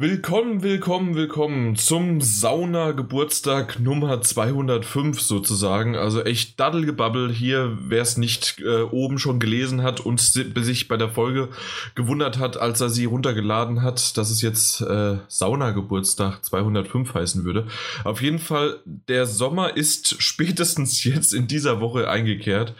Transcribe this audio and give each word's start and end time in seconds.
Willkommen, 0.00 0.62
willkommen, 0.62 1.16
willkommen 1.16 1.74
zum 1.74 2.20
Sauna-Geburtstag 2.20 3.80
Nummer 3.80 4.22
205 4.22 5.20
sozusagen. 5.20 5.96
Also 5.96 6.22
echt 6.22 6.60
Daddelgebabbel 6.60 7.32
hier, 7.32 7.76
wer 7.80 8.02
es 8.02 8.16
nicht 8.16 8.60
äh, 8.60 8.82
oben 8.82 9.18
schon 9.18 9.40
gelesen 9.40 9.82
hat 9.82 9.98
und 9.98 10.20
sich 10.20 10.86
bei 10.86 10.96
der 10.96 11.08
Folge 11.08 11.48
gewundert 11.96 12.38
hat, 12.38 12.56
als 12.56 12.80
er 12.80 12.90
sie 12.90 13.06
runtergeladen 13.06 13.82
hat, 13.82 14.16
dass 14.16 14.30
es 14.30 14.40
jetzt 14.40 14.82
äh, 14.82 15.16
Sauna-Geburtstag 15.26 16.44
205 16.44 17.14
heißen 17.14 17.42
würde. 17.42 17.66
Auf 18.04 18.22
jeden 18.22 18.38
Fall, 18.38 18.78
der 18.84 19.26
Sommer 19.26 19.76
ist 19.76 20.14
spätestens 20.22 21.02
jetzt 21.02 21.34
in 21.34 21.48
dieser 21.48 21.80
Woche 21.80 22.08
eingekehrt. 22.08 22.72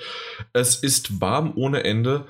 Es 0.52 0.76
ist 0.76 1.20
warm 1.20 1.50
ohne 1.56 1.82
Ende 1.82 2.26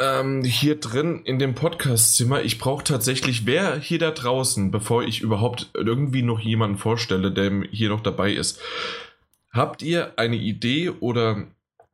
ähm, 0.00 0.42
hier 0.42 0.80
drin 0.80 1.22
in 1.24 1.38
dem 1.38 1.54
Podcastzimmer. 1.54 2.42
Ich 2.42 2.58
brauche 2.58 2.84
tatsächlich, 2.84 3.46
wer 3.46 3.78
hier 3.78 3.98
da 3.98 4.10
draußen, 4.10 4.70
bevor 4.70 5.04
ich 5.04 5.20
überhaupt 5.20 5.70
irgendwie 5.74 6.22
noch 6.22 6.40
jemanden 6.40 6.78
vorstelle, 6.78 7.30
der 7.30 7.62
hier 7.70 7.90
noch 7.90 8.00
dabei 8.00 8.32
ist. 8.32 8.60
Habt 9.52 9.82
ihr 9.82 10.12
eine 10.16 10.36
Idee 10.36 10.90
oder 10.90 11.46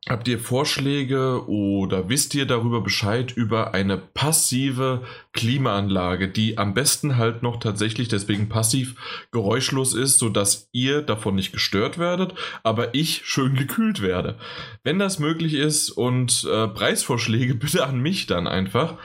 Habt 0.09 0.29
ihr 0.29 0.39
Vorschläge 0.39 1.47
oder 1.49 2.07
wisst 2.07 2.33
ihr 2.33 2.45
darüber 2.45 2.79
Bescheid 2.79 3.33
über 3.35 3.73
eine 3.73 3.97
passive 3.97 5.01
Klimaanlage, 5.33 6.29
die 6.29 6.57
am 6.57 6.73
besten 6.73 7.17
halt 7.17 7.43
noch 7.43 7.59
tatsächlich 7.59 8.07
deswegen 8.07 8.47
passiv 8.47 8.95
geräuschlos 9.31 9.93
ist, 9.93 10.19
sodass 10.19 10.69
ihr 10.71 11.01
davon 11.01 11.35
nicht 11.35 11.51
gestört 11.51 11.97
werdet, 11.97 12.35
aber 12.63 12.95
ich 12.95 13.23
schön 13.25 13.55
gekühlt 13.55 14.01
werde? 14.01 14.35
Wenn 14.83 14.97
das 14.97 15.19
möglich 15.19 15.55
ist 15.55 15.89
und 15.89 16.47
äh, 16.49 16.69
Preisvorschläge 16.69 17.55
bitte 17.67 17.85
an 17.85 17.99
mich 17.99 18.27
dann 18.27 18.47
einfach. 18.47 18.95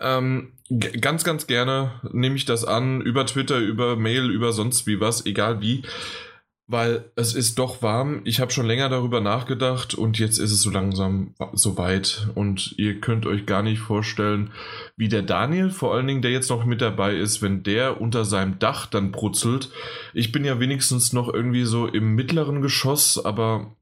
Ähm, 0.00 0.52
ganz, 1.00 1.24
ganz 1.24 1.46
gerne 1.46 2.00
nehme 2.10 2.36
ich 2.36 2.46
das 2.46 2.64
an 2.64 3.02
über 3.02 3.26
Twitter, 3.26 3.58
über 3.58 3.96
Mail, 3.96 4.30
über 4.30 4.52
sonst 4.52 4.86
wie 4.86 4.98
was, 4.98 5.26
egal 5.26 5.60
wie 5.60 5.82
weil 6.70 7.10
es 7.16 7.34
ist 7.34 7.58
doch 7.58 7.80
warm. 7.80 8.20
Ich 8.24 8.40
habe 8.40 8.50
schon 8.50 8.66
länger 8.66 8.90
darüber 8.90 9.22
nachgedacht 9.22 9.94
und 9.94 10.18
jetzt 10.18 10.36
ist 10.38 10.52
es 10.52 10.60
so 10.60 10.68
langsam 10.70 11.34
soweit. 11.54 12.28
Und 12.34 12.74
ihr 12.78 13.00
könnt 13.00 13.24
euch 13.24 13.46
gar 13.46 13.62
nicht 13.62 13.80
vorstellen, 13.80 14.52
wie 14.94 15.08
der 15.08 15.22
Daniel, 15.22 15.70
vor 15.70 15.94
allen 15.94 16.06
Dingen, 16.06 16.20
der 16.20 16.30
jetzt 16.30 16.50
noch 16.50 16.66
mit 16.66 16.82
dabei 16.82 17.16
ist, 17.16 17.40
wenn 17.40 17.62
der 17.62 18.02
unter 18.02 18.26
seinem 18.26 18.58
Dach 18.58 18.84
dann 18.84 19.12
brutzelt. 19.12 19.70
Ich 20.12 20.30
bin 20.30 20.44
ja 20.44 20.60
wenigstens 20.60 21.14
noch 21.14 21.32
irgendwie 21.32 21.64
so 21.64 21.86
im 21.86 22.14
mittleren 22.14 22.60
Geschoss, 22.60 23.24
aber 23.24 23.74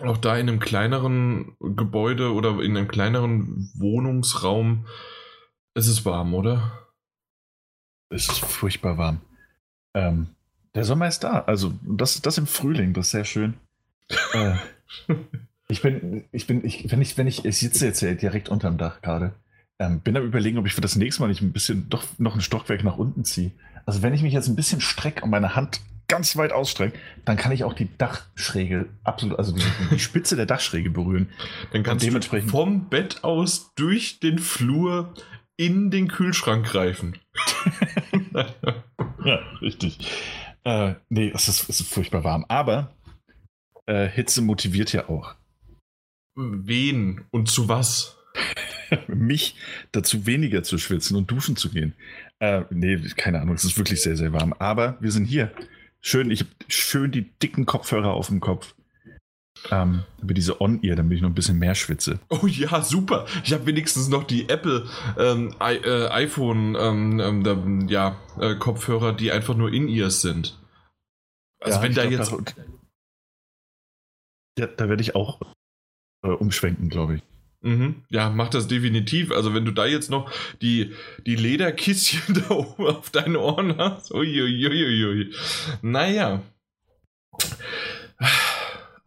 auch 0.00 0.18
da 0.18 0.36
in 0.36 0.48
einem 0.48 0.60
kleineren 0.60 1.56
Gebäude 1.58 2.32
oder 2.32 2.60
in 2.60 2.76
einem 2.76 2.86
kleineren 2.86 3.68
Wohnungsraum 3.74 4.86
ist 5.74 5.88
es 5.88 6.04
warm, 6.04 6.34
oder? 6.34 6.86
Es 8.10 8.28
ist 8.28 8.44
furchtbar 8.44 8.96
warm. 8.96 9.20
Ähm, 9.94 10.28
der 10.78 10.84
Sommer 10.84 11.08
ist 11.08 11.24
da. 11.24 11.40
Also 11.40 11.72
das, 11.82 12.22
das 12.22 12.38
im 12.38 12.46
Frühling, 12.46 12.92
das 12.92 13.06
ist 13.06 13.10
sehr 13.10 13.24
schön. 13.24 13.54
äh, 14.32 14.54
ich 15.68 15.82
bin, 15.82 16.24
ich 16.30 16.46
bin, 16.46 16.64
ich, 16.64 16.88
wenn 16.88 17.02
ich, 17.02 17.18
wenn 17.18 17.26
ich, 17.26 17.44
ich 17.44 17.58
sitze 17.58 17.86
jetzt 17.86 18.00
direkt 18.00 18.48
unterm 18.48 18.78
Dach 18.78 19.02
gerade. 19.02 19.34
Ähm, 19.80 20.00
bin 20.00 20.16
am 20.16 20.24
überlegen, 20.24 20.56
ob 20.56 20.66
ich 20.66 20.74
für 20.74 20.80
das 20.80 20.94
nächste 20.94 21.22
Mal 21.22 21.28
nicht 21.28 21.42
ein 21.42 21.52
bisschen 21.52 21.88
doch 21.90 22.04
noch 22.18 22.36
ein 22.36 22.40
Stockwerk 22.40 22.84
nach 22.84 22.96
unten 22.96 23.24
ziehe. 23.24 23.50
Also 23.86 24.02
wenn 24.02 24.14
ich 24.14 24.22
mich 24.22 24.32
jetzt 24.32 24.46
ein 24.46 24.54
bisschen 24.54 24.80
strecke 24.80 25.24
und 25.24 25.30
meine 25.30 25.56
Hand 25.56 25.80
ganz 26.06 26.36
weit 26.36 26.52
ausstrecke, 26.52 26.96
dann 27.24 27.36
kann 27.36 27.50
ich 27.50 27.64
auch 27.64 27.74
die 27.74 27.88
Dachschräge 27.98 28.86
absolut, 29.02 29.36
also 29.36 29.52
die, 29.52 29.62
die 29.90 29.98
Spitze 29.98 30.36
der 30.36 30.46
Dachschräge 30.46 30.90
berühren. 30.90 31.28
Dann 31.72 31.82
kannst 31.82 32.06
dementsprechend 32.06 32.50
du 32.50 32.52
vom 32.52 32.88
Bett 32.88 33.24
aus 33.24 33.74
durch 33.74 34.20
den 34.20 34.38
Flur 34.38 35.12
in 35.56 35.90
den 35.90 36.06
Kühlschrank 36.06 36.66
greifen. 36.66 37.18
ja, 39.24 39.40
richtig. 39.60 39.98
Äh, 40.68 40.96
nee, 41.08 41.32
es 41.34 41.48
ist, 41.48 41.66
es 41.70 41.80
ist 41.80 41.88
furchtbar 41.88 42.24
warm. 42.24 42.44
Aber 42.48 42.94
äh, 43.86 44.06
Hitze 44.06 44.42
motiviert 44.42 44.92
ja 44.92 45.08
auch. 45.08 45.34
Wen 46.36 47.24
und 47.30 47.48
zu 47.48 47.70
was? 47.70 48.18
Mich 49.08 49.56
dazu 49.92 50.26
weniger 50.26 50.62
zu 50.62 50.76
schwitzen 50.76 51.16
und 51.16 51.30
duschen 51.30 51.56
zu 51.56 51.70
gehen. 51.70 51.94
Äh, 52.38 52.64
nee, 52.68 52.98
keine 53.16 53.40
Ahnung, 53.40 53.54
es 53.54 53.64
ist 53.64 53.78
wirklich 53.78 54.02
sehr, 54.02 54.18
sehr 54.18 54.34
warm. 54.34 54.52
Aber 54.58 54.98
wir 55.00 55.10
sind 55.10 55.24
hier. 55.24 55.52
Schön, 56.02 56.30
ich 56.30 56.40
habe 56.40 56.50
schön 56.68 57.12
die 57.12 57.30
dicken 57.42 57.64
Kopfhörer 57.64 58.12
auf 58.12 58.26
dem 58.26 58.40
Kopf. 58.40 58.74
Ähm, 59.70 60.04
über 60.22 60.34
diese 60.34 60.60
On-Ear, 60.60 60.96
damit 60.96 61.16
ich 61.16 61.22
noch 61.22 61.30
ein 61.30 61.34
bisschen 61.34 61.58
mehr 61.58 61.74
schwitze. 61.74 62.20
Oh 62.28 62.46
ja, 62.46 62.82
super. 62.82 63.26
Ich 63.42 63.52
habe 63.52 63.66
wenigstens 63.66 64.08
noch 64.08 64.24
die 64.24 64.48
Apple 64.48 64.86
ähm, 65.18 65.54
I, 65.62 65.76
äh, 65.76 66.08
iPhone 66.08 66.76
ähm, 66.78 67.20
ähm, 67.20 67.88
ja, 67.88 68.16
äh, 68.38 68.54
Kopfhörer, 68.54 69.12
die 69.14 69.32
einfach 69.32 69.56
nur 69.56 69.72
In-Ears 69.72 70.20
sind. 70.20 70.57
Also 71.60 71.78
ja, 71.78 71.82
wenn 71.82 71.94
da 71.94 72.06
glaub, 72.06 72.40
jetzt. 72.40 72.56
Da, 74.56 74.66
da 74.66 74.88
werde 74.88 75.02
ich 75.02 75.14
auch 75.14 75.40
äh, 76.22 76.28
umschwenken, 76.28 76.88
glaube 76.88 77.16
ich. 77.16 77.22
Mhm. 77.60 78.04
Ja, 78.08 78.30
mach 78.30 78.48
das 78.48 78.68
definitiv. 78.68 79.32
Also 79.32 79.54
wenn 79.54 79.64
du 79.64 79.72
da 79.72 79.86
jetzt 79.86 80.10
noch 80.10 80.30
die, 80.62 80.94
die 81.26 81.36
Lederkisschen 81.36 82.34
da 82.48 82.54
oben 82.54 82.86
auf 82.86 83.10
deinen 83.10 83.36
Ohren 83.36 83.76
hast. 83.76 84.12
Uiuiuiui. 84.12 85.32
Naja. 85.82 86.42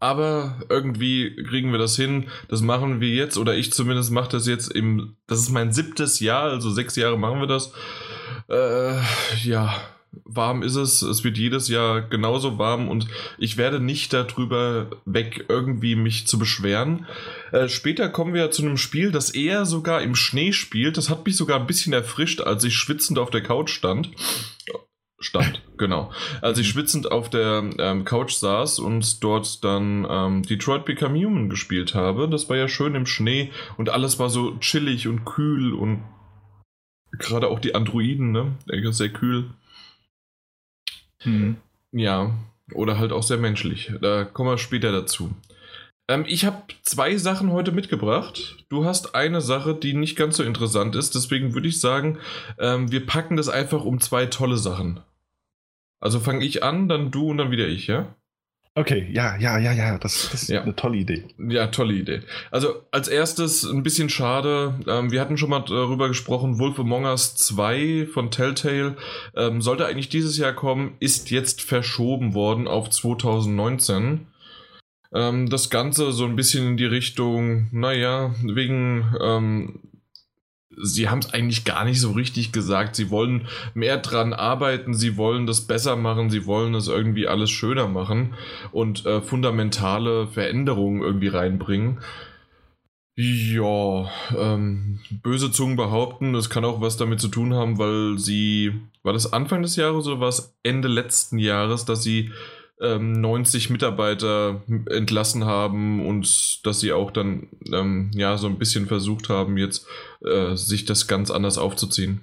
Aber 0.00 0.60
irgendwie 0.68 1.36
kriegen 1.44 1.70
wir 1.70 1.78
das 1.78 1.96
hin. 1.96 2.28
Das 2.48 2.60
machen 2.60 3.00
wir 3.00 3.10
jetzt, 3.10 3.38
oder 3.38 3.54
ich 3.54 3.72
zumindest 3.72 4.10
mache 4.10 4.30
das 4.30 4.46
jetzt 4.46 4.72
im. 4.72 5.16
Das 5.28 5.38
ist 5.38 5.50
mein 5.50 5.72
siebtes 5.72 6.18
Jahr, 6.18 6.50
also 6.50 6.70
sechs 6.70 6.96
Jahre 6.96 7.18
machen 7.18 7.38
wir 7.38 7.46
das. 7.46 7.72
Äh, 8.48 8.98
ja, 9.44 9.80
warm 10.24 10.62
ist 10.62 10.76
es. 10.76 11.02
Es 11.02 11.24
wird 11.24 11.38
jedes 11.38 11.68
Jahr 11.68 12.02
genauso 12.02 12.58
warm 12.58 12.88
und 12.88 13.06
ich 13.38 13.56
werde 13.56 13.80
nicht 13.80 14.12
darüber 14.12 14.90
weg, 15.04 15.46
irgendwie 15.48 15.96
mich 15.96 16.26
zu 16.26 16.38
beschweren. 16.38 17.06
Äh, 17.52 17.68
später 17.68 18.08
kommen 18.08 18.34
wir 18.34 18.50
zu 18.50 18.62
einem 18.62 18.76
Spiel, 18.76 19.12
das 19.12 19.30
eher 19.30 19.64
sogar 19.64 20.02
im 20.02 20.14
Schnee 20.14 20.52
spielt. 20.52 20.96
Das 20.96 21.10
hat 21.10 21.24
mich 21.24 21.36
sogar 21.36 21.58
ein 21.60 21.66
bisschen 21.66 21.92
erfrischt, 21.92 22.40
als 22.40 22.64
ich 22.64 22.74
schwitzend 22.74 23.18
auf 23.18 23.30
der 23.30 23.42
Couch 23.42 23.70
stand. 23.70 24.10
Stand, 25.18 25.62
genau. 25.78 26.12
Als 26.40 26.58
ich 26.58 26.68
schwitzend 26.68 27.10
auf 27.10 27.30
der 27.30 27.70
ähm, 27.78 28.04
Couch 28.04 28.32
saß 28.32 28.80
und 28.80 29.22
dort 29.22 29.64
dann 29.64 30.06
ähm, 30.08 30.42
Detroit 30.42 30.84
Become 30.84 31.18
Human 31.24 31.48
gespielt 31.48 31.94
habe. 31.94 32.28
Das 32.28 32.48
war 32.48 32.56
ja 32.56 32.68
schön 32.68 32.94
im 32.94 33.06
Schnee 33.06 33.50
und 33.76 33.90
alles 33.90 34.18
war 34.18 34.30
so 34.30 34.56
chillig 34.58 35.08
und 35.08 35.24
kühl 35.24 35.72
und 35.72 36.02
gerade 37.18 37.48
auch 37.48 37.60
die 37.60 37.74
Androiden, 37.74 38.32
ne? 38.32 38.56
Sehr 38.90 39.10
kühl. 39.10 39.50
Mhm. 41.24 41.56
Ja, 41.92 42.32
oder 42.74 42.98
halt 42.98 43.12
auch 43.12 43.22
sehr 43.22 43.38
menschlich. 43.38 43.92
Da 44.00 44.24
kommen 44.24 44.50
wir 44.50 44.58
später 44.58 44.92
dazu. 44.92 45.34
Ähm, 46.08 46.24
ich 46.26 46.44
habe 46.44 46.62
zwei 46.82 47.16
Sachen 47.16 47.52
heute 47.52 47.72
mitgebracht. 47.72 48.64
Du 48.68 48.84
hast 48.84 49.14
eine 49.14 49.40
Sache, 49.40 49.74
die 49.74 49.94
nicht 49.94 50.16
ganz 50.16 50.36
so 50.36 50.42
interessant 50.42 50.96
ist. 50.96 51.14
Deswegen 51.14 51.54
würde 51.54 51.68
ich 51.68 51.80
sagen, 51.80 52.18
ähm, 52.58 52.90
wir 52.90 53.06
packen 53.06 53.36
das 53.36 53.48
einfach 53.48 53.84
um 53.84 54.00
zwei 54.00 54.26
tolle 54.26 54.56
Sachen. 54.56 55.00
Also 56.00 56.18
fange 56.18 56.44
ich 56.44 56.64
an, 56.64 56.88
dann 56.88 57.10
du 57.10 57.30
und 57.30 57.38
dann 57.38 57.50
wieder 57.50 57.68
ich, 57.68 57.86
ja? 57.86 58.14
Okay, 58.74 59.06
ja, 59.12 59.36
ja, 59.36 59.58
ja, 59.58 59.72
ja, 59.72 59.98
das, 59.98 60.30
das 60.32 60.44
ist 60.44 60.48
ja. 60.48 60.62
eine 60.62 60.74
tolle 60.74 60.96
Idee. 60.96 61.24
Ja, 61.36 61.66
tolle 61.66 61.92
Idee. 61.92 62.22
Also 62.50 62.82
als 62.90 63.08
erstes 63.08 63.64
ein 63.64 63.82
bisschen 63.82 64.08
schade, 64.08 64.80
ähm, 64.86 65.10
wir 65.12 65.20
hatten 65.20 65.36
schon 65.36 65.50
mal 65.50 65.60
darüber 65.60 66.08
gesprochen, 66.08 66.58
Wolf 66.58 66.80
Among 66.80 67.04
Us 67.04 67.36
2 67.36 68.08
von 68.10 68.30
Telltale 68.30 68.96
ähm, 69.36 69.60
sollte 69.60 69.84
eigentlich 69.84 70.08
dieses 70.08 70.38
Jahr 70.38 70.54
kommen, 70.54 70.94
ist 71.00 71.30
jetzt 71.30 71.60
verschoben 71.60 72.32
worden 72.32 72.66
auf 72.66 72.88
2019. 72.88 74.26
Ähm, 75.14 75.50
das 75.50 75.68
Ganze 75.68 76.10
so 76.10 76.24
ein 76.24 76.36
bisschen 76.36 76.66
in 76.68 76.76
die 76.78 76.86
Richtung, 76.86 77.68
naja, 77.72 78.34
wegen 78.42 79.14
ähm, 79.20 79.80
sie 80.80 81.08
haben 81.08 81.20
es 81.20 81.32
eigentlich 81.32 81.64
gar 81.64 81.84
nicht 81.84 82.00
so 82.00 82.12
richtig 82.12 82.52
gesagt. 82.52 82.96
Sie 82.96 83.10
wollen 83.10 83.46
mehr 83.74 83.98
dran 83.98 84.32
arbeiten, 84.32 84.94
sie 84.94 85.16
wollen 85.16 85.46
das 85.46 85.62
besser 85.62 85.96
machen, 85.96 86.30
sie 86.30 86.46
wollen 86.46 86.74
es 86.74 86.88
irgendwie 86.88 87.28
alles 87.28 87.50
schöner 87.50 87.88
machen 87.88 88.34
und 88.72 89.06
äh, 89.06 89.20
fundamentale 89.20 90.26
Veränderungen 90.26 91.02
irgendwie 91.02 91.28
reinbringen. 91.28 91.98
Ja, 93.14 94.10
ähm, 94.38 95.00
böse 95.22 95.50
Zungen 95.50 95.76
behaupten, 95.76 96.32
das 96.32 96.48
kann 96.48 96.64
auch 96.64 96.80
was 96.80 96.96
damit 96.96 97.20
zu 97.20 97.28
tun 97.28 97.52
haben, 97.52 97.78
weil 97.78 98.18
sie, 98.18 98.72
war 99.02 99.12
das 99.12 99.34
Anfang 99.34 99.60
des 99.60 99.76
Jahres 99.76 100.06
oder 100.06 100.20
war 100.20 100.28
es 100.28 100.56
Ende 100.62 100.88
letzten 100.88 101.38
Jahres, 101.38 101.84
dass 101.84 102.02
sie 102.02 102.32
90 102.82 103.66
ähm, 103.66 103.72
Mitarbeiter 103.72 104.62
entlassen 104.90 105.44
haben 105.44 106.04
und 106.06 106.66
dass 106.66 106.80
sie 106.80 106.92
auch 106.92 107.10
dann 107.10 107.48
ähm, 107.72 108.10
ja 108.14 108.36
so 108.38 108.48
ein 108.48 108.58
bisschen 108.58 108.86
versucht 108.86 109.28
haben, 109.28 109.56
jetzt 109.56 109.86
äh, 110.24 110.56
sich 110.56 110.84
das 110.84 111.06
ganz 111.06 111.30
anders 111.30 111.58
aufzuziehen. 111.58 112.22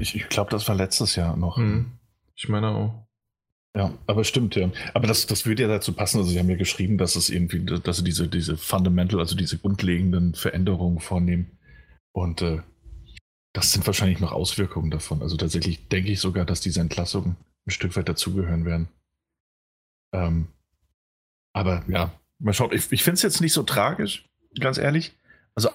Ich, 0.00 0.14
ich 0.14 0.28
glaube, 0.28 0.50
das 0.50 0.68
war 0.68 0.74
letztes 0.74 1.16
Jahr 1.16 1.36
noch. 1.36 1.56
Hm. 1.56 1.92
Ich 2.34 2.48
meine 2.48 2.68
auch. 2.68 3.06
Ja, 3.76 3.92
aber 4.06 4.24
stimmt, 4.24 4.56
ja. 4.56 4.70
Aber 4.94 5.06
das, 5.06 5.26
das 5.26 5.44
würde 5.46 5.62
ja 5.62 5.68
dazu 5.68 5.92
passen. 5.92 6.18
Also, 6.18 6.30
Sie 6.30 6.38
haben 6.38 6.50
ja 6.50 6.56
geschrieben, 6.56 6.98
dass 6.98 7.16
es 7.16 7.30
irgendwie, 7.30 7.64
dass 7.64 7.98
Sie 7.98 8.04
diese, 8.04 8.28
diese 8.28 8.56
Fundamental, 8.56 9.20
also 9.20 9.36
diese 9.36 9.58
grundlegenden 9.58 10.34
Veränderungen 10.34 11.00
vornehmen. 11.00 11.58
Und 12.12 12.42
äh, 12.42 12.60
das 13.52 13.72
sind 13.72 13.86
wahrscheinlich 13.86 14.20
noch 14.20 14.32
Auswirkungen 14.32 14.90
davon. 14.90 15.22
Also 15.22 15.36
tatsächlich 15.36 15.88
denke 15.88 16.12
ich 16.12 16.20
sogar, 16.20 16.44
dass 16.44 16.60
diese 16.60 16.80
Entlassungen 16.80 17.36
ein 17.68 17.70
Stück 17.70 17.96
weit 17.96 18.08
dazugehören 18.08 18.64
werden. 18.64 18.88
Ähm, 20.12 20.48
aber 21.52 21.84
ja, 21.88 22.12
mal 22.38 22.54
schauen. 22.54 22.72
Ich, 22.72 22.90
ich 22.90 23.04
finde 23.04 23.14
es 23.14 23.22
jetzt 23.22 23.40
nicht 23.40 23.52
so 23.52 23.62
tragisch, 23.62 24.24
ganz 24.58 24.78
ehrlich. 24.78 25.14
Also 25.54 25.70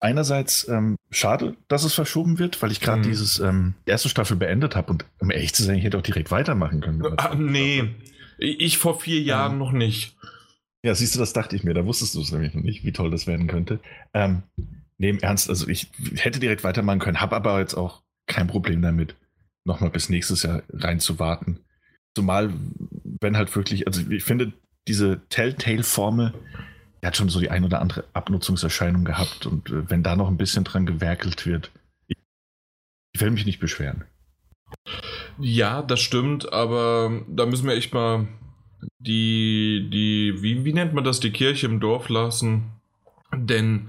einerseits 0.00 0.68
ähm, 0.68 0.96
schade, 1.10 1.56
dass 1.68 1.84
es 1.84 1.94
verschoben 1.94 2.38
wird, 2.38 2.62
weil 2.62 2.72
ich 2.72 2.80
gerade 2.80 3.00
mhm. 3.00 3.06
dieses 3.06 3.40
ähm, 3.40 3.74
erste 3.84 4.08
Staffel 4.08 4.36
beendet 4.36 4.76
habe 4.76 4.92
und 4.92 5.04
um 5.18 5.30
ehrlich 5.30 5.54
zu 5.54 5.62
sein, 5.62 5.76
ich 5.76 5.84
hätte 5.84 5.98
auch 5.98 6.02
direkt 6.02 6.30
weitermachen 6.30 6.80
können. 6.80 7.02
Ah, 7.18 7.34
nee, 7.34 7.94
ich 8.38 8.78
vor 8.78 9.00
vier 9.00 9.20
Jahren 9.20 9.52
ähm, 9.52 9.58
noch 9.58 9.72
nicht. 9.72 10.16
Ja, 10.84 10.94
siehst 10.94 11.14
du, 11.14 11.18
das 11.18 11.32
dachte 11.32 11.54
ich 11.54 11.64
mir. 11.64 11.74
Da 11.74 11.86
wusstest 11.86 12.14
du 12.14 12.20
es 12.20 12.32
nämlich 12.32 12.54
noch 12.54 12.62
nicht, 12.62 12.84
wie 12.84 12.92
toll 12.92 13.10
das 13.10 13.26
werden 13.26 13.46
könnte. 13.46 13.78
Ähm, 14.14 14.42
nee, 14.98 15.10
im 15.10 15.20
Ernst, 15.20 15.48
also 15.48 15.68
ich 15.68 15.90
hätte 16.16 16.40
direkt 16.40 16.64
weitermachen 16.64 16.98
können, 16.98 17.20
habe 17.20 17.36
aber 17.36 17.60
jetzt 17.60 17.74
auch 17.74 18.02
kein 18.26 18.46
Problem 18.46 18.82
damit, 18.82 19.14
nochmal 19.64 19.90
bis 19.90 20.08
nächstes 20.08 20.42
Jahr 20.42 20.62
reinzuwarten. 20.72 21.60
Zumal, 22.14 22.52
wenn 23.20 23.36
halt 23.36 23.54
wirklich, 23.54 23.86
also 23.86 24.02
ich 24.10 24.24
finde, 24.24 24.52
diese 24.88 25.20
Telltale-Formel, 25.28 26.34
der 27.02 27.08
hat 27.08 27.16
schon 27.16 27.28
so 27.28 27.40
die 27.40 27.50
ein 27.50 27.64
oder 27.64 27.80
andere 27.80 28.04
Abnutzungserscheinung 28.12 29.04
gehabt 29.04 29.46
und 29.46 29.70
äh, 29.70 29.88
wenn 29.90 30.02
da 30.02 30.16
noch 30.16 30.28
ein 30.28 30.36
bisschen 30.36 30.64
dran 30.64 30.86
gewerkelt 30.86 31.46
wird, 31.46 31.70
ich, 32.06 32.16
ich 33.12 33.20
will 33.20 33.30
mich 33.30 33.46
nicht 33.46 33.60
beschweren. 33.60 34.04
Ja, 35.38 35.82
das 35.82 36.00
stimmt, 36.00 36.52
aber 36.52 37.22
da 37.28 37.46
müssen 37.46 37.66
wir 37.66 37.74
echt 37.74 37.92
mal 37.94 38.28
die, 38.98 39.88
die, 39.92 40.42
wie, 40.42 40.64
wie 40.64 40.72
nennt 40.72 40.94
man 40.94 41.04
das, 41.04 41.20
die 41.20 41.32
Kirche 41.32 41.66
im 41.66 41.80
Dorf 41.80 42.08
lassen. 42.08 42.72
Denn 43.34 43.88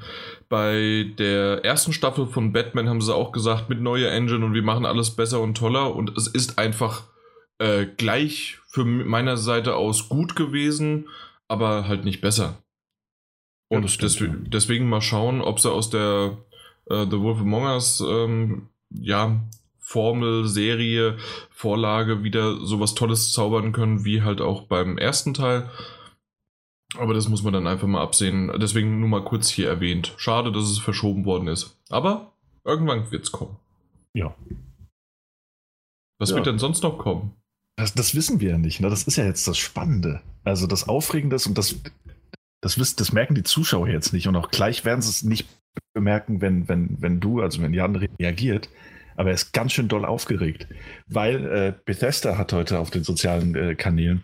bei 0.49 1.11
der 1.17 1.63
ersten 1.63 1.93
Staffel 1.93 2.27
von 2.27 2.53
Batman 2.53 2.89
haben 2.89 3.01
sie 3.01 3.13
auch 3.13 3.31
gesagt, 3.31 3.69
mit 3.69 3.81
neuer 3.81 4.11
Engine 4.11 4.45
und 4.45 4.53
wir 4.53 4.63
machen 4.63 4.85
alles 4.85 5.11
besser 5.11 5.41
und 5.41 5.55
toller 5.57 5.95
und 5.95 6.17
es 6.17 6.27
ist 6.27 6.57
einfach 6.57 7.03
äh, 7.59 7.85
gleich 7.85 8.59
für 8.67 8.85
meiner 8.85 9.37
Seite 9.37 9.75
aus 9.75 10.09
gut 10.09 10.35
gewesen, 10.35 11.09
aber 11.47 11.87
halt 11.87 12.05
nicht 12.05 12.21
besser. 12.21 12.63
Und 13.69 13.83
ja, 13.83 13.87
stimmt, 13.87 14.11
deswegen, 14.11 14.33
ja. 14.43 14.49
deswegen 14.49 14.89
mal 14.89 15.01
schauen, 15.01 15.41
ob 15.41 15.59
sie 15.59 15.71
aus 15.71 15.89
der 15.89 16.37
äh, 16.89 17.05
The 17.05 17.19
Wolf 17.19 17.39
Among 17.39 17.65
Us 17.65 18.03
ähm, 18.05 18.69
ja, 18.89 19.39
Formel, 19.79 20.47
Serie, 20.47 21.17
Vorlage 21.49 22.23
wieder 22.23 22.65
sowas 22.65 22.95
Tolles 22.95 23.33
zaubern 23.33 23.71
können, 23.73 24.05
wie 24.05 24.21
halt 24.21 24.41
auch 24.41 24.63
beim 24.63 24.97
ersten 24.97 25.33
Teil. 25.33 25.69
Aber 26.97 27.13
das 27.13 27.27
muss 27.27 27.43
man 27.43 27.53
dann 27.53 27.67
einfach 27.67 27.87
mal 27.87 28.01
absehen. 28.01 28.51
Deswegen 28.59 28.99
nur 28.99 29.09
mal 29.09 29.23
kurz 29.23 29.49
hier 29.49 29.67
erwähnt. 29.67 30.13
Schade, 30.17 30.51
dass 30.51 30.69
es 30.69 30.79
verschoben 30.79 31.25
worden 31.25 31.47
ist. 31.47 31.77
Aber 31.89 32.33
irgendwann 32.63 33.11
wird 33.11 33.23
es 33.23 33.31
kommen. 33.31 33.57
Ja. 34.13 34.35
Was 36.19 36.29
ja. 36.29 36.35
wird 36.35 36.45
denn 36.45 36.59
sonst 36.59 36.83
noch 36.83 36.97
kommen? 36.97 37.33
Das, 37.75 37.93
das 37.93 38.13
wissen 38.13 38.39
wir 38.39 38.51
ja 38.51 38.57
nicht. 38.57 38.79
Ne? 38.79 38.89
Das 38.89 39.03
ist 39.03 39.15
ja 39.15 39.25
jetzt 39.25 39.47
das 39.47 39.57
Spannende. 39.57 40.21
Also 40.43 40.67
das 40.67 40.87
Aufregende 40.87 41.37
und 41.47 41.57
das, 41.57 41.75
das, 42.61 42.95
das 42.95 43.11
merken 43.11 43.35
die 43.35 43.43
Zuschauer 43.43 43.87
jetzt 43.87 44.13
nicht. 44.13 44.27
Und 44.27 44.35
auch 44.35 44.51
gleich 44.51 44.85
werden 44.85 45.01
sie 45.01 45.09
es 45.09 45.23
nicht 45.23 45.47
bemerken, 45.93 46.41
wenn, 46.41 46.67
wenn, 46.67 47.01
wenn 47.01 47.19
du, 47.19 47.41
also 47.41 47.61
wenn 47.61 47.73
Jan 47.73 47.95
reagiert 47.95 48.69
aber 49.15 49.29
er 49.29 49.35
ist 49.35 49.53
ganz 49.53 49.73
schön 49.73 49.87
doll 49.87 50.05
aufgeregt, 50.05 50.67
weil 51.07 51.45
äh, 51.45 51.73
Bethesda 51.85 52.37
hat 52.37 52.53
heute 52.53 52.79
auf 52.79 52.91
den 52.91 53.03
sozialen 53.03 53.55
äh, 53.55 53.75
Kanälen 53.75 54.23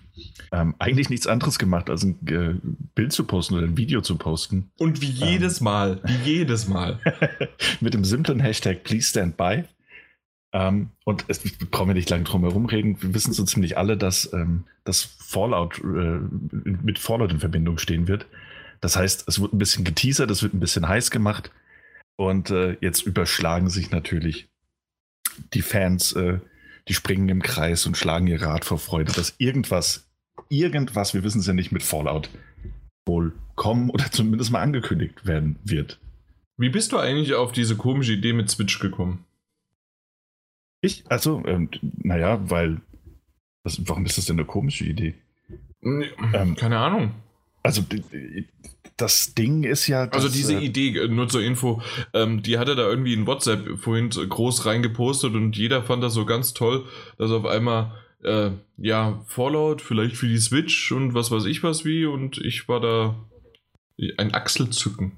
ähm, 0.52 0.76
eigentlich 0.80 1.10
nichts 1.10 1.28
anderes 1.28 1.60
gemacht, 1.60 1.90
als 1.90 2.04
ein 2.04 2.20
äh, 2.28 2.56
Bild 2.96 3.14
zu 3.14 3.24
posten 3.26 3.56
oder 3.56 3.66
ein 3.66 3.78
Video 3.78 4.02
zu 4.02 4.18
posten. 4.18 4.72
Und 4.78 5.02
wie 5.02 5.10
jedes 5.10 5.60
ähm, 5.60 5.66
Mal, 5.66 6.02
wie 6.04 6.32
jedes 6.32 6.68
Mal. 6.68 7.00
mit 7.80 7.94
dem 7.94 8.04
simplen 8.04 8.40
Hashtag 8.40 8.84
Please 8.84 9.10
Stand 9.10 9.38
By. 9.38 9.64
Ähm, 10.52 10.90
und 11.04 11.26
es, 11.28 11.44
wir 11.44 11.52
brauchen 11.70 11.90
ja 11.90 11.94
nicht 11.94 12.10
lange 12.10 12.24
drum 12.24 12.42
herum 12.42 12.66
reden. 12.66 13.02
Wir 13.02 13.14
wissen 13.14 13.34
so 13.34 13.44
ziemlich 13.44 13.78
alle, 13.78 13.98
dass 13.98 14.32
ähm, 14.34 14.66
das 14.84 15.04
Fallout 15.04 15.80
äh, 15.80 16.20
mit 16.52 16.98
Fallout 16.98 17.32
in 17.32 17.40
Verbindung 17.40 17.78
stehen 17.78 18.08
wird. 18.08 18.26
Das 18.82 18.96
heißt, 18.96 19.26
es 19.28 19.42
wird 19.42 19.54
ein 19.54 19.58
bisschen 19.58 19.84
geteasert, 19.84 20.32
es 20.32 20.42
wird 20.42 20.54
ein 20.54 20.60
bisschen 20.60 20.88
heiß 20.88 21.12
gemacht. 21.12 21.52
Und 22.16 22.50
äh, 22.50 22.78
jetzt 22.82 23.04
überschlagen 23.04 23.70
sich 23.70 23.92
natürlich 23.92 24.49
die 25.54 25.62
Fans, 25.62 26.14
äh, 26.14 26.40
die 26.88 26.94
springen 26.94 27.30
im 27.30 27.42
Kreis 27.42 27.86
und 27.86 27.98
schlagen 27.98 28.28
ihr 28.28 28.42
Rad 28.42 28.66
vor 28.66 28.80
Freude, 28.80 29.12
dass 29.12 29.36
irgendwas, 29.38 30.08
irgendwas, 30.50 31.14
wir 31.14 31.24
wissen 31.24 31.40
es 31.40 31.48
ja 31.48 31.54
nicht, 31.54 31.72
mit 31.72 31.84
Fallout 31.84 32.30
wohl 33.08 33.34
kommen 33.56 33.90
oder 33.90 34.12
zumindest 34.12 34.52
mal 34.52 34.62
angekündigt 34.62 35.26
werden 35.26 35.58
wird. 35.64 36.00
Wie 36.58 36.70
bist 36.70 36.92
du 36.92 36.98
eigentlich 36.98 37.34
auf 37.34 37.52
diese 37.52 37.78
komische 37.78 38.14
Idee 38.14 38.34
mit 38.34 38.50
Switch 38.50 38.80
gekommen? 38.80 39.26
Ich? 40.82 41.04
Also, 41.10 41.44
ähm, 41.46 41.70
naja, 41.82 42.40
weil. 42.50 42.82
Was, 43.64 43.82
warum 43.88 44.06
ist 44.06 44.18
das 44.18 44.26
denn 44.26 44.38
eine 44.38 44.46
komische 44.46 44.86
Idee? 44.86 45.16
Ähm, 45.82 46.56
Keine 46.56 46.80
Ahnung. 46.80 47.12
Also, 47.64 47.84
das 49.02 49.34
Ding 49.34 49.64
ist 49.64 49.88
ja. 49.88 50.02
Also 50.02 50.10
dass, 50.12 50.24
also 50.26 50.36
diese 50.36 50.56
äh, 50.56 50.64
Idee, 50.64 50.98
äh, 50.98 51.08
nur 51.08 51.28
zur 51.30 51.42
Info, 51.42 51.82
ähm, 52.14 52.44
die 52.44 52.58
hatte 52.58 52.76
da 52.76 52.88
irgendwie 52.88 53.14
in 53.14 53.28
WhatsApp 53.28 53.80
vorhin 53.80 54.10
groß 54.10 54.66
reingepostet 54.66 55.34
und 55.34 55.58
jeder 55.58 55.84
fand 55.84 56.04
das 56.04 56.14
so 56.14 56.26
ganz 56.26 56.54
toll, 56.54 56.86
dass 57.18 57.32
auf 57.32 57.46
einmal 57.46 57.94
äh, 58.24 58.52
ja 58.78 59.24
Fallout 59.28 59.82
vielleicht 59.82 60.18
für 60.18 60.28
die 60.28 60.40
Switch 60.40 60.92
und 60.92 61.14
was 61.14 61.32
weiß 61.32 61.46
ich 61.46 61.64
was 61.64 61.86
wie 61.86 62.06
und 62.06 62.38
ich 62.38 62.68
war 62.68 62.80
da 62.80 63.16
ein 64.18 64.34
Achselzücken. 64.34 65.14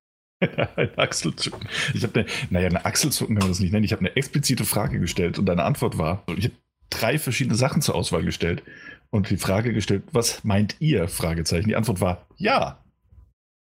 ein 0.76 0.96
Achselzucken. 0.96 1.68
Ich 1.94 2.02
habe 2.04 2.20
eine, 2.20 2.28
naja, 2.50 2.68
eine 2.68 2.84
Achselzucken 2.84 3.36
kann 3.36 3.44
man 3.44 3.50
das 3.50 3.60
nicht 3.60 3.72
nennen. 3.72 3.84
Ich 3.84 3.92
habe 3.92 4.00
eine 4.00 4.14
explizite 4.16 4.64
Frage 4.64 5.00
gestellt 5.00 5.38
und 5.38 5.46
deine 5.46 5.64
Antwort 5.64 5.98
war, 5.98 6.24
ich 6.36 6.44
habe 6.44 6.54
drei 6.90 7.18
verschiedene 7.18 7.56
Sachen 7.56 7.82
zur 7.82 7.94
Auswahl 7.94 8.22
gestellt 8.22 8.62
und 9.10 9.30
die 9.30 9.36
Frage 9.36 9.72
gestellt, 9.72 10.04
was 10.12 10.44
meint 10.44 10.76
ihr? 10.80 11.08
Fragezeichen. 11.08 11.68
Die 11.68 11.76
Antwort 11.76 12.00
war 12.00 12.26
ja. 12.36 12.78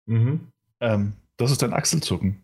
Mhm. 0.07 0.47
Ähm, 0.79 1.13
das 1.37 1.51
ist 1.51 1.61
dein 1.61 1.73
Achselzucken. 1.73 2.43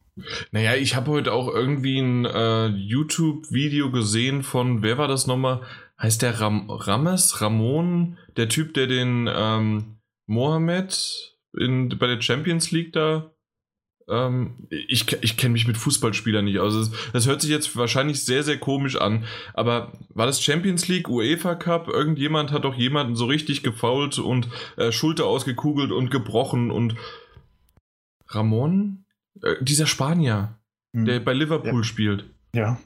Naja, 0.51 0.75
ich 0.75 0.95
habe 0.95 1.09
heute 1.09 1.33
auch 1.33 1.47
irgendwie 1.47 1.97
ein 1.99 2.25
äh, 2.25 2.67
YouTube-Video 2.67 3.89
gesehen 3.89 4.43
von, 4.43 4.83
wer 4.83 4.99
war 4.99 5.07
das 5.07 5.25
nochmal? 5.25 5.61
Heißt 5.99 6.21
der 6.21 6.39
Ram 6.39 6.69
Rames? 6.69 7.41
Ramon? 7.41 8.17
Der 8.37 8.47
Typ, 8.47 8.75
der 8.75 8.85
den 8.85 9.27
ähm, 9.33 9.97
Mohammed 10.27 11.35
in, 11.57 11.89
bei 11.97 12.07
der 12.07 12.21
Champions 12.21 12.71
League 12.71 12.93
da 12.93 13.33
ähm, 14.09 14.67
ich 14.69 15.05
ich 15.21 15.37
kenne 15.37 15.53
mich 15.53 15.67
mit 15.67 15.77
Fußballspielern 15.77 16.45
nicht 16.45 16.59
aus. 16.59 16.73
Das, 16.73 17.11
das, 17.13 17.27
hört 17.27 17.41
sich 17.41 17.49
jetzt 17.49 17.75
wahrscheinlich 17.75 18.23
sehr, 18.23 18.43
sehr 18.43 18.57
komisch 18.57 18.97
an. 18.97 19.25
Aber 19.53 19.93
war 20.09 20.25
das 20.25 20.43
Champions 20.43 20.87
League, 20.87 21.09
UEFA 21.09 21.55
Cup? 21.55 21.87
Irgendjemand 21.87 22.51
hat 22.51 22.65
doch 22.65 22.75
jemanden 22.75 23.15
so 23.15 23.25
richtig 23.25 23.63
gefault 23.63 24.19
und 24.19 24.49
äh, 24.77 24.91
Schulter 24.91 25.25
ausgekugelt 25.25 25.91
und 25.91 26.11
gebrochen 26.11 26.71
und 26.71 26.95
Ramon, 28.27 29.05
äh, 29.41 29.55
dieser 29.61 29.85
Spanier, 29.85 30.57
hm. 30.93 31.05
der 31.05 31.19
bei 31.19 31.33
Liverpool 31.33 31.81
ja. 31.81 31.83
spielt. 31.83 32.25
Ja. 32.55 32.79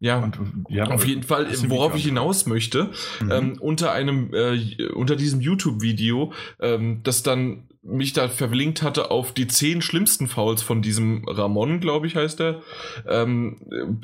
Ja, 0.00 0.18
und, 0.18 0.38
ja, 0.68 0.84
auf 0.84 1.04
jeden 1.04 1.24
Fall, 1.24 1.48
worauf 1.68 1.96
ich 1.96 2.04
hinaus 2.04 2.46
möchte, 2.46 2.90
mhm. 3.20 3.32
ähm, 3.32 3.56
unter 3.58 3.90
einem, 3.90 4.32
äh, 4.32 4.86
unter 4.94 5.16
diesem 5.16 5.40
YouTube-Video, 5.40 6.32
ähm, 6.60 7.00
das 7.02 7.24
dann 7.24 7.67
mich 7.82 8.12
da 8.12 8.28
verlinkt 8.28 8.82
hatte 8.82 9.10
auf 9.10 9.32
die 9.32 9.46
zehn 9.46 9.82
schlimmsten 9.82 10.26
Fouls 10.26 10.62
von 10.62 10.82
diesem 10.82 11.24
Ramon, 11.26 11.80
glaube 11.80 12.06
ich, 12.06 12.16
heißt 12.16 12.40
er, 12.40 12.62
ähm, 13.08 13.56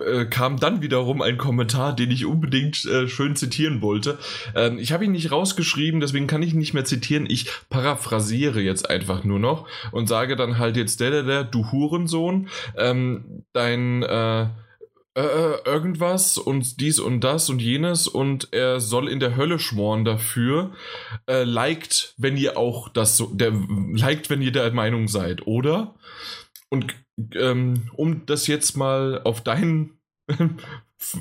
äh, 0.05 0.25
kam 0.27 0.59
dann 0.59 0.81
wiederum 0.81 1.21
ein 1.23 1.39
Kommentar, 1.39 1.95
den 1.95 2.11
ich 2.11 2.25
unbedingt 2.25 2.85
äh, 2.87 3.09
schön 3.09 3.37
zitieren 3.37 3.83
wollte. 3.83 4.19
Ähm, 4.55 4.79
ich 4.79 4.93
habe 4.93 5.05
ihn 5.05 5.13
nicht 5.13 5.33
rausgeschrieben, 5.33 6.01
deswegen 6.01 6.27
kann 6.27 6.43
ich 6.43 6.53
ihn 6.53 6.59
nicht 6.59 6.75
mehr 6.75 6.85
zitieren. 6.85 7.27
Ich 7.29 7.47
paraphrasiere 7.69 8.61
jetzt 8.61 8.89
einfach 8.89 9.25
nur 9.25 9.39
noch 9.39 9.67
und 9.93 10.09
sage 10.09 10.37
dann 10.37 10.59
halt 10.59 10.77
jetzt 10.77 11.01
der, 11.01 11.11
der, 11.11 11.23
der, 11.23 11.45
du 11.45 11.71
Hurensohn, 11.73 12.49
ähm, 12.77 13.45
dein, 13.53 14.03
äh, 14.03 14.47
äh, 15.17 15.23
äh, 15.23 15.59
irgendwas 15.65 16.39
und 16.39 16.81
dies 16.81 16.99
und 16.99 17.21
das 17.21 17.49
und 17.49 17.63
jenes 17.63 18.09
und 18.09 18.53
er 18.53 18.81
soll 18.81 19.09
in 19.09 19.21
der 19.21 19.37
Hölle 19.37 19.61
schmoren 19.61 20.05
dafür. 20.05 20.73
Äh, 21.29 21.45
liked, 21.45 22.15
wenn 22.17 22.37
ihr 22.37 22.57
auch 22.59 22.89
das 22.89 23.17
so, 23.17 23.27
der 23.33 23.53
liked, 23.53 24.29
wenn 24.29 24.43
ihr 24.43 24.51
der 24.51 24.73
Meinung 24.73 25.07
seid, 25.07 25.47
oder? 25.47 25.95
Und 26.69 26.97
ähm, 27.35 27.91
um 27.93 28.27
das 28.27 28.49
jetzt 28.49 28.77
mal 28.77 29.23
auf 29.23 29.41
deinen 29.41 30.01
äh, 30.29 30.49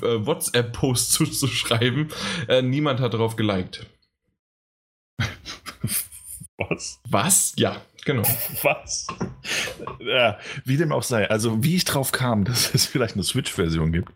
WhatsApp-Post 0.01 1.11
zu, 1.11 1.25
zu 1.25 1.45
schreiben, 1.47 2.09
äh, 2.47 2.63
niemand 2.63 2.99
hat 2.99 3.13
darauf 3.13 3.35
geliked. 3.35 3.85
Was? 6.57 6.99
Was? 7.07 7.53
Ja, 7.57 7.79
genau. 8.05 8.23
Was? 8.63 9.07
Ja, 9.99 10.37
wie 10.65 10.77
dem 10.77 10.91
auch 10.91 11.03
sei. 11.03 11.29
Also, 11.29 11.63
wie 11.63 11.75
ich 11.75 11.85
drauf 11.85 12.11
kam, 12.11 12.43
dass 12.45 12.73
es 12.73 12.85
vielleicht 12.85 13.15
eine 13.15 13.23
Switch-Version 13.23 13.91
gibt. 13.91 14.11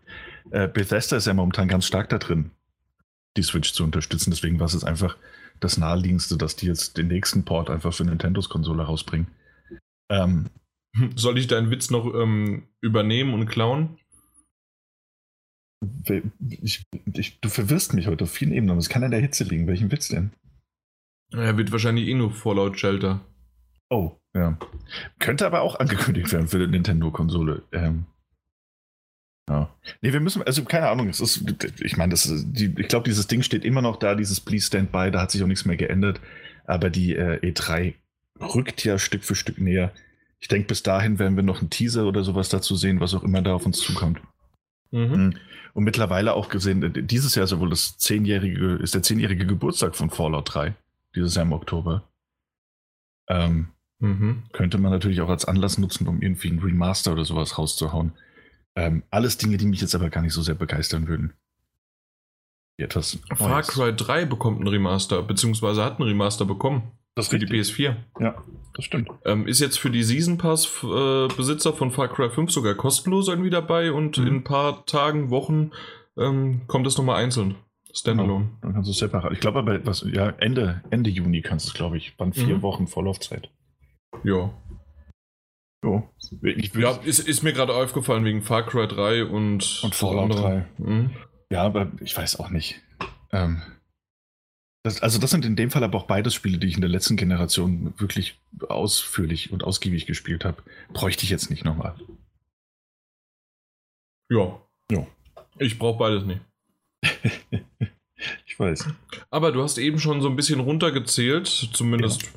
Äh, 0.50 0.68
Bethesda 0.68 1.16
ist 1.16 1.26
ja 1.26 1.34
momentan 1.34 1.68
ganz 1.68 1.86
stark 1.86 2.08
da 2.08 2.18
drin, 2.18 2.50
die 3.36 3.42
Switch 3.42 3.72
zu 3.72 3.84
unterstützen. 3.84 4.30
Deswegen 4.30 4.58
war 4.60 4.66
es 4.66 4.84
einfach 4.84 5.16
das 5.60 5.76
naheliegendste, 5.76 6.36
dass 6.36 6.56
die 6.56 6.66
jetzt 6.66 6.96
den 6.96 7.08
nächsten 7.08 7.44
Port 7.44 7.70
einfach 7.70 7.92
für 7.92 8.04
Nintendos 8.04 8.48
Konsole 8.48 8.84
rausbringen. 8.84 9.28
Ähm, 10.10 10.48
Soll 11.16 11.38
ich 11.38 11.46
deinen 11.46 11.70
Witz 11.70 11.90
noch 11.90 12.14
ähm, 12.14 12.68
übernehmen 12.80 13.34
und 13.34 13.46
klauen? 13.46 13.98
Ich, 16.62 16.82
ich, 17.12 17.40
du 17.40 17.48
verwirrst 17.48 17.94
mich 17.94 18.06
heute 18.06 18.24
auf 18.24 18.32
vielen 18.32 18.52
Ebenen. 18.52 18.78
Es 18.78 18.88
kann 18.88 19.04
an 19.04 19.10
der 19.10 19.20
Hitze 19.20 19.44
liegen. 19.44 19.66
Welchen 19.66 19.92
Witz 19.92 20.08
denn? 20.08 20.32
Er 21.32 21.56
wird 21.56 21.72
wahrscheinlich 21.72 22.08
eh 22.08 22.14
nur 22.14 22.30
Fallout 22.32 22.78
Shelter. 22.78 23.20
Oh, 23.90 24.12
ja. 24.34 24.58
Könnte 25.18 25.46
aber 25.46 25.62
auch 25.62 25.78
angekündigt 25.78 26.32
werden 26.32 26.48
für 26.48 26.58
die 26.58 26.66
Nintendo-Konsole. 26.66 27.62
Ähm, 27.72 28.06
ja. 29.48 29.74
Nee, 30.02 30.12
wir 30.12 30.20
müssen, 30.20 30.42
also 30.42 30.64
keine 30.64 30.88
Ahnung, 30.88 31.08
es 31.08 31.20
ist, 31.20 31.42
ich 31.80 31.96
meine, 31.96 32.10
das 32.10 32.26
ist, 32.26 32.46
die, 32.52 32.74
ich 32.76 32.88
glaube, 32.88 33.04
dieses 33.04 33.26
Ding 33.26 33.42
steht 33.42 33.64
immer 33.64 33.80
noch 33.80 33.96
da, 33.96 34.14
dieses 34.14 34.40
Please 34.40 34.66
Stand 34.66 34.92
By, 34.92 35.10
da 35.10 35.22
hat 35.22 35.30
sich 35.30 35.42
auch 35.42 35.46
nichts 35.46 35.64
mehr 35.64 35.76
geändert. 35.76 36.20
Aber 36.66 36.90
die 36.90 37.16
äh, 37.16 37.40
E3 37.40 37.94
rückt 38.40 38.84
ja 38.84 38.98
Stück 38.98 39.24
für 39.24 39.34
Stück 39.34 39.58
näher. 39.58 39.92
Ich 40.38 40.48
denke, 40.48 40.68
bis 40.68 40.82
dahin 40.82 41.18
werden 41.18 41.36
wir 41.36 41.42
noch 41.42 41.60
einen 41.60 41.70
Teaser 41.70 42.06
oder 42.06 42.22
sowas 42.22 42.50
dazu 42.50 42.76
sehen, 42.76 43.00
was 43.00 43.14
auch 43.14 43.24
immer 43.24 43.42
da 43.42 43.54
auf 43.54 43.66
uns 43.66 43.78
zukommt. 43.78 44.20
Mhm. 44.90 45.12
Hm. 45.12 45.34
Und 45.74 45.84
mittlerweile 45.84 46.34
auch 46.34 46.48
gesehen, 46.48 46.82
äh, 46.82 47.02
dieses 47.02 47.34
Jahr 47.34 47.44
ist 47.44 47.50
ja 47.50 47.60
wohl 47.60 47.70
das 47.70 47.96
zehnjährige, 47.98 48.74
ist 48.76 48.94
der 48.94 49.02
zehnjährige 49.02 49.46
Geburtstag 49.46 49.96
von 49.96 50.10
Fallout 50.10 50.54
3. 50.54 50.74
Dieses 51.14 51.34
Jahr 51.34 51.46
im 51.46 51.52
Oktober. 51.52 52.02
Ähm, 53.28 53.68
mhm. 53.98 54.42
Könnte 54.52 54.78
man 54.78 54.90
natürlich 54.90 55.20
auch 55.20 55.28
als 55.28 55.44
Anlass 55.44 55.78
nutzen, 55.78 56.06
um 56.08 56.22
irgendwie 56.22 56.48
ein 56.48 56.58
Remaster 56.58 57.12
oder 57.12 57.24
sowas 57.24 57.58
rauszuhauen. 57.58 58.12
Ähm, 58.76 59.02
alles 59.10 59.38
Dinge, 59.38 59.56
die 59.56 59.66
mich 59.66 59.80
jetzt 59.80 59.94
aber 59.94 60.10
gar 60.10 60.22
nicht 60.22 60.34
so 60.34 60.42
sehr 60.42 60.54
begeistern 60.54 61.08
würden. 61.08 61.34
Etwas 62.76 63.18
Far 63.34 63.62
Cry 63.62 63.92
3 63.92 64.24
bekommt 64.24 64.60
ein 64.60 64.68
Remaster, 64.68 65.22
beziehungsweise 65.22 65.84
hat 65.84 65.98
ein 65.98 66.04
Remaster 66.04 66.44
bekommen. 66.44 66.92
Das 67.16 67.26
für 67.26 67.34
richtig. 67.34 67.50
die 67.50 67.56
PS4. 67.56 67.96
Ja, 68.20 68.44
das 68.74 68.84
stimmt. 68.84 69.10
Ähm, 69.24 69.48
ist 69.48 69.58
jetzt 69.58 69.80
für 69.80 69.90
die 69.90 70.04
Season 70.04 70.38
Pass 70.38 70.84
äh, 70.84 71.26
Besitzer 71.36 71.72
von 71.72 71.90
Far 71.90 72.06
Cry 72.06 72.30
5 72.30 72.52
sogar 72.52 72.76
kostenlos 72.76 73.26
irgendwie 73.26 73.50
dabei 73.50 73.90
und 73.90 74.18
mhm. 74.18 74.26
in 74.28 74.34
ein 74.36 74.44
paar 74.44 74.86
Tagen, 74.86 75.30
Wochen 75.30 75.72
ähm, 76.16 76.60
kommt 76.68 76.86
es 76.86 76.96
nochmal 76.96 77.16
einzeln. 77.16 77.56
Standalone. 77.92 78.44
Genau. 78.44 78.58
Dann 78.62 78.74
kannst 78.74 78.86
du 78.86 78.92
es 78.92 78.98
separat. 78.98 79.32
Ich 79.32 79.40
glaube 79.40 79.58
aber, 79.58 79.84
was, 79.84 80.06
ja, 80.12 80.28
Ende, 80.38 80.84
Ende 80.90 81.10
Juni 81.10 81.42
kannst 81.42 81.66
du 81.66 81.70
es, 81.70 81.74
glaube 81.74 81.96
ich. 81.96 82.16
Waren 82.20 82.32
vier 82.32 82.58
mhm. 82.58 82.62
Wochen 82.62 82.86
Vorlaufzeit. 82.86 83.50
Ja. 84.24 84.54
Jo. 85.84 86.10
ja, 86.74 86.96
ist, 87.04 87.20
ist 87.20 87.42
mir 87.42 87.52
gerade 87.52 87.72
aufgefallen 87.72 88.24
wegen 88.24 88.42
Far 88.42 88.66
Cry 88.66 88.88
3 88.88 89.24
und, 89.24 89.80
und 89.84 89.94
Fallout 89.94 90.34
3. 90.34 90.66
Mhm. 90.78 91.10
Ja, 91.50 91.62
aber 91.62 91.92
ich 92.00 92.16
weiß 92.16 92.40
auch 92.40 92.50
nicht. 92.50 92.82
Ähm, 93.30 93.62
das, 94.82 95.02
also 95.02 95.18
das 95.18 95.30
sind 95.30 95.44
in 95.44 95.54
dem 95.54 95.70
Fall 95.70 95.84
aber 95.84 95.98
auch 95.98 96.06
beides 96.06 96.34
Spiele, 96.34 96.58
die 96.58 96.66
ich 96.66 96.74
in 96.74 96.80
der 96.80 96.90
letzten 96.90 97.16
Generation 97.16 97.94
wirklich 97.98 98.40
ausführlich 98.68 99.52
und 99.52 99.62
ausgiebig 99.62 100.06
gespielt 100.06 100.44
habe. 100.44 100.62
Bräuchte 100.92 101.24
ich 101.24 101.30
jetzt 101.30 101.50
nicht 101.50 101.64
nochmal. 101.64 101.94
Ja. 104.30 104.60
Ja. 104.90 105.06
Ich 105.58 105.78
brauche 105.78 105.98
beides 105.98 106.24
nicht. 106.24 106.40
ich 108.46 108.58
weiß. 108.58 108.88
Aber 109.30 109.52
du 109.52 109.62
hast 109.62 109.78
eben 109.78 109.98
schon 109.98 110.20
so 110.20 110.28
ein 110.28 110.36
bisschen 110.36 110.60
runtergezählt, 110.60 111.46
zumindest 111.46 112.22
ja. 112.22 112.28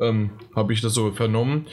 Ähm, 0.00 0.30
habe 0.54 0.72
ich 0.72 0.80
das 0.80 0.94
so 0.94 1.12
vernommen, 1.12 1.66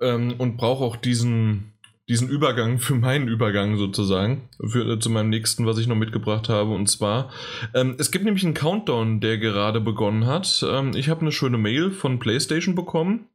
ähm, 0.00 0.34
und 0.38 0.56
brauche 0.56 0.84
auch 0.84 0.96
diesen 0.96 1.72
diesen 2.08 2.28
Übergang 2.28 2.78
für 2.78 2.94
meinen 2.94 3.28
Übergang 3.28 3.76
sozusagen, 3.76 4.48
für, 4.66 4.94
äh, 4.94 4.98
zu 4.98 5.10
meinem 5.10 5.28
nächsten, 5.28 5.66
was 5.66 5.78
ich 5.78 5.86
noch 5.86 5.96
mitgebracht 5.96 6.48
habe. 6.48 6.70
Und 6.70 6.88
zwar, 6.88 7.30
ähm, 7.74 7.96
es 7.98 8.10
gibt 8.10 8.24
nämlich 8.24 8.44
einen 8.44 8.54
Countdown, 8.54 9.20
der 9.20 9.36
gerade 9.36 9.80
begonnen 9.80 10.26
hat. 10.26 10.64
Ähm, 10.66 10.92
ich 10.94 11.10
habe 11.10 11.20
eine 11.20 11.32
schöne 11.32 11.58
Mail 11.58 11.90
von 11.90 12.18
PlayStation 12.18 12.74
bekommen 12.74 13.26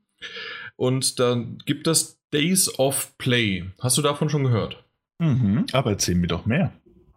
und 0.75 1.19
da 1.19 1.43
gibt 1.65 1.87
es 1.87 2.19
Days 2.33 2.79
of 2.79 3.15
Play. 3.19 3.65
Hast 3.79 3.97
du 3.97 4.01
davon 4.01 4.29
schon 4.29 4.43
gehört? 4.43 4.83
Mhm, 5.19 5.67
aber 5.71 5.91
erzähl 5.91 6.15
mir 6.15 6.27
doch 6.27 6.47
mehr. 6.47 6.73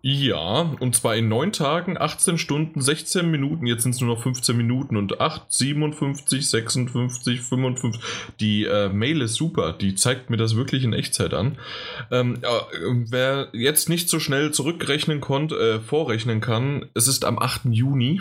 Ja, 0.09 0.73
und 0.79 0.95
zwar 0.95 1.17
in 1.17 1.27
9 1.27 1.51
Tagen, 1.51 1.99
18 1.99 2.39
Stunden, 2.39 2.81
16 2.81 3.29
Minuten, 3.29 3.67
jetzt 3.67 3.83
sind 3.83 3.97
es 3.97 4.01
nur 4.01 4.15
noch 4.15 4.23
15 4.23 4.57
Minuten 4.57 4.97
und 4.97 5.21
8, 5.21 5.53
57, 5.53 6.49
56, 6.49 7.41
55. 7.41 8.01
Die 8.39 8.67
äh, 8.67 8.89
Mail 8.89 9.21
ist 9.21 9.35
super, 9.35 9.73
die 9.73 9.97
zeigt 9.97 10.31
mir 10.31 10.37
das 10.37 10.55
wirklich 10.55 10.85
in 10.85 10.93
Echtzeit 10.93 11.35
an. 11.35 11.59
Ähm, 12.13 12.39
äh, 12.43 12.47
wer 13.11 13.49
jetzt 13.53 13.89
nicht 13.89 14.09
so 14.09 14.21
schnell 14.21 14.53
zurückrechnen 14.53 15.21
konnte, 15.21 15.57
äh, 15.57 15.81
vorrechnen 15.81 16.41
kann, 16.41 16.87
es 16.95 17.09
ist 17.09 17.25
am 17.25 17.41
8. 17.41 17.63
Juni. 17.73 18.21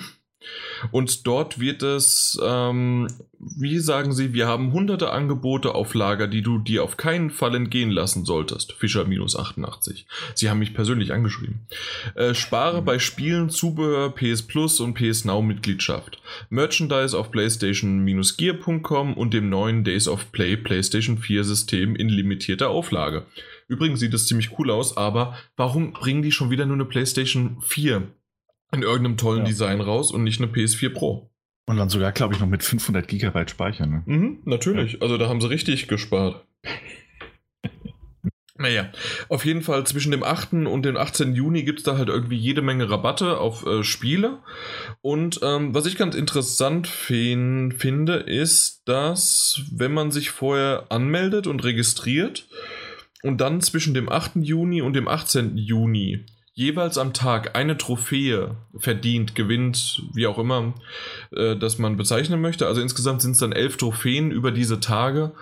Und 0.92 1.26
dort 1.28 1.60
wird 1.60 1.84
es, 1.84 2.40
ähm, 2.44 3.08
wie 3.40 3.80
sagen 3.80 4.14
Sie, 4.14 4.34
wir 4.34 4.48
haben 4.48 4.74
hunderte 4.74 5.12
Angebote 5.12 5.76
auf 5.76 5.94
Lager, 5.94 6.28
die 6.28 6.42
du 6.42 6.60
dir 6.60 6.84
auf 6.84 6.98
keinen 6.98 7.30
Fall 7.30 7.56
entgehen 7.56 7.92
lassen 7.92 8.26
solltest. 8.26 8.74
Fischer 8.74 9.06
minus 9.06 9.36
88. 9.36 10.06
Sie 10.34 10.50
haben 10.50 10.60
mich 10.60 10.74
persönlich 10.74 11.14
angeschrieben. 11.14 11.68
Äh, 12.16 12.34
spare 12.34 12.82
bei 12.82 13.00
Spielen, 13.00 13.50
Zubehör, 13.50 14.14
PS 14.14 14.44
Plus 14.44 14.80
und 14.80 14.94
PS 14.96 15.26
Now 15.26 15.42
Mitgliedschaft. 15.42 16.22
Merchandise 16.50 17.18
auf 17.18 17.32
PlayStation-Gear.com 17.32 19.14
und 19.14 19.34
dem 19.34 19.50
neuen 19.50 19.84
Days 19.84 20.08
of 20.08 20.32
Play 20.32 20.58
PlayStation 20.58 21.18
4 21.18 21.44
System 21.44 21.96
in 21.96 22.10
limitierter 22.10 22.70
Auflage. 22.70 23.26
Übrigens 23.68 24.00
sieht 24.00 24.14
es 24.14 24.28
ziemlich 24.28 24.58
cool 24.60 24.70
aus, 24.70 24.96
aber 24.96 25.36
warum 25.56 25.94
bringen 25.94 26.22
die 26.22 26.32
schon 26.32 26.52
wieder 26.52 26.66
nur 26.66 26.76
eine 26.76 26.86
PlayStation 26.86 27.58
4 27.62 28.04
in 28.76 28.84
irgendeinem 28.84 29.18
tollen 29.18 29.40
ja. 29.40 29.46
Design 29.46 29.82
raus 29.82 30.12
und 30.12 30.24
nicht 30.24 30.42
eine 30.42 30.52
PS4 30.52 30.90
Pro. 30.90 31.32
Und 31.68 31.78
dann 31.78 31.90
sogar, 31.90 32.12
glaube 32.12 32.36
ich, 32.36 32.40
noch 32.40 32.48
mit 32.48 32.64
500 32.64 33.08
Gigabyte 33.08 33.50
Speicher. 33.50 33.88
Ne? 33.88 34.04
Mhm, 34.06 34.40
natürlich. 34.46 34.94
Ja. 34.94 35.02
Also 35.02 35.18
da 35.18 35.28
haben 35.28 35.42
sie 35.42 35.50
richtig 35.50 35.88
gespart. 35.88 36.46
Naja, 38.58 38.90
auf 39.28 39.44
jeden 39.44 39.62
Fall 39.62 39.86
zwischen 39.86 40.12
dem 40.12 40.24
8. 40.24 40.54
und 40.54 40.84
dem 40.84 40.96
18. 40.96 41.36
Juni 41.36 41.64
gibt 41.64 41.80
es 41.80 41.84
da 41.84 41.98
halt 41.98 42.08
irgendwie 42.08 42.38
jede 42.38 42.62
Menge 42.62 42.90
Rabatte 42.90 43.38
auf 43.38 43.66
äh, 43.66 43.84
Spiele. 43.84 44.40
Und 45.02 45.42
ähm, 45.44 45.74
was 45.76 45.86
ich 45.86 45.98
ganz 45.98 46.16
interessant 46.16 46.88
finde, 46.88 48.14
ist, 48.14 48.84
dass 48.86 49.62
wenn 49.74 49.94
man 49.94 50.12
sich 50.12 50.30
vorher 50.30 50.86
anmeldet 50.88 51.48
und 51.48 51.66
registriert 51.66 52.48
und 53.24 53.42
dann 53.42 53.60
zwischen 53.60 53.94
dem 53.94 54.08
8. 54.08 54.38
Juni 54.38 54.82
und 54.82 54.94
dem 54.94 55.10
18. 55.10 55.58
Juni 55.58 56.26
jeweils 56.56 56.98
am 56.98 57.14
Tag 57.14 57.56
eine 57.56 57.78
Trophäe 57.78 58.56
verdient, 58.78 59.36
gewinnt, 59.36 60.02
wie 60.14 60.26
auch 60.26 60.40
immer, 60.40 60.74
äh, 61.32 61.56
das 61.56 61.78
man 61.78 61.98
bezeichnen 61.98 62.42
möchte. 62.42 62.66
Also 62.66 62.82
insgesamt 62.82 63.22
sind 63.22 63.32
es 63.32 63.40
dann 63.40 63.52
elf 63.52 63.78
Trophäen 63.78 64.32
über 64.32 64.52
diese 64.52 64.80
Tage. 64.80 65.34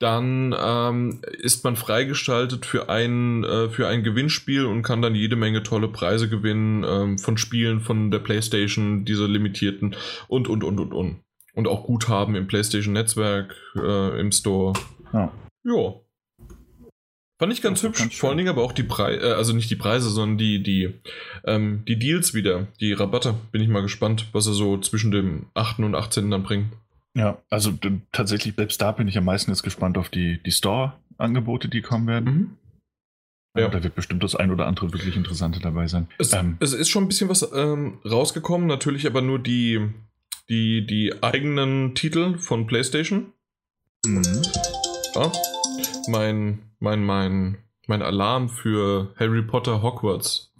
Dann 0.00 0.54
ähm, 0.58 1.20
ist 1.38 1.62
man 1.62 1.76
freigestaltet 1.76 2.66
für 2.66 2.88
ein, 2.88 3.44
äh, 3.44 3.68
für 3.68 3.86
ein 3.86 4.02
Gewinnspiel 4.02 4.64
und 4.64 4.82
kann 4.82 5.02
dann 5.02 5.14
jede 5.14 5.36
Menge 5.36 5.62
tolle 5.62 5.88
Preise 5.88 6.28
gewinnen 6.28 6.84
ähm, 6.84 7.18
von 7.18 7.38
Spielen 7.38 7.80
von 7.80 8.10
der 8.10 8.18
PlayStation, 8.18 9.04
diese 9.04 9.26
limitierten 9.26 9.94
und, 10.26 10.48
und, 10.48 10.64
und, 10.64 10.80
und, 10.80 10.92
und. 10.92 11.20
Und 11.54 11.68
auch 11.68 11.84
Guthaben 11.84 12.34
im 12.34 12.48
PlayStation-Netzwerk, 12.48 13.54
äh, 13.76 14.20
im 14.20 14.32
Store. 14.32 14.72
Ja. 15.12 15.30
Ja. 15.62 15.94
Fand 17.38 17.52
ich 17.52 17.62
ganz 17.62 17.82
hübsch. 17.82 17.98
Ganz 17.98 18.14
Vor 18.14 18.28
allen 18.28 18.38
Dingen 18.38 18.48
aber 18.48 18.62
auch 18.62 18.72
die 18.72 18.84
Preise, 18.84 19.20
äh, 19.20 19.32
also 19.32 19.52
nicht 19.52 19.70
die 19.70 19.76
Preise, 19.76 20.08
sondern 20.08 20.38
die, 20.38 20.62
die, 20.62 20.94
ähm, 21.44 21.84
die 21.86 21.98
Deals 21.98 22.32
wieder, 22.32 22.68
die 22.80 22.92
Rabatte. 22.92 23.34
Bin 23.50 23.60
ich 23.60 23.68
mal 23.68 23.82
gespannt, 23.82 24.26
was 24.32 24.46
er 24.46 24.52
so 24.52 24.78
zwischen 24.78 25.10
dem 25.10 25.46
8. 25.54 25.80
und 25.80 25.94
18. 25.94 26.30
dann 26.30 26.44
bringt. 26.44 26.72
Ja, 27.16 27.38
also 27.50 27.72
tatsächlich, 28.12 28.54
selbst 28.56 28.80
da 28.80 28.92
bin 28.92 29.08
ich 29.08 29.18
am 29.18 29.24
meisten 29.24 29.50
jetzt 29.50 29.62
gespannt 29.62 29.98
auf 29.98 30.08
die, 30.08 30.42
die 30.42 30.50
Store-Angebote, 30.52 31.68
die 31.68 31.80
kommen 31.80 32.06
werden. 32.06 32.34
Mhm. 32.34 32.56
Ja. 33.56 33.68
Da 33.68 33.82
wird 33.84 33.94
bestimmt 33.94 34.22
das 34.24 34.34
ein 34.34 34.50
oder 34.50 34.66
andere 34.66 34.92
wirklich 34.92 35.16
Interessante 35.16 35.60
dabei 35.60 35.86
sein. 35.86 36.08
Es, 36.18 36.32
ähm, 36.32 36.56
es 36.58 36.72
ist 36.72 36.88
schon 36.88 37.04
ein 37.04 37.08
bisschen 37.08 37.28
was 37.28 37.48
ähm, 37.54 37.98
rausgekommen, 38.04 38.66
natürlich 38.66 39.06
aber 39.06 39.22
nur 39.22 39.38
die, 39.38 39.90
die, 40.48 40.84
die 40.86 41.22
eigenen 41.22 41.94
Titel 41.94 42.38
von 42.38 42.66
PlayStation. 42.66 43.32
Mhm. 44.04 44.42
Ja, 45.14 45.30
mein 46.08 46.62
mein, 46.84 47.02
mein, 47.02 47.58
mein 47.86 48.02
Alarm 48.02 48.48
für 48.48 49.12
Harry 49.18 49.42
Potter 49.42 49.82
Hogwarts. 49.82 50.52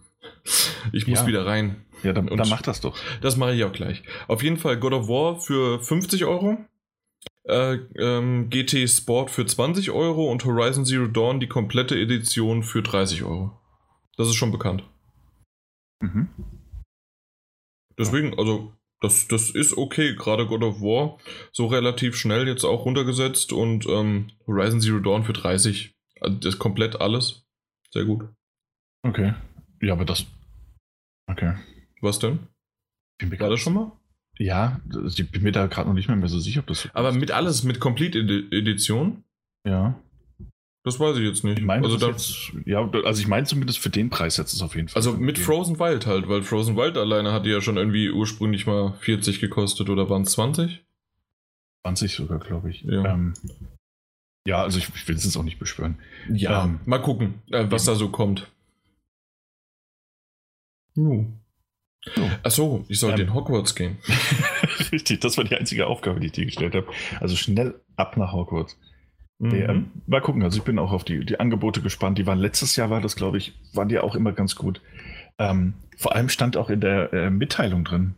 Ich 0.92 1.06
muss 1.06 1.20
ja. 1.20 1.26
wieder 1.26 1.46
rein. 1.46 1.84
Ja, 2.02 2.12
dann, 2.12 2.26
dann 2.26 2.48
mach 2.48 2.62
das 2.62 2.80
doch. 2.80 2.98
Das 3.20 3.36
mache 3.36 3.54
ich 3.54 3.64
auch 3.64 3.72
gleich. 3.72 4.02
Auf 4.26 4.42
jeden 4.42 4.56
Fall 4.56 4.78
God 4.78 4.92
of 4.92 5.08
War 5.08 5.40
für 5.40 5.80
50 5.80 6.24
Euro. 6.24 6.58
Äh, 7.44 7.74
ähm, 7.98 8.48
GT 8.50 8.88
Sport 8.88 9.30
für 9.30 9.44
20 9.44 9.90
Euro 9.90 10.30
und 10.30 10.44
Horizon 10.44 10.84
Zero 10.84 11.06
Dawn 11.06 11.40
die 11.40 11.46
komplette 11.46 11.98
Edition 11.98 12.62
für 12.62 12.82
30 12.82 13.22
Euro. 13.22 13.58
Das 14.16 14.28
ist 14.28 14.34
schon 14.34 14.50
bekannt. 14.52 14.84
Mhm. 16.00 16.28
Deswegen, 17.98 18.38
also, 18.38 18.72
das, 19.04 19.28
das 19.28 19.50
ist 19.50 19.76
okay. 19.76 20.14
Gerade 20.16 20.46
God 20.46 20.62
of 20.62 20.80
War 20.80 21.18
so 21.52 21.66
relativ 21.66 22.16
schnell 22.16 22.49
jetzt 22.49 22.64
auch 22.64 22.84
runtergesetzt 22.84 23.52
und 23.52 23.87
ähm, 23.87 24.28
Horizon 24.46 24.80
Zero 24.80 24.99
Dawn 24.99 25.25
für 25.25 25.32
30 25.32 25.94
also 26.20 26.38
das 26.38 26.58
komplett 26.58 27.00
alles. 27.00 27.44
Sehr 27.90 28.04
gut. 28.04 28.28
Okay. 29.02 29.34
Ja, 29.82 29.92
aber 29.92 30.04
das. 30.04 30.26
Okay. 31.26 31.54
Was 32.00 32.18
denn? 32.18 32.38
War 33.23 33.50
das 33.50 33.61
schon 33.61 33.75
mal? 33.75 33.92
Ja, 34.38 34.80
ich 35.06 35.30
bin 35.30 35.42
mir 35.42 35.52
da 35.52 35.66
gerade 35.66 35.88
noch 35.88 35.94
nicht 35.94 36.08
mehr, 36.08 36.16
mehr 36.16 36.28
so 36.28 36.40
sicher, 36.40 36.61
ob 36.61 36.66
das. 36.66 36.88
Aber 36.94 37.12
mit 37.12 37.30
alles, 37.30 37.62
mit 37.62 37.78
Complete 37.78 38.18
Edition? 38.18 39.23
Ja. 39.66 40.00
Das 40.84 41.00
weiß 41.00 41.16
ich 41.16 41.24
jetzt 41.24 41.44
nicht. 41.44 41.58
Ich 41.60 41.64
meine, 41.64 41.84
also, 41.86 41.96
dann, 41.96 42.10
jetzt, 42.10 42.52
ja, 42.66 42.86
also 43.04 43.20
ich 43.20 43.26
meine 43.26 43.46
zumindest 43.46 43.78
für 43.78 43.88
den 43.88 44.10
Preis 44.10 44.36
jetzt 44.36 44.48
ist 44.48 44.56
es 44.56 44.62
auf 44.62 44.76
jeden 44.76 44.88
Fall. 44.88 44.96
also 44.96 45.14
mit. 45.14 45.38
Frozen 45.38 45.78
Wild 45.80 46.04
halt, 46.06 46.28
weil 46.28 46.42
Frozen 46.42 46.76
Wild 46.76 46.98
alleine 46.98 47.32
hat 47.32 47.46
ja 47.46 47.62
schon 47.62 47.78
irgendwie 47.78 48.10
ursprünglich 48.10 48.66
mal 48.66 48.92
40 49.00 49.40
gekostet 49.40 49.88
oder 49.88 50.10
waren 50.10 50.22
es 50.22 50.32
20? 50.32 50.84
20 51.86 52.14
sogar, 52.14 52.38
glaube 52.38 52.70
ich. 52.70 52.82
Ja. 52.82 53.14
Ähm, 53.14 53.32
ja, 54.46 54.62
also 54.62 54.78
ich, 54.78 54.90
ich 54.94 55.08
will 55.08 55.16
es 55.16 55.24
jetzt 55.24 55.36
auch 55.38 55.42
nicht 55.42 55.58
beschwören. 55.58 55.98
Ja, 56.30 56.64
Ähm, 56.64 56.80
mal 56.84 56.98
gucken, 57.00 57.42
äh, 57.50 57.64
was 57.70 57.86
da 57.86 57.94
so 57.94 58.10
kommt. 58.10 58.50
Jo. 60.94 61.26
Achso, 62.42 62.84
ich 62.88 62.98
soll 62.98 63.12
Ähm. 63.12 63.16
den 63.16 63.34
Hogwarts 63.34 63.74
gehen. 63.74 63.96
Richtig, 64.92 65.20
das 65.20 65.38
war 65.38 65.44
die 65.44 65.56
einzige 65.56 65.86
Aufgabe, 65.86 66.20
die 66.20 66.26
ich 66.26 66.32
dir 66.32 66.44
gestellt 66.44 66.74
habe. 66.74 66.86
Also 67.20 67.36
schnell 67.36 67.80
ab 67.96 68.18
nach 68.18 68.32
Hogwarts. 68.34 68.78
Mhm. 69.38 69.54
ähm, 69.54 69.90
mal 70.06 70.20
gucken, 70.20 70.42
also 70.42 70.58
ich 70.58 70.64
bin 70.64 70.78
auch 70.78 70.92
auf 70.92 71.04
die, 71.04 71.24
die 71.24 71.40
Angebote 71.40 71.80
gespannt. 71.80 72.18
Die 72.18 72.26
waren 72.26 72.38
letztes 72.38 72.76
Jahr, 72.76 72.90
war 72.90 73.00
das, 73.00 73.16
glaube 73.16 73.38
ich, 73.38 73.54
waren 73.72 73.88
die 73.88 73.98
auch 73.98 74.14
immer 74.14 74.32
ganz 74.32 74.54
gut. 74.54 74.80
Ähm, 75.38 75.74
vor 75.96 76.14
allem 76.14 76.28
stand 76.28 76.56
auch 76.56 76.70
in 76.70 76.80
der 76.80 77.12
äh, 77.12 77.30
Mitteilung 77.30 77.84
drin, 77.84 78.14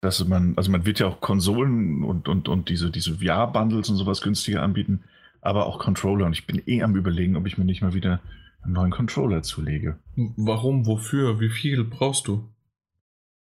dass 0.00 0.24
man, 0.26 0.54
also 0.56 0.70
man 0.70 0.86
wird 0.86 1.00
ja 1.00 1.08
auch 1.08 1.20
Konsolen 1.20 2.04
und, 2.04 2.28
und, 2.28 2.48
und 2.48 2.68
diese, 2.68 2.90
diese 2.90 3.18
VR-Bundles 3.18 3.90
und 3.90 3.96
sowas 3.96 4.22
günstiger 4.22 4.62
anbieten, 4.62 5.02
aber 5.40 5.66
auch 5.66 5.78
Controller. 5.78 6.26
Und 6.26 6.32
ich 6.32 6.46
bin 6.46 6.62
eh 6.66 6.82
am 6.82 6.96
überlegen, 6.96 7.36
ob 7.36 7.46
ich 7.46 7.58
mir 7.58 7.64
nicht 7.64 7.82
mal 7.82 7.94
wieder 7.94 8.20
einen 8.62 8.74
neuen 8.74 8.90
Controller 8.90 9.42
zulege. 9.42 9.98
Warum, 10.36 10.86
wofür, 10.86 11.40
wie 11.40 11.50
viel 11.50 11.84
brauchst 11.84 12.28
du? 12.28 12.48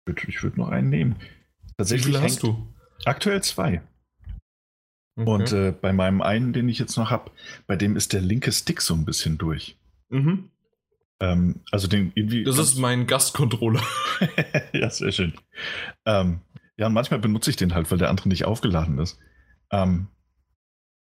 Ich 0.06 0.26
würde 0.26 0.42
würd 0.42 0.56
noch 0.58 0.68
einen 0.68 0.90
nehmen. 0.90 1.16
Wie 1.18 1.72
Tatsächlich 1.78 2.16
viel 2.16 2.22
hast 2.22 2.42
du? 2.42 2.66
Aktuell 3.04 3.42
zwei. 3.42 3.82
Okay. 5.16 5.30
Und 5.30 5.52
äh, 5.52 5.72
bei 5.72 5.92
meinem 5.92 6.22
einen, 6.22 6.52
den 6.52 6.68
ich 6.68 6.78
jetzt 6.78 6.96
noch 6.96 7.10
habe, 7.10 7.30
bei 7.66 7.76
dem 7.76 7.96
ist 7.96 8.12
der 8.12 8.20
linke 8.20 8.50
Stick 8.50 8.80
so 8.80 8.94
ein 8.94 9.04
bisschen 9.04 9.38
durch. 9.38 9.76
mhm. 10.10 10.50
Ähm, 11.20 11.60
also 11.70 11.86
den 11.86 12.10
irgendwie. 12.14 12.42
Das 12.42 12.58
ist 12.58 12.76
mein 12.76 13.06
Gastcontroller. 13.06 13.82
ja, 14.72 14.90
sehr 14.90 15.12
schön. 15.12 15.34
Ähm, 16.04 16.40
ja, 16.76 16.88
und 16.88 16.92
manchmal 16.92 17.20
benutze 17.20 17.50
ich 17.50 17.56
den 17.56 17.74
halt, 17.74 17.90
weil 17.90 17.98
der 17.98 18.10
andere 18.10 18.28
nicht 18.28 18.44
aufgeladen 18.44 18.98
ist. 18.98 19.18
Ähm, 19.70 20.08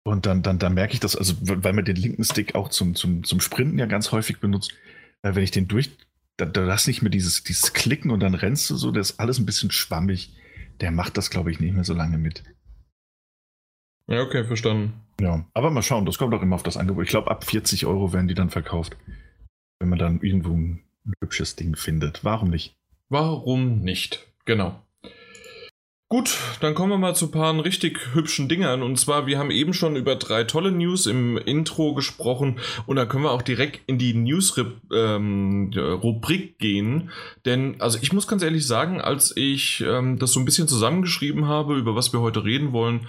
und 0.04 0.26
dann, 0.26 0.44
dann, 0.44 0.60
dann 0.60 0.74
merke 0.74 0.94
ich 0.94 1.00
das, 1.00 1.16
also 1.16 1.36
weil 1.42 1.74
man 1.74 1.86
den 1.86 1.96
linken 1.96 2.24
Stick 2.24 2.56
auch 2.56 2.70
zum, 2.70 2.94
zum, 2.94 3.24
zum 3.24 3.40
Sprinten 3.40 3.80
ja 3.80 3.86
ganz 3.86 4.12
häufig 4.12 4.40
benutzt, 4.40 4.74
äh, 5.24 5.34
wenn 5.34 5.44
ich 5.44 5.52
den 5.52 5.68
durch, 5.68 5.90
da, 6.38 6.46
da 6.46 6.68
hast 6.68 6.88
nicht 6.88 7.02
mehr 7.02 7.10
dieses, 7.10 7.44
dieses 7.44 7.74
Klicken 7.74 8.12
und 8.12 8.20
dann 8.20 8.36
rennst 8.36 8.70
du 8.70 8.76
so, 8.76 8.92
der 8.92 9.02
ist 9.02 9.20
alles 9.20 9.40
ein 9.40 9.46
bisschen 9.46 9.72
schwammig. 9.72 10.34
Der 10.82 10.92
macht 10.92 11.18
das, 11.18 11.30
glaube 11.30 11.52
ich, 11.52 11.60
nicht 11.60 11.74
mehr 11.74 11.86
so 11.86 11.94
lange 11.94 12.18
mit. 12.18 12.44
Ja, 14.08 14.22
okay, 14.22 14.44
verstanden. 14.44 14.94
Ja, 15.20 15.46
aber 15.54 15.72
mal 15.72 15.82
schauen, 15.82 16.06
das 16.06 16.18
kommt 16.18 16.34
auch 16.34 16.42
immer 16.42 16.56
auf 16.56 16.64
das 16.64 16.78
Angebot. 16.78 17.06
Ich 17.06 17.10
glaube, 17.10 17.32
ab 17.32 17.44
40 17.44 17.86
Euro 17.86 18.14
werden 18.14 18.28
die 18.28 18.34
dann 18.34 18.50
verkauft. 18.50 18.98
Wenn 19.80 19.90
man 19.90 20.00
dann 20.00 20.22
irgendwo 20.22 20.54
ein, 20.54 20.82
hübsches 21.22 21.56
Ding 21.56 21.76
findet. 21.76 22.24
Warum 22.24 22.50
nicht? 22.50 22.76
Warum 23.10 23.82
nicht? 23.82 24.28
Genau. 24.46 24.82
Gut, 26.08 26.38
dann 26.62 26.76
kommen 26.76 26.92
wir 26.92 27.00
mal 27.00 27.16
zu 27.16 27.26
ein 27.26 27.32
paar 27.32 27.64
richtig 27.64 28.14
hübschen 28.14 28.48
Dingern. 28.48 28.84
Und 28.84 29.00
zwar, 29.00 29.26
wir 29.26 29.40
haben 29.40 29.50
eben 29.50 29.74
schon 29.74 29.96
über 29.96 30.16
drei 30.16 30.44
tolle 30.44 30.72
News 30.72 31.08
im 31.08 31.36
Intro 31.38 31.96
gesprochen. 31.96 32.60
Und 32.86 32.98
da 32.98 33.08
können 33.08 33.24
wir 33.24 33.32
auch 33.32 33.42
direkt 33.42 33.82
in 33.88 33.98
die 33.98 34.14
News-Rubrik 34.14 34.82
ähm, 34.94 36.56
gehen. 36.60 37.10
Denn, 37.46 37.82
also 37.82 37.98
ich 38.02 38.14
muss 38.14 38.28
ganz 38.28 38.44
ehrlich 38.44 38.68
sagen, 38.68 39.02
als 39.02 39.36
ich 39.36 39.82
ähm, 39.82 40.20
das 40.20 40.32
so 40.32 40.40
ein 40.40 40.46
bisschen 40.46 40.68
zusammengeschrieben 40.68 41.48
habe, 41.48 41.76
über 41.76 41.96
was 41.96 42.14
wir 42.14 42.22
heute 42.22 42.44
reden 42.44 42.72
wollen, 42.72 43.08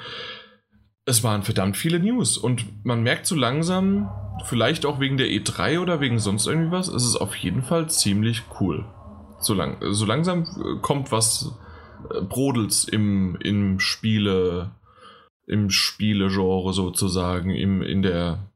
es 1.07 1.23
waren 1.23 1.43
verdammt 1.43 1.77
viele 1.77 2.01
News. 2.01 2.37
Und 2.37 2.85
man 2.85 3.03
merkt 3.03 3.27
so 3.27 3.37
langsam, 3.37 4.11
vielleicht 4.45 4.85
auch 4.85 5.01
wegen 5.01 5.17
der 5.17 5.29
E3 5.29 5.81
oder 5.81 6.01
wegen 6.01 6.19
sonst 6.19 6.47
irgendwie 6.47 6.73
was, 6.73 6.89
es 6.89 7.05
ist 7.05 7.17
auf 7.17 7.35
jeden 7.37 7.63
Fall 7.63 7.89
ziemlich 7.89 8.43
cool. 8.61 8.85
So, 9.39 9.55
lang, 9.55 9.79
so 9.81 10.05
langsam 10.05 10.43
äh, 10.43 10.81
kommt 10.83 11.13
was 11.13 11.55
äh, 12.11 12.21
Brodels 12.23 12.85
im, 12.85 13.37
im 13.37 13.79
Spiele, 13.79 14.73
im 15.47 15.71
Spielegenre 15.71 16.73
sozusagen, 16.73 17.51
im, 17.51 17.83
in 17.83 18.03
der, 18.03 18.51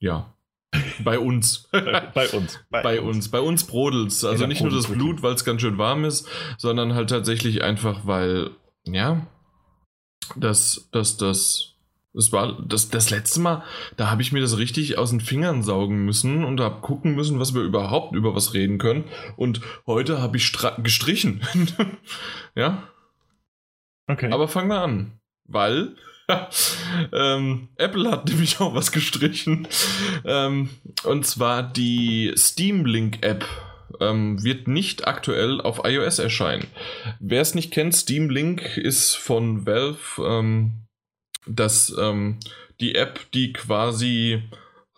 ja, 0.00 0.32
bei 1.04 1.18
uns. 1.18 1.68
bei 1.72 2.28
uns. 2.30 2.58
bei 2.70 3.00
uns, 3.00 3.30
bei 3.30 3.40
uns 3.40 3.64
Brodels. 3.64 4.24
Also 4.24 4.46
nicht 4.46 4.62
nur 4.62 4.72
das 4.72 4.86
Blut, 4.86 5.22
weil 5.22 5.34
es 5.34 5.44
ganz 5.44 5.60
schön 5.60 5.78
warm 5.78 6.04
ist, 6.04 6.28
sondern 6.56 6.94
halt 6.94 7.10
tatsächlich 7.10 7.62
einfach, 7.62 8.06
weil, 8.06 8.50
ja, 8.84 9.26
das, 10.36 10.88
das, 10.90 11.16
das, 11.18 11.73
das 12.14 12.32
war 12.32 12.62
das, 12.66 12.88
das 12.88 13.10
letzte 13.10 13.40
Mal, 13.40 13.64
da 13.96 14.10
habe 14.10 14.22
ich 14.22 14.32
mir 14.32 14.40
das 14.40 14.56
richtig 14.56 14.96
aus 14.98 15.10
den 15.10 15.20
Fingern 15.20 15.62
saugen 15.62 16.04
müssen 16.04 16.44
und 16.44 16.60
habe 16.60 16.80
gucken 16.80 17.14
müssen, 17.14 17.40
was 17.40 17.54
wir 17.54 17.62
überhaupt 17.62 18.14
über 18.14 18.34
was 18.34 18.54
reden 18.54 18.78
können. 18.78 19.04
Und 19.36 19.60
heute 19.86 20.22
habe 20.22 20.36
ich 20.36 20.52
gestrichen. 20.78 21.42
ja, 22.54 22.84
Okay. 24.06 24.30
aber 24.30 24.48
fangen 24.48 24.68
wir 24.68 24.80
an, 24.80 25.12
weil 25.44 25.96
ähm, 27.12 27.68
Apple 27.76 28.10
hat 28.10 28.26
nämlich 28.28 28.60
auch 28.60 28.74
was 28.74 28.92
gestrichen. 28.92 29.66
Ähm, 30.24 30.70
und 31.04 31.26
zwar 31.26 31.62
die 31.62 32.32
Steam 32.36 32.86
Link 32.86 33.24
App 33.24 33.46
ähm, 34.00 34.42
wird 34.42 34.68
nicht 34.68 35.06
aktuell 35.06 35.60
auf 35.60 35.82
iOS 35.84 36.18
erscheinen. 36.18 36.66
Wer 37.20 37.40
es 37.40 37.54
nicht 37.54 37.72
kennt, 37.72 37.94
Steam 37.94 38.30
Link 38.30 38.76
ist 38.76 39.14
von 39.14 39.66
Valve 39.66 39.98
ähm, 41.46 41.54
das, 41.56 41.94
ähm, 41.98 42.38
die 42.80 42.94
App, 42.94 43.20
die 43.32 43.52
quasi 43.52 44.42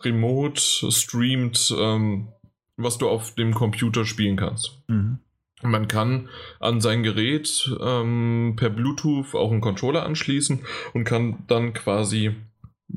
remote 0.01 0.61
streamt, 0.91 1.73
ähm, 1.77 2.29
was 2.75 2.97
du 2.97 3.09
auf 3.09 3.35
dem 3.35 3.53
Computer 3.53 4.05
spielen 4.05 4.37
kannst. 4.37 4.79
mhm. 4.87 5.19
Man 5.63 5.87
kann 5.87 6.29
an 6.59 6.81
sein 6.81 7.01
Gerät 7.01 7.67
ähm, 7.81 8.53
per 8.57 8.69
Bluetooth 8.69 9.33
auch 9.33 9.51
einen 9.51 9.59
Controller 9.59 10.05
anschließen 10.05 10.59
und 10.93 11.03
kann 11.03 11.45
dann 11.47 11.73
quasi 11.73 12.35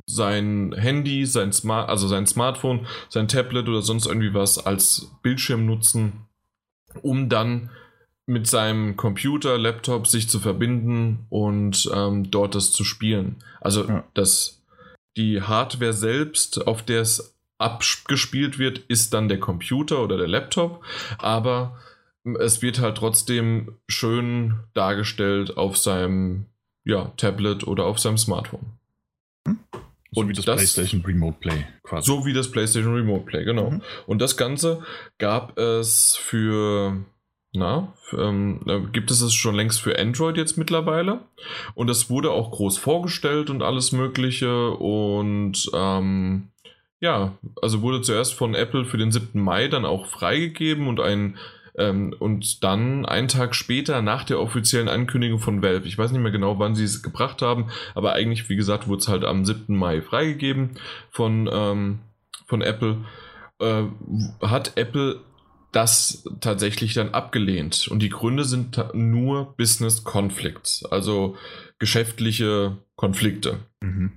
sein 0.04 0.74
Handy, 0.76 1.24
sein 1.24 1.52
Smart, 1.52 1.88
also 1.88 2.06
sein 2.06 2.26
Smartphone, 2.26 2.86
sein 3.08 3.28
Tablet 3.28 3.68
oder 3.68 3.82
sonst 3.82 4.06
irgendwie 4.06 4.34
was 4.34 4.58
als 4.58 5.10
Bildschirm 5.22 5.64
nutzen, 5.64 6.26
um 7.02 7.28
dann 7.30 7.70
mit 8.30 8.46
seinem 8.46 8.96
Computer, 8.96 9.58
Laptop 9.58 10.06
sich 10.06 10.28
zu 10.28 10.38
verbinden 10.38 11.26
und 11.30 11.90
ähm, 11.92 12.30
dort 12.30 12.54
das 12.54 12.70
zu 12.72 12.84
spielen. 12.84 13.36
Also 13.60 13.86
Ja. 13.88 14.04
das, 14.14 14.62
die 15.16 15.42
Hardware 15.42 15.92
selbst, 15.92 16.66
auf 16.66 16.82
der 16.84 17.00
es 17.00 17.34
abgespielt 17.58 18.58
wird, 18.58 18.78
ist 18.78 19.12
dann 19.14 19.28
der 19.28 19.40
Computer 19.40 20.02
oder 20.02 20.16
der 20.16 20.28
Laptop, 20.28 20.82
aber 21.18 21.78
es 22.38 22.62
wird 22.62 22.78
halt 22.80 22.98
trotzdem 22.98 23.76
schön 23.88 24.60
dargestellt 24.74 25.56
auf 25.56 25.76
seinem 25.76 26.46
ja, 26.84 27.12
Tablet 27.16 27.66
oder 27.66 27.84
auf 27.84 27.98
seinem 27.98 28.16
Smartphone. 28.18 28.66
So 30.12 30.20
Und 30.22 30.28
wie 30.28 30.32
das, 30.32 30.44
das- 30.44 30.56
PlayStation 30.56 31.02
Remote 31.04 31.38
Play 31.40 31.66
quasi. 31.82 32.06
So 32.06 32.24
wie 32.26 32.32
das 32.32 32.50
PlayStation 32.50 32.94
Remote 32.94 33.24
Play, 33.24 33.44
genau. 33.44 33.70
Mhm. 33.72 33.82
Und 34.06 34.20
das 34.20 34.36
Ganze 34.36 34.82
gab 35.18 35.58
es 35.58 36.16
für, 36.16 36.96
na, 37.52 37.92
ähm, 38.16 38.60
äh, 38.66 38.80
gibt 38.92 39.10
es 39.10 39.20
es 39.20 39.34
schon 39.34 39.56
längst 39.56 39.80
für 39.80 39.98
Android 39.98 40.36
jetzt 40.36 40.56
mittlerweile. 40.56 41.20
Und 41.74 41.88
das 41.88 42.08
wurde 42.08 42.30
auch 42.30 42.52
groß 42.52 42.78
vorgestellt 42.78 43.50
und 43.50 43.62
alles 43.62 43.90
Mögliche. 43.92 44.70
Und 44.70 45.68
ähm, 45.74 46.48
ja, 47.00 47.32
also 47.60 47.82
wurde 47.82 48.02
zuerst 48.02 48.34
von 48.34 48.54
Apple 48.54 48.84
für 48.84 48.98
den 48.98 49.10
7. 49.10 49.40
Mai 49.40 49.68
dann 49.68 49.84
auch 49.84 50.06
freigegeben 50.06 50.86
und 50.86 51.00
ein 51.00 51.38
ähm, 51.76 52.14
und 52.18 52.62
dann 52.62 53.06
einen 53.06 53.28
Tag 53.28 53.54
später 53.54 54.02
nach 54.02 54.24
der 54.24 54.40
offiziellen 54.40 54.88
Ankündigung 54.88 55.38
von 55.38 55.62
Valve, 55.62 55.86
ich 55.86 55.96
weiß 55.96 56.10
nicht 56.10 56.20
mehr 56.20 56.32
genau, 56.32 56.58
wann 56.58 56.74
sie 56.74 56.84
es 56.84 57.02
gebracht 57.02 57.42
haben, 57.42 57.70
aber 57.94 58.12
eigentlich, 58.12 58.48
wie 58.48 58.56
gesagt, 58.56 58.88
wurde 58.88 59.00
es 59.00 59.08
halt 59.08 59.24
am 59.24 59.44
7. 59.44 59.76
Mai 59.76 60.02
freigegeben 60.02 60.70
von, 61.10 61.48
ähm, 61.50 62.00
von 62.46 62.60
Apple, 62.60 62.98
äh, 63.60 63.84
hat 64.42 64.76
Apple 64.76 65.20
das 65.72 66.24
tatsächlich 66.40 66.94
dann 66.94 67.10
abgelehnt. 67.10 67.88
Und 67.88 68.00
die 68.00 68.08
Gründe 68.08 68.44
sind 68.44 68.78
nur 68.94 69.54
Business 69.56 70.04
Conflicts, 70.04 70.84
also 70.84 71.36
geschäftliche 71.78 72.76
Konflikte. 72.96 73.58
Mhm. 73.80 74.12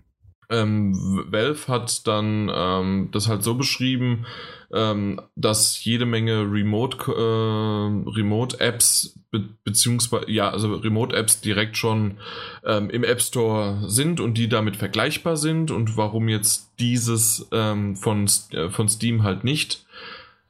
Ähm, 0.49 0.93
Valve 1.29 1.67
hat 1.67 2.05
dann 2.07 2.51
ähm, 2.53 3.09
das 3.11 3.27
halt 3.27 3.43
so 3.43 3.55
beschrieben, 3.55 4.25
ähm, 4.73 5.21
dass 5.35 5.83
jede 5.83 6.05
Menge 6.05 6.41
Remote, 6.41 6.97
äh, 7.07 8.09
Remote-Apps 8.09 9.19
be 9.31 9.49
beziehungsweise 9.63 10.29
ja, 10.29 10.49
also 10.49 10.75
Remote-Apps 10.75 11.41
direkt 11.41 11.77
schon 11.77 12.17
ähm, 12.65 12.89
im 12.89 13.03
App 13.03 13.21
Store 13.21 13.83
sind 13.87 14.19
und 14.19 14.37
die 14.37 14.49
damit 14.49 14.75
vergleichbar 14.75 15.37
sind 15.37 15.71
und 15.71 15.97
warum 15.97 16.27
jetzt 16.27 16.71
dieses 16.79 17.47
ähm, 17.51 17.95
von, 17.95 18.29
äh, 18.51 18.69
von 18.69 18.89
Steam 18.89 19.23
halt 19.23 19.43
nicht 19.43 19.85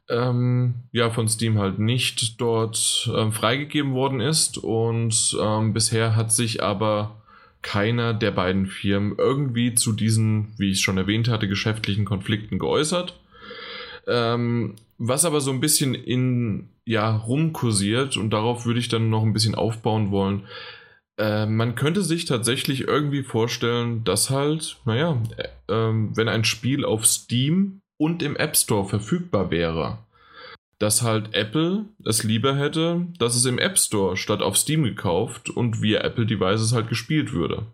ähm, 0.08 0.74
ja, 0.92 1.10
von 1.10 1.28
Steam 1.28 1.58
halt 1.58 1.78
nicht 1.78 2.40
dort 2.40 3.10
ähm, 3.14 3.32
freigegeben 3.32 3.94
worden 3.94 4.20
ist 4.20 4.58
und 4.58 5.36
ähm, 5.40 5.72
bisher 5.72 6.16
hat 6.16 6.32
sich 6.32 6.62
aber 6.62 7.22
keiner 7.62 8.12
der 8.12 8.30
beiden 8.30 8.66
Firmen 8.66 9.14
irgendwie 9.16 9.74
zu 9.74 9.92
diesen, 9.92 10.52
wie 10.58 10.72
ich 10.72 10.82
schon 10.82 10.98
erwähnt 10.98 11.28
hatte, 11.28 11.48
geschäftlichen 11.48 12.04
Konflikten 12.04 12.58
geäußert. 12.58 13.18
Ähm, 14.06 14.74
was 14.98 15.24
aber 15.24 15.40
so 15.40 15.50
ein 15.50 15.60
bisschen 15.60 15.94
in, 15.94 16.68
ja, 16.84 17.16
rumkursiert 17.16 18.18
und 18.18 18.30
darauf 18.30 18.66
würde 18.66 18.80
ich 18.80 18.88
dann 18.88 19.08
noch 19.08 19.22
ein 19.22 19.32
bisschen 19.32 19.54
aufbauen 19.54 20.10
wollen. 20.10 20.46
Äh, 21.16 21.46
man 21.46 21.74
könnte 21.74 22.02
sich 22.02 22.26
tatsächlich 22.26 22.82
irgendwie 22.82 23.22
vorstellen, 23.22 24.04
dass 24.04 24.28
halt, 24.28 24.76
naja, 24.84 25.20
äh, 25.38 25.72
wenn 25.72 26.28
ein 26.28 26.44
Spiel 26.44 26.84
auf 26.84 27.06
Steam 27.06 27.80
und 27.96 28.22
im 28.22 28.36
App 28.36 28.56
Store 28.56 28.88
verfügbar 28.88 29.50
wäre, 29.50 29.98
dass 30.78 31.02
halt 31.02 31.34
Apple 31.34 31.86
es 32.04 32.24
lieber 32.24 32.56
hätte, 32.56 33.06
dass 33.18 33.36
es 33.36 33.44
im 33.44 33.58
App 33.58 33.78
Store 33.78 34.16
statt 34.16 34.42
auf 34.42 34.56
Steam 34.56 34.84
gekauft 34.84 35.50
und 35.50 35.80
via 35.82 36.00
Apple 36.00 36.26
Devices 36.26 36.72
halt 36.72 36.88
gespielt 36.88 37.32
würde. 37.32 37.66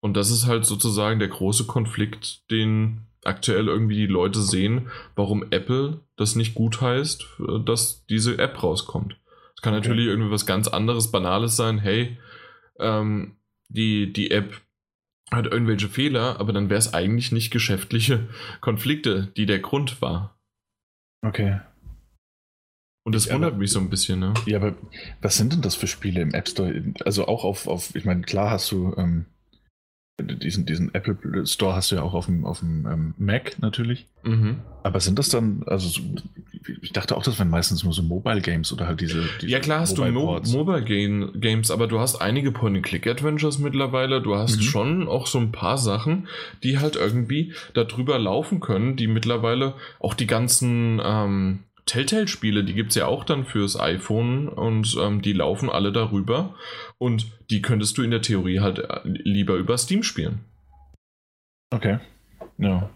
Und 0.00 0.14
das 0.16 0.30
ist 0.30 0.46
halt 0.46 0.66
sozusagen 0.66 1.18
der 1.18 1.28
große 1.28 1.66
Konflikt, 1.66 2.50
den 2.50 3.06
aktuell 3.24 3.66
irgendwie 3.66 3.96
die 3.96 4.06
Leute 4.06 4.40
sehen, 4.40 4.88
warum 5.16 5.44
Apple 5.50 6.00
das 6.16 6.36
nicht 6.36 6.54
gut 6.54 6.80
heißt, 6.80 7.26
dass 7.64 8.06
diese 8.06 8.38
App 8.38 8.62
rauskommt. 8.62 9.16
Es 9.56 9.62
kann 9.62 9.74
okay. 9.74 9.88
natürlich 9.88 10.06
irgendwie 10.06 10.30
was 10.30 10.46
ganz 10.46 10.68
anderes, 10.68 11.10
Banales 11.10 11.56
sein. 11.56 11.78
Hey, 11.78 12.18
ähm, 12.78 13.36
die, 13.68 14.12
die 14.12 14.30
App 14.30 14.54
hat 15.30 15.46
irgendwelche 15.46 15.88
Fehler, 15.88 16.38
aber 16.38 16.52
dann 16.52 16.70
wäre 16.70 16.78
es 16.78 16.94
eigentlich 16.94 17.32
nicht 17.32 17.50
geschäftliche 17.50 18.28
Konflikte, 18.60 19.32
die 19.36 19.46
der 19.46 19.58
Grund 19.58 20.00
war. 20.00 20.38
Okay. 21.24 21.60
Und 23.04 23.14
das 23.14 23.30
wundert 23.30 23.52
aber, 23.52 23.58
mich 23.58 23.70
so 23.70 23.78
ein 23.78 23.90
bisschen, 23.90 24.18
ne? 24.18 24.34
Ja, 24.46 24.58
aber 24.58 24.74
was 25.20 25.36
sind 25.36 25.52
denn 25.52 25.62
das 25.62 25.76
für 25.76 25.86
Spiele 25.86 26.20
im 26.20 26.34
App 26.34 26.48
Store? 26.48 26.92
Also 27.04 27.26
auch 27.26 27.44
auf, 27.44 27.68
auf 27.68 27.94
ich 27.94 28.04
meine, 28.04 28.22
klar 28.22 28.50
hast 28.50 28.70
du 28.72 28.94
ähm, 28.96 29.26
diesen, 30.18 30.64
diesen 30.64 30.94
Apple 30.94 31.46
Store 31.46 31.74
hast 31.74 31.90
du 31.90 31.96
ja 31.96 32.02
auch 32.02 32.14
auf 32.14 32.26
dem, 32.26 32.46
auf 32.46 32.60
dem 32.60 32.86
ähm, 32.86 33.14
Mac 33.18 33.56
natürlich. 33.60 34.06
Mhm. 34.22 34.60
Aber 34.82 35.00
sind 35.00 35.18
das 35.18 35.28
dann, 35.28 35.62
also 35.66 35.88
so, 35.88 36.00
ich 36.80 36.92
dachte 36.92 37.16
auch, 37.16 37.22
das 37.22 37.38
wären 37.38 37.50
meistens 37.50 37.84
nur 37.84 37.92
so 37.92 38.02
Mobile 38.02 38.40
Games 38.40 38.72
oder 38.72 38.86
halt 38.86 39.00
diese. 39.00 39.24
diese 39.40 39.52
ja, 39.52 39.60
klar 39.60 39.80
hast 39.80 39.98
Mobile 39.98 40.12
du 40.12 40.20
Mo 40.20 40.40
Mobile 40.46 40.84
Game 40.84 41.32
Games, 41.40 41.70
aber 41.70 41.86
du 41.86 42.00
hast 42.00 42.16
einige 42.16 42.50
Point-and-Click-Adventures 42.50 43.58
mittlerweile. 43.58 44.22
Du 44.22 44.36
hast 44.36 44.56
mhm. 44.56 44.62
schon 44.62 45.08
auch 45.08 45.26
so 45.26 45.38
ein 45.38 45.52
paar 45.52 45.76
Sachen, 45.76 46.28
die 46.62 46.78
halt 46.78 46.96
irgendwie 46.96 47.52
darüber 47.74 48.18
laufen 48.18 48.60
können, 48.60 48.96
die 48.96 49.08
mittlerweile 49.08 49.74
auch 50.00 50.14
die 50.14 50.26
ganzen. 50.26 51.00
Ähm, 51.04 51.58
Telltale-Spiele, 51.86 52.64
die 52.64 52.74
gibt 52.74 52.90
es 52.90 52.96
ja 52.96 53.06
auch 53.06 53.24
dann 53.24 53.44
fürs 53.44 53.78
iPhone 53.78 54.48
und 54.48 54.96
ähm, 55.00 55.22
die 55.22 55.32
laufen 55.32 55.70
alle 55.70 55.92
darüber. 55.92 56.54
Und 56.98 57.32
die 57.50 57.62
könntest 57.62 57.96
du 57.96 58.02
in 58.02 58.10
der 58.10 58.22
Theorie 58.22 58.60
halt 58.60 58.80
äh, 58.80 59.00
lieber 59.04 59.54
über 59.54 59.78
Steam 59.78 60.02
spielen. 60.02 60.40
Okay. 61.70 61.98
Ja. 62.58 62.90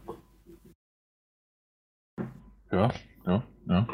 Ja, 2.73 2.93
ja, 3.27 3.43
ja. 3.69 3.89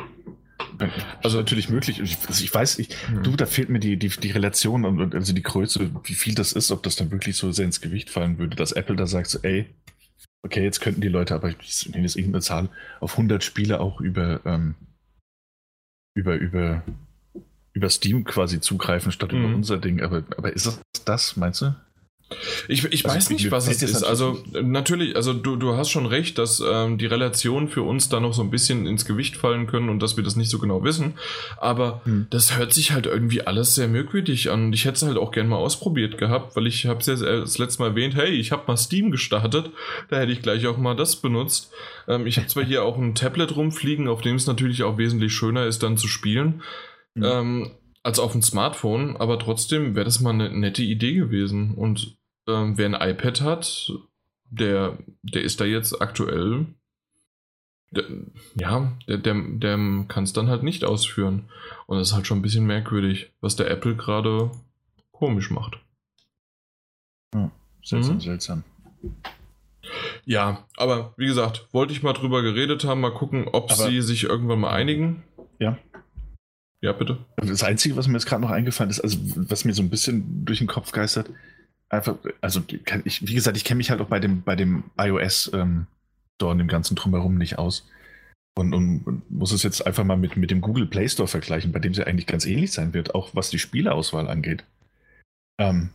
Also 1.22 1.38
natürlich 1.38 1.68
möglich. 1.70 2.00
Ich, 2.00 2.18
also 2.26 2.44
ich 2.44 2.52
weiß, 2.52 2.78
ich, 2.78 2.88
hm. 3.06 3.22
du, 3.22 3.36
da 3.36 3.46
fehlt 3.46 3.68
mir 3.68 3.80
die, 3.80 3.98
die, 3.98 4.08
die 4.08 4.30
Relation 4.30 4.84
und 4.84 5.14
also 5.14 5.32
die 5.32 5.42
Größe, 5.42 5.90
wie 6.04 6.14
viel 6.14 6.34
das 6.34 6.52
ist, 6.52 6.70
ob 6.70 6.82
das 6.82 6.96
dann 6.96 7.10
wirklich 7.10 7.36
so 7.36 7.52
sehr 7.52 7.64
ins 7.64 7.80
Gewicht 7.80 8.10
fallen 8.10 8.38
würde, 8.38 8.56
dass 8.56 8.72
Apple 8.72 8.96
da 8.96 9.06
sagt, 9.06 9.28
so, 9.28 9.38
ey, 9.42 9.66
okay, 10.42 10.62
jetzt 10.62 10.80
könnten 10.80 11.00
die 11.00 11.08
Leute, 11.08 11.34
aber 11.34 11.48
ich 11.48 11.88
nenne 11.88 12.02
jetzt 12.04 12.16
irgendeine 12.16 12.42
Zahl, 12.42 12.68
auf 13.00 13.12
100 13.12 13.42
Spiele 13.42 13.80
auch 13.80 14.00
über, 14.00 14.40
ähm, 14.44 14.74
über, 16.16 16.34
über, 16.34 16.82
über 17.72 17.88
Steam 17.90 18.24
quasi 18.24 18.60
zugreifen, 18.60 19.12
statt 19.12 19.32
mhm. 19.32 19.44
über 19.44 19.54
unser 19.54 19.76
Ding. 19.76 20.00
Aber, 20.00 20.24
aber 20.36 20.52
ist 20.52 20.66
das 20.66 20.80
das, 21.04 21.36
meinst 21.36 21.60
du? 21.60 21.74
Ich, 22.66 22.84
ich 22.84 23.04
also 23.04 23.16
weiß 23.16 23.30
nicht, 23.30 23.50
was 23.52 23.68
es 23.68 23.82
ist. 23.82 24.02
Also 24.02 24.42
natürlich, 24.60 25.14
also 25.14 25.32
du, 25.32 25.54
du 25.54 25.76
hast 25.76 25.90
schon 25.90 26.06
recht, 26.06 26.38
dass 26.38 26.60
ähm, 26.60 26.98
die 26.98 27.06
Relationen 27.06 27.68
für 27.68 27.82
uns 27.82 28.08
da 28.08 28.18
noch 28.18 28.34
so 28.34 28.42
ein 28.42 28.50
bisschen 28.50 28.86
ins 28.86 29.04
Gewicht 29.04 29.36
fallen 29.36 29.68
können 29.68 29.88
und 29.88 30.02
dass 30.02 30.16
wir 30.16 30.24
das 30.24 30.34
nicht 30.34 30.50
so 30.50 30.58
genau 30.58 30.82
wissen. 30.82 31.14
Aber 31.56 32.00
hm. 32.04 32.26
das 32.30 32.58
hört 32.58 32.72
sich 32.72 32.90
halt 32.90 33.06
irgendwie 33.06 33.42
alles 33.42 33.76
sehr 33.76 33.86
merkwürdig 33.86 34.50
an. 34.50 34.66
Und 34.66 34.72
ich 34.72 34.84
hätte 34.84 34.96
es 34.96 35.02
halt 35.04 35.18
auch 35.18 35.30
gern 35.30 35.46
mal 35.46 35.56
ausprobiert 35.56 36.18
gehabt, 36.18 36.56
weil 36.56 36.66
ich 36.66 36.86
habe 36.86 36.98
es 36.98 37.06
ja 37.06 37.14
das 37.14 37.58
letzte 37.58 37.82
Mal 37.82 37.90
erwähnt, 37.90 38.16
hey, 38.16 38.30
ich 38.30 38.50
habe 38.50 38.64
mal 38.66 38.76
Steam 38.76 39.12
gestartet. 39.12 39.70
Da 40.10 40.18
hätte 40.18 40.32
ich 40.32 40.42
gleich 40.42 40.66
auch 40.66 40.78
mal 40.78 40.96
das 40.96 41.16
benutzt. 41.16 41.70
Ähm, 42.08 42.26
ich 42.26 42.38
habe 42.38 42.48
zwar 42.48 42.64
hier 42.64 42.82
auch 42.82 42.98
ein 42.98 43.14
Tablet 43.14 43.54
rumfliegen, 43.54 44.08
auf 44.08 44.20
dem 44.20 44.34
es 44.34 44.48
natürlich 44.48 44.82
auch 44.82 44.98
wesentlich 44.98 45.32
schöner 45.32 45.66
ist, 45.66 45.84
dann 45.84 45.96
zu 45.96 46.08
spielen. 46.08 46.62
Hm. 47.14 47.24
Ähm, 47.24 47.70
als 48.06 48.20
auf 48.20 48.32
dem 48.32 48.42
Smartphone, 48.42 49.16
aber 49.16 49.36
trotzdem 49.36 49.96
wäre 49.96 50.04
das 50.04 50.20
mal 50.20 50.30
eine 50.30 50.48
nette 50.56 50.82
Idee 50.82 51.14
gewesen. 51.14 51.74
Und 51.74 52.16
ähm, 52.46 52.78
wer 52.78 52.86
ein 52.86 53.10
iPad 53.10 53.40
hat, 53.40 53.92
der, 54.48 54.96
der 55.22 55.42
ist 55.42 55.60
da 55.60 55.64
jetzt 55.64 56.00
aktuell. 56.00 56.66
Der, 57.90 58.04
ja, 58.54 58.92
der, 59.08 59.18
der, 59.18 59.34
der 59.34 60.04
kann 60.06 60.22
es 60.22 60.32
dann 60.32 60.48
halt 60.48 60.62
nicht 60.62 60.84
ausführen. 60.84 61.48
Und 61.86 61.98
das 61.98 62.08
ist 62.08 62.14
halt 62.14 62.28
schon 62.28 62.38
ein 62.38 62.42
bisschen 62.42 62.64
merkwürdig, 62.64 63.32
was 63.40 63.56
der 63.56 63.68
Apple 63.68 63.96
gerade 63.96 64.52
komisch 65.10 65.50
macht. 65.50 65.80
Ja, 67.34 67.50
seltsam, 67.82 68.14
mhm. 68.14 68.20
seltsam. 68.20 68.64
Ja, 70.24 70.64
aber 70.76 71.12
wie 71.16 71.26
gesagt, 71.26 71.66
wollte 71.72 71.92
ich 71.92 72.04
mal 72.04 72.12
drüber 72.12 72.42
geredet 72.42 72.84
haben, 72.84 73.00
mal 73.00 73.12
gucken, 73.12 73.48
ob 73.48 73.72
aber, 73.72 73.88
sie 73.88 74.00
sich 74.00 74.24
irgendwann 74.24 74.60
mal 74.60 74.70
einigen. 74.70 75.24
Ja. 75.58 75.76
Ja, 76.82 76.92
bitte. 76.92 77.18
Das 77.36 77.62
Einzige, 77.62 77.96
was 77.96 78.06
mir 78.06 78.14
jetzt 78.14 78.26
gerade 78.26 78.42
noch 78.42 78.50
eingefallen 78.50 78.90
ist, 78.90 79.00
also 79.00 79.18
was 79.36 79.64
mir 79.64 79.72
so 79.72 79.82
ein 79.82 79.90
bisschen 79.90 80.44
durch 80.44 80.58
den 80.58 80.66
Kopf 80.66 80.92
geistert, 80.92 81.30
einfach, 81.88 82.16
also 82.40 82.62
ich, 83.04 83.26
wie 83.26 83.34
gesagt, 83.34 83.56
ich 83.56 83.64
kenne 83.64 83.78
mich 83.78 83.90
halt 83.90 84.00
auch 84.00 84.08
bei 84.08 84.20
dem, 84.20 84.42
bei 84.42 84.56
dem 84.56 84.84
iOS 84.98 85.50
ähm, 85.54 85.86
Store 86.36 86.52
und 86.52 86.58
dem 86.58 86.68
ganzen 86.68 86.96
Drumherum 86.96 87.36
nicht 87.38 87.58
aus. 87.58 87.88
Und, 88.58 88.72
und, 88.72 89.30
muss 89.30 89.52
es 89.52 89.62
jetzt 89.62 89.86
einfach 89.86 90.04
mal 90.04 90.16
mit, 90.16 90.36
mit 90.36 90.50
dem 90.50 90.62
Google 90.62 90.86
Play 90.86 91.08
Store 91.08 91.28
vergleichen, 91.28 91.72
bei 91.72 91.78
dem 91.78 91.92
sie 91.92 92.06
eigentlich 92.06 92.26
ganz 92.26 92.46
ähnlich 92.46 92.72
sein 92.72 92.94
wird, 92.94 93.14
auch 93.14 93.34
was 93.34 93.50
die 93.50 93.58
Spieleauswahl 93.58 94.28
angeht. 94.28 94.64
Ähm, 95.58 95.90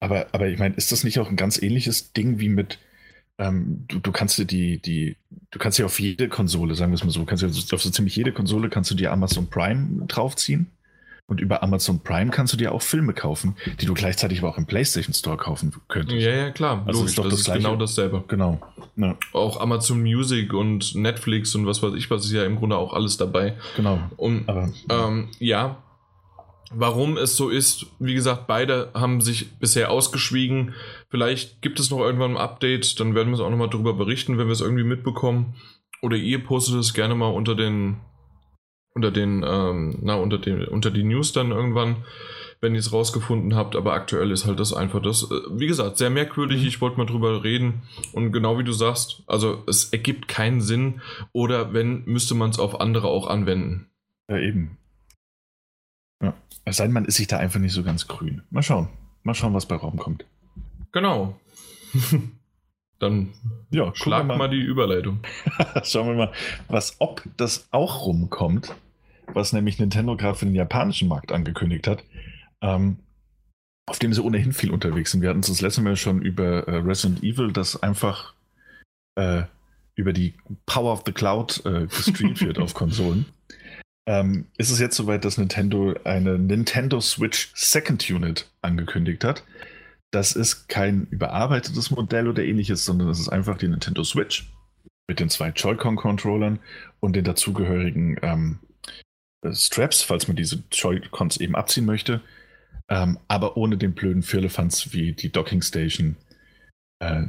aber, 0.00 0.26
aber 0.32 0.48
ich 0.48 0.58
meine, 0.58 0.74
ist 0.74 0.92
das 0.92 1.04
nicht 1.04 1.18
auch 1.18 1.30
ein 1.30 1.36
ganz 1.36 1.60
ähnliches 1.60 2.12
Ding 2.12 2.38
wie 2.38 2.50
mit, 2.50 2.78
ähm, 3.38 3.84
du, 3.88 3.98
du 3.98 4.12
kannst 4.12 4.38
dir 4.38 4.44
die, 4.44 4.78
die, 4.78 5.16
du 5.50 5.58
kannst 5.58 5.78
ja 5.78 5.86
auf 5.86 5.98
jede 5.98 6.28
Konsole, 6.28 6.74
sagen 6.74 6.92
wir 6.92 6.96
es 6.96 7.04
mal 7.04 7.10
so, 7.10 7.20
du 7.20 7.26
kannst 7.26 7.42
ja 7.42 7.48
auf 7.48 7.82
so 7.82 7.90
ziemlich 7.90 8.16
jede 8.16 8.32
Konsole 8.32 8.68
kannst 8.68 8.90
du 8.90 8.94
dir 8.94 9.12
Amazon 9.12 9.48
Prime 9.48 10.06
draufziehen. 10.06 10.70
Und 11.26 11.40
über 11.40 11.62
Amazon 11.62 12.00
Prime 12.00 12.30
kannst 12.30 12.52
du 12.52 12.58
dir 12.58 12.72
auch 12.72 12.82
Filme 12.82 13.14
kaufen, 13.14 13.56
die 13.80 13.86
du 13.86 13.94
gleichzeitig 13.94 14.40
aber 14.40 14.50
auch 14.50 14.58
im 14.58 14.66
PlayStation 14.66 15.14
Store 15.14 15.38
kaufen 15.38 15.72
könntest. 15.88 16.20
Ja, 16.20 16.30
ja, 16.30 16.50
klar. 16.50 16.82
Also 16.86 17.00
Logisch, 17.00 17.12
ist 17.12 17.18
doch 17.18 17.24
das, 17.24 17.32
das 17.32 17.48
ist 17.48 17.54
genau 17.54 17.76
dasselbe. 17.76 18.24
Genau. 18.28 18.60
Ja. 18.96 19.16
Auch 19.32 19.58
Amazon 19.58 20.02
Music 20.02 20.52
und 20.52 20.94
Netflix 20.94 21.54
und 21.54 21.66
was 21.66 21.82
weiß 21.82 21.94
ich, 21.94 22.10
was 22.10 22.26
ist 22.26 22.32
ja 22.32 22.44
im 22.44 22.56
Grunde 22.56 22.76
auch 22.76 22.92
alles 22.92 23.16
dabei. 23.16 23.54
Genau. 23.74 24.00
Und 24.18 24.46
aber, 24.50 24.70
ähm, 24.90 25.28
ja, 25.38 25.82
Warum 26.72 27.16
es 27.16 27.36
so 27.36 27.50
ist, 27.50 27.86
wie 27.98 28.14
gesagt, 28.14 28.46
beide 28.46 28.90
haben 28.94 29.20
sich 29.20 29.58
bisher 29.58 29.90
ausgeschwiegen. 29.90 30.74
Vielleicht 31.08 31.62
gibt 31.62 31.78
es 31.78 31.90
noch 31.90 32.00
irgendwann 32.00 32.32
ein 32.32 32.36
Update, 32.36 32.98
dann 33.00 33.14
werden 33.14 33.28
wir 33.28 33.34
es 33.34 33.40
auch 33.40 33.50
nochmal 33.50 33.70
darüber 33.70 33.92
berichten, 33.94 34.38
wenn 34.38 34.46
wir 34.46 34.52
es 34.52 34.60
irgendwie 34.60 34.84
mitbekommen. 34.84 35.54
Oder 36.02 36.16
ihr 36.16 36.42
postet 36.42 36.76
es 36.76 36.94
gerne 36.94 37.14
mal 37.14 37.28
unter 37.28 37.54
den, 37.54 38.00
unter 38.94 39.10
den, 39.10 39.44
ähm, 39.46 39.98
na, 40.02 40.14
unter 40.16 40.38
den, 40.38 40.64
unter 40.64 40.90
die 40.90 41.04
News 41.04 41.32
dann 41.32 41.50
irgendwann, 41.50 42.04
wenn 42.60 42.74
ihr 42.74 42.80
es 42.80 42.92
rausgefunden 42.92 43.54
habt. 43.54 43.76
Aber 43.76 43.92
aktuell 43.92 44.30
ist 44.30 44.46
halt 44.46 44.58
das 44.58 44.72
einfach 44.72 45.00
das, 45.00 45.30
äh, 45.30 45.34
wie 45.50 45.66
gesagt, 45.66 45.98
sehr 45.98 46.10
merkwürdig. 46.10 46.62
Mhm. 46.62 46.68
Ich 46.68 46.80
wollte 46.80 46.98
mal 46.98 47.06
drüber 47.06 47.44
reden. 47.44 47.82
Und 48.12 48.32
genau 48.32 48.58
wie 48.58 48.64
du 48.64 48.72
sagst, 48.72 49.22
also 49.26 49.62
es 49.66 49.92
ergibt 49.92 50.28
keinen 50.28 50.60
Sinn. 50.60 51.00
Oder 51.32 51.72
wenn, 51.72 52.04
müsste 52.06 52.34
man 52.34 52.50
es 52.50 52.58
auf 52.58 52.80
andere 52.80 53.08
auch 53.08 53.28
anwenden. 53.28 53.86
Ja, 54.28 54.38
eben. 54.38 54.78
Ja. 56.22 56.34
Es 56.64 56.76
sei 56.76 56.84
denn, 56.84 56.92
man 56.92 57.04
ist 57.04 57.16
sich 57.16 57.26
da 57.26 57.38
einfach 57.38 57.60
nicht 57.60 57.72
so 57.72 57.82
ganz 57.82 58.06
grün. 58.08 58.42
Mal 58.50 58.62
schauen. 58.62 58.88
Mal 59.22 59.34
schauen, 59.34 59.54
was 59.54 59.66
bei 59.66 59.76
Raum 59.76 59.96
kommt. 59.96 60.24
Genau. 60.92 61.38
Dann 62.98 63.34
ja, 63.70 63.94
schlag 63.94 64.26
mal. 64.26 64.38
mal 64.38 64.48
die 64.48 64.60
Überleitung. 64.60 65.20
schauen 65.82 66.08
wir 66.08 66.14
mal, 66.14 66.32
was 66.68 66.96
ob 67.00 67.22
das 67.36 67.68
auch 67.70 68.06
rumkommt, 68.06 68.74
was 69.32 69.52
nämlich 69.52 69.78
Nintendo 69.78 70.16
gerade 70.16 70.38
für 70.38 70.46
den 70.46 70.54
japanischen 70.54 71.08
Markt 71.08 71.32
angekündigt 71.32 71.86
hat. 71.86 72.04
Ähm, 72.60 72.98
auf 73.86 73.98
dem 73.98 74.14
sie 74.14 74.22
ohnehin 74.22 74.52
viel 74.52 74.70
unterwegs 74.70 75.10
sind. 75.10 75.20
Wir 75.20 75.28
hatten 75.28 75.40
es 75.40 75.48
das 75.48 75.60
letzte 75.60 75.82
Mal 75.82 75.96
schon 75.96 76.22
über 76.22 76.66
äh, 76.66 76.76
Resident 76.76 77.22
Evil, 77.22 77.52
das 77.52 77.82
einfach 77.82 78.32
äh, 79.16 79.42
über 79.94 80.12
die 80.12 80.34
Power 80.64 80.92
of 80.92 81.02
the 81.04 81.12
Cloud 81.12 81.62
äh, 81.66 81.86
gestreamt 81.86 82.40
wird 82.46 82.58
auf 82.58 82.72
Konsolen 82.74 83.26
ähm, 84.06 84.46
ist 84.58 84.70
es 84.70 84.78
jetzt 84.80 84.96
soweit, 84.96 85.24
dass 85.24 85.38
Nintendo 85.38 85.94
eine 86.04 86.38
Nintendo 86.38 87.00
Switch 87.00 87.52
Second 87.54 88.08
Unit 88.10 88.50
angekündigt 88.62 89.24
hat. 89.24 89.44
Das 90.10 90.32
ist 90.32 90.68
kein 90.68 91.06
überarbeitetes 91.10 91.90
Modell 91.90 92.28
oder 92.28 92.44
ähnliches, 92.44 92.84
sondern 92.84 93.08
es 93.08 93.18
ist 93.18 93.28
einfach 93.28 93.58
die 93.58 93.68
Nintendo 93.68 94.04
Switch 94.04 94.52
mit 95.08 95.20
den 95.20 95.28
zwei 95.28 95.48
Joy-Con-Controllern 95.48 96.60
und 97.00 97.16
den 97.16 97.24
dazugehörigen 97.24 98.18
ähm, 98.22 98.58
Straps, 99.52 100.02
falls 100.02 100.28
man 100.28 100.36
diese 100.36 100.62
Joy-Cons 100.70 101.38
eben 101.38 101.54
abziehen 101.54 101.84
möchte. 101.84 102.20
ähm, 102.88 103.18
aber 103.28 103.56
ohne 103.56 103.76
den 103.76 103.94
blöden 103.94 104.22
Firlefanz 104.22 104.92
wie 104.92 105.12
die 105.12 105.30
Docking 105.30 105.62
Station, 105.62 106.16
äh, 107.00 107.24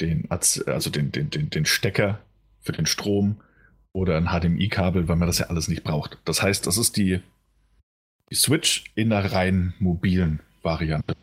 den, 0.00 0.30
also 0.30 0.90
den, 0.90 1.12
den, 1.12 1.30
den, 1.30 1.50
den 1.50 1.66
Stecker 1.66 2.20
für 2.60 2.72
den 2.72 2.86
Strom 2.86 3.40
oder 3.92 4.16
ein 4.16 4.28
HDMI-Kabel, 4.28 5.08
weil 5.08 5.16
man 5.16 5.26
das 5.26 5.38
ja 5.38 5.46
alles 5.46 5.68
nicht 5.68 5.84
braucht. 5.84 6.18
Das 6.24 6.42
heißt, 6.42 6.66
das 6.66 6.78
ist 6.78 6.96
die, 6.96 7.20
die 8.30 8.34
Switch 8.34 8.84
in 8.94 9.12
einer 9.12 9.32
rein 9.32 9.74
mobilen 9.78 10.40
Variante. 10.62 11.16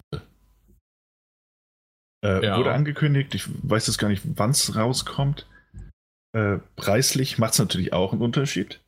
Äh, 2.24 2.46
ja. 2.46 2.58
Wurde 2.58 2.72
angekündigt, 2.72 3.36
ich 3.36 3.48
weiß 3.48 3.88
jetzt 3.88 3.98
gar 3.98 4.10
nicht, 4.10 4.24
wann 4.26 4.50
es 4.50 4.76
rauskommt. 4.76 5.48
Äh, 6.34 6.58
preislich 6.76 7.38
macht 7.38 7.54
es 7.54 7.60
natürlich 7.60 7.94
auch 7.94 8.12
einen 8.12 8.22
Unterschied. 8.22 8.82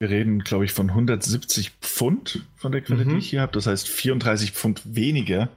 Wir 0.00 0.10
reden, 0.10 0.40
glaube 0.40 0.64
ich, 0.64 0.72
von 0.72 0.90
170 0.90 1.70
Pfund 1.80 2.44
von 2.56 2.72
der 2.72 2.82
Quelle, 2.82 3.04
mhm. 3.04 3.10
die 3.10 3.16
ich 3.18 3.30
hier 3.30 3.42
habe. 3.42 3.52
Das 3.52 3.66
heißt 3.66 3.88
34 3.88 4.52
Pfund 4.52 4.82
weniger 4.84 5.48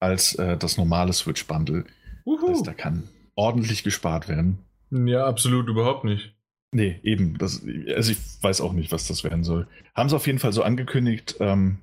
als 0.00 0.34
äh, 0.34 0.56
das 0.56 0.76
normale 0.76 1.12
Switch-Bundle. 1.12 1.84
Das 2.24 2.50
heißt, 2.50 2.66
da 2.66 2.74
kann 2.74 3.08
ordentlich 3.34 3.82
gespart 3.82 4.28
werden. 4.28 4.58
Ja, 4.90 5.26
absolut 5.26 5.68
überhaupt 5.68 6.04
nicht. 6.04 6.34
Nee, 6.72 7.00
eben. 7.02 7.38
Das, 7.38 7.62
also 7.94 8.12
ich 8.12 8.18
weiß 8.42 8.60
auch 8.60 8.72
nicht, 8.72 8.92
was 8.92 9.06
das 9.06 9.24
werden 9.24 9.44
soll. 9.44 9.66
Haben 9.94 10.08
sie 10.08 10.16
auf 10.16 10.26
jeden 10.26 10.38
Fall 10.38 10.52
so 10.52 10.62
angekündigt. 10.62 11.36
Ähm, 11.40 11.78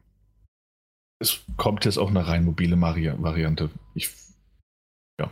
es 1.19 1.41
kommt 1.57 1.85
jetzt 1.85 1.97
auch 1.97 2.09
eine 2.09 2.27
rein 2.27 2.45
mobile 2.45 2.79
Variante. 2.79 3.69
Ich, 3.93 4.09
ja. 5.19 5.31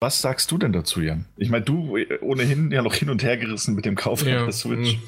Was 0.00 0.22
sagst 0.22 0.50
du 0.50 0.58
denn 0.58 0.72
dazu, 0.72 1.02
Jan? 1.02 1.26
Ich 1.36 1.50
meine, 1.50 1.64
du 1.64 1.98
ohnehin 2.20 2.70
ja 2.70 2.82
noch 2.82 2.94
hin 2.94 3.10
und 3.10 3.22
her 3.22 3.36
gerissen 3.36 3.74
mit 3.74 3.84
dem 3.84 3.96
Kauf 3.96 4.24
ja. 4.24 4.44
der 4.44 4.52
Switch. 4.52 4.98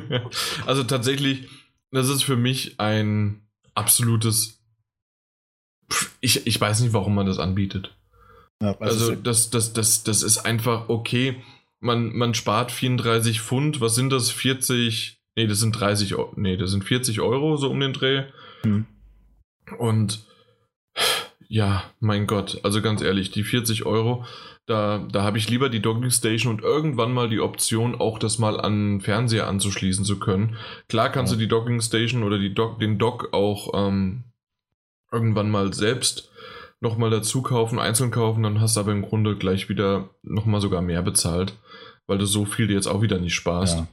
also 0.66 0.84
tatsächlich, 0.84 1.48
das 1.90 2.08
ist 2.08 2.22
für 2.22 2.36
mich 2.36 2.80
ein 2.80 3.42
absolutes. 3.74 4.62
Ich, 6.20 6.46
ich 6.46 6.60
weiß 6.60 6.80
nicht, 6.80 6.92
warum 6.92 7.14
man 7.14 7.26
das 7.26 7.38
anbietet. 7.38 7.97
Ja, 8.60 8.76
also 8.80 9.14
das, 9.14 9.50
das, 9.50 9.72
das, 9.72 10.02
das 10.02 10.22
ist 10.22 10.38
einfach 10.38 10.88
okay. 10.88 11.36
Man, 11.80 12.16
man 12.16 12.34
spart 12.34 12.72
34 12.72 13.40
Pfund. 13.40 13.80
Was 13.80 13.94
sind 13.94 14.10
das? 14.10 14.30
40? 14.30 15.20
Nee, 15.36 15.46
das 15.46 15.60
sind 15.60 15.72
30 15.72 16.16
Nee, 16.34 16.56
das 16.56 16.72
sind 16.72 16.84
40 16.84 17.20
Euro 17.20 17.56
so 17.56 17.70
um 17.70 17.78
den 17.78 17.92
Dreh. 17.92 18.24
Hm. 18.62 18.86
Und 19.78 20.26
ja, 21.46 21.84
mein 22.00 22.26
Gott, 22.26 22.60
also 22.64 22.82
ganz 22.82 23.00
ehrlich, 23.00 23.30
die 23.30 23.44
40 23.44 23.86
Euro, 23.86 24.24
da, 24.66 24.98
da 25.10 25.22
habe 25.22 25.38
ich 25.38 25.48
lieber 25.48 25.70
die 25.70 25.80
Docking 25.80 26.10
Station 26.10 26.52
und 26.52 26.62
irgendwann 26.62 27.12
mal 27.12 27.28
die 27.28 27.40
Option, 27.40 27.94
auch 27.94 28.18
das 28.18 28.38
mal 28.38 28.60
an 28.60 29.00
Fernseher 29.00 29.46
anzuschließen 29.46 30.04
zu 30.04 30.18
können. 30.18 30.56
Klar 30.88 31.10
kannst 31.10 31.32
ja. 31.32 31.36
du 31.36 31.40
die 31.40 31.48
Docking 31.48 31.80
Station 31.80 32.22
oder 32.22 32.38
die 32.38 32.52
Dock, 32.52 32.78
den 32.80 32.98
Dock 32.98 33.32
auch 33.32 33.70
ähm, 33.74 34.24
irgendwann 35.10 35.50
mal 35.50 35.72
selbst 35.72 36.27
nochmal 36.80 37.10
dazu 37.10 37.42
kaufen, 37.42 37.78
einzeln 37.78 38.10
kaufen, 38.10 38.42
dann 38.42 38.60
hast 38.60 38.76
du 38.76 38.80
aber 38.80 38.92
im 38.92 39.02
Grunde 39.02 39.36
gleich 39.36 39.68
wieder 39.68 40.10
nochmal 40.22 40.60
sogar 40.60 40.82
mehr 40.82 41.02
bezahlt, 41.02 41.54
weil 42.06 42.18
du 42.18 42.26
so 42.26 42.44
viel 42.44 42.66
dir 42.66 42.74
jetzt 42.74 42.86
auch 42.86 43.02
wieder 43.02 43.18
nicht 43.18 43.34
sparst. 43.34 43.78
Ja. 43.78 43.86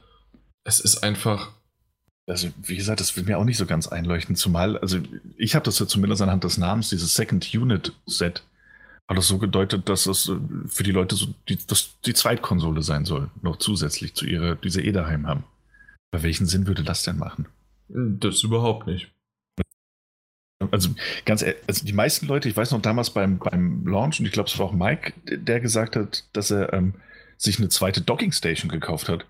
Es 0.64 0.80
ist 0.80 1.02
einfach. 1.02 1.50
Also, 2.28 2.48
wie 2.60 2.76
gesagt, 2.76 2.98
das 2.98 3.16
will 3.16 3.22
mir 3.22 3.38
auch 3.38 3.44
nicht 3.44 3.56
so 3.56 3.66
ganz 3.66 3.86
einleuchten, 3.86 4.34
zumal, 4.34 4.76
also 4.78 4.98
ich 5.36 5.54
habe 5.54 5.64
das 5.64 5.78
ja 5.78 5.86
zumindest 5.86 6.22
anhand 6.22 6.42
des 6.42 6.58
Namens, 6.58 6.88
dieses 6.88 7.14
Second 7.14 7.54
Unit 7.54 7.92
Set, 8.04 8.42
hat 9.06 9.16
das 9.16 9.28
so 9.28 9.38
gedeutet, 9.38 9.88
dass 9.88 10.04
das 10.04 10.28
äh, 10.28 10.36
für 10.66 10.82
die 10.82 10.90
Leute 10.90 11.14
so 11.14 11.28
die, 11.48 11.56
das 11.64 12.00
die 12.04 12.14
Zweitkonsole 12.14 12.82
sein 12.82 13.04
soll, 13.04 13.30
noch 13.42 13.58
zusätzlich 13.58 14.14
zu 14.14 14.26
ihrer, 14.26 14.56
die 14.56 14.70
sie 14.70 14.80
eh 14.80 14.90
daheim 14.90 15.28
haben. 15.28 15.44
Bei 16.10 16.24
welchen 16.24 16.46
Sinn 16.46 16.66
würde 16.66 16.82
das 16.82 17.04
denn 17.04 17.18
machen? 17.18 17.46
Das 17.88 18.42
überhaupt 18.42 18.88
nicht. 18.88 19.12
Also 20.70 20.90
ganz 21.24 21.42
ehrlich, 21.42 21.60
also 21.66 21.84
die 21.84 21.92
meisten 21.92 22.26
Leute, 22.26 22.48
ich 22.48 22.56
weiß 22.56 22.70
noch 22.72 22.82
damals 22.82 23.10
beim, 23.10 23.38
beim 23.38 23.86
Launch, 23.86 24.20
und 24.20 24.26
ich 24.26 24.32
glaube, 24.32 24.48
es 24.48 24.58
war 24.58 24.66
auch 24.66 24.72
Mike, 24.72 25.12
der 25.24 25.60
gesagt 25.60 25.96
hat, 25.96 26.24
dass 26.32 26.50
er 26.50 26.72
ähm, 26.72 26.94
sich 27.36 27.58
eine 27.58 27.68
zweite 27.68 28.00
Docking 28.00 28.32
Station 28.32 28.70
gekauft 28.70 29.08
hat, 29.08 29.26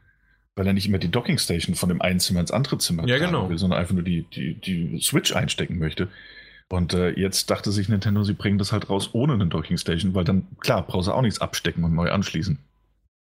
weil 0.55 0.67
er 0.67 0.73
nicht 0.73 0.87
immer 0.87 0.99
die 0.99 1.11
Docking 1.11 1.39
Station 1.39 1.75
von 1.75 1.89
dem 1.89 2.01
einen 2.01 2.21
Zimmer 2.21 2.41
ins 2.41 2.51
andere 2.51 2.79
Zimmer 2.79 3.07
ja, 3.07 3.19
genau. 3.19 3.49
will, 3.49 3.59
sondern 3.59 3.81
einfach 3.81 3.95
nur 3.95 4.05
die, 4.05 4.23
die, 4.23 4.55
die 4.55 5.01
Switch 5.01 5.35
einstecken 5.35 5.79
möchte. 5.79 6.09
Und 6.69 6.95
äh, 6.95 7.11
jetzt 7.11 7.51
dachte 7.51 7.71
sich 7.71 7.89
Nintendo, 7.89 8.25
sie 8.25 8.33
bringen 8.33 8.59
das 8.59 8.73
halt 8.73 8.91
raus 8.91 9.11
ohne 9.13 9.35
eine 9.35 9.47
Docking 9.47 9.79
Station, 9.79 10.15
weil 10.15 10.25
dann, 10.25 10.47
klar, 10.61 10.85
brauchst 10.85 11.09
du 11.09 11.13
auch 11.13 11.23
nichts 11.23 11.41
abstecken 11.41 11.85
und 11.85 11.95
neu 11.95 12.11
anschließen. 12.11 12.59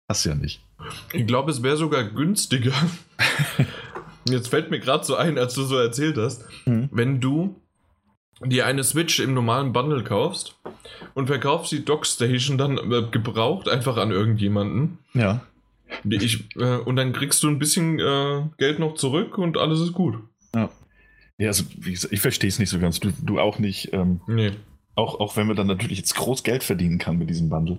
Hast 0.08 0.24
ja 0.24 0.34
nicht. 0.34 0.60
Ich 1.12 1.26
glaube, 1.26 1.50
es 1.50 1.62
wäre 1.62 1.76
sogar 1.76 2.04
günstiger. 2.04 2.72
Jetzt 4.28 4.48
fällt 4.48 4.70
mir 4.70 4.80
gerade 4.80 5.04
so 5.04 5.16
ein, 5.16 5.38
als 5.38 5.54
du 5.54 5.64
so 5.64 5.76
erzählt 5.76 6.16
hast, 6.16 6.44
mhm. 6.66 6.88
wenn 6.92 7.20
du 7.20 7.60
dir 8.42 8.66
eine 8.66 8.84
Switch 8.84 9.20
im 9.20 9.34
normalen 9.34 9.72
Bundle 9.72 10.02
kaufst 10.02 10.56
und 11.14 11.26
verkaufst 11.26 11.72
die 11.72 11.84
Dockstation 11.84 12.58
dann 12.58 12.78
äh, 12.78 13.02
gebraucht 13.10 13.68
einfach 13.68 13.96
an 13.96 14.10
irgendjemanden. 14.10 14.98
Ja. 15.14 15.42
Ich, 16.08 16.56
äh, 16.56 16.76
und 16.78 16.96
dann 16.96 17.12
kriegst 17.12 17.42
du 17.42 17.48
ein 17.48 17.58
bisschen 17.58 18.00
äh, 18.00 18.42
Geld 18.58 18.78
noch 18.78 18.94
zurück 18.94 19.38
und 19.38 19.56
alles 19.56 19.80
ist 19.80 19.92
gut. 19.92 20.16
Ja. 20.54 20.70
Ja, 21.36 21.48
also 21.48 21.64
wie 21.78 21.92
gesagt, 21.92 22.12
ich 22.12 22.20
verstehe 22.20 22.48
es 22.48 22.58
nicht 22.58 22.70
so 22.70 22.78
ganz. 22.78 23.00
Du, 23.00 23.10
du 23.20 23.40
auch 23.40 23.58
nicht. 23.58 23.92
Ähm, 23.92 24.20
nee. 24.28 24.52
Auch, 24.94 25.18
auch 25.18 25.36
wenn 25.36 25.48
man 25.48 25.56
dann 25.56 25.66
natürlich 25.66 25.98
jetzt 25.98 26.14
groß 26.14 26.44
Geld 26.44 26.62
verdienen 26.62 26.98
kann 26.98 27.18
mit 27.18 27.28
diesem 27.28 27.48
Bundle, 27.48 27.78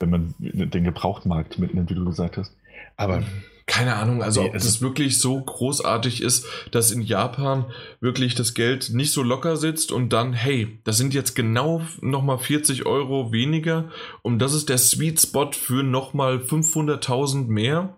wenn 0.00 0.10
man 0.10 0.34
den 0.38 0.82
Gebrauchtmarkt 0.82 1.60
mitnimmt, 1.60 1.90
wie 1.90 1.94
du 1.94 2.04
gesagt 2.04 2.36
hast. 2.36 2.56
Aber 2.96 3.20
mhm 3.20 3.26
keine 3.72 3.96
Ahnung, 3.96 4.22
also 4.22 4.42
nee, 4.42 4.48
ob 4.48 4.52
das 4.52 4.82
wirklich 4.82 5.18
so 5.18 5.40
großartig 5.40 6.22
ist, 6.22 6.46
dass 6.72 6.90
in 6.90 7.00
Japan 7.00 7.64
wirklich 8.00 8.34
das 8.34 8.52
Geld 8.52 8.90
nicht 8.92 9.12
so 9.12 9.22
locker 9.22 9.56
sitzt 9.56 9.92
und 9.92 10.12
dann, 10.12 10.34
hey, 10.34 10.78
das 10.84 10.98
sind 10.98 11.14
jetzt 11.14 11.34
genau 11.34 11.80
nochmal 12.02 12.36
40 12.36 12.84
Euro 12.84 13.32
weniger 13.32 13.88
und 14.20 14.40
das 14.40 14.52
ist 14.52 14.68
der 14.68 14.76
Sweet 14.76 15.22
Spot 15.22 15.52
für 15.52 15.82
nochmal 15.82 16.36
500.000 16.36 17.46
mehr, 17.46 17.96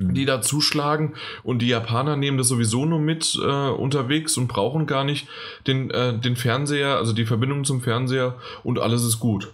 mhm. 0.00 0.14
die 0.14 0.24
da 0.24 0.42
zuschlagen 0.42 1.14
und 1.44 1.62
die 1.62 1.68
Japaner 1.68 2.16
nehmen 2.16 2.36
das 2.36 2.48
sowieso 2.48 2.84
nur 2.84 2.98
mit 2.98 3.38
äh, 3.40 3.68
unterwegs 3.68 4.36
und 4.36 4.48
brauchen 4.48 4.86
gar 4.86 5.04
nicht 5.04 5.28
den, 5.68 5.92
äh, 5.92 6.18
den 6.18 6.34
Fernseher, 6.34 6.96
also 6.96 7.12
die 7.12 7.24
Verbindung 7.24 7.64
zum 7.64 7.82
Fernseher 7.82 8.34
und 8.64 8.80
alles 8.80 9.04
ist 9.04 9.20
gut. 9.20 9.52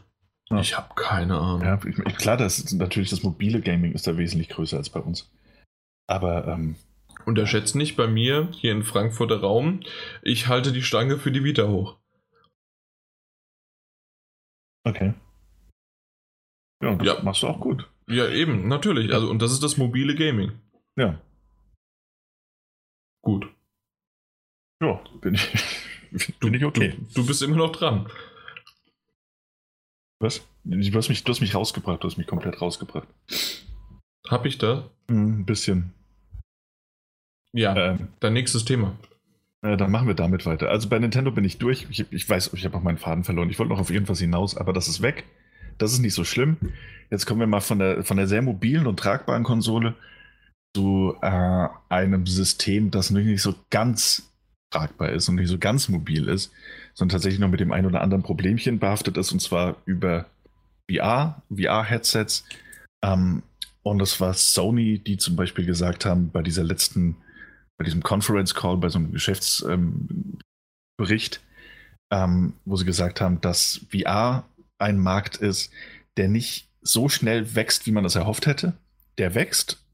Ja. 0.50 0.60
Ich 0.60 0.76
habe 0.76 0.94
keine 0.94 1.38
Ahnung. 1.38 1.62
Ja, 1.62 1.80
ich, 1.84 2.16
klar, 2.16 2.36
das 2.36 2.72
natürlich 2.72 3.10
das 3.10 3.22
mobile 3.22 3.60
Gaming 3.60 3.92
ist 3.92 4.06
da 4.06 4.16
wesentlich 4.16 4.50
größer 4.50 4.76
als 4.76 4.90
bei 4.90 5.00
uns. 5.00 5.30
Aber 6.06 6.46
ähm, 6.46 6.76
unterschätzt 7.24 7.74
nicht 7.74 7.96
bei 7.96 8.06
mir 8.06 8.50
hier 8.52 8.72
in 8.72 8.82
Frankfurter 8.82 9.40
Raum. 9.40 9.80
Ich 10.22 10.48
halte 10.48 10.72
die 10.72 10.82
Stange 10.82 11.18
für 11.18 11.32
die 11.32 11.44
Vita 11.44 11.66
hoch. 11.68 11.96
Okay. 14.86 15.14
Ja, 16.82 16.94
das 16.96 17.06
ja. 17.06 17.22
machst 17.22 17.42
du 17.42 17.46
auch 17.46 17.60
gut. 17.60 17.88
Ja, 18.08 18.28
eben, 18.28 18.68
natürlich. 18.68 19.14
Also, 19.14 19.30
und 19.30 19.40
das 19.40 19.52
ist 19.52 19.62
das 19.62 19.78
mobile 19.78 20.14
Gaming. 20.14 20.52
Ja. 20.96 21.18
Gut. 23.22 23.48
Ja, 24.82 25.00
bin 25.22 25.34
ich, 25.34 26.34
bin 26.40 26.52
ich 26.52 26.64
okay. 26.64 26.94
Du, 27.14 27.22
du 27.22 27.26
bist 27.26 27.40
immer 27.40 27.56
noch 27.56 27.72
dran. 27.72 28.10
Was? 30.24 30.40
Du 30.64 30.96
hast, 30.96 31.10
mich, 31.10 31.22
du 31.22 31.30
hast 31.30 31.42
mich 31.42 31.54
rausgebracht, 31.54 32.02
du 32.02 32.08
hast 32.08 32.16
mich 32.16 32.26
komplett 32.26 32.62
rausgebracht. 32.62 33.06
Hab 34.26 34.46
ich 34.46 34.56
da? 34.56 34.88
Hm, 35.08 35.40
ein 35.40 35.44
bisschen. 35.44 35.92
Ja, 37.52 37.76
ähm, 37.76 38.08
dein 38.20 38.32
nächstes 38.32 38.64
Thema. 38.64 38.96
Äh, 39.60 39.76
dann 39.76 39.90
machen 39.90 40.08
wir 40.08 40.14
damit 40.14 40.46
weiter. 40.46 40.70
Also 40.70 40.88
bei 40.88 40.98
Nintendo 40.98 41.30
bin 41.30 41.44
ich 41.44 41.58
durch. 41.58 41.86
Ich, 41.90 42.10
ich 42.10 42.26
weiß, 42.26 42.54
ich 42.54 42.64
habe 42.64 42.74
auch 42.74 42.82
meinen 42.82 42.96
Faden 42.96 43.24
verloren. 43.24 43.50
Ich 43.50 43.58
wollte 43.58 43.74
noch 43.74 43.80
auf 43.80 43.90
irgendwas 43.90 44.18
hinaus, 44.18 44.56
aber 44.56 44.72
das 44.72 44.88
ist 44.88 45.02
weg. 45.02 45.24
Das 45.76 45.92
ist 45.92 45.98
nicht 45.98 46.14
so 46.14 46.24
schlimm. 46.24 46.56
Jetzt 47.10 47.26
kommen 47.26 47.40
wir 47.40 47.46
mal 47.46 47.60
von 47.60 47.78
der, 47.78 48.02
von 48.02 48.16
der 48.16 48.26
sehr 48.26 48.40
mobilen 48.40 48.86
und 48.86 48.98
tragbaren 48.98 49.42
Konsole 49.42 49.94
zu 50.74 51.16
äh, 51.20 51.68
einem 51.90 52.26
System, 52.26 52.90
das 52.90 53.10
nicht 53.10 53.42
so 53.42 53.54
ganz 53.68 54.32
tragbar 54.70 55.10
ist 55.10 55.28
und 55.28 55.34
nicht 55.34 55.48
so 55.48 55.58
ganz 55.58 55.90
mobil 55.90 56.28
ist, 56.28 56.50
sondern 56.94 57.16
tatsächlich 57.16 57.40
noch 57.40 57.50
mit 57.50 57.60
dem 57.60 57.72
ein 57.72 57.86
oder 57.86 58.00
anderen 58.00 58.22
Problemchen 58.22 58.78
behaftet 58.78 59.16
ist, 59.16 59.32
und 59.32 59.40
zwar 59.40 59.76
über 59.84 60.26
VR, 60.90 61.42
VR-Headsets. 61.54 62.44
Ähm, 63.04 63.42
und 63.82 63.98
das 63.98 64.20
war 64.20 64.32
Sony, 64.34 64.98
die 64.98 65.18
zum 65.18 65.36
Beispiel 65.36 65.66
gesagt 65.66 66.06
haben, 66.06 66.30
bei 66.30 66.42
dieser 66.42 66.64
letzten, 66.64 67.16
bei 67.76 67.84
diesem 67.84 68.02
Conference 68.02 68.54
Call, 68.54 68.78
bei 68.78 68.88
so 68.88 68.98
einem 68.98 69.12
Geschäftsbericht, 69.12 69.70
ähm, 69.70 70.38
ähm, 72.10 72.52
wo 72.64 72.76
sie 72.76 72.84
gesagt 72.84 73.20
haben, 73.20 73.40
dass 73.40 73.86
VR 73.90 74.44
ein 74.78 74.98
Markt 74.98 75.36
ist, 75.36 75.70
der 76.16 76.28
nicht 76.28 76.68
so 76.80 77.08
schnell 77.08 77.54
wächst, 77.54 77.86
wie 77.86 77.92
man 77.92 78.04
das 78.04 78.14
erhofft 78.14 78.46
hätte. 78.46 78.74
Der 79.18 79.34
wächst, 79.34 79.84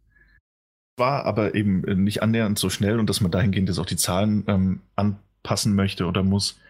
war 0.96 1.24
aber 1.24 1.54
eben 1.54 1.80
nicht 2.04 2.22
annähernd 2.22 2.58
so 2.58 2.70
schnell 2.70 2.98
und 3.00 3.08
dass 3.08 3.20
man 3.20 3.30
dahingehend 3.30 3.68
jetzt 3.68 3.78
auch 3.78 3.86
die 3.86 3.96
Zahlen 3.96 4.44
ähm, 4.46 4.80
anpassen 4.96 5.74
möchte 5.74 6.06
oder 6.06 6.22
muss. 6.22 6.60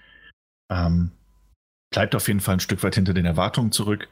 Ähm, 0.70 1.10
bleibt 1.90 2.14
auf 2.14 2.28
jeden 2.28 2.40
Fall 2.40 2.54
ein 2.54 2.60
Stück 2.60 2.82
weit 2.82 2.94
hinter 2.94 3.14
den 3.14 3.26
Erwartungen 3.26 3.72
zurück. 3.72 4.08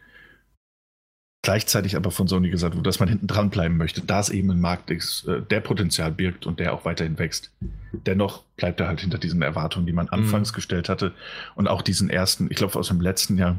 gleichzeitig 1.42 1.96
aber 1.96 2.10
von 2.10 2.26
Sony 2.28 2.50
gesagt 2.50 2.74
wurde, 2.74 2.88
dass 2.88 2.98
man 2.98 3.08
hinten 3.08 3.28
dran 3.28 3.48
bleiben 3.48 3.76
möchte, 3.76 4.02
da 4.02 4.20
es 4.20 4.28
eben 4.28 4.50
ein 4.50 4.60
Markt 4.60 4.90
ist, 4.90 5.26
äh, 5.26 5.40
der 5.40 5.60
Potenzial 5.60 6.10
birgt 6.12 6.44
und 6.46 6.58
der 6.58 6.74
auch 6.74 6.84
weiterhin 6.84 7.18
wächst. 7.18 7.52
Dennoch 7.92 8.42
bleibt 8.56 8.80
er 8.80 8.88
halt 8.88 9.00
hinter 9.00 9.18
diesen 9.18 9.40
Erwartungen, 9.40 9.86
die 9.86 9.92
man 9.92 10.06
mhm. 10.06 10.12
anfangs 10.12 10.52
mhm. 10.52 10.56
gestellt 10.56 10.88
hatte 10.88 11.14
und 11.54 11.68
auch 11.68 11.80
diesen 11.80 12.10
ersten, 12.10 12.50
ich 12.50 12.56
glaube 12.56 12.76
aus 12.78 12.88
dem 12.88 13.00
letzten 13.00 13.38
Jahr, 13.38 13.58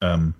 ähm, 0.00 0.34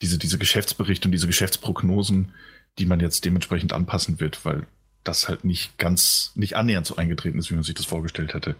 diese, 0.00 0.18
diese 0.18 0.38
Geschäftsberichte 0.38 1.08
und 1.08 1.12
diese 1.12 1.26
Geschäftsprognosen, 1.26 2.32
die 2.78 2.86
man 2.86 3.00
jetzt 3.00 3.24
dementsprechend 3.24 3.72
anpassen 3.72 4.20
wird, 4.20 4.44
weil 4.44 4.66
das 5.02 5.28
halt 5.28 5.44
nicht 5.44 5.76
ganz, 5.78 6.32
nicht 6.36 6.54
annähernd 6.56 6.86
so 6.86 6.96
eingetreten 6.96 7.38
ist, 7.38 7.50
wie 7.50 7.54
man 7.54 7.64
sich 7.64 7.74
das 7.74 7.86
vorgestellt 7.86 8.34
hätte. 8.34 8.54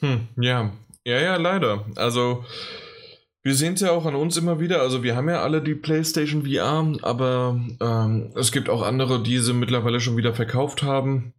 Hm, 0.00 0.28
ja, 0.40 0.72
ja, 1.04 1.20
ja, 1.20 1.36
leider. 1.36 1.86
Also, 1.96 2.44
wir 3.42 3.54
sehen 3.54 3.74
es 3.74 3.80
ja 3.80 3.90
auch 3.90 4.06
an 4.06 4.14
uns 4.14 4.36
immer 4.36 4.60
wieder. 4.60 4.80
Also, 4.80 5.02
wir 5.02 5.16
haben 5.16 5.28
ja 5.28 5.42
alle 5.42 5.62
die 5.62 5.74
PlayStation 5.74 6.44
VR, 6.44 6.98
aber 7.02 7.60
ähm, 7.80 8.32
es 8.36 8.52
gibt 8.52 8.68
auch 8.68 8.82
andere, 8.82 9.22
die 9.22 9.38
sie 9.38 9.54
mittlerweile 9.54 10.00
schon 10.00 10.16
wieder 10.16 10.34
verkauft 10.34 10.82
haben, 10.82 11.34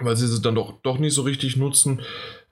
weil 0.00 0.16
sie 0.16 0.26
sie 0.26 0.42
dann 0.42 0.54
doch, 0.54 0.80
doch 0.82 0.98
nicht 0.98 1.14
so 1.14 1.22
richtig 1.22 1.56
nutzen 1.56 2.02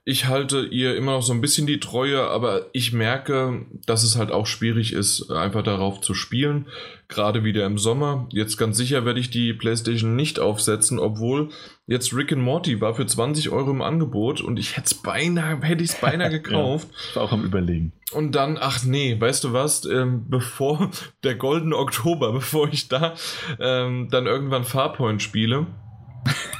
ich 0.07 0.27
halte 0.27 0.67
ihr 0.67 0.95
immer 0.95 1.13
noch 1.13 1.23
so 1.23 1.33
ein 1.33 1.41
bisschen 1.41 1.65
die 1.65 1.79
Treue, 1.79 2.21
aber 2.27 2.67
ich 2.73 2.93
merke, 2.93 3.65
dass 3.87 4.03
es 4.03 4.17
halt 4.17 4.31
auch 4.31 4.45
schwierig 4.45 4.93
ist, 4.93 5.31
einfach 5.31 5.63
darauf 5.63 5.99
zu 5.99 6.13
spielen. 6.13 6.67
Gerade 7.07 7.43
wieder 7.43 7.65
im 7.65 7.79
Sommer. 7.79 8.27
Jetzt 8.29 8.57
ganz 8.57 8.77
sicher 8.77 9.03
werde 9.03 9.19
ich 9.19 9.31
die 9.31 9.53
PlayStation 9.53 10.15
nicht 10.15 10.39
aufsetzen, 10.39 10.99
obwohl 10.99 11.49
jetzt 11.87 12.15
Rick 12.15 12.31
and 12.33 12.43
Morty 12.43 12.81
war 12.81 12.93
für 12.93 13.07
20 13.07 13.49
Euro 13.49 13.71
im 13.71 13.81
Angebot 13.81 14.41
und 14.41 14.59
ich 14.59 14.77
hätte 14.77 14.85
es 14.85 14.93
beinahe, 14.93 15.59
hätte 15.61 15.83
ich 15.83 15.91
es 15.91 15.99
beinahe 15.99 16.29
gekauft. 16.41 16.87
ja, 17.09 17.15
war 17.15 17.23
auch 17.23 17.31
am 17.31 17.43
Überlegen. 17.43 17.91
Und 18.11 18.33
dann, 18.33 18.59
ach 18.59 18.83
nee, 18.83 19.19
weißt 19.19 19.43
du 19.43 19.53
was, 19.53 19.85
ähm, 19.85 20.25
bevor 20.29 20.91
der 21.23 21.33
goldene 21.33 21.77
Oktober, 21.77 22.31
bevor 22.31 22.71
ich 22.71 22.89
da 22.89 23.15
ähm, 23.59 24.09
dann 24.11 24.27
irgendwann 24.27 24.65
Farpoint 24.65 25.23
spiele, 25.23 25.65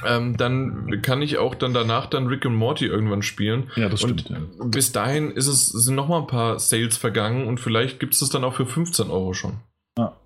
ähm, 0.06 0.36
dann 0.36 1.02
kann 1.02 1.22
ich 1.22 1.38
auch 1.38 1.54
dann 1.54 1.74
danach 1.74 2.06
dann 2.06 2.26
Rick 2.26 2.44
und 2.44 2.54
Morty 2.54 2.86
irgendwann 2.86 3.22
spielen. 3.22 3.70
Ja, 3.76 3.88
das 3.88 4.00
stimmt. 4.00 4.28
Ja. 4.28 4.38
bis 4.64 4.92
dahin 4.92 5.30
ist 5.30 5.46
es, 5.46 5.66
sind 5.66 5.94
noch 5.94 6.08
mal 6.08 6.20
ein 6.20 6.26
paar 6.26 6.58
Sales 6.58 6.96
vergangen 6.96 7.46
und 7.46 7.60
vielleicht 7.60 8.00
gibt 8.00 8.14
es 8.14 8.20
das 8.20 8.30
dann 8.30 8.44
auch 8.44 8.54
für 8.54 8.66
15 8.66 9.10
Euro 9.10 9.34
schon. 9.34 9.58
Ja. 9.98 10.16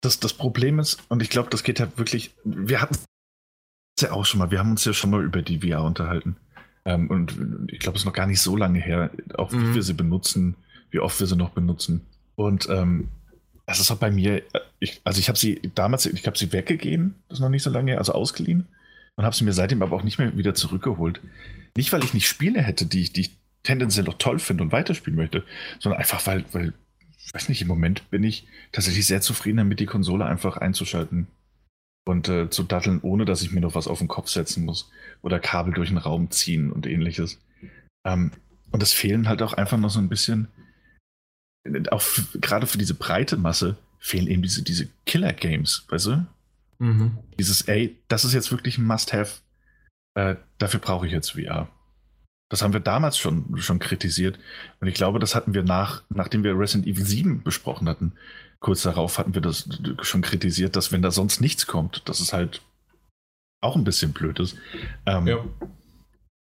Das, 0.00 0.20
das 0.20 0.32
Problem 0.32 0.78
ist, 0.78 1.00
und 1.08 1.22
ich 1.22 1.30
glaube, 1.30 1.50
das 1.50 1.62
geht 1.62 1.80
halt 1.80 1.98
wirklich, 1.98 2.34
wir 2.44 2.80
hatten 2.80 2.94
es 2.94 4.02
ja 4.02 4.12
auch 4.12 4.24
schon 4.24 4.38
mal, 4.38 4.50
wir 4.50 4.60
haben 4.60 4.70
uns 4.70 4.84
ja 4.84 4.92
schon 4.92 5.10
mal 5.10 5.24
über 5.24 5.42
die 5.42 5.60
VR 5.60 5.82
unterhalten. 5.82 6.36
Ähm, 6.84 7.10
und 7.10 7.36
ich 7.70 7.80
glaube, 7.80 7.96
es 7.96 8.02
ist 8.02 8.06
noch 8.06 8.12
gar 8.12 8.26
nicht 8.26 8.40
so 8.40 8.56
lange 8.56 8.78
her, 8.78 9.10
auch 9.34 9.52
wie 9.52 9.56
mhm. 9.56 9.74
wir 9.74 9.82
sie 9.82 9.94
benutzen, 9.94 10.54
wie 10.90 11.00
oft 11.00 11.18
wir 11.18 11.26
sie 11.26 11.36
noch 11.36 11.50
benutzen. 11.50 12.06
Und 12.36 12.68
ähm, 12.70 13.08
das 13.68 13.80
ist 13.80 13.90
auch 13.90 13.98
bei 13.98 14.10
mir, 14.10 14.38
äh, 14.54 14.60
ich, 14.80 15.00
also 15.04 15.20
ich 15.20 15.28
habe 15.28 15.38
sie 15.38 15.60
damals, 15.74 16.06
ich 16.06 16.26
habe 16.26 16.38
sie 16.38 16.52
weggegeben, 16.52 17.14
das 17.28 17.38
ist 17.38 17.42
noch 17.42 17.50
nicht 17.50 17.62
so 17.62 17.70
lange 17.70 17.92
her, 17.92 17.98
also 17.98 18.12
ausgeliehen 18.12 18.66
und 19.16 19.24
habe 19.24 19.36
sie 19.36 19.44
mir 19.44 19.52
seitdem 19.52 19.82
aber 19.82 19.94
auch 19.94 20.02
nicht 20.02 20.18
mehr 20.18 20.36
wieder 20.36 20.54
zurückgeholt. 20.54 21.20
Nicht, 21.76 21.92
weil 21.92 22.02
ich 22.02 22.14
nicht 22.14 22.26
Spiele 22.26 22.62
hätte, 22.62 22.86
die 22.86 23.02
ich, 23.02 23.12
die 23.12 23.20
ich 23.22 23.36
tendenziell 23.62 24.06
noch 24.06 24.16
toll 24.16 24.38
finde 24.38 24.64
und 24.64 24.72
weiterspielen 24.72 25.18
möchte, 25.18 25.44
sondern 25.80 26.00
einfach, 26.00 26.26
weil, 26.26 26.44
weil, 26.52 26.72
ich 27.18 27.34
weiß 27.34 27.50
nicht, 27.50 27.60
im 27.60 27.68
Moment 27.68 28.10
bin 28.10 28.24
ich 28.24 28.46
tatsächlich 28.72 29.06
sehr 29.06 29.20
zufrieden 29.20 29.58
damit, 29.58 29.80
die 29.80 29.86
Konsole 29.86 30.24
einfach 30.24 30.56
einzuschalten 30.56 31.26
und 32.06 32.28
äh, 32.30 32.48
zu 32.48 32.62
datteln, 32.62 33.00
ohne 33.02 33.26
dass 33.26 33.42
ich 33.42 33.52
mir 33.52 33.60
noch 33.60 33.74
was 33.74 33.86
auf 33.86 33.98
den 33.98 34.08
Kopf 34.08 34.28
setzen 34.28 34.64
muss 34.64 34.90
oder 35.20 35.38
Kabel 35.38 35.74
durch 35.74 35.90
den 35.90 35.98
Raum 35.98 36.30
ziehen 36.30 36.72
und 36.72 36.86
ähnliches. 36.86 37.38
Ähm, 38.06 38.32
und 38.70 38.82
es 38.82 38.94
fehlen 38.94 39.28
halt 39.28 39.42
auch 39.42 39.52
einfach 39.52 39.76
noch 39.76 39.90
so 39.90 39.98
ein 39.98 40.08
bisschen 40.08 40.48
auch 41.90 42.02
gerade 42.34 42.66
für 42.66 42.78
diese 42.78 42.94
breite 42.94 43.36
Masse 43.36 43.76
fehlen 43.98 44.26
eben 44.28 44.42
diese, 44.42 44.62
diese 44.62 44.88
Killer-Games, 45.06 45.86
weißt 45.88 46.06
du? 46.06 46.26
Mhm. 46.78 47.18
Dieses, 47.38 47.62
ey, 47.62 47.98
das 48.08 48.24
ist 48.24 48.32
jetzt 48.32 48.50
wirklich 48.50 48.78
ein 48.78 48.86
Must-Have. 48.86 49.40
Äh, 50.14 50.36
dafür 50.58 50.80
brauche 50.80 51.06
ich 51.06 51.12
jetzt 51.12 51.32
VR. 51.32 51.68
Das 52.48 52.62
haben 52.62 52.72
wir 52.72 52.80
damals 52.80 53.18
schon, 53.18 53.58
schon 53.58 53.78
kritisiert. 53.78 54.38
Und 54.80 54.88
ich 54.88 54.94
glaube, 54.94 55.18
das 55.18 55.34
hatten 55.34 55.52
wir 55.52 55.62
nach, 55.62 56.02
nachdem 56.08 56.44
wir 56.44 56.58
Resident 56.58 56.86
Evil 56.86 57.04
7 57.04 57.42
besprochen 57.42 57.88
hatten. 57.88 58.12
Kurz 58.60 58.82
darauf 58.82 59.18
hatten 59.18 59.34
wir 59.34 59.42
das 59.42 59.68
schon 60.02 60.22
kritisiert, 60.22 60.74
dass 60.74 60.90
wenn 60.90 61.02
da 61.02 61.10
sonst 61.10 61.40
nichts 61.40 61.66
kommt, 61.66 62.08
dass 62.08 62.20
es 62.20 62.32
halt 62.32 62.62
auch 63.60 63.76
ein 63.76 63.84
bisschen 63.84 64.12
blöd 64.12 64.40
ist. 64.40 64.56
Ähm, 65.04 65.26
ja. 65.26 65.44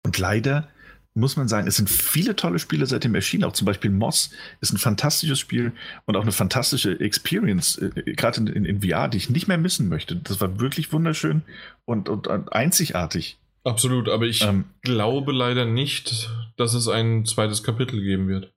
Und 0.06 0.18
leider 0.18 0.68
muss 1.16 1.38
man 1.38 1.48
sagen, 1.48 1.68
es 1.68 1.76
sind 1.76 1.90
viele 1.90 2.36
tolle 2.36 2.60
Spiele 2.60 2.86
seitdem 2.86 3.14
erschienen. 3.16 3.44
Auch 3.44 3.54
zum 3.54 3.66
Beispiel 3.66 3.92
Moss 3.92 4.32
ist 4.62 4.74
ein 4.74 4.78
fantastisches 4.78 5.40
Spiel 5.40 5.74
und 6.06 6.16
auch 6.16 6.24
eine 6.24 6.32
fantastische 6.32 7.00
Experience, 7.00 7.78
äh, 7.78 8.14
gerade 8.14 8.42
in, 8.42 8.48
in, 8.48 8.66
in, 8.66 8.82
VR, 8.82 9.08
die 9.08 9.18
ich 9.18 9.30
nicht 9.30 9.48
mehr 9.48 9.58
missen 9.58 9.90
möchte. 9.90 10.16
Das 10.16 10.42
war 10.42 10.60
wirklich 10.60 10.92
wunderschön 10.92 11.44
und, 11.86 12.10
und, 12.10 12.28
und 12.28 12.52
einzigartig. 12.54 13.38
Absolut, 13.64 14.10
aber 14.10 14.26
ich 14.26 14.42
ähm, 14.42 14.66
glaube 14.82 15.32
leider 15.32 15.66
nicht, 15.66 16.30
dass 16.58 16.74
es 16.74 16.88
ein 16.88 17.26
zweites 17.26 17.64
Kapitel 17.64 18.02
geben 18.02 18.28
wird. 18.28 18.52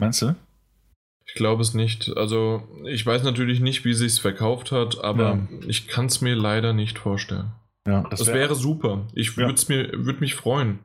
Meinst 0.00 0.22
du? 0.22 0.34
Ich 1.26 1.34
glaube 1.34 1.62
es 1.62 1.74
nicht. 1.74 2.16
Also, 2.16 2.66
ich 2.86 3.06
weiß 3.06 3.22
natürlich 3.22 3.60
nicht, 3.60 3.84
wie 3.84 3.94
sich 3.94 4.12
es 4.12 4.18
verkauft 4.18 4.72
hat, 4.72 5.04
aber 5.04 5.36
ja. 5.36 5.48
ich 5.68 5.86
kann 5.86 6.06
es 6.06 6.20
mir 6.20 6.34
leider 6.34 6.72
nicht 6.72 6.98
vorstellen. 6.98 7.52
Ja, 7.86 8.02
das, 8.10 8.20
das 8.20 8.28
wär, 8.28 8.34
wäre 8.34 8.54
super. 8.56 9.06
Ich 9.14 9.36
würde 9.36 9.54
ja. 9.54 9.64
mir 9.68 10.06
würd 10.06 10.20
mich 10.20 10.34
freuen. 10.34 10.80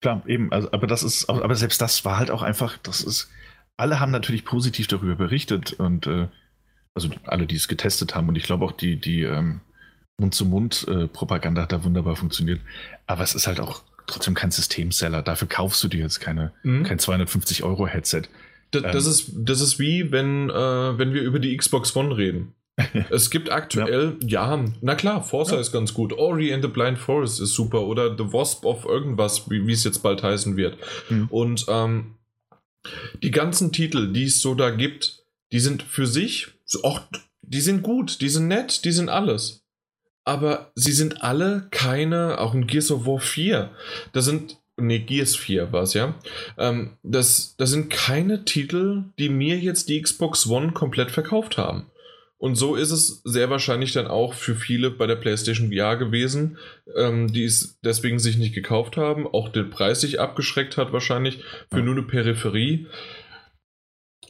Klar, 0.00 0.22
eben, 0.26 0.52
also, 0.52 0.70
aber 0.72 0.86
das 0.86 1.02
ist, 1.02 1.28
aber 1.28 1.54
selbst 1.54 1.80
das 1.80 2.04
war 2.04 2.18
halt 2.18 2.30
auch 2.30 2.42
einfach, 2.42 2.78
das 2.78 3.02
ist, 3.02 3.30
alle 3.76 4.00
haben 4.00 4.12
natürlich 4.12 4.44
positiv 4.44 4.86
darüber 4.86 5.14
berichtet 5.14 5.74
und 5.74 6.06
äh, 6.06 6.28
also 6.94 7.10
alle, 7.24 7.46
die 7.46 7.56
es 7.56 7.68
getestet 7.68 8.14
haben 8.14 8.28
und 8.28 8.36
ich 8.36 8.44
glaube 8.44 8.64
auch 8.64 8.72
die, 8.72 8.96
die 8.96 9.22
ähm, 9.22 9.60
Mund-zu-Mund-Propaganda 10.20 11.62
hat 11.62 11.72
da 11.72 11.82
wunderbar 11.82 12.14
funktioniert. 12.14 12.60
Aber 13.06 13.24
es 13.24 13.34
ist 13.34 13.46
halt 13.46 13.58
auch 13.58 13.82
trotzdem 14.06 14.34
kein 14.34 14.50
Systemseller. 14.50 15.22
Dafür 15.22 15.48
kaufst 15.48 15.82
du 15.82 15.88
dir 15.88 16.00
jetzt 16.00 16.20
keine, 16.20 16.52
mhm. 16.62 16.84
kein 16.84 16.98
250 16.98 17.64
Euro 17.64 17.86
Headset. 17.86 18.22
Das, 18.70 18.82
das, 18.82 19.04
ähm, 19.04 19.10
ist, 19.10 19.32
das 19.34 19.60
ist 19.60 19.78
wie, 19.80 20.12
wenn, 20.12 20.48
äh, 20.50 20.98
wenn 20.98 21.12
wir 21.12 21.22
über 21.22 21.40
die 21.40 21.56
Xbox 21.56 21.96
One 21.96 22.16
reden. 22.16 22.54
es 23.10 23.30
gibt 23.30 23.50
aktuell, 23.50 24.16
ja. 24.22 24.56
ja, 24.56 24.64
na 24.80 24.94
klar, 24.94 25.22
Forza 25.22 25.54
ja. 25.54 25.60
ist 25.60 25.72
ganz 25.72 25.94
gut. 25.94 26.12
Ori 26.12 26.52
and 26.52 26.62
the 26.62 26.68
Blind 26.68 26.98
Forest 26.98 27.40
ist 27.40 27.54
super. 27.54 27.82
Oder 27.82 28.16
The 28.16 28.32
Wasp 28.32 28.64
of 28.64 28.84
irgendwas, 28.84 29.50
wie, 29.50 29.72
es 29.72 29.84
jetzt 29.84 30.02
bald 30.02 30.22
heißen 30.22 30.56
wird. 30.56 30.76
Mhm. 31.08 31.28
Und 31.28 31.66
ähm, 31.68 32.16
die 33.22 33.30
ganzen 33.30 33.72
Titel, 33.72 34.12
die 34.12 34.24
es 34.24 34.40
so 34.40 34.54
da 34.54 34.70
gibt, 34.70 35.24
die 35.52 35.60
sind 35.60 35.82
für 35.82 36.06
sich, 36.06 36.48
auch, 36.82 37.00
die 37.42 37.60
sind 37.60 37.82
gut, 37.82 38.20
die 38.20 38.28
sind 38.28 38.48
nett, 38.48 38.84
die 38.84 38.92
sind 38.92 39.08
alles. 39.08 39.64
Aber 40.24 40.70
sie 40.74 40.92
sind 40.92 41.22
alle 41.22 41.66
keine, 41.70 42.38
auch 42.38 42.54
in 42.54 42.66
Gears 42.66 42.90
of 42.90 43.06
War 43.06 43.18
4, 43.18 43.70
da 44.12 44.20
sind 44.20 44.60
nee, 44.80 45.00
Gears 45.00 45.36
4 45.36 45.72
war 45.72 45.82
es 45.82 45.94
ja. 45.94 46.14
Ähm, 46.58 46.96
das, 47.02 47.54
das 47.56 47.70
sind 47.70 47.90
keine 47.90 48.44
Titel, 48.44 49.04
die 49.18 49.28
mir 49.28 49.58
jetzt 49.58 49.88
die 49.88 50.00
Xbox 50.00 50.46
One 50.46 50.72
komplett 50.72 51.10
verkauft 51.10 51.58
haben. 51.58 51.89
Und 52.40 52.54
so 52.54 52.74
ist 52.74 52.90
es 52.90 53.20
sehr 53.24 53.50
wahrscheinlich 53.50 53.92
dann 53.92 54.06
auch 54.06 54.32
für 54.32 54.54
viele 54.54 54.90
bei 54.90 55.06
der 55.06 55.16
PlayStation 55.16 55.70
VR 55.70 55.98
gewesen, 55.98 56.56
ähm, 56.96 57.30
die 57.30 57.44
es 57.44 57.78
deswegen 57.84 58.18
sich 58.18 58.38
nicht 58.38 58.54
gekauft 58.54 58.96
haben, 58.96 59.26
auch 59.26 59.50
den 59.50 59.68
Preis 59.68 60.00
sich 60.00 60.20
abgeschreckt 60.20 60.78
hat 60.78 60.90
wahrscheinlich 60.90 61.44
für 61.70 61.82
nur 61.82 61.94
eine 61.94 62.02
Peripherie. 62.02 62.86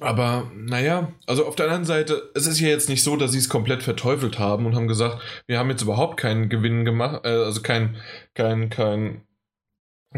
Aber 0.01 0.51
naja, 0.57 1.13
also 1.29 1.47
auf 1.47 1.55
der 1.55 1.67
anderen 1.67 1.85
Seite, 1.85 2.31
es 2.35 2.49
ist 2.49 2.59
ja 2.59 2.67
jetzt 2.67 2.89
nicht 2.89 3.05
so, 3.05 3.15
dass 3.15 3.31
sie 3.31 3.39
es 3.39 3.49
komplett 3.49 3.85
verteufelt 3.85 4.41
haben 4.41 4.67
und 4.67 4.75
haben 4.75 4.89
gesagt, 4.89 5.23
wir 5.47 5.61
haben 5.61 5.71
jetzt 5.71 5.83
überhaupt 5.83 6.17
keinen 6.17 6.49
Gewinn 6.49 6.85
gemacht, 6.85 7.21
äh, 7.25 7.29
also 7.29 7.63
kein, 7.63 7.97
kein, 8.35 8.71
kein, 8.71 9.23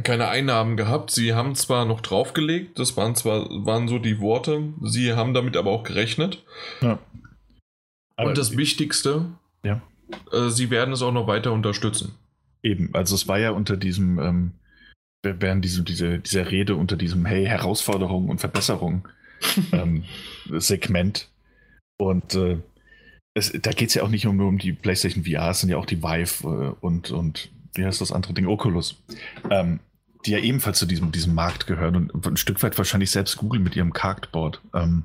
keine 0.03 0.29
Einnahmen 0.29 0.79
gehabt. 0.79 1.11
Sie 1.11 1.35
haben 1.35 1.55
zwar 1.57 1.85
noch 1.85 2.01
draufgelegt, 2.01 2.79
das 2.79 2.97
waren 2.97 3.15
zwar 3.17 3.51
waren 3.51 3.87
so 3.87 3.99
die 3.99 4.19
Worte, 4.19 4.73
sie 4.81 5.13
haben 5.13 5.35
damit 5.35 5.59
aber 5.59 5.73
auch 5.73 5.83
gerechnet. 5.83 6.43
Ja. 6.81 6.99
Aber 8.23 8.31
Und 8.31 8.39
das 8.39 8.57
Wichtigste, 8.57 9.27
ja. 9.65 9.81
Äh, 10.33 10.49
sie 10.49 10.71
werden 10.71 10.93
es 10.93 11.03
auch 11.03 11.13
noch 11.13 11.27
weiter 11.27 11.53
unterstützen. 11.53 12.15
Eben, 12.63 12.91
also 12.93 13.15
es 13.15 13.29
war 13.29 13.39
ja 13.39 13.51
unter 13.51 13.77
diesem, 13.77 14.19
ähm, 14.19 14.53
während 15.23 15.65
diese, 15.65 15.83
diese, 15.83 16.19
dieser 16.19 16.51
Rede 16.51 16.77
unter 16.77 16.97
diesem 16.97 17.27
Hey, 17.27 17.45
Herausforderungen 17.45 18.31
und 18.31 18.41
Verbesserungen 18.41 19.03
ähm, 19.73 20.05
Segment. 20.51 21.29
Und 21.99 22.35
äh, 22.35 22.59
es, 23.35 23.53
da 23.53 23.71
geht 23.71 23.89
es 23.89 23.95
ja 23.95 24.03
auch 24.03 24.09
nicht 24.09 24.25
nur 24.25 24.49
um 24.49 24.59
die 24.59 24.73
PlayStation 24.73 25.25
VR, 25.25 25.51
es 25.51 25.61
sind 25.61 25.71
ja 25.71 25.77
auch 25.77 25.87
die 25.87 26.03
Vive 26.03 26.45
äh, 26.45 26.85
und, 26.85 27.11
und 27.11 27.51
wie 27.75 27.85
heißt 27.85 28.01
das 28.01 28.13
andere 28.13 28.35
Ding, 28.35 28.47
Oculus, 28.47 29.03
ähm, 29.51 29.81
die 30.27 30.33
ja 30.33 30.39
ebenfalls 30.39 30.79
zu 30.79 30.87
diesem, 30.87 31.11
diesem 31.11 31.35
Markt 31.35 31.67
gehören 31.67 32.11
und 32.11 32.27
ein 32.27 32.37
Stück 32.37 32.63
weit 32.63 32.77
wahrscheinlich 32.79 33.11
selbst 33.11 33.37
Google 33.39 33.61
mit 33.61 33.75
ihrem 33.75 33.93
Cardboard. 33.93 34.61
Ähm, 34.75 35.05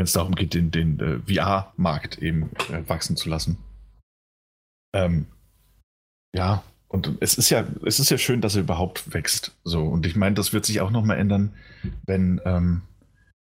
wenn 0.00 0.06
es 0.06 0.14
darum 0.14 0.34
geht, 0.34 0.54
den, 0.54 0.70
den 0.70 0.98
äh, 0.98 1.18
VR-Markt 1.30 2.22
eben 2.22 2.48
äh, 2.72 2.88
wachsen 2.88 3.18
zu 3.18 3.28
lassen. 3.28 3.58
Ähm, 4.94 5.26
ja, 6.34 6.64
und 6.88 7.18
es 7.20 7.34
ist 7.34 7.50
ja, 7.50 7.66
es 7.84 8.00
ist 8.00 8.10
ja 8.10 8.16
schön, 8.16 8.40
dass 8.40 8.54
er 8.54 8.62
überhaupt 8.62 9.12
wächst. 9.12 9.54
So, 9.62 9.84
und 9.84 10.06
ich 10.06 10.16
meine, 10.16 10.36
das 10.36 10.54
wird 10.54 10.64
sich 10.64 10.80
auch 10.80 10.90
nochmal 10.90 11.18
ändern, 11.18 11.52
wenn, 12.06 12.40
ähm, 12.46 12.80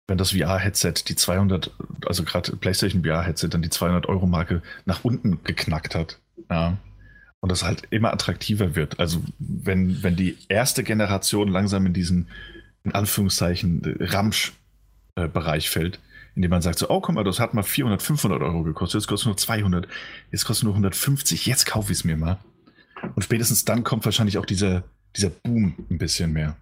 wenn 0.09 0.19
das 0.19 0.33
VR-Headset 0.33 0.95
die 1.07 1.15
200, 1.15 1.71
also 2.07 2.25
gerade 2.25 2.57
PlayStation 2.57 3.05
VR-Headset 3.05 3.51
dann 3.51 3.63
die 3.63 3.71
200 3.71 4.07
Euro 4.07 4.27
Marke 4.27 4.63
nach 4.85 5.05
unten 5.05 5.45
geknackt 5.45 5.95
hat. 5.95 6.19
Ja. 6.51 6.77
Und 7.39 7.53
das 7.53 7.63
halt 7.63 7.85
immer 7.91 8.13
attraktiver 8.13 8.75
wird. 8.75 8.99
Also 8.99 9.23
wenn, 9.39 10.03
wenn 10.03 10.17
die 10.17 10.39
erste 10.49 10.83
Generation 10.83 11.47
langsam 11.47 11.87
in 11.87 11.93
diesen, 11.93 12.27
in 12.83 12.97
Anführungszeichen, 12.97 13.97
Ramsch-Bereich 14.01 15.71
fällt, 15.71 16.01
indem 16.35 16.51
man 16.51 16.63
sagt 16.63 16.79
so, 16.79 16.89
oh, 16.89 17.01
guck 17.01 17.15
mal, 17.15 17.25
das 17.25 17.41
hat 17.41 17.55
mal 17.55 17.63
400, 17.63 18.01
500 18.03 18.43
Euro 18.43 18.63
gekostet, 18.63 19.01
jetzt 19.01 19.09
kostet 19.09 19.27
nur 19.27 19.37
200, 19.37 19.89
jetzt 20.31 20.45
kostet 20.45 20.65
nur 20.65 20.75
150, 20.75 21.47
jetzt 21.47 21.67
kaufe 21.67 21.93
ich 21.93 21.99
es 21.99 22.05
mir 22.05 22.17
mal. 22.17 22.39
Und 23.15 23.23
spätestens 23.23 23.65
dann 23.65 23.85
kommt 23.85 24.05
wahrscheinlich 24.05 24.39
auch 24.39 24.47
dieser, 24.47 24.85
dieser 25.17 25.31
Boom 25.31 25.75
ein 25.91 25.99
bisschen 25.99 26.33
mehr. 26.33 26.57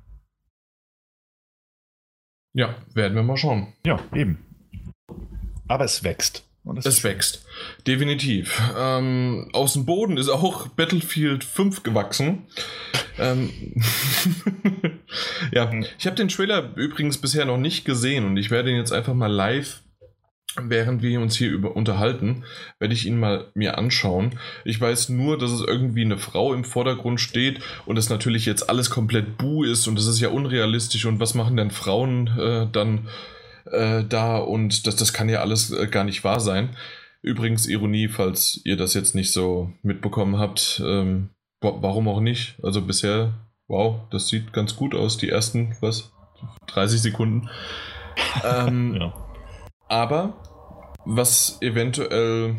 Ja, 2.53 2.75
werden 2.95 3.14
wir 3.14 3.23
mal 3.23 3.37
schauen. 3.37 3.73
Ja, 3.87 4.01
eben. 4.14 4.39
Aber 5.68 5.85
es 5.85 6.03
wächst. 6.03 6.49
Es 6.79 7.05
wächst. 7.05 7.45
Definitiv. 7.87 8.61
Ähm, 8.77 9.49
aus 9.53 9.75
dem 9.75 9.87
Boden 9.87 10.16
ist 10.16 10.29
auch 10.29 10.68
Battlefield 10.68 11.45
5 11.45 11.83
gewachsen. 11.83 12.47
ähm, 13.18 13.51
ja, 15.53 15.71
ich 15.99 16.07
habe 16.07 16.16
den 16.16 16.29
Trailer 16.29 16.73
übrigens 16.77 17.18
bisher 17.18 17.45
noch 17.45 17.59
nicht 17.59 17.85
gesehen 17.85 18.25
und 18.25 18.37
ich 18.37 18.51
werde 18.51 18.71
ihn 18.71 18.77
jetzt 18.77 18.93
einfach 18.93 19.14
mal 19.14 19.33
live 19.33 19.81
während 20.57 21.03
wir 21.03 21.21
uns 21.21 21.37
hier 21.37 21.51
über 21.51 21.77
unterhalten, 21.77 22.45
werde 22.79 22.95
ich 22.95 23.07
ihn 23.07 23.18
mal 23.18 23.47
mir 23.55 23.79
anschauen. 23.79 24.39
Ich 24.64 24.81
weiß 24.81 25.11
nur, 25.11 25.39
dass 25.39 25.51
es 25.53 25.61
irgendwie 25.61 26.05
eine 26.05 26.18
Frau 26.18 26.53
im 26.53 26.64
Vordergrund 26.64 27.21
steht 27.21 27.61
und 27.87 27.97
es 27.97 28.11
natürlich 28.11 28.47
jetzt 28.47 28.68
alles 28.68 28.91
komplett 28.91 29.39
Bu 29.39 29.64
ist 29.64 29.87
und 29.87 29.97
das 29.97 30.07
ist 30.07 30.21
ja 30.21 30.29
unrealistisch 30.29 31.07
und 31.07 31.21
was 31.21 31.35
machen 31.35 31.57
denn 31.57 31.71
Frauen 31.71 32.27
äh, 32.39 32.66
dann 32.71 33.09
äh, 33.73 34.05
da 34.05 34.39
und 34.39 34.87
das, 34.87 34.97
das 34.97 35.12
kann 35.12 35.29
ja 35.29 35.41
alles 35.41 35.71
äh, 35.71 35.87
gar 35.87 36.05
nicht 36.05 36.25
wahr 36.25 36.41
sein. 36.41 36.77
Übrigens 37.23 37.66
Ironie, 37.66 38.09
falls 38.09 38.61
ihr 38.64 38.77
das 38.77 38.95
jetzt 38.95 39.14
nicht 39.14 39.33
so 39.33 39.73
mitbekommen 39.83 40.39
habt, 40.39 40.83
ähm, 40.85 41.31
warum 41.61 42.09
auch 42.09 42.21
nicht? 42.21 42.57
Also 42.62 42.81
bisher, 42.81 43.35
wow, 43.68 44.01
das 44.11 44.29
sieht 44.29 44.53
ganz 44.53 44.75
gut 44.77 44.95
aus, 44.95 45.18
die 45.18 45.29
ersten, 45.29 45.77
was, 45.81 46.12
30 46.68 47.03
Sekunden. 47.03 47.51
ähm, 48.45 48.95
ja. 48.95 49.12
Aber 49.89 50.43
was 51.05 51.61
eventuell 51.61 52.57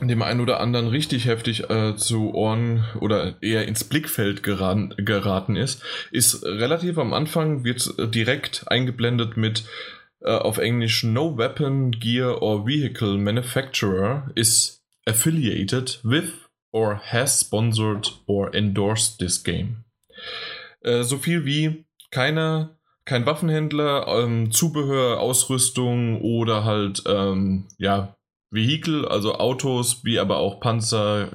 dem 0.00 0.22
einen 0.22 0.40
oder 0.40 0.60
anderen 0.60 0.88
richtig 0.88 1.26
heftig 1.26 1.70
äh, 1.70 1.96
zu 1.96 2.32
Ohren 2.34 2.84
oder 3.00 3.42
eher 3.42 3.66
ins 3.66 3.84
Blickfeld 3.84 4.42
geraten, 4.42 4.94
geraten 4.96 5.56
ist, 5.56 5.82
ist 6.10 6.44
relativ 6.44 6.98
am 6.98 7.12
Anfang 7.12 7.64
wird 7.64 7.94
direkt 8.14 8.64
eingeblendet 8.68 9.36
mit 9.36 9.64
äh, 10.20 10.30
auf 10.30 10.58
Englisch 10.58 11.04
No 11.04 11.36
Weapon, 11.36 11.92
Gear 11.92 12.42
or 12.42 12.66
Vehicle 12.66 13.18
Manufacturer 13.18 14.30
is 14.34 14.82
affiliated 15.06 16.00
with 16.02 16.48
or 16.72 17.00
has 17.12 17.40
sponsored 17.40 18.12
or 18.26 18.54
endorsed 18.54 19.18
this 19.18 19.42
game. 19.42 19.84
Äh, 20.82 21.02
so 21.02 21.18
viel 21.18 21.44
wie 21.44 21.84
keiner 22.10 22.78
kein 23.08 23.24
Waffenhändler, 23.24 24.06
ähm, 24.06 24.52
Zubehör, 24.52 25.18
Ausrüstung 25.18 26.20
oder 26.20 26.64
halt, 26.64 27.02
ähm, 27.06 27.64
ja, 27.78 28.14
Vehikel, 28.50 29.08
also 29.08 29.36
Autos, 29.36 30.04
wie 30.04 30.18
aber 30.18 30.36
auch 30.36 30.60
Panzer, 30.60 31.30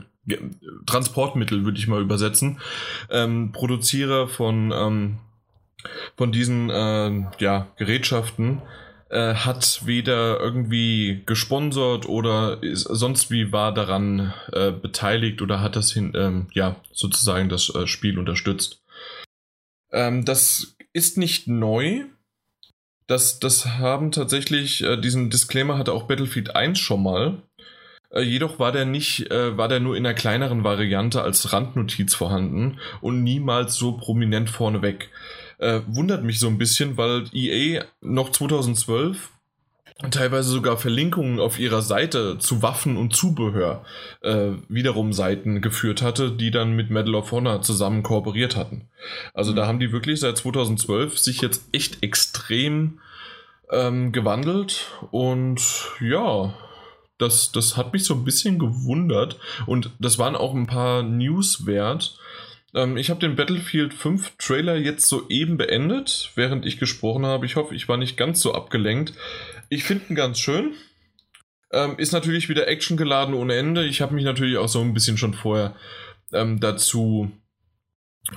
Transportmittel 0.86 1.66
würde 1.66 1.80
ich 1.80 1.88
mal 1.88 2.02
übersetzen, 2.02 2.60
ähm, 3.10 3.52
Produzierer 3.52 4.28
von, 4.28 4.72
ähm, 4.72 5.20
von 6.16 6.32
diesen 6.32 6.70
äh, 6.70 7.26
ja, 7.40 7.68
Gerätschaften 7.78 8.62
äh, 9.14 9.36
hat 9.36 9.86
weder 9.86 10.40
irgendwie 10.40 11.22
gesponsert 11.28 12.10
oder 12.10 12.64
ist, 12.64 12.82
sonst 12.82 13.30
wie 13.30 13.52
war 13.52 13.72
daran 13.72 14.34
äh, 14.52 14.72
beteiligt 14.72 15.40
oder 15.44 15.62
hat 15.62 15.76
das 15.76 15.92
hin, 15.92 16.14
ähm, 16.16 16.48
ja, 16.54 16.78
sozusagen 16.92 17.48
das 17.48 17.70
äh, 17.76 17.86
Spiel 17.86 18.18
unterstützt. 18.18 18.82
Ähm, 19.92 20.26
das 20.26 20.76
ist 20.94 21.20
nicht 21.20 21.48
neu. 21.48 22.06
Das, 23.06 23.40
das 23.40 23.68
haben 23.68 24.12
tatsächlich, 24.12 24.84
äh, 24.84 24.98
diesen 24.98 25.30
Disclaimer 25.30 25.78
hatte 25.78 25.94
auch 25.94 26.08
Battlefield 26.08 26.56
1 26.56 26.80
schon 26.80 27.04
mal. 27.04 27.44
Äh, 28.10 28.22
jedoch 28.22 28.58
war 28.58 28.72
der 28.72 28.86
nicht, 28.86 29.30
war 29.30 29.68
der 29.68 29.80
nur 29.80 29.96
in 29.96 30.08
einer 30.08 30.16
kleineren 30.16 30.64
Variante 30.64 31.22
als 31.22 31.54
Randnotiz 31.54 32.16
vorhanden 32.16 32.80
und 33.00 33.22
niemals 33.22 33.76
so 33.76 33.92
prominent 33.92 34.50
vorneweg. 34.50 35.04
Äh, 35.04 35.43
wundert 35.88 36.24
mich 36.24 36.40
so 36.40 36.48
ein 36.48 36.58
bisschen, 36.58 36.98
weil 36.98 37.26
EA 37.34 37.86
noch 38.02 38.32
2012 38.32 39.30
teilweise 40.12 40.50
sogar 40.50 40.78
Verlinkungen 40.78 41.40
auf 41.40 41.60
ihrer 41.60 41.82
Seite 41.82 42.38
zu 42.38 42.62
Waffen 42.62 42.98
und 42.98 43.16
Zubehör 43.16 43.86
äh, 44.22 44.52
wiederum 44.68 45.14
Seiten 45.14 45.62
geführt 45.62 46.02
hatte, 46.02 46.32
die 46.32 46.52
dann 46.52 46.76
mit 46.76 46.90
Medal 46.90 47.16
of 47.16 47.32
Honor 47.32 47.62
zusammen 47.62 48.04
kooperiert 48.04 48.56
hatten. 48.56 48.90
Also 49.34 49.52
mhm. 49.52 49.56
da 49.56 49.68
haben 49.68 49.80
die 49.80 49.92
wirklich 49.92 50.20
seit 50.20 50.38
2012 50.38 51.18
sich 51.18 51.42
jetzt 51.42 51.70
echt 51.72 52.04
extrem 52.04 53.00
ähm, 53.72 54.12
gewandelt 54.12 54.88
und 55.12 55.62
ja, 56.02 56.54
das, 57.18 57.52
das 57.52 57.78
hat 57.78 57.94
mich 57.94 58.04
so 58.04 58.14
ein 58.16 58.26
bisschen 58.26 58.60
gewundert 58.60 59.40
und 59.66 59.92
das 60.00 60.20
waren 60.20 60.36
auch 60.36 60.54
ein 60.54 60.68
paar 60.68 61.04
News 61.04 61.66
wert. 61.66 62.18
Ähm, 62.74 62.98
ich 62.98 63.10
habe 63.10 63.20
den 63.20 63.36
Battlefield 63.36 63.94
5 63.94 64.38
Trailer 64.38 64.76
jetzt 64.76 65.08
soeben 65.08 65.58
beendet, 65.58 66.32
während 66.36 66.66
ich 66.66 66.80
gesprochen 66.80 67.26
habe. 67.26 67.46
Ich 67.46 67.56
hoffe, 67.56 67.76
ich 67.76 67.88
war 67.88 67.98
nicht 67.98 68.18
ganz 68.18 68.42
so 68.42 68.54
abgelenkt. 68.54 69.14
Ich 69.70 69.84
finde 69.84 70.06
ihn 70.10 70.16
ganz 70.16 70.40
schön. 70.40 70.74
Ähm, 71.72 71.98
ist 71.98 72.12
natürlich 72.12 72.50
wieder 72.50 72.68
Action 72.68 72.98
geladen 72.98 73.34
ohne 73.34 73.56
Ende. 73.56 73.86
Ich 73.86 74.02
habe 74.02 74.14
mich 74.14 74.26
natürlich 74.26 74.58
auch 74.58 74.70
so 74.70 74.82
ein 74.82 74.94
bisschen 74.94 75.18
schon 75.18 75.34
vorher 75.34 75.76
ähm, 76.32 76.60
dazu 76.60 77.32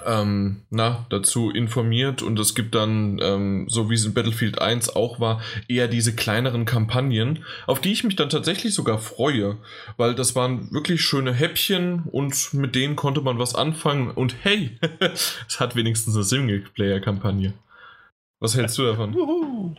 ähm, 0.04 0.62
na, 0.70 1.06
dazu 1.10 1.50
informiert 1.50 2.20
und 2.20 2.38
es 2.40 2.54
gibt 2.54 2.74
dann, 2.74 3.20
ähm, 3.22 3.66
so 3.68 3.88
wie 3.88 3.94
es 3.94 4.04
in 4.04 4.14
Battlefield 4.14 4.60
1 4.60 4.90
auch 4.96 5.20
war, 5.20 5.40
eher 5.68 5.86
diese 5.86 6.14
kleineren 6.14 6.64
Kampagnen, 6.64 7.44
auf 7.66 7.80
die 7.80 7.92
ich 7.92 8.02
mich 8.02 8.16
dann 8.16 8.28
tatsächlich 8.28 8.74
sogar 8.74 8.98
freue, 8.98 9.58
weil 9.96 10.14
das 10.14 10.34
waren 10.34 10.72
wirklich 10.72 11.02
schöne 11.02 11.32
Häppchen 11.32 12.02
und 12.10 12.52
mit 12.52 12.74
denen 12.74 12.96
konnte 12.96 13.20
man 13.20 13.38
was 13.38 13.54
anfangen 13.54 14.10
und 14.10 14.34
hey, 14.42 14.76
es 15.46 15.60
hat 15.60 15.76
wenigstens 15.76 16.16
eine 16.16 16.24
Singleplayer-Kampagne. 16.24 17.54
Was 18.40 18.56
hältst 18.56 18.76
du 18.78 18.82
davon? 18.82 19.76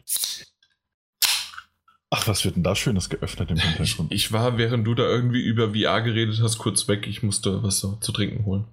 Ach, 2.10 2.26
was 2.28 2.46
wird 2.46 2.56
denn 2.56 2.64
da 2.64 2.76
Schönes 2.76 3.10
geöffnet 3.10 3.52
im 3.52 3.58
Hintergrund? 3.58 4.12
Ich, 4.12 4.26
ich, 4.26 4.32
war, 4.32 4.58
während 4.58 4.88
du 4.88 4.96
da 4.96 5.04
irgendwie 5.04 5.42
über 5.42 5.74
VR 5.74 6.02
geredet 6.02 6.40
hast, 6.42 6.58
kurz 6.58 6.88
weg. 6.88 7.06
Ich 7.06 7.22
musste 7.22 7.62
was 7.62 7.80
zu 7.80 8.12
trinken 8.14 8.46
holen. 8.46 8.66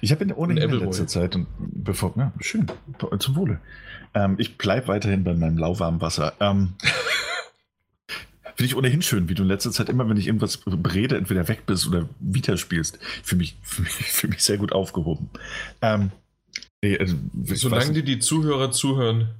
Ich 0.00 0.12
habe 0.12 0.24
ihn 0.24 0.32
ohnehin 0.32 0.70
in 0.70 0.80
letzter 0.80 1.06
Zeit 1.06 1.36
und 1.36 1.46
bevor, 1.58 2.14
ja, 2.16 2.32
schön, 2.40 2.66
zum 3.18 3.36
Wohle. 3.36 3.60
Ähm, 4.14 4.36
ich 4.38 4.56
bleibe 4.56 4.88
weiterhin 4.88 5.24
bei 5.24 5.34
meinem 5.34 5.58
lauwarmen 5.58 6.00
Wasser. 6.00 6.32
Ähm, 6.40 6.74
Finde 8.56 8.66
ich 8.66 8.76
ohnehin 8.76 9.02
schön, 9.02 9.28
wie 9.28 9.34
du 9.34 9.42
in 9.42 9.48
letzter 9.48 9.72
Zeit 9.72 9.88
immer, 9.88 10.08
wenn 10.08 10.16
ich 10.16 10.28
irgendwas 10.28 10.60
rede, 10.94 11.16
entweder 11.16 11.48
weg 11.48 11.66
bist 11.66 11.88
oder 11.88 12.08
wieder 12.20 12.56
spielst. 12.56 12.98
Für 13.22 13.34
mich, 13.34 13.56
für 13.62 13.82
mich, 13.82 13.92
für 13.92 14.28
mich 14.28 14.42
sehr 14.42 14.58
gut 14.58 14.72
aufgehoben. 14.72 15.28
Ähm, 15.82 16.12
nee, 16.82 16.96
also, 16.96 17.16
Solange 17.54 17.92
dir 17.92 18.04
die 18.04 18.20
Zuhörer 18.20 18.70
zuhören. 18.70 19.34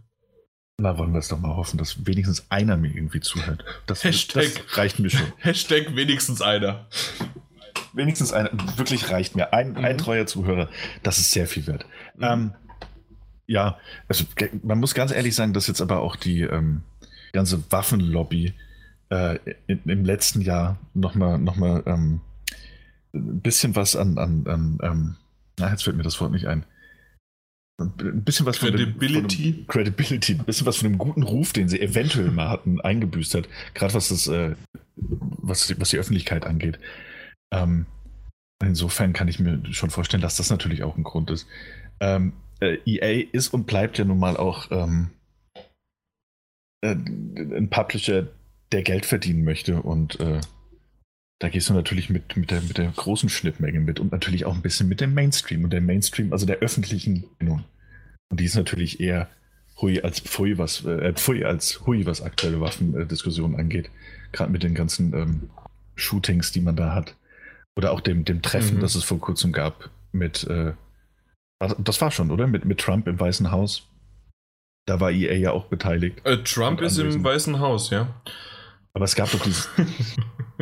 Na, 0.78 0.98
wollen 0.98 1.12
wir 1.12 1.20
es 1.20 1.28
doch 1.28 1.38
mal 1.38 1.54
hoffen, 1.54 1.78
dass 1.78 2.04
wenigstens 2.04 2.46
einer 2.50 2.76
mir 2.76 2.88
irgendwie 2.88 3.20
zuhört. 3.20 3.64
Das, 3.86 4.02
Hashtag, 4.02 4.52
das 4.66 4.76
reicht 4.76 4.98
mir 4.98 5.10
schon. 5.10 5.32
Hashtag 5.38 5.94
wenigstens 5.94 6.42
einer. 6.42 6.88
Wenigstens 7.94 8.32
einer. 8.32 8.50
Wirklich 8.76 9.10
reicht 9.10 9.36
mir. 9.36 9.52
Ein, 9.52 9.70
mhm. 9.70 9.84
ein 9.84 9.98
treuer 9.98 10.26
Zuhörer. 10.26 10.68
Das 11.02 11.18
ist 11.18 11.30
sehr 11.30 11.46
viel 11.46 11.66
wert. 11.66 11.86
Mhm. 12.16 12.24
Ähm, 12.24 12.52
ja, 13.46 13.78
also 14.08 14.24
man 14.62 14.80
muss 14.80 14.94
ganz 14.94 15.12
ehrlich 15.12 15.34
sagen, 15.34 15.52
dass 15.52 15.66
jetzt 15.66 15.82
aber 15.82 16.00
auch 16.00 16.16
die 16.16 16.40
ähm, 16.42 16.82
ganze 17.32 17.62
Waffenlobby 17.70 18.54
äh, 19.10 19.38
in, 19.66 19.82
im 19.84 20.04
letzten 20.04 20.40
Jahr 20.40 20.78
nochmal 20.94 21.38
noch 21.38 21.56
mal, 21.56 21.82
ähm, 21.86 22.20
ein 23.12 23.40
bisschen 23.40 23.76
was 23.76 23.96
an, 23.96 24.18
an, 24.18 24.46
an 24.46 24.78
ähm, 24.82 25.16
na, 25.58 25.70
jetzt 25.70 25.84
fällt 25.84 25.96
mir 25.96 26.02
das 26.02 26.20
Wort 26.20 26.32
nicht 26.32 26.46
ein 26.46 26.64
ein 27.78 28.22
bisschen 28.22 28.46
was 28.46 28.60
Credibility. 28.60 29.06
Von 29.08 29.28
dem, 29.28 29.28
von 29.28 29.54
dem, 29.54 29.66
Credibility, 29.66 30.32
ein 30.34 30.44
bisschen 30.44 30.66
was 30.66 30.76
von 30.76 30.88
dem 30.88 30.98
guten 30.98 31.24
Ruf, 31.24 31.52
den 31.52 31.68
sie 31.68 31.80
eventuell 31.80 32.30
mal 32.30 32.48
hatten, 32.48 32.80
eingebüßt 32.80 33.34
hat. 33.34 33.48
Gerade 33.74 33.94
was 33.94 34.08
das, 34.08 34.28
äh, 34.28 34.54
was, 34.96 35.78
was 35.80 35.90
die 35.90 35.98
Öffentlichkeit 35.98 36.46
angeht. 36.46 36.78
Ähm, 37.52 37.86
insofern 38.62 39.12
kann 39.12 39.28
ich 39.28 39.38
mir 39.38 39.60
schon 39.72 39.90
vorstellen, 39.90 40.22
dass 40.22 40.36
das 40.36 40.50
natürlich 40.50 40.82
auch 40.82 40.96
ein 40.96 41.04
Grund 41.04 41.30
ist. 41.30 41.46
Ähm, 42.00 42.32
äh, 42.60 42.78
EA 42.86 43.28
ist 43.32 43.48
und 43.48 43.66
bleibt 43.66 43.98
ja 43.98 44.04
nun 44.04 44.18
mal 44.18 44.36
auch 44.36 44.70
ähm, 44.70 45.10
äh, 46.82 46.94
ein 46.94 47.68
Publisher, 47.70 48.28
der 48.72 48.82
Geld 48.82 49.06
verdienen 49.06 49.44
möchte 49.44 49.82
und 49.82 50.18
äh, 50.18 50.40
da 51.40 51.48
gehst 51.48 51.68
du 51.68 51.74
natürlich 51.74 52.10
mit, 52.10 52.36
mit, 52.36 52.50
der, 52.50 52.62
mit 52.62 52.78
der 52.78 52.90
großen 52.90 53.28
Schnittmenge 53.28 53.80
mit 53.80 54.00
und 54.00 54.12
natürlich 54.12 54.46
auch 54.46 54.54
ein 54.54 54.62
bisschen 54.62 54.88
mit 54.88 55.00
dem 55.00 55.14
Mainstream 55.14 55.64
und 55.64 55.72
der 55.72 55.80
Mainstream, 55.80 56.32
also 56.32 56.46
der 56.46 56.58
öffentlichen 56.58 57.24
Meinung. 57.38 57.64
Und 58.30 58.40
die 58.40 58.44
ist 58.44 58.54
natürlich 58.54 59.00
eher 59.00 59.28
Hui 59.80 60.00
als 60.00 60.20
Pfui, 60.20 60.58
was, 60.58 60.84
äh, 60.84 61.12
Pfui 61.12 61.44
als 61.44 61.86
Hui, 61.86 62.06
was 62.06 62.22
aktuelle 62.22 62.60
Waffendiskussionen 62.60 63.58
angeht. 63.58 63.90
Gerade 64.32 64.52
mit 64.52 64.62
den 64.62 64.74
ganzen 64.74 65.12
ähm, 65.12 65.50
Shootings, 65.96 66.52
die 66.52 66.60
man 66.60 66.76
da 66.76 66.94
hat. 66.94 67.16
Oder 67.76 67.92
auch 67.92 68.00
dem, 68.00 68.24
dem 68.24 68.42
Treffen, 68.42 68.76
mhm. 68.76 68.80
das 68.80 68.94
es 68.94 69.04
vor 69.04 69.18
kurzem 69.18 69.52
gab 69.52 69.90
mit, 70.12 70.44
äh, 70.44 70.74
das 71.78 72.00
war 72.00 72.10
schon, 72.10 72.30
oder? 72.30 72.46
Mit, 72.46 72.64
mit 72.64 72.80
Trump 72.80 73.08
im 73.08 73.18
Weißen 73.18 73.50
Haus. 73.50 73.88
Da 74.86 75.00
war 75.00 75.10
EA 75.10 75.34
ja 75.34 75.52
auch 75.52 75.66
beteiligt. 75.66 76.20
Äh, 76.24 76.38
Trump 76.38 76.80
ist 76.82 76.98
im 76.98 77.24
Weißen 77.24 77.58
Haus, 77.58 77.90
ja. 77.90 78.08
Aber 78.92 79.06
es 79.06 79.14
gab 79.14 79.30
doch 79.30 79.42
dieses. 79.42 79.68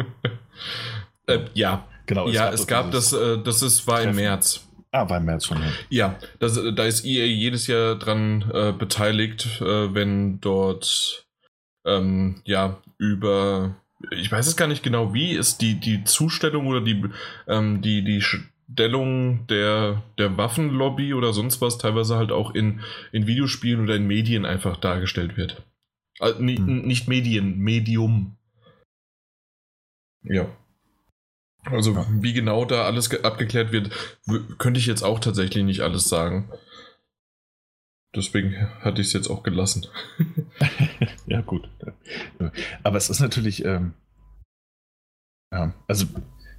äh, 1.27 1.41
ja. 1.55 1.87
Genau. 2.07 2.29
Es 2.29 2.35
ja, 2.35 2.45
gab 2.45 2.55
es 2.55 2.67
gab 2.67 2.91
das, 2.91 3.13
äh, 3.13 3.39
das 3.43 3.63
ist, 3.63 3.87
war 3.87 3.97
Treffen. 3.97 4.11
im 4.11 4.17
März. 4.17 4.67
Ah, 4.91 5.09
war 5.09 5.19
im 5.19 5.25
März 5.25 5.47
schon. 5.47 5.63
Ja, 5.89 6.19
das, 6.39 6.61
da 6.75 6.85
ist 6.85 7.05
EA 7.05 7.25
jedes 7.25 7.67
Jahr 7.67 7.97
dran 7.97 8.51
äh, 8.53 8.73
beteiligt, 8.73 9.61
äh, 9.61 9.95
wenn 9.95 10.41
dort 10.41 11.27
ähm, 11.87 12.43
ja 12.45 12.79
über 12.99 13.77
ich 14.11 14.31
weiß 14.31 14.47
es 14.47 14.57
gar 14.57 14.67
nicht 14.67 14.83
genau, 14.83 15.15
wie 15.15 15.33
ist 15.33 15.61
die, 15.61 15.75
die 15.75 16.05
Zustellung 16.05 16.67
oder 16.67 16.81
die, 16.81 17.05
ähm, 17.47 17.83
die, 17.83 18.03
die 18.03 18.21
Stellung 18.21 19.47
der, 19.47 20.03
der 20.19 20.37
Waffenlobby 20.37 21.15
oder 21.15 21.33
sonst 21.33 21.61
was 21.61 21.79
teilweise 21.79 22.17
halt 22.17 22.33
auch 22.33 22.55
in, 22.55 22.81
in 23.13 23.27
Videospielen 23.27 23.83
oder 23.83 23.97
in 23.97 24.07
Medien 24.07 24.45
einfach 24.45 24.77
dargestellt 24.77 25.37
wird. 25.37 25.63
Also, 26.19 26.39
hm. 26.39 26.83
Nicht 26.83 27.09
Medien, 27.09 27.59
Medium. 27.59 28.37
Ja. 30.25 30.47
Also 31.65 31.93
ja. 31.93 32.07
wie 32.11 32.33
genau 32.33 32.65
da 32.65 32.85
alles 32.85 33.13
abgeklärt 33.23 33.73
wird, 33.73 33.91
könnte 34.59 34.81
ich 34.81 34.87
jetzt 34.87 35.03
auch 35.03 35.21
tatsächlich 35.21 35.65
nicht 35.65 35.81
alles 35.81 36.09
sagen. 36.09 36.51
Deswegen 38.15 38.69
hatte 38.81 39.01
ich 39.01 39.09
es 39.09 39.13
jetzt 39.15 39.29
auch 39.29 39.43
gelassen. 39.43 39.87
ja, 41.27 41.41
gut. 41.41 41.69
Aber 42.83 42.97
es 42.97 43.09
ist 43.09 43.21
natürlich, 43.21 43.65
ähm, 43.65 43.95
ja, 45.51 45.73
also 45.89 46.07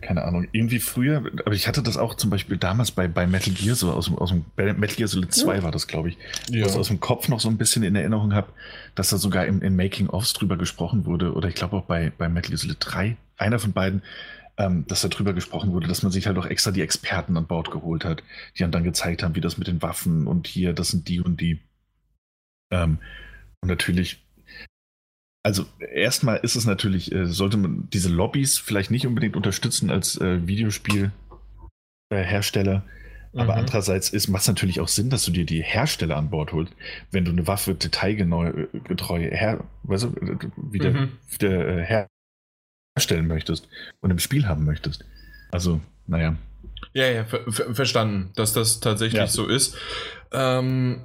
keine 0.04 0.24
Ahnung, 0.24 0.47
irgendwie 0.51 0.80
früher, 0.80 1.24
aber 1.45 1.56
ich 1.56 1.68
hatte 1.68 1.82
das 1.82 1.97
auch 1.97 2.16
zum 2.16 2.30
Beispiel 2.30 2.58
damals 2.58 2.91
bei, 2.91 3.08
bei 3.08 3.26
Metal 3.26 3.54
Gear, 3.54 3.76
so 3.76 3.91
aus, 3.91 4.12
aus 4.12 4.30
dem 4.30 4.45
Metal 4.56 4.95
Gear 4.95 5.08
Solid 5.08 5.34
2 5.34 5.56
ja. 5.56 5.64
war 5.64 5.72
das, 5.72 5.88
glaube 5.88 6.10
ich, 6.10 6.18
ja. 6.49 6.66
was 6.66 6.76
aus 6.76 6.89
dem 6.89 6.99
Kopf 6.99 7.30
noch 7.30 7.39
so 7.39 7.49
ein 7.49 7.58
bisschen 7.58 7.84
in 7.84 7.95
Erinnerung 7.95 8.34
habe, 8.34 8.49
dass 8.95 9.10
da 9.10 9.18
sogar 9.18 9.45
in, 9.45 9.62
in 9.62 9.76
Making-ofs 9.76 10.34
drüber 10.34 10.58
gesprochen 10.58 11.06
wurde, 11.06 11.34
oder 11.34 11.47
ich 11.47 11.56
glaube 11.56 11.78
auch 11.78 11.86
bei, 11.86 12.12
bei 12.18 12.30
Metal 12.30 12.49
Gear 12.49 12.58
Solid 12.58 12.78
3, 12.80 13.18
einer 13.38 13.60
von 13.60 13.72
beiden, 13.72 14.04
ähm, 14.58 14.86
dass 14.88 15.01
da 15.01 15.08
drüber 15.08 15.34
gesprochen 15.34 15.72
wurde, 15.72 15.88
dass 15.88 16.04
man 16.04 16.12
sich 16.12 16.28
halt 16.28 16.38
auch 16.38 16.45
extra 16.45 16.72
die 16.72 16.82
Experten 16.82 17.38
an 17.38 17.47
Bord 17.47 17.72
geholt 17.72 18.06
hat, 18.06 18.24
die 18.58 18.70
dann 18.70 18.84
gezeigt 18.84 19.24
haben, 19.24 19.36
wie 19.36 19.41
das 19.41 19.58
mit 19.58 19.68
den 19.68 19.82
Waffen 19.82 20.28
und 20.28 20.47
hier, 20.47 20.74
das 20.74 20.89
sind 20.89 21.08
die 21.08 21.22
und 21.22 21.41
die. 21.41 21.60
Ähm, 22.72 22.99
und 23.62 23.70
natürlich 23.70 24.24
also 25.43 25.66
erstmal 25.93 26.38
ist 26.38 26.56
es 26.56 26.66
natürlich, 26.66 27.12
äh, 27.12 27.26
sollte 27.26 27.58
man 27.58 27.89
diese 27.91 28.08
Lobbys 28.10 28.58
vielleicht 28.58 28.91
nicht 28.91 29.06
unbedingt 29.06 29.36
unterstützen 29.36 29.89
als 29.89 30.20
äh, 30.20 30.47
Videospielhersteller. 30.47 31.12
Äh, 32.14 33.39
aber 33.39 33.54
mhm. 33.54 33.60
andererseits 33.60 34.28
macht 34.30 34.43
es 34.43 34.47
natürlich 34.47 34.80
auch 34.80 34.88
Sinn, 34.88 35.10
dass 35.10 35.26
du 35.26 35.32
dir 35.32 35.45
die 35.45 35.62
Hersteller 35.62 36.16
an 36.16 36.30
Bord 36.30 36.54
holst, 36.54 36.74
wenn 37.12 37.26
du 37.26 37.32
eine 37.32 37.45
Waffe 37.45 37.76
detailgetreu 37.76 39.22
äh, 39.22 39.36
her, 39.36 39.66
weißt 39.84 40.04
du, 40.04 40.16
wieder, 40.56 40.91
mhm. 40.91 41.12
wieder 41.39 41.80
äh, 41.80 42.06
herstellen 42.95 43.27
möchtest 43.27 43.67
und 44.01 44.11
im 44.11 44.19
Spiel 44.19 44.47
haben 44.47 44.65
möchtest. 44.65 45.05
Also, 45.51 45.81
naja. 46.07 46.35
Ja, 46.93 47.07
ja, 47.07 47.25
ver 47.25 47.51
ver 47.51 47.73
verstanden, 47.73 48.31
dass 48.35 48.53
das 48.53 48.79
tatsächlich 48.79 49.19
ja. 49.19 49.27
so 49.27 49.47
ist. 49.47 49.77
Ähm, 50.31 51.01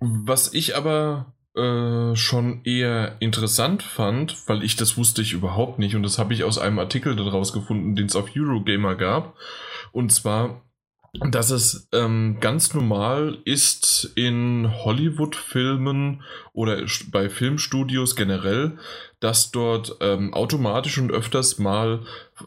was 0.00 0.52
ich 0.52 0.76
aber 0.76 1.34
äh, 1.56 2.16
schon 2.16 2.62
eher 2.64 3.16
interessant 3.20 3.82
fand, 3.82 4.36
weil 4.48 4.62
ich 4.62 4.76
das 4.76 4.96
wusste 4.96 5.22
ich 5.22 5.32
überhaupt 5.32 5.78
nicht 5.78 5.94
und 5.94 6.02
das 6.02 6.18
habe 6.18 6.34
ich 6.34 6.44
aus 6.44 6.58
einem 6.58 6.78
Artikel 6.78 7.16
daraus 7.16 7.52
gefunden, 7.52 7.96
den 7.96 8.06
es 8.06 8.16
auf 8.16 8.30
Eurogamer 8.36 8.96
gab. 8.96 9.36
Und 9.92 10.12
zwar 10.12 10.62
dass 11.20 11.50
es 11.50 11.88
ähm, 11.92 12.38
ganz 12.40 12.74
normal 12.74 13.38
ist 13.44 14.12
in 14.16 14.70
Hollywood-Filmen 14.84 16.22
oder 16.52 16.82
bei 17.12 17.28
Filmstudios 17.28 18.16
generell, 18.16 18.78
dass 19.20 19.50
dort 19.50 19.96
ähm, 20.00 20.34
automatisch 20.34 20.98
und 20.98 21.10
öfters 21.10 21.58
mal 21.58 22.00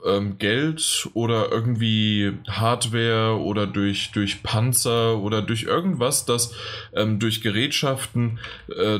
ähm, 0.06 0.38
Geld 0.38 1.10
oder 1.14 1.52
irgendwie 1.52 2.34
Hardware 2.48 3.40
oder 3.40 3.66
durch, 3.66 4.12
durch 4.12 4.44
Panzer 4.44 5.18
oder 5.18 5.42
durch 5.42 5.64
irgendwas, 5.64 6.26
das 6.26 6.54
ähm, 6.94 7.20
durch 7.20 7.42
Gerätschaften, 7.42 8.40
äh, 8.68 9.00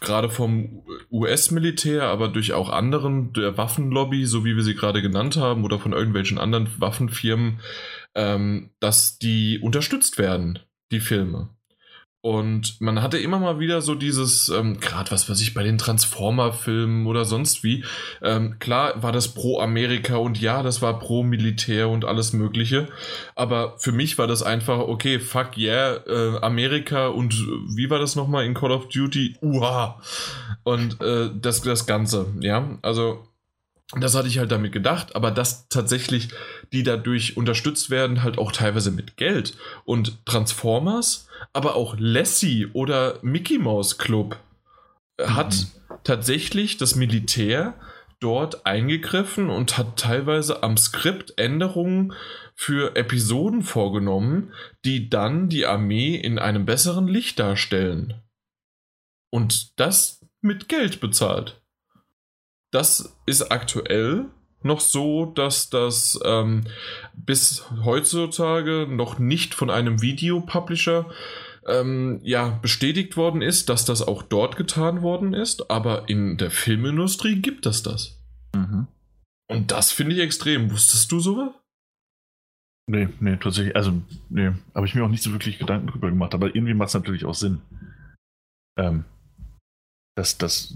gerade 0.00 0.30
vom 0.30 0.82
US-Militär, 1.10 2.04
aber 2.04 2.28
durch 2.28 2.52
auch 2.52 2.70
anderen, 2.70 3.32
der 3.32 3.58
Waffenlobby, 3.58 4.24
so 4.24 4.44
wie 4.44 4.56
wir 4.56 4.62
sie 4.62 4.74
gerade 4.74 5.02
genannt 5.02 5.36
haben, 5.36 5.64
oder 5.64 5.78
von 5.78 5.92
irgendwelchen 5.92 6.38
anderen 6.38 6.68
Waffenfirmen, 6.78 7.60
ähm, 8.14 8.70
dass 8.80 9.18
die 9.18 9.58
unterstützt 9.60 10.18
werden, 10.18 10.58
die 10.90 11.00
Filme. 11.00 11.50
Und 12.22 12.82
man 12.82 13.00
hatte 13.00 13.16
immer 13.16 13.38
mal 13.38 13.60
wieder 13.60 13.80
so 13.80 13.94
dieses, 13.94 14.50
ähm, 14.50 14.78
gerade 14.78 15.10
was 15.10 15.30
weiß 15.30 15.40
ich, 15.40 15.54
bei 15.54 15.62
den 15.62 15.78
Transformer-Filmen 15.78 17.06
oder 17.06 17.24
sonst 17.24 17.64
wie. 17.64 17.82
Ähm, 18.20 18.58
klar 18.58 19.02
war 19.02 19.10
das 19.10 19.28
pro 19.28 19.58
Amerika 19.58 20.16
und 20.16 20.38
ja, 20.38 20.62
das 20.62 20.82
war 20.82 20.98
pro 20.98 21.22
Militär 21.22 21.88
und 21.88 22.04
alles 22.04 22.34
Mögliche. 22.34 22.88
Aber 23.36 23.78
für 23.78 23.92
mich 23.92 24.18
war 24.18 24.26
das 24.26 24.42
einfach, 24.42 24.80
okay, 24.80 25.18
fuck 25.18 25.56
yeah, 25.56 25.96
äh, 26.06 26.38
Amerika 26.42 27.06
und 27.06 27.32
wie 27.74 27.88
war 27.88 27.98
das 27.98 28.16
nochmal 28.16 28.44
in 28.44 28.52
Call 28.52 28.72
of 28.72 28.88
Duty? 28.88 29.36
Uha! 29.40 29.98
Und 30.62 31.00
äh, 31.00 31.30
das, 31.34 31.62
das 31.62 31.86
Ganze, 31.86 32.26
ja. 32.40 32.78
Also 32.82 33.24
das 33.98 34.14
hatte 34.14 34.28
ich 34.28 34.38
halt 34.38 34.52
damit 34.52 34.72
gedacht, 34.72 35.16
aber 35.16 35.30
dass 35.30 35.68
tatsächlich 35.68 36.28
die 36.72 36.82
dadurch 36.82 37.36
unterstützt 37.36 37.90
werden, 37.90 38.22
halt 38.22 38.38
auch 38.38 38.52
teilweise 38.52 38.90
mit 38.90 39.16
Geld. 39.16 39.56
Und 39.84 40.24
Transformers, 40.26 41.28
aber 41.52 41.74
auch 41.74 41.96
Lassie 41.98 42.66
oder 42.72 43.18
Mickey 43.22 43.58
Mouse 43.58 43.98
Club 43.98 44.38
äh, 45.16 45.26
mhm. 45.26 45.36
hat 45.36 45.66
tatsächlich 46.04 46.76
das 46.76 46.94
Militär 46.94 47.74
dort 48.20 48.66
eingegriffen 48.66 49.48
und 49.48 49.78
hat 49.78 49.98
teilweise 49.98 50.62
am 50.62 50.76
Skript 50.76 51.38
Änderungen 51.38 52.12
für 52.54 52.94
Episoden 52.94 53.62
vorgenommen, 53.62 54.52
die 54.84 55.08
dann 55.08 55.48
die 55.48 55.64
Armee 55.64 56.16
in 56.16 56.38
einem 56.38 56.66
besseren 56.66 57.08
Licht 57.08 57.38
darstellen. 57.38 58.14
Und 59.30 59.80
das 59.80 60.20
mit 60.42 60.68
Geld 60.68 61.00
bezahlt 61.00 61.60
das 62.70 63.16
ist 63.26 63.50
aktuell 63.50 64.26
noch 64.62 64.80
so, 64.80 65.26
dass 65.26 65.70
das 65.70 66.18
ähm, 66.24 66.64
bis 67.14 67.64
heutzutage 67.84 68.86
noch 68.88 69.18
nicht 69.18 69.54
von 69.54 69.70
einem 69.70 70.02
Videopublisher 70.02 71.06
ähm, 71.66 72.20
ja, 72.22 72.58
bestätigt 72.62 73.16
worden 73.16 73.42
ist, 73.42 73.68
dass 73.68 73.84
das 73.84 74.06
auch 74.06 74.22
dort 74.22 74.56
getan 74.56 75.02
worden 75.02 75.34
ist, 75.34 75.70
aber 75.70 76.08
in 76.08 76.36
der 76.36 76.50
Filmindustrie 76.50 77.40
gibt 77.40 77.66
es 77.66 77.82
das. 77.82 78.18
Mhm. 78.54 78.86
Und 79.48 79.70
das 79.70 79.92
finde 79.92 80.14
ich 80.14 80.20
extrem. 80.20 80.70
Wusstest 80.70 81.10
du 81.10 81.20
sowas? 81.20 81.50
Nee, 82.86 83.08
nee, 83.20 83.36
tatsächlich. 83.36 83.76
Also, 83.76 83.92
nee, 84.28 84.52
habe 84.74 84.86
ich 84.86 84.94
mir 84.94 85.04
auch 85.04 85.08
nicht 85.08 85.22
so 85.22 85.32
wirklich 85.32 85.58
Gedanken 85.58 85.88
drüber 85.88 86.08
gemacht, 86.08 86.34
aber 86.34 86.54
irgendwie 86.54 86.74
macht 86.74 86.88
es 86.88 86.94
natürlich 86.94 87.24
auch 87.24 87.34
Sinn. 87.34 87.60
Ähm, 88.76 89.04
dass, 90.16 90.38
dass 90.38 90.74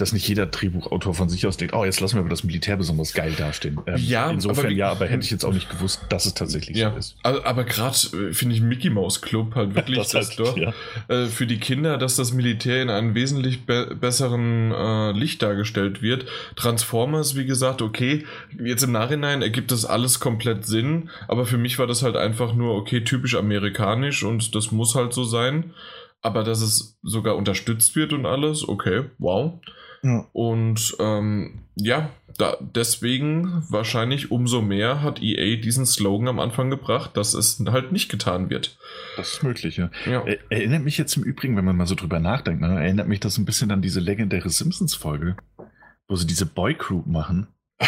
dass 0.00 0.12
nicht 0.12 0.26
jeder 0.26 0.46
Drehbuchautor 0.46 1.14
von 1.14 1.28
sich 1.28 1.46
aus 1.46 1.56
denkt, 1.56 1.74
oh, 1.74 1.84
jetzt 1.84 2.00
lassen 2.00 2.16
wir 2.16 2.20
aber 2.20 2.30
das 2.30 2.44
Militär 2.44 2.76
besonders 2.76 3.12
geil 3.12 3.34
dastehen. 3.36 3.80
Ähm, 3.86 3.96
ja, 3.98 4.30
insofern 4.30 4.66
aber, 4.66 4.74
ja, 4.74 4.90
aber 4.90 5.06
hätte 5.06 5.24
ich 5.24 5.30
jetzt 5.30 5.44
auch 5.44 5.52
nicht 5.52 5.70
gewusst, 5.70 6.00
dass 6.08 6.26
es 6.26 6.34
tatsächlich 6.34 6.76
ja, 6.76 6.92
so 6.92 6.98
ist. 6.98 7.16
Aber, 7.22 7.46
aber 7.46 7.64
gerade 7.64 7.96
äh, 7.96 8.32
finde 8.32 8.54
ich 8.54 8.60
Mickey 8.60 8.90
Mouse 8.90 9.20
Club 9.20 9.54
halt 9.54 9.74
wirklich 9.74 9.98
das 10.12 10.14
heißt, 10.14 10.38
das 10.38 10.54
ja. 10.56 10.72
äh, 11.08 11.26
für 11.26 11.46
die 11.46 11.58
Kinder, 11.58 11.98
dass 11.98 12.16
das 12.16 12.32
Militär 12.32 12.82
in 12.82 12.90
einem 12.90 13.14
wesentlich 13.14 13.66
be 13.66 13.96
besseren 14.00 14.72
äh, 14.72 15.12
Licht 15.12 15.42
dargestellt 15.42 16.02
wird. 16.02 16.26
Transformers, 16.56 17.36
wie 17.36 17.46
gesagt, 17.46 17.82
okay, 17.82 18.24
jetzt 18.62 18.82
im 18.82 18.92
Nachhinein 18.92 19.42
ergibt 19.42 19.70
das 19.70 19.84
alles 19.84 20.20
komplett 20.20 20.66
Sinn, 20.66 21.10
aber 21.28 21.46
für 21.46 21.58
mich 21.58 21.78
war 21.78 21.86
das 21.86 22.02
halt 22.02 22.16
einfach 22.16 22.54
nur, 22.54 22.74
okay, 22.74 23.02
typisch 23.02 23.34
amerikanisch 23.34 24.22
und 24.22 24.54
das 24.54 24.72
muss 24.72 24.94
halt 24.94 25.12
so 25.12 25.24
sein. 25.24 25.74
Aber 26.22 26.44
dass 26.44 26.60
es 26.60 26.98
sogar 27.02 27.36
unterstützt 27.36 27.96
wird 27.96 28.12
und 28.12 28.26
alles, 28.26 28.68
okay, 28.68 29.04
wow. 29.18 29.58
Ja. 30.02 30.26
Und 30.32 30.96
ähm, 30.98 31.60
ja, 31.74 32.10
da, 32.38 32.56
deswegen 32.60 33.64
wahrscheinlich 33.68 34.30
umso 34.30 34.62
mehr 34.62 35.02
hat 35.02 35.22
EA 35.22 35.56
diesen 35.56 35.84
Slogan 35.84 36.28
am 36.28 36.40
Anfang 36.40 36.70
gebracht, 36.70 37.16
dass 37.16 37.34
es 37.34 37.62
halt 37.66 37.92
nicht 37.92 38.08
getan 38.08 38.48
wird. 38.48 38.78
Das 39.16 39.34
ist 39.34 39.42
möglich, 39.42 39.76
ja. 39.76 39.90
ja. 40.06 40.24
erinnert 40.48 40.82
mich 40.82 40.96
jetzt 40.96 41.16
im 41.16 41.22
Übrigen, 41.22 41.56
wenn 41.56 41.64
man 41.64 41.76
mal 41.76 41.86
so 41.86 41.94
drüber 41.94 42.18
nachdenkt, 42.18 42.62
ne, 42.62 42.82
erinnert 42.82 43.08
mich 43.08 43.20
das 43.20 43.36
ein 43.36 43.44
bisschen 43.44 43.70
an 43.70 43.82
diese 43.82 44.00
legendäre 44.00 44.48
Simpsons-Folge, 44.48 45.36
wo 46.08 46.16
sie 46.16 46.26
diese 46.26 46.46
Boy 46.46 46.74
Crew 46.74 47.02
machen. 47.06 47.48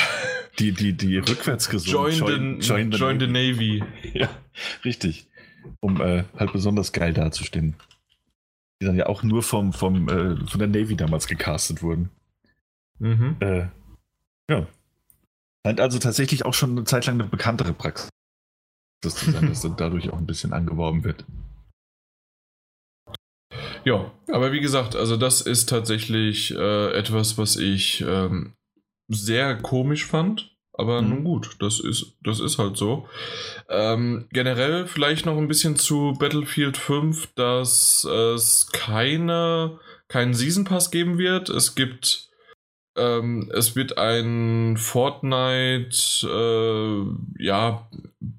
Die, 0.58 0.72
die, 0.72 0.92
die 0.92 1.16
rückwärts 1.16 1.70
gesungen. 1.70 2.12
Join, 2.12 2.28
join, 2.28 2.60
the, 2.60 2.68
join, 2.68 2.92
the, 2.92 2.98
join 2.98 3.20
the 3.20 3.26
Navy. 3.26 3.82
Ja, 4.12 4.28
richtig. 4.84 5.26
Um 5.80 5.98
äh, 5.98 6.24
halt 6.36 6.52
besonders 6.52 6.92
geil 6.92 7.14
dazustehen. 7.14 7.74
Die 8.82 8.86
dann 8.86 8.96
ja 8.96 9.06
auch 9.06 9.22
nur 9.22 9.44
vom, 9.44 9.72
vom, 9.72 10.08
äh, 10.08 10.36
von 10.46 10.58
der 10.58 10.66
Navy 10.66 10.96
damals 10.96 11.28
gecastet 11.28 11.82
wurden. 11.82 12.10
Mhm. 12.98 13.36
Äh, 13.38 13.68
ja. 14.50 14.66
Scheint 15.64 15.80
also 15.80 16.00
tatsächlich 16.00 16.44
auch 16.44 16.54
schon 16.54 16.72
eine 16.72 16.84
Zeit 16.84 17.06
lang 17.06 17.20
eine 17.20 17.30
bekanntere 17.30 17.72
Praxis 17.72 18.10
zu 19.04 19.30
sein, 19.30 19.46
dass 19.46 19.62
dann 19.62 19.76
dadurch 19.78 20.10
auch 20.10 20.18
ein 20.18 20.26
bisschen 20.26 20.52
angeworben 20.52 21.04
wird. 21.04 21.24
Ja, 23.84 24.10
aber 24.28 24.50
wie 24.50 24.60
gesagt, 24.60 24.96
also 24.96 25.16
das 25.16 25.40
ist 25.40 25.68
tatsächlich 25.68 26.52
äh, 26.52 26.92
etwas, 26.92 27.38
was 27.38 27.56
ich 27.56 28.00
ähm, 28.00 28.54
sehr 29.08 29.56
komisch 29.58 30.06
fand. 30.06 30.51
Aber 30.74 31.02
mhm. 31.02 31.08
nun 31.08 31.24
gut, 31.24 31.56
das 31.60 31.80
ist, 31.80 32.16
das 32.22 32.40
ist 32.40 32.58
halt 32.58 32.76
so. 32.76 33.08
Ähm, 33.68 34.26
generell 34.32 34.86
vielleicht 34.86 35.26
noch 35.26 35.36
ein 35.36 35.48
bisschen 35.48 35.76
zu 35.76 36.14
Battlefield 36.18 36.76
5, 36.76 37.34
dass 37.34 38.04
es 38.04 38.68
keine, 38.72 39.78
keinen 40.08 40.34
Season 40.34 40.64
Pass 40.64 40.90
geben 40.90 41.18
wird. 41.18 41.50
Es 41.50 41.74
gibt 41.74 42.32
ähm, 42.96 43.50
es 43.54 43.74
wird 43.74 43.96
ein 43.96 44.76
Fortnite 44.76 45.96
äh, 46.26 47.42
ja, 47.42 47.88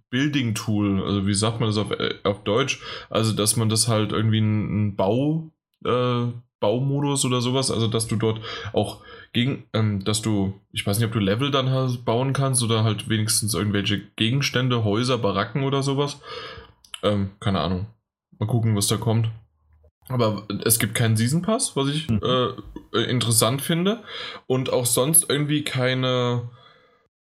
Building 0.09 0.53
Tool, 0.53 1.03
also 1.03 1.25
wie 1.25 1.33
sagt 1.33 1.59
man 1.59 1.69
das 1.69 1.77
auf, 1.77 1.91
äh, 1.91 2.15
auf 2.23 2.43
Deutsch? 2.43 2.79
Also, 3.09 3.33
dass 3.33 3.55
man 3.55 3.69
das 3.69 3.87
halt 3.87 4.11
irgendwie 4.11 4.39
ein 4.39 4.95
Bau, 4.95 5.51
äh, 5.85 6.27
Baumodus 6.59 7.25
oder 7.25 7.41
sowas, 7.41 7.71
also 7.71 7.87
dass 7.87 8.07
du 8.07 8.15
dort 8.15 8.41
auch 8.73 9.01
gegen, 9.33 9.65
ähm, 9.73 10.03
dass 10.05 10.21
du, 10.21 10.59
ich 10.71 10.85
weiß 10.85 10.97
nicht, 10.97 11.07
ob 11.07 11.13
du 11.13 11.19
Level 11.19 11.49
dann 11.49 11.71
halt 11.71 12.05
bauen 12.05 12.33
kannst 12.33 12.63
oder 12.63 12.83
halt 12.83 13.09
wenigstens 13.09 13.55
irgendwelche 13.55 13.99
Gegenstände, 14.15 14.83
Häuser, 14.83 15.17
Baracken 15.17 15.63
oder 15.63 15.81
sowas. 15.81 16.21
Ähm, 17.01 17.31
keine 17.39 17.59
Ahnung. 17.59 17.87
Mal 18.39 18.45
gucken, 18.45 18.75
was 18.75 18.87
da 18.87 18.97
kommt. 18.97 19.29
Aber 20.07 20.47
es 20.63 20.79
gibt 20.79 20.95
keinen 20.95 21.17
Season 21.17 21.41
Pass, 21.41 21.75
was 21.75 21.87
ich 21.89 22.09
mhm. 22.09 22.21
äh, 22.93 23.03
interessant 23.03 23.61
finde. 23.61 24.03
Und 24.45 24.71
auch 24.71 24.85
sonst 24.85 25.29
irgendwie 25.29 25.63
keine, 25.63 26.49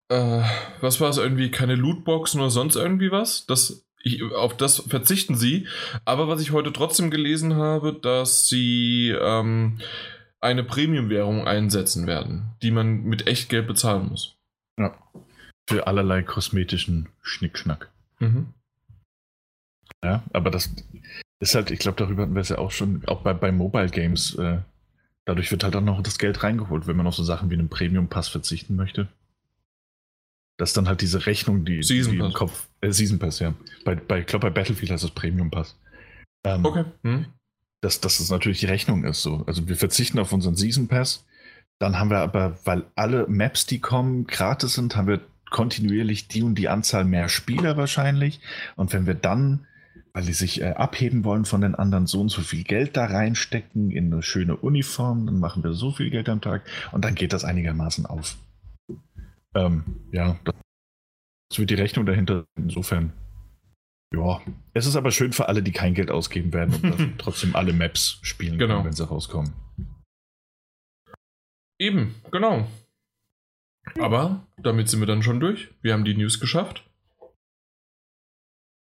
äh, 0.08 0.42
was 0.80 1.00
war 1.00 1.10
es, 1.10 1.18
irgendwie 1.18 1.50
keine 1.50 1.74
Lootboxen 1.74 2.40
oder 2.40 2.50
sonst 2.50 2.76
irgendwie 2.76 3.10
was. 3.10 3.46
Das, 3.46 3.84
ich, 4.02 4.22
auf 4.32 4.56
das 4.56 4.78
verzichten 4.88 5.34
sie. 5.34 5.66
Aber 6.06 6.28
was 6.28 6.40
ich 6.40 6.52
heute 6.52 6.72
trotzdem 6.72 7.10
gelesen 7.10 7.56
habe, 7.56 7.92
dass 7.92 8.48
sie 8.48 9.14
ähm, 9.20 9.78
eine 10.40 10.64
Premium-Währung 10.64 11.46
einsetzen 11.46 12.06
werden, 12.06 12.50
die 12.62 12.70
man 12.70 13.04
mit 13.04 13.26
Echtgeld 13.26 13.66
bezahlen 13.66 14.08
muss. 14.08 14.36
Ja. 14.78 14.96
Für 15.68 15.86
allerlei 15.86 16.22
kosmetischen 16.22 17.08
Schnickschnack. 17.22 17.90
Mhm. 18.20 18.54
Ja, 20.04 20.22
aber 20.32 20.50
das 20.50 20.70
ist 21.40 21.54
halt, 21.54 21.70
ich 21.70 21.80
glaube, 21.80 21.96
darüber 21.96 22.22
hatten 22.22 22.34
wir 22.34 22.40
es 22.40 22.48
ja 22.48 22.58
auch 22.58 22.70
schon, 22.70 23.04
auch 23.06 23.22
bei, 23.22 23.34
bei 23.34 23.52
Mobile 23.52 23.90
Games. 23.90 24.34
Äh, 24.36 24.60
dadurch 25.24 25.50
wird 25.50 25.64
halt 25.64 25.76
auch 25.76 25.82
noch 25.82 26.02
das 26.02 26.18
Geld 26.18 26.42
reingeholt, 26.42 26.86
wenn 26.86 26.96
man 26.96 27.06
auf 27.06 27.14
so 27.14 27.24
Sachen 27.24 27.50
wie 27.50 27.54
einen 27.54 27.68
Premium-Pass 27.68 28.28
verzichten 28.28 28.76
möchte. 28.76 29.08
Dass 30.56 30.72
dann 30.72 30.88
halt 30.88 31.00
diese 31.00 31.26
Rechnung, 31.26 31.64
die, 31.64 31.82
Season 31.82 32.12
die 32.12 32.18
Pass. 32.18 32.26
im 32.28 32.32
Kopf. 32.32 32.68
Äh, 32.80 32.92
Season 32.92 33.18
Pass, 33.18 33.40
ja. 33.40 33.54
Bei, 33.84 33.94
bei, 33.94 34.20
ich 34.20 34.26
glaube, 34.26 34.48
bei 34.48 34.54
Battlefield 34.54 34.90
heißt 34.90 35.04
das 35.04 35.10
Premium-Pass. 35.10 35.76
Ähm, 36.44 36.64
okay. 36.64 36.84
Hm. 37.02 37.26
Dass, 37.80 38.00
dass 38.00 38.18
das 38.18 38.30
natürlich 38.30 38.60
die 38.60 38.66
Rechnung 38.66 39.04
ist 39.04 39.22
so. 39.22 39.44
Also 39.46 39.68
wir 39.68 39.76
verzichten 39.76 40.18
auf 40.18 40.32
unseren 40.32 40.56
Season 40.56 40.88
Pass. 40.88 41.24
Dann 41.78 41.98
haben 41.98 42.10
wir 42.10 42.18
aber, 42.18 42.58
weil 42.64 42.84
alle 42.96 43.26
Maps, 43.28 43.66
die 43.66 43.78
kommen, 43.78 44.26
gratis 44.26 44.74
sind, 44.74 44.96
haben 44.96 45.06
wir 45.06 45.20
kontinuierlich 45.50 46.28
die 46.28 46.42
und 46.42 46.56
die 46.56 46.68
Anzahl 46.68 47.04
mehr 47.04 47.28
Spieler 47.28 47.76
wahrscheinlich. 47.76 48.40
Und 48.74 48.92
wenn 48.92 49.06
wir 49.06 49.14
dann 49.14 49.66
weil 50.18 50.24
die 50.24 50.32
sich 50.32 50.60
äh, 50.60 50.70
abheben 50.70 51.22
wollen 51.22 51.44
von 51.44 51.60
den 51.60 51.76
anderen, 51.76 52.08
so 52.08 52.20
und 52.20 52.28
so 52.28 52.42
viel 52.42 52.64
Geld 52.64 52.96
da 52.96 53.04
reinstecken 53.04 53.92
in 53.92 54.12
eine 54.12 54.22
schöne 54.22 54.56
Uniform, 54.56 55.26
dann 55.26 55.38
machen 55.38 55.62
wir 55.62 55.74
so 55.74 55.92
viel 55.92 56.10
Geld 56.10 56.28
am 56.28 56.40
Tag 56.40 56.62
und 56.90 57.04
dann 57.04 57.14
geht 57.14 57.32
das 57.32 57.44
einigermaßen 57.44 58.04
auf. 58.04 58.36
Ähm, 59.54 59.84
ja, 60.10 60.36
das 60.44 61.58
wird 61.58 61.70
die 61.70 61.74
Rechnung 61.74 62.04
dahinter. 62.04 62.46
Insofern, 62.56 63.12
ja. 64.14 64.40
Es 64.74 64.86
ist 64.86 64.96
aber 64.96 65.10
schön 65.10 65.32
für 65.32 65.48
alle, 65.48 65.62
die 65.62 65.72
kein 65.72 65.94
Geld 65.94 66.10
ausgeben 66.10 66.52
werden 66.52 66.74
und 66.92 67.18
trotzdem 67.18 67.54
alle 67.54 67.72
Maps 67.72 68.18
spielen 68.22 68.58
genau. 68.58 68.76
können, 68.76 68.86
wenn 68.86 68.92
sie 68.92 69.06
rauskommen. 69.06 69.52
Eben, 71.80 72.14
genau. 72.30 72.66
Aber 74.00 74.46
damit 74.58 74.88
sind 74.88 75.00
wir 75.00 75.06
dann 75.06 75.22
schon 75.22 75.40
durch. 75.40 75.68
Wir 75.80 75.92
haben 75.92 76.04
die 76.04 76.14
News 76.14 76.40
geschafft. 76.40 76.84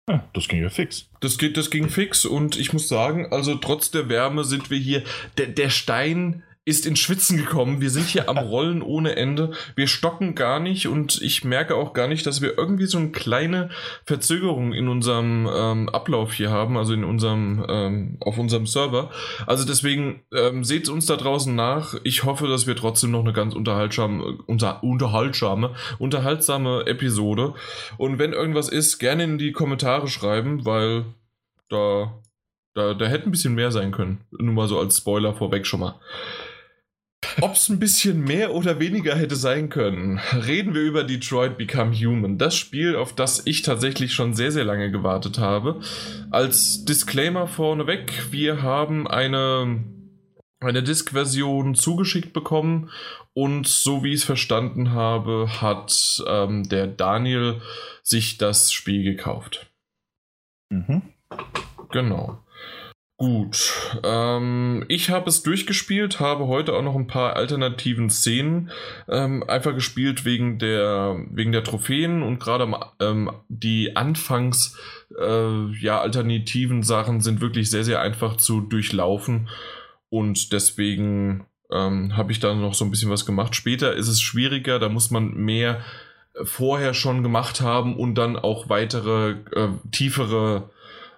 Ja, 0.09 0.29
das 0.33 0.49
ging 0.49 0.61
ja 0.61 0.71
fix. 0.71 1.09
Das, 1.21 1.39
geht, 1.39 1.57
das 1.57 1.71
ging 1.71 1.89
fix 1.89 2.25
und 2.25 2.59
ich 2.59 2.73
muss 2.73 2.89
sagen, 2.89 3.33
also 3.33 3.55
trotz 3.55 3.93
der 3.93 4.09
Wärme 4.09 4.45
sind 4.45 4.71
wir 4.71 4.79
hier. 4.79 5.05
Der, 5.39 5.47
der 5.47 5.71
Stein 5.71 6.43
ist 6.67 6.85
in 6.85 6.95
Schwitzen 6.95 7.39
gekommen. 7.39 7.81
Wir 7.81 7.91
sind 7.91 8.07
hier 8.07 8.29
am 8.29 8.39
Rollen 8.39 8.83
ohne 8.83 9.17
Ende. 9.17 9.53
Wir 9.77 9.87
stocken 9.87 10.35
gar 10.35 10.61
nicht 10.61 10.89
und 10.89 11.21
ich 11.23 11.43
merke 11.43 11.75
auch 11.75 11.95
gar 11.95 12.07
nicht, 12.07 12.27
dass 12.27 12.43
wir 12.43 12.57
irgendwie 12.59 12.87
so 12.87 12.99
eine 12.99 13.11
kleine 13.11 13.71
Verzögerung 14.05 14.73
in 14.73 14.89
unserem 14.89 15.49
ähm, 15.53 15.89
Ablauf 15.89 16.35
hier 16.35 16.51
haben, 16.51 16.77
also 16.77 16.93
in 16.93 17.05
unserem, 17.05 17.65
ähm, 17.69 18.17
auf 18.21 18.39
unserem 18.39 18.67
Server. 18.67 19.11
Also 19.47 19.67
deswegen 19.67 20.23
ähm, 20.35 20.63
seht 20.63 20.89
uns 20.89 21.07
da 21.07 21.17
draußen 21.17 21.55
nach. 21.55 21.95
Ich 22.05 22.25
hoffe, 22.25 22.47
dass 22.47 22.67
wir 22.67 22.77
trotzdem 22.77 23.11
noch 23.11 23.25
eine 23.25 23.33
ganz 23.33 23.55
unterhaltsame, 23.55 24.39
unter, 24.47 24.83
unterhaltsame, 24.85 25.75
unterhaltsame 25.99 26.87
Episode. 26.87 27.55
Und 27.97 28.19
wenn 28.19 28.33
irgendwas 28.33 28.69
ist, 28.69 28.99
gerne 28.99 29.25
in 29.25 29.39
die 29.39 29.53
Kommentare 29.53 30.09
schreiben, 30.09 30.67
weil 30.67 31.07
da, 31.71 32.21
da, 32.75 32.95
da 32.95 33.07
hätte 33.07 33.29
ein 33.29 33.31
bisschen 33.31 33.55
mehr 33.55 33.71
sein 33.71 33.93
können. 33.93 34.21
Nur 34.31 34.55
mal 34.55 34.69
so 34.69 34.79
als 34.79 34.99
Spoiler 34.99 35.35
vorweg 35.35 35.67
schon 35.67 35.81
mal. 35.81 35.99
Ob 37.41 37.55
es 37.55 37.68
ein 37.68 37.79
bisschen 37.79 38.25
mehr 38.25 38.55
oder 38.55 38.81
weniger 38.81 39.14
hätte 39.14 39.37
sein 39.37 39.68
können, 39.68 40.18
reden 40.35 40.75
wir 40.75 40.83
über 40.83 41.05
Detroit 41.05 41.59
Become 41.59 41.95
Human. 41.95 42.39
Das 42.39 42.57
Spiel, 42.57 42.97
auf 42.97 43.14
das 43.14 43.47
ich 43.47 43.62
tatsächlich 43.62 44.14
schon 44.14 44.35
sehr, 44.35 44.53
sehr 44.53 44.64
lange 44.64 44.91
gewartet 44.91 45.39
habe. 45.39 45.81
Als 46.31 46.85
Disclaimer 46.85 47.47
vorneweg, 47.47 48.33
wir 48.33 48.62
haben 48.62 49.07
eine, 49.07 49.85
eine 50.61 50.83
Disk-Version 50.83 51.75
zugeschickt 51.75 52.33
bekommen 52.33 52.91
und 53.33 53.66
so 53.66 54.03
wie 54.03 54.12
ich 54.12 54.21
es 54.21 54.25
verstanden 54.25 54.93
habe, 54.93 55.61
hat 55.61 56.23
ähm, 56.27 56.68
der 56.68 56.87
Daniel 56.87 57.61
sich 58.03 58.39
das 58.39 58.73
Spiel 58.73 59.05
gekauft. 59.05 59.71
Mhm. 60.71 61.03
Genau. 61.91 62.43
Gut, 63.21 63.99
ähm, 64.03 64.87
ich 64.89 65.11
habe 65.11 65.29
es 65.29 65.43
durchgespielt, 65.43 66.21
habe 66.21 66.47
heute 66.47 66.73
auch 66.73 66.81
noch 66.81 66.95
ein 66.95 67.07
paar 67.07 67.37
alternativen 67.37 68.09
Szenen 68.09 68.71
ähm, 69.11 69.45
einfach 69.47 69.75
gespielt 69.75 70.25
wegen 70.25 70.59
der, 70.59 71.23
wegen 71.31 71.53
der 71.53 71.62
Trophäen 71.62 72.23
und 72.23 72.39
gerade 72.39 72.73
ähm, 72.99 73.31
die 73.51 73.95
Anfangs 73.95 74.75
äh, 75.21 75.66
ja, 75.83 76.01
alternativen 76.01 76.83
Sachen 76.83 77.21
sind 77.21 77.43
wirklich 77.43 77.68
sehr, 77.68 77.85
sehr 77.85 78.01
einfach 78.01 78.39
zu 78.39 78.62
durchlaufen 78.62 79.51
und 80.09 80.55
deswegen 80.55 81.45
ähm, 81.71 82.16
habe 82.16 82.33
ich 82.33 82.41
da 82.41 82.55
noch 82.55 82.73
so 82.73 82.87
ein 82.87 82.91
bisschen 82.91 83.11
was 83.11 83.27
gemacht. 83.27 83.55
Später 83.55 83.93
ist 83.93 84.09
es 84.09 84.23
schwieriger, 84.23 84.79
da 84.79 84.89
muss 84.89 85.11
man 85.11 85.35
mehr 85.35 85.83
vorher 86.45 86.95
schon 86.95 87.23
gemacht 87.23 87.61
haben 87.61 87.97
und 87.97 88.14
dann 88.14 88.37
auch 88.37 88.71
weitere, 88.71 89.33
äh, 89.55 89.68
tiefere 89.91 90.71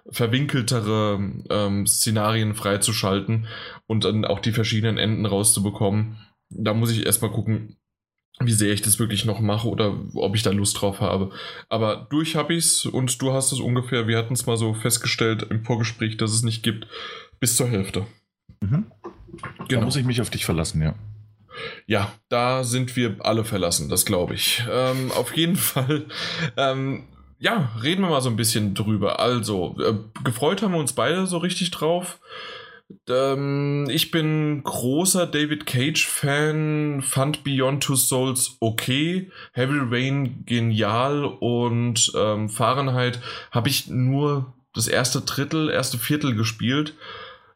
verwinkeltere 0.09 1.31
ähm, 1.49 1.87
Szenarien 1.87 2.55
freizuschalten 2.55 3.47
und 3.87 4.03
dann 4.03 4.25
auch 4.25 4.39
die 4.39 4.51
verschiedenen 4.51 4.97
Enden 4.97 5.25
rauszubekommen. 5.25 6.17
Da 6.49 6.73
muss 6.73 6.91
ich 6.91 7.05
erstmal 7.05 7.31
gucken, 7.31 7.77
wie 8.39 8.51
sehr 8.51 8.73
ich 8.73 8.81
das 8.81 8.99
wirklich 8.99 9.25
noch 9.25 9.39
mache 9.39 9.67
oder 9.67 9.95
ob 10.15 10.35
ich 10.35 10.43
da 10.43 10.51
Lust 10.51 10.81
drauf 10.81 10.99
habe. 10.99 11.31
Aber 11.69 12.07
durch 12.09 12.35
habe 12.35 12.53
ich 12.53 12.65
es 12.65 12.85
und 12.85 13.21
du 13.21 13.31
hast 13.31 13.51
es 13.51 13.59
ungefähr, 13.59 14.07
wir 14.07 14.17
hatten 14.17 14.33
es 14.33 14.45
mal 14.45 14.57
so 14.57 14.73
festgestellt 14.73 15.47
im 15.49 15.63
Vorgespräch, 15.63 16.17
dass 16.17 16.31
es 16.31 16.43
nicht 16.43 16.63
gibt, 16.63 16.87
bis 17.39 17.55
zur 17.55 17.67
Hälfte. 17.67 18.05
Mhm. 18.61 18.85
Genau. 19.67 19.67
Da 19.67 19.81
muss 19.81 19.95
ich 19.95 20.05
mich 20.05 20.21
auf 20.21 20.29
dich 20.29 20.45
verlassen, 20.45 20.81
ja. 20.81 20.95
Ja, 21.85 22.11
da 22.29 22.63
sind 22.63 22.95
wir 22.95 23.17
alle 23.19 23.45
verlassen, 23.45 23.89
das 23.89 24.05
glaube 24.05 24.33
ich. 24.33 24.63
Ähm, 24.69 25.11
auf 25.11 25.35
jeden 25.35 25.55
Fall 25.57 26.05
ähm, 26.57 27.03
ja, 27.39 27.71
reden 27.81 28.01
wir 28.01 28.09
mal 28.09 28.21
so 28.21 28.29
ein 28.29 28.35
bisschen 28.35 28.73
drüber. 28.73 29.19
Also, 29.19 29.75
äh, 29.79 29.95
gefreut 30.23 30.61
haben 30.61 30.73
wir 30.73 30.79
uns 30.79 30.93
beide 30.93 31.27
so 31.27 31.37
richtig 31.37 31.71
drauf. 31.71 32.19
Ähm, 33.07 33.87
ich 33.89 34.11
bin 34.11 34.63
großer 34.63 35.27
David 35.27 35.65
Cage-Fan, 35.65 37.01
fand 37.01 37.43
Beyond 37.43 37.83
Two 37.83 37.95
Souls 37.95 38.57
okay, 38.59 39.31
Heavy 39.53 39.79
Rain 39.79 40.43
genial 40.45 41.25
und 41.25 42.11
ähm, 42.15 42.49
Fahrenheit 42.49 43.19
habe 43.51 43.69
ich 43.69 43.87
nur 43.87 44.53
das 44.73 44.87
erste 44.87 45.21
Drittel, 45.21 45.69
erste 45.69 45.97
Viertel 45.97 46.35
gespielt. 46.35 46.95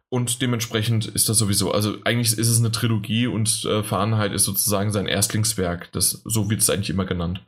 Und 0.09 0.41
dementsprechend 0.41 1.05
ist 1.05 1.27
das 1.27 1.37
sowieso, 1.37 1.73
also 1.73 1.97
eigentlich 2.05 2.37
ist 2.37 2.47
es 2.47 2.59
eine 2.59 2.71
Trilogie 2.71 3.27
und 3.27 3.65
äh, 3.65 3.83
Fahrenheit 3.83 4.31
ist 4.31 4.45
sozusagen 4.45 4.93
sein 4.93 5.05
Erstlingswerk. 5.05 5.91
Das, 5.91 6.21
so 6.23 6.49
wird 6.49 6.61
es 6.61 6.69
eigentlich 6.69 6.89
immer 6.89 7.03
genannt. 7.03 7.41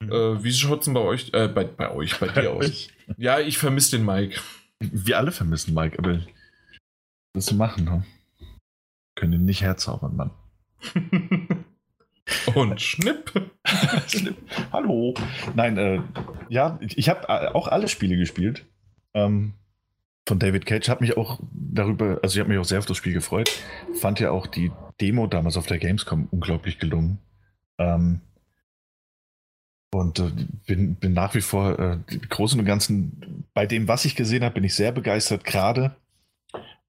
Mhm. 0.00 0.12
Äh, 0.12 0.44
wie 0.44 0.52
schaut 0.52 0.80
es 0.80 0.84
denn 0.86 0.94
bei 0.94 1.00
euch, 1.00 1.32
äh, 1.32 1.48
bei, 1.48 1.64
bei 1.64 1.90
euch, 1.92 2.18
bei 2.18 2.28
dir 2.28 2.52
aus? 2.52 2.88
Ja, 3.16 3.40
ich 3.40 3.58
vermisse 3.58 3.96
den 3.96 4.06
Mike. 4.06 4.40
Wir 4.78 5.18
alle 5.18 5.32
vermissen 5.32 5.74
Mike, 5.74 5.98
aber 5.98 6.20
willst 7.34 7.50
du 7.50 7.56
machen, 7.56 7.84
ne? 7.84 8.04
Können 9.16 9.32
ihn 9.32 9.44
nicht 9.44 9.62
herzaubern, 9.62 10.14
Mann. 10.14 10.30
Und 12.54 12.80
Schnipp. 12.80 13.32
Schnipp. 14.06 14.36
Hallo. 14.72 15.14
Nein, 15.56 15.76
äh, 15.76 16.00
ja, 16.48 16.78
ich, 16.80 16.96
ich 16.98 17.08
habe 17.08 17.54
auch 17.56 17.66
alle 17.66 17.88
Spiele 17.88 18.16
gespielt. 18.16 18.64
Ähm, 19.12 19.54
von 20.28 20.38
David 20.38 20.66
Cage. 20.66 20.88
Habe 20.88 21.04
mich 21.04 21.16
auch 21.16 21.40
darüber, 21.52 22.20
also 22.22 22.34
ich 22.36 22.40
habe 22.40 22.50
mich 22.50 22.58
auch 22.58 22.64
sehr 22.64 22.78
auf 22.78 22.86
das 22.86 22.96
Spiel 22.96 23.12
gefreut. 23.12 23.50
Fand 24.00 24.20
ja 24.20 24.30
auch 24.30 24.46
die 24.46 24.70
Demo 25.00 25.26
damals 25.26 25.56
auf 25.56 25.66
der 25.66 25.78
Gamescom 25.78 26.28
unglaublich 26.30 26.78
gelungen. 26.78 27.18
Ähm, 27.78 28.20
und 29.92 30.18
äh, 30.18 30.30
bin, 30.66 30.94
bin 30.94 31.12
nach 31.12 31.34
wie 31.34 31.40
vor 31.40 31.78
äh, 31.78 31.98
Großen 32.28 32.58
und 32.58 32.66
Ganzen, 32.66 33.44
bei 33.54 33.66
dem, 33.66 33.88
was 33.88 34.04
ich 34.04 34.16
gesehen 34.16 34.44
habe, 34.44 34.54
bin 34.54 34.64
ich 34.64 34.74
sehr 34.74 34.92
begeistert. 34.92 35.44
Gerade 35.44 35.96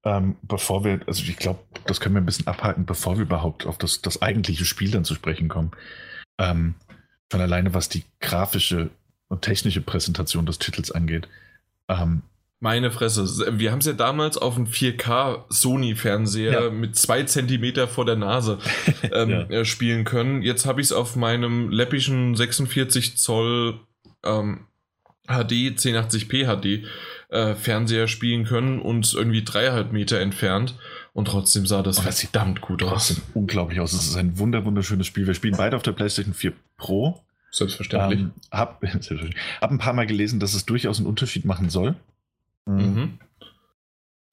ähm, 0.04 0.36
bevor 0.42 0.84
wir, 0.84 1.00
also 1.06 1.22
ich 1.22 1.36
glaube, 1.36 1.60
das 1.86 2.00
können 2.00 2.14
wir 2.14 2.20
ein 2.20 2.26
bisschen 2.26 2.46
abhalten, 2.46 2.86
bevor 2.86 3.16
wir 3.16 3.22
überhaupt 3.22 3.66
auf 3.66 3.78
das, 3.78 4.02
das 4.02 4.20
eigentliche 4.20 4.64
Spiel 4.64 4.90
dann 4.90 5.04
zu 5.04 5.14
sprechen 5.14 5.48
kommen. 5.48 5.72
Ähm, 6.38 6.74
von 7.30 7.40
alleine, 7.40 7.72
was 7.72 7.88
die 7.88 8.04
grafische 8.20 8.90
und 9.28 9.42
technische 9.42 9.80
Präsentation 9.80 10.44
des 10.44 10.58
Titels 10.58 10.90
angeht. 10.90 11.28
Ähm, 11.88 12.22
meine 12.62 12.92
Fresse. 12.92 13.58
Wir 13.58 13.72
haben 13.72 13.80
es 13.80 13.86
ja 13.86 13.92
damals 13.92 14.38
auf 14.38 14.56
einem 14.56 14.66
4K 14.66 15.44
Sony-Fernseher 15.48 16.64
ja. 16.64 16.70
mit 16.70 16.96
zwei 16.96 17.24
Zentimeter 17.24 17.88
vor 17.88 18.04
der 18.04 18.14
Nase 18.14 18.58
ähm, 19.12 19.30
ja. 19.30 19.42
Äh, 19.50 19.64
spielen 19.64 20.04
können. 20.04 20.42
Jetzt 20.42 20.64
habe 20.64 20.80
ich 20.80 20.86
es 20.86 20.92
auf 20.92 21.16
meinem 21.16 21.70
läppischen 21.70 22.36
46 22.36 23.18
Zoll 23.18 23.80
ähm, 24.24 24.66
HD, 25.26 25.76
1080p 25.76 26.46
HD 26.46 26.86
äh, 27.30 27.56
Fernseher 27.56 28.06
spielen 28.06 28.44
können 28.44 28.80
und 28.80 29.12
irgendwie 29.12 29.42
dreieinhalb 29.42 29.90
Meter 29.90 30.20
entfernt. 30.20 30.78
Und 31.14 31.26
trotzdem 31.26 31.66
sah 31.66 31.82
das, 31.82 31.98
oh, 31.98 32.02
das 32.04 32.20
verdammt 32.20 32.60
gut 32.60 32.84
aus. 32.84 33.20
unglaublich 33.34 33.80
aus. 33.80 33.92
Es 33.92 34.06
ist 34.06 34.16
ein 34.16 34.38
wunder 34.38 34.64
wunderschönes 34.64 35.08
Spiel. 35.08 35.26
Wir 35.26 35.34
spielen 35.34 35.56
beide 35.56 35.74
auf 35.74 35.82
der 35.82 35.92
PlayStation 35.92 36.32
4 36.32 36.52
Pro. 36.76 37.20
Selbstverständlich. 37.50 38.20
Ähm, 38.20 38.30
hab, 38.52 38.82
hab 39.60 39.70
ein 39.70 39.78
paar 39.78 39.92
Mal 39.94 40.06
gelesen, 40.06 40.38
dass 40.38 40.54
es 40.54 40.64
durchaus 40.64 40.98
einen 40.98 41.08
Unterschied 41.08 41.44
machen 41.44 41.68
soll. 41.68 41.96
Mhm. 42.66 42.94
mhm. 42.94 43.18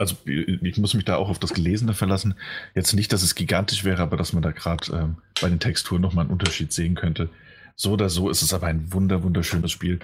Also 0.02 0.16
ich 0.26 0.78
muss 0.78 0.94
mich 0.94 1.04
da 1.04 1.18
auch 1.18 1.28
auf 1.28 1.40
das 1.40 1.54
Gelesene 1.54 1.94
verlassen. 1.94 2.36
Jetzt 2.74 2.94
nicht, 2.94 3.12
dass 3.12 3.22
es 3.22 3.36
gigantisch 3.36 3.84
wäre, 3.84 4.02
aber 4.02 4.16
dass 4.16 4.32
man 4.32 4.42
da 4.42 4.52
gerade 4.52 4.94
ähm, 4.94 5.18
bei 5.42 5.50
den 5.50 5.60
Texturen 5.60 6.02
nochmal 6.02 6.24
einen 6.24 6.32
Unterschied 6.32 6.72
sehen 6.72 6.96
könnte. 6.96 7.30
So 7.76 7.92
oder 7.92 8.08
so 8.08 8.30
ist 8.30 8.42
es 8.42 8.54
aber 8.54 8.68
ein 8.68 8.94
wunder, 8.94 9.24
wunderschönes 9.24 9.74
Spiel. 9.74 10.00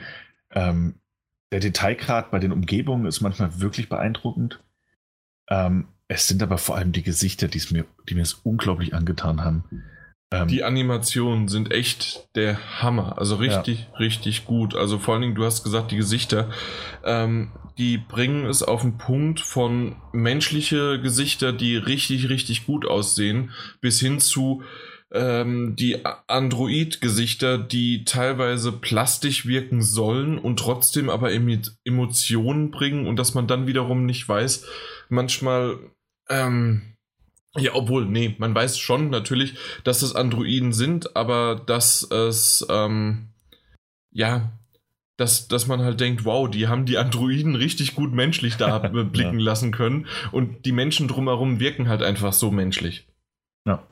Ähm, 0.51 0.95
der 1.53 1.61
Detailgrad 1.61 2.29
bei 2.29 2.39
den 2.39 2.51
Umgebungen 2.51 3.05
ist 3.05 3.21
manchmal 3.21 3.61
wirklich 3.61 3.87
beeindruckend. 3.87 4.61
Ähm, 5.49 5.87
es 6.09 6.27
sind 6.27 6.43
aber 6.43 6.57
vor 6.57 6.75
allem 6.75 6.91
die 6.91 7.03
Gesichter, 7.03 7.47
die 7.47 7.61
mir, 7.71 7.85
die 8.09 8.15
mir 8.15 8.21
es 8.21 8.33
unglaublich 8.33 8.93
angetan 8.93 9.45
haben. 9.45 9.63
Ähm, 10.41 10.47
die 10.47 10.63
Animationen 10.63 11.47
sind 11.47 11.71
echt 11.71 12.27
der 12.35 12.81
Hammer. 12.81 13.17
Also 13.17 13.35
richtig, 13.35 13.87
ja. 13.91 13.97
richtig 13.97 14.45
gut. 14.45 14.75
Also 14.75 14.99
vor 14.99 15.13
allen 15.13 15.21
Dingen, 15.21 15.35
du 15.35 15.45
hast 15.45 15.63
gesagt, 15.63 15.91
die 15.91 15.97
Gesichter, 15.97 16.49
ähm, 17.03 17.51
die 17.77 17.97
bringen 17.97 18.45
es 18.45 18.63
auf 18.63 18.81
den 18.81 18.97
Punkt 18.97 19.39
von 19.39 19.95
menschliche 20.13 20.99
Gesichter, 21.01 21.51
die 21.51 21.75
richtig, 21.75 22.29
richtig 22.29 22.65
gut 22.65 22.85
aussehen, 22.85 23.51
bis 23.81 23.99
hin 23.99 24.19
zu 24.19 24.63
ähm, 25.11 25.75
die 25.77 26.03
Android-Gesichter, 26.27 27.57
die 27.57 28.05
teilweise 28.05 28.71
plastisch 28.71 29.45
wirken 29.45 29.81
sollen 29.81 30.37
und 30.37 30.59
trotzdem 30.59 31.09
aber 31.09 31.31
Emotionen 31.31 32.71
bringen 32.71 33.07
und 33.07 33.17
dass 33.17 33.33
man 33.33 33.47
dann 33.47 33.67
wiederum 33.67 34.05
nicht 34.05 34.27
weiß, 34.27 34.65
manchmal, 35.09 35.77
ähm, 36.29 36.94
ja, 37.57 37.73
obwohl, 37.73 38.05
nee, 38.05 38.35
man 38.37 38.53
weiß 38.53 38.77
schon 38.77 39.09
natürlich, 39.09 39.55
dass 39.83 40.01
es 40.01 40.15
Androiden 40.15 40.73
sind, 40.73 41.15
aber 41.15 41.61
dass 41.65 42.03
es, 42.03 42.65
ähm, 42.69 43.29
ja, 44.11 44.51
dass, 45.17 45.47
dass 45.47 45.67
man 45.67 45.81
halt 45.81 45.99
denkt, 45.99 46.25
wow, 46.25 46.49
die 46.49 46.67
haben 46.67 46.85
die 46.85 46.97
Androiden 46.97 47.55
richtig 47.55 47.95
gut 47.95 48.13
menschlich 48.13 48.57
da 48.57 48.79
blicken 49.03 49.39
ja. 49.39 49.45
lassen 49.45 49.71
können 49.71 50.07
und 50.31 50.65
die 50.65 50.73
Menschen 50.73 51.07
drumherum 51.07 51.59
wirken 51.59 51.87
halt 51.87 52.03
einfach 52.03 52.33
so 52.33 52.51
menschlich. 52.51 53.07
Ja. 53.65 53.83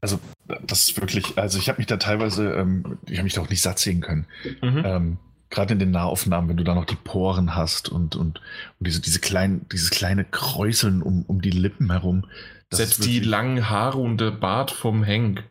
Also, 0.00 0.18
das 0.66 0.88
ist 0.88 1.00
wirklich, 1.00 1.38
also 1.38 1.58
ich 1.58 1.68
habe 1.68 1.78
mich 1.78 1.86
da 1.86 1.96
teilweise, 1.96 2.52
ähm, 2.52 2.98
ich 3.06 3.18
habe 3.18 3.24
mich 3.24 3.34
da 3.34 3.40
auch 3.40 3.50
nicht 3.50 3.62
satt 3.62 3.78
sehen 3.78 4.00
können. 4.00 4.26
Mhm. 4.62 4.82
Ähm, 4.84 5.18
Gerade 5.50 5.72
in 5.72 5.78
den 5.78 5.92
Nahaufnahmen, 5.92 6.50
wenn 6.50 6.58
du 6.58 6.64
da 6.64 6.74
noch 6.74 6.84
die 6.84 6.94
Poren 6.94 7.54
hast 7.54 7.88
und, 7.88 8.16
und, 8.16 8.38
und 8.78 8.86
diese, 8.86 9.00
diese 9.00 9.18
kleinen, 9.18 9.66
dieses 9.70 9.90
kleine 9.90 10.24
Kräuseln 10.24 11.02
um, 11.02 11.22
um 11.22 11.40
die 11.40 11.50
Lippen 11.50 11.90
herum. 11.90 12.26
Selbst 12.70 13.04
die 13.04 13.20
langen 13.20 13.70
Haare 13.70 13.98
und 13.98 14.20
der 14.20 14.30
Bart 14.30 14.70
vom 14.70 15.04
Hank. 15.04 15.44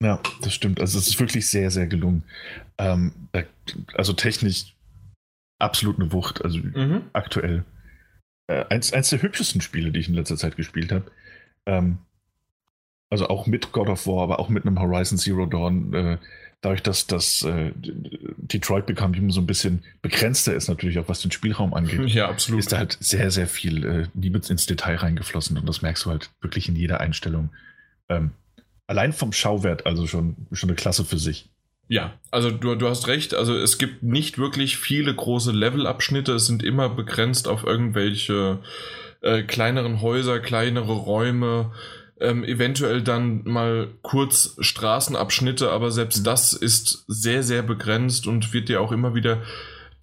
Ja, 0.00 0.20
das 0.42 0.54
stimmt. 0.54 0.80
Also 0.80 0.98
es 0.98 1.08
ist 1.08 1.18
wirklich 1.18 1.48
sehr, 1.48 1.70
sehr 1.70 1.86
gelungen. 1.86 2.24
Ähm, 2.78 3.12
also 3.94 4.12
technisch 4.12 4.74
absolut 5.58 5.98
eine 5.98 6.12
Wucht. 6.12 6.44
Also 6.44 6.58
mhm. 6.58 7.02
aktuell. 7.12 7.64
Äh, 8.46 8.64
eins, 8.68 8.92
eins 8.92 9.10
der 9.10 9.22
hübschesten 9.22 9.60
Spiele, 9.60 9.90
die 9.90 10.00
ich 10.00 10.08
in 10.08 10.14
letzter 10.14 10.36
Zeit 10.36 10.56
gespielt 10.56 10.92
habe. 10.92 11.10
Ähm, 11.66 11.98
also 13.10 13.28
auch 13.28 13.46
mit 13.46 13.72
God 13.72 13.88
of 13.88 14.06
War, 14.06 14.22
aber 14.22 14.38
auch 14.38 14.48
mit 14.48 14.66
einem 14.66 14.80
Horizon 14.80 15.18
Zero 15.18 15.46
Dawn. 15.46 15.94
Äh, 15.94 16.18
dadurch, 16.64 16.82
dass 16.82 17.06
das 17.06 17.42
äh, 17.42 17.72
Detroit 17.76 18.86
Become 18.86 19.16
Human 19.16 19.30
so 19.30 19.40
ein 19.40 19.46
bisschen 19.46 19.84
begrenzter 20.00 20.54
ist, 20.54 20.68
natürlich 20.68 20.98
auch 20.98 21.08
was 21.08 21.20
den 21.20 21.30
Spielraum 21.30 21.74
angeht, 21.74 22.00
ja, 22.06 22.28
absolut. 22.28 22.60
ist 22.60 22.72
da 22.72 22.78
halt 22.78 22.96
sehr, 23.00 23.30
sehr 23.30 23.46
viel 23.46 23.84
äh, 23.84 24.06
Liebe 24.14 24.40
ins 24.48 24.66
Detail 24.66 24.96
reingeflossen 24.96 25.58
und 25.58 25.68
das 25.68 25.82
merkst 25.82 26.06
du 26.06 26.10
halt 26.10 26.30
wirklich 26.40 26.68
in 26.68 26.76
jeder 26.76 27.00
Einstellung. 27.00 27.50
Ähm, 28.08 28.30
allein 28.86 29.12
vom 29.12 29.32
Schauwert 29.32 29.86
also 29.86 30.06
schon, 30.06 30.36
schon 30.52 30.70
eine 30.70 30.76
Klasse 30.76 31.04
für 31.04 31.18
sich. 31.18 31.50
Ja, 31.86 32.14
also 32.30 32.50
du, 32.50 32.74
du 32.76 32.88
hast 32.88 33.08
recht, 33.08 33.34
also 33.34 33.54
es 33.54 33.76
gibt 33.76 34.02
nicht 34.02 34.38
wirklich 34.38 34.78
viele 34.78 35.14
große 35.14 35.52
Levelabschnitte, 35.52 36.32
es 36.32 36.46
sind 36.46 36.62
immer 36.62 36.88
begrenzt 36.88 37.46
auf 37.46 37.64
irgendwelche 37.64 38.60
äh, 39.20 39.42
kleineren 39.42 40.00
Häuser, 40.00 40.40
kleinere 40.40 40.92
Räume, 40.92 41.72
ähm, 42.24 42.44
eventuell 42.44 43.02
dann 43.02 43.42
mal 43.44 43.88
kurz 44.02 44.56
Straßenabschnitte, 44.58 45.70
aber 45.70 45.90
selbst 45.90 46.20
mhm. 46.20 46.24
das 46.24 46.52
ist 46.52 47.04
sehr, 47.06 47.42
sehr 47.42 47.62
begrenzt 47.62 48.26
und 48.26 48.52
wird 48.52 48.68
dir 48.68 48.80
auch 48.80 48.92
immer 48.92 49.14
wieder 49.14 49.42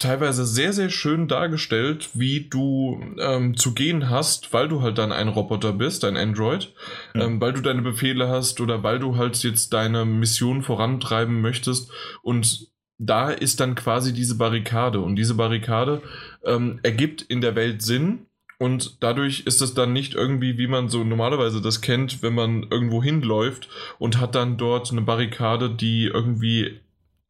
teilweise 0.02 0.46
sehr, 0.46 0.74
sehr 0.74 0.90
schön 0.90 1.28
dargestellt, 1.28 2.10
wie 2.14 2.50
du 2.50 3.00
ähm, 3.20 3.56
zu 3.56 3.74
gehen 3.74 4.10
hast, 4.10 4.52
weil 4.52 4.68
du 4.68 4.82
halt 4.82 4.98
dann 4.98 5.12
ein 5.12 5.28
Roboter 5.28 5.74
bist, 5.74 6.04
ein 6.04 6.18
Android, 6.18 6.74
ja. 7.14 7.26
ähm, 7.26 7.40
weil 7.40 7.54
du 7.54 7.62
deine 7.62 7.84
Befehle 7.84 8.28
hast 8.28 8.60
oder 8.60 8.84
weil 8.84 9.00
du 9.00 9.18
halt 9.18 9.42
jetzt 9.44 9.74
deine 9.74 10.06
Mission 10.06 10.64
vorantreiben 10.64 11.42
möchtest 11.42 11.92
und 12.24 12.72
da 13.04 13.32
ist 13.32 13.60
dann 13.60 13.74
quasi 13.74 14.14
diese 14.14 14.38
Barrikade 14.38 15.00
und 15.00 15.16
diese 15.16 15.34
Barrikade 15.34 16.02
ähm, 16.46 16.80
ergibt 16.84 17.24
in 17.24 17.42
der 17.42 17.56
Welt 17.56 17.82
Sinn, 17.82 18.28
und 18.62 18.98
dadurch 19.00 19.40
ist 19.48 19.60
es 19.64 19.74
dann 19.74 19.92
nicht 19.92 20.14
irgendwie, 20.14 20.60
wie 20.60 20.68
man 20.68 20.88
so 20.88 21.04
normalerweise 21.04 21.64
das 21.64 21.82
kennt, 21.82 22.22
wenn 22.22 22.36
man 22.36 22.62
irgendwo 22.70 23.02
hinläuft 23.02 23.68
und 23.98 24.20
hat 24.20 24.36
dann 24.36 24.58
dort 24.58 24.92
eine 24.92 25.02
Barrikade, 25.02 25.72
die 25.72 26.06
irgendwie 26.06 26.80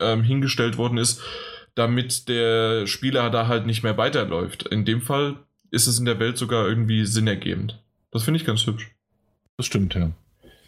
ähm, 0.02 0.24
hingestellt 0.24 0.78
worden 0.78 0.98
ist, 0.98 1.22
damit 1.74 2.28
der 2.28 2.86
Spieler 2.86 3.30
da 3.30 3.48
halt 3.48 3.66
nicht 3.66 3.82
mehr 3.82 3.98
weiterläuft. 3.98 4.64
In 4.64 4.84
dem 4.84 5.02
Fall 5.02 5.38
ist 5.70 5.88
es 5.88 6.00
in 6.00 6.04
der 6.04 6.20
Welt 6.20 6.38
sogar 6.38 6.68
irgendwie 6.68 7.06
sinnergebend. 7.06 7.82
Das 8.12 8.24
finde 8.24 8.38
ich 8.38 8.46
ganz 8.46 8.66
hübsch. 8.66 8.92
Das 9.56 9.68
stimmt, 9.68 9.94
ja. 9.94 10.12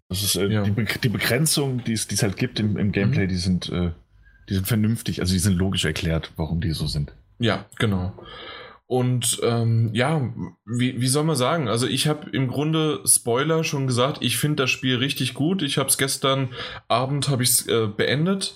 Das 0.07 0.23
ist 0.23 0.37
äh, 0.37 0.47
ja. 0.47 0.63
die, 0.63 0.71
Be 0.71 0.85
die, 0.85 1.09
Begrenzung, 1.09 1.83
die 1.83 1.91
es 1.91 2.23
halt 2.23 2.37
gibt 2.37 2.61
im, 2.61 2.77
im 2.77 2.93
Gameplay, 2.93 3.25
mhm. 3.25 3.29
die 3.29 3.35
sind, 3.35 3.67
äh, 3.67 3.91
die 4.47 4.53
sind 4.53 4.65
vernünftig, 4.65 5.19
also 5.19 5.33
die 5.33 5.39
sind 5.39 5.57
logisch 5.57 5.83
erklärt, 5.83 6.31
warum 6.37 6.61
die 6.61 6.71
so 6.71 6.87
sind. 6.87 7.11
Ja, 7.37 7.65
genau. 7.79 8.13
Und 8.85 9.39
ähm, 9.43 9.89
ja, 9.93 10.21
wie, 10.65 10.99
wie 11.01 11.07
soll 11.07 11.23
man 11.23 11.35
sagen? 11.35 11.67
Also 11.67 11.87
ich 11.87 12.07
habe 12.07 12.29
im 12.31 12.47
Grunde 12.47 13.01
Spoiler 13.05 13.63
schon 13.63 13.87
gesagt, 13.87 14.17
ich 14.21 14.37
finde 14.37 14.63
das 14.63 14.69
Spiel 14.69 14.97
richtig 14.97 15.33
gut. 15.33 15.61
Ich 15.61 15.77
habe 15.77 15.89
es 15.89 15.97
gestern 15.97 16.49
Abend 16.87 17.29
habe 17.29 17.43
ich 17.43 17.67
äh, 17.67 17.87
beendet. 17.87 18.55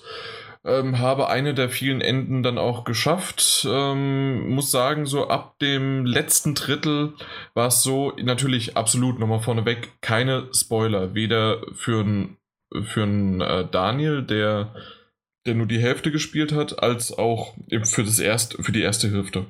Ähm, 0.64 0.98
habe 0.98 1.28
eine 1.28 1.54
der 1.54 1.70
vielen 1.70 2.00
Enden 2.00 2.42
dann 2.42 2.58
auch 2.58 2.84
geschafft. 2.84 3.66
Ähm, 3.68 4.50
muss 4.50 4.70
sagen, 4.70 5.06
so 5.06 5.28
ab 5.28 5.58
dem 5.60 6.04
letzten 6.04 6.54
Drittel 6.54 7.14
war 7.54 7.68
es 7.68 7.82
so, 7.82 8.12
natürlich 8.22 8.76
absolut 8.76 9.18
nochmal 9.18 9.40
vorneweg, 9.40 10.00
keine 10.02 10.48
Spoiler. 10.52 11.14
Weder 11.14 11.62
für 11.74 12.00
einen 12.00 12.36
für 12.84 13.04
äh, 13.04 13.66
Daniel, 13.70 14.22
der, 14.22 14.74
der 15.46 15.54
nur 15.54 15.66
die 15.66 15.80
Hälfte 15.80 16.10
gespielt 16.10 16.52
hat, 16.52 16.82
als 16.82 17.16
auch 17.16 17.54
für, 17.84 18.04
das 18.04 18.18
erst, 18.18 18.62
für 18.62 18.72
die 18.72 18.82
erste 18.82 19.10
Hälfte. 19.10 19.46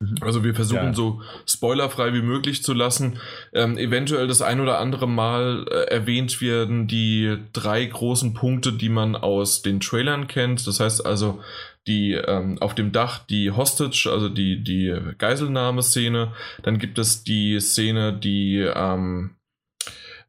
Mhm. 0.00 0.16
Also 0.20 0.44
wir 0.44 0.54
versuchen 0.54 0.88
ja. 0.88 0.94
so 0.94 1.20
spoilerfrei 1.46 2.12
wie 2.14 2.22
möglich 2.22 2.62
zu 2.62 2.72
lassen. 2.72 3.18
Ähm, 3.52 3.76
eventuell 3.76 4.28
das 4.28 4.42
ein 4.42 4.60
oder 4.60 4.78
andere 4.78 5.08
Mal 5.08 5.66
äh, 5.70 5.90
erwähnt 5.90 6.40
werden 6.40 6.86
die 6.86 7.36
drei 7.52 7.84
großen 7.84 8.34
Punkte, 8.34 8.72
die 8.72 8.88
man 8.88 9.16
aus 9.16 9.62
den 9.62 9.80
Trailern 9.80 10.28
kennt. 10.28 10.66
Das 10.66 10.80
heißt 10.80 11.04
also 11.04 11.40
die 11.86 12.12
ähm, 12.12 12.58
auf 12.60 12.74
dem 12.74 12.92
Dach 12.92 13.20
die 13.26 13.50
Hostage, 13.50 14.10
also 14.12 14.28
die 14.28 14.62
die 14.62 14.94
Geiselnahme-Szene. 15.18 16.32
Dann 16.62 16.78
gibt 16.78 16.98
es 16.98 17.24
die 17.24 17.58
Szene, 17.60 18.12
die 18.12 18.58
ähm, 18.58 19.36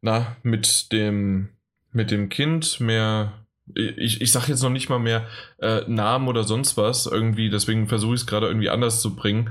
na 0.00 0.36
mit 0.42 0.90
dem 0.92 1.50
mit 1.92 2.10
dem 2.10 2.28
Kind 2.28 2.80
mehr 2.80 3.32
ich, 3.74 4.20
ich 4.20 4.32
sage 4.32 4.46
jetzt 4.48 4.62
noch 4.62 4.70
nicht 4.70 4.88
mal 4.88 4.98
mehr 4.98 5.26
äh, 5.58 5.82
Namen 5.86 6.28
oder 6.28 6.44
sonst 6.44 6.76
was 6.76 7.06
irgendwie, 7.06 7.50
deswegen 7.50 7.88
versuche 7.88 8.14
ich 8.14 8.20
es 8.22 8.26
gerade 8.26 8.46
irgendwie 8.46 8.70
anders 8.70 9.00
zu 9.00 9.14
bringen. 9.16 9.50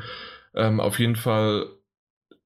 Ähm, 0.55 0.79
auf 0.79 0.99
jeden 0.99 1.15
Fall 1.15 1.67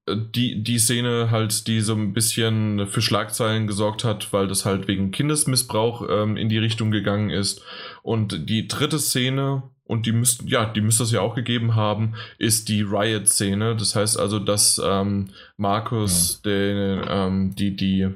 äh, 0.06 0.16
die, 0.34 0.62
die 0.62 0.78
Szene 0.78 1.30
halt, 1.30 1.66
die 1.66 1.80
so 1.80 1.94
ein 1.94 2.12
bisschen 2.12 2.86
für 2.86 3.00
Schlagzeilen 3.02 3.66
gesorgt 3.66 4.04
hat, 4.04 4.32
weil 4.32 4.46
das 4.46 4.64
halt 4.64 4.88
wegen 4.88 5.10
Kindesmissbrauch 5.10 6.06
ähm, 6.08 6.36
in 6.36 6.48
die 6.48 6.58
Richtung 6.58 6.90
gegangen 6.90 7.30
ist. 7.30 7.62
Und 8.02 8.48
die 8.48 8.68
dritte 8.68 8.98
Szene, 8.98 9.62
und 9.86 10.06
die 10.06 10.12
müssten, 10.12 10.48
ja, 10.48 10.64
die 10.64 10.80
müsste 10.80 11.02
es 11.02 11.12
ja 11.12 11.20
auch 11.20 11.34
gegeben 11.34 11.74
haben, 11.74 12.14
ist 12.38 12.68
die 12.68 12.82
Riot-Szene. 12.82 13.76
Das 13.76 13.94
heißt 13.94 14.18
also, 14.18 14.38
dass 14.38 14.80
ähm, 14.82 15.30
Markus 15.56 16.40
ja. 16.44 16.50
den, 16.50 17.04
ähm, 17.06 17.54
die, 17.54 17.76
die 17.76 18.10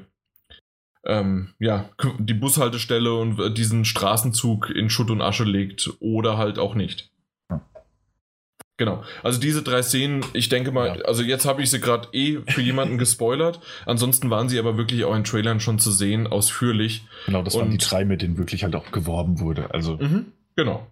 ähm, 1.09 1.49
ja, 1.59 1.89
die 2.19 2.33
Bushaltestelle 2.33 3.13
und 3.13 3.39
äh, 3.39 3.51
diesen 3.51 3.83
Straßenzug 3.83 4.69
in 4.69 4.89
Schutt 4.89 5.09
und 5.09 5.21
Asche 5.21 5.43
legt 5.43 5.89
oder 5.99 6.37
halt 6.37 6.59
auch 6.59 6.75
nicht. 6.75 7.11
Genau. 8.77 9.03
Also 9.23 9.41
diese 9.41 9.61
drei 9.61 9.81
Szenen, 9.81 10.23
ich 10.31 10.47
denke 10.47 10.71
mal, 10.71 10.99
ja. 10.99 11.03
also 11.03 11.21
jetzt 11.21 11.45
habe 11.45 11.61
ich 11.61 11.69
sie 11.69 11.81
gerade 11.81 12.07
eh 12.13 12.37
für 12.47 12.61
jemanden 12.61 12.97
gespoilert. 12.99 13.59
Ansonsten 13.85 14.29
waren 14.29 14.47
sie 14.47 14.57
aber 14.57 14.77
wirklich 14.77 15.03
auch 15.03 15.15
in 15.15 15.25
Trailern 15.25 15.59
schon 15.59 15.79
zu 15.79 15.91
sehen, 15.91 16.27
ausführlich. 16.27 17.05
Genau, 17.25 17.41
das 17.43 17.55
und, 17.55 17.61
waren 17.61 17.71
die 17.71 17.77
drei, 17.77 18.05
mit 18.05 18.21
denen 18.21 18.37
wirklich 18.37 18.63
halt 18.63 18.75
auch 18.75 18.91
geworben 18.91 19.41
wurde. 19.41 19.73
Also. 19.73 19.97
Mhm, 19.97 20.27
genau. 20.55 20.87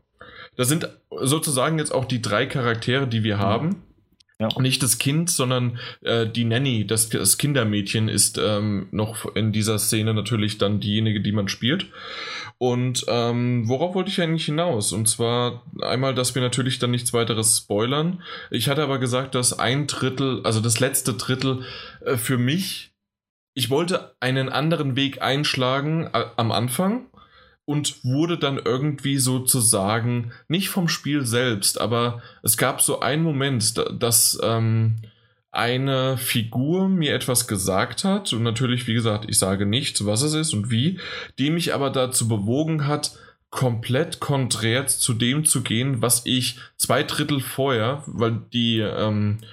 Das 0.57 0.67
sind 0.67 0.89
sozusagen 1.21 1.79
jetzt 1.79 1.93
auch 1.93 2.03
die 2.03 2.21
drei 2.21 2.45
Charaktere, 2.45 3.07
die 3.07 3.23
wir 3.23 3.37
mhm. 3.37 3.41
haben. 3.41 3.83
Ja. 4.39 4.49
Nicht 4.59 4.83
das 4.83 4.99
Kind, 4.99 5.31
sondern 5.31 5.79
äh, 6.01 6.27
die 6.27 6.43
Nanny, 6.43 6.85
das, 6.85 7.09
das 7.09 7.39
Kindermädchen, 7.39 8.07
ist 8.07 8.37
ähm, 8.37 8.87
noch 8.91 9.35
in 9.35 9.51
dieser 9.51 9.79
Szene 9.79 10.13
natürlich 10.13 10.59
dann 10.59 10.79
diejenige, 10.79 11.21
die 11.21 11.31
man 11.31 11.47
spielt. 11.47 11.87
Und 12.59 13.05
ähm, 13.07 13.67
worauf 13.67 13.95
wollte 13.95 14.11
ich 14.11 14.21
eigentlich 14.21 14.45
hinaus? 14.45 14.93
Und 14.93 15.07
zwar 15.07 15.63
einmal, 15.81 16.13
dass 16.13 16.35
wir 16.35 16.41
natürlich 16.41 16.77
dann 16.77 16.91
nichts 16.91 17.13
weiteres 17.13 17.57
spoilern. 17.57 18.21
Ich 18.51 18.69
hatte 18.69 18.83
aber 18.83 18.99
gesagt, 18.99 19.33
dass 19.33 19.57
ein 19.57 19.87
Drittel, 19.87 20.41
also 20.43 20.59
das 20.59 20.79
letzte 20.79 21.13
Drittel 21.15 21.63
äh, 22.05 22.17
für 22.17 22.37
mich, 22.37 22.91
ich 23.55 23.71
wollte 23.71 24.15
einen 24.19 24.49
anderen 24.49 24.95
Weg 24.95 25.21
einschlagen 25.21 26.11
äh, 26.13 26.25
am 26.35 26.51
Anfang 26.51 27.07
und 27.67 28.05
wurde 28.05 28.37
dann 28.37 28.61
irgendwie 28.63 29.17
sozusagen 29.17 30.31
nicht 30.47 30.69
vom 30.69 30.87
Spiel 30.87 31.25
selbst, 31.25 31.81
aber 31.81 32.21
es 32.41 32.55
gab 32.55 32.81
so 32.81 33.01
einen 33.01 33.23
Moment, 33.23 33.73
dass 33.99 34.39
ähm, 34.41 34.95
eine 35.51 36.17
Figur 36.17 36.87
mir 36.87 37.13
etwas 37.13 37.45
gesagt 37.45 38.05
hat 38.05 38.31
und 38.31 38.43
natürlich, 38.43 38.87
wie 38.87 38.93
gesagt, 38.93 39.25
ich 39.27 39.37
sage 39.37 39.65
nicht, 39.65 40.05
was 40.05 40.21
es 40.21 40.33
ist 40.33 40.53
und 40.53 40.71
wie, 40.71 41.01
die 41.39 41.49
mich 41.49 41.73
aber 41.73 41.89
dazu 41.89 42.29
bewogen 42.29 42.87
hat, 42.87 43.17
komplett 43.49 44.21
konträr 44.21 44.87
zu 44.87 45.13
dem 45.13 45.43
zu 45.43 45.61
gehen, 45.61 46.01
was 46.01 46.25
ich 46.25 46.59
zwei 46.77 47.03
Drittel 47.03 47.41
vorher, 47.41 48.03
weil 48.05 48.43
die 48.53 48.79
ähm, 48.79 49.39
äh, 49.41 49.45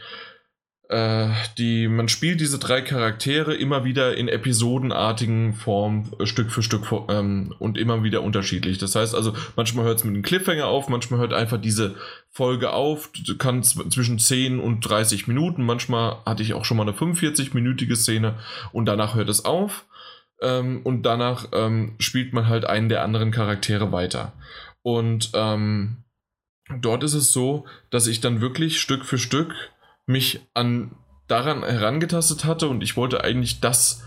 die, 1.59 1.89
man 1.89 2.09
spielt 2.09 2.41
diese 2.41 2.59
drei 2.59 2.81
Charaktere 2.81 3.55
immer 3.55 3.85
wieder 3.85 4.17
in 4.17 4.29
episodenartigen 4.29 5.55
Form, 5.55 6.13
äh, 6.21 6.27
Stück 6.27 6.53
für 6.53 6.63
Stück 6.63 6.93
ähm, 7.09 7.55
und 7.59 7.79
immer 7.79 8.03
wieder 8.05 8.23
unterschiedlich. 8.23 8.79
Das 8.79 8.95
heißt 8.95 9.15
also, 9.15 9.33
manchmal 9.57 9.87
hört 9.87 9.99
es 9.99 10.05
mit 10.05 10.15
einem 10.15 10.23
Cliffhanger 10.23 10.67
auf, 10.67 10.89
manchmal 10.89 11.21
hört 11.21 11.33
einfach 11.33 11.61
diese 11.61 11.97
Folge 12.31 12.73
auf, 12.73 13.11
kann 13.39 13.63
zwischen 13.63 14.19
10 14.19 14.61
und 14.61 14.81
30 14.81 15.27
Minuten, 15.27 15.65
manchmal 15.65 16.19
hatte 16.27 16.43
ich 16.43 16.55
auch 16.55 16.65
schon 16.65 16.77
mal 16.77 16.85
eine 16.85 16.93
45-minütige 16.93 17.97
Szene 17.97 18.39
und 18.73 18.87
danach 18.87 19.15
hört 19.15 19.29
es 19.29 19.45
auf 19.45 19.87
ähm, 20.43 20.83
und 20.85 21.03
danach 21.03 21.49
ähm, 21.53 21.97
spielt 21.99 22.33
man 22.33 22.49
halt 22.49 22.67
einen 22.67 22.89
der 22.89 23.03
anderen 23.03 23.31
Charaktere 23.31 23.91
weiter. 23.91 24.33
Und 24.83 25.31
ähm, 25.35 26.05
dort 26.81 27.03
ist 27.03 27.15
es 27.15 27.33
so, 27.33 27.67
dass 27.91 28.07
ich 28.07 28.21
dann 28.21 28.41
wirklich 28.41 28.81
Stück 28.81 29.05
für 29.05 29.19
Stück 29.19 29.55
mich 30.07 30.41
an 30.55 30.97
daran 31.27 31.63
herangetastet 31.63 32.45
hatte 32.45 32.69
und 32.69 32.83
ich 32.83 32.97
wollte 32.97 33.25
eigentlich 33.25 33.61
das 33.61 34.03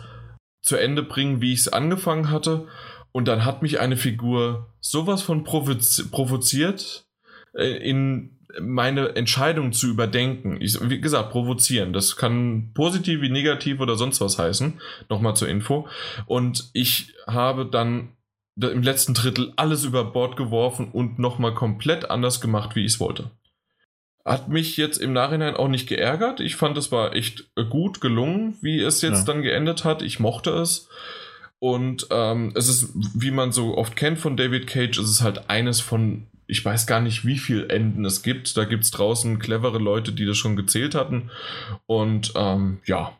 zu 0.62 0.76
Ende 0.76 1.04
bringen, 1.04 1.42
wie 1.42 1.54
ich 1.54 1.62
es 1.62 1.68
angefangen 1.68 2.30
hatte. 2.30 2.68
Und 3.12 3.28
dann 3.28 3.46
hat 3.46 3.62
mich 3.62 3.80
eine 3.80 3.98
Figur 3.98 4.74
sowas 4.80 5.22
von 5.22 5.44
provozi 5.44 6.10
provoziert, 6.10 7.08
äh, 7.56 7.78
in 7.78 8.38
meine 8.62 9.16
Entscheidung 9.16 9.72
zu 9.72 9.88
überdenken. 9.88 10.58
Ich, 10.62 10.78
wie 10.90 11.02
gesagt, 11.02 11.32
provozieren. 11.32 11.94
Das 11.94 12.16
kann 12.16 12.72
positiv 12.74 13.22
wie 13.22 13.30
negativ 13.30 13.80
oder 13.80 13.96
sonst 13.96 14.22
was 14.22 14.38
heißen. 14.38 14.80
Nochmal 15.10 15.36
zur 15.36 15.48
Info. 15.48 15.88
Und 16.26 16.70
ich 16.74 17.14
habe 17.28 17.66
dann 17.66 18.14
im 18.60 18.82
letzten 18.82 19.14
Drittel 19.14 19.54
alles 19.56 19.84
über 19.84 20.04
Bord 20.04 20.36
geworfen 20.36 20.90
und 20.92 21.20
nochmal 21.20 21.54
komplett 21.54 22.10
anders 22.10 22.42
gemacht, 22.42 22.76
wie 22.76 22.86
ich 22.86 22.94
es 22.94 23.00
wollte. 23.00 23.32
Hat 24.28 24.50
mich 24.50 24.76
jetzt 24.76 24.98
im 24.98 25.14
Nachhinein 25.14 25.56
auch 25.56 25.70
nicht 25.70 25.88
geärgert. 25.88 26.42
Ich 26.42 26.58
fand, 26.58 26.78
es 26.78 26.92
war 26.92 27.16
echt 27.16 27.50
gut 27.70 28.02
gelungen, 28.02 28.58
wie 28.62 28.82
es 28.82 29.02
jetzt 29.02 29.28
ja. 29.28 29.34
dann 29.34 29.42
geendet 29.42 29.86
hat. 29.86 30.02
Ich 30.02 30.20
mochte 30.20 30.52
es. 30.52 30.90
Und 31.60 32.08
ähm, 32.12 32.52
es 32.54 32.68
ist, 32.68 32.92
wie 33.16 33.32
man 33.32 33.52
so 33.52 33.78
oft 33.78 33.96
kennt 33.96 34.20
von 34.20 34.38
David 34.38 34.68
Cage, 34.68 34.98
es 34.98 35.10
ist 35.10 35.22
halt 35.22 35.50
eines 35.50 35.80
von, 35.82 36.28
ich 36.46 36.64
weiß 36.64 36.86
gar 36.86 37.00
nicht, 37.00 37.26
wie 37.26 37.38
viele 37.38 37.70
Enden 37.70 38.06
es 38.06 38.22
gibt. 38.22 38.58
Da 38.58 38.66
gibt 38.66 38.84
es 38.84 38.92
draußen 38.92 39.40
clevere 39.40 39.80
Leute, 39.80 40.12
die 40.12 40.26
das 40.26 40.38
schon 40.38 40.56
gezählt 40.56 40.94
hatten. 40.94 41.32
Und 41.86 42.34
ähm, 42.36 42.80
ja, 42.86 43.18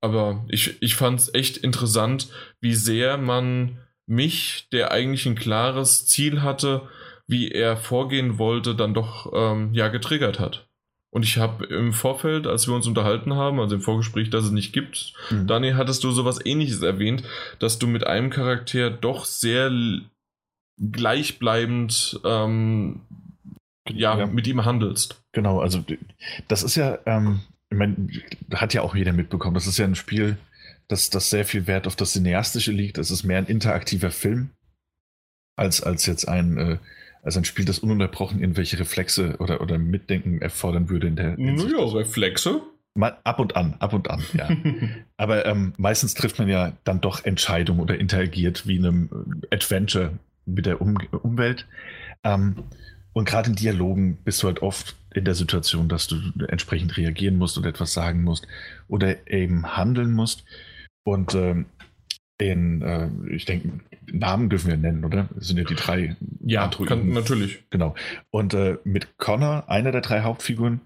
aber 0.00 0.44
ich, 0.48 0.76
ich 0.80 0.96
fand 0.96 1.20
es 1.20 1.34
echt 1.34 1.56
interessant, 1.58 2.28
wie 2.60 2.74
sehr 2.74 3.16
man 3.16 3.78
mich, 4.06 4.68
der 4.72 4.90
eigentlich 4.90 5.26
ein 5.26 5.34
klares 5.34 6.06
Ziel 6.06 6.42
hatte, 6.42 6.88
wie 7.28 7.50
er 7.52 7.76
vorgehen 7.76 8.38
wollte, 8.38 8.74
dann 8.74 8.94
doch 8.94 9.32
ähm, 9.34 9.72
ja 9.72 9.88
getriggert 9.88 10.40
hat. 10.40 10.66
Und 11.10 11.24
ich 11.24 11.38
habe 11.38 11.64
im 11.66 11.92
Vorfeld, 11.92 12.46
als 12.46 12.66
wir 12.66 12.74
uns 12.74 12.86
unterhalten 12.86 13.34
haben, 13.34 13.60
also 13.60 13.76
im 13.76 13.80
Vorgespräch, 13.80 14.30
dass 14.30 14.44
es 14.44 14.50
nicht 14.50 14.72
gibt, 14.72 15.14
mhm. 15.30 15.46
Daniel, 15.46 15.76
hattest 15.76 16.04
du 16.04 16.10
sowas 16.10 16.38
ähnliches 16.44 16.82
erwähnt, 16.82 17.22
dass 17.58 17.78
du 17.78 17.86
mit 17.86 18.06
einem 18.06 18.30
Charakter 18.30 18.90
doch 18.90 19.24
sehr 19.24 19.70
gleichbleibend 20.78 22.20
ähm, 22.24 23.00
ja, 23.88 24.18
ja, 24.18 24.26
mit 24.26 24.46
ihm 24.46 24.64
handelst. 24.64 25.22
Genau, 25.32 25.60
also 25.60 25.82
das 26.46 26.62
ist 26.62 26.76
ja, 26.76 26.98
ähm, 27.06 27.40
ich 27.70 27.76
meine, 27.76 28.08
hat 28.54 28.74
ja 28.74 28.82
auch 28.82 28.94
jeder 28.94 29.12
mitbekommen, 29.12 29.54
das 29.54 29.66
ist 29.66 29.78
ja 29.78 29.86
ein 29.86 29.94
Spiel, 29.94 30.36
das, 30.88 31.10
das 31.10 31.30
sehr 31.30 31.44
viel 31.44 31.66
Wert 31.66 31.86
auf 31.86 31.96
das 31.96 32.12
Cineastische 32.12 32.72
liegt. 32.72 32.98
Es 32.98 33.10
ist 33.10 33.24
mehr 33.24 33.38
ein 33.38 33.46
interaktiver 33.46 34.10
Film 34.10 34.50
als, 35.56 35.82
als 35.82 36.06
jetzt 36.06 36.28
ein 36.28 36.58
äh, 36.58 36.78
also 37.22 37.40
ein 37.40 37.44
Spiel, 37.44 37.64
das 37.64 37.78
ununterbrochen 37.78 38.40
irgendwelche 38.40 38.78
Reflexe 38.78 39.36
oder, 39.38 39.60
oder 39.60 39.78
Mitdenken 39.78 40.40
erfordern 40.40 40.88
würde 40.88 41.08
in 41.08 41.16
der. 41.16 41.36
Naja, 41.38 41.84
Reflexe? 41.84 42.62
Mal 42.94 43.18
ab 43.24 43.38
und 43.38 43.54
an, 43.54 43.74
ab 43.78 43.92
und 43.92 44.10
an, 44.10 44.24
ja. 44.32 44.48
Aber 45.16 45.46
ähm, 45.46 45.72
meistens 45.76 46.14
trifft 46.14 46.38
man 46.38 46.48
ja 46.48 46.72
dann 46.84 47.00
doch 47.00 47.24
Entscheidungen 47.24 47.80
oder 47.80 47.98
interagiert 47.98 48.66
wie 48.66 48.76
in 48.76 48.86
einem 48.86 49.42
Adventure 49.50 50.18
mit 50.46 50.66
der 50.66 50.80
um 50.80 50.96
Umwelt. 51.22 51.66
Ähm, 52.24 52.56
und 53.12 53.24
gerade 53.28 53.50
in 53.50 53.56
Dialogen 53.56 54.16
bist 54.24 54.42
du 54.42 54.46
halt 54.46 54.62
oft 54.62 54.96
in 55.14 55.24
der 55.24 55.34
Situation, 55.34 55.88
dass 55.88 56.06
du 56.06 56.16
entsprechend 56.48 56.96
reagieren 56.96 57.36
musst 57.36 57.56
und 57.58 57.66
etwas 57.66 57.92
sagen 57.92 58.22
musst 58.22 58.46
oder 58.88 59.28
eben 59.28 59.76
handeln 59.76 60.12
musst. 60.12 60.44
Und 61.04 61.34
ähm, 61.34 61.66
in, 62.38 62.82
äh, 62.82 63.08
ich 63.34 63.44
denke, 63.44 63.80
Namen 64.12 64.48
dürfen 64.48 64.68
wir 64.68 64.76
nennen, 64.76 65.04
oder? 65.04 65.28
Das 65.34 65.48
sind 65.48 65.58
ja 65.58 65.64
die 65.64 65.74
drei. 65.74 66.16
Ja, 66.40 66.68
kann, 66.68 67.12
natürlich. 67.12 67.64
Genau. 67.70 67.94
Und 68.30 68.54
äh, 68.54 68.78
mit 68.84 69.18
Connor, 69.18 69.68
einer 69.68 69.92
der 69.92 70.00
drei 70.00 70.22
Hauptfiguren, 70.22 70.80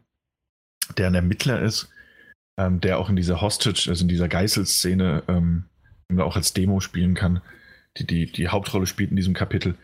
der 0.96 1.08
ein 1.08 1.14
Ermittler 1.14 1.60
ist, 1.60 1.90
ähm, 2.58 2.80
der 2.80 2.98
auch 2.98 3.08
in 3.08 3.16
dieser 3.16 3.40
Hostage, 3.40 3.86
also 3.88 4.02
in 4.02 4.08
dieser 4.08 4.28
Geißelszene, 4.28 5.22
ähm, 5.28 5.64
auch 6.18 6.36
als 6.36 6.52
Demo 6.52 6.80
spielen 6.80 7.14
kann, 7.14 7.40
die, 7.96 8.06
die 8.06 8.30
die 8.30 8.48
Hauptrolle 8.48 8.86
spielt 8.86 9.10
in 9.10 9.16
diesem 9.16 9.34
Kapitel. 9.34 9.76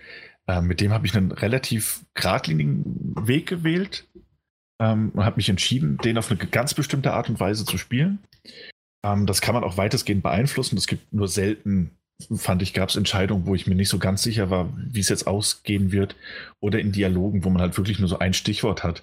Ähm, 0.46 0.66
mit 0.66 0.80
dem 0.80 0.92
habe 0.92 1.06
ich 1.06 1.16
einen 1.16 1.32
relativ 1.32 2.04
geradlinigen 2.14 3.14
Weg 3.26 3.46
gewählt 3.46 4.06
ähm, 4.80 5.10
und 5.14 5.24
habe 5.24 5.36
mich 5.36 5.48
entschieden, 5.48 5.98
den 5.98 6.18
auf 6.18 6.30
eine 6.30 6.38
ganz 6.38 6.74
bestimmte 6.74 7.12
Art 7.12 7.28
und 7.28 7.40
Weise 7.40 7.64
zu 7.64 7.78
spielen. 7.78 8.18
Ähm, 9.04 9.26
das 9.26 9.40
kann 9.40 9.54
man 9.54 9.64
auch 9.64 9.76
weitestgehend 9.76 10.22
beeinflussen. 10.22 10.76
Es 10.76 10.86
gibt 10.86 11.12
nur 11.12 11.28
selten, 11.28 11.97
fand 12.36 12.62
ich, 12.62 12.74
gab 12.74 12.88
es 12.88 12.96
Entscheidungen, 12.96 13.46
wo 13.46 13.54
ich 13.54 13.66
mir 13.66 13.74
nicht 13.74 13.88
so 13.88 13.98
ganz 13.98 14.22
sicher 14.22 14.50
war, 14.50 14.72
wie 14.76 15.00
es 15.00 15.08
jetzt 15.08 15.26
ausgehen 15.26 15.92
wird. 15.92 16.16
Oder 16.60 16.80
in 16.80 16.92
Dialogen, 16.92 17.44
wo 17.44 17.50
man 17.50 17.62
halt 17.62 17.76
wirklich 17.76 17.98
nur 17.98 18.08
so 18.08 18.18
ein 18.18 18.34
Stichwort 18.34 18.82
hat. 18.84 19.02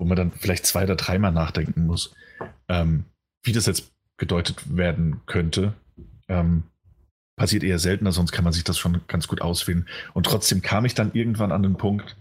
wo 0.00 0.06
man 0.06 0.16
dann 0.16 0.32
vielleicht 0.32 0.64
zwei 0.64 0.84
oder 0.84 0.96
dreimal 0.96 1.30
nachdenken 1.30 1.86
muss, 1.86 2.14
ähm, 2.68 3.04
wie 3.44 3.52
das 3.52 3.66
jetzt 3.66 3.92
gedeutet 4.16 4.74
werden 4.74 5.20
könnte. 5.26 5.74
Ähm, 6.28 6.64
passiert 7.36 7.62
eher 7.62 7.78
seltener, 7.78 8.10
sonst 8.12 8.32
kann 8.32 8.44
man 8.44 8.54
sich 8.54 8.64
das 8.64 8.78
schon 8.78 9.02
ganz 9.08 9.28
gut 9.28 9.42
auswählen. 9.42 9.86
Und 10.14 10.24
trotzdem 10.24 10.62
kam 10.62 10.86
ich 10.86 10.94
dann 10.94 11.12
irgendwann 11.12 11.52
an 11.52 11.62
den 11.62 11.76
Punkt, 11.76 12.16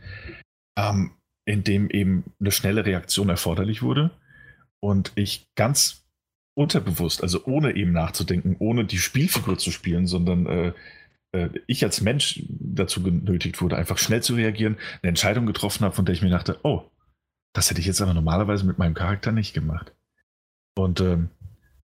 ähm, 0.77 1.11
in 1.45 1.63
dem 1.63 1.89
eben 1.89 2.25
eine 2.39 2.51
schnelle 2.51 2.85
Reaktion 2.85 3.29
erforderlich 3.29 3.81
wurde 3.81 4.11
und 4.81 5.13
ich 5.15 5.47
ganz 5.55 5.98
unterbewusst, 6.59 7.23
also 7.23 7.45
ohne 7.45 7.77
eben 7.77 7.93
nachzudenken, 7.93 8.57
ohne 8.59 8.83
die 8.83 8.97
Spielfigur 8.97 9.57
zu 9.57 9.71
spielen, 9.71 10.07
sondern 10.07 10.45
äh, 10.45 10.73
äh, 11.31 11.49
ich 11.67 11.85
als 11.85 12.01
Mensch 12.01 12.43
dazu 12.49 13.01
genötigt 13.01 13.61
wurde, 13.61 13.77
einfach 13.77 13.97
schnell 13.97 14.21
zu 14.21 14.35
reagieren, 14.35 14.75
eine 15.01 15.09
Entscheidung 15.09 15.45
getroffen 15.45 15.85
habe, 15.85 15.95
von 15.95 16.03
der 16.03 16.15
ich 16.15 16.21
mir 16.21 16.29
dachte, 16.29 16.59
oh, 16.63 16.83
das 17.53 17.69
hätte 17.69 17.79
ich 17.79 17.87
jetzt 17.87 18.01
aber 18.01 18.13
normalerweise 18.13 18.65
mit 18.65 18.77
meinem 18.77 18.93
Charakter 18.93 19.31
nicht 19.31 19.53
gemacht. 19.53 19.93
Und 20.77 20.99
ähm, 20.99 21.29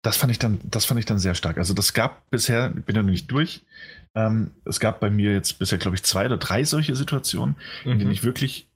das 0.03 0.17
fand 0.17 0.31
ich 0.31 0.37
dann, 0.37 0.59
das 0.63 0.85
fand 0.85 0.99
ich 0.99 1.07
dann 1.07 1.17
sehr 1.17 1.33
stark. 1.33 1.57
Also 1.57 1.73
das 1.73 1.93
gab 1.93 2.29
bisher, 2.29 2.71
ich 2.77 2.85
bin 2.85 2.95
ja 2.95 3.01
noch 3.01 3.09
nicht 3.09 3.31
durch. 3.31 3.65
Ähm, 4.13 4.51
es 4.63 4.79
gab 4.79 4.99
bei 4.99 5.09
mir 5.09 5.33
jetzt 5.33 5.57
bisher, 5.57 5.79
glaube 5.79 5.95
ich, 5.95 6.03
zwei 6.03 6.27
oder 6.27 6.37
drei 6.37 6.65
solche 6.65 6.95
Situationen, 6.95 7.55
mhm. 7.83 7.91
in 7.93 7.97
denen 7.97 8.09
mhm. 8.09 8.13
ich 8.13 8.23
wirklich 8.23 8.67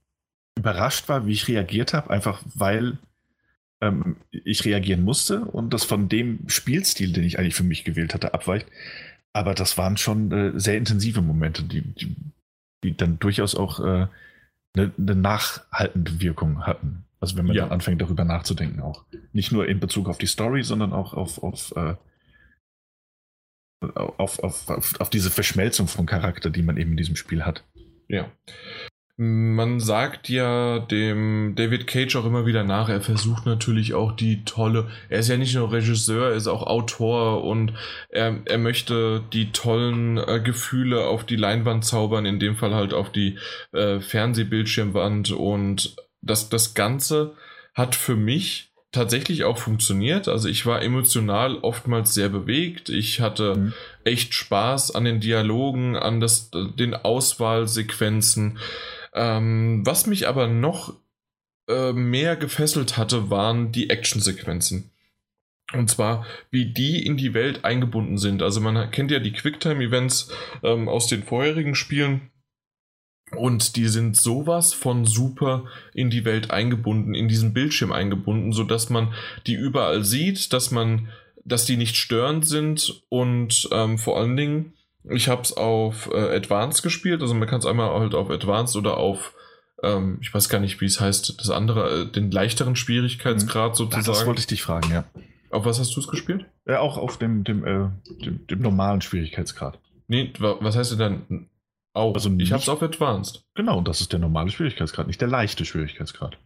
überrascht 0.57 1.09
war, 1.09 1.27
wie 1.27 1.33
ich 1.33 1.47
reagiert 1.47 1.93
habe, 1.93 2.09
einfach 2.09 2.41
weil 2.55 2.97
ähm, 3.85 4.17
ich 4.31 4.65
reagieren 4.65 5.03
musste 5.03 5.45
und 5.45 5.73
das 5.73 5.83
von 5.83 6.09
dem 6.09 6.47
Spielstil, 6.47 7.13
den 7.13 7.23
ich 7.23 7.39
eigentlich 7.39 7.55
für 7.55 7.63
mich 7.63 7.83
gewählt 7.83 8.13
hatte, 8.13 8.33
abweicht. 8.33 8.67
Aber 9.33 9.53
das 9.53 9.77
waren 9.77 9.97
schon 9.97 10.31
äh, 10.31 10.59
sehr 10.59 10.77
intensive 10.77 11.21
Momente, 11.21 11.63
die, 11.63 11.81
die, 11.81 12.15
die 12.83 12.95
dann 12.95 13.19
durchaus 13.19 13.55
auch 13.55 13.79
äh, 13.79 14.07
eine, 14.73 14.91
eine, 14.97 15.15
nachhaltende 15.15 16.21
Wirkung 16.21 16.65
hatten. 16.65 17.03
Also 17.19 17.37
wenn 17.37 17.45
man 17.45 17.55
ja. 17.55 17.63
dann 17.63 17.73
anfängt, 17.73 18.01
darüber 18.01 18.23
nachzudenken 18.23 18.81
auch. 18.81 19.03
Nicht 19.33 19.51
nur 19.51 19.67
in 19.67 19.79
Bezug 19.79 20.07
auf 20.07 20.17
die 20.17 20.27
Story, 20.27 20.63
sondern 20.63 20.93
auch 20.93 21.13
auf, 21.13 21.43
auf, 21.43 21.73
äh, 21.75 21.95
auf, 23.93 24.39
auf, 24.39 24.69
auf, 24.69 24.99
auf 24.99 25.09
diese 25.09 25.31
Verschmelzung 25.31 25.87
von 25.87 26.05
Charakter, 26.05 26.49
die 26.49 26.61
man 26.61 26.77
eben 26.77 26.91
in 26.91 26.97
diesem 26.97 27.15
Spiel 27.15 27.43
hat. 27.43 27.63
Ja. 28.07 28.31
Man 29.17 29.79
sagt 29.79 30.27
ja 30.27 30.79
dem 30.79 31.53
David 31.55 31.87
Cage 31.87 32.17
auch 32.17 32.25
immer 32.25 32.45
wieder 32.45 32.65
nach, 32.65 32.89
er 32.89 32.99
versucht 32.99 33.45
natürlich 33.45 33.93
auch 33.93 34.11
die 34.11 34.43
tolle, 34.43 34.89
er 35.07 35.19
ist 35.19 35.29
ja 35.29 35.37
nicht 35.37 35.55
nur 35.55 35.71
Regisseur, 35.71 36.31
er 36.31 36.35
ist 36.35 36.47
auch 36.47 36.63
Autor 36.63 37.45
und 37.45 37.71
er, 38.09 38.41
er 38.43 38.57
möchte 38.57 39.23
die 39.31 39.53
tollen 39.53 40.17
äh, 40.17 40.41
Gefühle 40.43 41.05
auf 41.05 41.23
die 41.23 41.37
Leinwand 41.37 41.85
zaubern, 41.85 42.25
in 42.25 42.41
dem 42.41 42.57
Fall 42.57 42.75
halt 42.75 42.93
auf 42.93 43.09
die 43.09 43.39
äh, 43.71 44.01
Fernsehbildschirmwand 44.01 45.31
und 45.31 45.95
das, 46.21 46.49
das 46.49 46.73
Ganze 46.73 47.35
hat 47.73 47.95
für 47.95 48.17
mich 48.17 48.73
tatsächlich 48.91 49.43
auch 49.43 49.57
funktioniert. 49.57 50.27
Also 50.27 50.49
ich 50.49 50.65
war 50.65 50.81
emotional 50.81 51.57
oftmals 51.57 52.13
sehr 52.13 52.29
bewegt. 52.29 52.89
Ich 52.89 53.21
hatte 53.21 53.55
mhm. 53.55 53.73
echt 54.03 54.33
Spaß 54.33 54.95
an 54.95 55.05
den 55.05 55.19
Dialogen, 55.19 55.95
an 55.95 56.19
das, 56.19 56.49
den 56.51 56.95
Auswahlsequenzen. 56.95 58.57
Ähm, 59.15 59.81
was 59.85 60.05
mich 60.05 60.27
aber 60.27 60.47
noch 60.47 60.93
äh, 61.67 61.93
mehr 61.93 62.35
gefesselt 62.35 62.97
hatte, 62.97 63.29
waren 63.29 63.71
die 63.71 63.89
Actionsequenzen. 63.89 64.91
Und 65.73 65.89
zwar, 65.89 66.25
wie 66.51 66.65
die 66.65 67.03
in 67.03 67.17
die 67.17 67.33
Welt 67.33 67.65
eingebunden 67.65 68.17
sind. 68.17 68.43
Also 68.43 68.61
man 68.61 68.91
kennt 68.91 69.09
ja 69.09 69.19
die 69.19 69.33
Quicktime-Events 69.33 70.31
ähm, 70.63 70.87
aus 70.87 71.07
den 71.07 71.23
vorherigen 71.23 71.73
Spielen. 71.73 72.29
Und 73.31 73.75
die 73.75 73.87
sind 73.87 74.15
sowas 74.15 74.73
von 74.73 75.05
super 75.05 75.65
in 75.93 76.11
die 76.11 76.25
Welt 76.25 76.51
eingebunden, 76.51 77.15
in 77.15 77.27
diesen 77.27 77.53
Bildschirm 77.53 77.91
eingebunden, 77.91 78.53
sodass 78.53 78.91
man 78.91 79.13
die 79.47 79.55
überall 79.55 80.03
sieht, 80.03 80.53
dass 80.53 80.69
man, 80.69 81.09
dass 81.43 81.65
die 81.65 81.77
nicht 81.77 81.95
störend 81.95 82.45
sind 82.45 83.03
und 83.09 83.67
ähm, 83.71 83.97
vor 83.97 84.19
allen 84.19 84.37
Dingen 84.37 84.74
ich 85.09 85.29
habe 85.29 85.41
es 85.41 85.55
auf 85.55 86.09
äh, 86.11 86.35
Advanced 86.35 86.83
gespielt, 86.83 87.21
also 87.21 87.33
man 87.33 87.47
kann 87.47 87.59
es 87.59 87.65
einmal 87.65 87.89
halt 87.99 88.15
auf 88.15 88.29
Advanced 88.29 88.75
oder 88.75 88.97
auf, 88.97 89.33
ähm, 89.83 90.17
ich 90.21 90.33
weiß 90.33 90.49
gar 90.49 90.59
nicht, 90.59 90.81
wie 90.81 90.85
es 90.85 90.99
heißt, 90.99 91.39
das 91.39 91.49
andere, 91.49 92.01
äh, 92.01 92.11
den 92.11 92.31
leichteren 92.31 92.75
Schwierigkeitsgrad 92.75 93.71
mhm. 93.71 93.75
sozusagen. 93.75 94.05
Das 94.05 94.25
wollte 94.25 94.39
ich 94.39 94.47
dich 94.47 94.61
fragen, 94.61 94.91
ja. 94.91 95.05
Auf 95.51 95.65
was 95.65 95.79
hast 95.79 95.95
du 95.95 95.99
es 95.99 96.07
gespielt? 96.07 96.45
Ja, 96.67 96.79
auch 96.79 96.97
auf 96.97 97.17
dem, 97.17 97.43
dem, 97.43 97.65
äh, 97.65 97.89
dem, 98.23 98.45
dem, 98.47 98.61
normalen 98.61 99.01
Schwierigkeitsgrad. 99.01 99.79
Nee, 100.07 100.33
was 100.39 100.75
heißt 100.75 100.91
denn 100.91 100.99
dann 100.99 101.49
auch? 101.93 102.13
Also 102.13 102.29
ich 102.37 102.51
habe 102.51 102.61
es 102.61 102.69
auf 102.69 102.81
Advanced. 102.81 103.45
Genau, 103.55 103.81
das 103.81 104.01
ist 104.01 104.11
der 104.11 104.19
normale 104.19 104.49
Schwierigkeitsgrad, 104.49 105.07
nicht 105.07 105.21
der 105.21 105.27
leichte 105.27 105.65
Schwierigkeitsgrad. 105.65 106.37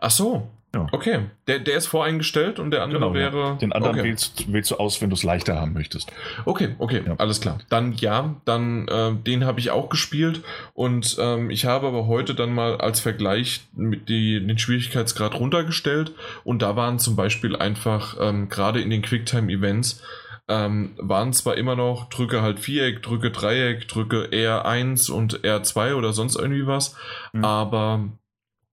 Ach 0.00 0.10
so, 0.10 0.48
ja. 0.72 0.86
Okay, 0.92 1.22
der, 1.48 1.58
der 1.58 1.76
ist 1.76 1.88
voreingestellt 1.88 2.60
und 2.60 2.70
der 2.70 2.84
andere 2.84 3.00
genau, 3.00 3.14
wäre. 3.14 3.38
Ja. 3.38 3.54
Den 3.54 3.72
anderen 3.72 3.98
okay. 3.98 4.08
wählst, 4.08 4.52
wählst, 4.52 4.70
du 4.70 4.76
aus, 4.76 5.02
wenn 5.02 5.10
du 5.10 5.14
es 5.14 5.24
leichter 5.24 5.60
haben 5.60 5.72
möchtest. 5.72 6.12
Okay, 6.44 6.76
okay, 6.78 7.02
ja. 7.04 7.16
alles 7.18 7.40
klar. 7.40 7.58
Dann 7.70 7.92
ja, 7.94 8.36
dann 8.44 8.86
äh, 8.86 9.12
den 9.14 9.44
habe 9.44 9.58
ich 9.58 9.72
auch 9.72 9.88
gespielt 9.88 10.42
und 10.74 11.16
ähm, 11.18 11.50
ich 11.50 11.64
habe 11.64 11.88
aber 11.88 12.06
heute 12.06 12.36
dann 12.36 12.54
mal 12.54 12.76
als 12.76 13.00
Vergleich 13.00 13.62
mit 13.74 14.08
die, 14.08 14.46
den 14.46 14.58
Schwierigkeitsgrad 14.58 15.34
runtergestellt 15.34 16.12
und 16.44 16.62
da 16.62 16.76
waren 16.76 17.00
zum 17.00 17.16
Beispiel 17.16 17.56
einfach 17.56 18.16
ähm, 18.20 18.48
gerade 18.48 18.80
in 18.80 18.90
den 18.90 19.02
Quicktime-Events 19.02 20.02
ähm, 20.46 20.94
waren 20.98 21.32
zwar 21.32 21.56
immer 21.56 21.74
noch, 21.74 22.08
drücke 22.08 22.42
halt 22.42 22.60
Viereck, 22.60 23.02
drücke 23.02 23.30
Dreieck, 23.30 23.88
drücke 23.88 24.28
R1 24.30 25.10
und 25.10 25.40
R2 25.40 25.94
oder 25.94 26.12
sonst 26.12 26.36
irgendwie 26.36 26.66
was, 26.66 26.96
mhm. 27.32 27.44
aber 27.44 28.04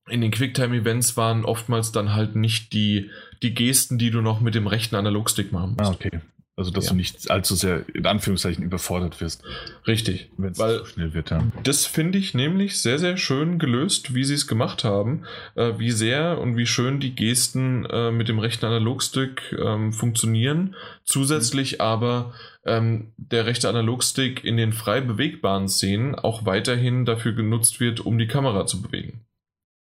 in 0.09 0.21
den 0.21 0.31
Quicktime-Events 0.31 1.17
waren 1.17 1.45
oftmals 1.45 1.91
dann 1.91 2.13
halt 2.13 2.35
nicht 2.35 2.73
die, 2.73 3.09
die 3.41 3.53
Gesten, 3.53 3.97
die 3.97 4.11
du 4.11 4.21
noch 4.21 4.41
mit 4.41 4.55
dem 4.55 4.67
rechten 4.67 4.95
Analogstick 4.95 5.51
machen 5.51 5.75
musst. 5.77 5.91
Ah, 5.91 5.93
okay. 5.93 6.21
Also, 6.57 6.71
dass 6.71 6.85
ja. 6.85 6.91
du 6.91 6.97
nicht 6.97 7.29
allzu 7.29 7.53
sehr 7.53 7.85
in 7.93 8.07
Anführungszeichen 8.07 8.63
überfordert 8.63 9.21
wirst. 9.21 9.43
Richtig. 9.85 10.31
Wenn 10.37 10.53
es 10.53 10.57
so 10.57 10.85
schnell 10.85 11.13
wird, 11.13 11.29
ja. 11.29 11.43
Das 11.61 11.85
finde 11.85 12.17
ich 12.17 12.33
nämlich 12.33 12.79
sehr, 12.79 12.97
sehr 12.97 13.15
schön 13.17 13.59
gelöst, 13.59 14.15
wie 14.15 14.23
sie 14.23 14.33
es 14.33 14.47
gemacht 14.47 14.83
haben. 14.83 15.23
Äh, 15.53 15.73
wie 15.77 15.91
sehr 15.91 16.39
und 16.41 16.57
wie 16.57 16.65
schön 16.65 16.99
die 16.99 17.13
Gesten 17.13 17.85
äh, 17.85 18.09
mit 18.09 18.27
dem 18.27 18.39
rechten 18.39 18.65
Analogstick 18.65 19.55
ähm, 19.63 19.93
funktionieren. 19.93 20.75
Zusätzlich 21.03 21.73
mhm. 21.73 21.81
aber 21.81 22.33
ähm, 22.65 23.13
der 23.17 23.45
rechte 23.45 23.69
Analogstick 23.69 24.43
in 24.43 24.57
den 24.57 24.73
frei 24.73 25.01
bewegbaren 25.01 25.67
Szenen 25.67 26.15
auch 26.15 26.47
weiterhin 26.47 27.05
dafür 27.05 27.33
genutzt 27.33 27.79
wird, 27.79 27.99
um 27.99 28.17
die 28.17 28.27
Kamera 28.27 28.65
zu 28.65 28.81
bewegen. 28.81 29.26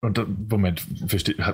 Und 0.02 0.50
Moment, 0.50 0.86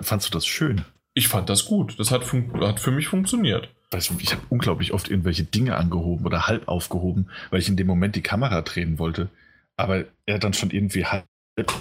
fandst 0.01 0.27
du 0.27 0.31
das 0.31 0.45
schön? 0.45 0.85
Ich 1.13 1.27
fand 1.27 1.49
das 1.49 1.65
gut. 1.65 1.99
Das 1.99 2.11
hat, 2.11 2.23
hat 2.59 2.79
für 2.79 2.91
mich 2.91 3.07
funktioniert. 3.07 3.69
Weißt 3.91 4.09
du, 4.09 4.15
ich 4.19 4.31
habe 4.33 4.43
unglaublich 4.49 4.93
oft 4.93 5.09
irgendwelche 5.09 5.43
Dinge 5.43 5.77
angehoben 5.77 6.25
oder 6.25 6.47
halb 6.47 6.67
aufgehoben, 6.67 7.29
weil 7.49 7.59
ich 7.59 7.69
in 7.69 7.77
dem 7.77 7.87
Moment 7.87 8.15
die 8.15 8.21
Kamera 8.21 8.61
drehen 8.61 8.99
wollte. 8.99 9.29
Aber 9.77 10.05
er 10.25 10.39
dann 10.39 10.53
schon 10.53 10.71
irgendwie 10.71 11.05
halb 11.05 11.25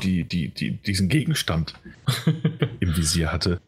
die, 0.03 0.25
die, 0.25 0.49
die, 0.49 0.71
diesen 0.71 1.09
Gegenstand 1.09 1.75
im 2.81 2.97
Visier 2.97 3.33
hatte. 3.33 3.61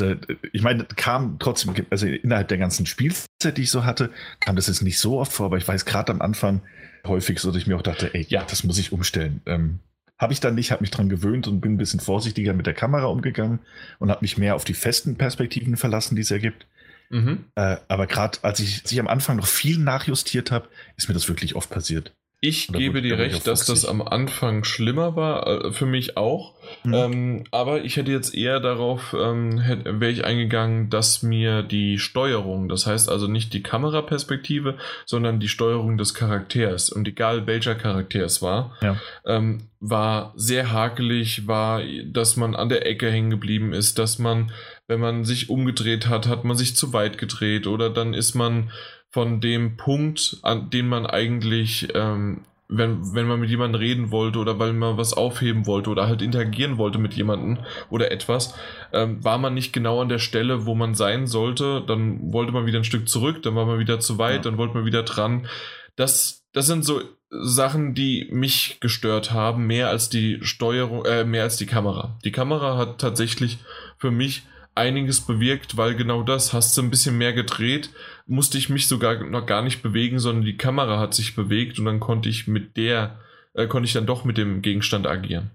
Äh, 0.00 0.16
ich 0.52 0.62
meine, 0.62 0.84
kam 0.84 1.38
trotzdem, 1.38 1.74
also 1.90 2.06
innerhalb 2.06 2.48
der 2.48 2.58
ganzen 2.58 2.86
Spielzeit, 2.86 3.56
die 3.56 3.62
ich 3.62 3.70
so 3.70 3.84
hatte, 3.84 4.10
kam 4.40 4.56
das 4.56 4.66
jetzt 4.66 4.82
nicht 4.82 4.98
so 4.98 5.20
oft 5.20 5.32
vor, 5.32 5.46
aber 5.46 5.56
ich 5.56 5.68
weiß 5.68 5.84
gerade 5.84 6.12
am 6.12 6.20
Anfang 6.20 6.62
häufig 7.06 7.38
so, 7.38 7.52
dass 7.52 7.60
ich 7.60 7.66
mir 7.66 7.76
auch 7.76 7.82
dachte, 7.82 8.12
ey, 8.14 8.26
ja, 8.28 8.42
das 8.42 8.64
muss 8.64 8.78
ich 8.78 8.92
umstellen. 8.92 9.42
Ähm, 9.46 9.78
habe 10.24 10.32
ich 10.32 10.40
dann 10.40 10.54
nicht, 10.54 10.72
habe 10.72 10.80
mich 10.80 10.90
dran 10.90 11.10
gewöhnt 11.10 11.46
und 11.46 11.60
bin 11.60 11.74
ein 11.74 11.76
bisschen 11.76 12.00
vorsichtiger 12.00 12.54
mit 12.54 12.66
der 12.66 12.72
Kamera 12.72 13.04
umgegangen 13.04 13.60
und 13.98 14.10
habe 14.10 14.22
mich 14.22 14.38
mehr 14.38 14.56
auf 14.56 14.64
die 14.64 14.72
festen 14.72 15.16
Perspektiven 15.16 15.76
verlassen, 15.76 16.16
die 16.16 16.22
es 16.22 16.30
ergibt. 16.30 16.66
Mhm. 17.10 17.44
Äh, 17.54 17.76
aber 17.88 18.06
gerade 18.06 18.38
als 18.40 18.58
ich, 18.58 18.82
als 18.82 18.90
ich 18.90 18.98
am 18.98 19.06
Anfang 19.06 19.36
noch 19.36 19.46
viel 19.46 19.78
nachjustiert 19.78 20.50
habe, 20.50 20.68
ist 20.96 21.08
mir 21.08 21.14
das 21.14 21.28
wirklich 21.28 21.54
oft 21.54 21.68
passiert. 21.68 22.14
Ich 22.46 22.68
gebe 22.68 23.00
dir 23.00 23.18
recht, 23.18 23.46
dass 23.46 23.64
das 23.64 23.86
am 23.86 24.02
Anfang 24.02 24.64
schlimmer 24.64 25.16
war, 25.16 25.46
äh, 25.46 25.72
für 25.72 25.86
mich 25.86 26.18
auch. 26.18 26.52
Mhm. 26.82 26.94
Ähm, 26.94 27.44
aber 27.50 27.84
ich 27.84 27.96
hätte 27.96 28.12
jetzt 28.12 28.34
eher 28.34 28.60
darauf, 28.60 29.14
ähm, 29.18 29.62
wäre 29.84 30.12
ich 30.12 30.24
eingegangen, 30.24 30.90
dass 30.90 31.22
mir 31.22 31.62
die 31.62 31.98
Steuerung, 31.98 32.68
das 32.68 32.86
heißt 32.86 33.08
also 33.08 33.28
nicht 33.28 33.54
die 33.54 33.62
Kameraperspektive, 33.62 34.76
sondern 35.06 35.40
die 35.40 35.48
Steuerung 35.48 35.96
des 35.96 36.12
Charakters 36.12 36.90
und 36.90 37.08
egal 37.08 37.46
welcher 37.46 37.74
Charakter 37.74 38.24
es 38.24 38.42
war, 38.42 38.76
ja. 38.82 39.00
ähm, 39.26 39.68
war 39.80 40.32
sehr 40.36 40.72
hakelig, 40.72 41.46
war, 41.46 41.82
dass 42.06 42.36
man 42.36 42.54
an 42.54 42.68
der 42.68 42.86
Ecke 42.86 43.10
hängen 43.10 43.30
geblieben 43.30 43.72
ist, 43.72 43.98
dass 43.98 44.18
man, 44.18 44.50
wenn 44.86 45.00
man 45.00 45.24
sich 45.24 45.50
umgedreht 45.50 46.08
hat, 46.08 46.26
hat 46.28 46.44
man 46.44 46.56
sich 46.56 46.76
zu 46.76 46.92
weit 46.92 47.18
gedreht 47.18 47.66
oder 47.66 47.90
dann 47.90 48.14
ist 48.14 48.34
man 48.34 48.70
von 49.14 49.40
dem 49.40 49.76
Punkt, 49.76 50.38
an 50.42 50.70
dem 50.70 50.88
man 50.88 51.06
eigentlich, 51.06 51.86
ähm, 51.94 52.40
wenn, 52.66 53.14
wenn 53.14 53.28
man 53.28 53.38
mit 53.38 53.48
jemandem 53.48 53.80
reden 53.80 54.10
wollte 54.10 54.40
oder 54.40 54.58
weil 54.58 54.72
man 54.72 54.96
was 54.96 55.12
aufheben 55.12 55.66
wollte 55.66 55.90
oder 55.90 56.08
halt 56.08 56.20
interagieren 56.20 56.78
wollte 56.78 56.98
mit 56.98 57.14
jemandem 57.14 57.58
oder 57.90 58.10
etwas, 58.10 58.56
ähm, 58.92 59.22
war 59.22 59.38
man 59.38 59.54
nicht 59.54 59.72
genau 59.72 60.00
an 60.00 60.08
der 60.08 60.18
Stelle, 60.18 60.66
wo 60.66 60.74
man 60.74 60.96
sein 60.96 61.28
sollte. 61.28 61.84
Dann 61.86 62.32
wollte 62.32 62.50
man 62.50 62.66
wieder 62.66 62.78
ein 62.78 62.84
Stück 62.84 63.08
zurück, 63.08 63.40
dann 63.44 63.54
war 63.54 63.66
man 63.66 63.78
wieder 63.78 64.00
zu 64.00 64.18
weit, 64.18 64.44
ja. 64.44 64.50
dann 64.50 64.58
wollte 64.58 64.74
man 64.74 64.84
wieder 64.84 65.04
dran. 65.04 65.46
das, 65.94 66.42
das 66.52 66.66
sind 66.66 66.84
so 66.84 67.00
Sachen, 67.30 67.94
die 67.94 68.28
mich 68.32 68.78
gestört 68.80 69.30
haben, 69.30 69.68
mehr 69.68 69.90
als 69.90 70.08
die 70.08 70.40
Steuerung, 70.42 71.04
äh, 71.04 71.24
mehr 71.24 71.44
als 71.44 71.56
die 71.56 71.66
Kamera. 71.66 72.18
Die 72.24 72.32
Kamera 72.32 72.76
hat 72.76 73.00
tatsächlich 73.00 73.58
für 73.96 74.10
mich 74.10 74.42
einiges 74.74 75.20
bewirkt, 75.20 75.76
weil 75.76 75.94
genau 75.94 76.22
das, 76.22 76.52
hast 76.52 76.76
du 76.76 76.82
ein 76.82 76.90
bisschen 76.90 77.16
mehr 77.16 77.32
gedreht, 77.32 77.90
musste 78.26 78.58
ich 78.58 78.68
mich 78.68 78.88
sogar 78.88 79.22
noch 79.22 79.46
gar 79.46 79.62
nicht 79.62 79.82
bewegen, 79.82 80.18
sondern 80.18 80.44
die 80.44 80.56
Kamera 80.56 80.98
hat 80.98 81.14
sich 81.14 81.34
bewegt 81.34 81.78
und 81.78 81.84
dann 81.84 82.00
konnte 82.00 82.28
ich 82.28 82.46
mit 82.46 82.76
der, 82.76 83.20
äh, 83.54 83.66
konnte 83.66 83.86
ich 83.86 83.92
dann 83.92 84.06
doch 84.06 84.24
mit 84.24 84.38
dem 84.38 84.62
Gegenstand 84.62 85.06
agieren. 85.06 85.50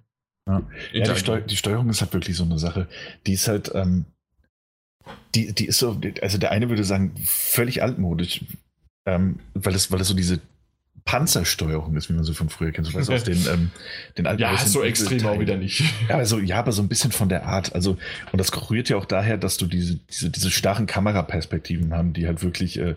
Ja, 0.48 0.64
ja 0.94 1.14
die, 1.14 1.20
Steu 1.20 1.42
die, 1.42 1.58
Steuerung 1.58 1.90
ist 1.90 2.02
halt 2.02 2.14
wirklich 2.14 2.38
so 2.38 2.44
eine 2.44 2.60
Sache. 2.60 2.88
Die 3.26 3.34
ist 3.34 3.48
halt, 3.48 3.72
ähm, 3.74 4.06
die, 5.36 5.54
die 5.54 5.66
ist 5.66 5.80
so, 5.80 6.00
also 6.22 6.38
der 6.38 6.52
eine 6.52 6.70
würde 6.70 6.84
sagen, 6.84 7.16
völlig 7.24 7.82
altmodisch, 7.82 8.46
ähm, 9.08 9.40
weil, 9.54 9.76
es, 9.76 9.92
weil 9.92 10.02
es 10.02 10.08
so 10.08 10.16
diese 10.16 10.40
Panzersteuerung 11.10 11.98
ist, 11.98 12.08
wie 12.10 12.14
man 12.14 12.24
so 12.24 12.36
von 12.36 12.50
früher 12.50 12.72
kennt. 12.72 12.86
So 12.86 12.94
weißt, 12.94 13.10
aus 13.10 13.24
den, 13.26 13.44
ähm, 13.52 13.72
den 14.16 14.28
alten 14.28 14.40
Ja, 14.40 14.56
so 14.58 14.84
extrem 14.84 15.26
auch 15.26 15.40
wieder 15.40 15.58
nicht. 15.58 15.84
Ja, 16.08 16.18
also, 16.18 16.38
ja, 16.38 16.58
aber 16.58 16.72
so 16.72 16.84
ein 16.84 16.88
bisschen 16.88 17.12
von 17.12 17.30
der 17.30 17.48
Art. 17.48 17.74
Also, 17.74 17.98
und 18.32 18.38
das 18.38 18.70
rührt 18.70 18.90
ja 18.90 18.98
auch 18.98 19.06
daher, 19.06 19.40
dass 19.40 19.58
du 19.58 19.66
diese, 19.66 19.96
diese, 19.96 20.30
diese 20.30 20.52
starren 20.52 20.86
Kameraperspektiven 20.86 21.96
haben, 21.96 22.14
die 22.14 22.28
halt 22.28 22.44
wirklich 22.44 22.78
äh, 22.78 22.94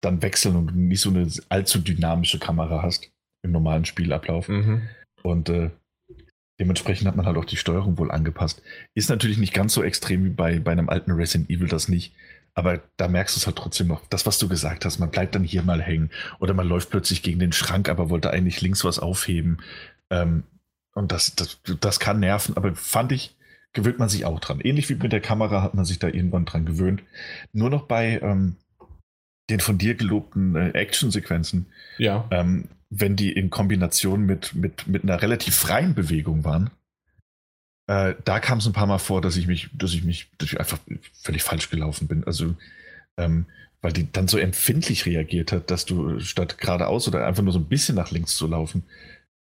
dann 0.00 0.22
wechseln 0.22 0.56
und 0.56 0.74
nicht 0.74 1.02
so 1.02 1.10
eine 1.10 1.28
allzu 1.50 1.80
dynamische 1.80 2.38
Kamera 2.38 2.82
hast 2.82 3.10
im 3.42 3.52
normalen 3.52 3.84
Spielablauf. 3.84 4.48
Mhm. 4.48 4.80
Und 5.22 5.50
äh, 5.50 5.68
dementsprechend 6.58 7.06
hat 7.06 7.16
man 7.16 7.26
halt 7.26 7.36
auch 7.36 7.44
die 7.44 7.58
Steuerung 7.58 7.98
wohl 7.98 8.10
angepasst. 8.10 8.62
Ist 8.94 9.10
natürlich 9.10 9.36
nicht 9.36 9.52
ganz 9.52 9.74
so 9.74 9.82
extrem 9.82 10.24
wie 10.24 10.30
bei, 10.30 10.60
bei 10.60 10.72
einem 10.72 10.88
alten 10.88 11.10
Resident 11.10 11.50
Evil 11.50 11.68
das 11.68 11.90
nicht. 11.90 12.14
Aber 12.54 12.80
da 12.96 13.08
merkst 13.08 13.34
du 13.34 13.40
es 13.40 13.46
halt 13.46 13.56
trotzdem 13.56 13.88
noch. 13.88 14.06
Das, 14.08 14.26
was 14.26 14.38
du 14.38 14.48
gesagt 14.48 14.84
hast, 14.84 14.98
man 14.98 15.10
bleibt 15.10 15.34
dann 15.34 15.42
hier 15.42 15.62
mal 15.62 15.82
hängen. 15.82 16.10
Oder 16.38 16.54
man 16.54 16.68
läuft 16.68 16.90
plötzlich 16.90 17.22
gegen 17.22 17.40
den 17.40 17.52
Schrank, 17.52 17.88
aber 17.88 18.10
wollte 18.10 18.30
eigentlich 18.30 18.60
links 18.60 18.84
was 18.84 19.00
aufheben. 19.00 19.58
Ähm, 20.10 20.44
und 20.94 21.10
das, 21.10 21.34
das, 21.34 21.60
das 21.80 21.98
kann 21.98 22.20
nerven. 22.20 22.56
Aber 22.56 22.74
fand 22.76 23.10
ich, 23.10 23.36
gewöhnt 23.72 23.98
man 23.98 24.08
sich 24.08 24.24
auch 24.24 24.38
dran. 24.38 24.60
Ähnlich 24.60 24.88
wie 24.88 24.94
mit 24.94 25.12
der 25.12 25.20
Kamera 25.20 25.62
hat 25.62 25.74
man 25.74 25.84
sich 25.84 25.98
da 25.98 26.06
irgendwann 26.06 26.44
dran 26.44 26.64
gewöhnt. 26.64 27.02
Nur 27.52 27.70
noch 27.70 27.86
bei 27.86 28.20
ähm, 28.22 28.56
den 29.50 29.60
von 29.60 29.76
dir 29.76 29.94
gelobten 29.94 30.54
äh, 30.54 30.70
Actionsequenzen. 30.70 31.66
Ja. 31.98 32.26
Ähm, 32.30 32.68
wenn 32.88 33.16
die 33.16 33.32
in 33.32 33.50
Kombination 33.50 34.24
mit, 34.24 34.54
mit, 34.54 34.86
mit 34.86 35.02
einer 35.02 35.20
relativ 35.20 35.56
freien 35.56 35.94
Bewegung 35.94 36.44
waren, 36.44 36.70
äh, 37.86 38.14
da 38.24 38.40
kam 38.40 38.58
es 38.58 38.66
ein 38.66 38.72
paar 38.72 38.86
Mal 38.86 38.98
vor, 38.98 39.20
dass 39.20 39.36
ich 39.36 39.46
mich, 39.46 39.68
dass 39.72 39.92
ich 39.92 40.04
mich, 40.04 40.30
dass 40.38 40.52
ich 40.52 40.58
einfach 40.58 40.78
völlig 41.22 41.42
falsch 41.42 41.70
gelaufen 41.70 42.08
bin. 42.08 42.24
Also, 42.24 42.54
ähm, 43.16 43.46
weil 43.82 43.92
die 43.92 44.10
dann 44.10 44.28
so 44.28 44.38
empfindlich 44.38 45.04
reagiert 45.04 45.52
hat, 45.52 45.70
dass 45.70 45.84
du 45.84 46.18
statt 46.20 46.56
geradeaus 46.58 47.06
oder 47.06 47.26
einfach 47.26 47.42
nur 47.42 47.52
so 47.52 47.58
ein 47.58 47.68
bisschen 47.68 47.96
nach 47.96 48.10
links 48.10 48.34
zu 48.36 48.46
laufen, 48.46 48.84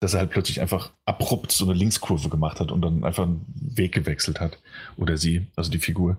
dass 0.01 0.14
er 0.14 0.20
halt 0.20 0.30
plötzlich 0.30 0.62
einfach 0.62 0.91
abrupt 1.05 1.53
so 1.53 1.66
eine 1.66 1.74
Linkskurve 1.74 2.30
gemacht 2.30 2.59
hat 2.59 2.72
und 2.72 2.80
dann 2.80 3.05
einfach 3.05 3.24
einen 3.24 3.45
Weg 3.55 3.93
gewechselt 3.93 4.41
hat. 4.41 4.59
Oder 4.97 5.18
sie, 5.18 5.47
also 5.57 5.70
die 5.70 5.78
Figur. 5.78 6.16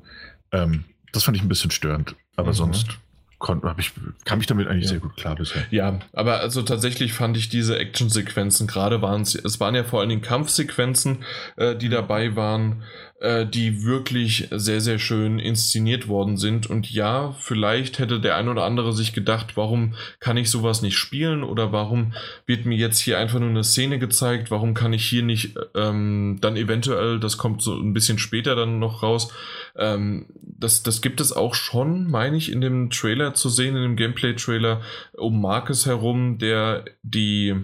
Ähm, 0.51 0.85
das 1.11 1.23
fand 1.23 1.35
ich 1.35 1.43
ein 1.43 1.49
bisschen 1.49 1.71
störend. 1.71 2.15
Aber 2.35 2.49
mhm. 2.49 2.55
sonst 2.55 2.99
kon, 3.41 3.61
ich, 3.77 3.91
kam 4.23 4.39
ich 4.39 4.45
damit 4.45 4.67
eigentlich 4.67 4.85
ja. 4.85 4.91
sehr 4.91 4.99
gut 4.99 5.17
klar 5.17 5.35
bisher. 5.35 5.63
Ja, 5.71 5.99
aber 6.13 6.39
also 6.39 6.61
tatsächlich 6.61 7.11
fand 7.11 7.35
ich 7.35 7.49
diese 7.49 7.77
Actionsequenzen, 7.77 8.67
gerade 8.67 9.01
waren 9.01 9.23
es, 9.23 9.35
es 9.35 9.59
waren 9.59 9.75
ja 9.75 9.83
vor 9.83 9.99
allen 9.99 10.09
Dingen 10.09 10.21
Kampfsequenzen, 10.21 11.25
äh, 11.57 11.75
die 11.75 11.87
mhm. 11.87 11.91
dabei 11.91 12.35
waren, 12.35 12.83
äh, 13.21 13.45
die 13.45 13.83
wirklich 13.83 14.47
sehr, 14.49 14.81
sehr 14.81 14.97
schön 14.97 15.37
inszeniert 15.37 16.07
worden 16.07 16.37
sind. 16.37 16.67
Und 16.67 16.91
ja, 16.91 17.35
vielleicht 17.39 17.99
hätte 17.99 18.19
der 18.19 18.35
ein 18.35 18.49
oder 18.49 18.63
andere 18.63 18.93
sich 18.93 19.13
gedacht, 19.13 19.55
warum 19.55 19.93
kann 20.19 20.37
ich 20.37 20.49
sowas 20.49 20.81
nicht 20.81 20.97
spielen 20.97 21.43
oder 21.43 21.71
warum 21.71 22.13
wird 22.47 22.65
mir 22.65 22.77
jetzt 22.77 22.97
hier 22.97 23.19
einfach 23.19 23.39
nur 23.39 23.49
eine 23.49 23.63
Szene 23.63 23.99
gezeigt, 23.99 24.49
warum 24.49 24.73
kann 24.73 24.91
ich 24.91 25.05
hier 25.05 25.21
nicht 25.21 25.55
ähm, 25.75 26.39
dann 26.41 26.57
eventuell, 26.57 27.19
das 27.19 27.37
kommt 27.37 27.61
so 27.61 27.75
ein 27.79 27.93
bisschen 27.93 28.17
später 28.17 28.55
dann 28.55 28.79
noch 28.79 29.03
raus, 29.03 29.31
ähm, 29.75 30.25
das, 30.41 30.81
das 30.81 31.03
gibt 31.03 31.21
es 31.21 31.31
auch 31.31 31.53
schon, 31.53 32.09
meine 32.09 32.37
ich, 32.37 32.51
in 32.51 32.59
dem 32.59 32.89
Trailer 32.89 33.35
zu 33.35 33.49
sehen, 33.49 33.75
in 33.75 33.83
dem 33.83 33.95
Gameplay-Trailer 33.97 34.81
um 35.13 35.39
Marcus 35.39 35.85
herum, 35.85 36.39
der 36.39 36.85
die 37.03 37.55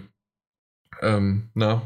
ähm, 1.02 1.50
na, 1.54 1.82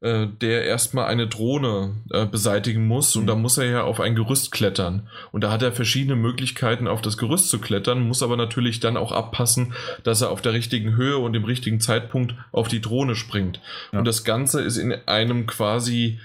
der 0.00 0.64
erstmal 0.64 1.06
eine 1.06 1.26
Drohne 1.26 1.96
äh, 2.10 2.24
beseitigen 2.24 2.86
muss 2.86 3.16
und 3.16 3.22
mhm. 3.24 3.26
da 3.26 3.34
muss 3.34 3.58
er 3.58 3.66
ja 3.66 3.82
auf 3.82 3.98
ein 3.98 4.14
Gerüst 4.14 4.52
klettern. 4.52 5.08
Und 5.32 5.42
da 5.42 5.50
hat 5.50 5.62
er 5.62 5.72
verschiedene 5.72 6.14
Möglichkeiten, 6.14 6.86
auf 6.86 7.02
das 7.02 7.16
Gerüst 7.16 7.48
zu 7.48 7.58
klettern, 7.58 8.06
muss 8.06 8.22
aber 8.22 8.36
natürlich 8.36 8.78
dann 8.78 8.96
auch 8.96 9.10
abpassen, 9.10 9.72
dass 10.04 10.20
er 10.20 10.30
auf 10.30 10.40
der 10.40 10.52
richtigen 10.52 10.94
Höhe 10.96 11.18
und 11.18 11.34
im 11.34 11.44
richtigen 11.44 11.80
Zeitpunkt 11.80 12.34
auf 12.52 12.68
die 12.68 12.80
Drohne 12.80 13.16
springt. 13.16 13.60
Ja. 13.92 13.98
Und 13.98 14.04
das 14.04 14.22
Ganze 14.22 14.60
ist 14.60 14.76
in 14.76 14.92
einem 15.06 15.46
quasi 15.46 16.20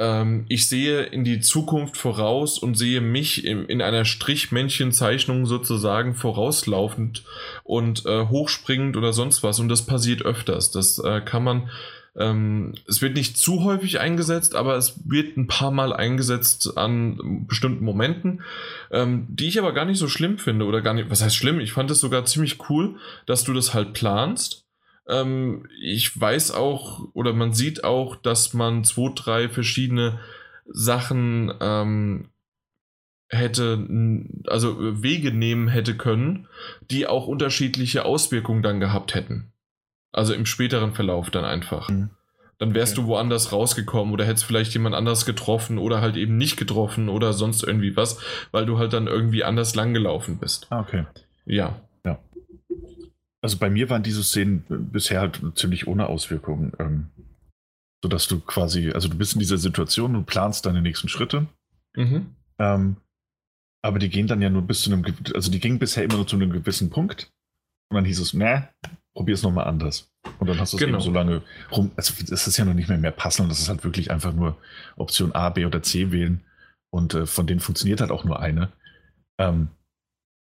ähm, 0.00 0.46
ich 0.48 0.66
sehe 0.66 1.02
in 1.02 1.22
die 1.22 1.40
Zukunft 1.40 1.98
voraus 1.98 2.58
und 2.58 2.74
sehe 2.74 3.02
mich 3.02 3.44
in, 3.44 3.66
in 3.66 3.82
einer 3.82 4.06
Strichmännchenzeichnung 4.06 5.44
sozusagen 5.44 6.14
vorauslaufend 6.14 7.24
und 7.64 8.06
äh, 8.06 8.26
hochspringend 8.26 8.96
oder 8.96 9.12
sonst 9.12 9.42
was. 9.42 9.60
Und 9.60 9.68
das 9.68 9.84
passiert 9.84 10.22
öfters. 10.22 10.70
Das 10.70 10.98
äh, 10.98 11.20
kann 11.20 11.44
man 11.44 11.68
ähm, 12.16 12.74
es 12.88 13.02
wird 13.02 13.14
nicht 13.14 13.38
zu 13.38 13.62
häufig 13.64 14.00
eingesetzt, 14.00 14.54
aber 14.54 14.76
es 14.76 15.08
wird 15.08 15.36
ein 15.36 15.46
paar 15.46 15.70
Mal 15.70 15.92
eingesetzt 15.92 16.76
an 16.76 17.46
bestimmten 17.46 17.84
Momenten, 17.84 18.42
ähm, 18.90 19.26
die 19.28 19.48
ich 19.48 19.58
aber 19.58 19.72
gar 19.72 19.84
nicht 19.84 19.98
so 19.98 20.08
schlimm 20.08 20.38
finde 20.38 20.64
oder 20.64 20.82
gar 20.82 20.94
nicht, 20.94 21.10
was 21.10 21.22
heißt 21.22 21.36
schlimm? 21.36 21.60
Ich 21.60 21.72
fand 21.72 21.90
es 21.90 22.00
sogar 22.00 22.24
ziemlich 22.24 22.68
cool, 22.68 22.96
dass 23.26 23.44
du 23.44 23.52
das 23.52 23.74
halt 23.74 23.92
planst. 23.92 24.66
Ähm, 25.08 25.66
ich 25.80 26.18
weiß 26.20 26.52
auch 26.52 27.08
oder 27.12 27.32
man 27.32 27.52
sieht 27.52 27.84
auch, 27.84 28.16
dass 28.16 28.54
man 28.54 28.84
zwei, 28.84 29.12
drei 29.14 29.48
verschiedene 29.48 30.18
Sachen 30.66 31.52
ähm, 31.60 32.28
hätte, 33.28 33.86
also 34.46 35.02
Wege 35.02 35.32
nehmen 35.32 35.68
hätte 35.68 35.96
können, 35.96 36.48
die 36.90 37.06
auch 37.06 37.28
unterschiedliche 37.28 38.04
Auswirkungen 38.04 38.62
dann 38.62 38.80
gehabt 38.80 39.14
hätten. 39.14 39.52
Also 40.12 40.34
im 40.34 40.46
späteren 40.46 40.92
Verlauf 40.92 41.30
dann 41.30 41.44
einfach. 41.44 41.88
Mhm. 41.88 42.10
Dann 42.58 42.74
wärst 42.74 42.98
okay. 42.98 43.06
du 43.06 43.08
woanders 43.08 43.52
rausgekommen 43.52 44.12
oder 44.12 44.26
hättest 44.26 44.44
vielleicht 44.44 44.74
jemand 44.74 44.94
anders 44.94 45.24
getroffen 45.24 45.78
oder 45.78 46.02
halt 46.02 46.16
eben 46.16 46.36
nicht 46.36 46.58
getroffen 46.58 47.08
oder 47.08 47.32
sonst 47.32 47.62
irgendwie 47.62 47.96
was, 47.96 48.18
weil 48.50 48.66
du 48.66 48.78
halt 48.78 48.92
dann 48.92 49.06
irgendwie 49.06 49.44
anders 49.44 49.74
langgelaufen 49.74 50.38
bist. 50.38 50.66
Ah, 50.70 50.80
okay. 50.80 51.06
Ja. 51.46 51.80
Ja. 52.04 52.18
Also 53.40 53.56
bei 53.56 53.70
mir 53.70 53.88
waren 53.88 54.02
diese 54.02 54.22
Szenen 54.22 54.64
bisher 54.68 55.20
halt 55.20 55.40
ziemlich 55.54 55.86
ohne 55.86 56.06
Auswirkungen. 56.06 56.72
Ähm, 56.78 57.10
sodass 58.02 58.26
du 58.26 58.40
quasi, 58.40 58.90
also 58.92 59.08
du 59.08 59.16
bist 59.16 59.34
in 59.34 59.40
dieser 59.40 59.58
Situation 59.58 60.16
und 60.16 60.26
planst 60.26 60.66
deine 60.66 60.82
nächsten 60.82 61.08
Schritte. 61.08 61.46
Mhm. 61.94 62.34
Ähm, 62.58 62.96
aber 63.82 63.98
die 63.98 64.08
gehen 64.08 64.26
dann 64.26 64.42
ja 64.42 64.50
nur 64.50 64.62
bis 64.62 64.82
zu 64.82 64.92
einem, 64.92 65.04
also 65.34 65.50
die 65.50 65.60
gingen 65.60 65.78
bisher 65.78 66.04
immer 66.04 66.16
nur 66.16 66.26
zu 66.26 66.36
einem 66.36 66.50
gewissen 66.50 66.90
Punkt. 66.90 67.30
Und 67.90 67.96
dann 67.96 68.04
hieß 68.04 68.20
es, 68.20 68.34
ne, 68.34 68.68
probier 69.20 69.34
es 69.34 69.42
nochmal 69.42 69.66
anders. 69.66 70.10
Und 70.38 70.48
dann 70.48 70.58
hast 70.58 70.72
du 70.72 70.78
es 70.78 70.82
genau. 70.82 70.96
eben 70.96 71.04
so 71.04 71.10
lange 71.12 71.42
rum. 71.70 71.90
Also 71.96 72.14
es 72.32 72.46
ist 72.46 72.56
ja 72.56 72.64
noch 72.64 72.72
nicht 72.72 72.88
mehr 72.88 72.96
mehr 72.96 73.10
passend. 73.10 73.50
Das 73.50 73.60
ist 73.60 73.68
halt 73.68 73.84
wirklich 73.84 74.10
einfach 74.10 74.32
nur 74.32 74.56
Option 74.96 75.32
A, 75.32 75.50
B 75.50 75.66
oder 75.66 75.82
C 75.82 76.10
wählen. 76.10 76.40
Und 76.88 77.12
äh, 77.12 77.26
von 77.26 77.46
denen 77.46 77.60
funktioniert 77.60 78.00
halt 78.00 78.12
auch 78.12 78.24
nur 78.24 78.40
eine. 78.40 78.72
Ähm, 79.36 79.68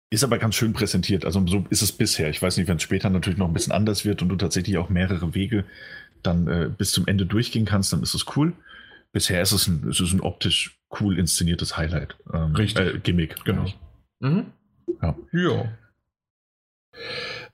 ist 0.09 0.25
aber 0.25 0.39
ganz 0.39 0.55
schön 0.55 0.73
präsentiert. 0.73 1.23
Also 1.23 1.47
so 1.47 1.65
ist 1.69 1.83
es 1.83 1.93
bisher. 1.93 2.29
Ich 2.29 2.41
weiß 2.41 2.57
nicht, 2.57 2.67
wenn 2.67 2.75
es 2.75 2.83
später 2.83 3.09
natürlich 3.09 3.39
noch 3.39 3.47
ein 3.47 3.53
bisschen 3.53 3.71
anders 3.71 4.03
wird 4.03 4.21
und 4.21 4.27
du 4.27 4.35
tatsächlich 4.35 4.77
auch 4.77 4.89
mehrere 4.89 5.33
Wege 5.33 5.63
dann 6.21 6.49
äh, 6.49 6.69
bis 6.77 6.91
zum 6.91 7.07
Ende 7.07 7.25
durchgehen 7.25 7.63
kannst, 7.63 7.93
dann 7.93 8.03
ist 8.03 8.13
es 8.13 8.25
cool. 8.35 8.51
Bisher 9.13 9.41
ist 9.41 9.53
es 9.53 9.67
ein, 9.67 9.87
ist 9.89 10.01
es 10.01 10.11
ein 10.11 10.19
optisch 10.19 10.81
cool 10.99 11.17
inszeniertes 11.17 11.77
Highlight. 11.77 12.17
Ähm, 12.33 12.53
Richtig. 12.55 12.95
Äh, 12.95 12.99
Gimmick, 12.99 13.37
genau. 13.45 13.67
Mhm. 14.19 14.47
Ja. 15.01 15.15
ja. 15.31 15.69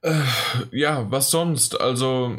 Äh, 0.02 0.22
ja, 0.72 1.10
was 1.10 1.32
sonst? 1.32 1.80
Also. 1.80 2.36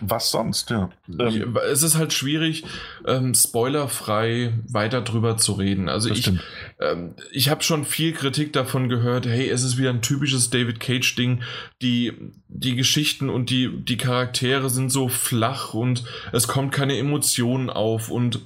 Was 0.00 0.30
sonst, 0.30 0.70
ja. 0.70 0.90
Ähm, 1.06 1.56
es 1.70 1.84
ist 1.84 1.96
halt 1.96 2.12
schwierig, 2.12 2.64
ähm, 3.06 3.34
spoilerfrei 3.34 4.54
weiter 4.68 5.00
drüber 5.00 5.36
zu 5.36 5.52
reden. 5.52 5.88
Also 5.88 6.10
ich, 6.10 6.32
ähm, 6.80 7.14
ich 7.30 7.50
habe 7.50 7.62
schon 7.62 7.84
viel 7.84 8.12
Kritik 8.12 8.52
davon 8.52 8.88
gehört, 8.88 9.26
hey, 9.26 9.48
es 9.48 9.62
ist 9.62 9.78
wieder 9.78 9.90
ein 9.90 10.02
typisches 10.02 10.50
David 10.50 10.80
Cage-Ding. 10.80 11.42
Die, 11.82 12.12
die 12.48 12.74
Geschichten 12.74 13.28
und 13.28 13.50
die, 13.50 13.84
die 13.84 13.96
Charaktere 13.96 14.70
sind 14.70 14.90
so 14.90 15.08
flach 15.08 15.72
und 15.74 16.02
es 16.32 16.48
kommt 16.48 16.72
keine 16.72 16.96
Emotionen 16.98 17.70
auf 17.70 18.10
und 18.10 18.40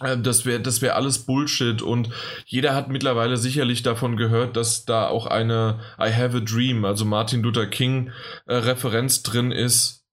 das 0.00 0.44
wäre 0.44 0.60
das 0.60 0.82
wäre 0.82 0.94
alles 0.94 1.20
Bullshit 1.20 1.80
und 1.80 2.10
jeder 2.46 2.74
hat 2.74 2.88
mittlerweile 2.88 3.36
sicherlich 3.36 3.82
davon 3.82 4.16
gehört, 4.16 4.56
dass 4.56 4.84
da 4.84 5.06
auch 5.06 5.26
eine 5.26 5.80
I 6.00 6.12
Have 6.12 6.38
a 6.38 6.40
Dream, 6.40 6.84
also 6.84 7.04
Martin 7.04 7.42
Luther 7.42 7.66
King 7.66 8.10
äh, 8.46 8.54
Referenz 8.56 9.22
drin 9.22 9.52
ist. 9.52 10.04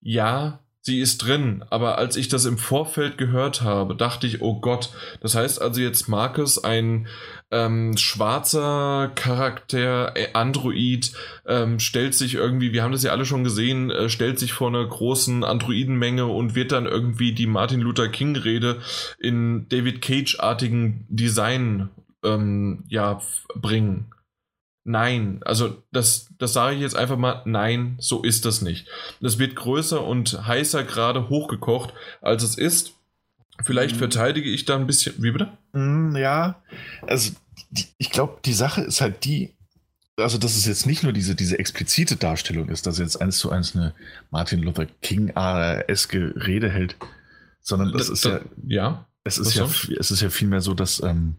Ja, 0.00 0.63
sie 0.84 1.00
ist 1.00 1.18
drin. 1.18 1.64
Aber 1.70 1.98
als 1.98 2.16
ich 2.16 2.28
das 2.28 2.44
im 2.44 2.58
Vorfeld 2.58 3.16
gehört 3.16 3.62
habe, 3.62 3.96
dachte 3.96 4.26
ich, 4.26 4.42
oh 4.42 4.60
Gott, 4.60 4.90
das 5.20 5.34
heißt 5.34 5.60
also 5.60 5.80
jetzt 5.80 6.08
Marcus, 6.08 6.62
ein 6.62 7.08
ähm, 7.50 7.96
schwarzer 7.96 9.10
Charakter, 9.14 10.14
äh, 10.14 10.32
Android, 10.34 11.12
ähm, 11.46 11.80
stellt 11.80 12.14
sich 12.14 12.34
irgendwie, 12.34 12.72
wir 12.72 12.82
haben 12.82 12.92
das 12.92 13.02
ja 13.02 13.12
alle 13.12 13.24
schon 13.24 13.44
gesehen, 13.44 13.90
äh, 13.90 14.10
stellt 14.10 14.38
sich 14.38 14.52
vor 14.52 14.68
einer 14.68 14.84
großen 14.86 15.42
Androidenmenge 15.42 16.26
und 16.26 16.54
wird 16.54 16.72
dann 16.72 16.86
irgendwie 16.86 17.32
die 17.32 17.46
Martin 17.46 17.80
Luther 17.80 18.08
King 18.08 18.36
Rede 18.36 18.80
in 19.18 19.66
David 19.70 20.02
Cage-artigen 20.02 21.06
Design 21.08 21.88
ähm, 22.22 22.84
ja, 22.88 23.20
bringen. 23.54 24.13
Nein, 24.86 25.40
also 25.44 25.82
das, 25.92 26.28
das 26.38 26.52
sage 26.52 26.76
ich 26.76 26.82
jetzt 26.82 26.94
einfach 26.94 27.16
mal, 27.16 27.40
nein, 27.46 27.96
so 27.98 28.22
ist 28.22 28.44
das 28.44 28.60
nicht. 28.60 28.86
Das 29.20 29.38
wird 29.38 29.56
größer 29.56 30.04
und 30.04 30.46
heißer 30.46 30.84
gerade 30.84 31.30
hochgekocht, 31.30 31.94
als 32.20 32.42
es 32.42 32.56
ist. 32.56 32.92
Vielleicht 33.64 33.94
mhm. 33.94 34.00
verteidige 34.00 34.50
ich 34.50 34.66
da 34.66 34.76
ein 34.76 34.86
bisschen. 34.86 35.14
Wie 35.22 35.30
bitte? 35.30 35.56
Mm, 35.72 36.16
ja, 36.16 36.62
also 37.02 37.32
die, 37.70 37.86
ich 37.96 38.10
glaube, 38.10 38.38
die 38.44 38.52
Sache 38.52 38.82
ist 38.82 39.00
halt 39.00 39.24
die, 39.24 39.54
also 40.18 40.36
dass 40.36 40.54
es 40.54 40.66
jetzt 40.66 40.86
nicht 40.86 41.02
nur 41.02 41.14
diese, 41.14 41.34
diese 41.34 41.58
explizite 41.58 42.16
Darstellung 42.16 42.68
ist, 42.68 42.86
dass 42.86 42.98
jetzt 42.98 43.20
eins 43.20 43.38
zu 43.38 43.50
eins 43.50 43.74
eine 43.74 43.94
Martin 44.30 44.62
Luther 44.62 44.86
King-eske 45.00 46.34
Rede 46.36 46.68
hält, 46.68 46.96
sondern 47.62 47.92
das, 47.92 48.08
das 48.08 48.10
ist 48.10 48.24
ja, 48.26 48.40
ja, 48.66 49.08
es 49.24 49.38
ist 49.38 49.54
ja, 49.54 49.66
es 49.98 50.10
ist 50.10 50.20
ja 50.20 50.28
vielmehr 50.28 50.60
so, 50.60 50.74
dass, 50.74 51.02
ähm, 51.02 51.36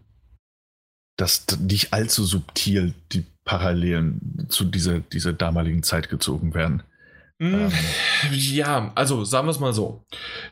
dass 1.16 1.46
nicht 1.60 1.92
allzu 1.92 2.24
subtil 2.24 2.92
die 3.12 3.24
Parallelen 3.46 4.46
zu 4.50 4.64
dieser, 4.64 4.98
dieser 4.98 5.32
damaligen 5.32 5.82
Zeit 5.82 6.10
gezogen 6.10 6.52
werden. 6.52 6.82
Mm, 7.38 7.54
ähm. 7.54 7.72
Ja, 8.32 8.92
also 8.94 9.24
sagen 9.24 9.46
wir 9.46 9.52
es 9.52 9.60
mal 9.60 9.72
so. 9.72 10.04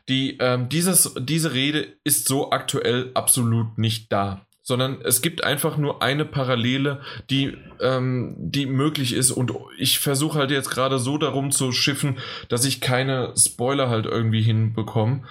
Die, 0.09 0.37
ähm, 0.39 0.69
dieses, 0.69 1.13
diese 1.19 1.53
Rede 1.53 1.87
ist 2.03 2.27
so 2.27 2.51
aktuell 2.51 3.11
absolut 3.13 3.77
nicht 3.77 4.11
da, 4.11 4.47
sondern 4.61 5.01
es 5.01 5.21
gibt 5.21 5.43
einfach 5.43 5.77
nur 5.77 6.01
eine 6.01 6.23
Parallele, 6.25 7.01
die, 7.29 7.57
ähm, 7.81 8.35
die 8.39 8.65
möglich 8.65 9.13
ist. 9.13 9.31
Und 9.31 9.51
ich 9.77 9.99
versuche 9.99 10.39
halt 10.39 10.51
jetzt 10.51 10.69
gerade 10.69 10.97
so 10.97 11.17
darum 11.17 11.51
zu 11.51 11.73
schiffen, 11.73 12.17
dass 12.47 12.65
ich 12.65 12.79
keine 12.79 13.33
Spoiler 13.37 13.89
halt 13.89 14.05
irgendwie 14.05 14.41
hinbekomme. 14.41 15.23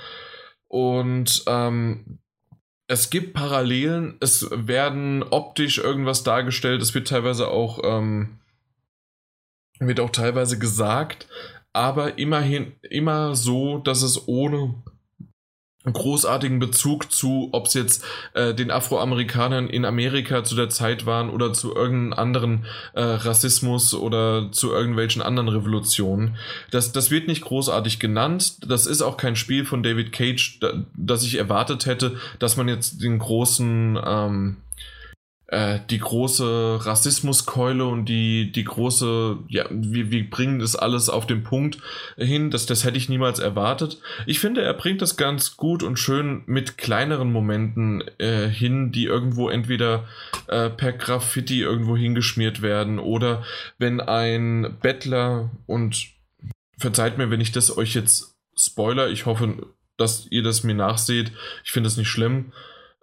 Und 0.68 1.44
ähm, 1.46 2.18
es 2.86 3.10
gibt 3.10 3.34
Parallelen, 3.34 4.16
es 4.20 4.48
werden 4.50 5.22
optisch 5.22 5.78
irgendwas 5.78 6.22
dargestellt, 6.22 6.82
es 6.82 6.94
wird 6.94 7.08
teilweise 7.08 7.48
auch 7.48 7.80
ähm, 7.82 8.40
wird 9.80 10.00
auch 10.00 10.10
teilweise 10.10 10.58
gesagt, 10.58 11.26
aber 11.72 12.18
immerhin 12.18 12.72
immer 12.82 13.34
so, 13.34 13.78
dass 13.78 14.02
es 14.02 14.28
ohne 14.28 14.74
großartigen 15.92 16.58
Bezug 16.58 17.12
zu, 17.12 17.50
ob 17.52 17.66
es 17.66 17.74
jetzt 17.74 18.04
äh, 18.32 18.54
den 18.54 18.70
Afroamerikanern 18.70 19.68
in 19.68 19.84
Amerika 19.84 20.42
zu 20.42 20.56
der 20.56 20.70
Zeit 20.70 21.04
waren 21.04 21.28
oder 21.28 21.52
zu 21.52 21.74
irgendeinem 21.74 22.18
anderen 22.18 22.66
äh, 22.94 23.02
Rassismus 23.02 23.94
oder 23.94 24.50
zu 24.50 24.72
irgendwelchen 24.72 25.20
anderen 25.20 25.48
Revolutionen. 25.48 26.36
Das, 26.70 26.92
das 26.92 27.10
wird 27.10 27.28
nicht 27.28 27.42
großartig 27.42 27.98
genannt. 27.98 28.56
Das 28.66 28.86
ist 28.86 29.02
auch 29.02 29.16
kein 29.16 29.36
Spiel 29.36 29.64
von 29.64 29.82
David 29.82 30.12
Cage, 30.12 30.58
da, 30.60 30.84
das 30.96 31.24
ich 31.24 31.36
erwartet 31.36 31.86
hätte, 31.86 32.16
dass 32.38 32.56
man 32.56 32.68
jetzt 32.68 33.02
den 33.02 33.18
großen 33.18 33.98
ähm, 34.04 34.56
äh, 35.54 35.78
die 35.88 35.98
große 35.98 36.80
Rassismuskeule 36.82 37.86
und 37.86 38.06
die, 38.06 38.50
die 38.50 38.64
große, 38.64 39.38
ja, 39.46 39.66
wir, 39.70 40.10
wir 40.10 40.28
bringen 40.28 40.58
das 40.58 40.74
alles 40.74 41.08
auf 41.08 41.26
den 41.26 41.44
Punkt 41.44 41.78
hin, 42.16 42.50
das, 42.50 42.66
das 42.66 42.84
hätte 42.84 42.98
ich 42.98 43.08
niemals 43.08 43.38
erwartet. 43.38 44.00
Ich 44.26 44.40
finde, 44.40 44.62
er 44.62 44.74
bringt 44.74 45.00
das 45.00 45.16
ganz 45.16 45.56
gut 45.56 45.84
und 45.84 45.96
schön 45.96 46.42
mit 46.46 46.76
kleineren 46.76 47.30
Momenten 47.30 48.02
äh, 48.18 48.48
hin, 48.48 48.90
die 48.90 49.04
irgendwo 49.04 49.48
entweder 49.48 50.08
äh, 50.48 50.70
per 50.70 50.92
Graffiti 50.92 51.60
irgendwo 51.60 51.96
hingeschmiert 51.96 52.60
werden 52.60 52.98
oder 52.98 53.44
wenn 53.78 54.00
ein 54.00 54.76
Bettler 54.82 55.50
und 55.66 56.08
verzeiht 56.78 57.16
mir, 57.16 57.30
wenn 57.30 57.40
ich 57.40 57.52
das 57.52 57.76
euch 57.76 57.94
jetzt 57.94 58.34
spoiler, 58.56 59.08
ich 59.08 59.24
hoffe, 59.26 59.68
dass 59.96 60.26
ihr 60.30 60.42
das 60.42 60.64
mir 60.64 60.74
nachseht, 60.74 61.30
ich 61.64 61.70
finde 61.70 61.86
es 61.86 61.96
nicht 61.96 62.08
schlimm, 62.08 62.52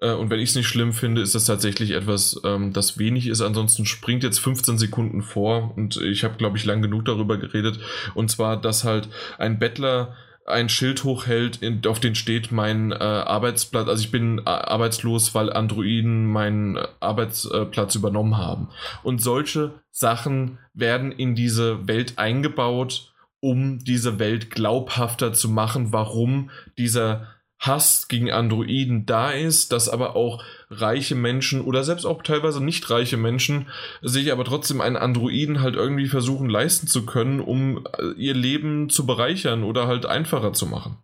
und 0.09 0.29
wenn 0.29 0.39
ich 0.39 0.49
es 0.49 0.55
nicht 0.55 0.67
schlimm 0.67 0.93
finde, 0.93 1.21
ist 1.21 1.35
das 1.35 1.45
tatsächlich 1.45 1.91
etwas, 1.91 2.39
ähm, 2.43 2.73
das 2.73 2.97
wenig 2.97 3.27
ist. 3.27 3.41
Ansonsten 3.41 3.85
springt 3.85 4.23
jetzt 4.23 4.39
15 4.39 4.77
Sekunden 4.77 5.21
vor 5.21 5.73
und 5.77 5.97
ich 5.97 6.23
habe, 6.23 6.37
glaube 6.37 6.57
ich, 6.57 6.65
lang 6.65 6.81
genug 6.81 7.05
darüber 7.05 7.37
geredet. 7.37 7.79
Und 8.15 8.31
zwar, 8.31 8.59
dass 8.59 8.83
halt 8.83 9.09
ein 9.37 9.59
Bettler 9.59 10.15
ein 10.45 10.69
Schild 10.69 11.03
hochhält, 11.03 11.59
auf 11.85 11.99
den 11.99 12.15
steht 12.15 12.51
mein 12.51 12.91
äh, 12.91 12.95
Arbeitsplatz, 12.95 13.87
also 13.87 14.03
ich 14.03 14.11
bin 14.11 14.39
äh, 14.39 14.49
arbeitslos, 14.49 15.35
weil 15.35 15.53
Androiden 15.53 16.25
meinen 16.25 16.77
äh, 16.77 16.87
Arbeitsplatz 16.99 17.95
übernommen 17.95 18.37
haben. 18.37 18.69
Und 19.03 19.21
solche 19.21 19.73
Sachen 19.91 20.57
werden 20.73 21.11
in 21.11 21.35
diese 21.35 21.87
Welt 21.87 22.17
eingebaut, 22.17 23.13
um 23.39 23.79
diese 23.79 24.19
Welt 24.19 24.51
glaubhafter 24.51 25.33
zu 25.33 25.49
machen, 25.49 25.93
warum 25.93 26.49
dieser 26.77 27.27
Hass 27.61 28.07
gegen 28.07 28.31
Androiden 28.31 29.05
da 29.05 29.29
ist, 29.29 29.71
dass 29.71 29.87
aber 29.87 30.15
auch 30.15 30.43
reiche 30.71 31.13
Menschen 31.13 31.61
oder 31.61 31.83
selbst 31.83 32.05
auch 32.05 32.23
teilweise 32.23 32.61
nicht 32.61 32.89
reiche 32.89 33.17
Menschen 33.17 33.67
sich 34.01 34.31
aber 34.31 34.43
trotzdem 34.45 34.81
einen 34.81 34.97
Androiden 34.97 35.61
halt 35.61 35.75
irgendwie 35.75 36.07
versuchen 36.07 36.49
leisten 36.49 36.87
zu 36.87 37.05
können, 37.05 37.39
um 37.39 37.85
äh, 37.99 38.13
ihr 38.17 38.33
Leben 38.33 38.89
zu 38.89 39.05
bereichern 39.05 39.63
oder 39.63 39.85
halt 39.85 40.07
einfacher 40.07 40.53
zu 40.53 40.65
machen. 40.65 40.97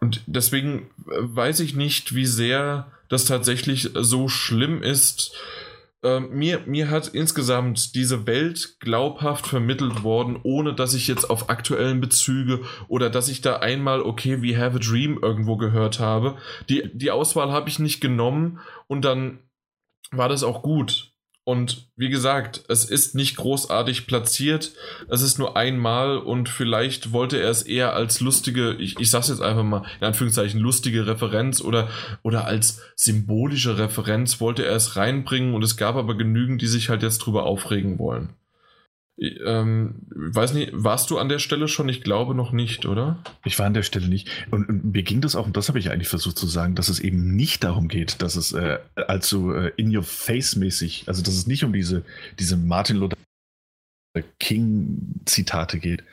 Und 0.00 0.22
deswegen 0.26 0.90
äh, 1.06 1.18
weiß 1.20 1.60
ich 1.60 1.76
nicht, 1.76 2.16
wie 2.16 2.26
sehr 2.26 2.90
das 3.08 3.26
tatsächlich 3.26 3.90
so 3.94 4.28
schlimm 4.28 4.82
ist, 4.82 5.36
ähm, 6.02 6.30
mir, 6.30 6.62
mir 6.66 6.90
hat 6.90 7.08
insgesamt 7.08 7.94
diese 7.94 8.26
Welt 8.26 8.76
glaubhaft 8.80 9.46
vermittelt 9.46 10.02
worden, 10.02 10.38
ohne 10.42 10.74
dass 10.74 10.94
ich 10.94 11.06
jetzt 11.06 11.30
auf 11.30 11.48
aktuellen 11.48 12.00
Bezüge 12.00 12.60
oder 12.88 13.08
dass 13.08 13.28
ich 13.28 13.40
da 13.40 13.56
einmal, 13.56 14.02
okay, 14.02 14.42
we 14.42 14.58
have 14.58 14.76
a 14.76 14.80
dream 14.80 15.18
irgendwo 15.22 15.56
gehört 15.56 16.00
habe. 16.00 16.36
Die, 16.68 16.90
die 16.92 17.10
Auswahl 17.10 17.52
habe 17.52 17.68
ich 17.68 17.78
nicht 17.78 18.00
genommen 18.00 18.58
und 18.88 19.04
dann 19.04 19.38
war 20.10 20.28
das 20.28 20.42
auch 20.42 20.62
gut. 20.62 21.11
Und 21.44 21.88
wie 21.96 22.08
gesagt, 22.08 22.62
es 22.68 22.84
ist 22.84 23.16
nicht 23.16 23.36
großartig 23.36 24.06
platziert. 24.06 24.72
Es 25.08 25.22
ist 25.22 25.38
nur 25.38 25.56
einmal 25.56 26.18
und 26.18 26.48
vielleicht 26.48 27.12
wollte 27.12 27.40
er 27.40 27.50
es 27.50 27.62
eher 27.62 27.94
als 27.94 28.20
lustige, 28.20 28.74
ich, 28.74 29.00
ich 29.00 29.10
sag's 29.10 29.28
jetzt 29.28 29.42
einfach 29.42 29.64
mal, 29.64 29.84
in 30.00 30.06
Anführungszeichen 30.06 30.60
lustige 30.60 31.06
Referenz 31.06 31.60
oder, 31.60 31.88
oder 32.22 32.44
als 32.44 32.80
symbolische 32.94 33.76
Referenz 33.76 34.40
wollte 34.40 34.64
er 34.64 34.76
es 34.76 34.94
reinbringen 34.94 35.54
und 35.54 35.64
es 35.64 35.76
gab 35.76 35.96
aber 35.96 36.16
genügend, 36.16 36.62
die 36.62 36.68
sich 36.68 36.88
halt 36.88 37.02
jetzt 37.02 37.18
drüber 37.18 37.44
aufregen 37.44 37.98
wollen. 37.98 38.36
Ähm, 39.18 39.94
weiß 40.10 40.54
nicht, 40.54 40.70
warst 40.72 41.10
du 41.10 41.18
an 41.18 41.28
der 41.28 41.38
Stelle 41.38 41.68
schon? 41.68 41.88
Ich 41.88 42.02
glaube 42.02 42.34
noch 42.34 42.52
nicht, 42.52 42.86
oder? 42.86 43.22
Ich 43.44 43.58
war 43.58 43.66
an 43.66 43.74
der 43.74 43.82
Stelle 43.82 44.08
nicht. 44.08 44.28
Und, 44.50 44.68
und 44.68 44.92
mir 44.92 45.02
ging 45.02 45.20
das 45.20 45.36
auch, 45.36 45.46
und 45.46 45.56
das 45.56 45.68
habe 45.68 45.78
ich 45.78 45.90
eigentlich 45.90 46.08
versucht 46.08 46.38
zu 46.38 46.46
sagen, 46.46 46.74
dass 46.74 46.88
es 46.88 46.98
eben 46.98 47.36
nicht 47.36 47.62
darum 47.62 47.88
geht, 47.88 48.22
dass 48.22 48.36
es 48.36 48.52
äh, 48.52 48.78
allzu 48.94 49.52
äh, 49.52 49.72
in-your-face-mäßig, 49.76 51.04
also 51.06 51.22
dass 51.22 51.34
es 51.34 51.46
nicht 51.46 51.62
um 51.62 51.72
diese, 51.72 52.04
diese 52.38 52.56
Martin 52.56 52.96
Luther 52.96 53.16
King-Zitate 54.38 55.78
geht, 55.78 56.04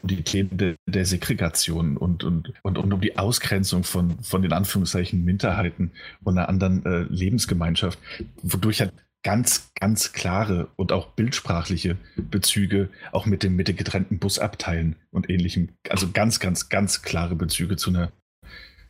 um 0.00 0.08
die 0.08 0.22
Themen 0.22 0.56
de, 0.56 0.76
der 0.86 1.04
Segregation 1.04 1.96
und, 1.96 2.22
und, 2.22 2.52
und, 2.62 2.78
und, 2.78 2.92
um 2.92 3.00
die 3.00 3.18
Ausgrenzung 3.18 3.82
von, 3.82 4.22
von 4.22 4.42
den 4.42 4.52
Anführungszeichen 4.52 5.24
Minderheiten 5.24 5.90
und 6.22 6.38
einer 6.38 6.48
anderen 6.48 6.84
äh, 6.86 7.02
Lebensgemeinschaft, 7.08 7.98
wodurch 8.42 8.80
halt 8.80 8.92
ganz, 9.22 9.72
ganz 9.74 10.12
klare 10.12 10.68
und 10.76 10.92
auch 10.92 11.08
bildsprachliche 11.08 11.96
Bezüge, 12.16 12.88
auch 13.12 13.26
mit 13.26 13.42
dem, 13.42 13.56
mit 13.56 13.68
den 13.68 13.76
getrennten 13.76 14.18
Busabteilen 14.18 14.96
und 15.10 15.28
ähnlichem. 15.28 15.70
Also 15.88 16.10
ganz, 16.12 16.40
ganz, 16.40 16.68
ganz 16.68 17.02
klare 17.02 17.34
Bezüge 17.34 17.76
zu 17.76 17.90
einer, 17.90 18.12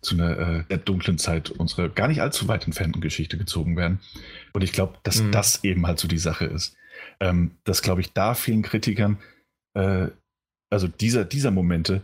zu 0.02 0.14
einer 0.14 0.38
äh, 0.38 0.64
der 0.70 0.78
dunklen 0.78 1.18
Zeit 1.18 1.50
unserer 1.50 1.88
gar 1.88 2.08
nicht 2.08 2.20
allzu 2.20 2.46
weit 2.46 2.66
entfernten 2.66 3.00
Geschichte 3.00 3.38
gezogen 3.38 3.76
werden. 3.76 4.00
Und 4.52 4.62
ich 4.62 4.72
glaube, 4.72 4.98
dass 5.02 5.22
mhm. 5.22 5.32
das 5.32 5.64
eben 5.64 5.86
halt 5.86 5.98
so 5.98 6.08
die 6.08 6.18
Sache 6.18 6.44
ist. 6.44 6.76
Ähm, 7.20 7.52
dass, 7.64 7.82
glaube 7.82 8.00
ich, 8.00 8.12
da 8.12 8.34
vielen 8.34 8.62
Kritikern, 8.62 9.18
äh, 9.74 10.08
also 10.70 10.88
dieser, 10.88 11.24
dieser 11.24 11.50
Momente, 11.50 12.02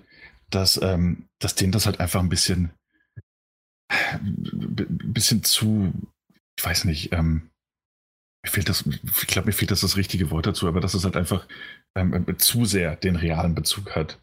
dass, 0.50 0.80
ähm, 0.80 1.26
dass 1.40 1.56
denen 1.56 1.72
das 1.72 1.86
halt 1.86 2.00
einfach 2.00 2.20
ein 2.20 2.28
bisschen, 2.28 2.70
ein 3.90 5.12
bisschen 5.12 5.42
zu, 5.42 5.92
ich 6.58 6.64
weiß 6.64 6.84
nicht, 6.84 7.12
ähm, 7.12 7.50
mir 8.44 8.50
fehlt 8.50 8.68
das, 8.68 8.84
ich 8.86 9.26
glaube, 9.26 9.46
mir 9.46 9.52
fehlt 9.52 9.70
das 9.70 9.80
das 9.80 9.96
richtige 9.96 10.30
Wort 10.30 10.46
dazu, 10.46 10.68
aber 10.68 10.80
dass 10.80 10.94
es 10.94 11.04
halt 11.04 11.16
einfach 11.16 11.46
ähm, 11.94 12.26
zu 12.38 12.64
sehr 12.66 12.96
den 12.96 13.16
realen 13.16 13.54
Bezug 13.54 13.96
hat. 13.96 14.20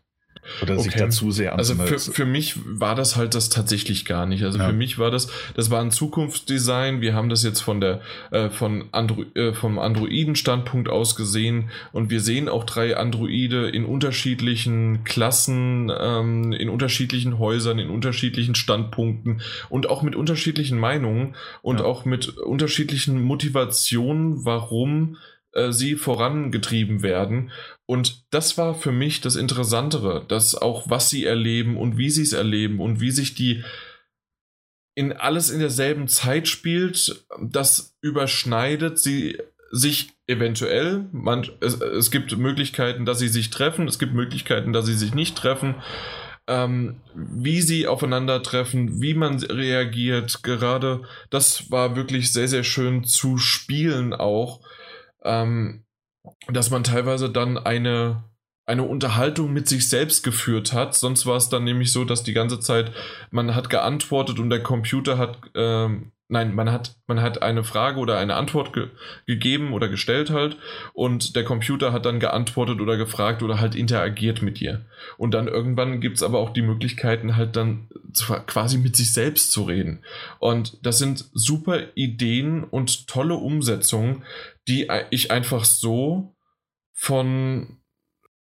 Oder 0.62 0.74
okay. 0.74 0.84
sich 0.84 0.94
dazu 0.96 1.32
sehr 1.32 1.56
Also 1.58 1.76
für, 1.76 2.00
für 2.00 2.26
mich 2.26 2.56
war 2.66 2.96
das 2.96 3.16
halt 3.16 3.36
das 3.36 3.50
tatsächlich 3.50 4.06
gar 4.06 4.26
nicht. 4.26 4.44
Also 4.44 4.58
ja. 4.58 4.68
für 4.68 4.74
mich 4.74 4.98
war 4.98 5.12
das, 5.12 5.28
das 5.56 5.70
war 5.70 5.82
ein 5.82 5.92
Zukunftsdesign. 5.92 7.02
Wir 7.02 7.14
haben 7.14 7.30
das 7.30 7.44
jetzt 7.44 7.62
von 7.62 7.80
der, 7.80 8.02
äh, 8.32 8.50
von 8.50 8.86
Andro 8.92 9.24
äh, 9.36 9.54
vom 9.54 9.80
Androiden-Standpunkt 9.80 10.90
aus 10.90 11.16
gesehen 11.16 11.70
und 11.92 12.10
wir 12.10 12.22
sehen 12.22 12.50
auch 12.50 12.64
drei 12.64 12.98
Androide 12.98 13.70
in 13.70 13.86
unterschiedlichen 13.86 15.04
Klassen, 15.04 15.92
ähm, 15.98 16.54
in 16.54 16.70
unterschiedlichen 16.70 17.38
Häusern, 17.38 17.80
in 17.80 17.90
unterschiedlichen 17.90 18.56
Standpunkten 18.56 19.42
und 19.70 19.90
auch 19.90 20.02
mit 20.02 20.16
unterschiedlichen 20.16 20.80
Meinungen 20.80 21.36
und 21.62 21.80
ja. 21.80 21.86
auch 21.86 22.06
mit 22.06 22.30
unterschiedlichen 22.38 23.22
Motivationen, 23.22 24.46
warum 24.46 25.18
äh, 25.54 25.72
sie 25.72 25.96
vorangetrieben 25.96 27.04
werden. 27.04 27.52
Und 27.86 28.26
das 28.32 28.58
war 28.58 28.74
für 28.76 28.92
mich 28.92 29.22
das 29.22 29.36
Interessantere, 29.36 30.26
dass 30.28 30.56
auch 30.56 30.90
was 30.90 31.10
sie 31.10 31.26
erleben 31.26 31.78
und 31.78 31.98
wie 31.98 32.10
sie 32.10 32.24
es 32.24 32.34
erleben 32.34 32.80
und 32.80 33.02
wie 33.02 33.12
sich 33.12 33.36
die 33.36 33.64
in 34.96 35.14
alles 35.14 35.50
in 35.50 35.60
derselben 35.60 36.08
Zeit 36.08 36.48
spielt, 36.48 37.26
das 37.42 37.96
überschneidet 38.02 39.00
sie 39.00 39.38
sich 39.72 40.10
eventuell. 40.28 41.06
Man, 41.12 41.50
es, 41.62 41.80
es 41.82 42.12
gibt 42.12 42.38
Möglichkeiten, 42.38 43.06
dass 43.06 43.20
sie 43.20 43.30
sich 43.30 43.50
treffen, 43.50 43.88
es 43.88 44.00
gibt 44.00 44.14
Möglichkeiten, 44.14 44.74
dass 44.74 44.86
sie 44.86 44.96
sich 44.96 45.14
nicht 45.14 45.38
treffen. 45.38 45.76
Ähm, 46.48 46.98
wie 47.16 47.62
sie 47.62 47.88
aufeinandertreffen, 47.88 49.02
wie 49.02 49.14
man 49.14 49.42
reagiert, 49.42 50.44
gerade 50.44 51.04
das 51.30 51.72
war 51.72 51.96
wirklich 51.96 52.34
sehr, 52.34 52.48
sehr 52.48 52.64
schön 52.64 53.04
zu 53.04 53.38
spielen 53.38 54.14
auch 54.14 54.60
ähm, 55.24 55.86
dass 56.48 56.70
man 56.70 56.84
teilweise 56.84 57.30
dann 57.30 57.58
eine, 57.58 58.24
eine 58.66 58.84
Unterhaltung 58.84 59.52
mit 59.54 59.68
sich 59.68 59.90
selbst 59.90 60.24
geführt 60.24 60.74
hat. 60.74 60.96
Sonst 60.96 61.26
war 61.26 61.38
es 61.38 61.50
dann 61.50 61.64
nämlich 61.64 61.92
so, 61.92 62.06
dass 62.06 62.24
die 62.24 62.34
ganze 62.34 62.60
Zeit 62.60 62.92
man 63.32 63.56
hat 63.56 63.70
geantwortet 63.70 64.40
und 64.40 64.50
der 64.50 64.64
Computer 64.64 65.18
hat 65.18 65.40
ähm, 65.56 66.12
Nein, 66.32 66.56
man 66.56 66.72
hat, 66.72 66.96
man 67.08 67.22
hat 67.22 67.42
eine 67.42 67.66
Frage 67.66 68.00
oder 68.00 68.18
eine 68.18 68.36
Antwort 68.36 68.72
ge 68.72 68.88
gegeben 69.26 69.74
oder 69.74 69.90
gestellt 69.90 70.30
halt 70.30 70.56
und 70.94 71.36
der 71.36 71.44
Computer 71.44 71.92
hat 71.92 72.06
dann 72.06 72.22
geantwortet 72.22 72.80
oder 72.80 72.96
gefragt 72.96 73.44
oder 73.44 73.60
halt 73.60 73.76
interagiert 73.76 74.42
mit 74.42 74.62
dir. 74.62 74.86
Und 75.18 75.34
dann 75.34 75.50
irgendwann 75.50 76.00
gibt 76.00 76.16
es 76.16 76.24
aber 76.24 76.40
auch 76.40 76.52
die 76.52 76.62
Möglichkeiten 76.62 77.36
halt 77.36 77.58
dann 77.58 77.90
quasi 78.48 78.78
mit 78.78 78.96
sich 78.96 79.12
selbst 79.12 79.52
zu 79.52 79.64
reden. 79.64 80.06
Und 80.40 80.78
das 80.84 81.00
sind 81.00 81.26
super 81.34 81.80
Ideen 81.96 82.64
und 82.64 83.10
tolle 83.10 83.36
Umsetzungen, 83.36 84.24
die 84.68 84.88
ich 85.10 85.32
einfach 85.32 85.66
so 85.66 86.36
von 86.94 87.82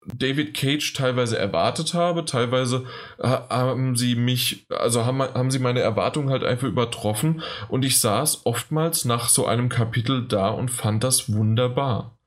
David 0.05 0.55
Cage 0.55 0.93
teilweise 0.93 1.37
erwartet 1.37 1.93
habe. 1.93 2.25
Teilweise 2.25 2.85
haben 3.19 3.95
sie 3.95 4.15
mich, 4.15 4.65
also 4.69 5.05
haben, 5.05 5.21
haben 5.21 5.51
sie 5.51 5.59
meine 5.59 5.81
Erwartungen 5.81 6.29
halt 6.29 6.43
einfach 6.43 6.67
übertroffen 6.67 7.43
und 7.69 7.85
ich 7.85 7.99
saß 7.99 8.45
oftmals 8.45 9.05
nach 9.05 9.29
so 9.29 9.45
einem 9.45 9.69
Kapitel 9.69 10.27
da 10.27 10.49
und 10.49 10.69
fand 10.69 11.03
das 11.03 11.31
wunderbar. 11.31 12.17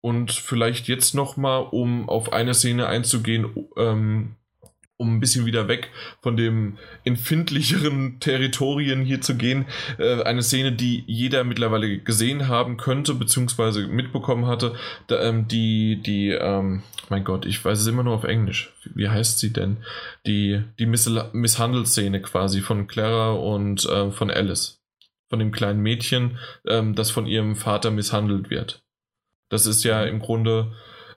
Und 0.00 0.30
vielleicht 0.30 0.86
jetzt 0.88 1.14
nochmal, 1.14 1.66
um 1.70 2.08
auf 2.08 2.32
eine 2.32 2.54
Szene 2.54 2.86
einzugehen, 2.86 3.68
ähm, 3.76 4.36
um 4.98 5.14
ein 5.14 5.20
bisschen 5.20 5.46
wieder 5.46 5.68
weg 5.68 5.90
von 6.20 6.36
dem 6.36 6.76
empfindlicheren 7.04 8.18
Territorien 8.20 9.04
hier 9.04 9.20
zu 9.20 9.36
gehen, 9.36 9.64
äh, 9.98 10.22
eine 10.22 10.42
Szene, 10.42 10.72
die 10.72 11.04
jeder 11.06 11.44
mittlerweile 11.44 11.98
gesehen 11.98 12.48
haben 12.48 12.76
könnte, 12.76 13.14
beziehungsweise 13.14 13.86
mitbekommen 13.86 14.46
hatte, 14.46 14.74
da, 15.06 15.22
ähm, 15.22 15.46
die, 15.46 16.02
die, 16.02 16.30
ähm, 16.30 16.82
mein 17.08 17.24
Gott, 17.24 17.46
ich 17.46 17.64
weiß 17.64 17.78
es 17.78 17.86
immer 17.86 18.02
nur 18.02 18.14
auf 18.14 18.24
Englisch. 18.24 18.74
Wie 18.94 19.08
heißt 19.08 19.38
sie 19.38 19.52
denn? 19.52 19.78
Die, 20.26 20.62
die 20.78 20.86
Miss 20.86 21.08
Misshandelszene 21.32 22.20
quasi 22.20 22.60
von 22.60 22.88
Clara 22.88 23.32
und 23.32 23.86
äh, 23.86 24.10
von 24.10 24.30
Alice. 24.30 24.82
Von 25.30 25.38
dem 25.38 25.52
kleinen 25.52 25.80
Mädchen, 25.80 26.38
ähm, 26.66 26.94
das 26.94 27.10
von 27.10 27.26
ihrem 27.26 27.54
Vater 27.54 27.90
misshandelt 27.90 28.50
wird. 28.50 28.82
Das 29.48 29.66
ist 29.66 29.84
ja 29.84 30.02
im 30.02 30.18
Grunde 30.18 30.72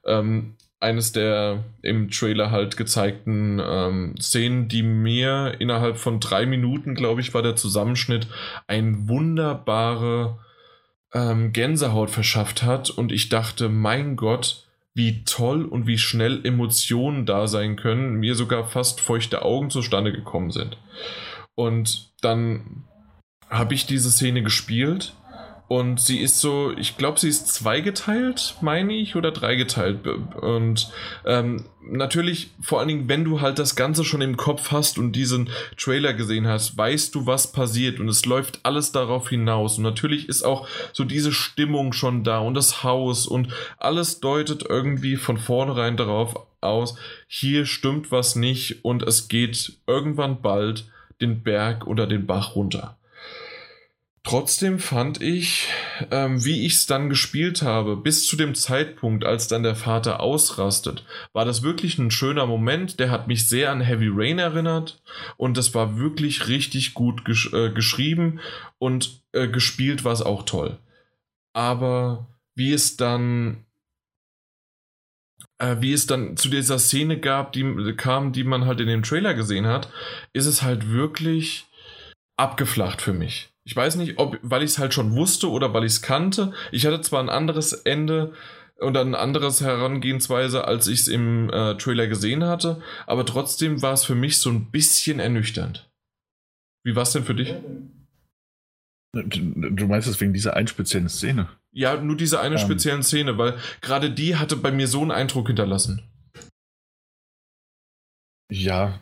ähm, 0.06 0.56
eines 0.82 1.12
der 1.12 1.64
im 1.84 2.10
Trailer 2.10 2.50
halt 2.50 2.76
gezeigten 2.76 3.62
ähm, 3.64 4.16
Szenen, 4.20 4.68
die 4.68 4.82
mir 4.82 5.56
innerhalb 5.60 5.98
von 5.98 6.20
drei 6.20 6.48
Minuten, 6.48 6.96
glaube 6.96 7.22
ich, 7.22 7.34
war 7.34 7.44
der 7.44 7.56
Zusammenschnitt, 7.56 8.28
ein 8.68 9.08
wunderbare 9.08 10.40
ähm, 11.14 11.54
Gänsehaut 11.54 12.10
verschafft 12.10 12.64
hat. 12.64 12.90
Und 12.90 13.12
ich 13.12 13.30
dachte, 13.30 13.70
mein 13.70 14.16
Gott, 14.16 14.68
wie 14.96 15.24
toll 15.24 15.66
und 15.66 15.86
wie 15.86 16.00
schnell 16.00 16.44
Emotionen 16.44 17.28
da 17.28 17.48
sein 17.48 17.76
können, 17.76 18.16
mir 18.16 18.34
sogar 18.34 18.66
fast 18.66 19.02
feuchte 19.02 19.44
Augen 19.44 19.70
zustande 19.70 20.12
gekommen 20.12 20.50
sind. 20.50 20.78
Und 21.54 22.12
dann 22.22 22.86
habe 23.50 23.76
ich 23.76 23.86
diese 23.86 24.10
Szene 24.10 24.42
gespielt 24.42 25.14
und 25.72 26.02
sie 26.02 26.20
ist 26.20 26.42
so, 26.42 26.74
ich 26.78 26.98
glaube, 26.98 27.18
sie 27.18 27.30
ist 27.30 27.48
zweigeteilt, 27.48 28.56
meine 28.60 28.92
ich, 28.92 29.16
oder 29.16 29.32
dreigeteilt. 29.32 30.06
Und 30.06 30.92
ähm, 31.26 31.64
natürlich, 31.82 32.50
vor 32.62 32.80
allen 32.80 32.90
Dingen, 32.90 33.08
wenn 33.08 33.24
du 33.24 33.40
halt 33.40 33.58
das 33.58 33.78
Ganze 33.78 34.04
schon 34.04 34.20
im 34.20 34.36
Kopf 34.36 34.74
hast 34.74 34.98
und 34.98 35.14
diesen 35.14 35.50
Trailer 35.78 36.12
gesehen 36.12 36.46
hast, 36.46 36.78
weißt 36.78 37.16
du, 37.16 37.26
was 37.26 37.54
passiert. 37.54 38.02
Und 38.02 38.10
es 38.10 38.26
läuft 38.26 38.60
alles 38.64 38.92
darauf 38.92 39.30
hinaus. 39.30 39.78
Und 39.78 39.86
natürlich 39.86 40.28
ist 40.28 40.44
auch 40.44 40.68
so 40.92 41.06
diese 41.06 41.32
Stimmung 41.32 41.94
schon 41.94 42.26
da 42.26 42.40
und 42.40 42.54
das 42.54 42.84
Haus 42.84 43.26
und 43.26 43.48
alles 43.78 44.20
deutet 44.20 44.66
irgendwie 44.68 45.16
von 45.16 45.38
vornherein 45.38 45.96
darauf 45.96 46.36
aus, 46.60 46.98
hier 47.28 47.66
stimmt 47.66 48.12
was 48.12 48.36
nicht 48.36 48.84
und 48.84 49.04
es 49.04 49.30
geht 49.30 49.78
irgendwann 49.88 50.42
bald 50.42 50.92
den 51.22 51.44
Berg 51.44 51.88
oder 51.88 52.08
den 52.08 52.28
Bach 52.28 52.58
runter. 52.58 52.98
Trotzdem 54.24 54.78
fand 54.78 55.20
ich, 55.20 55.68
ähm, 56.12 56.46
wie 56.46 56.66
ich 56.68 56.74
es 56.74 56.86
dann 56.86 57.10
gespielt 57.10 57.64
habe, 57.64 57.98
bis 57.98 58.28
zu 58.28 58.36
dem 58.36 58.54
Zeitpunkt, 58.54 59.26
als 59.26 59.48
dann 59.48 59.64
der 59.64 59.76
Vater 59.76 60.20
ausrastet, 60.20 61.04
war 61.34 61.44
das 61.44 61.64
wirklich 61.64 61.98
ein 61.98 62.12
schöner 62.12 62.46
Moment. 62.46 63.00
Der 63.00 63.10
hat 63.10 63.28
mich 63.28 63.50
sehr 63.50 63.72
an 63.72 63.82
Heavy 63.82 64.10
Rain 64.14 64.38
erinnert 64.38 65.02
und 65.38 65.58
das 65.58 65.74
war 65.74 65.98
wirklich 65.98 66.48
richtig 66.48 66.94
gut 66.94 67.26
gesch 67.26 67.52
äh, 67.54 67.72
geschrieben 67.72 68.40
und 68.78 69.24
äh, 69.32 69.48
gespielt 69.48 70.04
war 70.04 70.14
es 70.14 70.22
auch 70.22 70.44
toll. 70.44 70.78
Aber 71.54 72.28
wie 72.54 72.74
es 72.74 72.98
dann 72.98 73.66
äh, 75.58 75.78
wie 75.80 75.94
es 75.94 76.06
dann 76.06 76.38
zu 76.38 76.50
dieser 76.50 76.78
Szene 76.78 77.20
gab, 77.20 77.54
die 77.54 77.94
kam, 77.98 78.34
die 78.34 78.44
man 78.44 78.66
halt 78.66 78.82
in 78.82 78.88
dem 78.88 79.02
Trailer 79.02 79.34
gesehen 79.34 79.66
hat, 79.66 79.92
ist 80.34 80.46
es 80.46 80.62
halt 80.62 80.90
wirklich 80.90 81.66
abgeflacht 82.38 83.02
für 83.02 83.14
mich. 83.14 83.51
Ich 83.72 83.76
weiß 83.78 83.96
nicht, 83.96 84.20
ob, 84.20 84.38
weil 84.42 84.64
ich 84.64 84.72
es 84.72 84.80
halt 84.80 84.94
schon 84.94 85.16
wusste 85.16 85.50
oder 85.50 85.74
weil 85.74 85.86
ich 85.86 85.94
es 85.94 86.02
kannte. 86.02 86.52
Ich 86.74 86.86
hatte 86.86 87.00
zwar 87.00 87.24
ein 87.24 87.30
anderes 87.30 87.72
Ende 87.72 88.34
und 88.80 88.98
eine 88.98 89.18
andere 89.18 89.50
Herangehensweise, 89.50 90.66
als 90.68 90.88
ich 90.88 91.00
es 91.00 91.08
im 91.08 91.50
äh, 91.50 91.78
Trailer 91.78 92.08
gesehen 92.08 92.44
hatte, 92.44 92.82
aber 93.08 93.26
trotzdem 93.26 93.82
war 93.82 93.94
es 93.94 94.04
für 94.04 94.14
mich 94.14 94.42
so 94.42 94.50
ein 94.50 94.72
bisschen 94.72 95.22
ernüchternd. 95.22 95.90
Wie 96.84 96.98
war 96.98 97.04
es 97.04 97.14
denn 97.14 97.24
für 97.24 97.34
dich? 97.34 97.56
Du 99.14 99.88
meinst 99.88 100.10
es 100.10 100.20
wegen 100.20 100.34
dieser 100.34 100.58
einen 100.58 100.68
speziellen 100.68 101.08
Szene? 101.08 101.48
Ja, 101.72 101.96
nur 101.96 102.18
diese 102.18 102.42
eine 102.42 102.56
ähm. 102.56 102.62
speziellen 102.62 103.04
Szene, 103.04 103.38
weil 103.38 103.58
gerade 103.80 104.12
die 104.12 104.36
hatte 104.36 104.58
bei 104.58 104.74
mir 104.74 104.90
so 104.90 105.00
einen 105.00 105.12
Eindruck 105.12 105.48
hinterlassen. 105.48 106.02
Ja, 108.52 109.00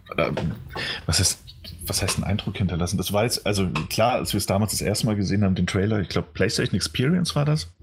was 1.07 1.17
heißt, 1.17 1.43
was 1.87 2.03
heißt 2.03 2.19
ein 2.19 2.23
Eindruck 2.23 2.55
hinterlassen? 2.55 2.97
Das 2.97 3.11
war 3.11 3.23
jetzt, 3.23 3.47
also 3.47 3.67
klar, 3.89 4.13
als 4.13 4.31
wir 4.31 4.37
es 4.37 4.45
damals 4.45 4.73
das 4.73 4.81
erste 4.81 5.07
Mal 5.07 5.15
gesehen 5.15 5.43
haben, 5.43 5.55
den 5.55 5.65
Trailer, 5.65 5.99
ich 6.01 6.09
glaube, 6.09 6.27
PlayStation 6.31 6.75
Experience 6.75 7.35
war 7.35 7.45
das. 7.45 7.73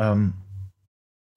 Ähm, 0.00 0.32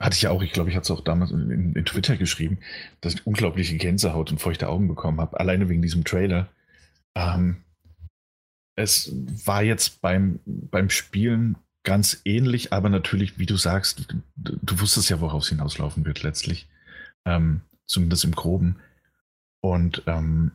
hatte 0.01 0.15
ich 0.15 0.23
ja 0.23 0.31
auch, 0.31 0.41
ich 0.41 0.51
glaube, 0.51 0.71
ich 0.71 0.75
hatte 0.75 0.85
es 0.85 0.91
auch 0.91 1.03
damals 1.03 1.29
in, 1.29 1.75
in, 1.75 1.85
Twitter 1.85 2.17
geschrieben, 2.17 2.57
dass 3.01 3.13
ich 3.13 3.27
unglaubliche 3.27 3.77
Gänsehaut 3.77 4.31
und 4.31 4.39
feuchte 4.39 4.67
Augen 4.67 4.87
bekommen 4.87 5.21
habe, 5.21 5.39
alleine 5.39 5.69
wegen 5.69 5.83
diesem 5.83 6.03
Trailer. 6.03 6.49
Ähm, 7.13 7.57
es 8.75 9.13
war 9.45 9.61
jetzt 9.61 10.01
beim, 10.01 10.39
beim 10.45 10.89
Spielen 10.89 11.57
ganz 11.83 12.21
ähnlich, 12.25 12.73
aber 12.73 12.89
natürlich, 12.89 13.37
wie 13.37 13.45
du 13.45 13.55
sagst, 13.55 14.11
du, 14.35 14.57
du 14.59 14.79
wusstest 14.79 15.11
ja, 15.11 15.21
worauf 15.21 15.43
es 15.43 15.49
hinauslaufen 15.49 16.05
wird 16.05 16.23
letztlich. 16.23 16.67
Ähm, 17.25 17.61
zumindest 17.85 18.23
im 18.23 18.33
Groben. 18.33 18.77
Und 19.63 20.03
ähm, 20.07 20.51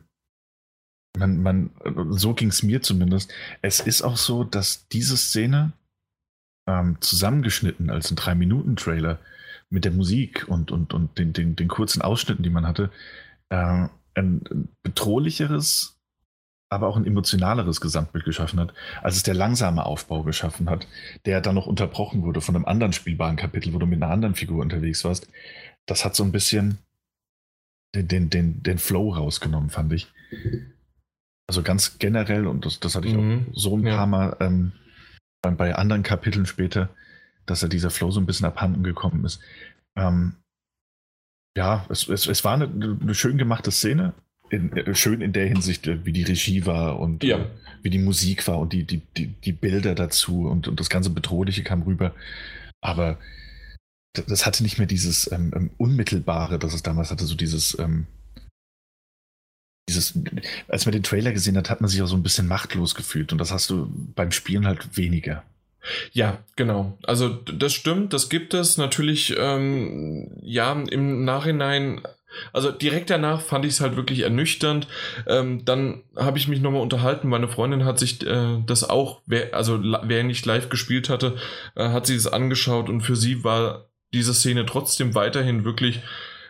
man, 1.17 1.41
man, 1.41 1.71
so 2.11 2.33
ging 2.33 2.49
es 2.49 2.63
mir 2.63 2.81
zumindest. 2.81 3.33
Es 3.61 3.79
ist 3.79 4.01
auch 4.01 4.17
so, 4.17 4.43
dass 4.43 4.87
diese 4.89 5.17
Szene 5.17 5.73
ähm, 6.67 6.97
zusammengeschnitten 6.99 7.89
als 7.89 8.11
ein 8.11 8.17
3-Minuten-Trailer 8.17 9.19
mit 9.69 9.85
der 9.85 9.91
Musik 9.91 10.45
und, 10.47 10.71
und, 10.71 10.93
und 10.93 11.17
den, 11.17 11.33
den, 11.33 11.55
den 11.55 11.67
kurzen 11.67 12.01
Ausschnitten, 12.01 12.43
die 12.43 12.49
man 12.49 12.67
hatte, 12.67 12.91
äh, 13.49 13.87
ein 14.15 14.69
bedrohlicheres, 14.83 15.99
aber 16.69 16.87
auch 16.87 16.97
ein 16.97 17.05
emotionaleres 17.05 17.79
Gesamtbild 17.79 18.25
geschaffen 18.25 18.59
hat, 18.59 18.73
als 19.01 19.15
es 19.15 19.23
der 19.23 19.33
langsame 19.33 19.85
Aufbau 19.85 20.23
geschaffen 20.23 20.69
hat, 20.69 20.87
der 21.25 21.39
dann 21.39 21.55
noch 21.55 21.67
unterbrochen 21.67 22.23
wurde 22.23 22.41
von 22.41 22.55
einem 22.55 22.65
anderen 22.65 22.93
spielbaren 22.93 23.37
Kapitel, 23.37 23.73
wo 23.73 23.79
du 23.79 23.85
mit 23.85 24.01
einer 24.01 24.11
anderen 24.11 24.35
Figur 24.35 24.61
unterwegs 24.61 25.03
warst. 25.05 25.29
Das 25.85 26.03
hat 26.03 26.15
so 26.15 26.23
ein 26.23 26.31
bisschen 26.33 26.79
den, 27.95 28.07
den, 28.07 28.29
den, 28.29 28.63
den 28.63 28.77
Flow 28.77 29.13
rausgenommen, 29.13 29.69
fand 29.69 29.93
ich. 29.93 30.07
Also 31.47 31.63
ganz 31.63 31.97
generell, 31.99 32.47
und 32.47 32.65
das, 32.65 32.79
das 32.79 32.95
hatte 32.95 33.07
ich 33.07 33.15
mhm. 33.15 33.47
auch 33.49 33.57
so 33.57 33.77
ein 33.77 33.85
ja. 33.85 33.95
paar 33.95 34.07
Mal 34.07 34.37
ähm, 34.39 34.71
bei 35.41 35.75
anderen 35.75 36.03
Kapiteln 36.03 36.45
später, 36.45 36.89
dass 37.45 37.63
er 37.63 37.69
dieser 37.69 37.89
Flow 37.89 38.11
so 38.11 38.19
ein 38.19 38.25
bisschen 38.25 38.45
abhanden 38.45 38.83
gekommen 38.83 39.23
ist. 39.23 39.39
Ähm, 39.95 40.33
ja, 41.57 41.85
es, 41.89 42.07
es, 42.07 42.27
es 42.27 42.43
war 42.43 42.53
eine, 42.53 42.65
eine 43.01 43.15
schön 43.15 43.37
gemachte 43.37 43.71
Szene. 43.71 44.13
In, 44.49 44.71
äh, 44.77 44.93
schön 44.95 45.21
in 45.21 45.33
der 45.33 45.47
Hinsicht, 45.47 45.87
äh, 45.87 46.05
wie 46.05 46.13
die 46.13 46.23
Regie 46.23 46.65
war 46.65 46.99
und 46.99 47.23
ja. 47.23 47.37
äh, 47.37 47.45
wie 47.81 47.89
die 47.89 47.99
Musik 47.99 48.47
war 48.47 48.59
und 48.59 48.73
die, 48.73 48.83
die, 48.83 49.01
die, 49.17 49.27
die 49.27 49.51
Bilder 49.51 49.95
dazu 49.95 50.47
und, 50.47 50.67
und 50.67 50.79
das 50.79 50.89
ganze 50.89 51.09
Bedrohliche 51.09 51.63
kam 51.63 51.81
rüber. 51.81 52.13
Aber 52.81 53.17
das 54.27 54.45
hatte 54.45 54.63
nicht 54.63 54.77
mehr 54.77 54.87
dieses 54.87 55.31
ähm, 55.31 55.51
ähm, 55.55 55.69
Unmittelbare, 55.77 56.59
das 56.59 56.73
es 56.73 56.83
damals 56.83 57.11
hatte, 57.11 57.25
so 57.25 57.35
dieses, 57.35 57.77
ähm, 57.79 58.07
dieses, 59.89 60.17
als 60.67 60.85
man 60.85 60.93
den 60.93 61.03
Trailer 61.03 61.31
gesehen 61.31 61.57
hat, 61.57 61.69
hat 61.69 61.81
man 61.81 61.89
sich 61.89 62.01
auch 62.01 62.07
so 62.07 62.15
ein 62.15 62.23
bisschen 62.23 62.47
machtlos 62.47 62.95
gefühlt 62.95 63.31
und 63.31 63.37
das 63.37 63.51
hast 63.51 63.69
du 63.69 63.91
beim 64.15 64.31
Spielen 64.31 64.67
halt 64.67 64.97
weniger. 64.97 65.43
Ja, 66.11 66.39
genau. 66.55 66.97
Also 67.03 67.29
das 67.29 67.73
stimmt, 67.73 68.11
das 68.13 68.29
gibt 68.29 68.53
es 68.53 68.77
natürlich, 68.77 69.35
ähm, 69.37 70.37
ja, 70.41 70.73
im 70.73 71.23
Nachhinein 71.23 72.01
also 72.53 72.71
direkt 72.71 73.09
danach 73.09 73.41
fand 73.41 73.65
ich 73.65 73.73
es 73.73 73.81
halt 73.81 73.95
wirklich 73.95 74.21
ernüchternd. 74.21 74.87
Ähm, 75.27 75.63
dann 75.65 76.03
habe 76.15 76.37
ich 76.37 76.47
mich 76.47 76.61
nochmal 76.61 76.81
unterhalten. 76.81 77.29
Meine 77.29 77.47
Freundin 77.47 77.85
hat 77.85 77.99
sich 77.99 78.25
äh, 78.25 78.61
das 78.65 78.87
auch, 78.87 79.21
wer, 79.25 79.53
also 79.53 79.79
wer 79.81 80.23
nicht 80.23 80.45
live 80.45 80.69
gespielt 80.69 81.09
hatte, 81.09 81.35
äh, 81.75 81.89
hat 81.89 82.05
sie 82.05 82.15
es 82.15 82.27
angeschaut 82.27 82.89
und 82.89 83.01
für 83.01 83.15
sie 83.15 83.43
war 83.43 83.89
diese 84.13 84.33
Szene 84.33 84.65
trotzdem 84.65 85.15
weiterhin 85.15 85.63
wirklich 85.65 86.01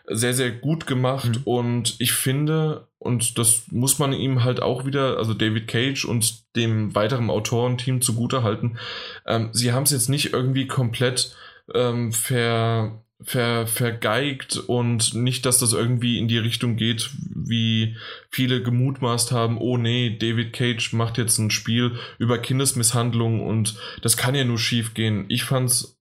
sehr, 0.07 0.33
sehr 0.33 0.51
gut 0.51 0.87
gemacht. 0.87 1.29
Mhm. 1.29 1.43
Und 1.43 1.95
ich 1.99 2.13
finde, 2.13 2.87
und 2.97 3.37
das 3.37 3.63
muss 3.71 3.99
man 3.99 4.13
ihm 4.13 4.43
halt 4.43 4.61
auch 4.61 4.85
wieder, 4.85 5.17
also 5.17 5.33
David 5.33 5.67
Cage 5.67 6.05
und 6.05 6.55
dem 6.55 6.95
weiteren 6.95 7.29
Autorenteam 7.29 8.01
zugute 8.01 8.43
halten, 8.43 8.77
ähm, 9.25 9.49
sie 9.51 9.73
haben 9.73 9.83
es 9.83 9.91
jetzt 9.91 10.09
nicht 10.09 10.33
irgendwie 10.33 10.67
komplett 10.67 11.35
ähm, 11.75 12.13
ver, 12.13 13.03
ver, 13.21 13.67
vergeigt 13.67 14.57
und 14.57 15.13
nicht, 15.13 15.45
dass 15.45 15.59
das 15.59 15.73
irgendwie 15.73 16.17
in 16.17 16.27
die 16.27 16.37
Richtung 16.37 16.77
geht, 16.77 17.09
wie 17.35 17.97
viele 18.31 18.63
gemutmaßt 18.63 19.31
haben, 19.31 19.57
oh 19.57 19.77
nee, 19.77 20.17
David 20.17 20.53
Cage 20.53 20.93
macht 20.93 21.17
jetzt 21.17 21.37
ein 21.37 21.51
Spiel 21.51 21.97
über 22.19 22.37
Kindesmisshandlung 22.37 23.45
und 23.45 23.75
das 24.01 24.15
kann 24.15 24.35
ja 24.35 24.45
nur 24.45 24.59
schief 24.59 24.93
gehen. 24.93 25.25
Ich 25.27 25.43
fand's 25.43 25.96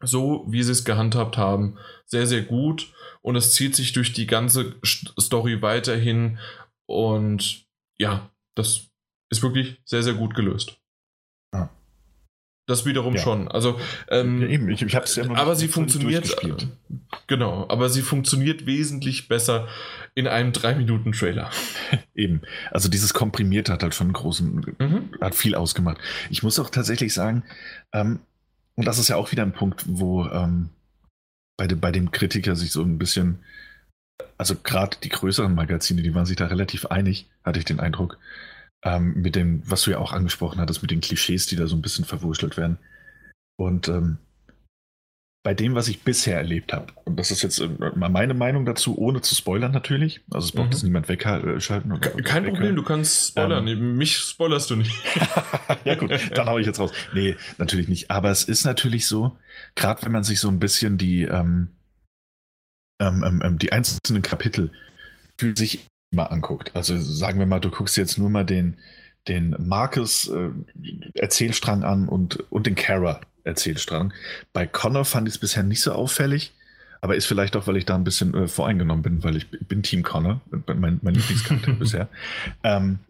so, 0.00 0.44
wie 0.48 0.62
sie 0.62 0.72
es 0.72 0.84
gehandhabt 0.84 1.36
haben, 1.36 1.78
sehr, 2.06 2.26
sehr 2.26 2.42
gut 2.42 2.92
und 3.22 3.36
es 3.36 3.54
zieht 3.54 3.74
sich 3.74 3.92
durch 3.92 4.12
die 4.12 4.26
ganze 4.26 4.76
Story 5.20 5.62
weiterhin 5.62 6.38
und 6.86 7.66
ja, 7.98 8.30
das 8.54 8.88
ist 9.30 9.42
wirklich 9.42 9.80
sehr, 9.84 10.02
sehr 10.02 10.14
gut 10.14 10.34
gelöst. 10.34 10.80
Ja. 11.52 11.70
Das 12.66 12.84
wiederum 12.84 13.14
ja. 13.14 13.22
schon. 13.22 13.48
Also, 13.48 13.80
ähm, 14.08 14.42
ja, 14.42 14.48
eben, 14.48 14.68
ich, 14.68 14.82
ich 14.82 14.94
hab's 14.94 15.16
ja 15.16 15.24
immer 15.24 15.38
aber 15.38 15.56
sie 15.56 15.68
funktioniert. 15.68 16.36
Genau, 17.26 17.66
aber 17.68 17.88
sie 17.88 18.02
funktioniert 18.02 18.66
wesentlich 18.66 19.28
besser 19.28 19.68
in 20.14 20.26
einem 20.26 20.52
3-Minuten-Trailer. 20.52 21.50
Eben. 22.14 22.42
Also 22.70 22.88
dieses 22.88 23.14
Komprimierte 23.14 23.72
hat 23.72 23.82
halt 23.82 23.94
schon 23.94 24.08
einen 24.08 24.14
großen, 24.14 24.74
mhm. 24.78 25.10
hat 25.20 25.34
viel 25.34 25.54
ausgemacht. 25.54 25.98
Ich 26.30 26.42
muss 26.42 26.58
auch 26.58 26.70
tatsächlich 26.70 27.14
sagen, 27.14 27.44
ähm, 27.92 28.20
und 28.78 28.84
das 28.84 29.00
ist 29.00 29.08
ja 29.08 29.16
auch 29.16 29.32
wieder 29.32 29.42
ein 29.42 29.52
Punkt, 29.52 29.84
wo 29.88 30.24
ähm, 30.26 30.70
bei, 31.56 31.66
de, 31.66 31.76
bei 31.76 31.90
dem 31.90 32.12
Kritiker 32.12 32.54
sich 32.54 32.70
so 32.70 32.80
ein 32.80 32.96
bisschen, 32.96 33.40
also 34.36 34.54
gerade 34.54 34.96
die 35.02 35.08
größeren 35.08 35.52
Magazine, 35.52 36.00
die 36.00 36.14
waren 36.14 36.26
sich 36.26 36.36
da 36.36 36.46
relativ 36.46 36.86
einig, 36.86 37.28
hatte 37.42 37.58
ich 37.58 37.64
den 37.64 37.80
Eindruck, 37.80 38.18
ähm, 38.84 39.14
mit 39.14 39.34
dem, 39.34 39.68
was 39.68 39.82
du 39.82 39.90
ja 39.90 39.98
auch 39.98 40.12
angesprochen 40.12 40.60
hattest, 40.60 40.80
mit 40.80 40.92
den 40.92 41.00
Klischees, 41.00 41.46
die 41.46 41.56
da 41.56 41.66
so 41.66 41.74
ein 41.74 41.82
bisschen 41.82 42.04
verwurschtelt 42.04 42.56
werden. 42.56 42.78
Und 43.56 43.88
ähm, 43.88 44.18
bei 45.48 45.54
dem, 45.54 45.74
was 45.74 45.88
ich 45.88 46.02
bisher 46.02 46.36
erlebt 46.36 46.74
habe, 46.74 46.92
und 47.06 47.18
das 47.18 47.30
ist 47.30 47.40
jetzt 47.40 47.58
äh, 47.58 47.70
meine 47.94 48.34
Meinung 48.34 48.66
dazu, 48.66 48.98
ohne 48.98 49.22
zu 49.22 49.34
spoilern 49.34 49.72
natürlich, 49.72 50.20
also 50.30 50.44
es 50.44 50.52
braucht 50.52 50.66
mhm. 50.66 50.72
jetzt 50.72 50.82
niemand 50.82 51.08
wegschalten. 51.08 51.90
Oder, 51.90 52.10
Kein 52.22 52.42
oder 52.42 52.52
Problem, 52.52 52.76
du 52.76 52.82
kannst 52.82 53.28
spoilern, 53.28 53.66
ähm, 53.66 53.96
mich 53.96 54.18
spoilerst 54.18 54.68
du 54.68 54.76
nicht. 54.76 54.92
ja 55.86 55.94
gut, 55.94 56.12
dann 56.34 56.50
hau 56.50 56.58
ich 56.58 56.66
jetzt 56.66 56.78
raus. 56.78 56.92
Nee, 57.14 57.34
natürlich 57.56 57.88
nicht, 57.88 58.10
aber 58.10 58.30
es 58.30 58.44
ist 58.44 58.66
natürlich 58.66 59.06
so, 59.06 59.38
gerade 59.74 60.02
wenn 60.02 60.12
man 60.12 60.22
sich 60.22 60.38
so 60.38 60.48
ein 60.48 60.58
bisschen 60.58 60.98
die, 60.98 61.22
ähm, 61.22 61.68
ähm, 63.00 63.24
ähm, 63.26 63.42
ähm 63.42 63.58
die 63.58 63.72
einzelnen 63.72 64.20
Kapitel 64.20 64.70
für 65.38 65.56
sich 65.56 65.86
mal 66.14 66.24
anguckt, 66.24 66.76
also 66.76 66.98
sagen 66.98 67.38
wir 67.38 67.46
mal, 67.46 67.60
du 67.60 67.70
guckst 67.70 67.96
jetzt 67.96 68.18
nur 68.18 68.28
mal 68.28 68.44
den, 68.44 68.76
den 69.28 69.56
Marcus 69.58 70.28
äh, 70.28 70.50
Erzählstrang 71.14 71.84
an 71.84 72.06
und, 72.06 72.52
und 72.52 72.66
den 72.66 72.74
Kara 72.74 73.22
Erzählstrang. 73.48 74.12
Bei 74.52 74.66
Connor 74.66 75.04
fand 75.04 75.26
ich 75.28 75.34
es 75.34 75.38
bisher 75.38 75.62
nicht 75.62 75.80
so 75.80 75.92
auffällig, 75.92 76.52
aber 77.00 77.16
ist 77.16 77.26
vielleicht 77.26 77.56
auch, 77.56 77.66
weil 77.66 77.76
ich 77.76 77.84
da 77.84 77.94
ein 77.94 78.04
bisschen 78.04 78.34
äh, 78.34 78.48
voreingenommen 78.48 79.02
bin, 79.02 79.24
weil 79.24 79.36
ich 79.36 79.50
bin 79.50 79.82
Team 79.82 80.02
Connor, 80.02 80.40
mein, 80.66 81.00
mein 81.02 81.14
Lieblingscharakter 81.14 81.72
bisher. 81.72 82.08
Ähm, 82.62 83.00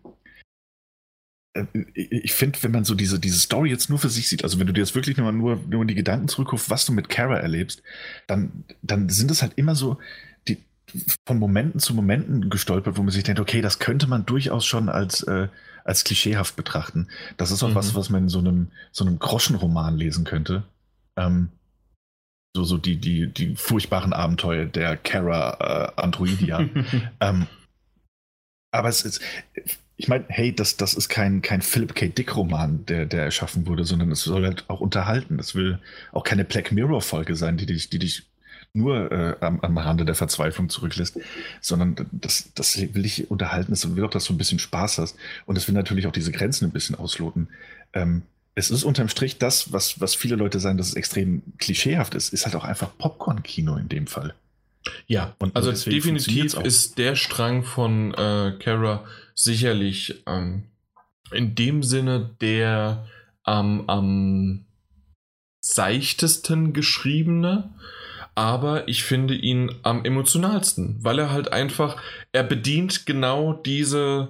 äh, 1.54 1.64
ich 1.94 2.32
finde, 2.32 2.58
wenn 2.62 2.72
man 2.72 2.84
so 2.84 2.94
diese, 2.94 3.18
diese 3.18 3.38
Story 3.38 3.70
jetzt 3.70 3.90
nur 3.90 3.98
für 3.98 4.10
sich 4.10 4.28
sieht, 4.28 4.44
also 4.44 4.58
wenn 4.58 4.66
du 4.66 4.72
dir 4.72 4.80
jetzt 4.80 4.94
wirklich 4.94 5.16
nur, 5.16 5.30
nur, 5.32 5.60
nur 5.68 5.84
die 5.84 5.94
Gedanken 5.94 6.28
zurückrufst, 6.28 6.70
was 6.70 6.86
du 6.86 6.92
mit 6.92 7.08
Kara 7.08 7.38
erlebst, 7.38 7.82
dann, 8.26 8.64
dann 8.82 9.08
sind 9.08 9.30
es 9.30 9.42
halt 9.42 9.52
immer 9.56 9.74
so 9.74 9.98
die, 10.46 10.58
von 11.26 11.38
Momenten 11.38 11.80
zu 11.80 11.94
Momenten 11.94 12.50
gestolpert, 12.50 12.96
wo 12.96 13.02
man 13.02 13.12
sich 13.12 13.24
denkt, 13.24 13.40
okay, 13.40 13.60
das 13.60 13.78
könnte 13.78 14.06
man 14.06 14.26
durchaus 14.26 14.66
schon 14.66 14.88
als 14.88 15.22
äh, 15.24 15.48
als 15.88 16.04
klischeehaft 16.04 16.54
betrachten. 16.54 17.08
Das 17.38 17.50
ist 17.50 17.62
auch 17.62 17.70
mhm. 17.70 17.74
was, 17.74 17.94
was 17.94 18.10
man 18.10 18.24
in 18.24 18.28
so 18.28 18.40
einem, 18.40 18.70
so 18.92 19.06
einem 19.06 19.18
Groschenroman 19.18 19.96
lesen 19.96 20.24
könnte. 20.24 20.64
Ähm, 21.16 21.48
so, 22.54 22.64
so 22.64 22.76
die, 22.76 22.96
die, 22.96 23.26
die 23.26 23.56
furchtbaren 23.56 24.12
Abenteuer 24.12 24.66
der 24.66 24.98
Kara 24.98 25.94
äh, 25.96 26.00
Androidia. 26.00 26.68
ähm, 27.20 27.46
aber 28.70 28.90
es 28.90 29.02
ist, 29.02 29.22
ich 29.96 30.08
meine, 30.08 30.26
hey, 30.28 30.54
das, 30.54 30.76
das 30.76 30.92
ist 30.92 31.08
kein, 31.08 31.40
kein 31.40 31.62
Philip 31.62 31.94
K. 31.94 32.08
Dick-Roman, 32.08 32.84
der, 32.84 33.06
der 33.06 33.24
erschaffen 33.24 33.66
wurde, 33.66 33.84
sondern 33.84 34.12
es 34.12 34.20
soll 34.20 34.44
halt 34.44 34.68
auch 34.68 34.80
unterhalten. 34.80 35.38
Es 35.38 35.54
will 35.54 35.78
auch 36.12 36.22
keine 36.22 36.44
Black 36.44 36.70
Mirror-Folge 36.70 37.34
sein, 37.34 37.56
die 37.56 37.64
dich, 37.64 37.88
die 37.88 37.98
dich 37.98 38.26
nur 38.72 39.10
äh, 39.10 39.36
am, 39.40 39.60
am 39.60 39.78
Rande 39.78 40.04
der 40.04 40.14
Verzweiflung 40.14 40.68
zurücklässt, 40.68 41.18
sondern 41.60 42.06
das, 42.12 42.50
das 42.54 42.78
will 42.78 43.04
ich 43.04 43.30
unterhalten, 43.30 43.72
es 43.72 43.94
will 43.96 44.04
auch, 44.04 44.10
dass 44.10 44.24
du 44.24 44.34
ein 44.34 44.38
bisschen 44.38 44.58
Spaß 44.58 44.98
hast 44.98 45.16
und 45.46 45.56
es 45.56 45.66
will 45.66 45.74
natürlich 45.74 46.06
auch 46.06 46.12
diese 46.12 46.32
Grenzen 46.32 46.66
ein 46.66 46.72
bisschen 46.72 46.96
ausloten. 46.96 47.48
Ähm, 47.92 48.22
es 48.54 48.70
ist 48.70 48.84
unterm 48.84 49.08
Strich 49.08 49.38
das, 49.38 49.72
was, 49.72 50.00
was 50.00 50.14
viele 50.14 50.36
Leute 50.36 50.58
sagen, 50.58 50.78
dass 50.78 50.88
es 50.88 50.94
extrem 50.94 51.42
klischeehaft 51.58 52.14
ist, 52.14 52.32
ist 52.32 52.44
halt 52.44 52.56
auch 52.56 52.64
einfach 52.64 52.90
Popcorn-Kino 52.98 53.76
in 53.76 53.88
dem 53.88 54.06
Fall. 54.06 54.34
Ja, 55.06 55.34
und 55.38 55.54
also 55.54 55.70
definitiv 55.72 56.54
ist 56.54 56.98
der 56.98 57.14
Strang 57.14 57.62
von 57.62 58.14
äh, 58.14 58.56
Kara 58.58 59.04
sicherlich 59.34 60.22
ähm, 60.26 60.64
in 61.30 61.54
dem 61.54 61.82
Sinne 61.82 62.34
der 62.40 63.06
ähm, 63.46 63.84
am 63.86 64.64
seichtesten 65.60 66.72
geschriebene 66.72 67.74
aber 68.38 68.86
ich 68.86 69.02
finde 69.02 69.34
ihn 69.34 69.74
am 69.82 70.04
emotionalsten, 70.04 70.98
weil 71.00 71.18
er 71.18 71.32
halt 71.32 71.52
einfach, 71.52 72.00
er 72.30 72.44
bedient 72.44 73.04
genau 73.04 73.52
diese, 73.52 74.28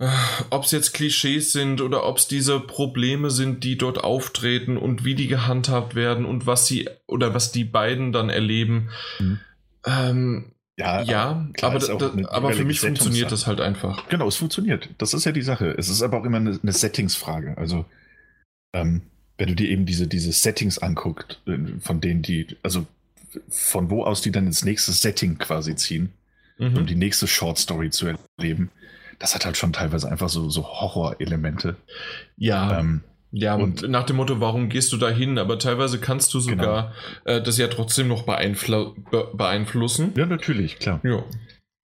äh, 0.00 0.08
ob 0.50 0.64
es 0.64 0.72
jetzt 0.72 0.92
Klischees 0.92 1.52
sind 1.52 1.80
oder 1.80 2.04
ob 2.04 2.18
es 2.18 2.26
diese 2.26 2.58
Probleme 2.58 3.30
sind, 3.30 3.62
die 3.62 3.78
dort 3.78 4.02
auftreten 4.02 4.78
und 4.78 5.04
wie 5.04 5.14
die 5.14 5.28
gehandhabt 5.28 5.94
werden 5.94 6.24
und 6.24 6.48
was 6.48 6.66
sie 6.66 6.88
oder 7.06 7.34
was 7.34 7.52
die 7.52 7.62
beiden 7.62 8.10
dann 8.10 8.30
erleben. 8.30 8.90
Mhm. 9.20 9.38
Ähm, 9.86 10.52
ja, 10.76 11.02
ja 11.02 11.48
klar, 11.54 11.70
aber, 11.70 11.78
da, 11.78 12.28
aber 12.30 12.52
für 12.52 12.64
mich 12.64 12.80
funktioniert 12.80 13.30
das 13.30 13.46
halt 13.46 13.60
einfach. 13.60 14.08
Genau, 14.08 14.26
es 14.26 14.34
funktioniert. 14.34 14.88
Das 14.98 15.14
ist 15.14 15.24
ja 15.24 15.30
die 15.30 15.42
Sache. 15.42 15.72
Es 15.78 15.88
ist 15.88 16.02
aber 16.02 16.18
auch 16.18 16.24
immer 16.24 16.38
eine, 16.38 16.58
eine 16.60 16.72
Settingsfrage. 16.72 17.56
Also, 17.56 17.84
ähm, 18.74 19.02
wenn 19.38 19.48
du 19.48 19.54
dir 19.54 19.68
eben 19.68 19.86
diese, 19.86 20.06
diese 20.06 20.32
Settings 20.32 20.78
anguckst, 20.78 21.40
äh, 21.46 21.58
von 21.80 22.00
denen 22.00 22.22
die, 22.22 22.46
also 22.62 22.86
von 23.48 23.90
wo 23.90 24.04
aus 24.04 24.22
die 24.22 24.32
dann 24.32 24.46
ins 24.46 24.64
nächste 24.64 24.92
Setting 24.92 25.38
quasi 25.38 25.76
ziehen, 25.76 26.10
mhm. 26.58 26.78
um 26.78 26.86
die 26.86 26.94
nächste 26.94 27.26
Short 27.26 27.58
Story 27.58 27.90
zu 27.90 28.06
erleben, 28.38 28.70
das 29.18 29.34
hat 29.34 29.44
halt 29.44 29.56
schon 29.56 29.72
teilweise 29.72 30.10
einfach 30.10 30.28
so, 30.28 30.48
so 30.50 30.66
Horror-Elemente. 30.66 31.76
Ja. 32.36 32.80
Ähm, 32.80 33.02
ja, 33.32 33.54
und 33.54 33.86
nach 33.88 34.04
dem 34.04 34.16
Motto, 34.16 34.40
warum 34.40 34.68
gehst 34.68 34.92
du 34.92 34.96
da 34.96 35.10
hin? 35.10 35.38
Aber 35.38 35.58
teilweise 35.58 35.98
kannst 35.98 36.32
du 36.32 36.40
sogar 36.40 36.94
genau. 37.24 37.36
äh, 37.38 37.42
das 37.42 37.58
ja 37.58 37.68
trotzdem 37.68 38.08
noch 38.08 38.22
beeinflu 38.22 38.94
beeinflussen. 39.34 40.12
Ja, 40.16 40.26
natürlich, 40.26 40.78
klar. 40.78 41.00
Ja. 41.02 41.22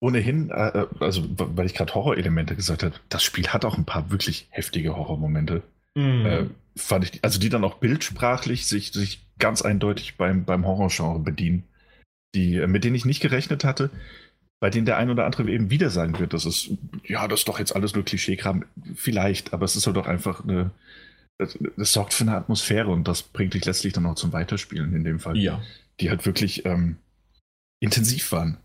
Ohnehin, 0.01 0.51
äh 0.51 0.87
also 1.01 1.25
weil 1.37 1.67
ich 1.67 1.75
gerade 1.75 1.95
Horror-Elemente 1.95 2.55
gesagt 2.55 2.83
habe, 2.83 2.95
das 3.09 3.23
Spiel 3.23 3.49
hat 3.49 3.65
auch 3.65 3.77
ein 3.77 3.85
paar 3.85 4.11
wirklich 4.11 4.47
heftige 4.51 4.97
Horrormomente. 4.97 5.63
Mhm. 5.95 6.27
Äh, 6.27 6.45
fand 6.81 7.05
ich, 7.05 7.25
also 7.25 7.39
die 7.39 7.49
dann 7.49 7.65
auch 7.65 7.77
bildsprachlich 7.77 8.67
sich, 8.67 8.93
sich 8.93 9.25
ganz 9.39 9.63
eindeutig 9.63 10.17
beim, 10.17 10.45
beim 10.45 10.67
Horrorgenre 10.67 11.19
bedienen. 11.19 11.65
die, 12.35 12.57
äh, 12.57 12.67
mit 12.67 12.85
denen 12.85 12.95
ich 12.95 13.05
nicht 13.05 13.21
gerechnet 13.21 13.65
hatte, 13.65 13.91
bei 14.61 14.71
denen 14.71 14.87
der 14.87 14.99
ein 14.99 15.11
oder 15.11 15.25
andere 15.25 15.51
eben 15.51 15.71
wieder 15.71 15.91
sagen 15.91 16.19
wird, 16.19 16.35
das 16.35 16.45
ist, 16.45 16.71
ja, 17.05 17.27
das 17.27 17.41
ist 17.41 17.49
doch 17.49 17.59
jetzt 17.59 17.75
alles 17.75 17.95
nur 17.95 18.05
Klischeekram. 18.05 18.65
Vielleicht, 18.95 19.53
aber 19.53 19.65
es 19.65 19.75
ist 19.75 19.87
halt 19.87 19.97
doch 19.97 20.07
einfach 20.07 20.45
eine, 20.45 20.71
das, 21.39 21.59
das, 21.77 21.93
sorgt 21.93 22.13
für 22.13 22.25
eine 22.25 22.37
Atmosphäre 22.37 22.91
und 22.91 23.09
das 23.09 23.23
bringt 23.23 23.55
dich 23.55 23.65
letztlich 23.65 23.95
dann 23.95 24.07
auch 24.07 24.17
zum 24.17 24.33
Weiterspielen 24.33 24.95
in 24.95 25.03
dem 25.03 25.19
Fall. 25.19 25.39
Ja. 25.39 25.63
Die 25.99 26.11
halt 26.11 26.27
wirklich 26.27 26.67
ähm, 26.67 26.97
intensiv 27.81 28.31
waren. 28.33 28.59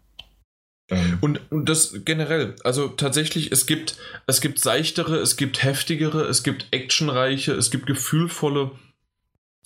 Ähm. 0.90 1.18
Und, 1.22 1.52
und 1.52 1.68
das 1.68 2.02
generell, 2.06 2.56
also 2.64 2.88
tatsächlich, 2.90 3.52
es 3.52 3.66
gibt, 3.66 3.98
es 4.28 4.42
gibt 4.42 4.60
seichtere, 4.60 5.18
es 5.18 5.38
gibt 5.38 5.64
heftigere, 5.64 6.24
es 6.24 6.44
gibt 6.44 6.68
actionreiche, 6.72 7.54
es 7.54 7.72
gibt 7.72 7.88
gefühlvolle. 7.88 8.72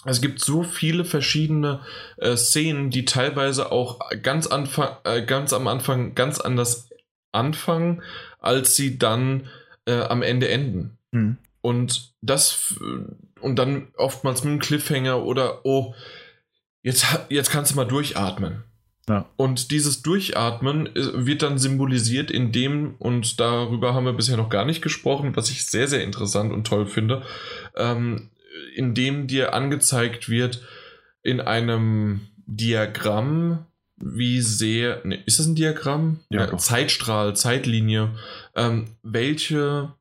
Es 0.05 0.21
gibt 0.21 0.39
so 0.39 0.63
viele 0.63 1.03
verschiedene 1.03 1.81
äh, 2.17 2.37
Szenen, 2.37 2.89
die 2.89 3.03
teilweise 3.03 3.69
auch 3.71 3.99
ganz, 4.21 4.47
anfang, 4.47 4.95
äh, 5.03 5.25
ganz 5.25 5.51
am 5.51 5.67
Anfang 5.67 6.15
ganz 6.15 6.39
anders 6.39 6.87
anfangen, 7.33 8.01
als 8.39 8.77
sie 8.77 8.97
dann 8.97 9.49
äh, 9.85 9.99
am 10.01 10.21
Ende 10.21 10.47
enden. 10.47 10.97
Mhm. 11.11 11.37
Und 11.61 12.13
das 12.21 12.75
und 13.41 13.57
dann 13.57 13.89
oftmals 13.97 14.43
mit 14.43 14.51
einem 14.51 14.59
Cliffhanger 14.59 15.23
oder 15.23 15.65
oh, 15.65 15.93
jetzt, 16.81 17.05
jetzt 17.29 17.51
kannst 17.51 17.71
du 17.71 17.75
mal 17.75 17.85
durchatmen. 17.85 18.63
Ja. 19.09 19.25
Und 19.37 19.71
dieses 19.71 20.03
Durchatmen 20.03 20.95
äh, 20.95 21.25
wird 21.25 21.41
dann 21.41 21.57
symbolisiert 21.57 22.29
in 22.29 22.51
dem, 22.51 22.95
und 22.99 23.39
darüber 23.39 23.95
haben 23.95 24.05
wir 24.05 24.13
bisher 24.13 24.37
noch 24.37 24.49
gar 24.49 24.65
nicht 24.65 24.83
gesprochen, 24.83 25.35
was 25.35 25.49
ich 25.49 25.65
sehr, 25.65 25.87
sehr 25.87 26.03
interessant 26.03 26.53
und 26.53 26.67
toll 26.67 26.85
finde, 26.85 27.23
ähm, 27.75 28.29
in 28.75 28.93
dem 28.93 29.25
dir 29.25 29.53
angezeigt 29.53 30.29
wird 30.29 30.61
in 31.23 31.41
einem 31.41 32.21
Diagramm, 32.45 33.65
wie 33.97 34.41
sehr, 34.41 35.01
ne, 35.03 35.21
ist 35.25 35.39
das 35.39 35.47
ein 35.47 35.55
Diagramm? 35.55 36.19
Ja, 36.29 36.45
ja 36.45 36.57
Zeitstrahl, 36.57 37.35
Zeitlinie, 37.35 38.11
ähm, 38.55 38.85
welche, 39.01 39.91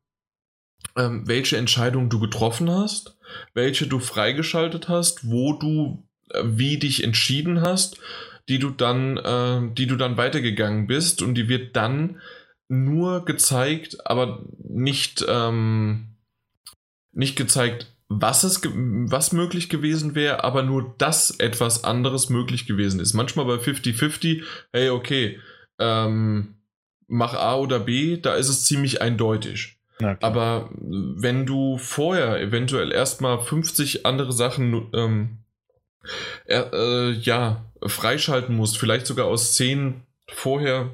ähm, 0.97 1.26
welche 1.26 1.56
Entscheidung 1.56 2.10
du 2.10 2.20
getroffen 2.20 2.70
hast, 2.70 3.16
welche 3.55 3.86
du 3.86 4.01
freigeschaltet 4.01 4.89
hast, 4.89 5.30
wo 5.30 5.55
du 5.55 6.05
äh, 6.30 6.43
wie 6.44 6.78
dich 6.78 7.02
entschieden 7.02 7.62
hast 7.62 7.98
die 8.48 8.58
du 8.58 8.70
dann, 8.70 9.16
äh, 9.18 9.74
die 9.74 9.86
du 9.86 9.96
dann 9.96 10.16
weitergegangen 10.16 10.86
bist 10.86 11.22
und 11.22 11.34
die 11.34 11.48
wird 11.48 11.76
dann 11.76 12.20
nur 12.68 13.24
gezeigt, 13.24 14.06
aber 14.06 14.44
nicht, 14.58 15.24
ähm, 15.28 16.16
nicht 17.12 17.36
gezeigt, 17.36 17.86
was 18.08 18.42
es 18.42 18.62
was 18.64 19.32
möglich 19.32 19.68
gewesen 19.68 20.14
wäre, 20.14 20.42
aber 20.44 20.62
nur 20.62 20.94
dass 20.96 21.30
etwas 21.30 21.84
anderes 21.84 22.30
möglich 22.30 22.66
gewesen 22.66 23.00
ist. 23.00 23.12
Manchmal 23.12 23.44
bei 23.44 23.56
50-50, 23.56 24.42
hey, 24.72 24.90
okay, 24.90 25.38
ähm, 25.78 26.56
mach 27.06 27.34
A 27.34 27.56
oder 27.56 27.80
B, 27.80 28.16
da 28.16 28.34
ist 28.34 28.48
es 28.48 28.64
ziemlich 28.64 29.02
eindeutig. 29.02 29.78
Aber 30.20 30.70
wenn 30.72 31.44
du 31.44 31.76
vorher 31.76 32.40
eventuell 32.40 32.92
erstmal 32.92 33.40
50 33.40 34.06
andere 34.06 34.32
Sachen 34.32 34.88
ähm, 34.94 35.38
äh, 36.46 37.10
ja, 37.10 37.64
freischalten 37.86 38.56
musst, 38.56 38.78
vielleicht 38.78 39.06
sogar 39.06 39.26
aus 39.26 39.52
Szenen 39.52 40.02
vorher 40.30 40.90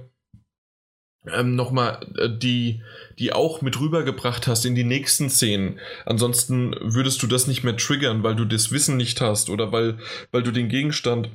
ähm, 1.32 1.54
nochmal 1.54 2.00
äh, 2.18 2.28
die, 2.30 2.82
die 3.18 3.32
auch 3.32 3.62
mit 3.62 3.80
rübergebracht 3.80 4.46
hast 4.46 4.64
in 4.64 4.74
die 4.74 4.84
nächsten 4.84 5.30
Szenen. 5.30 5.80
Ansonsten 6.04 6.76
würdest 6.80 7.22
du 7.22 7.26
das 7.26 7.46
nicht 7.46 7.64
mehr 7.64 7.76
triggern, 7.76 8.22
weil 8.22 8.36
du 8.36 8.44
das 8.44 8.70
Wissen 8.72 8.96
nicht 8.96 9.20
hast 9.20 9.48
oder 9.48 9.72
weil, 9.72 9.98
weil 10.32 10.42
du 10.42 10.50
den 10.50 10.68
Gegenstand 10.68 11.30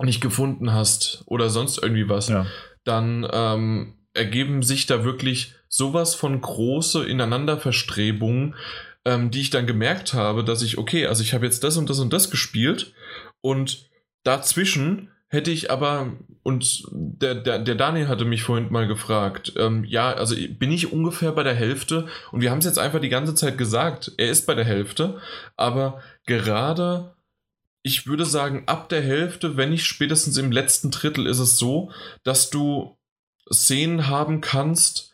nicht 0.00 0.20
gefunden 0.20 0.72
hast 0.72 1.22
oder 1.26 1.48
sonst 1.48 1.78
irgendwie 1.80 2.08
was. 2.08 2.28
Ja. 2.28 2.46
Dann 2.84 3.28
ähm, 3.30 3.94
ergeben 4.14 4.62
sich 4.62 4.86
da 4.86 5.04
wirklich 5.04 5.54
sowas 5.68 6.14
von 6.14 6.40
große 6.40 7.04
Ineinanderverstrebungen, 7.06 8.56
ähm, 9.04 9.30
die 9.30 9.40
ich 9.40 9.50
dann 9.50 9.66
gemerkt 9.66 10.12
habe, 10.12 10.44
dass 10.44 10.62
ich, 10.62 10.78
okay, 10.78 11.06
also 11.06 11.22
ich 11.22 11.34
habe 11.34 11.44
jetzt 11.44 11.62
das 11.62 11.76
und 11.76 11.88
das 11.88 12.00
und 12.00 12.12
das 12.12 12.30
gespielt 12.30 12.94
und 13.40 13.90
dazwischen 14.24 15.10
hätte 15.32 15.50
ich 15.50 15.70
aber, 15.70 16.12
und 16.42 16.84
der, 16.90 17.34
der, 17.34 17.58
der 17.58 17.74
Daniel 17.74 18.08
hatte 18.08 18.26
mich 18.26 18.42
vorhin 18.42 18.70
mal 18.70 18.86
gefragt, 18.86 19.54
ähm, 19.56 19.84
ja, 19.84 20.12
also 20.12 20.36
bin 20.36 20.70
ich 20.70 20.92
ungefähr 20.92 21.32
bei 21.32 21.42
der 21.42 21.54
Hälfte? 21.54 22.06
Und 22.32 22.42
wir 22.42 22.50
haben 22.50 22.58
es 22.58 22.66
jetzt 22.66 22.78
einfach 22.78 23.00
die 23.00 23.08
ganze 23.08 23.34
Zeit 23.34 23.56
gesagt, 23.56 24.12
er 24.18 24.28
ist 24.28 24.46
bei 24.46 24.54
der 24.54 24.66
Hälfte, 24.66 25.20
aber 25.56 26.02
gerade, 26.26 27.16
ich 27.82 28.06
würde 28.06 28.26
sagen, 28.26 28.64
ab 28.66 28.90
der 28.90 29.00
Hälfte, 29.00 29.56
wenn 29.56 29.70
nicht 29.70 29.86
spätestens 29.86 30.36
im 30.36 30.52
letzten 30.52 30.90
Drittel, 30.90 31.26
ist 31.26 31.38
es 31.38 31.56
so, 31.56 31.90
dass 32.24 32.50
du 32.50 32.98
Szenen 33.50 34.08
haben 34.08 34.42
kannst, 34.42 35.11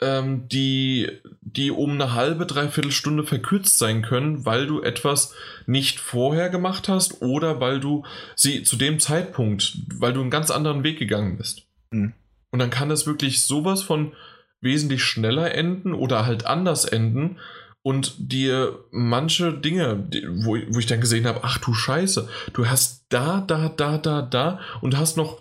ähm, 0.00 0.48
die, 0.48 1.08
die 1.40 1.70
um 1.70 1.92
eine 1.92 2.14
halbe, 2.14 2.46
dreiviertel 2.46 2.92
Stunde 2.92 3.24
verkürzt 3.24 3.78
sein 3.78 4.02
können, 4.02 4.44
weil 4.46 4.66
du 4.66 4.82
etwas 4.82 5.34
nicht 5.66 5.98
vorher 5.98 6.50
gemacht 6.50 6.88
hast 6.88 7.22
oder 7.22 7.60
weil 7.60 7.80
du 7.80 8.04
sie 8.36 8.62
zu 8.62 8.76
dem 8.76 9.00
Zeitpunkt, 9.00 9.78
weil 9.94 10.12
du 10.12 10.20
einen 10.20 10.30
ganz 10.30 10.50
anderen 10.50 10.84
Weg 10.84 10.98
gegangen 10.98 11.36
bist. 11.36 11.66
Mhm. 11.90 12.12
Und 12.50 12.58
dann 12.58 12.70
kann 12.70 12.88
das 12.88 13.06
wirklich 13.06 13.42
sowas 13.42 13.82
von 13.82 14.12
wesentlich 14.60 15.04
schneller 15.04 15.54
enden 15.54 15.94
oder 15.94 16.26
halt 16.26 16.46
anders 16.46 16.84
enden 16.84 17.38
und 17.82 18.14
dir 18.18 18.84
manche 18.90 19.52
Dinge, 19.52 20.08
wo, 20.28 20.56
wo 20.68 20.78
ich 20.78 20.86
dann 20.86 21.00
gesehen 21.00 21.26
habe, 21.26 21.40
ach 21.42 21.58
du 21.58 21.74
Scheiße, 21.74 22.28
du 22.52 22.66
hast 22.66 23.06
da, 23.08 23.40
da, 23.40 23.68
da, 23.68 23.98
da, 23.98 24.22
da 24.22 24.60
und 24.80 24.96
hast 24.96 25.16
noch 25.16 25.40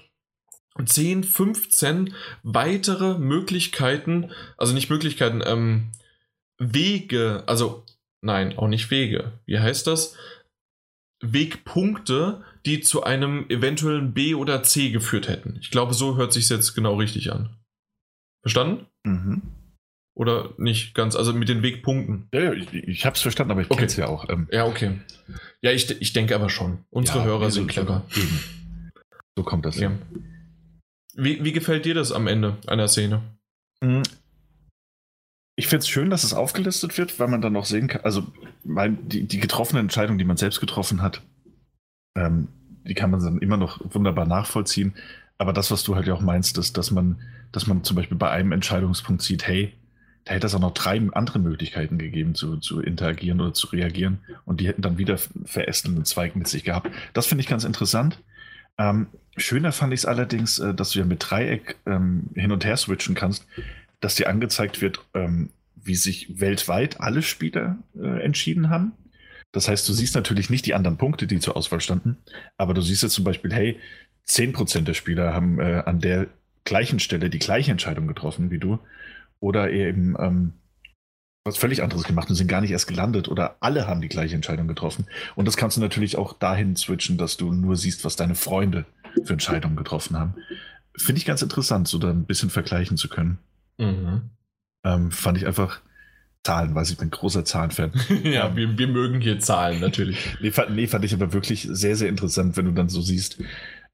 10, 0.84 1.24
15 1.24 2.14
weitere 2.44 3.18
Möglichkeiten, 3.18 4.32
also 4.58 4.74
nicht 4.74 4.90
Möglichkeiten, 4.90 5.42
ähm, 5.46 5.92
Wege, 6.60 7.44
also 7.46 7.84
nein, 8.22 8.58
auch 8.58 8.68
nicht 8.68 8.90
Wege. 8.92 9.34
Wie 9.46 9.60
heißt 9.60 9.88
das? 9.88 10.16
Wegpunkte, 11.22 12.44
die 12.66 12.82
zu 12.82 13.04
einem 13.04 13.50
eventuellen 13.50 14.14
B 14.14 14.36
oder 14.36 14.64
C 14.64 14.92
geführt 14.92 15.28
hätten. 15.28 15.58
Ich 15.62 15.72
glaube, 15.72 15.94
so 15.94 16.18
hört 16.18 16.34
sich 16.34 16.48
jetzt 16.50 16.76
genau 16.76 16.96
richtig 16.96 17.32
an. 17.32 17.56
Verstanden? 18.44 18.86
Mhm. 19.04 19.42
Oder 20.16 20.54
nicht 20.58 20.96
ganz, 20.96 21.16
also 21.16 21.34
mit 21.34 21.50
den 21.50 21.62
Wegpunkten. 21.64 22.28
Ja, 22.34 22.42
ja 22.42 22.54
ich, 22.54 22.74
ich 22.74 23.06
habe 23.06 23.16
es 23.16 23.22
verstanden, 23.22 23.52
aber 23.52 23.62
ich 23.62 23.70
okay. 23.70 23.78
kenne 23.78 23.88
es 23.88 23.96
ja 23.98 24.08
auch. 24.08 24.30
Ähm. 24.30 24.48
Ja, 24.52 24.66
okay. 24.66 25.00
Ja, 25.62 25.72
ich, 25.72 25.90
ich 26.02 26.14
denke 26.14 26.36
aber 26.36 26.50
schon. 26.50 26.86
Unsere 26.90 27.20
ja, 27.20 27.26
Hörer 27.26 27.52
sind 27.52 27.68
clever. 27.68 28.06
So 29.36 29.44
kommt 29.44 29.66
das. 29.66 29.78
Ja. 29.78 29.92
Wie, 31.18 31.44
wie 31.44 31.52
gefällt 31.52 31.86
dir 31.86 31.96
das 31.96 32.12
am 32.12 32.28
Ende 32.28 32.58
einer 32.68 32.88
Szene? 32.88 33.22
Mhm. 33.82 34.04
Ich 35.56 35.68
finde 35.68 35.82
es 35.82 35.90
schön, 35.90 36.12
dass 36.12 36.24
es 36.24 36.36
aufgelistet 36.36 36.96
wird, 37.00 37.20
weil 37.20 37.28
man 37.28 37.42
dann 37.42 37.54
noch 37.54 37.66
sehen 37.66 37.88
kann, 37.88 38.02
also 38.02 38.28
mein, 38.64 39.10
die, 39.10 39.24
die 39.24 39.40
getroffene 39.40 39.80
Entscheidung, 39.80 40.20
die 40.20 40.24
man 40.24 40.38
selbst 40.38 40.60
getroffen 40.60 41.02
hat, 41.02 41.24
ähm, 42.16 42.50
die 42.84 42.94
kann 42.94 43.10
man 43.10 43.24
dann 43.24 43.40
immer 43.40 43.58
noch 43.58 43.82
wunderbar 43.84 44.28
nachvollziehen. 44.28 44.94
Aber 45.40 45.54
das, 45.54 45.72
was 45.72 45.84
du 45.84 45.96
halt 45.96 46.06
ja 46.06 46.14
auch 46.14 46.22
meinst, 46.22 46.60
ist, 46.60 46.78
dass 46.78 46.92
man, 46.92 47.20
dass 47.52 47.66
man 47.66 47.84
zum 47.84 47.96
Beispiel 47.96 48.18
bei 48.18 48.30
einem 48.30 48.52
Entscheidungspunkt 48.52 49.24
sieht, 49.24 49.48
hey, 49.48 49.74
da 50.24 50.34
hätte 50.34 50.46
es 50.46 50.54
auch 50.54 50.60
noch 50.60 50.74
drei 50.74 51.02
andere 51.14 51.40
Möglichkeiten 51.40 51.98
gegeben, 51.98 52.36
zu, 52.36 52.58
zu 52.58 52.80
interagieren 52.82 53.42
oder 53.42 53.54
zu 53.54 53.68
reagieren. 53.68 54.20
Und 54.46 54.62
die 54.62 54.68
hätten 54.68 54.82
dann 54.84 55.00
wieder 55.00 55.18
verästelnden 55.18 56.06
Zweig 56.06 56.36
mit 56.36 56.48
sich 56.48 56.64
gehabt. 56.64 56.92
Das 57.14 57.26
finde 57.26 57.42
ich 57.42 57.48
ganz 57.48 57.64
interessant. 57.64 58.20
Ähm, 58.78 59.08
schöner 59.38 59.72
fand 59.72 59.94
ich 59.94 60.02
es 60.02 60.06
allerdings, 60.06 60.60
äh, 60.60 60.74
dass 60.74 60.92
du 60.92 61.00
ja 61.00 61.06
mit 61.06 61.26
Dreieck 61.30 61.78
ähm, 61.86 62.30
hin 62.36 62.52
und 62.52 62.66
her 62.66 62.78
switchen 62.78 63.16
kannst, 63.16 63.46
dass 64.00 64.16
dir 64.16 64.30
angezeigt 64.30 64.82
wird, 64.82 65.00
ähm, 65.14 65.50
wie 65.76 65.96
sich 65.96 66.40
weltweit 66.40 67.00
alle 67.00 67.22
Spieler 67.22 67.78
äh, 68.00 68.24
entschieden 68.24 68.70
haben. 68.70 68.92
Das 69.52 69.68
heißt, 69.68 69.88
du 69.88 69.94
siehst 69.94 70.16
natürlich 70.16 70.50
nicht 70.50 70.66
die 70.66 70.74
anderen 70.74 70.98
Punkte, 70.98 71.26
die 71.26 71.40
zur 71.40 71.56
Auswahl 71.56 71.82
standen, 71.82 72.18
aber 72.58 72.74
du 72.74 72.82
siehst 72.82 73.04
jetzt 73.04 73.14
zum 73.14 73.24
Beispiel, 73.24 73.54
hey, 73.54 73.80
10% 74.28 74.82
der 74.82 74.94
Spieler 74.94 75.34
haben 75.34 75.60
äh, 75.60 75.84
an 75.86 76.00
der 76.00 76.28
gleichen 76.66 77.00
Stelle 77.00 77.30
die 77.30 77.40
gleiche 77.40 77.72
Entscheidung 77.72 78.08
getroffen 78.08 78.52
wie 78.52 78.60
du. 78.60 78.80
Oder 79.40 79.72
eben 79.72 80.16
ähm, 80.20 80.54
was 81.48 81.58
völlig 81.58 81.82
anderes 81.82 82.04
gemacht 82.04 82.30
und 82.30 82.36
sind 82.36 82.48
gar 82.48 82.62
nicht 82.62 82.72
erst 82.72 82.88
gelandet 82.88 83.28
oder 83.28 83.58
alle 83.60 83.88
haben 83.88 84.02
die 84.02 84.10
gleiche 84.10 84.36
Entscheidung 84.36 84.68
getroffen. 84.68 85.06
Und 85.36 85.48
das 85.48 85.58
kannst 85.58 85.78
du 85.78 85.82
natürlich 85.82 86.18
auch 86.18 86.34
dahin 86.34 86.76
switchen, 86.76 87.18
dass 87.18 87.38
du 87.38 87.52
nur 87.52 87.76
siehst, 87.76 88.06
was 88.06 88.16
deine 88.16 88.36
Freunde 88.36 88.86
für 89.24 89.34
Entscheidungen 89.34 89.76
getroffen 89.76 90.18
haben. 90.18 90.36
Finde 90.96 91.20
ich 91.20 91.26
ganz 91.26 91.42
interessant, 91.42 91.88
so 91.88 91.98
da 91.98 92.10
ein 92.10 92.26
bisschen 92.26 92.50
vergleichen 92.50 92.98
zu 92.98 93.10
können. 93.10 93.40
Mhm. 93.78 94.30
Ähm, 94.84 95.12
fand 95.12 95.38
ich 95.38 95.46
einfach 95.46 95.82
Zahlen, 96.44 96.76
weil 96.76 96.86
ich 96.86 96.98
bin 96.98 97.10
großer 97.10 97.44
Zahlenfan. 97.44 97.92
ja, 98.24 98.56
wir, 98.56 98.78
wir 98.78 98.88
mögen 98.88 99.20
hier 99.20 99.40
Zahlen 99.40 99.82
natürlich. 99.82 100.18
nee, 100.42 100.52
fand, 100.52 100.76
nee, 100.76 100.88
fand 100.88 101.04
ich 101.04 101.14
aber 101.14 101.34
wirklich 101.34 101.68
sehr, 101.70 101.96
sehr 101.96 102.10
interessant, 102.10 102.56
wenn 102.58 102.66
du 102.66 102.72
dann 102.72 102.90
so 102.90 103.02
siehst, 103.02 103.38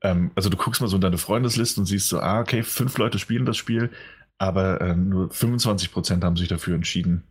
ähm, 0.01 0.31
also 0.35 0.49
du 0.49 0.57
guckst 0.57 0.81
mal 0.81 0.87
so 0.87 0.97
in 0.97 1.01
deine 1.01 1.17
Freundesliste 1.17 1.79
und 1.79 1.87
siehst 1.87 2.07
so, 2.09 2.19
ah, 2.19 2.41
okay, 2.41 2.61
fünf 2.63 2.97
Leute 2.97 3.17
spielen 3.17 3.45
das 3.45 3.57
Spiel, 3.57 3.89
aber 4.37 4.81
äh, 4.81 4.95
nur 4.95 5.31
25 5.31 5.91
Prozent 5.91 6.23
haben 6.23 6.37
sich 6.37 6.47
dafür 6.47 6.75
entschieden, 6.75 7.23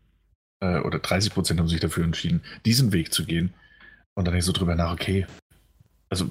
äh, 0.63 0.79
oder 0.81 1.01
30 1.01 1.35
Prozent 1.35 1.61
haben 1.61 1.69
sich 1.69 1.81
dafür 1.81 2.05
entschieden, 2.05 2.41
diesen 2.65 2.93
Weg 2.93 3.13
zu 3.13 3.27
gehen. 3.27 3.53
Und 4.15 4.27
dann 4.27 4.33
denke 4.33 4.39
ich 4.39 4.45
so 4.45 4.53
drüber 4.53 4.75
nach, 4.75 4.93
okay, 4.93 5.27
also 6.09 6.31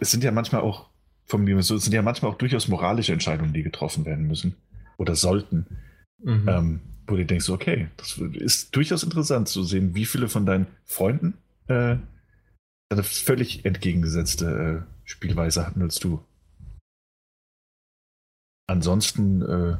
es 0.00 0.10
sind 0.10 0.24
ja 0.24 0.32
manchmal 0.32 0.62
auch 0.62 0.88
formulieren. 1.26 1.60
Es 1.60 1.68
sind 1.68 1.92
ja 1.92 2.02
manchmal 2.02 2.32
auch 2.32 2.38
durchaus 2.38 2.68
moralische 2.68 3.12
Entscheidungen, 3.12 3.52
die 3.52 3.62
getroffen 3.62 4.04
werden 4.04 4.26
müssen 4.26 4.56
oder 4.98 5.14
sollten. 5.14 5.66
Mhm. 6.22 6.48
Ähm, 6.48 6.80
wo 7.06 7.16
du 7.16 7.26
denkst, 7.26 7.48
okay, 7.50 7.88
das 7.96 8.18
ist 8.18 8.74
durchaus 8.76 9.02
interessant 9.02 9.48
zu 9.48 9.64
sehen, 9.64 9.94
wie 9.94 10.06
viele 10.06 10.28
von 10.28 10.46
deinen 10.46 10.66
Freunden 10.84 11.34
äh, 11.66 11.96
eine 12.90 13.02
völlig 13.02 13.64
entgegengesetzte 13.64 14.84
äh, 14.84 14.92
Spielweise 15.04 15.66
hatten 15.66 15.82
als 15.82 15.98
du. 15.98 16.24
Ansonsten, 18.68 19.42
äh, 19.42 19.76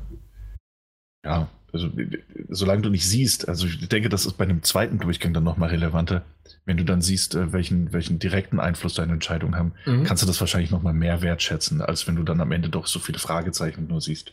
ja, 1.25 1.49
also 1.73 1.91
solange 2.49 2.83
du 2.83 2.91
nicht 2.91 3.07
siehst, 3.07 3.49
also 3.49 3.67
ich 3.67 3.89
denke, 3.89 4.09
das 4.09 4.27
ist 4.27 4.35
bei 4.35 4.45
einem 4.45 4.63
zweiten 4.63 4.99
Durchgang 4.99 5.33
dann 5.33 5.45
nochmal 5.45 5.71
relevanter, 5.71 6.25
wenn 6.65 6.77
du 6.77 6.85
dann 6.85 7.01
siehst, 7.01 7.35
äh, 7.35 7.53
welchen, 7.53 7.93
welchen 7.93 8.19
direkten 8.19 8.61
Einfluss 8.61 8.95
deine 8.95 9.13
Entscheidungen 9.13 9.57
haben, 9.57 9.73
mhm. 9.87 10.05
kannst 10.05 10.23
du 10.23 10.27
das 10.27 10.41
wahrscheinlich 10.41 10.71
nochmal 10.71 10.95
mehr 10.95 11.23
wertschätzen, 11.23 11.81
als 11.81 12.07
wenn 12.07 12.17
du 12.17 12.23
dann 12.23 12.41
am 12.41 12.53
Ende 12.53 12.69
doch 12.69 12.87
so 12.87 12.99
viele 12.99 13.19
Fragezeichen 13.19 13.87
nur 13.89 14.01
siehst. 14.01 14.33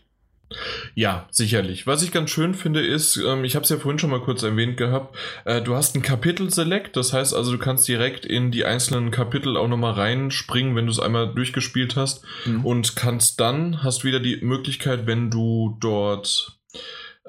Ja, 0.96 1.28
sicherlich. 1.30 1.86
Was 1.86 2.02
ich 2.02 2.12
ganz 2.12 2.32
schön 2.32 2.56
finde, 2.56 2.86
ist, 2.86 3.18
ähm, 3.18 3.44
ich 3.44 3.56
habe 3.56 3.64
es 3.64 3.70
ja 3.70 3.78
vorhin 3.78 4.00
schon 4.00 4.10
mal 4.10 4.22
kurz 4.22 4.42
erwähnt 4.42 4.78
gehabt, 4.78 5.16
äh, 5.46 5.62
du 5.62 5.76
hast 5.76 5.96
ein 5.96 6.02
Kapitel-Select, 6.02 6.98
das 6.98 7.14
heißt 7.14 7.36
also, 7.36 7.52
du 7.52 7.60
kannst 7.60 7.88
direkt 7.88 8.26
in 8.26 8.52
die 8.52 8.66
einzelnen 8.66 9.12
Kapitel 9.12 9.58
auch 9.58 9.68
nochmal 9.68 9.94
reinspringen, 9.94 10.76
wenn 10.76 10.88
du 10.88 10.92
es 10.92 11.00
einmal 11.00 11.34
durchgespielt 11.34 11.96
hast 11.96 12.24
mhm. 12.46 12.66
und 12.66 12.96
kannst 12.96 13.40
dann, 13.40 13.84
hast 13.84 14.04
wieder 14.04 14.20
die 14.20 14.38
Möglichkeit, 14.42 15.06
wenn 15.06 15.30
du 15.30 15.78
dort, 15.80 16.60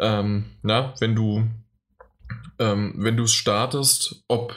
ähm, 0.01 0.47
na, 0.63 0.95
wenn 0.99 1.15
du, 1.15 1.47
ähm, 2.59 2.95
wenn 2.97 3.17
du 3.17 3.25
es 3.25 3.33
startest, 3.33 4.25
ob 4.29 4.57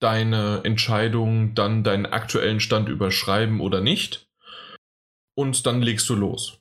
deine 0.00 0.60
Entscheidungen 0.64 1.54
dann 1.54 1.82
deinen 1.82 2.06
aktuellen 2.06 2.60
Stand 2.60 2.88
überschreiben 2.88 3.60
oder 3.60 3.80
nicht. 3.80 4.26
Und 5.34 5.66
dann 5.66 5.82
legst 5.82 6.08
du 6.08 6.14
los. 6.14 6.60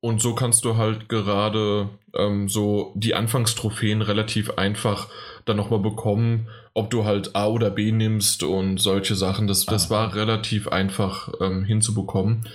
Und 0.00 0.20
so 0.20 0.34
kannst 0.34 0.64
du 0.64 0.76
halt 0.76 1.08
gerade 1.08 1.88
ähm, 2.14 2.48
so 2.48 2.92
die 2.94 3.14
Anfangstrophäen 3.14 4.02
relativ 4.02 4.50
einfach 4.50 5.08
dann 5.44 5.56
nochmal 5.56 5.80
bekommen, 5.80 6.48
ob 6.74 6.90
du 6.90 7.04
halt 7.04 7.34
A 7.34 7.46
oder 7.46 7.70
B 7.70 7.90
nimmst 7.90 8.42
und 8.42 8.78
solche 8.78 9.14
Sachen. 9.14 9.46
Das, 9.46 9.66
das 9.66 9.86
ah. 9.86 9.94
war 9.94 10.14
relativ 10.14 10.68
einfach 10.68 11.32
ähm, 11.40 11.64
hinzubekommen. 11.64 12.46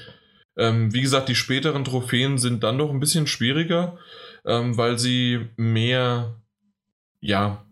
Ähm, 0.58 0.94
wie 0.94 1.02
gesagt, 1.02 1.30
die 1.30 1.36
späteren 1.36 1.86
Trophäen 1.86 2.38
sind 2.38 2.64
dann 2.64 2.78
noch 2.78 2.92
ein 2.92 3.00
bisschen 3.00 3.28
schwieriger, 3.28 3.98
ähm, 4.46 4.78
weil 4.78 4.98
sie 4.98 5.48
mehr, 5.58 6.36
ja, 7.20 7.66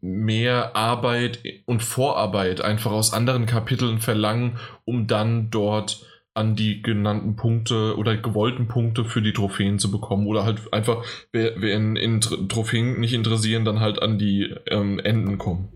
mehr 0.00 0.76
Arbeit 0.76 1.40
und 1.66 1.82
Vorarbeit 1.82 2.60
einfach 2.60 2.92
aus 2.92 3.12
anderen 3.12 3.46
Kapiteln 3.46 3.98
verlangen, 3.98 4.58
um 4.84 5.06
dann 5.06 5.50
dort 5.50 6.06
an 6.38 6.54
die 6.54 6.82
genannten 6.82 7.34
Punkte 7.34 7.96
oder 7.96 8.16
gewollten 8.16 8.68
Punkte 8.68 9.04
für 9.04 9.20
die 9.20 9.32
Trophäen 9.32 9.80
zu 9.80 9.90
bekommen. 9.90 10.28
Oder 10.28 10.44
halt 10.44 10.72
einfach, 10.72 11.04
wer, 11.32 11.60
wer 11.60 11.74
in, 11.74 11.96
in 11.96 12.20
Trophäen 12.20 13.00
nicht 13.00 13.12
interessieren, 13.12 13.64
dann 13.64 13.80
halt 13.80 14.00
an 14.00 14.18
die 14.18 14.54
ähm, 14.66 15.00
Enden 15.00 15.38
kommen. 15.38 15.72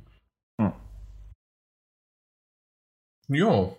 Hm. 0.60 0.72
Ja. 3.28 3.72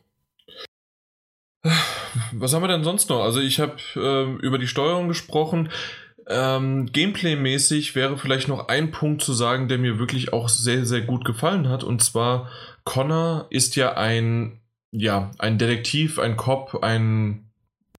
Was 2.33 2.53
haben 2.53 2.63
wir 2.63 2.67
denn 2.67 2.83
sonst 2.83 3.09
noch? 3.09 3.23
Also 3.23 3.39
ich 3.39 3.61
habe 3.61 3.77
äh, 3.95 4.45
über 4.45 4.57
die 4.57 4.67
Steuerung 4.67 5.07
gesprochen. 5.07 5.69
Ähm, 6.27 6.91
Gameplay-mäßig 6.91 7.95
wäre 7.95 8.17
vielleicht 8.17 8.47
noch 8.47 8.67
ein 8.69 8.91
Punkt 8.91 9.21
zu 9.21 9.33
sagen, 9.33 9.67
der 9.67 9.77
mir 9.77 9.99
wirklich 9.99 10.33
auch 10.33 10.49
sehr, 10.49 10.85
sehr 10.85 11.01
gut 11.01 11.25
gefallen 11.25 11.69
hat. 11.69 11.83
Und 11.83 12.01
zwar, 12.01 12.49
Connor 12.83 13.47
ist 13.49 13.75
ja 13.75 13.95
ein 13.95 14.59
ja, 14.93 15.31
ein 15.39 15.57
Detektiv, 15.57 16.19
ein 16.19 16.37
Cop, 16.37 16.83
ein, 16.83 17.49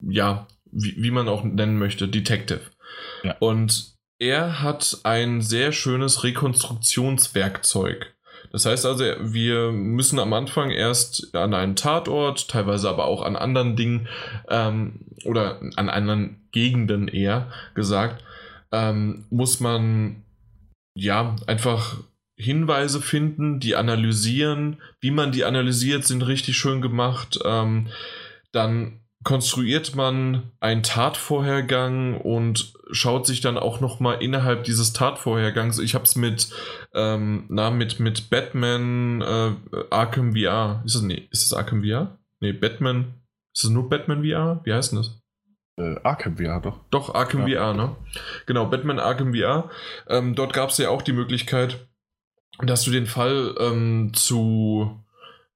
ja, 0.01 0.47
wie, 0.71 0.95
wie 0.97 1.11
man 1.11 1.29
auch 1.29 1.43
nennen 1.43 1.77
möchte, 1.77 2.09
Detective. 2.09 2.71
Ja. 3.25 3.37
Und 3.41 3.95
er 4.19 4.63
hat 4.63 5.01
ein 5.03 5.43
sehr 5.43 5.73
schönes 5.73 6.23
Rekonstruktionswerkzeug. 6.23 8.14
Das 8.55 8.67
heißt 8.67 8.87
also, 8.87 9.05
wir 9.21 9.73
müssen 9.73 10.21
am 10.21 10.33
Anfang 10.33 10.71
erst 10.71 11.35
an 11.35 11.55
einen 11.55 11.75
Tatort, 11.75 12.47
teilweise 12.47 12.89
aber 12.89 13.07
auch 13.07 13.23
an 13.23 13.35
anderen 13.35 13.75
Dingen 13.75 14.07
ähm, 14.49 15.01
oder 15.25 15.61
an 15.75 15.89
anderen 15.89 16.47
Gegenden 16.53 17.09
eher 17.09 17.51
gesagt, 17.75 18.23
ähm, 18.71 19.25
muss 19.29 19.59
man 19.59 20.23
ja 20.95 21.35
einfach 21.49 21.97
Hinweise 22.37 23.01
finden, 23.03 23.59
die 23.59 23.75
analysieren. 23.75 24.81
Wie 25.01 25.11
man 25.11 25.33
die 25.33 25.45
analysiert, 25.45 26.05
sind 26.05 26.23
richtig 26.23 26.57
schön 26.57 26.81
gemacht. 26.81 27.41
Ähm, 27.45 27.89
dann 28.53 29.01
konstruiert 29.25 29.97
man 29.97 30.53
einen 30.61 30.85
Tatvorhergang 30.85 32.21
und 32.21 32.73
schaut 32.95 33.27
sich 33.27 33.41
dann 33.41 33.59
auch 33.59 33.81
noch 33.81 34.01
mal 34.01 34.15
innerhalb 34.15 34.65
dieses 34.65 34.93
Tatvorhergangs. 34.93 35.79
Ich 35.79 35.95
habe 35.95 36.05
es 36.05 36.16
mit, 36.16 36.49
ähm, 36.95 37.47
na, 37.49 37.71
mit, 37.71 38.01
mit 38.01 38.31
Batman 38.31 39.21
äh, 39.21 39.53
Arkham 39.91 40.35
VR. 40.35 40.83
Ist 40.85 40.95
es, 40.95 41.03
nee, 41.03 41.29
ist 41.31 41.45
es 41.45 41.53
Arkham 41.53 41.83
VR? 41.83 42.19
Nee, 42.41 42.53
Batman. 42.53 43.15
Ist 43.55 43.65
es 43.65 43.71
nur 43.71 43.89
Batman 43.89 44.25
VR? 44.25 44.61
Wie 44.65 44.73
heißt 44.73 44.93
denn 44.93 44.99
das? 44.99 45.21
Äh, 45.77 45.97
Arkham 46.03 46.37
VR, 46.37 46.61
doch. 46.61 46.81
Doch, 46.91 47.15
Arkham 47.15 47.47
ja. 47.47 47.73
VR, 47.73 47.75
ne? 47.75 47.97
Genau, 48.47 48.66
Batman 48.66 49.01
Arkham 49.01 49.35
VR. 49.35 49.71
Ähm, 50.09 50.35
dort 50.35 50.53
gab 50.53 50.71
es 50.71 50.79
ja 50.79 50.89
auch 50.89 51.03
die 51.03 51.12
Möglichkeit, 51.12 51.89
dass 52.61 52.83
du 52.85 52.93
den 52.93 53.07
Fall 53.07 53.55
ähm, 53.59 54.12
zu 54.15 55.04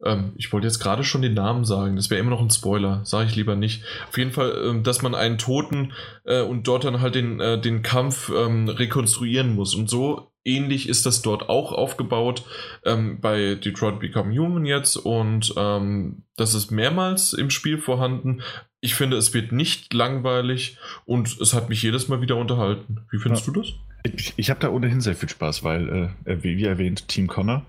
ähm, 0.04 0.32
ich 0.36 0.52
wollte 0.52 0.66
jetzt 0.66 0.78
gerade 0.78 1.04
schon 1.04 1.22
den 1.22 1.34
Namen 1.34 1.64
sagen, 1.64 1.96
das 1.96 2.10
wäre 2.10 2.20
immer 2.20 2.30
noch 2.30 2.40
ein 2.40 2.50
Spoiler, 2.50 3.04
sage 3.04 3.28
ich 3.28 3.36
lieber 3.36 3.56
nicht. 3.56 3.82
Auf 4.08 4.18
jeden 4.18 4.32
Fall, 4.32 4.52
ähm, 4.64 4.82
dass 4.82 5.02
man 5.02 5.14
einen 5.14 5.38
Toten 5.38 5.92
äh, 6.24 6.42
und 6.42 6.68
dort 6.68 6.84
dann 6.84 7.00
halt 7.00 7.14
den, 7.14 7.40
äh, 7.40 7.60
den 7.60 7.82
Kampf 7.82 8.30
ähm, 8.34 8.68
rekonstruieren 8.68 9.54
muss. 9.54 9.74
Und 9.74 9.90
so 9.90 10.30
ähnlich 10.44 10.88
ist 10.88 11.04
das 11.04 11.22
dort 11.22 11.48
auch 11.48 11.72
aufgebaut 11.72 12.44
ähm, 12.84 13.20
bei 13.20 13.56
Detroit 13.56 13.98
Become 13.98 14.36
Human 14.36 14.66
jetzt. 14.66 14.96
Und 14.96 15.52
ähm, 15.56 16.22
das 16.36 16.54
ist 16.54 16.70
mehrmals 16.70 17.32
im 17.32 17.50
Spiel 17.50 17.78
vorhanden. 17.78 18.42
Ich 18.80 18.94
finde, 18.94 19.16
es 19.16 19.34
wird 19.34 19.50
nicht 19.50 19.92
langweilig 19.92 20.78
und 21.04 21.40
es 21.40 21.54
hat 21.54 21.68
mich 21.68 21.82
jedes 21.82 22.06
Mal 22.06 22.20
wieder 22.20 22.36
unterhalten. 22.36 23.00
Wie 23.10 23.18
findest 23.18 23.48
ja. 23.48 23.52
du 23.52 23.60
das? 23.60 23.72
Ich, 24.04 24.34
ich 24.36 24.50
habe 24.50 24.60
da 24.60 24.68
ohnehin 24.68 25.00
sehr 25.00 25.16
viel 25.16 25.28
Spaß, 25.28 25.64
weil, 25.64 26.14
äh, 26.24 26.36
wie 26.42 26.64
erwähnt, 26.64 27.08
Team 27.08 27.26
Connor. 27.26 27.66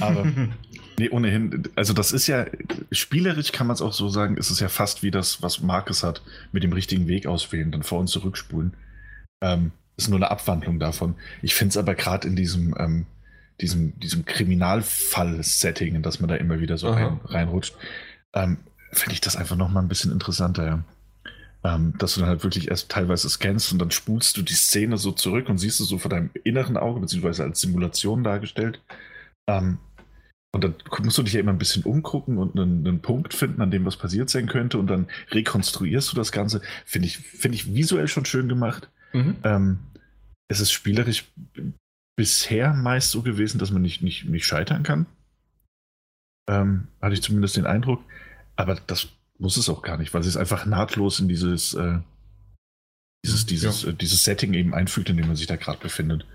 Aber 0.00 0.26
nee, 1.02 1.10
ohnehin, 1.10 1.64
also 1.74 1.92
das 1.92 2.12
ist 2.12 2.28
ja, 2.28 2.46
spielerisch 2.92 3.50
kann 3.50 3.66
man 3.66 3.74
es 3.74 3.82
auch 3.82 3.92
so 3.92 4.08
sagen, 4.08 4.36
ist 4.36 4.50
es 4.50 4.60
ja 4.60 4.68
fast 4.68 5.02
wie 5.02 5.10
das, 5.10 5.42
was 5.42 5.60
Marcus 5.60 6.04
hat, 6.04 6.22
mit 6.52 6.62
dem 6.62 6.72
richtigen 6.72 7.08
Weg 7.08 7.26
auswählen, 7.26 7.72
dann 7.72 7.82
vor 7.82 7.98
und 7.98 8.06
zurückspulen. 8.06 8.74
Ähm, 9.42 9.72
ist 9.96 10.08
nur 10.08 10.18
eine 10.18 10.30
Abwandlung 10.30 10.78
davon. 10.78 11.16
Ich 11.42 11.54
finde 11.54 11.70
es 11.70 11.76
aber 11.76 11.96
gerade 11.96 12.28
in 12.28 12.36
diesem, 12.36 12.74
ähm, 12.78 13.06
diesem, 13.60 13.98
diesem 13.98 14.24
Kriminalfall-Setting, 14.24 15.96
in 15.96 16.02
das 16.02 16.20
man 16.20 16.28
da 16.28 16.36
immer 16.36 16.60
wieder 16.60 16.78
so 16.78 16.90
rein, 16.90 17.20
reinrutscht, 17.24 17.74
ähm, 18.32 18.58
finde 18.92 19.14
ich 19.14 19.20
das 19.20 19.36
einfach 19.36 19.56
nochmal 19.56 19.82
ein 19.82 19.88
bisschen 19.88 20.12
interessanter, 20.12 20.66
ja. 20.66 20.84
Ähm, 21.64 21.94
dass 21.98 22.14
du 22.14 22.20
dann 22.20 22.28
halt 22.28 22.42
wirklich 22.42 22.68
erst 22.68 22.90
teilweise 22.90 23.28
scannst 23.28 23.72
und 23.72 23.78
dann 23.78 23.92
spulst 23.92 24.36
du 24.36 24.42
die 24.42 24.54
Szene 24.54 24.98
so 24.98 25.12
zurück 25.12 25.48
und 25.48 25.58
siehst 25.58 25.80
es 25.80 25.88
so 25.88 25.98
vor 25.98 26.10
deinem 26.10 26.30
inneren 26.42 26.76
Auge, 26.76 27.00
beziehungsweise 27.00 27.44
als 27.44 27.60
Simulation 27.60 28.24
dargestellt. 28.24 28.80
Ähm, 29.48 29.78
und 30.54 30.64
dann 30.64 30.74
musst 31.02 31.16
du 31.16 31.22
dich 31.22 31.32
ja 31.32 31.40
immer 31.40 31.52
ein 31.52 31.58
bisschen 31.58 31.82
umgucken 31.82 32.36
und 32.36 32.58
einen, 32.58 32.86
einen, 32.86 33.00
Punkt 33.00 33.32
finden, 33.32 33.62
an 33.62 33.70
dem 33.70 33.86
was 33.86 33.96
passiert 33.96 34.28
sein 34.28 34.46
könnte 34.46 34.78
und 34.78 34.86
dann 34.86 35.08
rekonstruierst 35.30 36.12
du 36.12 36.16
das 36.16 36.30
Ganze. 36.30 36.60
Finde 36.84 37.08
ich, 37.08 37.18
find 37.18 37.54
ich 37.54 37.74
visuell 37.74 38.06
schon 38.06 38.26
schön 38.26 38.48
gemacht. 38.48 38.90
Mhm. 39.14 39.36
Ähm, 39.44 39.78
es 40.48 40.60
ist 40.60 40.70
spielerisch 40.70 41.24
bisher 42.16 42.74
meist 42.74 43.10
so 43.10 43.22
gewesen, 43.22 43.58
dass 43.58 43.70
man 43.70 43.80
nicht, 43.80 44.02
nicht, 44.02 44.26
nicht 44.26 44.44
scheitern 44.44 44.82
kann. 44.82 45.06
Ähm, 46.48 46.88
hatte 47.00 47.14
ich 47.14 47.22
zumindest 47.22 47.56
den 47.56 47.66
Eindruck. 47.66 48.04
Aber 48.54 48.74
das 48.74 49.08
muss 49.38 49.56
es 49.56 49.70
auch 49.70 49.80
gar 49.80 49.96
nicht, 49.96 50.12
weil 50.12 50.22
sie 50.22 50.28
es 50.28 50.36
einfach 50.36 50.66
nahtlos 50.66 51.18
in 51.18 51.28
dieses, 51.28 51.72
äh, 51.72 51.98
dieses, 53.24 53.46
dieses, 53.46 53.82
ja. 53.84 53.88
äh, 53.88 53.94
dieses 53.94 54.22
Setting 54.22 54.52
eben 54.52 54.74
einfügt, 54.74 55.08
in 55.08 55.16
dem 55.16 55.28
man 55.28 55.36
sich 55.36 55.46
da 55.46 55.56
gerade 55.56 55.78
befindet. 55.78 56.26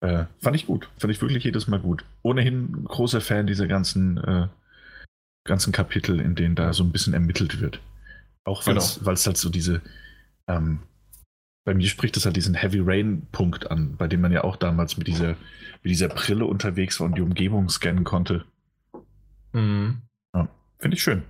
Äh, 0.00 0.24
fand 0.38 0.56
ich 0.56 0.66
gut. 0.66 0.88
Fand 0.98 1.12
ich 1.12 1.20
wirklich 1.20 1.44
jedes 1.44 1.66
Mal 1.68 1.80
gut. 1.80 2.04
Ohnehin 2.22 2.84
großer 2.84 3.20
Fan 3.20 3.46
dieser 3.46 3.66
ganzen, 3.66 4.18
äh, 4.18 4.48
ganzen 5.44 5.72
Kapitel, 5.72 6.20
in 6.20 6.34
denen 6.34 6.54
da 6.54 6.72
so 6.72 6.82
ein 6.82 6.92
bisschen 6.92 7.14
ermittelt 7.14 7.60
wird. 7.60 7.80
Auch 8.44 8.66
weil 8.66 8.76
es 8.76 8.98
genau. 8.98 9.06
halt 9.06 9.36
so 9.36 9.50
diese, 9.50 9.82
ähm, 10.48 10.80
bei 11.64 11.74
mir 11.74 11.86
spricht 11.86 12.16
es 12.16 12.24
halt 12.24 12.36
diesen 12.36 12.54
Heavy 12.54 12.80
Rain-Punkt 12.82 13.70
an, 13.70 13.96
bei 13.96 14.08
dem 14.08 14.22
man 14.22 14.32
ja 14.32 14.44
auch 14.44 14.56
damals 14.56 14.96
mit 14.96 15.06
dieser, 15.06 15.36
mit 15.82 15.90
dieser 15.90 16.08
Brille 16.08 16.46
unterwegs 16.46 16.98
war 17.00 17.06
und 17.06 17.18
die 17.18 17.22
Umgebung 17.22 17.68
scannen 17.68 18.04
konnte. 18.04 18.44
Mhm. 19.52 20.02
Ja, 20.34 20.48
Finde 20.78 20.96
ich 20.96 21.02
schön. 21.02 21.22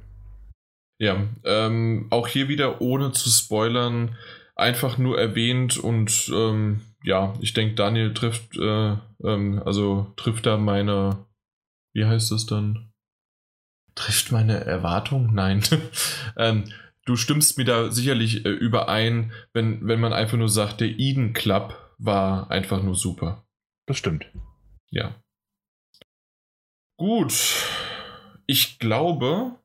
Ja, 0.99 1.27
ähm, 1.45 2.07
auch 2.11 2.29
hier 2.29 2.49
wieder 2.49 2.81
ohne 2.81 3.11
zu 3.13 3.31
spoilern, 3.31 4.17
einfach 4.61 4.99
nur 4.99 5.19
erwähnt 5.19 5.79
und 5.79 6.31
ähm, 6.35 6.83
ja, 7.03 7.35
ich 7.41 7.53
denke, 7.53 7.75
Daniel 7.75 8.15
trifft, 8.15 8.57
äh, 8.57 8.97
ähm, 9.25 9.63
also 9.65 10.13
trifft 10.17 10.47
da 10.47 10.57
meine, 10.57 11.27
wie 11.95 12.05
heißt 12.05 12.33
es 12.33 12.47
dann? 12.47 12.93
Trifft 13.95 14.33
meine 14.33 14.65
Erwartung? 14.65 15.35
Nein. 15.35 15.63
ähm, 16.37 16.65
du 17.07 17.17
stimmst 17.17 17.59
mir 17.59 17.65
da 17.65 17.91
sicherlich 17.91 18.45
äh, 18.45 18.51
überein, 18.51 19.33
wenn, 19.53 19.87
wenn 19.87 20.01
man 20.01 20.13
einfach 20.13 20.39
nur 20.39 20.49
sagt, 20.49 20.81
der 20.81 20.89
Eden 20.89 21.33
Club 21.33 21.77
war 21.99 22.51
einfach 22.51 22.83
nur 22.83 22.95
super. 22.95 23.45
Das 23.87 23.97
stimmt. 23.97 24.31
Ja. 24.91 25.15
Gut. 26.97 27.33
Ich 28.47 28.79
glaube, 28.79 29.59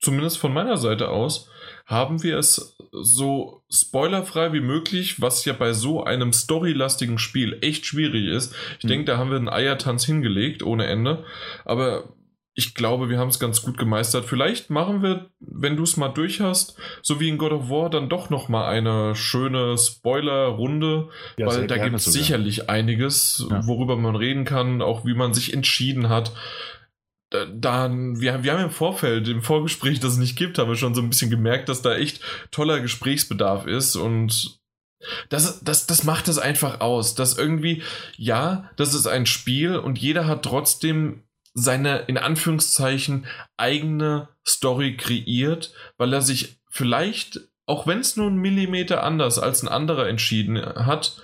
zumindest 0.00 0.38
von 0.38 0.52
meiner 0.52 0.76
Seite 0.76 1.08
aus, 1.08 1.48
haben 1.86 2.22
wir 2.22 2.38
es 2.38 2.76
so 2.92 3.62
spoilerfrei 3.70 4.52
wie 4.52 4.60
möglich, 4.60 5.20
was 5.20 5.44
ja 5.44 5.52
bei 5.52 5.72
so 5.72 6.04
einem 6.04 6.32
storylastigen 6.32 7.18
Spiel 7.18 7.58
echt 7.62 7.86
schwierig 7.86 8.26
ist. 8.26 8.54
Ich 8.78 8.84
mhm. 8.84 8.88
denke, 8.88 9.04
da 9.06 9.18
haben 9.18 9.30
wir 9.30 9.38
einen 9.38 9.48
Eiertanz 9.48 10.04
hingelegt 10.04 10.62
ohne 10.62 10.86
Ende. 10.86 11.24
Aber 11.64 12.14
ich 12.54 12.74
glaube, 12.74 13.08
wir 13.08 13.18
haben 13.18 13.30
es 13.30 13.38
ganz 13.38 13.62
gut 13.62 13.78
gemeistert. 13.78 14.26
Vielleicht 14.26 14.68
machen 14.68 15.02
wir, 15.02 15.30
wenn 15.40 15.76
du 15.76 15.84
es 15.84 15.96
mal 15.96 16.10
durch 16.10 16.40
hast, 16.40 16.76
so 17.00 17.18
wie 17.18 17.30
in 17.30 17.38
God 17.38 17.52
of 17.52 17.70
War, 17.70 17.88
dann 17.88 18.10
doch 18.10 18.28
noch 18.28 18.50
mal 18.50 18.68
eine 18.68 19.14
schöne 19.14 19.78
Spoiler-Runde, 19.78 21.08
ja, 21.38 21.46
weil 21.46 21.66
da 21.66 21.78
gibt 21.78 21.96
es 21.96 22.04
sicherlich 22.04 22.68
einiges, 22.68 23.46
ja. 23.48 23.66
worüber 23.66 23.96
man 23.96 24.16
reden 24.16 24.44
kann, 24.44 24.82
auch 24.82 25.06
wie 25.06 25.14
man 25.14 25.32
sich 25.32 25.54
entschieden 25.54 26.10
hat. 26.10 26.32
Da, 27.32 27.90
wir, 27.90 28.42
wir 28.42 28.52
haben 28.52 28.64
im 28.64 28.70
Vorfeld, 28.70 29.28
im 29.28 29.42
Vorgespräch, 29.42 30.00
das 30.00 30.12
es 30.12 30.18
nicht 30.18 30.36
gibt, 30.36 30.58
haben 30.58 30.68
wir 30.68 30.76
schon 30.76 30.94
so 30.94 31.00
ein 31.00 31.08
bisschen 31.08 31.30
gemerkt, 31.30 31.68
dass 31.68 31.82
da 31.82 31.94
echt 31.94 32.20
toller 32.50 32.80
Gesprächsbedarf 32.80 33.66
ist 33.66 33.96
und 33.96 34.60
das, 35.28 35.60
das, 35.64 35.86
das 35.86 36.04
macht 36.04 36.28
es 36.28 36.38
einfach 36.38 36.80
aus, 36.80 37.14
dass 37.14 37.36
irgendwie, 37.36 37.82
ja, 38.16 38.70
das 38.76 38.94
ist 38.94 39.06
ein 39.06 39.26
Spiel 39.26 39.76
und 39.76 39.98
jeder 39.98 40.26
hat 40.26 40.44
trotzdem 40.44 41.24
seine 41.54 41.98
in 42.00 42.18
Anführungszeichen 42.18 43.26
eigene 43.56 44.28
Story 44.46 44.96
kreiert, 44.96 45.74
weil 45.98 46.12
er 46.12 46.22
sich 46.22 46.60
vielleicht, 46.70 47.40
auch 47.66 47.86
wenn 47.86 48.00
es 48.00 48.16
nur 48.16 48.28
einen 48.28 48.38
Millimeter 48.38 49.02
anders 49.02 49.38
als 49.38 49.62
ein 49.62 49.68
anderer 49.68 50.08
entschieden 50.08 50.60
hat, 50.64 51.22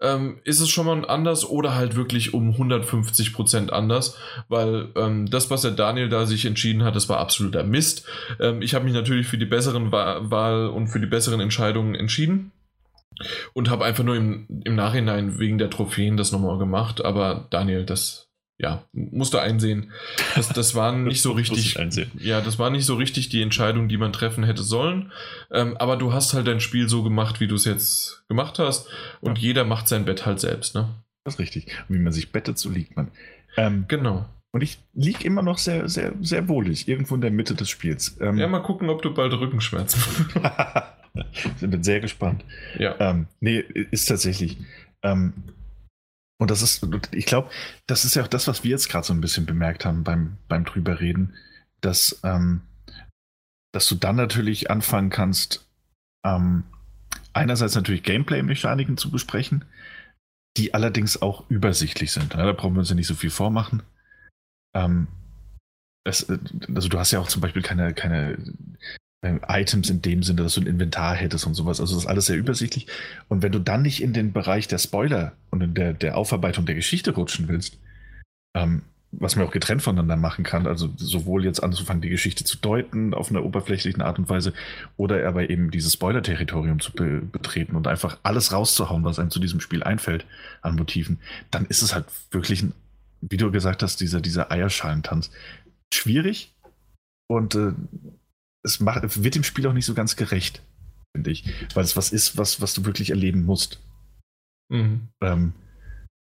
ähm, 0.00 0.40
ist 0.44 0.60
es 0.60 0.68
schon 0.68 0.86
mal 0.86 1.08
anders 1.08 1.48
oder 1.48 1.74
halt 1.74 1.96
wirklich 1.96 2.34
um 2.34 2.50
150 2.50 3.32
Prozent 3.32 3.72
anders, 3.72 4.16
weil 4.48 4.88
ähm, 4.96 5.28
das, 5.30 5.50
was 5.50 5.62
der 5.62 5.72
Daniel 5.72 6.08
da 6.08 6.26
sich 6.26 6.44
entschieden 6.44 6.84
hat, 6.84 6.96
das 6.96 7.08
war 7.08 7.18
absoluter 7.18 7.64
Mist. 7.64 8.06
Ähm, 8.40 8.62
ich 8.62 8.74
habe 8.74 8.84
mich 8.84 8.94
natürlich 8.94 9.26
für 9.26 9.38
die 9.38 9.46
besseren 9.46 9.90
Wahl 9.92 10.68
und 10.68 10.88
für 10.88 11.00
die 11.00 11.06
besseren 11.06 11.40
Entscheidungen 11.40 11.94
entschieden 11.94 12.52
und 13.52 13.70
habe 13.70 13.84
einfach 13.84 14.04
nur 14.04 14.16
im, 14.16 14.46
im 14.64 14.74
Nachhinein 14.74 15.38
wegen 15.38 15.58
der 15.58 15.70
Trophäen 15.70 16.16
das 16.16 16.32
nochmal 16.32 16.58
gemacht, 16.58 17.04
aber 17.04 17.46
Daniel, 17.50 17.84
das 17.84 18.27
ja, 18.58 18.84
musste 18.92 19.40
einsehen. 19.40 19.92
Das, 20.34 20.48
das 20.48 20.74
war 20.74 20.92
nicht 20.96 21.22
so 21.22 21.32
richtig. 21.32 21.78
Ja, 22.18 22.40
das 22.40 22.58
war 22.58 22.70
nicht 22.70 22.84
so 22.84 22.96
richtig 22.96 23.28
die 23.28 23.40
Entscheidung, 23.40 23.88
die 23.88 23.96
man 23.96 24.12
treffen 24.12 24.42
hätte 24.44 24.64
sollen. 24.64 25.12
Ähm, 25.52 25.76
aber 25.76 25.96
du 25.96 26.12
hast 26.12 26.34
halt 26.34 26.48
dein 26.48 26.60
Spiel 26.60 26.88
so 26.88 27.02
gemacht, 27.04 27.40
wie 27.40 27.46
du 27.46 27.54
es 27.54 27.64
jetzt 27.64 28.24
gemacht 28.28 28.58
hast. 28.58 28.88
Und 29.20 29.38
ja. 29.38 29.44
jeder 29.44 29.64
macht 29.64 29.86
sein 29.86 30.04
Bett 30.04 30.26
halt 30.26 30.40
selbst, 30.40 30.74
ne? 30.74 30.88
Das 31.24 31.34
ist 31.34 31.40
richtig. 31.40 31.66
Und 31.88 31.96
wie 31.96 32.00
man 32.00 32.12
sich 32.12 32.32
bettet, 32.32 32.58
so 32.58 32.68
liegt 32.68 32.96
man. 32.96 33.12
Ähm, 33.56 33.84
genau. 33.86 34.26
Und 34.50 34.62
ich 34.62 34.78
liege 34.94 35.24
immer 35.24 35.42
noch 35.42 35.58
sehr, 35.58 35.88
sehr, 35.88 36.14
sehr 36.20 36.48
wohlig, 36.48 36.88
irgendwo 36.88 37.14
in 37.14 37.20
der 37.20 37.30
Mitte 37.30 37.54
des 37.54 37.68
Spiels. 37.68 38.16
Ähm, 38.20 38.38
ja, 38.38 38.48
mal 38.48 38.62
gucken, 38.62 38.88
ob 38.88 39.02
du 39.02 39.12
bald 39.12 39.32
Rückenschmerzen 39.34 40.00
hast. 40.42 40.84
ich 41.60 41.68
bin 41.68 41.82
sehr 41.82 42.00
gespannt. 42.00 42.44
Ja. 42.78 42.96
Ähm, 42.98 43.26
nee, 43.40 43.58
ist 43.58 44.06
tatsächlich. 44.06 44.56
Ähm, 45.02 45.34
und 46.38 46.50
das 46.50 46.62
ist, 46.62 46.86
ich 47.12 47.26
glaube, 47.26 47.50
das 47.86 48.04
ist 48.04 48.14
ja 48.14 48.22
auch 48.22 48.28
das, 48.28 48.46
was 48.46 48.62
wir 48.62 48.70
jetzt 48.70 48.88
gerade 48.88 49.06
so 49.06 49.12
ein 49.12 49.20
bisschen 49.20 49.44
bemerkt 49.44 49.84
haben 49.84 50.04
beim, 50.04 50.38
beim 50.48 50.64
drüber 50.64 51.00
reden, 51.00 51.34
dass, 51.80 52.20
ähm, 52.22 52.62
dass 53.72 53.88
du 53.88 53.96
dann 53.96 54.16
natürlich 54.16 54.70
anfangen 54.70 55.10
kannst, 55.10 55.68
ähm, 56.24 56.64
einerseits 57.32 57.74
natürlich 57.74 58.04
Gameplay-Mechaniken 58.04 58.96
zu 58.96 59.10
besprechen, 59.10 59.64
die 60.56 60.74
allerdings 60.74 61.20
auch 61.20 61.48
übersichtlich 61.50 62.12
sind. 62.12 62.34
Ja, 62.34 62.46
da 62.46 62.52
brauchen 62.52 62.74
wir 62.74 62.80
uns 62.80 62.88
ja 62.88 62.94
nicht 62.94 63.06
so 63.06 63.14
viel 63.14 63.30
vormachen. 63.30 63.82
Ähm, 64.74 65.08
es, 66.04 66.28
also 66.28 66.88
du 66.88 66.98
hast 66.98 67.10
ja 67.10 67.20
auch 67.20 67.28
zum 67.28 67.42
Beispiel 67.42 67.62
keine, 67.62 67.94
keine 67.94 68.32
äh, 68.32 68.52
Items 69.22 69.90
in 69.90 70.00
dem 70.00 70.22
Sinne, 70.22 70.42
dass 70.42 70.54
du 70.54 70.60
ein 70.60 70.66
Inventar 70.66 71.14
hättest 71.16 71.46
und 71.46 71.54
sowas. 71.54 71.80
Also 71.80 71.94
das 71.94 72.04
ist 72.04 72.08
alles 72.08 72.26
sehr 72.26 72.36
übersichtlich. 72.36 72.86
Und 73.28 73.42
wenn 73.42 73.52
du 73.52 73.58
dann 73.58 73.82
nicht 73.82 74.02
in 74.02 74.12
den 74.12 74.32
Bereich 74.32 74.68
der 74.68 74.78
Spoiler 74.78 75.32
und 75.50 75.60
in 75.60 75.74
der, 75.74 75.92
der 75.92 76.16
Aufarbeitung 76.16 76.66
der 76.66 76.76
Geschichte 76.76 77.12
rutschen 77.12 77.48
willst, 77.48 77.78
ähm, 78.54 78.82
was 79.10 79.36
man 79.36 79.46
auch 79.46 79.50
getrennt 79.50 79.82
voneinander 79.82 80.16
machen 80.16 80.44
kann, 80.44 80.66
also 80.66 80.90
sowohl 80.96 81.44
jetzt 81.44 81.62
anzufangen, 81.62 82.02
die 82.02 82.10
Geschichte 82.10 82.44
zu 82.44 82.58
deuten 82.58 83.14
auf 83.14 83.30
einer 83.30 83.42
oberflächlichen 83.42 84.02
Art 84.02 84.18
und 84.18 84.28
Weise, 84.28 84.52
oder 84.96 85.26
aber 85.26 85.48
eben 85.48 85.70
dieses 85.70 85.94
Spoiler-Territorium 85.94 86.78
zu 86.78 86.92
be 86.92 87.22
betreten 87.22 87.74
und 87.74 87.86
einfach 87.86 88.18
alles 88.22 88.52
rauszuhauen, 88.52 89.04
was 89.04 89.18
einem 89.18 89.30
zu 89.30 89.40
diesem 89.40 89.60
Spiel 89.60 89.82
einfällt 89.82 90.26
an 90.60 90.76
Motiven, 90.76 91.18
dann 91.50 91.64
ist 91.66 91.82
es 91.82 91.94
halt 91.94 92.04
wirklich 92.30 92.62
ein, 92.62 92.74
wie 93.22 93.38
du 93.38 93.50
gesagt 93.50 93.82
hast, 93.82 94.00
dieser, 94.00 94.20
dieser 94.20 94.52
Eierschalentanz. 94.52 95.30
Schwierig 95.92 96.52
und 97.28 97.54
äh, 97.54 97.72
es 98.68 98.80
macht, 98.80 99.22
wird 99.22 99.34
dem 99.34 99.44
Spiel 99.44 99.66
auch 99.66 99.72
nicht 99.72 99.86
so 99.86 99.94
ganz 99.94 100.16
gerecht, 100.16 100.62
finde 101.14 101.30
ich. 101.30 101.44
Weil 101.74 101.84
es 101.84 101.96
was 101.96 102.12
ist, 102.12 102.36
was, 102.36 102.60
was 102.60 102.74
du 102.74 102.84
wirklich 102.84 103.10
erleben 103.10 103.44
musst. 103.44 103.80
Mhm. 104.70 105.08
Ähm, 105.20 105.52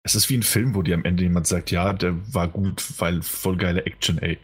es 0.05 0.15
ist 0.15 0.29
wie 0.29 0.37
ein 0.37 0.43
Film, 0.43 0.75
wo 0.75 0.83
dir 0.83 0.95
am 0.95 1.05
Ende 1.05 1.23
jemand 1.23 1.47
sagt, 1.47 1.71
ja, 1.71 1.93
der 1.93 2.15
war 2.35 2.49
gut, 2.49 2.85
weil 3.01 3.23
voll 3.23 3.57
geile 3.57 3.87
Action, 3.87 4.19
ey. 4.19 4.39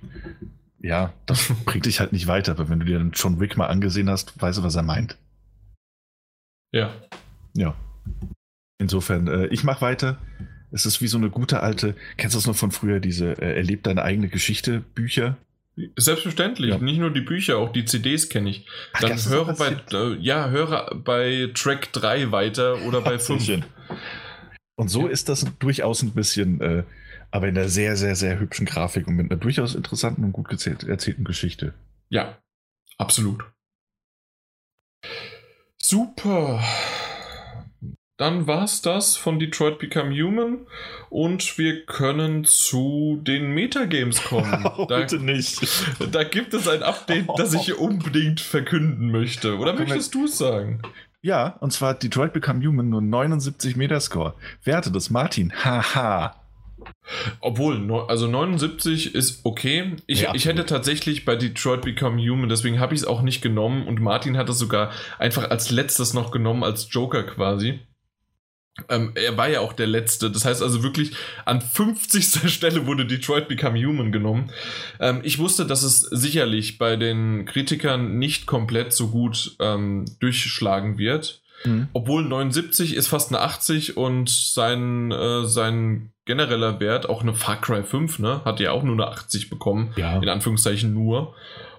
Ja, 0.79 1.13
das 1.27 1.53
bringt 1.67 1.87
dich 1.87 2.01
halt 2.01 2.13
nicht 2.13 2.27
weiter, 2.27 2.53
aber 2.53 2.69
wenn 2.69 2.81
du 2.81 2.87
dir 2.87 2.99
dann 2.99 3.13
John 3.13 3.41
Wick 3.41 3.57
mal 3.57 3.67
angesehen 3.67 4.09
hast, 4.09 4.41
weißt 4.41 4.59
du, 4.59 4.63
was 4.63 4.75
er 4.75 4.83
meint. 4.83 5.19
Ja. 6.73 6.95
Ja. 7.55 7.75
Insofern, 8.79 9.27
äh, 9.27 9.47
ich 9.49 9.65
mach 9.65 9.83
weiter. 9.83 10.19
Es 10.73 10.87
ist 10.87 11.03
wie 11.03 11.09
so 11.09 11.19
eine 11.19 11.31
gute 11.31 11.63
alte, 11.63 11.97
kennst 12.17 12.35
du 12.35 12.39
das 12.39 12.47
noch 12.47 12.57
von 12.57 12.71
früher, 12.71 13.01
diese 13.01 13.33
äh, 13.43 13.57
Erlebt 13.57 13.87
deine 13.87 14.03
eigene 14.03 14.29
Geschichte 14.29 14.81
Bücher? 14.81 15.37
Selbstverständlich, 15.97 16.71
ja. 16.71 16.79
nicht 16.79 16.99
nur 16.99 17.11
die 17.11 17.21
Bücher, 17.21 17.59
auch 17.59 17.73
die 17.73 17.85
CDs 17.85 18.29
kenne 18.29 18.51
ich. 18.51 18.67
Dann 19.01 19.13
Ach, 19.13 19.31
höre 19.31 19.55
bei, 19.55 19.77
äh, 19.93 20.17
ja, 20.21 20.51
höre 20.51 20.95
bei 20.95 21.51
Track 21.55 21.93
3 21.93 22.33
weiter 22.33 22.83
oder 22.83 23.01
bei 23.01 23.19
5. 23.19 23.63
Und 24.77 24.89
so 24.89 25.07
ist 25.07 25.29
das 25.29 25.47
durchaus 25.59 26.03
ein 26.03 26.13
bisschen, 26.13 26.61
äh, 26.61 26.85
aber 27.31 27.49
in 27.49 27.59
einer 27.59 27.69
sehr, 27.69 27.97
sehr, 27.97 28.17
sehr 28.17 28.39
hübschen 28.39 28.67
Grafik 28.67 29.07
und 29.07 29.15
mit 29.15 29.31
einer 29.31 29.41
durchaus 29.41 29.75
interessanten 29.75 30.25
und 30.25 30.33
gut 30.33 30.51
erzählten 30.51 31.25
Geschichte. 31.25 31.75
Ja, 32.09 32.39
absolut. 32.99 33.45
Super 35.83 36.63
dann 38.21 38.47
war's 38.47 38.83
das 38.83 39.17
von 39.17 39.39
Detroit 39.39 39.79
Become 39.79 40.11
Human 40.11 40.59
und 41.09 41.57
wir 41.57 41.87
können 41.87 42.45
zu 42.45 43.19
den 43.23 43.53
Metagames 43.53 44.23
kommen. 44.23 44.51
Da, 44.89 45.01
bitte 45.01 45.19
nicht. 45.19 45.61
Da 46.13 46.25
gibt 46.25 46.53
es 46.53 46.67
ein 46.69 46.83
Update, 46.83 47.27
das 47.37 47.55
ich 47.55 47.79
unbedingt 47.79 48.41
verkünden 48.41 49.11
möchte. 49.11 49.57
Oder 49.57 49.75
möchtest 49.75 50.15
du 50.15 50.25
es 50.25 50.37
sagen? 50.37 50.83
Ja, 51.23 51.57
und 51.61 51.73
zwar 51.73 51.95
Detroit 51.95 52.33
Become 52.33 52.67
Human 52.67 52.89
nur 52.89 53.03
79 53.03 53.77
Metascore. 53.77 54.35
Wer 54.65 54.77
hatte 54.77 54.91
das? 54.91 55.11
Martin. 55.11 55.53
Haha. 55.65 56.35
Obwohl, 57.41 57.93
also 58.09 58.27
79 58.27 59.15
ist 59.15 59.41
okay. 59.45 59.97
Ich, 60.07 60.23
ja, 60.23 60.35
ich 60.35 60.47
hätte 60.47 60.67
tatsächlich 60.67 61.25
bei 61.25 61.37
Detroit 61.37 61.83
Become 61.83 62.21
Human, 62.21 62.49
deswegen 62.49 62.81
habe 62.81 62.95
ich 62.95 63.01
es 63.01 63.07
auch 63.07 63.23
nicht 63.23 63.43
genommen 63.43 63.87
und 63.87 64.01
Martin 64.01 64.37
hat 64.37 64.49
es 64.49 64.59
sogar 64.59 64.91
einfach 65.19 65.51
als 65.51 65.71
letztes 65.71 66.15
noch 66.15 66.31
genommen, 66.31 66.65
als 66.65 66.89
Joker 66.91 67.23
quasi. 67.23 67.81
Ähm, 68.89 69.13
er 69.15 69.37
war 69.37 69.49
ja 69.49 69.61
auch 69.61 69.73
der 69.73 69.87
Letzte. 69.87 70.31
Das 70.31 70.45
heißt 70.45 70.63
also 70.63 70.83
wirklich, 70.83 71.13
an 71.45 71.61
50. 71.61 72.25
Stelle 72.51 72.87
wurde 72.87 73.07
Detroit 73.07 73.49
Become 73.49 73.85
Human 73.85 74.13
genommen. 74.13 74.51
Ähm, 74.99 75.21
ich 75.23 75.39
wusste, 75.39 75.67
dass 75.67 75.83
es 75.83 76.01
sicherlich 76.01 76.79
bei 76.79 76.97
den 76.97 77.45
Kritikern 77.45 78.19
nicht 78.19 78.47
komplett 78.47 78.93
so 78.93 79.09
gut 79.09 79.57
ähm, 79.61 80.05
durchschlagen 80.21 80.99
wird. 80.99 81.43
Mhm. 81.65 81.89
Obwohl 81.93 82.25
79 82.25 82.95
ist 82.95 83.09
fast 83.09 83.31
eine 83.31 83.41
80 83.43 83.97
und 83.97 84.31
sein, 84.31 85.11
äh, 85.13 85.45
sein 85.45 86.13
genereller 86.25 86.81
Wert, 86.81 87.09
auch 87.09 87.23
eine 87.23 87.35
Far 87.35 87.61
Cry 87.61 87.83
5, 87.83 88.21
ne, 88.21 88.41
hat 88.45 88.61
ja 88.61 88.73
auch 88.73 88.83
nur 88.83 88.95
eine 88.95 89.09
80 89.09 89.51
bekommen. 89.51 89.93
Ja. 89.97 90.19
In 90.21 90.29
Anführungszeichen 90.29 90.95
nur. 90.95 91.35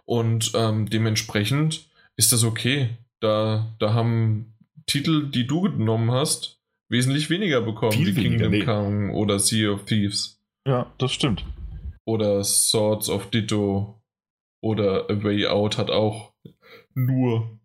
Und 0.05 0.51
ähm, 0.55 0.89
dementsprechend 0.89 1.87
ist 2.17 2.31
das 2.31 2.43
okay. 2.43 2.89
Da, 3.21 3.73
da 3.79 3.93
haben 3.93 4.53
Titel, 4.87 5.29
die 5.29 5.47
du 5.47 5.61
genommen 5.61 6.11
hast, 6.11 6.59
wesentlich 6.91 7.29
weniger 7.29 7.61
bekommen, 7.61 7.93
Viel 7.93 8.15
wie 8.15 8.21
Kingdom 8.21 8.51
nee. 8.51 8.63
Come 8.63 9.13
oder 9.13 9.39
Sea 9.39 9.71
of 9.71 9.85
Thieves. 9.85 10.39
Ja, 10.67 10.93
das 10.97 11.11
stimmt. 11.13 11.45
Oder 12.05 12.43
Swords 12.43 13.09
of 13.09 13.29
Ditto 13.29 14.01
oder 14.61 15.09
A 15.09 15.23
Way 15.23 15.47
Out 15.47 15.77
hat 15.77 15.89
auch 15.89 16.33
nur 16.93 17.59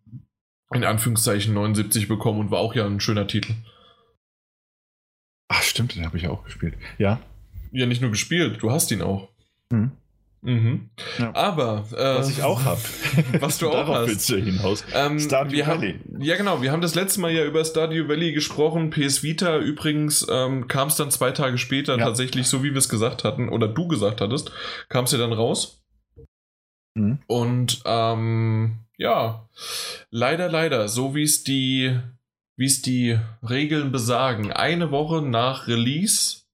in 0.73 0.83
Anführungszeichen 0.83 1.53
79 1.53 2.07
bekommen 2.07 2.39
und 2.39 2.51
war 2.51 2.59
auch 2.59 2.73
ja 2.73 2.85
ein 2.85 2.99
schöner 2.99 3.27
Titel. 3.27 3.53
Ach, 5.49 5.61
stimmt, 5.61 5.95
den 5.95 6.05
habe 6.05 6.17
ich 6.17 6.27
auch 6.27 6.43
gespielt. 6.43 6.75
Ja. 6.97 7.21
Ja, 7.71 7.85
nicht 7.85 8.01
nur 8.01 8.11
gespielt, 8.11 8.61
du 8.61 8.71
hast 8.71 8.91
ihn 8.91 9.01
auch. 9.01 9.29
Mhm. 9.71 9.91
Mhm. 10.41 10.89
Ja. 11.17 11.33
Aber 11.35 11.85
äh, 11.91 12.19
was 12.19 12.29
ich 12.29 12.43
auch 12.43 12.63
habe, 12.63 12.79
was 13.39 13.57
du 13.57 13.69
auch 13.69 13.87
hast. 13.87 14.07
willst 14.07 14.29
du 14.29 14.37
hinaus. 14.37 14.85
Ähm, 14.93 15.19
Stardew 15.19 15.65
Valley. 15.65 15.99
Haben, 15.99 16.21
ja 16.21 16.35
genau, 16.37 16.61
wir 16.61 16.71
haben 16.71 16.81
das 16.81 16.95
letzte 16.95 17.19
Mal 17.21 17.31
ja 17.31 17.43
über 17.43 17.65
Stardew 17.65 18.07
Valley 18.07 18.33
gesprochen. 18.33 18.91
PS 18.91 19.23
Vita 19.23 19.57
übrigens 19.57 20.25
ähm, 20.29 20.67
kam 20.67 20.89
es 20.89 20.95
dann 20.95 21.11
zwei 21.11 21.31
Tage 21.31 21.57
später 21.57 21.97
ja. 21.97 22.05
tatsächlich, 22.05 22.47
so 22.47 22.63
wie 22.63 22.71
wir 22.71 22.77
es 22.77 22.89
gesagt 22.89 23.23
hatten 23.23 23.49
oder 23.49 23.67
du 23.67 23.87
gesagt 23.87 24.21
hattest, 24.21 24.51
kam 24.89 25.05
es 25.05 25.11
ja 25.11 25.17
dann 25.17 25.33
raus. 25.33 25.83
Mhm. 26.93 27.19
Und 27.27 27.81
ähm, 27.85 28.79
ja, 28.97 29.47
leider, 30.09 30.49
leider, 30.49 30.87
so 30.87 31.15
wie 31.15 31.23
es 31.23 31.43
die, 31.43 31.99
wie 32.55 32.65
es 32.65 32.81
die 32.81 33.19
Regeln 33.47 33.91
besagen, 33.91 34.51
eine 34.51 34.91
Woche 34.91 35.21
nach 35.21 35.67
Release 35.67 36.46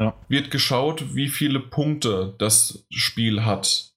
ja. 0.00 0.16
wird 0.28 0.50
geschaut, 0.50 1.14
wie 1.14 1.28
viele 1.28 1.60
Punkte 1.60 2.34
das 2.38 2.86
Spiel 2.90 3.44
hat. 3.44 3.92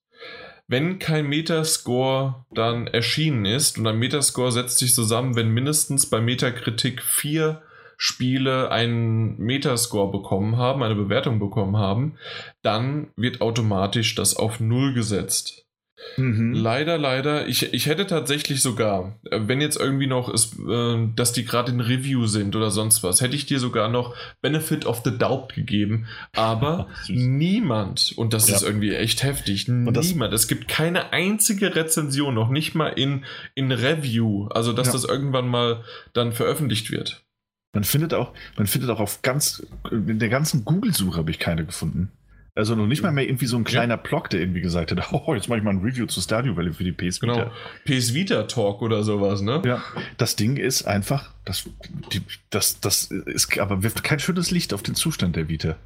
Wenn 0.68 1.00
kein 1.00 1.28
Metascore 1.28 2.46
dann 2.52 2.88
erschienen 2.88 3.46
ist, 3.46 3.78
und 3.78 3.88
ein 3.88 3.98
Metascore 3.98 4.52
setzt 4.52 4.80
sich 4.80 4.94
zusammen, 4.94 5.36
wenn 5.36 5.50
mindestens 5.50 6.10
bei 6.10 6.22
Metakritik 6.22 7.02
vier 7.02 7.62
Spiele 7.98 8.72
einen 8.72 9.38
Metascore 9.38 10.12
bekommen 10.12 10.58
haben, 10.58 10.84
eine 10.84 10.96
Bewertung 10.96 11.40
bekommen 11.40 11.78
haben, 11.78 12.18
dann 12.62 13.12
wird 13.16 13.42
automatisch 13.42 14.16
das 14.16 14.36
auf 14.36 14.60
Null 14.60 14.94
gesetzt. 14.94 15.63
Mhm. 16.18 16.54
Leider, 16.54 16.98
leider. 16.98 17.48
Ich, 17.48 17.74
ich 17.74 17.86
hätte 17.88 18.06
tatsächlich 18.08 18.62
sogar, 18.62 19.20
wenn 19.30 19.62
jetzt 19.62 19.80
irgendwie 19.80 20.08
noch 20.08 20.30
ist, 20.30 20.58
äh, 20.60 21.08
dass 21.16 21.32
die 21.32 21.46
gerade 21.46 21.72
in 21.72 21.80
Review 21.80 22.28
sind 22.28 22.56
oder 22.56 22.72
sonst 22.72 23.04
was, 23.04 23.22
hätte 23.22 23.36
ich 23.36 23.46
dir 23.46 23.60
sogar 23.60 23.90
noch 23.90 24.16
Benefit 24.42 24.86
of 24.86 25.02
the 25.04 25.18
Doubt 25.18 25.54
gegeben. 25.54 26.06
Aber 26.34 26.88
niemand, 27.08 28.14
und 28.16 28.34
das 28.34 28.50
ja. 28.50 28.56
ist 28.56 28.64
irgendwie 28.64 28.94
echt 28.94 29.24
heftig, 29.24 29.68
und 29.68 29.92
niemand, 29.92 30.34
es 30.34 30.48
gibt 30.48 30.68
keine 30.68 31.14
einzige 31.14 31.76
Rezension, 31.76 32.34
noch 32.34 32.50
nicht 32.50 32.76
mal 32.76 32.90
in, 32.90 33.26
in 33.56 33.72
Review, 33.72 34.48
also 34.48 34.74
dass 34.74 34.88
ja. 34.88 34.94
das 34.94 35.04
irgendwann 35.06 35.48
mal 35.48 35.84
dann 36.14 36.32
veröffentlicht 36.32 36.92
wird. 36.92 37.24
Man 37.74 37.84
findet 37.84 38.14
auch, 38.14 38.34
man 38.56 38.68
findet 38.68 38.92
auch 38.92 39.00
auf 39.00 39.24
ganz, 39.24 39.66
in 39.90 40.20
der 40.20 40.30
ganzen 40.30 40.64
Google-Suche 40.64 41.18
habe 41.18 41.32
ich 41.32 41.40
keine 41.40 41.66
gefunden. 41.66 42.12
Also 42.56 42.76
noch 42.76 42.86
nicht 42.86 43.02
mal 43.02 43.12
mehr 43.12 43.26
irgendwie 43.26 43.48
so 43.48 43.58
ein 43.58 43.64
kleiner 43.64 43.96
ja. 43.96 44.02
Block, 44.02 44.30
der 44.30 44.40
irgendwie 44.40 44.62
gesagt 44.62 44.92
hat, 44.92 45.12
oh, 45.12 45.34
jetzt 45.34 45.50
mache 45.50 45.58
ich 45.58 45.64
mal 45.64 45.72
ein 45.72 45.82
Review 45.82 46.06
zu 46.06 46.22
Stadio 46.22 46.56
Valley 46.56 46.74
für 46.74 46.84
die 46.84 46.92
PS 46.92 47.22
Vita. 47.22 47.34
Genau, 47.34 47.52
PS 47.86 48.14
Vita 48.14 48.44
Talk 48.44 48.82
oder 48.82 49.04
sowas, 49.04 49.42
ne? 49.42 49.62
Ja, 49.66 49.82
das 50.18 50.36
Ding 50.36 50.58
ist 50.58 50.84
einfach, 50.84 51.32
das, 51.46 51.68
die, 52.12 52.22
das, 52.52 52.80
das 52.80 53.06
ist, 53.06 53.58
aber 53.58 53.82
wirft 53.82 54.04
kein 54.04 54.20
schönes 54.20 54.52
Licht 54.52 54.74
auf 54.74 54.84
den 54.84 54.94
Zustand 54.94 55.36
der 55.36 55.50
Vita. 55.50 55.78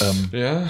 Ähm, 0.00 0.28
ja, 0.32 0.68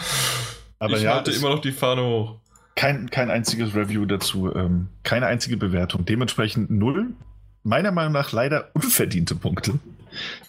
aber 0.78 0.96
ich 0.98 1.04
ja, 1.04 1.14
halte 1.14 1.30
immer 1.30 1.48
noch 1.48 1.60
die 1.60 1.72
Fahne 1.72 2.02
hoch. 2.02 2.36
Kein, 2.74 3.08
kein 3.10 3.30
einziges 3.30 3.74
Review 3.74 4.04
dazu, 4.04 4.54
ähm, 4.54 4.88
keine 5.04 5.26
einzige 5.26 5.56
Bewertung. 5.56 6.04
Dementsprechend 6.04 6.70
null, 6.70 7.14
meiner 7.62 7.92
Meinung 7.92 8.12
nach 8.12 8.32
leider 8.32 8.70
unverdiente 8.74 9.34
Punkte 9.36 9.78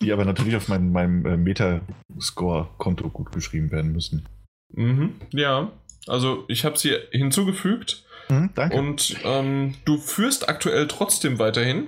die 0.01 0.11
aber 0.11 0.25
natürlich 0.25 0.55
auf 0.55 0.67
mein, 0.67 0.91
meinem 0.91 1.25
äh, 1.25 1.37
Metascore-Konto 1.37 3.09
gut 3.09 3.31
geschrieben 3.31 3.71
werden 3.71 3.91
müssen. 3.91 4.25
Mhm, 4.73 5.15
ja, 5.31 5.71
also 6.07 6.45
ich 6.47 6.65
habe 6.65 6.77
sie 6.77 6.95
hinzugefügt. 7.11 8.03
Mhm, 8.29 8.49
danke. 8.55 8.77
Und 8.77 9.15
ähm, 9.23 9.75
du 9.85 9.97
führst 9.97 10.49
aktuell 10.49 10.87
trotzdem 10.87 11.39
weiterhin. 11.39 11.87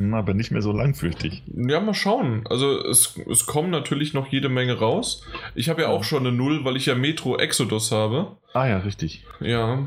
Hm, 0.00 0.14
aber 0.14 0.34
nicht 0.34 0.50
mehr 0.50 0.62
so 0.62 0.72
langfristig. 0.72 1.42
Ja, 1.46 1.80
mal 1.80 1.94
schauen. 1.94 2.46
Also 2.48 2.84
es, 2.84 3.18
es 3.30 3.46
kommen 3.46 3.70
natürlich 3.70 4.12
noch 4.12 4.26
jede 4.28 4.48
Menge 4.48 4.78
raus. 4.78 5.22
Ich 5.54 5.68
habe 5.68 5.82
ja 5.82 5.88
auch 5.88 6.04
schon 6.04 6.26
eine 6.26 6.36
Null, 6.36 6.64
weil 6.64 6.76
ich 6.76 6.86
ja 6.86 6.94
Metro 6.94 7.36
Exodus 7.36 7.92
habe. 7.92 8.36
Ah 8.52 8.66
ja, 8.66 8.78
richtig. 8.78 9.24
Ja. 9.40 9.86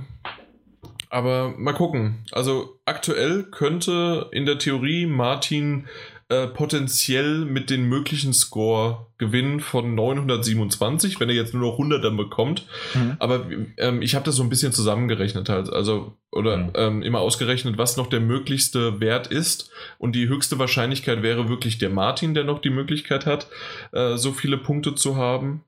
Aber 1.09 1.53
mal 1.57 1.73
gucken. 1.73 2.25
Also 2.31 2.79
aktuell 2.85 3.43
könnte 3.43 4.29
in 4.31 4.45
der 4.45 4.59
Theorie 4.59 5.05
Martin 5.05 5.87
äh, 6.29 6.47
potenziell 6.47 7.45
mit 7.45 7.69
den 7.69 7.87
möglichen 7.87 8.33
Score 8.33 9.07
gewinnen 9.17 9.61
von 9.61 9.95
927, 9.95 11.19
wenn 11.19 11.29
er 11.29 11.35
jetzt 11.35 11.53
nur 11.53 11.63
noch 11.63 11.73
100 11.73 12.03
dann 12.03 12.17
bekommt. 12.17 12.65
Mhm. 12.93 13.15
Aber 13.19 13.45
ähm, 13.77 14.01
ich 14.01 14.13
habe 14.13 14.25
das 14.25 14.35
so 14.35 14.43
ein 14.43 14.49
bisschen 14.49 14.73
zusammengerechnet 14.73 15.47
halt, 15.47 15.71
also 15.71 16.17
oder 16.31 16.57
mhm. 16.57 16.71
ähm, 16.75 17.01
immer 17.01 17.19
ausgerechnet, 17.19 17.77
was 17.77 17.95
noch 17.95 18.07
der 18.07 18.19
möglichste 18.19 18.99
Wert 18.99 19.27
ist. 19.27 19.71
Und 19.99 20.15
die 20.15 20.27
höchste 20.27 20.59
Wahrscheinlichkeit 20.59 21.23
wäre 21.23 21.47
wirklich 21.47 21.77
der 21.77 21.89
Martin, 21.89 22.33
der 22.33 22.43
noch 22.43 22.59
die 22.59 22.71
Möglichkeit 22.71 23.25
hat, 23.25 23.47
äh, 23.93 24.17
so 24.17 24.33
viele 24.33 24.57
Punkte 24.57 24.95
zu 24.95 25.15
haben. 25.15 25.63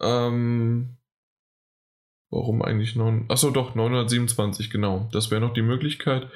Ähm, 0.00 0.90
Warum 2.30 2.60
eigentlich 2.60 2.94
9? 2.94 3.24
Achso, 3.28 3.50
doch, 3.50 3.74
927, 3.74 4.68
genau. 4.68 5.08
Das 5.12 5.30
wäre 5.30 5.40
noch 5.40 5.54
die 5.54 5.62
Möglichkeit. 5.62 6.28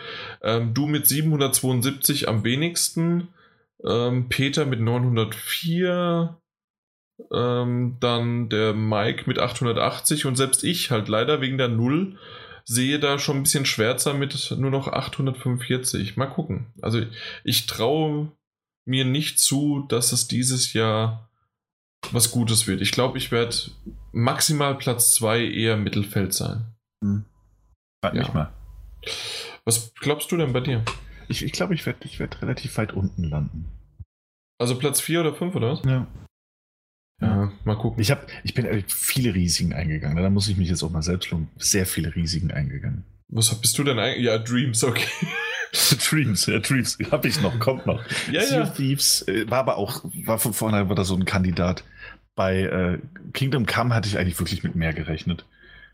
Ähm, 0.42 0.72
du 0.72 0.86
mit 0.86 1.06
772 1.06 2.28
am 2.28 2.44
wenigsten. 2.44 3.28
Ähm, 3.84 4.28
Peter 4.28 4.64
mit 4.64 4.80
904, 4.80 6.38
ähm, 7.32 7.96
dann 8.00 8.48
der 8.48 8.74
Mike 8.74 9.24
mit 9.26 9.38
880 9.38 10.26
und 10.26 10.36
selbst 10.36 10.64
ich 10.64 10.90
halt 10.90 11.08
leider 11.08 11.40
wegen 11.40 11.58
der 11.58 11.68
Null 11.68 12.18
sehe 12.64 12.98
da 12.98 13.18
schon 13.18 13.38
ein 13.38 13.42
bisschen 13.42 13.66
Schwärzer 13.66 14.14
mit 14.14 14.54
nur 14.56 14.70
noch 14.70 14.88
845. 14.88 16.16
Mal 16.16 16.26
gucken. 16.26 16.72
Also 16.80 17.02
ich 17.44 17.66
traue 17.66 18.30
mir 18.84 19.04
nicht 19.04 19.38
zu, 19.38 19.84
dass 19.88 20.12
es 20.12 20.28
dieses 20.28 20.72
Jahr 20.72 21.28
was 22.10 22.30
Gutes 22.30 22.66
wird. 22.66 22.80
Ich 22.80 22.92
glaube, 22.92 23.18
ich 23.18 23.30
werde 23.30 23.56
maximal 24.12 24.76
Platz 24.76 25.12
2 25.12 25.44
eher 25.44 25.76
Mittelfeld 25.76 26.34
sein. 26.34 26.64
Hm. 27.02 27.24
Warte 28.02 28.18
ja. 28.18 28.32
mal. 28.32 28.52
Was 29.64 29.94
glaubst 29.94 30.30
du 30.32 30.36
denn 30.36 30.52
bei 30.52 30.60
dir? 30.60 30.84
Ich 31.40 31.52
glaube, 31.52 31.74
ich, 31.74 31.82
glaub, 31.82 31.94
ich 31.94 31.98
werde 31.98 31.98
ich 32.04 32.20
werd 32.20 32.42
relativ 32.42 32.76
weit 32.76 32.92
unten 32.92 33.24
landen. 33.24 33.66
Also 34.58 34.76
Platz 34.76 35.00
4 35.00 35.20
oder 35.20 35.34
5 35.34 35.54
oder 35.54 35.72
was? 35.72 35.82
Ja. 35.84 36.06
Ja, 37.20 37.52
mal 37.64 37.76
gucken. 37.76 38.00
Ich, 38.02 38.10
hab, 38.10 38.26
ich 38.42 38.52
bin 38.52 38.84
viele 38.88 39.34
Risiken 39.34 39.72
eingegangen. 39.72 40.20
Da 40.20 40.28
muss 40.28 40.48
ich 40.48 40.56
mich 40.56 40.68
jetzt 40.68 40.82
auch 40.82 40.90
mal 40.90 41.02
selbst 41.02 41.30
loben. 41.30 41.48
Sehr 41.56 41.86
viele 41.86 42.14
Risiken 42.14 42.50
eingegangen. 42.50 43.04
Was 43.28 43.54
bist 43.60 43.78
du 43.78 43.84
denn 43.84 43.98
eigentlich? 43.98 44.24
Ja, 44.26 44.38
Dreams, 44.38 44.82
okay. 44.84 45.06
Dreams, 46.10 46.46
ja, 46.46 46.58
Dreams. 46.58 46.98
Hab 47.10 47.24
ich 47.24 47.40
noch, 47.40 47.58
kommt 47.58 47.86
noch. 47.86 48.02
ja, 48.30 48.42
sea 48.42 48.58
ja. 48.58 48.66
Thieves 48.66 49.26
äh, 49.28 49.48
war 49.48 49.60
aber 49.60 49.78
auch, 49.78 50.04
war 50.24 50.38
von 50.38 50.52
vornherein 50.52 50.88
war 50.88 50.96
da 50.96 51.04
so 51.04 51.14
ein 51.14 51.24
Kandidat. 51.24 51.84
Bei 52.34 52.60
äh, 52.62 52.98
Kingdom 53.32 53.66
Come 53.66 53.94
hatte 53.94 54.08
ich 54.08 54.18
eigentlich 54.18 54.38
wirklich 54.38 54.64
mit 54.64 54.74
mehr 54.74 54.92
gerechnet. 54.92 55.46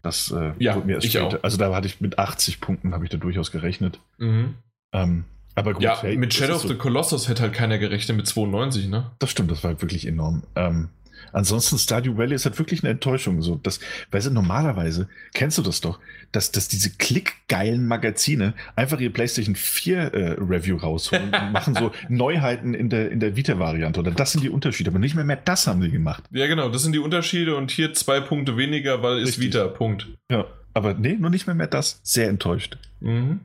Das 0.02 0.30
äh, 0.30 0.52
ja, 0.58 0.76
mir 0.76 0.94
erst 0.94 1.06
ich 1.06 1.12
später. 1.12 1.38
Auch. 1.38 1.44
Also 1.44 1.58
da 1.58 1.74
hatte 1.74 1.86
ich 1.86 2.00
mit 2.00 2.18
80 2.18 2.60
Punkten 2.60 2.94
habe 2.94 3.04
ich 3.04 3.10
da 3.10 3.18
durchaus 3.18 3.52
gerechnet. 3.52 4.00
Mhm. 4.18 4.54
Ähm, 4.92 5.24
aber 5.54 5.74
gut, 5.74 5.82
ja, 5.82 6.00
hey, 6.00 6.16
mit 6.16 6.32
Shadow 6.32 6.54
of 6.54 6.62
so. 6.62 6.68
the 6.68 6.76
Colossus 6.76 7.28
hätte 7.28 7.42
halt 7.42 7.52
keiner 7.52 7.78
gerechnet 7.78 8.16
mit 8.16 8.26
92, 8.26 8.88
ne? 8.88 9.10
Das 9.18 9.30
stimmt, 9.30 9.50
das 9.50 9.64
war 9.64 9.82
wirklich 9.82 10.06
enorm. 10.06 10.44
Ähm, 10.54 10.90
ansonsten 11.32 11.78
Stardew 11.78 12.16
Valley 12.16 12.34
ist 12.34 12.44
halt 12.44 12.58
wirklich 12.58 12.82
eine 12.82 12.90
Enttäuschung. 12.90 13.42
So, 13.42 13.56
das, 13.56 13.80
weißt 14.12 14.28
du, 14.28 14.30
normalerweise 14.30 15.08
kennst 15.34 15.58
du 15.58 15.62
das 15.62 15.80
doch, 15.80 15.98
dass, 16.32 16.52
dass 16.52 16.68
diese 16.68 16.90
klickgeilen 16.90 17.86
Magazine 17.86 18.54
einfach 18.76 19.00
ihr 19.00 19.12
PlayStation 19.12 19.56
4 19.56 19.98
äh, 19.98 20.36
Review 20.38 20.76
rausholen 20.76 21.34
und 21.34 21.52
machen 21.52 21.74
so 21.74 21.90
Neuheiten 22.08 22.74
in 22.74 22.88
der, 22.88 23.10
in 23.10 23.20
der 23.20 23.36
Vita-Variante. 23.36 23.98
Oder 24.00 24.12
das 24.12 24.32
sind 24.32 24.44
die 24.44 24.50
Unterschiede. 24.50 24.90
Aber 24.90 25.00
nicht 25.00 25.14
mehr 25.14 25.24
mehr 25.24 25.36
das 25.36 25.66
haben 25.66 25.82
sie 25.82 25.90
gemacht. 25.90 26.24
Ja, 26.30 26.46
genau, 26.46 26.68
das 26.68 26.82
sind 26.82 26.92
die 26.92 26.98
Unterschiede 27.00 27.56
und 27.56 27.70
hier 27.70 27.94
zwei 27.94 28.20
Punkte 28.20 28.56
weniger, 28.56 29.02
weil 29.02 29.18
ist 29.18 29.40
Vita, 29.40 29.66
Punkt. 29.66 30.06
Ja, 30.30 30.46
aber 30.74 30.94
nee, 30.94 31.16
nur 31.18 31.30
nicht 31.30 31.46
mehr 31.46 31.56
mehr 31.56 31.66
das. 31.66 32.00
Sehr 32.04 32.28
enttäuscht. 32.28 32.78
Mhm. 33.00 33.40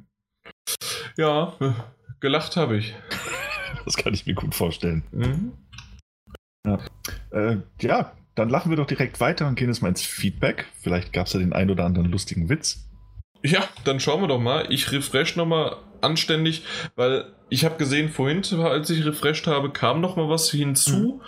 Ja, 1.18 1.54
Gelacht 2.20 2.56
habe 2.56 2.78
ich. 2.78 2.94
Das 3.86 3.98
kann 3.98 4.14
ich 4.14 4.26
mir 4.26 4.34
gut 4.34 4.56
vorstellen. 4.56 5.04
Mhm. 5.12 5.54
Ja. 6.66 6.80
Äh, 7.32 7.58
ja, 7.82 8.14
dann 8.36 8.50
lachen 8.50 8.70
wir 8.72 8.78
doch 8.78 8.88
direkt 8.88 9.20
weiter 9.20 9.48
und 9.48 9.56
gehen 9.56 9.68
jetzt 9.68 9.82
mal 9.82 9.90
ins 9.90 10.02
Feedback. 10.02 10.66
Vielleicht 10.80 11.12
gab 11.12 11.28
es 11.28 11.34
ja 11.34 11.40
den 11.40 11.54
ein 11.54 11.70
oder 11.70 11.86
anderen 11.86 12.10
lustigen 12.10 12.50
Witz. 12.50 12.90
Ja, 13.44 13.68
dann 13.84 14.00
schauen 14.00 14.22
wir 14.22 14.28
doch 14.28 14.40
mal. 14.40 14.72
Ich 14.72 14.92
refresh 14.92 15.36
nochmal 15.36 15.76
anständig, 16.00 16.64
weil 16.96 17.26
ich 17.50 17.66
habe 17.66 17.76
gesehen, 17.76 18.10
vorhin, 18.10 18.42
als 18.62 18.90
ich 18.90 19.06
refreshed 19.06 19.48
habe, 19.48 19.72
kam 19.72 20.02
noch 20.02 20.16
mal 20.16 20.30
was 20.30 20.50
hinzu. 20.50 20.92
Mhm. 20.92 21.22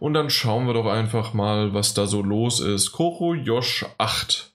Und 0.00 0.14
dann 0.14 0.30
schauen 0.30 0.66
wir 0.66 0.74
doch 0.74 0.86
einfach 0.86 1.34
mal, 1.34 1.74
was 1.74 1.92
da 1.92 2.06
so 2.06 2.22
los 2.22 2.60
ist. 2.60 2.92
Koro 2.92 3.34
Josh 3.34 3.84
8 3.98 4.52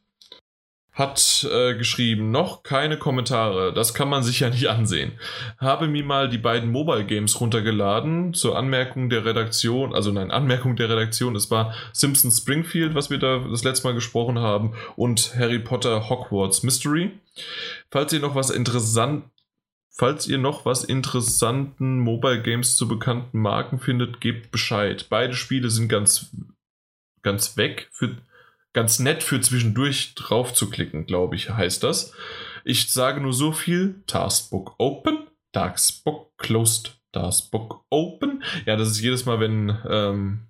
hat 0.93 1.47
äh, 1.51 1.75
geschrieben, 1.75 2.31
noch 2.31 2.61
keine 2.63 2.97
Kommentare, 2.97 3.73
das 3.73 3.93
kann 3.93 4.09
man 4.09 4.23
sich 4.23 4.41
ja 4.41 4.49
nicht 4.49 4.67
ansehen. 4.69 5.13
Habe 5.57 5.87
mir 5.87 6.03
mal 6.03 6.29
die 6.29 6.37
beiden 6.37 6.71
Mobile 6.71 7.05
Games 7.05 7.39
runtergeladen 7.41 8.33
zur 8.33 8.57
Anmerkung 8.57 9.09
der 9.09 9.25
Redaktion, 9.25 9.95
also 9.95 10.11
nein, 10.11 10.31
Anmerkung 10.31 10.75
der 10.75 10.89
Redaktion, 10.89 11.35
es 11.35 11.49
war 11.49 11.73
Simpsons 11.93 12.37
Springfield, 12.37 12.93
was 12.93 13.09
wir 13.09 13.17
da 13.17 13.39
das 13.39 13.63
letzte 13.63 13.87
Mal 13.87 13.95
gesprochen 13.95 14.39
haben, 14.39 14.75
und 14.95 15.35
Harry 15.35 15.59
Potter 15.59 16.09
Hogwarts 16.09 16.61
Mystery. 16.63 17.11
Falls 17.89 18.13
ihr 18.13 18.19
noch 18.19 18.35
was 18.35 18.49
interessant 18.49 19.23
Falls 19.95 20.27
ihr 20.27 20.39
noch 20.39 20.65
was 20.65 20.83
interessanten 20.83 21.99
Mobile 21.99 22.41
Games 22.41 22.77
zu 22.77 22.87
bekannten 22.87 23.39
Marken 23.39 23.77
findet, 23.77 24.21
gebt 24.21 24.49
Bescheid. 24.49 25.05
Beide 25.07 25.35
Spiele 25.35 25.69
sind 25.69 25.87
ganz, 25.87 26.35
ganz 27.21 27.57
weg 27.57 27.89
für, 27.91 28.17
ganz 28.73 28.99
nett 28.99 29.23
für 29.23 29.39
zwischendurch 29.39 30.15
drauf 30.15 30.53
zu 30.53 30.69
klicken, 30.69 31.05
glaube 31.05 31.35
ich, 31.35 31.49
heißt 31.49 31.83
das. 31.83 32.13
Ich 32.65 32.91
sage 32.91 33.21
nur 33.21 33.33
so 33.33 33.51
viel: 33.51 34.03
Taskbook 34.07 34.75
Open, 34.77 35.27
Taskbook 35.53 36.37
Closed, 36.37 36.97
Taskbook 37.11 37.85
Open. 37.89 38.43
Ja, 38.65 38.75
das 38.75 38.89
ist 38.89 39.01
jedes 39.01 39.25
Mal, 39.25 39.39
wenn, 39.39 39.77
ähm, 39.87 40.47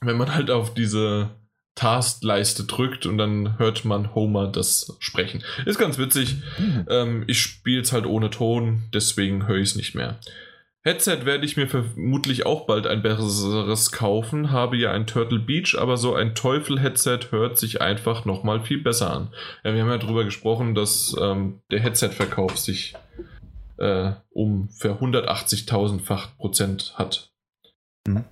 wenn 0.00 0.16
man 0.16 0.34
halt 0.34 0.50
auf 0.50 0.74
diese 0.74 1.30
Taskleiste 1.76 2.64
drückt 2.64 3.04
und 3.04 3.18
dann 3.18 3.58
hört 3.58 3.84
man 3.84 4.14
Homer 4.14 4.48
das 4.48 4.96
sprechen. 4.98 5.44
Ist 5.66 5.78
ganz 5.78 5.98
witzig. 5.98 6.36
Mhm. 6.58 6.86
Ähm, 6.88 7.24
ich 7.26 7.40
spiele 7.40 7.82
es 7.82 7.92
halt 7.92 8.06
ohne 8.06 8.30
Ton, 8.30 8.84
deswegen 8.94 9.46
höre 9.46 9.58
ich 9.58 9.70
es 9.70 9.76
nicht 9.76 9.94
mehr. 9.94 10.18
Headset 10.86 11.24
werde 11.24 11.44
ich 11.44 11.56
mir 11.56 11.66
vermutlich 11.66 12.46
auch 12.46 12.64
bald 12.64 12.86
ein 12.86 13.02
besseres 13.02 13.90
kaufen, 13.90 14.52
habe 14.52 14.76
ja 14.76 14.92
ein 14.92 15.08
Turtle 15.08 15.40
Beach, 15.40 15.76
aber 15.76 15.96
so 15.96 16.14
ein 16.14 16.36
Teufel-Headset 16.36 17.32
hört 17.32 17.58
sich 17.58 17.82
einfach 17.82 18.24
nochmal 18.24 18.60
viel 18.60 18.80
besser 18.80 19.12
an. 19.12 19.34
Ja, 19.64 19.74
wir 19.74 19.82
haben 19.82 19.90
ja 19.90 19.98
darüber 19.98 20.22
gesprochen, 20.22 20.76
dass 20.76 21.16
ähm, 21.20 21.60
der 21.72 21.80
Headset-Verkauf 21.80 22.56
sich 22.56 22.94
äh, 23.78 24.12
um 24.30 24.68
für 24.68 24.92
180.000-fach 24.92 26.36
Prozent 26.36 26.94
hat. 26.94 27.32
Mhm. 28.06 28.22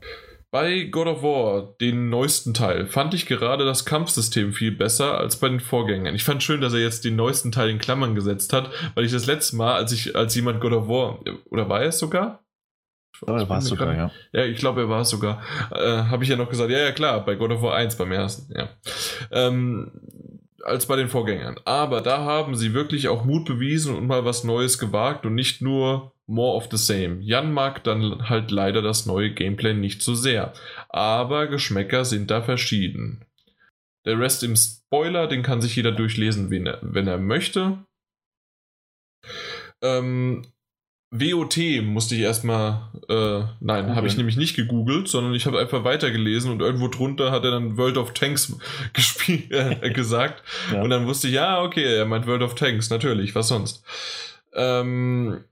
Bei 0.53 0.85
God 0.85 1.09
of 1.09 1.23
War, 1.25 1.75
den 1.81 2.09
neuesten 2.09 2.55
Teil, 2.55 2.87
fand 2.87 3.15
ich 3.15 3.27
gerade 3.27 3.65
das 3.65 3.85
Kampfsystem 3.85 4.53
viel 4.53 4.71
besser 4.71 5.19
als 5.19 5.41
bei 5.41 5.49
den 5.49 5.59
Vorgängern. 5.59 6.15
Ich 6.15 6.23
fand 6.23 6.45
schön, 6.45 6.61
dass 6.61 6.73
er 6.73 6.79
jetzt 6.79 7.05
den 7.05 7.17
neuesten 7.17 7.51
Teil 7.51 7.71
in 7.71 7.81
Klammern 7.81 8.15
gesetzt 8.15 8.53
hat, 8.53 8.71
weil 8.95 9.05
ich 9.05 9.11
das 9.11 9.27
letzte 9.27 9.57
Mal, 9.57 9.75
als 9.75 9.91
ich, 9.91 10.15
als 10.15 10.37
jemand 10.37 10.61
God 10.61 10.73
of 10.73 10.87
War, 10.87 11.19
oder 11.51 11.69
war 11.69 11.83
er 11.83 11.89
es 11.89 11.99
sogar? 11.99 12.44
Ja, 13.27 13.39
er 13.39 13.49
war 13.49 13.59
es 13.59 13.67
sogar, 13.67 13.95
ja. 13.95 14.11
Ja, 14.33 14.45
ich 14.45 14.59
glaube, 14.59 14.83
er 14.83 14.89
war 14.89 15.03
es 15.03 15.11
sogar. 15.11 15.43
Äh, 15.71 16.05
Habe 16.05 16.25
ich 16.25 16.31
ja 16.31 16.37
noch 16.37 16.49
gesagt, 16.49 16.71
ja, 16.71 16.79
ja, 16.79 16.93
klar, 16.93 17.25
bei 17.25 17.35
God 17.35 17.53
of 17.53 17.63
War 17.63 17.75
1 17.75 17.97
beim 17.97 18.13
ersten, 18.13 18.53
ja. 18.57 18.69
Ähm, 19.31 19.93
als 20.65 20.87
bei 20.87 20.97
den 20.97 21.09
Vorgängern. 21.09 21.57
Aber 21.65 22.01
da 22.01 22.25
haben 22.25 22.55
sie 22.57 22.75
wirklich 22.75 23.09
auch 23.09 23.25
Mut 23.25 23.45
bewiesen 23.45 23.95
und 23.95 24.07
mal 24.07 24.25
was 24.25 24.45
Neues 24.45 24.79
gewagt 24.79 25.27
und 25.27 25.35
nicht 25.35 25.61
nur 25.61 26.13
more 26.27 26.57
of 26.57 26.69
the 26.71 26.77
same. 26.77 27.19
Jan 27.21 27.53
mag 27.53 27.85
dann 27.85 28.29
halt 28.29 28.51
leider 28.51 28.83
das 28.83 29.07
neue 29.07 29.33
Gameplay 29.33 29.75
nicht 29.75 30.03
so 30.03 30.15
sehr, 30.15 30.53
aber 30.89 31.47
Geschmäcker 31.49 32.05
sind 32.05 32.31
da 32.31 32.43
verschieden. 32.43 33.25
Der 34.07 34.19
Rest 34.19 34.43
im 34.43 34.57
Spoiler, 34.57 35.27
den 35.27 35.43
kann 35.43 35.63
sich 35.63 35.77
jeder 35.77 35.93
durchlesen, 35.93 36.51
wenn 36.51 36.67
er, 36.67 36.79
wenn 36.83 37.07
er 37.07 37.19
möchte. 37.19 37.79
Ähm, 39.83 40.47
WOT 41.17 41.59
musste 41.85 42.17
ich 42.17 42.23
erstmal, 42.23 42.91
äh, 43.09 43.45
nein, 43.61 43.95
habe 43.95 44.09
ich 44.09 44.17
nämlich 44.17 44.37
nicht 44.37 44.57
gegoogelt, 44.57 45.07
sondern 45.07 45.33
ich 45.33 45.47
habe 45.47 45.61
einfach 45.61 45.85
weitergelesen 45.85 46.51
und 46.51 46.61
irgendwo 46.61 46.89
drunter 46.89 47.31
hat 47.31 47.45
er 47.45 47.53
dann 47.53 47.77
World 47.77 47.99
of 47.99 48.15
Tanks 48.15 48.57
gespielt, 48.93 49.53
äh, 49.53 49.91
gesagt. 49.95 50.43
ja. 50.73 50.83
Und 50.83 50.91
dann 50.91 51.07
wusste 51.07 51.29
ich, 51.29 51.35
ja, 51.35 51.63
okay, 51.63 51.85
er 51.85 52.05
meint 52.05 52.27
World 52.27 52.43
of 52.43 52.57
Tanks, 52.57 52.91
natürlich, 52.91 53.33
was 53.37 53.47
sonst. 53.47 53.85
Ähm, 54.55 55.45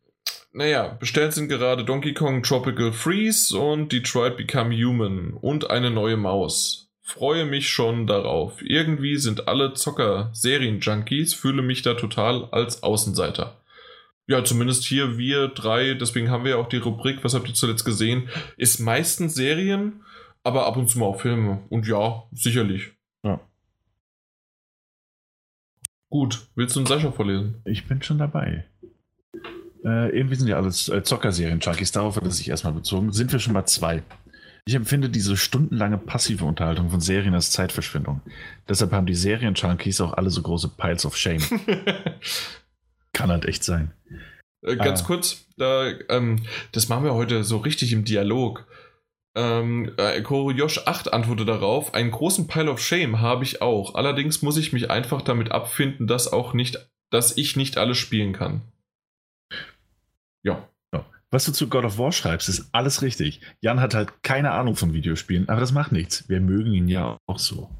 naja, 0.52 0.96
bestellt 0.98 1.32
sind 1.32 1.48
gerade 1.48 1.84
Donkey 1.84 2.12
Kong 2.12 2.42
Tropical 2.42 2.90
Freeze 2.92 3.56
und 3.56 3.92
Detroit 3.92 4.36
Become 4.36 4.74
Human 4.74 5.34
und 5.34 5.70
eine 5.70 5.92
neue 5.92 6.16
Maus. 6.16 6.88
Freue 7.02 7.44
mich 7.44 7.68
schon 7.68 8.08
darauf. 8.08 8.60
Irgendwie 8.62 9.16
sind 9.16 9.46
alle 9.46 9.74
Zocker 9.74 10.30
Serien-Junkies, 10.32 11.34
fühle 11.34 11.62
mich 11.62 11.82
da 11.82 11.94
total 11.94 12.48
als 12.50 12.82
Außenseiter. 12.82 13.61
Ja, 14.28 14.44
zumindest 14.44 14.84
hier 14.84 15.18
wir 15.18 15.48
drei, 15.48 15.94
deswegen 15.94 16.30
haben 16.30 16.44
wir 16.44 16.52
ja 16.52 16.56
auch 16.56 16.68
die 16.68 16.76
Rubrik, 16.76 17.24
was 17.24 17.34
habt 17.34 17.48
ihr 17.48 17.54
zuletzt 17.54 17.84
gesehen, 17.84 18.28
ist 18.56 18.78
meistens 18.78 19.34
Serien, 19.34 20.04
aber 20.44 20.66
ab 20.66 20.76
und 20.76 20.88
zu 20.88 20.98
mal 20.98 21.06
auch 21.06 21.20
Filme. 21.20 21.62
Und 21.68 21.86
ja, 21.86 22.24
sicherlich. 22.32 22.92
Ja. 23.24 23.40
Gut, 26.10 26.46
willst 26.54 26.76
du 26.76 26.80
einen 26.80 26.86
Sascha 26.86 27.10
vorlesen? 27.10 27.60
Ich 27.64 27.86
bin 27.88 28.02
schon 28.02 28.18
dabei. 28.18 28.64
Äh, 29.84 30.16
irgendwie 30.16 30.36
sind 30.36 30.46
ja 30.46 30.56
alles 30.56 30.88
äh, 30.88 31.02
Zockerserien-Junkies, 31.02 31.90
darauf 31.90 32.16
hat 32.16 32.26
es 32.26 32.36
sich 32.36 32.48
erstmal 32.48 32.74
bezogen. 32.74 33.12
Sind 33.12 33.32
wir 33.32 33.40
schon 33.40 33.54
bei 33.54 33.62
zwei. 33.62 34.02
Ich 34.64 34.74
empfinde 34.74 35.10
diese 35.10 35.36
stundenlange 35.36 35.98
passive 35.98 36.44
Unterhaltung 36.44 36.90
von 36.90 37.00
Serien 37.00 37.34
als 37.34 37.50
Zeitverschwendung. 37.50 38.20
Deshalb 38.68 38.92
haben 38.92 39.06
die 39.06 39.14
Serien-Junkies 39.14 40.00
auch 40.00 40.12
alle 40.12 40.30
so 40.30 40.40
große 40.40 40.68
Piles 40.76 41.04
of 41.04 41.16
Shame. 41.16 41.42
Kann 43.12 43.30
halt 43.30 43.44
echt 43.44 43.64
sein. 43.64 43.92
Äh, 44.62 44.76
ganz 44.76 45.02
ah. 45.02 45.06
kurz, 45.06 45.46
da, 45.56 45.90
ähm, 46.08 46.42
das 46.72 46.88
machen 46.88 47.04
wir 47.04 47.14
heute 47.14 47.44
so 47.44 47.58
richtig 47.58 47.92
im 47.92 48.04
Dialog. 48.04 48.66
Ähm, 49.34 49.92
äh, 49.98 50.18
Josh 50.20 50.86
8 50.86 51.12
antwortet 51.12 51.48
darauf, 51.48 51.94
einen 51.94 52.10
großen 52.10 52.46
Pile 52.46 52.70
of 52.70 52.80
Shame 52.80 53.20
habe 53.20 53.44
ich 53.44 53.62
auch. 53.62 53.94
Allerdings 53.94 54.42
muss 54.42 54.56
ich 54.56 54.72
mich 54.72 54.90
einfach 54.90 55.22
damit 55.22 55.52
abfinden, 55.52 56.06
dass 56.06 56.32
auch 56.32 56.52
nicht, 56.52 56.90
dass 57.10 57.36
ich 57.36 57.56
nicht 57.56 57.78
alles 57.78 57.98
spielen 57.98 58.32
kann. 58.32 58.62
Ja. 60.42 60.68
ja. 60.92 61.06
Was 61.30 61.46
du 61.46 61.52
zu 61.52 61.68
God 61.68 61.84
of 61.84 61.98
War 61.98 62.12
schreibst, 62.12 62.48
ist 62.48 62.68
alles 62.72 63.00
richtig. 63.00 63.40
Jan 63.60 63.80
hat 63.80 63.94
halt 63.94 64.22
keine 64.22 64.52
Ahnung 64.52 64.76
von 64.76 64.92
Videospielen, 64.92 65.48
aber 65.48 65.60
das 65.60 65.72
macht 65.72 65.92
nichts. 65.92 66.28
Wir 66.28 66.40
mögen 66.40 66.72
ihn 66.72 66.88
ja 66.88 67.16
auch 67.26 67.38
so. 67.38 67.70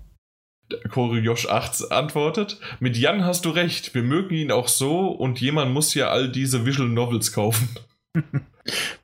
Koryosh 0.91 1.49
8 1.49 1.93
antwortet: 1.93 2.59
Mit 2.81 2.97
Jan 2.97 3.25
hast 3.25 3.45
du 3.45 3.51
recht, 3.51 3.95
wir 3.95 4.03
mögen 4.03 4.35
ihn 4.35 4.53
auch 4.53 4.69
so 4.69 5.09
und 5.09 5.41
jemand 5.41 5.73
muss 5.73 5.95
ja 5.95 6.09
all 6.09 6.31
diese 6.31 6.67
Visual 6.67 6.89
Novels 6.89 7.33
kaufen. 7.33 7.69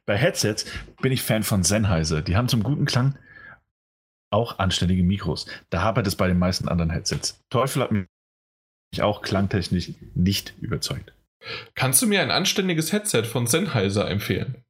Bei 0.07 0.17
Headsets 0.17 0.67
bin 1.01 1.13
ich 1.13 1.23
Fan 1.23 1.43
von 1.43 1.63
Sennheiser. 1.63 2.23
Die 2.23 2.37
haben 2.37 2.49
zum 2.49 2.63
guten 2.63 2.85
Klang 2.85 3.19
auch 4.31 4.59
anständige 4.59 5.03
Mikros. 5.03 5.47
Da 5.71 5.83
hapert 5.83 6.07
es 6.07 6.17
bei 6.17 6.29
den 6.29 6.39
meisten 6.39 6.69
anderen 6.69 6.91
Headsets. 6.91 7.43
Teufel 7.51 7.83
hat 7.83 7.93
mich 7.93 8.07
auch 9.01 9.23
klangtechnisch 9.23 9.93
nicht 10.15 10.55
überzeugt. 10.61 11.13
Kannst 11.75 12.03
du 12.03 12.07
mir 12.07 12.21
ein 12.21 12.31
anständiges 12.31 12.93
Headset 12.93 13.25
von 13.25 13.47
Sennheiser 13.47 14.09
empfehlen? 14.11 14.65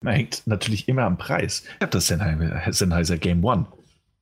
Na, 0.00 0.12
hängt 0.12 0.46
natürlich 0.46 0.88
immer 0.88 1.02
am 1.02 1.18
Preis. 1.18 1.64
Ich 1.64 1.82
habe 1.82 1.90
das 1.90 2.06
Sennheiser 2.06 3.18
Game 3.18 3.44
One. 3.44 3.66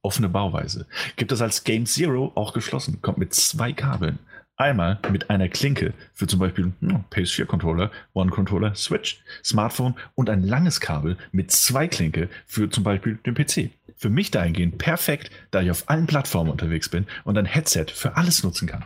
Offene 0.07 0.29
Bauweise. 0.29 0.87
Gibt 1.17 1.33
es 1.33 1.43
als 1.43 1.65
Game 1.65 1.85
Zero 1.85 2.31
auch 2.37 2.53
geschlossen. 2.53 3.03
Kommt 3.03 3.19
mit 3.19 3.35
zwei 3.35 3.73
Kabeln. 3.73 4.21
Einmal 4.57 5.01
mit 5.11 5.31
einer 5.31 5.49
Klinke 5.49 5.95
für 6.15 6.29
zum 6.29 6.39
Beispiel 6.39 6.73
hm, 6.81 7.05
PS4-Controller, 7.11 7.91
One-Controller, 8.15 8.77
Switch, 8.77 9.21
Smartphone 9.45 9.97
und 10.15 10.31
ein 10.31 10.45
langes 10.45 10.81
Kabel 10.81 11.17
mit 11.33 11.51
zwei 11.51 11.89
Klinke 11.89 12.29
für 12.47 12.71
zum 12.71 12.85
Beispiel 12.85 13.19
den 13.27 13.35
PC. 13.35 13.71
Für 13.97 14.09
mich 14.09 14.31
dahingehend 14.31 14.79
perfekt, 14.79 15.33
da 15.51 15.61
ich 15.61 15.73
auf 15.73 15.91
allen 15.91 16.07
Plattformen 16.07 16.53
unterwegs 16.53 16.89
bin 16.89 17.07
und 17.25 17.37
ein 17.37 17.45
Headset 17.45 17.87
für 17.93 18.17
alles 18.17 18.45
nutzen 18.45 18.69
kann. 18.69 18.85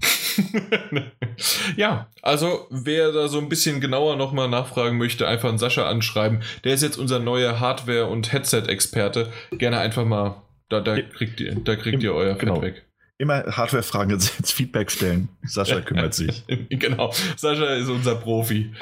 ja, 1.76 2.06
also 2.22 2.68
wer 2.70 3.10
da 3.10 3.26
so 3.26 3.38
ein 3.38 3.48
bisschen 3.48 3.80
genauer 3.80 4.16
nochmal 4.16 4.48
nachfragen 4.48 4.98
möchte, 4.98 5.26
einfach 5.26 5.48
einen 5.48 5.58
Sascha 5.58 5.88
anschreiben. 5.88 6.42
Der 6.62 6.74
ist 6.74 6.82
jetzt 6.82 6.96
unser 6.96 7.18
neuer 7.18 7.58
Hardware- 7.58 8.06
und 8.06 8.32
Headset-Experte. 8.32 9.32
Gerne 9.50 9.78
einfach 9.78 10.04
mal, 10.04 10.36
da, 10.70 10.80
da 10.80 11.00
kriegt, 11.02 11.40
ihr, 11.40 11.54
da 11.56 11.76
kriegt 11.76 12.02
ihr 12.02 12.14
euer 12.14 12.34
genau. 12.36 12.62
Weg. 12.62 12.86
Immer 13.18 13.44
Hardware-Fragen 13.44 14.12
ins 14.12 14.50
Feedback 14.50 14.90
stellen. 14.90 15.28
Sascha 15.42 15.80
kümmert 15.82 16.14
sich. 16.14 16.42
genau, 16.70 17.12
Sascha 17.36 17.74
ist 17.74 17.90
unser 17.90 18.14
Profi. 18.14 18.72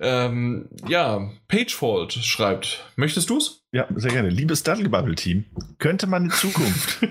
Ähm, 0.00 0.68
ja, 0.88 1.30
Pagefault 1.46 2.12
schreibt. 2.12 2.84
Möchtest 2.96 3.30
du 3.30 3.36
es? 3.36 3.62
Ja, 3.70 3.86
sehr 3.94 4.10
gerne. 4.10 4.30
Liebes 4.30 4.64
Dudley 4.64 4.88
Bubble 4.88 5.14
Team, 5.14 5.44
könnte 5.78 6.08
man 6.08 6.24
in 6.24 6.30
Zukunft 6.32 7.06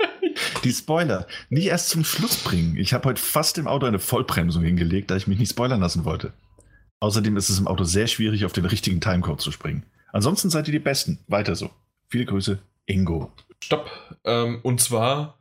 die 0.64 0.72
Spoiler 0.72 1.28
nicht 1.50 1.66
erst 1.66 1.90
zum 1.90 2.04
Schluss 2.04 2.36
bringen. 2.38 2.76
Ich 2.76 2.94
habe 2.94 3.08
heute 3.08 3.22
fast 3.22 3.56
im 3.58 3.68
Auto 3.68 3.86
eine 3.86 4.00
Vollbremsung 4.00 4.64
hingelegt, 4.64 5.12
da 5.12 5.16
ich 5.16 5.28
mich 5.28 5.38
nicht 5.38 5.50
spoilern 5.50 5.80
lassen 5.80 6.04
wollte. 6.04 6.32
Außerdem 6.98 7.36
ist 7.36 7.50
es 7.50 7.60
im 7.60 7.68
Auto 7.68 7.84
sehr 7.84 8.06
schwierig, 8.08 8.44
auf 8.44 8.52
den 8.52 8.64
richtigen 8.64 9.00
Timecode 9.00 9.40
zu 9.40 9.52
springen. 9.52 9.84
Ansonsten 10.12 10.50
seid 10.50 10.66
ihr 10.68 10.72
die 10.72 10.78
Besten. 10.78 11.18
Weiter 11.28 11.54
so. 11.54 11.70
Viele 12.08 12.24
Grüße, 12.24 12.58
Ingo. 12.86 13.30
Stopp. 13.64 13.90
Ähm, 14.24 14.60
und 14.62 14.80
zwar, 14.80 15.38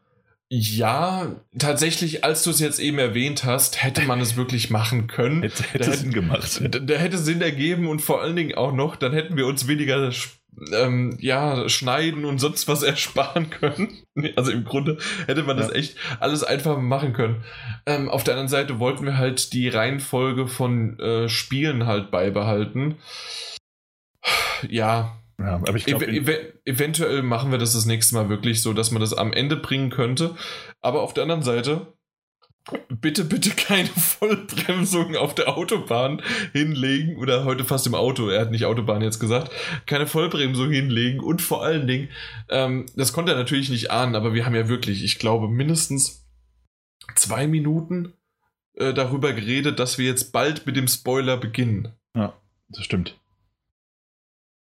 ja, 0.49 1.35
tatsächlich, 1.57 2.23
als 2.23 2.43
du 2.43 2.51
es 2.51 2.59
jetzt 2.59 2.79
eben 2.79 2.99
erwähnt 2.99 3.43
hast, 3.43 3.83
hätte 3.83 4.03
man 4.03 4.21
es 4.21 4.35
wirklich 4.37 4.69
machen 4.69 5.07
können. 5.07 5.41
hätte, 5.41 5.63
hätte 5.63 5.93
Sinn 5.93 6.13
gemacht. 6.13 6.61
Da, 6.71 6.79
da 6.79 6.93
hätte 6.95 7.17
Sinn 7.17 7.41
ergeben 7.41 7.87
und 7.87 8.01
vor 8.01 8.21
allen 8.21 8.35
Dingen 8.35 8.55
auch 8.55 8.71
noch, 8.71 8.95
dann 8.95 9.13
hätten 9.13 9.35
wir 9.35 9.47
uns 9.47 9.67
weniger 9.67 10.11
ähm, 10.71 11.17
ja, 11.19 11.67
schneiden 11.67 12.23
und 12.23 12.39
sonst 12.39 12.67
was 12.67 12.83
ersparen 12.83 13.49
können. 13.49 14.03
Also 14.35 14.51
im 14.51 14.63
Grunde 14.63 14.97
hätte 15.25 15.43
man 15.43 15.57
ja. 15.57 15.63
das 15.63 15.73
echt 15.73 15.97
alles 16.19 16.43
einfach 16.43 16.77
machen 16.77 17.13
können. 17.13 17.43
Ähm, 17.85 18.09
auf 18.09 18.23
der 18.23 18.35
anderen 18.35 18.49
Seite 18.49 18.79
wollten 18.79 19.05
wir 19.05 19.17
halt 19.17 19.53
die 19.53 19.67
Reihenfolge 19.67 20.47
von 20.47 20.99
äh, 20.99 21.29
Spielen 21.29 21.87
halt 21.87 22.11
beibehalten. 22.11 22.95
Ja. 24.69 25.17
Ja, 25.39 25.55
aber 25.55 25.75
ich 25.75 25.85
glaube. 25.85 26.05
Ev 26.07 26.29
ev 26.29 26.53
eventuell 26.65 27.23
machen 27.23 27.51
wir 27.51 27.57
das 27.57 27.73
das 27.73 27.85
nächste 27.85 28.15
Mal 28.15 28.29
wirklich 28.29 28.61
so, 28.61 28.73
dass 28.73 28.91
man 28.91 29.01
das 29.01 29.13
am 29.13 29.33
Ende 29.33 29.55
bringen 29.55 29.89
könnte. 29.89 30.35
Aber 30.81 31.01
auf 31.01 31.13
der 31.13 31.23
anderen 31.23 31.43
Seite 31.43 31.93
bitte, 32.89 33.25
bitte 33.25 33.51
keine 33.51 33.87
Vollbremsung 33.95 35.15
auf 35.15 35.35
der 35.35 35.57
Autobahn 35.57 36.21
hinlegen 36.53 37.17
oder 37.17 37.45
heute 37.45 37.63
fast 37.63 37.87
im 37.87 37.95
Auto, 37.95 38.29
er 38.29 38.41
hat 38.41 38.51
nicht 38.51 38.65
Autobahn 38.65 39.01
jetzt 39.01 39.19
gesagt, 39.19 39.51
keine 39.85 40.07
Vollbremsung 40.07 40.71
hinlegen 40.71 41.19
und 41.19 41.41
vor 41.41 41.63
allen 41.63 41.87
Dingen, 41.87 42.09
ähm, 42.49 42.85
das 42.95 43.13
konnte 43.13 43.33
er 43.33 43.37
natürlich 43.37 43.69
nicht 43.69 43.91
ahnen, 43.91 44.15
aber 44.15 44.33
wir 44.33 44.45
haben 44.45 44.55
ja 44.55 44.69
wirklich, 44.69 45.03
ich 45.03 45.19
glaube, 45.19 45.47
mindestens 45.47 46.25
zwei 47.15 47.47
Minuten 47.47 48.13
äh, 48.75 48.93
darüber 48.93 49.33
geredet, 49.33 49.79
dass 49.79 49.97
wir 49.97 50.05
jetzt 50.05 50.31
bald 50.31 50.65
mit 50.65 50.75
dem 50.75 50.87
Spoiler 50.87 51.37
beginnen. 51.37 51.89
Ja, 52.15 52.33
das 52.69 52.85
stimmt. 52.85 53.19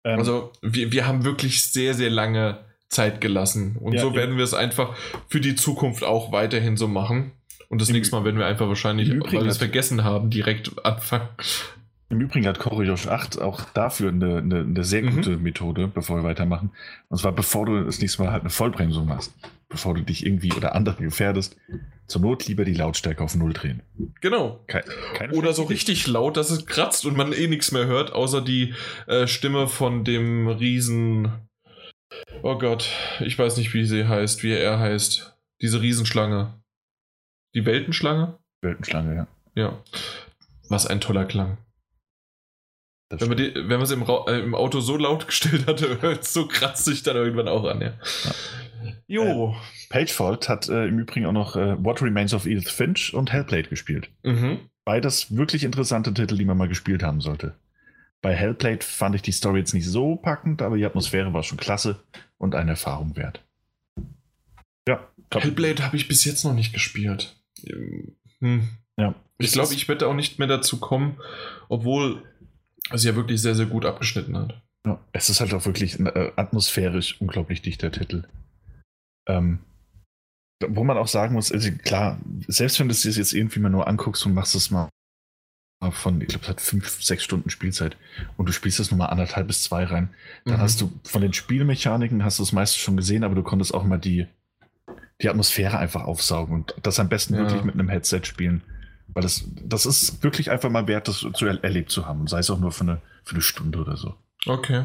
Ähm, 0.05 0.19
also 0.19 0.53
wir, 0.63 0.93
wir 0.93 1.07
haben 1.07 1.25
wirklich 1.25 1.63
sehr, 1.65 1.95
sehr 1.95 2.11
lange 2.11 2.65
Zeit 2.89 3.21
gelassen 3.21 3.77
und 3.81 3.93
ja, 3.93 4.01
so 4.01 4.15
werden 4.15 4.37
wir 4.37 4.45
es 4.45 4.55
einfach 4.55 4.97
für 5.29 5.41
die 5.41 5.55
Zukunft 5.55 6.05
auch 6.05 6.33
weiterhin 6.33 6.77
so 6.77 6.89
machen. 6.89 7.33
Und 7.69 7.83
das 7.83 7.91
nächste 7.91 8.17
Mal 8.17 8.25
werden 8.25 8.39
wir 8.39 8.47
einfach 8.47 8.67
wahrscheinlich, 8.67 9.11
weil 9.11 9.33
wir 9.33 9.47
es 9.47 9.59
vergessen 9.59 10.03
haben, 10.03 10.31
direkt 10.31 10.85
anfangen. 10.87 11.29
Im 12.11 12.21
Übrigen 12.23 12.47
hat 12.47 12.59
Coriosh 12.59 13.07
8 13.07 13.41
auch 13.41 13.65
dafür 13.71 14.09
eine, 14.09 14.39
eine, 14.39 14.61
eine 14.61 14.85
sehr 14.85 15.03
mhm. 15.03 15.17
gute 15.17 15.31
mhm. 15.37 15.43
Methode, 15.43 15.89
bevor 15.89 16.17
wir 16.17 16.25
weitermachen. 16.25 16.71
Und 17.09 17.19
zwar, 17.19 17.33
bevor 17.33 17.67
du 17.67 17.85
das 17.85 18.01
nächste 18.01 18.23
Mal 18.23 18.33
halt 18.33 18.43
eine 18.43 18.51
Vollbremsung 18.51 19.07
machst, 19.07 19.35
bevor 19.69 19.95
du 19.95 20.03
dich 20.03 20.25
irgendwie 20.25 20.53
oder 20.55 20.75
andere 20.75 21.03
gefährdest, 21.03 21.57
zur 22.07 22.23
Not 22.23 22.47
lieber 22.47 22.65
die 22.65 22.73
Lautstärke 22.73 23.23
auf 23.23 23.35
Null 23.35 23.53
drehen. 23.53 23.83
Genau. 24.23 24.65
Keine 24.67 25.35
oder 25.35 25.53
so 25.53 25.65
richtig 25.65 26.07
laut, 26.07 26.39
dass 26.39 26.51
es 26.51 26.65
kratzt 26.65 27.05
und 27.05 27.17
man 27.17 27.35
eh 27.35 27.47
nichts 27.47 27.73
mehr 27.73 27.87
hört, 27.87 28.13
außer 28.13 28.41
die 28.41 28.75
äh, 29.07 29.27
Stimme 29.27 29.69
von 29.69 30.05
dem 30.05 30.49
Riesen. 30.49 31.31
Oh 32.43 32.57
Gott, 32.57 32.89
ich 33.21 33.39
weiß 33.39 33.59
nicht, 33.59 33.75
wie 33.75 33.85
sie 33.85 34.09
heißt, 34.09 34.43
wie 34.43 34.53
er 34.53 34.79
heißt. 34.79 35.37
Diese 35.61 35.83
Riesenschlange. 35.83 36.55
Die 37.55 37.67
Weltenschlange? 37.67 38.39
Weltenschlange, 38.63 39.15
ja. 39.15 39.27
Ja. 39.55 39.83
Was 40.71 40.87
ein 40.87 41.01
toller 41.01 41.27
Klang. 41.27 41.59
Das 43.09 43.23
wenn 43.23 43.29
man, 43.29 43.39
die, 43.39 43.55
wenn 43.55 43.69
man 43.69 43.83
es 43.83 43.91
im, 43.91 44.03
äh, 44.03 44.41
im, 44.41 44.55
Auto 44.55 44.81
so 44.81 44.97
laut 44.97 45.27
gestellt 45.27 45.67
hatte, 45.67 45.99
hört 46.03 46.23
es 46.23 46.33
so 46.33 46.47
kratzig 46.47 47.03
dann 47.03 47.17
irgendwann 47.17 47.49
auch 47.49 47.65
an, 47.65 47.81
ja. 47.81 47.93
ja. 48.25 48.35
Jo. 49.07 49.51
Äh, 49.51 49.89
Pagefault 49.89 50.49
hat 50.49 50.69
äh, 50.69 50.87
im 50.87 50.99
Übrigen 50.99 51.25
auch 51.27 51.33
noch 51.33 51.57
äh, 51.57 51.83
What 51.83 52.03
Remains 52.03 52.35
of 52.35 52.47
Edith 52.47 52.71
Finch 52.71 53.15
und 53.15 53.33
Hellblade 53.33 53.69
gespielt. 53.69 54.11
Mhm. 54.23 54.59
Beides 54.85 55.35
wirklich 55.35 55.65
interessante 55.65 56.13
Titel, 56.13 56.37
die 56.37 56.45
man 56.45 56.59
mal 56.59 56.69
gespielt 56.69 57.03
haben 57.03 57.21
sollte. 57.21 57.55
Bei 58.21 58.35
Hellblade 58.35 58.85
fand 58.85 59.15
ich 59.15 59.23
die 59.23 59.33
Story 59.33 59.61
jetzt 59.61 59.75
nicht 59.75 59.87
so 59.87 60.17
packend, 60.17 60.61
aber 60.61 60.77
die 60.77 60.85
Atmosphäre 60.85 61.33
war 61.33 61.43
schon 61.43 61.59
klasse 61.59 62.01
und 62.37 62.55
eine 62.55 62.73
Erfahrung 62.73 63.17
wert. 63.17 63.43
Ja. 64.87 65.09
Hellblade 65.33 65.85
habe 65.85 65.97
ich 65.97 66.09
bis 66.09 66.25
jetzt 66.25 66.45
noch 66.45 66.55
nicht 66.55 66.75
gespielt. 66.75 67.37
Hm. 68.41 68.69
Ja. 68.99 69.15
Ich 69.39 69.53
glaube, 69.53 69.73
ich 69.73 69.89
werde 69.89 70.09
auch 70.09 70.15
nicht 70.15 70.39
mehr 70.39 70.49
dazu 70.49 70.81
kommen, 70.81 71.19
obwohl 71.69 72.23
es 72.91 73.05
ja 73.05 73.17
wirklich 73.17 73.41
sehr, 73.41 73.55
sehr 73.55 73.67
gut 73.67 73.85
abgeschnitten 73.85 74.37
hat. 74.37 74.61
Ja, 74.87 75.01
es 75.13 75.29
ist 75.29 75.41
halt 75.41 75.53
auch 75.55 75.67
wirklich 75.67 75.99
äh, 76.01 76.33
atmosphärisch 76.37 77.21
unglaublich 77.21 77.63
dichter 77.63 77.91
Titel. 77.91 78.25
Ähm, 79.29 79.61
wo 80.67 80.83
man 80.85 80.97
auch 80.97 81.07
sagen 81.07 81.35
muss, 81.35 81.53
also 81.53 81.71
klar, 81.71 82.19
selbst 82.47 82.81
wenn 82.81 82.89
du 82.89 82.93
es 82.93 83.05
jetzt 83.05 83.33
irgendwie 83.33 83.61
mal 83.61 83.69
nur 83.69 83.87
anguckst 83.87 84.27
und 84.27 84.35
machst 84.35 84.55
es 84.55 84.71
mal 84.71 84.89
von, 85.93 86.21
ich 86.21 86.29
glaube, 86.29 86.43
es 86.43 86.49
hat 86.49 86.61
fünf, 86.61 87.03
sechs 87.03 87.23
Stunden 87.23 87.51
Spielzeit 87.51 87.97
und 88.37 88.47
du 88.47 88.53
spielst 88.53 88.81
das 88.81 88.91
nur 88.91 88.99
mal 88.99 89.07
anderthalb 89.07 89.47
bis 89.47 89.63
zwei 89.63 89.85
rein, 89.85 90.09
dann 90.45 90.57
mhm. 90.57 90.61
hast 90.61 90.81
du 90.81 90.93
von 91.05 91.23
den 91.23 91.33
Spielmechaniken 91.33 92.25
hast 92.25 92.41
du 92.41 92.43
es 92.43 92.53
meistens 92.53 92.81
schon 92.81 92.97
gesehen, 92.97 93.23
aber 93.23 93.37
du 93.37 93.45
konntest 93.45 93.73
auch 93.73 93.85
mal 93.85 93.99
die, 93.99 94.27
die 95.23 95.29
Atmosphäre 95.29 95.79
einfach 95.79 96.05
aufsaugen 96.05 96.55
und 96.55 96.75
das 96.83 96.99
am 96.99 97.09
besten 97.09 97.35
ja. 97.35 97.41
wirklich 97.41 97.63
mit 97.63 97.75
einem 97.75 97.89
Headset 97.89 98.23
spielen. 98.25 98.63
Weil 99.15 99.23
das, 99.23 99.45
das 99.63 99.87
ist 99.87 100.23
wirklich 100.23 100.51
einfach 100.51 100.71
mal 100.71 100.87
wert, 100.87 101.09
das 101.09 101.27
zu 101.35 101.47
er 101.47 101.63
erlebt 101.65 101.91
zu 101.91 102.07
haben. 102.07 102.27
Sei 102.27 102.41
es 102.41 102.51
auch 102.51 102.61
nur 102.61 102.73
für 102.73 102.83
eine, 102.83 103.01
für 103.25 103.35
eine 103.35 103.43
Stunde 103.43 103.79
oder 103.79 103.97
so. 103.97 104.15
Okay. 104.47 104.85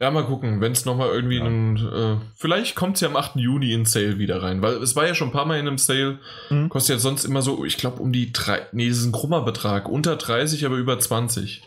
Ja, 0.00 0.10
mal 0.10 0.24
gucken, 0.24 0.60
wenn 0.60 0.72
es 0.72 0.84
nochmal 0.84 1.08
irgendwie 1.08 1.38
ja. 1.38 1.44
einen. 1.44 1.76
Äh, 1.76 2.16
vielleicht 2.34 2.74
kommt 2.74 2.96
es 2.96 3.00
ja 3.02 3.08
am 3.08 3.16
8. 3.16 3.36
Juni 3.36 3.72
in 3.72 3.84
Sale 3.84 4.18
wieder 4.18 4.42
rein, 4.42 4.62
weil 4.62 4.74
es 4.76 4.96
war 4.96 5.06
ja 5.06 5.14
schon 5.14 5.28
ein 5.28 5.32
paar 5.32 5.46
Mal 5.46 5.58
in 5.58 5.66
einem 5.66 5.78
Sale. 5.78 6.18
Mhm. 6.48 6.68
Kostet 6.68 6.96
ja 6.96 7.00
sonst 7.00 7.24
immer 7.24 7.42
so, 7.42 7.64
ich 7.64 7.76
glaube, 7.76 8.02
um 8.02 8.12
die 8.12 8.32
drei. 8.32 8.66
Nee, 8.72 8.88
das 8.88 8.98
ist 8.98 9.06
ein 9.06 9.12
krummer 9.12 9.42
Betrag. 9.42 9.88
Unter 9.88 10.16
30, 10.16 10.64
aber 10.64 10.76
über 10.76 10.98
20. 10.98 11.62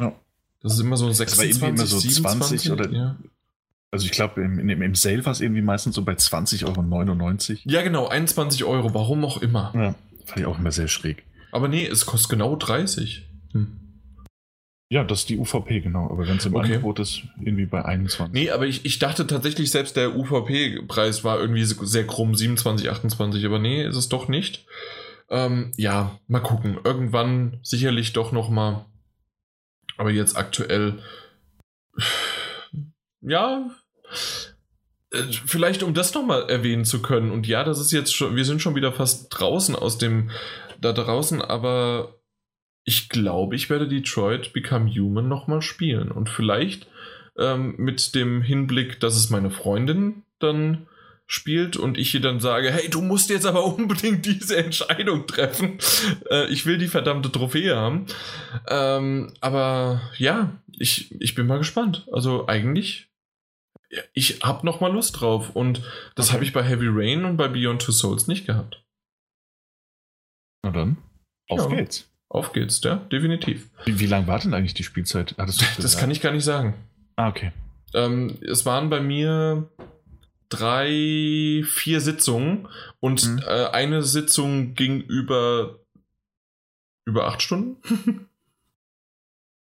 Ja. 0.00 0.12
Das 0.62 0.74
ist 0.74 0.80
immer 0.80 0.96
so 0.96 1.10
26, 1.10 1.62
immer 1.62 1.86
so 1.86 1.98
27, 1.98 2.62
20 2.62 2.72
oder. 2.72 2.90
Ja. 2.90 3.16
Also 3.92 4.06
ich 4.06 4.12
glaube, 4.12 4.42
im, 4.42 4.58
im, 4.68 4.82
im 4.82 4.94
Sale 4.94 5.24
war 5.24 5.32
es 5.32 5.40
irgendwie 5.40 5.62
meistens 5.62 5.96
so 5.96 6.02
bei 6.02 6.12
20,99 6.12 6.64
Euro. 6.66 7.58
Ja, 7.64 7.82
genau, 7.82 8.06
21 8.06 8.64
Euro, 8.64 8.94
warum 8.94 9.24
auch 9.24 9.42
immer. 9.42 9.72
Ja, 9.74 9.94
fand 10.30 10.40
ich 10.40 10.46
auch 10.46 10.58
immer 10.58 10.72
sehr 10.72 10.88
schräg. 10.88 11.24
Aber 11.52 11.68
nee, 11.68 11.86
es 11.86 12.06
kostet 12.06 12.30
genau 12.30 12.56
30. 12.56 13.26
Hm. 13.52 13.80
Ja, 14.92 15.04
das 15.04 15.20
ist 15.20 15.28
die 15.28 15.38
UVP, 15.38 15.80
genau. 15.80 16.10
Aber 16.10 16.26
wenn 16.26 16.38
es 16.38 16.46
im 16.46 16.54
okay. 16.54 16.66
Angebot 16.66 16.98
ist, 16.98 17.22
irgendwie 17.40 17.66
bei 17.66 17.84
21. 17.84 18.32
Nee, 18.32 18.50
aber 18.50 18.66
ich, 18.66 18.84
ich 18.84 18.98
dachte 18.98 19.26
tatsächlich, 19.26 19.70
selbst 19.70 19.96
der 19.96 20.16
UVP-Preis 20.16 21.22
war 21.22 21.38
irgendwie 21.38 21.64
sehr 21.64 22.06
krumm, 22.06 22.34
27, 22.34 22.90
28. 22.90 23.44
Aber 23.44 23.60
nee, 23.60 23.86
ist 23.86 23.96
es 23.96 24.08
doch 24.08 24.26
nicht. 24.26 24.66
Ähm, 25.28 25.70
ja, 25.76 26.18
mal 26.26 26.40
gucken. 26.40 26.78
Irgendwann 26.82 27.60
sicherlich 27.62 28.12
doch 28.12 28.32
noch 28.32 28.50
mal. 28.50 28.84
Aber 29.96 30.10
jetzt 30.10 30.36
aktuell. 30.36 30.98
Ja, 33.20 33.70
vielleicht 35.46 35.82
um 35.82 35.94
das 35.94 36.14
nochmal 36.14 36.48
erwähnen 36.48 36.84
zu 36.84 37.02
können. 37.02 37.30
Und 37.30 37.46
ja, 37.46 37.64
das 37.64 37.80
ist 37.80 37.92
jetzt 37.92 38.14
schon, 38.14 38.36
wir 38.36 38.44
sind 38.44 38.62
schon 38.62 38.74
wieder 38.74 38.92
fast 38.92 39.28
draußen 39.30 39.74
aus 39.74 39.98
dem, 39.98 40.30
da 40.80 40.92
draußen, 40.92 41.42
aber 41.42 42.20
ich 42.84 43.08
glaube, 43.08 43.56
ich 43.56 43.70
werde 43.70 43.88
Detroit 43.88 44.52
Become 44.52 44.90
Human 44.90 45.28
nochmal 45.28 45.62
spielen. 45.62 46.10
Und 46.10 46.28
vielleicht 46.28 46.86
ähm, 47.38 47.74
mit 47.76 48.14
dem 48.14 48.42
Hinblick, 48.42 49.00
dass 49.00 49.16
es 49.16 49.30
meine 49.30 49.50
Freundin 49.50 50.22
dann 50.38 50.86
spielt 51.26 51.76
und 51.76 51.96
ich 51.96 52.12
ihr 52.12 52.20
dann 52.20 52.40
sage, 52.40 52.72
hey, 52.72 52.90
du 52.90 53.02
musst 53.02 53.30
jetzt 53.30 53.46
aber 53.46 53.64
unbedingt 53.76 54.26
diese 54.26 54.56
Entscheidung 54.56 55.26
treffen. 55.26 55.78
Äh, 56.28 56.46
ich 56.46 56.66
will 56.66 56.78
die 56.78 56.88
verdammte 56.88 57.30
Trophäe 57.30 57.76
haben. 57.76 58.06
Ähm, 58.68 59.32
aber 59.40 60.02
ja, 60.18 60.60
ich, 60.76 61.14
ich 61.20 61.34
bin 61.34 61.46
mal 61.46 61.58
gespannt. 61.58 62.08
Also 62.12 62.48
eigentlich 62.48 63.09
ich 64.12 64.42
habe 64.42 64.64
noch 64.64 64.80
mal 64.80 64.92
Lust 64.92 65.20
drauf 65.20 65.54
und 65.54 65.82
das 66.14 66.28
okay. 66.28 66.34
habe 66.34 66.44
ich 66.44 66.52
bei 66.52 66.62
Heavy 66.62 66.86
Rain 66.88 67.24
und 67.24 67.36
bei 67.36 67.48
Beyond 67.48 67.82
Two 67.82 67.92
Souls 67.92 68.26
nicht 68.26 68.46
gehabt. 68.46 68.82
Na 70.62 70.70
dann, 70.70 70.98
auf 71.48 71.70
ja. 71.70 71.76
geht's. 71.76 72.06
Auf 72.28 72.52
geht's, 72.52 72.80
ja, 72.84 72.96
definitiv. 72.96 73.68
Wie, 73.84 73.98
wie 73.98 74.06
lang 74.06 74.28
war 74.28 74.38
denn 74.38 74.54
eigentlich 74.54 74.74
die 74.74 74.84
Spielzeit? 74.84 75.34
das 75.36 75.98
kann 75.98 76.12
ich 76.12 76.20
gar 76.20 76.32
nicht 76.32 76.44
sagen. 76.44 76.74
Ah, 77.16 77.28
okay. 77.28 77.52
Ähm, 77.92 78.38
es 78.40 78.64
waren 78.64 78.88
bei 78.88 79.00
mir 79.00 79.68
drei, 80.48 81.64
vier 81.66 82.00
Sitzungen 82.00 82.68
und 83.00 83.26
mhm. 83.26 83.38
äh, 83.46 83.66
eine 83.70 84.02
Sitzung 84.02 84.74
ging 84.74 85.00
über, 85.00 85.80
über 87.04 87.26
acht 87.26 87.42
Stunden. 87.42 88.26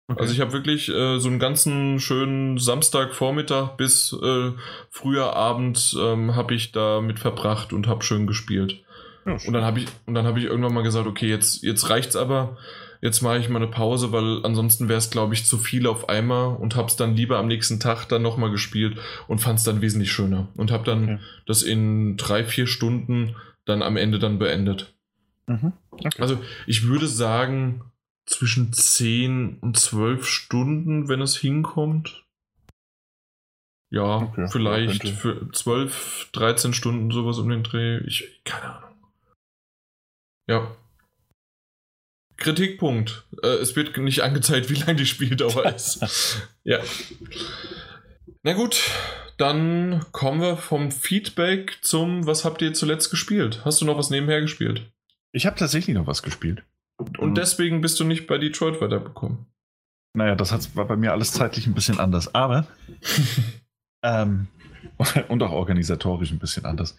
Okay. 0.10 0.22
Also 0.22 0.34
ich 0.34 0.40
habe 0.40 0.54
wirklich 0.54 0.88
äh, 0.88 1.20
so 1.20 1.28
einen 1.28 1.40
ganzen 1.40 2.00
schönen 2.00 2.58
Samstagvormittag 2.58 3.76
bis 3.76 4.14
äh, 4.14 4.52
früher 4.90 5.36
Abend 5.36 5.98
ähm, 6.00 6.34
habe 6.34 6.54
ich 6.54 6.72
da 6.72 7.02
mit 7.02 7.20
verbracht 7.20 7.74
und 7.74 7.88
habe 7.88 8.06
schön 8.06 8.26
gespielt. 8.26 8.82
Ja, 9.26 9.34
und 9.34 9.52
dann 9.52 9.66
habe 9.66 9.80
ich 9.80 9.88
und 10.06 10.14
dann 10.14 10.26
habe 10.26 10.40
ich 10.40 10.46
irgendwann 10.46 10.74
mal 10.74 10.84
gesagt, 10.84 11.08
okay, 11.08 11.28
jetzt 11.28 11.62
jetzt 11.64 11.90
reicht's 11.90 12.16
aber. 12.16 12.58
Jetzt 13.02 13.22
mache 13.22 13.38
ich 13.38 13.48
mal 13.50 13.62
eine 13.62 13.70
Pause, 13.70 14.12
weil 14.12 14.44
ansonsten 14.44 14.90
wäre 14.90 14.98
es, 14.98 15.12
glaube 15.12 15.36
ich, 15.36 15.46
zu 15.46 15.60
viel 15.60 15.86
auf 15.86 16.10
einmal 16.10 16.56
und 16.56 16.76
habe 16.76 16.88
es 16.88 16.96
dann 16.96 17.16
lieber 17.16 17.38
am 17.38 17.48
nächsten 17.48 17.80
Tag 17.80 18.06
dann 18.08 18.24
nochmal 18.24 18.50
gespielt 18.50 18.98
und 19.28 19.40
fand 19.40 19.60
es 19.60 19.66
dann 19.66 19.82
wesentlich 19.82 20.12
schöner 20.12 20.48
und 20.56 20.72
habe 20.72 20.84
dann 20.84 21.04
okay. 21.04 21.20
das 21.46 21.62
in 21.62 22.18
drei, 22.18 22.44
vier 22.44 22.66
Stunden 22.66 23.36
dann 23.66 23.84
am 23.84 23.98
Ende 23.98 24.18
dann 24.18 24.40
beendet. 24.40 24.96
Mhm. 25.46 25.74
Okay. 25.92 26.10
Also 26.18 26.40
ich 26.66 26.88
würde 26.88 27.08
sagen, 27.08 27.82
zwischen 28.28 28.74
10 28.74 29.60
und 29.60 29.78
12 29.78 30.28
Stunden, 30.28 31.08
wenn 31.08 31.22
es 31.22 31.38
hinkommt. 31.38 32.26
Ja, 33.90 34.18
okay, 34.18 34.48
vielleicht 34.52 35.08
für 35.08 35.50
12, 35.50 36.30
13 36.34 36.74
Stunden 36.74 37.10
sowas 37.10 37.38
um 37.38 37.50
den 37.50 37.64
Dreh. 37.64 38.00
Ich, 38.00 38.42
keine 38.44 38.76
Ahnung. 38.76 38.98
Ja. 40.50 40.76
Kritikpunkt. 42.36 43.26
Äh, 43.42 43.48
es 43.48 43.76
wird 43.76 43.98
nicht 43.98 44.22
angezeigt, 44.22 44.70
wie 44.70 44.76
lang 44.76 44.98
die 44.98 45.06
Spieldauer 45.06 45.66
ist. 45.74 46.50
ja. 46.66 46.80
Na 48.44 48.54
gut, 48.54 48.92
dann 49.38 50.06
kommen 50.12 50.42
wir 50.42 50.58
vom 50.58 50.92
Feedback 50.92 51.78
zum, 51.82 52.28
was 52.28 52.44
habt 52.44 52.62
ihr 52.62 52.74
zuletzt 52.74 53.10
gespielt? 53.10 53.62
Hast 53.64 53.80
du 53.80 53.86
noch 53.86 53.98
was 53.98 54.10
nebenher 54.10 54.42
gespielt? 54.42 54.92
Ich 55.32 55.46
habe 55.46 55.58
tatsächlich 55.58 55.96
noch 55.96 56.08
was 56.08 56.24
gespielt. 56.24 56.64
Und 56.98 57.38
deswegen 57.38 57.82
bist 57.82 58.00
du 58.00 58.04
nicht 58.04 58.28
bei 58.28 58.38
Detroit 58.38 58.82
weiterbekommen. 58.82 59.46
Naja, 60.14 60.36
das 60.36 60.52
hat, 60.52 60.76
war 60.76 60.86
bei 60.86 60.96
mir 60.96 61.12
alles 61.12 61.32
zeitlich 61.32 61.68
ein 61.68 61.76
bisschen 61.76 62.00
anders. 62.00 62.34
Aber 62.34 62.68
ähm, 64.04 64.48
Und 65.30 65.44
auch 65.44 65.52
organisatorisch 65.52 66.32
ein 66.32 66.40
bisschen 66.40 66.66
anders. 66.66 66.98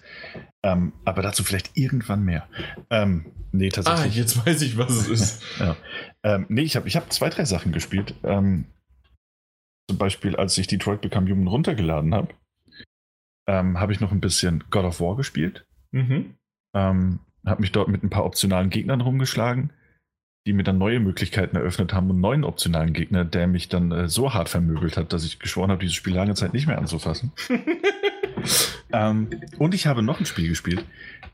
Ähm, 0.62 0.92
aber 1.04 1.22
dazu 1.22 1.44
vielleicht 1.44 1.76
irgendwann 1.76 2.24
mehr. 2.24 2.48
Ähm, 2.90 3.26
nee, 3.52 3.68
tatsächlich. 3.68 4.12
Ah, 4.12 4.18
jetzt 4.18 4.46
weiß 4.46 4.62
ich, 4.62 4.78
was 4.78 4.90
es 4.90 5.08
ist. 5.08 5.42
ja. 5.58 5.76
ähm, 6.22 6.46
nee, 6.48 6.62
ich 6.62 6.76
habe 6.76 6.88
ich 6.88 6.96
hab 6.96 7.12
zwei, 7.12 7.28
drei 7.28 7.44
Sachen 7.44 7.72
gespielt. 7.72 8.14
Ähm, 8.22 8.66
zum 9.88 9.98
Beispiel, 9.98 10.36
als 10.36 10.56
ich 10.58 10.66
Detroit 10.66 11.00
Become 11.00 11.30
Human 11.30 11.48
runtergeladen 11.48 12.14
habe, 12.14 12.34
ähm, 13.48 13.80
habe 13.80 13.92
ich 13.92 14.00
noch 14.00 14.12
ein 14.12 14.20
bisschen 14.20 14.64
God 14.70 14.84
of 14.84 15.00
War 15.00 15.16
gespielt. 15.16 15.66
Mhm. 15.92 16.34
Ähm, 16.74 17.20
habe 17.46 17.62
mich 17.62 17.72
dort 17.72 17.88
mit 17.88 18.02
ein 18.02 18.10
paar 18.10 18.26
optionalen 18.26 18.68
Gegnern 18.68 19.00
rumgeschlagen, 19.00 19.72
die 20.48 20.54
mir 20.54 20.64
dann 20.64 20.78
neue 20.78 20.98
Möglichkeiten 20.98 21.56
eröffnet 21.56 21.92
haben 21.92 22.08
und 22.08 22.20
neuen 22.20 22.42
optionalen 22.42 22.94
Gegner, 22.94 23.22
der 23.26 23.46
mich 23.46 23.68
dann 23.68 23.92
äh, 23.92 24.08
so 24.08 24.32
hart 24.32 24.48
vermöbelt 24.48 24.96
hat, 24.96 25.12
dass 25.12 25.22
ich 25.22 25.38
geschworen 25.38 25.70
habe, 25.70 25.80
dieses 25.80 25.94
Spiel 25.94 26.14
lange 26.14 26.34
Zeit 26.34 26.54
nicht 26.54 26.66
mehr 26.66 26.78
anzufassen. 26.78 27.32
ähm, 28.92 29.28
und 29.58 29.74
ich 29.74 29.86
habe 29.86 30.02
noch 30.02 30.18
ein 30.20 30.24
Spiel 30.24 30.48
gespielt. 30.48 30.86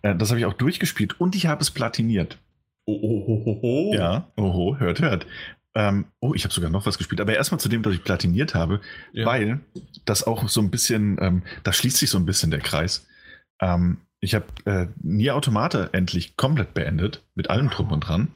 Äh, 0.03 0.17
das 0.17 0.31
habe 0.31 0.41
ich 0.41 0.47
auch 0.47 0.53
durchgespielt 0.53 1.21
und 1.21 1.37
ich 1.37 1.47
habe 1.47 1.63
es 1.63 1.71
platiniert. 1.71 2.39
Oh, 2.87 2.99
oh, 3.01 3.25
oh, 3.29 3.43
oh, 3.47 3.59
oh. 3.63 3.95
Ja, 3.95 4.27
oho, 4.37 4.77
hört, 4.79 5.01
hört. 5.01 5.27
Ähm, 5.77 6.07
oh, 6.19 6.35
ich 6.35 6.43
habe 6.43 6.53
sogar 6.53 6.71
noch 6.71 6.85
was 6.85 6.99
gespielt. 6.99 7.21
Aber 7.21 7.37
erstmal 7.37 7.61
zu 7.61 7.69
dem, 7.69 7.83
dass 7.83 7.95
ich 7.95 8.03
platiniert 8.03 8.57
habe, 8.57 8.81
Ja. 9.13 9.27
weil 9.27 9.61
das 10.05 10.25
auch 10.25 10.49
so 10.49 10.61
ein 10.61 10.73
bisschen, 10.73 11.19
ähm, 11.21 11.43
da 11.63 11.73
schließt 11.73 11.99
sich 11.99 12.11
so 12.11 12.19
ein 12.19 12.27
bisschen 12.27 12.51
der 12.51 12.61
Kreis. 12.61 13.07
Ähm, 13.61 13.99
ich 14.19 14.35
habe 14.35 14.47
äh, 14.65 14.89
Nier 15.03 15.37
Automata 15.37 15.91
endlich 15.93 16.37
komplett 16.37 16.75
beendet, 16.75 17.23
mit 17.37 17.49
allem 17.49 17.71
drum 17.71 17.93
und 17.93 18.01
dran. 18.01 18.33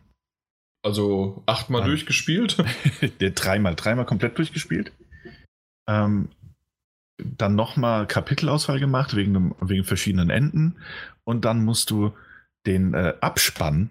Also 0.82 1.42
achtmal 1.46 1.80
Mann. 1.80 1.90
durchgespielt. 1.90 2.56
Der 3.20 3.30
dreimal, 3.30 3.74
dreimal 3.74 4.06
komplett 4.06 4.38
durchgespielt. 4.38 4.92
Ähm, 5.88 6.28
dann 7.18 7.56
nochmal 7.56 8.06
Kapitelauswahl 8.06 8.78
gemacht 8.78 9.16
wegen, 9.16 9.34
dem, 9.34 9.54
wegen 9.60 9.84
verschiedenen 9.84 10.30
Enden. 10.30 10.76
Und 11.24 11.44
dann 11.44 11.64
musst 11.64 11.90
du 11.90 12.12
den 12.66 12.94
äh, 12.94 13.14
Abspann 13.20 13.90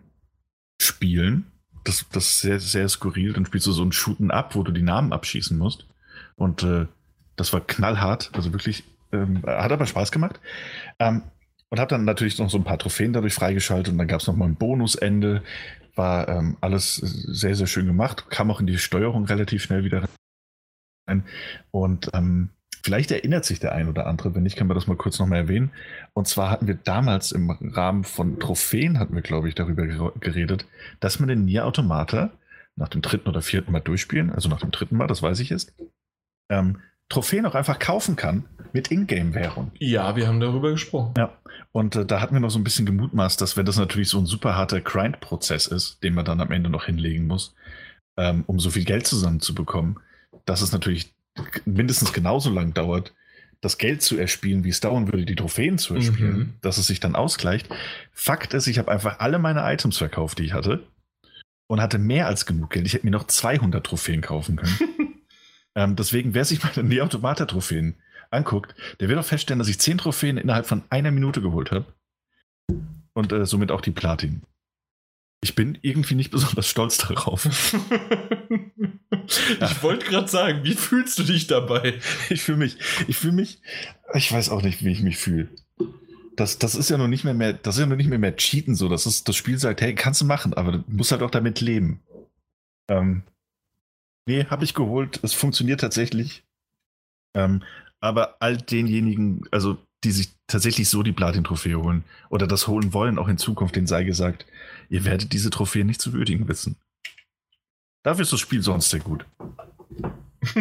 spielen. 0.81 1.51
Das, 1.83 2.05
das 2.11 2.29
ist 2.29 2.39
sehr, 2.41 2.59
sehr 2.59 2.87
skurril. 2.89 3.33
Dann 3.33 3.45
spielst 3.45 3.67
du 3.67 3.71
so 3.71 3.81
einen 3.81 3.91
Shooten 3.91 4.31
ab, 4.31 4.55
wo 4.55 4.63
du 4.63 4.71
die 4.71 4.81
Namen 4.81 5.13
abschießen 5.13 5.57
musst. 5.57 5.85
Und 6.35 6.63
äh, 6.63 6.87
das 7.35 7.53
war 7.53 7.61
knallhart. 7.61 8.31
Also 8.33 8.53
wirklich, 8.53 8.83
ähm, 9.11 9.43
hat 9.45 9.71
aber 9.71 9.85
Spaß 9.85 10.11
gemacht. 10.11 10.39
Ähm, 10.99 11.23
und 11.69 11.79
habe 11.79 11.89
dann 11.89 12.05
natürlich 12.05 12.39
noch 12.39 12.49
so 12.49 12.57
ein 12.57 12.63
paar 12.63 12.79
Trophäen 12.79 13.11
dadurch 13.11 13.33
freigeschaltet. 13.33 13.91
Und 13.91 13.97
dann 13.97 14.07
gab 14.07 14.21
es 14.21 14.27
nochmal 14.27 14.47
ein 14.47 14.55
Bonusende. 14.55 15.43
War 15.97 16.29
ähm, 16.29 16.57
alles 16.61 16.95
sehr, 16.95 17.55
sehr 17.55 17.67
schön 17.67 17.87
gemacht. 17.87 18.29
Kam 18.29 18.51
auch 18.51 18.59
in 18.59 18.67
die 18.67 18.77
Steuerung 18.77 19.25
relativ 19.25 19.63
schnell 19.63 19.83
wieder 19.83 20.07
rein. 21.09 21.23
Und 21.71 22.11
ähm, 22.13 22.49
vielleicht 22.83 23.11
erinnert 23.11 23.45
sich 23.45 23.59
der 23.59 23.73
ein 23.73 23.89
oder 23.89 24.05
andere. 24.05 24.35
Wenn 24.35 24.43
nicht, 24.43 24.57
können 24.57 24.69
wir 24.69 24.75
das 24.75 24.87
mal 24.87 24.95
kurz 24.95 25.17
nochmal 25.19 25.39
erwähnen. 25.39 25.71
Und 26.13 26.27
zwar 26.27 26.51
hatten 26.51 26.67
wir 26.67 26.75
damals 26.75 27.31
im 27.31 27.49
Rahmen 27.49 28.03
von 28.03 28.39
Trophäen, 28.39 28.99
hatten 28.99 29.15
wir, 29.15 29.23
glaube 29.23 29.49
ich, 29.49 29.55
darüber 29.55 29.83
ger- 29.83 30.19
geredet, 30.19 30.67
dass 30.99 31.19
man 31.19 31.29
den 31.29 31.45
Nier 31.45 31.65
Automata 31.65 32.31
nach 32.75 32.89
dem 32.89 33.01
dritten 33.01 33.27
oder 33.27 33.41
vierten 33.41 33.71
Mal 33.71 33.79
durchspielen, 33.79 34.29
also 34.29 34.49
nach 34.49 34.59
dem 34.59 34.69
dritten 34.69 34.97
Mal, 34.97 35.07
das 35.07 35.23
weiß 35.23 35.39
ich 35.39 35.49
jetzt, 35.49 35.73
ähm, 36.51 36.79
Trophäen 37.09 37.45
auch 37.45 37.55
einfach 37.55 37.79
kaufen 37.79 38.15
kann 38.15 38.45
mit 38.73 38.91
Ingame-Währung. 38.91 39.71
ja, 39.79 40.15
wir 40.15 40.27
haben 40.27 40.39
darüber 40.39 40.71
gesprochen. 40.71 41.13
Ja, 41.17 41.33
und 41.71 41.95
äh, 41.95 42.05
da 42.05 42.19
hatten 42.21 42.33
wir 42.35 42.39
noch 42.41 42.49
so 42.49 42.59
ein 42.59 42.63
bisschen 42.63 42.85
gemutmaßt, 42.85 43.39
dass 43.39 43.55
wenn 43.57 43.65
das 43.65 43.77
natürlich 43.77 44.09
so 44.09 44.19
ein 44.19 44.25
super 44.25 44.55
harter 44.55 44.81
Grind-Prozess 44.81 45.67
ist, 45.67 46.03
den 46.03 46.13
man 46.13 46.25
dann 46.25 46.41
am 46.41 46.51
Ende 46.51 46.69
noch 46.69 46.85
hinlegen 46.85 47.27
muss, 47.27 47.55
ähm, 48.17 48.43
um 48.47 48.59
so 48.59 48.69
viel 48.69 48.83
Geld 48.83 49.07
zusammenzubekommen, 49.07 49.99
dass 50.45 50.61
es 50.61 50.71
natürlich 50.71 51.13
mindestens 51.65 52.13
genauso 52.13 52.49
lang 52.51 52.73
dauert, 52.73 53.13
das 53.61 53.77
Geld 53.77 54.01
zu 54.01 54.17
erspielen, 54.17 54.63
wie 54.63 54.69
es 54.69 54.81
dauern 54.81 55.07
würde, 55.07 55.25
die 55.25 55.35
Trophäen 55.35 55.77
zu 55.77 55.95
erspielen, 55.95 56.37
Mhm. 56.37 56.53
dass 56.61 56.77
es 56.77 56.87
sich 56.87 56.99
dann 56.99 57.15
ausgleicht. 57.15 57.67
Fakt 58.11 58.53
ist, 58.53 58.67
ich 58.67 58.77
habe 58.79 58.91
einfach 58.91 59.19
alle 59.19 59.39
meine 59.39 59.61
Items 59.71 59.97
verkauft, 59.97 60.37
die 60.39 60.43
ich 60.45 60.53
hatte 60.53 60.83
und 61.67 61.81
hatte 61.81 61.97
mehr 61.97 62.27
als 62.27 62.45
genug 62.45 62.69
Geld. 62.71 62.85
Ich 62.85 62.93
hätte 62.93 63.05
mir 63.05 63.11
noch 63.11 63.25
200 63.27 63.83
Trophäen 63.85 64.21
kaufen 64.21 64.57
können. 64.57 64.77
ähm, 65.77 65.95
deswegen, 65.95 66.33
wer 66.33 66.43
sich 66.43 66.63
meine 66.63 66.83
Nier 66.83 67.03
Automata 67.03 67.45
Trophäen 67.45 67.97
anguckt, 68.31 68.73
der 68.99 69.09
wird 69.09 69.19
auch 69.19 69.25
feststellen, 69.25 69.59
dass 69.59 69.67
ich 69.67 69.79
10 69.79 69.99
Trophäen 69.99 70.37
innerhalb 70.37 70.65
von 70.65 70.81
einer 70.89 71.11
Minute 71.11 71.39
geholt 71.39 71.69
habe. 71.69 71.85
Und 73.13 73.31
äh, 73.31 73.45
somit 73.45 73.71
auch 73.71 73.81
die 73.81 73.91
Platin. 73.91 74.41
Ich 75.43 75.53
bin 75.53 75.77
irgendwie 75.83 76.15
nicht 76.15 76.31
besonders 76.31 76.67
stolz 76.67 76.97
darauf. 76.97 77.45
ich 79.27 79.83
wollte 79.83 80.07
gerade 80.07 80.27
sagen, 80.27 80.63
wie 80.63 80.73
fühlst 80.73 81.19
du 81.19 81.23
dich 81.23 81.45
dabei? 81.45 81.99
Ich 82.31 82.41
fühle 82.41 82.57
mich, 82.57 82.77
ich 83.07 83.17
fühle 83.17 83.33
mich, 83.33 83.61
ich 84.15 84.31
weiß 84.31 84.49
auch 84.49 84.63
nicht, 84.63 84.83
wie 84.83 84.91
ich 84.91 85.03
mich 85.03 85.17
fühle. 85.17 85.47
Das, 86.35 86.57
das 86.57 86.73
ist 86.73 86.89
ja 86.89 86.97
noch 86.97 87.07
nicht 87.07 87.23
mehr, 87.23 87.35
mehr, 87.35 87.53
das 87.53 87.75
ist 87.75 87.81
ja 87.81 87.85
noch 87.85 87.97
nicht 87.97 88.09
mehr 88.09 88.17
mehr 88.17 88.35
Cheaten 88.35 88.73
so. 88.73 88.89
Das 88.89 89.05
ist, 89.05 89.29
das 89.29 89.35
Spiel 89.35 89.59
sagt, 89.59 89.81
hey, 89.81 89.93
kannst 89.93 90.21
du 90.21 90.25
machen, 90.25 90.55
aber 90.55 90.71
du 90.71 90.83
musst 90.87 91.11
halt 91.11 91.21
auch 91.21 91.29
damit 91.29 91.61
leben. 91.61 92.01
Ähm, 92.89 93.21
nee, 94.27 94.45
habe 94.45 94.63
ich 94.63 94.73
geholt. 94.73 95.19
Es 95.23 95.33
funktioniert 95.33 95.81
tatsächlich. 95.81 96.43
Ähm, 97.35 97.63
aber 97.99 98.35
all 98.39 98.57
denjenigen, 98.57 99.47
also 99.51 99.77
die 100.03 100.11
sich 100.11 100.29
tatsächlich 100.45 100.89
so 100.89 101.01
die 101.01 101.11
Platin-Trophäe 101.11 101.75
holen 101.75 102.03
oder 102.29 102.47
das 102.47 102.67
holen 102.67 102.93
wollen, 102.93 103.17
auch 103.17 103.27
in 103.27 103.37
Zukunft, 103.37 103.75
denen 103.75 103.87
sei 103.87 104.03
gesagt, 104.03 104.45
ihr 104.89 105.05
werdet 105.05 105.33
diese 105.33 105.49
Trophäe 105.49 105.83
nicht 105.83 106.01
zu 106.01 106.13
würdigen 106.13 106.47
wissen. 106.47 106.75
Dafür 108.03 108.21
ist 108.21 108.33
das 108.33 108.39
Spiel 108.39 108.61
sonst 108.61 108.89
sehr 108.89 108.99
gut. 108.99 109.25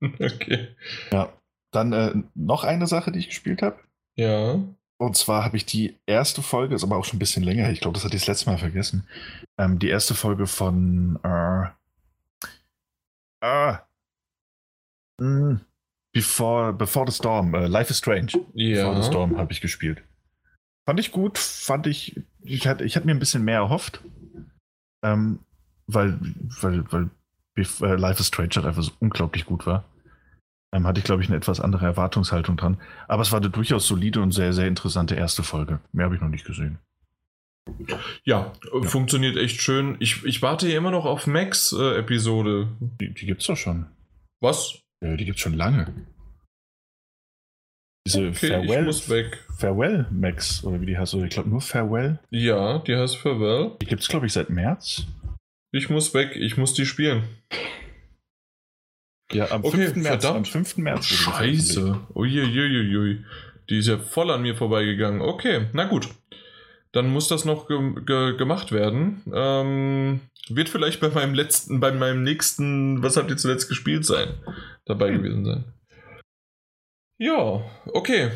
okay. 0.00 0.68
Ja. 1.10 1.32
Dann 1.72 1.92
äh, 1.92 2.12
noch 2.34 2.64
eine 2.64 2.86
Sache, 2.86 3.12
die 3.12 3.20
ich 3.20 3.28
gespielt 3.28 3.62
habe. 3.62 3.78
Ja. 4.16 4.62
Und 4.98 5.16
zwar 5.16 5.44
habe 5.44 5.56
ich 5.56 5.64
die 5.64 5.96
erste 6.06 6.42
Folge, 6.42 6.74
ist 6.74 6.84
aber 6.84 6.96
auch 6.96 7.04
schon 7.04 7.16
ein 7.16 7.20
bisschen 7.20 7.42
länger, 7.42 7.70
ich 7.70 7.80
glaube, 7.80 7.94
das 7.94 8.04
hatte 8.04 8.16
ich 8.16 8.22
das 8.22 8.28
letzte 8.28 8.50
Mal 8.50 8.58
vergessen. 8.58 9.06
Ähm, 9.58 9.78
die 9.78 9.88
erste 9.88 10.14
Folge 10.14 10.46
von 10.46 11.18
äh, 11.22 11.66
ah, 13.42 13.80
mh, 15.20 15.60
Before, 16.14 16.72
Before 16.72 17.06
the 17.06 17.12
Storm, 17.16 17.54
äh, 17.54 17.66
Life 17.66 17.90
is 17.90 17.98
Strange. 17.98 18.32
Before 18.32 18.52
the 18.54 18.60
Ja. 18.72 19.02
Storm 19.02 19.36
habe 19.36 19.52
ich 19.52 19.60
gespielt. 19.60 20.02
Fand 20.84 21.00
ich 21.00 21.12
gut, 21.12 21.38
fand 21.38 21.86
ich, 21.86 22.20
ich 22.42 22.66
hatte, 22.66 22.84
ich 22.84 22.96
hatte 22.96 23.06
mir 23.06 23.14
ein 23.14 23.18
bisschen 23.18 23.44
mehr 23.44 23.58
erhofft. 23.58 24.02
Ähm, 25.04 25.40
weil, 25.86 26.18
weil, 26.60 26.84
weil 26.92 27.10
äh, 27.56 27.96
Life 27.96 28.20
is 28.20 28.28
Strange 28.28 28.50
halt 28.56 28.66
einfach 28.66 28.82
so 28.82 28.92
unglaublich 29.00 29.46
gut 29.46 29.66
war. 29.66 29.84
Ähm, 30.74 30.86
hatte 30.86 30.98
ich, 31.00 31.04
glaube 31.04 31.22
ich, 31.22 31.28
eine 31.28 31.36
etwas 31.36 31.60
andere 31.60 31.86
Erwartungshaltung 31.86 32.56
dran. 32.56 32.78
Aber 33.08 33.22
es 33.22 33.32
war 33.32 33.40
eine 33.40 33.50
durchaus 33.50 33.86
solide 33.86 34.20
und 34.20 34.32
sehr, 34.32 34.52
sehr 34.52 34.68
interessante 34.68 35.14
erste 35.14 35.42
Folge. 35.42 35.80
Mehr 35.92 36.06
habe 36.06 36.14
ich 36.14 36.20
noch 36.20 36.28
nicht 36.28 36.44
gesehen. 36.46 36.78
Ja, 38.24 38.52
äh, 38.72 38.82
funktioniert 38.86 39.36
echt 39.36 39.60
schön. 39.60 39.96
Ich, 40.00 40.24
ich 40.24 40.42
warte 40.42 40.66
hier 40.66 40.76
immer 40.78 40.90
noch 40.90 41.04
auf 41.04 41.26
Max-Episode. 41.26 42.68
Die, 43.00 43.12
die 43.14 43.26
gibt's 43.26 43.46
doch 43.46 43.56
schon. 43.56 43.86
Was? 44.40 44.80
Ja, 45.02 45.16
die 45.16 45.24
gibt's 45.24 45.40
schon 45.40 45.54
lange. 45.54 45.92
Diese 48.06 48.28
Okay, 48.28 48.30
ich 48.30 48.38
Farewell, 48.52 48.84
muss 48.84 49.08
weg. 49.08 49.44
Farewell 49.58 50.06
Max, 50.10 50.64
oder 50.64 50.80
wie 50.80 50.86
die 50.86 50.98
heißt, 50.98 51.14
oder 51.14 51.24
ich 51.24 51.30
glaube 51.30 51.48
nur 51.50 51.60
Farewell. 51.60 52.18
Ja, 52.30 52.78
die 52.80 52.96
heißt 52.96 53.16
Farewell. 53.18 53.72
Die 53.80 53.86
gibt's, 53.86 54.08
glaube 54.08 54.26
ich, 54.26 54.32
seit 54.32 54.50
März. 54.50 55.06
Ich 55.70 55.88
muss 55.88 56.12
weg, 56.12 56.34
ich 56.36 56.56
muss 56.56 56.74
die 56.74 56.84
spielen. 56.84 57.22
Ja, 59.32 59.50
am 59.50 59.64
Okay, 59.64 59.86
5. 59.86 59.96
März. 59.96 60.06
verdammt. 60.24 60.36
Am 60.36 60.44
5. 60.44 60.76
März. 60.78 61.06
Scheiße. 61.06 62.00
Uiuiuiui. 62.14 63.24
Die 63.70 63.78
ist 63.78 63.86
ja 63.86 63.98
voll 63.98 64.30
an 64.30 64.42
mir 64.42 64.56
vorbeigegangen. 64.56 65.22
Okay, 65.22 65.68
na 65.72 65.84
gut. 65.84 66.08
Dann 66.92 67.10
muss 67.10 67.28
das 67.28 67.44
noch 67.44 67.68
ge 67.68 67.94
ge 68.04 68.36
gemacht 68.36 68.70
werden. 68.72 69.22
Ähm, 69.32 70.20
wird 70.48 70.68
vielleicht 70.68 71.00
bei 71.00 71.08
meinem 71.08 71.34
letzten, 71.34 71.80
bei 71.80 71.92
meinem 71.92 72.22
nächsten, 72.22 73.02
was 73.02 73.16
habt 73.16 73.30
ihr 73.30 73.36
zuletzt 73.36 73.68
gespielt 73.68 74.04
sein, 74.04 74.34
dabei 74.84 75.08
Hm. 75.08 75.16
gewesen 75.22 75.44
sein. 75.44 75.64
Ja, 77.18 77.62
okay. 77.86 78.30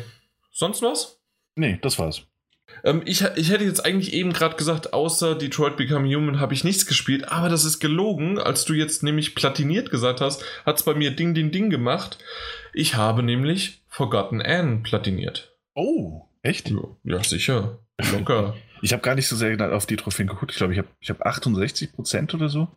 Sonst 0.51 0.81
was? 0.81 1.19
Nee, 1.55 1.77
das 1.81 1.99
war's. 1.99 2.23
Ähm, 2.83 3.01
ich, 3.05 3.23
ich 3.35 3.49
hätte 3.51 3.63
jetzt 3.63 3.85
eigentlich 3.85 4.13
eben 4.13 4.33
gerade 4.33 4.55
gesagt, 4.55 4.93
außer 4.93 5.35
Detroit 5.35 5.77
Become 5.77 6.07
Human 6.13 6.39
habe 6.39 6.53
ich 6.53 6.63
nichts 6.63 6.85
gespielt, 6.85 7.29
aber 7.31 7.49
das 7.49 7.65
ist 7.65 7.79
gelogen. 7.79 8.39
Als 8.39 8.65
du 8.65 8.73
jetzt 8.73 9.03
nämlich 9.03 9.35
platiniert 9.35 9.89
gesagt 9.91 10.21
hast, 10.21 10.43
hat 10.65 10.77
es 10.77 10.83
bei 10.83 10.93
mir 10.93 11.11
Ding, 11.11 11.33
Ding, 11.33 11.51
Ding 11.51 11.69
gemacht. 11.69 12.17
Ich 12.73 12.95
habe 12.95 13.23
nämlich 13.23 13.83
Forgotten 13.87 14.41
Anne 14.41 14.81
platiniert. 14.83 15.55
Oh, 15.75 16.23
echt? 16.41 16.69
Ja, 16.69 16.77
ja 17.03 17.23
sicher. 17.23 17.79
Locker. 18.11 18.55
Ich 18.83 18.93
habe 18.93 19.01
gar 19.01 19.15
nicht 19.15 19.27
so 19.27 19.35
sehr 19.35 19.75
auf 19.75 19.87
die 19.87 19.95
Trophäen 19.95 20.27
geguckt. 20.27 20.51
Ich 20.51 20.57
glaube, 20.59 20.71
ich 20.73 20.77
habe 20.77 20.87
ich 20.99 21.09
hab 21.09 21.25
68 21.25 21.93
Prozent 21.93 22.35
oder 22.35 22.47
so. 22.47 22.67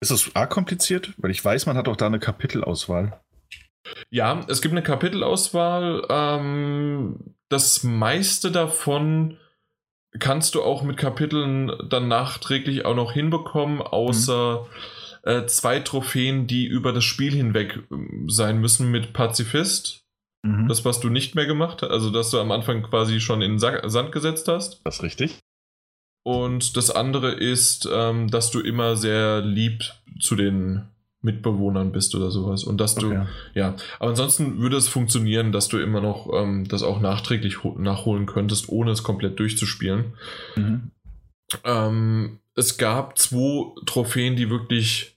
Ist 0.00 0.10
das 0.10 0.34
arg 0.34 0.50
kompliziert? 0.50 1.14
Weil 1.18 1.30
ich 1.30 1.44
weiß, 1.44 1.66
man 1.66 1.76
hat 1.76 1.86
auch 1.86 1.94
da 1.94 2.06
eine 2.06 2.18
Kapitelauswahl. 2.18 3.20
ja, 4.10 4.44
es 4.48 4.60
gibt 4.60 4.72
eine 4.72 4.82
Kapitelauswahl. 4.82 6.04
Ähm, 6.10 7.36
das 7.48 7.84
meiste 7.84 8.50
davon 8.50 9.38
kannst 10.18 10.54
du 10.54 10.62
auch 10.62 10.82
mit 10.82 10.96
Kapiteln 10.96 11.72
dann 11.88 12.08
nachträglich 12.08 12.84
auch 12.84 12.94
noch 12.94 13.12
hinbekommen, 13.12 13.80
außer 13.82 14.66
äh, 15.22 15.46
zwei 15.46 15.80
Trophäen, 15.80 16.46
die 16.46 16.66
über 16.66 16.92
das 16.92 17.04
Spiel 17.04 17.32
hinweg 17.32 17.80
ähm, 17.90 18.28
sein 18.28 18.60
müssen 18.60 18.90
mit 18.90 19.12
Pazifist. 19.12 20.03
Mhm. 20.44 20.68
Das, 20.68 20.84
was 20.84 21.00
du 21.00 21.08
nicht 21.08 21.34
mehr 21.34 21.46
gemacht 21.46 21.80
hast, 21.82 21.90
also 21.90 22.10
dass 22.10 22.30
du 22.30 22.38
am 22.38 22.52
Anfang 22.52 22.82
quasi 22.82 23.20
schon 23.20 23.40
in 23.40 23.58
Sand 23.58 24.12
gesetzt 24.12 24.46
hast. 24.46 24.82
Das 24.84 24.96
ist 24.96 25.02
richtig. 25.02 25.38
Und 26.22 26.76
das 26.76 26.90
andere 26.90 27.32
ist, 27.32 27.88
ähm, 27.90 28.30
dass 28.30 28.50
du 28.50 28.60
immer 28.60 28.96
sehr 28.96 29.40
lieb 29.40 29.82
zu 30.20 30.36
den 30.36 30.82
Mitbewohnern 31.22 31.92
bist 31.92 32.14
oder 32.14 32.30
sowas. 32.30 32.64
Und 32.64 32.78
dass 32.78 32.94
du, 32.94 33.08
okay. 33.08 33.26
ja, 33.54 33.74
aber 33.98 34.10
ansonsten 34.10 34.58
würde 34.58 34.76
es 34.76 34.88
funktionieren, 34.88 35.52
dass 35.52 35.68
du 35.68 35.78
immer 35.78 36.02
noch 36.02 36.30
ähm, 36.34 36.68
das 36.68 36.82
auch 36.82 37.00
nachträglich 37.00 37.56
nachholen 37.78 38.26
könntest, 38.26 38.68
ohne 38.68 38.90
es 38.90 39.02
komplett 39.02 39.38
durchzuspielen. 39.38 40.12
Mhm. 40.56 40.90
Ähm, 41.64 42.38
es 42.54 42.76
gab 42.76 43.18
zwei 43.18 43.72
Trophäen, 43.86 44.36
die 44.36 44.50
wirklich 44.50 45.13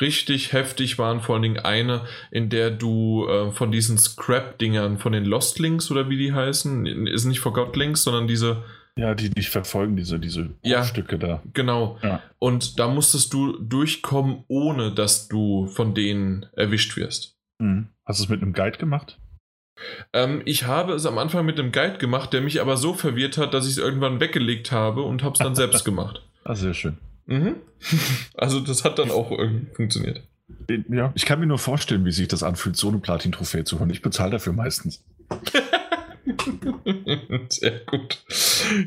richtig 0.00 0.52
heftig 0.52 0.98
waren, 0.98 1.20
vor 1.20 1.34
allen 1.34 1.42
Dingen 1.42 1.58
eine, 1.58 2.02
in 2.30 2.48
der 2.48 2.70
du 2.70 3.26
äh, 3.28 3.50
von 3.50 3.72
diesen 3.72 3.98
Scrap-Dingern, 3.98 4.98
von 4.98 5.12
den 5.12 5.24
Lost 5.24 5.58
Links 5.58 5.90
oder 5.90 6.08
wie 6.08 6.18
die 6.18 6.32
heißen, 6.32 6.86
ist 7.06 7.24
nicht 7.24 7.40
Forgot 7.40 7.76
Links, 7.76 8.04
sondern 8.04 8.26
diese 8.26 8.62
ja, 8.96 9.14
die 9.14 9.30
dich 9.30 9.48
verfolgen, 9.48 9.96
diese, 9.96 10.18
diese 10.18 10.50
ja, 10.62 10.84
Stücke 10.84 11.18
da. 11.18 11.42
Genau. 11.54 11.98
Ja. 12.02 12.22
Und 12.38 12.78
da 12.78 12.88
musstest 12.88 13.32
du 13.32 13.56
durchkommen, 13.58 14.44
ohne 14.48 14.92
dass 14.92 15.28
du 15.28 15.68
von 15.68 15.94
denen 15.94 16.46
erwischt 16.54 16.96
wirst. 16.96 17.36
Mhm. 17.60 17.88
Hast 18.04 18.20
du 18.20 18.24
es 18.24 18.28
mit 18.28 18.42
einem 18.42 18.52
Guide 18.52 18.78
gemacht? 18.78 19.18
Ähm, 20.12 20.42
ich 20.44 20.66
habe 20.66 20.92
es 20.92 21.06
am 21.06 21.18
Anfang 21.18 21.46
mit 21.46 21.58
einem 21.58 21.72
Guide 21.72 21.98
gemacht, 21.98 22.32
der 22.32 22.42
mich 22.42 22.60
aber 22.60 22.76
so 22.76 22.92
verwirrt 22.92 23.38
hat, 23.38 23.54
dass 23.54 23.64
ich 23.64 23.72
es 23.72 23.78
irgendwann 23.78 24.20
weggelegt 24.20 24.72
habe 24.72 25.02
und 25.02 25.22
habe 25.22 25.32
es 25.32 25.38
dann 25.38 25.54
selbst 25.54 25.84
gemacht. 25.86 26.22
Ah, 26.44 26.54
sehr 26.54 26.74
schön. 26.74 26.98
Mhm. 27.30 27.56
Also 28.34 28.60
das 28.60 28.84
hat 28.84 28.98
dann 28.98 29.10
auch 29.10 29.30
irgendwie 29.30 29.74
funktioniert. 29.74 30.22
Ja, 30.88 31.12
ich 31.14 31.24
kann 31.24 31.40
mir 31.40 31.46
nur 31.46 31.58
vorstellen, 31.58 32.04
wie 32.04 32.12
sich 32.12 32.28
das 32.28 32.42
anfühlt, 32.42 32.76
so 32.76 32.88
eine 32.88 32.98
Platin-Trophäe 32.98 33.64
zu 33.64 33.78
holen. 33.78 33.90
Ich 33.90 34.02
bezahle 34.02 34.32
dafür 34.32 34.52
meistens. 34.52 35.04
Sehr 37.48 37.80
gut. 37.86 38.22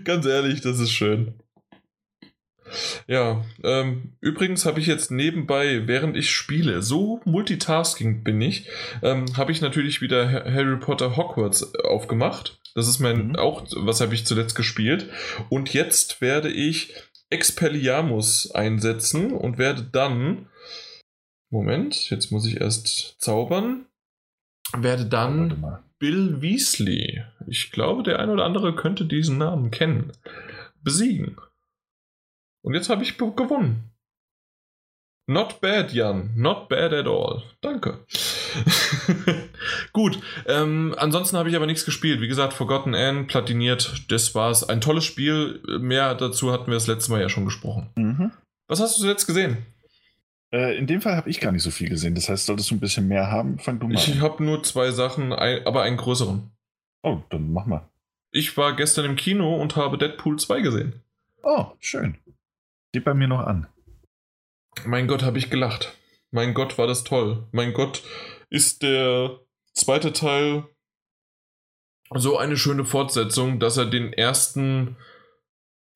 Ganz 0.03 0.26
ehrlich, 0.26 0.61
das 0.61 0.80
ist 0.80 0.91
schön. 0.91 1.34
Ja, 3.07 3.45
ähm, 3.64 4.14
übrigens 4.20 4.65
habe 4.65 4.80
ich 4.80 4.88
jetzt 4.88 5.11
nebenbei, 5.11 5.88
während 5.88 6.18
ich 6.18 6.32
spiele, 6.32 6.82
so 6.82 7.22
multitasking 7.26 8.24
bin 8.24 8.41
ich, 8.41 8.68
ähm, 9.02 9.26
habe 9.38 9.52
ich 9.52 9.61
natürlich 9.61 10.02
wieder 10.02 10.32
Harry 10.32 10.78
Potter 10.78 11.15
Hogwarts 11.15 11.76
aufgemacht. 11.76 12.60
Das 12.76 12.88
ist 12.88 12.99
mein 12.99 13.30
mhm. 13.30 13.36
auch, 13.36 13.65
was 13.76 14.02
habe 14.02 14.15
ich 14.15 14.26
zuletzt 14.26 14.56
gespielt. 14.56 15.10
Und 15.49 15.74
jetzt 15.74 16.22
werde 16.22 16.49
ich 16.49 16.94
Expelliarmus 17.34 18.51
einsetzen 18.51 19.34
und 19.34 19.57
werde 19.57 19.84
dann. 19.84 20.47
Moment, 21.49 22.10
jetzt 22.10 22.31
muss 22.31 22.45
ich 22.45 22.61
erst 22.61 23.19
zaubern. 23.19 23.85
Werde 24.76 25.05
dann 25.05 25.84
Bill 25.99 26.41
Weasley, 26.41 27.23
ich 27.47 27.72
glaube, 27.72 28.03
der 28.03 28.19
ein 28.19 28.30
oder 28.30 28.45
andere 28.45 28.76
könnte 28.76 29.05
diesen 29.05 29.38
Namen 29.38 29.72
kennen, 29.72 30.11
besiegen. 30.81 31.38
Und 32.61 32.73
jetzt 32.73 32.89
habe 32.89 33.03
ich 33.03 33.18
gewonnen. 33.18 33.91
Not 35.27 35.61
bad, 35.61 35.93
Jan. 35.93 36.31
Not 36.35 36.68
bad 36.69 36.91
at 36.93 37.07
all. 37.07 37.43
Danke. 37.61 38.05
Gut. 40.04 40.20
Ähm, 40.48 40.94
ansonsten 40.98 41.38
habe 41.38 41.50
ich 41.50 41.56
aber 41.56 41.66
nichts 41.66 41.86
gespielt. 41.86 42.20
Wie 42.20 42.28
gesagt, 42.28 42.52
Forgotten 42.52 42.94
Anne, 42.94 43.24
platiniert. 43.24 44.04
Das 44.10 44.36
war's. 44.36 44.68
Ein 44.68 44.82
tolles 44.82 45.06
Spiel. 45.06 45.62
Mehr 45.80 46.14
dazu 46.14 46.52
hatten 46.52 46.68
wir 46.68 46.74
das 46.74 46.88
letzte 46.88 47.10
Mal 47.10 47.22
ja 47.22 47.30
schon 47.30 47.46
gesprochen. 47.46 47.90
Mhm. 47.96 48.32
Was 48.68 48.82
hast 48.82 48.98
du 48.98 49.02
zuletzt 49.04 49.28
gesehen? 49.28 49.60
Äh, 50.54 50.78
in 50.78 50.88
dem 50.88 51.00
Fall 51.00 51.16
habe 51.16 51.30
ich 51.30 51.40
gar 51.40 51.54
nicht 51.54 51.64
so 51.64 51.72
viel 51.72 51.88
gesehen. 51.88 52.16
Das 52.16 52.28
heißt, 52.28 52.48
solltest 52.48 52.70
du 52.70 52.76
ein 52.76 52.82
bisschen 52.82 53.08
mehr 53.08 53.32
haben, 53.32 53.60
fang 53.60 53.80
du 53.80 53.88
mal 53.88 53.96
Ich 53.96 54.20
habe 54.20 54.44
nur 54.44 54.62
zwei 54.64 54.92
Sachen, 54.92 55.32
aber 55.32 55.84
einen 55.84 55.96
größeren. 55.96 56.52
Oh, 57.02 57.20
dann 57.30 57.54
mach 57.54 57.66
mal. 57.66 57.88
Ich 58.32 58.58
war 58.58 58.76
gestern 58.76 59.06
im 59.06 59.16
Kino 59.16 59.56
und 59.56 59.78
habe 59.78 59.98
Deadpool 59.98 60.38
2 60.38 60.60
gesehen. 60.60 61.02
Oh, 61.44 61.68
schön. 61.80 62.18
Steht 62.90 63.06
bei 63.06 63.14
mir 63.14 63.30
noch 63.30 63.48
an. 63.48 63.68
Mein 64.86 65.08
Gott, 65.08 65.24
habe 65.24 65.38
ich 65.38 65.50
gelacht. 65.50 65.96
Mein 66.32 66.54
Gott, 66.54 66.78
war 66.78 66.88
das 66.88 67.06
toll. 67.06 67.48
Mein 67.54 67.72
Gott, 67.72 68.04
ist 68.50 68.84
der 68.84 69.40
zweite 69.74 70.14
Teil 70.14 70.66
so 72.16 72.38
eine 72.38 72.58
schöne 72.58 72.86
Fortsetzung, 72.86 73.60
dass 73.60 73.78
er 73.78 73.86
den 73.86 74.14
ersten 74.14 74.98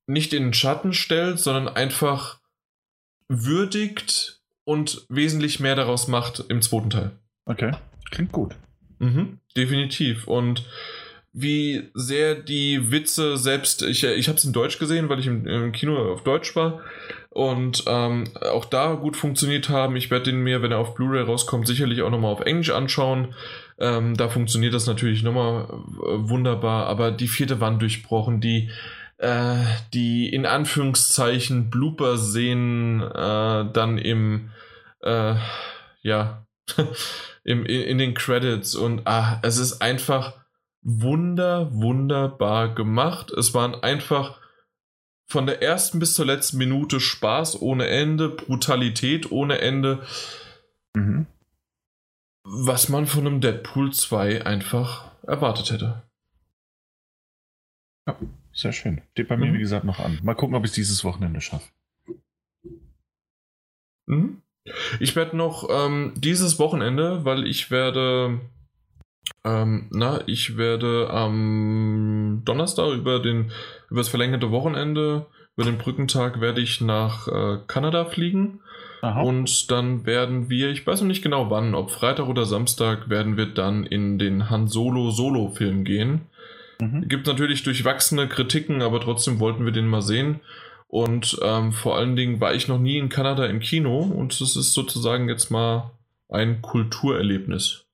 nicht 0.07 0.33
in 0.33 0.43
den 0.43 0.53
Schatten 0.53 0.93
stellt, 0.93 1.39
sondern 1.39 1.67
einfach 1.67 2.39
würdigt 3.27 4.41
und 4.63 5.05
wesentlich 5.09 5.59
mehr 5.59 5.75
daraus 5.75 6.07
macht 6.07 6.45
im 6.49 6.61
zweiten 6.61 6.89
Teil. 6.89 7.11
Okay, 7.45 7.71
klingt 8.09 8.31
gut. 8.31 8.55
Mhm, 8.99 9.39
definitiv. 9.55 10.27
Und 10.27 10.65
wie 11.33 11.91
sehr 11.93 12.35
die 12.35 12.91
Witze 12.91 13.37
selbst, 13.37 13.83
ich, 13.83 14.03
ich 14.03 14.27
habe 14.27 14.37
es 14.37 14.45
in 14.45 14.53
Deutsch 14.53 14.79
gesehen, 14.79 15.07
weil 15.07 15.19
ich 15.19 15.27
im, 15.27 15.45
im 15.45 15.71
Kino 15.71 16.11
auf 16.11 16.23
Deutsch 16.23 16.55
war 16.55 16.81
und 17.29 17.83
ähm, 17.85 18.23
auch 18.41 18.65
da 18.65 18.95
gut 18.95 19.15
funktioniert 19.15 19.69
haben. 19.69 19.95
Ich 19.95 20.09
werde 20.09 20.31
den 20.31 20.41
mir, 20.41 20.61
wenn 20.61 20.71
er 20.71 20.79
auf 20.79 20.95
Blu-ray 20.95 21.21
rauskommt, 21.21 21.67
sicherlich 21.67 22.01
auch 22.01 22.09
nochmal 22.09 22.31
auf 22.31 22.41
Englisch 22.41 22.71
anschauen. 22.71 23.35
Ähm, 23.79 24.15
da 24.17 24.29
funktioniert 24.29 24.73
das 24.73 24.87
natürlich 24.87 25.23
nochmal 25.23 25.65
äh, 25.65 26.29
wunderbar, 26.29 26.87
aber 26.87 27.11
die 27.11 27.27
vierte 27.27 27.59
Wand 27.59 27.81
durchbrochen, 27.81 28.41
die 28.41 28.71
äh, 29.17 29.57
die 29.93 30.29
in 30.29 30.45
Anführungszeichen 30.45 31.69
Blooper-Szenen 31.69 33.01
äh, 33.01 33.71
dann 33.71 33.97
im 33.97 34.51
äh, 35.01 35.35
ja, 36.01 36.45
im, 37.43 37.65
in, 37.65 37.81
in, 37.81 37.97
den 37.97 38.13
Credits 38.13 38.75
und 38.75 39.05
ah, 39.05 39.39
es 39.43 39.57
ist 39.57 39.81
einfach 39.81 40.33
wunder, 40.81 41.69
wunderbar 41.73 42.73
gemacht. 42.73 43.31
Es 43.31 43.53
waren 43.53 43.75
einfach 43.75 44.39
von 45.27 45.45
der 45.45 45.61
ersten 45.61 45.99
bis 45.99 46.13
zur 46.13 46.25
letzten 46.25 46.57
Minute 46.57 46.99
Spaß 46.99 47.61
ohne 47.61 47.87
Ende, 47.87 48.29
Brutalität 48.29 49.31
ohne 49.31 49.59
Ende. 49.59 49.99
Mhm. 50.95 51.27
Was 52.49 52.87
man 52.87 53.07
von 53.07 53.27
einem 53.27 53.41
Deadpool 53.41 53.91
2 53.91 54.45
einfach 54.45 55.11
erwartet 55.23 55.71
hätte. 55.71 56.03
Ja, 58.07 58.17
sehr 58.53 58.71
schön. 58.71 59.01
Steht 59.11 59.27
bei 59.27 59.35
mhm. 59.35 59.43
mir, 59.43 59.53
wie 59.53 59.59
gesagt, 59.59 59.83
noch 59.83 59.99
an. 59.99 60.19
Mal 60.23 60.33
gucken, 60.33 60.55
ob 60.55 60.63
ich 60.63 60.71
es 60.71 60.75
dieses 60.75 61.03
Wochenende 61.03 61.41
schaffe. 61.41 61.69
Mhm. 64.05 64.41
Ich 64.99 65.15
werde 65.15 65.35
noch 65.35 65.67
ähm, 65.69 66.13
dieses 66.15 66.59
Wochenende, 66.59 67.25
weil 67.25 67.45
ich 67.45 67.69
werde, 67.71 68.39
ähm, 69.43 69.87
na, 69.91 70.21
ich 70.27 70.57
werde 70.57 71.09
am 71.09 72.41
Donnerstag 72.45 72.93
über 72.93 73.19
den, 73.19 73.51
über 73.89 73.99
das 73.99 74.09
verlängerte 74.09 74.51
Wochenende, 74.51 75.27
über 75.55 75.65
den 75.65 75.77
Brückentag 75.77 76.39
werde 76.39 76.61
ich 76.61 76.81
nach 76.81 77.27
äh, 77.27 77.59
Kanada 77.67 78.05
fliegen. 78.05 78.61
Aha. 79.01 79.21
Und 79.21 79.71
dann 79.71 80.05
werden 80.05 80.49
wir, 80.49 80.69
ich 80.69 80.85
weiß 80.85 81.01
noch 81.01 81.07
nicht 81.07 81.21
genau 81.21 81.49
wann, 81.49 81.75
ob 81.75 81.91
Freitag 81.91 82.27
oder 82.27 82.45
Samstag, 82.45 83.09
werden 83.09 83.37
wir 83.37 83.45
dann 83.45 83.85
in 83.85 84.17
den 84.17 84.49
Han 84.49 84.67
Solo 84.67 85.11
Solo-Film 85.11 85.83
gehen. 85.83 86.21
Mhm. 86.79 87.07
Gibt 87.07 87.27
natürlich 87.27 87.63
durchwachsene 87.63 88.27
Kritiken, 88.27 88.81
aber 88.81 88.99
trotzdem 88.99 89.39
wollten 89.39 89.65
wir 89.65 89.71
den 89.71 89.87
mal 89.87 90.01
sehen. 90.01 90.39
Und 90.87 91.37
ähm, 91.43 91.73
vor 91.73 91.97
allen 91.97 92.15
Dingen 92.15 92.39
war 92.39 92.53
ich 92.53 92.67
noch 92.67 92.79
nie 92.79 92.97
in 92.97 93.09
Kanada 93.09 93.45
im 93.45 93.59
Kino 93.59 93.99
und 93.99 94.33
es 94.33 94.55
ist 94.55 94.73
sozusagen 94.73 95.27
jetzt 95.27 95.51
mal 95.51 95.91
ein 96.29 96.61
Kulturerlebnis. 96.61 97.85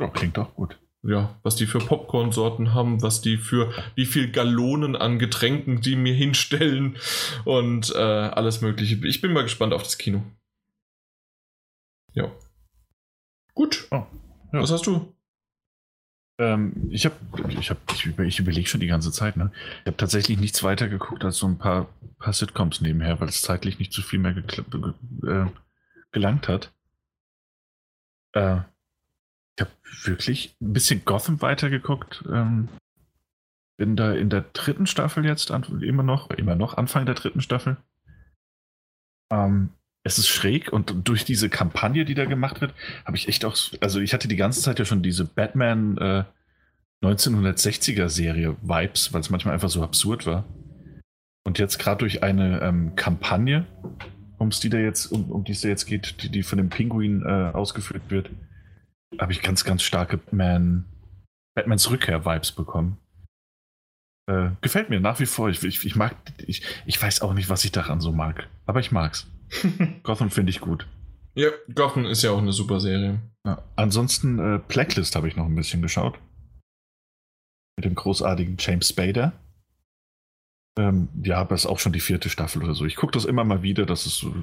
Ja, 0.00 0.08
klingt 0.08 0.36
doch 0.36 0.54
gut. 0.54 0.78
Ja, 1.02 1.38
was 1.44 1.54
die 1.54 1.66
für 1.66 1.78
Popcorn-Sorten 1.78 2.74
haben, 2.74 3.02
was 3.02 3.20
die 3.20 3.36
für 3.36 3.72
wie 3.94 4.06
viel 4.06 4.32
Gallonen 4.32 4.96
an 4.96 5.18
Getränken 5.18 5.80
die 5.80 5.94
mir 5.94 6.14
hinstellen 6.14 6.96
und 7.44 7.94
äh, 7.94 7.98
alles 7.98 8.60
Mögliche. 8.62 9.06
Ich 9.06 9.20
bin 9.20 9.32
mal 9.32 9.42
gespannt 9.42 9.72
auf 9.72 9.84
das 9.84 9.96
Kino. 9.96 10.24
Ja. 12.14 12.32
Gut. 13.54 13.86
Oh, 13.90 14.06
ja. 14.52 14.60
Was 14.60 14.72
hast 14.72 14.86
du? 14.86 15.14
Ähm, 16.38 16.88
ich 16.90 17.04
habe, 17.04 17.16
ich, 17.48 17.70
hab, 17.70 17.78
ich, 17.92 18.06
ich 18.06 18.38
überlege 18.38 18.68
schon 18.68 18.80
die 18.80 18.86
ganze 18.86 19.12
Zeit, 19.12 19.36
ne? 19.36 19.52
Ich 19.80 19.86
habe 19.86 19.96
tatsächlich 19.96 20.38
nichts 20.38 20.62
weiter 20.62 20.88
geguckt 20.88 21.24
als 21.24 21.38
so 21.38 21.46
ein 21.46 21.58
paar, 21.58 21.88
paar 22.18 22.32
Sitcoms 22.32 22.80
nebenher, 22.80 23.20
weil 23.20 23.28
es 23.28 23.42
zeitlich 23.42 23.78
nicht 23.78 23.92
zu 23.92 24.02
viel 24.02 24.18
mehr 24.18 24.36
äh, 24.36 25.46
gelangt 26.12 26.48
hat. 26.48 26.72
Äh, 28.32 28.60
ich 29.58 29.60
habe 29.60 29.70
wirklich 30.04 30.56
ein 30.60 30.72
bisschen 30.72 31.04
Gotham 31.04 31.42
weitergeguckt. 31.42 32.24
Ähm, 32.30 32.68
bin 33.76 33.96
da 33.96 34.12
in 34.12 34.30
der 34.30 34.44
dritten 34.52 34.86
Staffel 34.86 35.24
jetzt, 35.24 35.50
immer 35.50 36.02
noch, 36.02 36.30
immer 36.30 36.54
noch, 36.54 36.76
Anfang 36.76 37.06
der 37.06 37.16
dritten 37.16 37.40
Staffel. 37.40 37.76
Ähm, 39.32 39.70
es 40.04 40.18
ist 40.18 40.28
schräg 40.28 40.72
und 40.72 41.08
durch 41.08 41.24
diese 41.24 41.48
Kampagne, 41.48 42.04
die 42.04 42.14
da 42.14 42.24
gemacht 42.24 42.60
wird, 42.60 42.72
habe 43.04 43.16
ich 43.16 43.28
echt 43.28 43.44
auch, 43.44 43.56
also 43.80 44.00
ich 44.00 44.14
hatte 44.14 44.28
die 44.28 44.36
ganze 44.36 44.62
Zeit 44.62 44.78
ja 44.78 44.84
schon 44.84 45.02
diese 45.02 45.24
Batman 45.24 45.98
äh, 45.98 46.24
1960er 47.04 48.08
Serie 48.08 48.56
Vibes, 48.62 49.12
weil 49.12 49.20
es 49.20 49.30
manchmal 49.30 49.54
einfach 49.54 49.70
so 49.70 49.82
absurd 49.82 50.24
war. 50.24 50.44
Und 51.44 51.58
jetzt 51.58 51.78
gerade 51.78 51.98
durch 51.98 52.22
eine 52.22 52.60
ähm, 52.60 52.94
Kampagne, 52.94 53.66
um 54.38 54.50
die 54.50 54.70
da 54.70 54.78
jetzt, 54.78 55.06
um, 55.06 55.30
um 55.30 55.44
die 55.44 55.52
es 55.52 55.62
da 55.62 55.68
jetzt 55.68 55.86
geht, 55.86 56.22
die, 56.22 56.28
die 56.28 56.42
von 56.42 56.58
dem 56.58 56.68
Pinguin 56.68 57.22
äh, 57.22 57.50
ausgeführt 57.52 58.02
wird, 58.08 58.30
habe 59.18 59.32
ich 59.32 59.42
ganz, 59.42 59.64
ganz 59.64 59.82
starke 59.82 60.20
Man 60.30 60.84
Batmans 61.54 61.90
Rückkehr-Vibes 61.90 62.52
bekommen. 62.52 62.98
Äh, 64.28 64.50
gefällt 64.60 64.90
mir 64.90 65.00
nach 65.00 65.18
wie 65.20 65.26
vor. 65.26 65.48
Ich, 65.48 65.62
ich, 65.64 65.84
ich 65.84 65.96
mag, 65.96 66.14
ich, 66.46 66.62
ich 66.86 67.00
weiß 67.00 67.22
auch 67.22 67.32
nicht, 67.32 67.48
was 67.48 67.64
ich 67.64 67.72
daran 67.72 68.00
so 68.00 68.12
mag, 68.12 68.48
aber 68.66 68.80
ich 68.80 68.92
mag's. 68.92 69.26
Gotham 70.02 70.30
finde 70.30 70.50
ich 70.50 70.60
gut. 70.60 70.86
Ja, 71.34 71.50
Gotham 71.74 72.04
ist 72.04 72.22
ja 72.22 72.32
auch 72.32 72.38
eine 72.38 72.52
super 72.52 72.80
Serie. 72.80 73.20
Ja. 73.46 73.62
Ansonsten 73.76 74.38
äh, 74.38 74.60
Blacklist 74.66 75.16
habe 75.16 75.28
ich 75.28 75.36
noch 75.36 75.46
ein 75.46 75.54
bisschen 75.54 75.82
geschaut. 75.82 76.18
Mit 77.76 77.84
dem 77.84 77.94
großartigen 77.94 78.56
James 78.58 78.88
Spader. 78.88 79.32
Ähm, 80.78 81.08
ja, 81.22 81.38
aber 81.38 81.54
ist 81.54 81.66
auch 81.66 81.78
schon 81.78 81.92
die 81.92 82.00
vierte 82.00 82.28
Staffel 82.28 82.62
oder 82.62 82.74
so. 82.74 82.84
Ich 82.84 82.96
gucke 82.96 83.12
das 83.12 83.24
immer 83.24 83.44
mal 83.44 83.62
wieder. 83.62 83.86
Das 83.86 84.04
ist 84.04 84.18
so, 84.18 84.34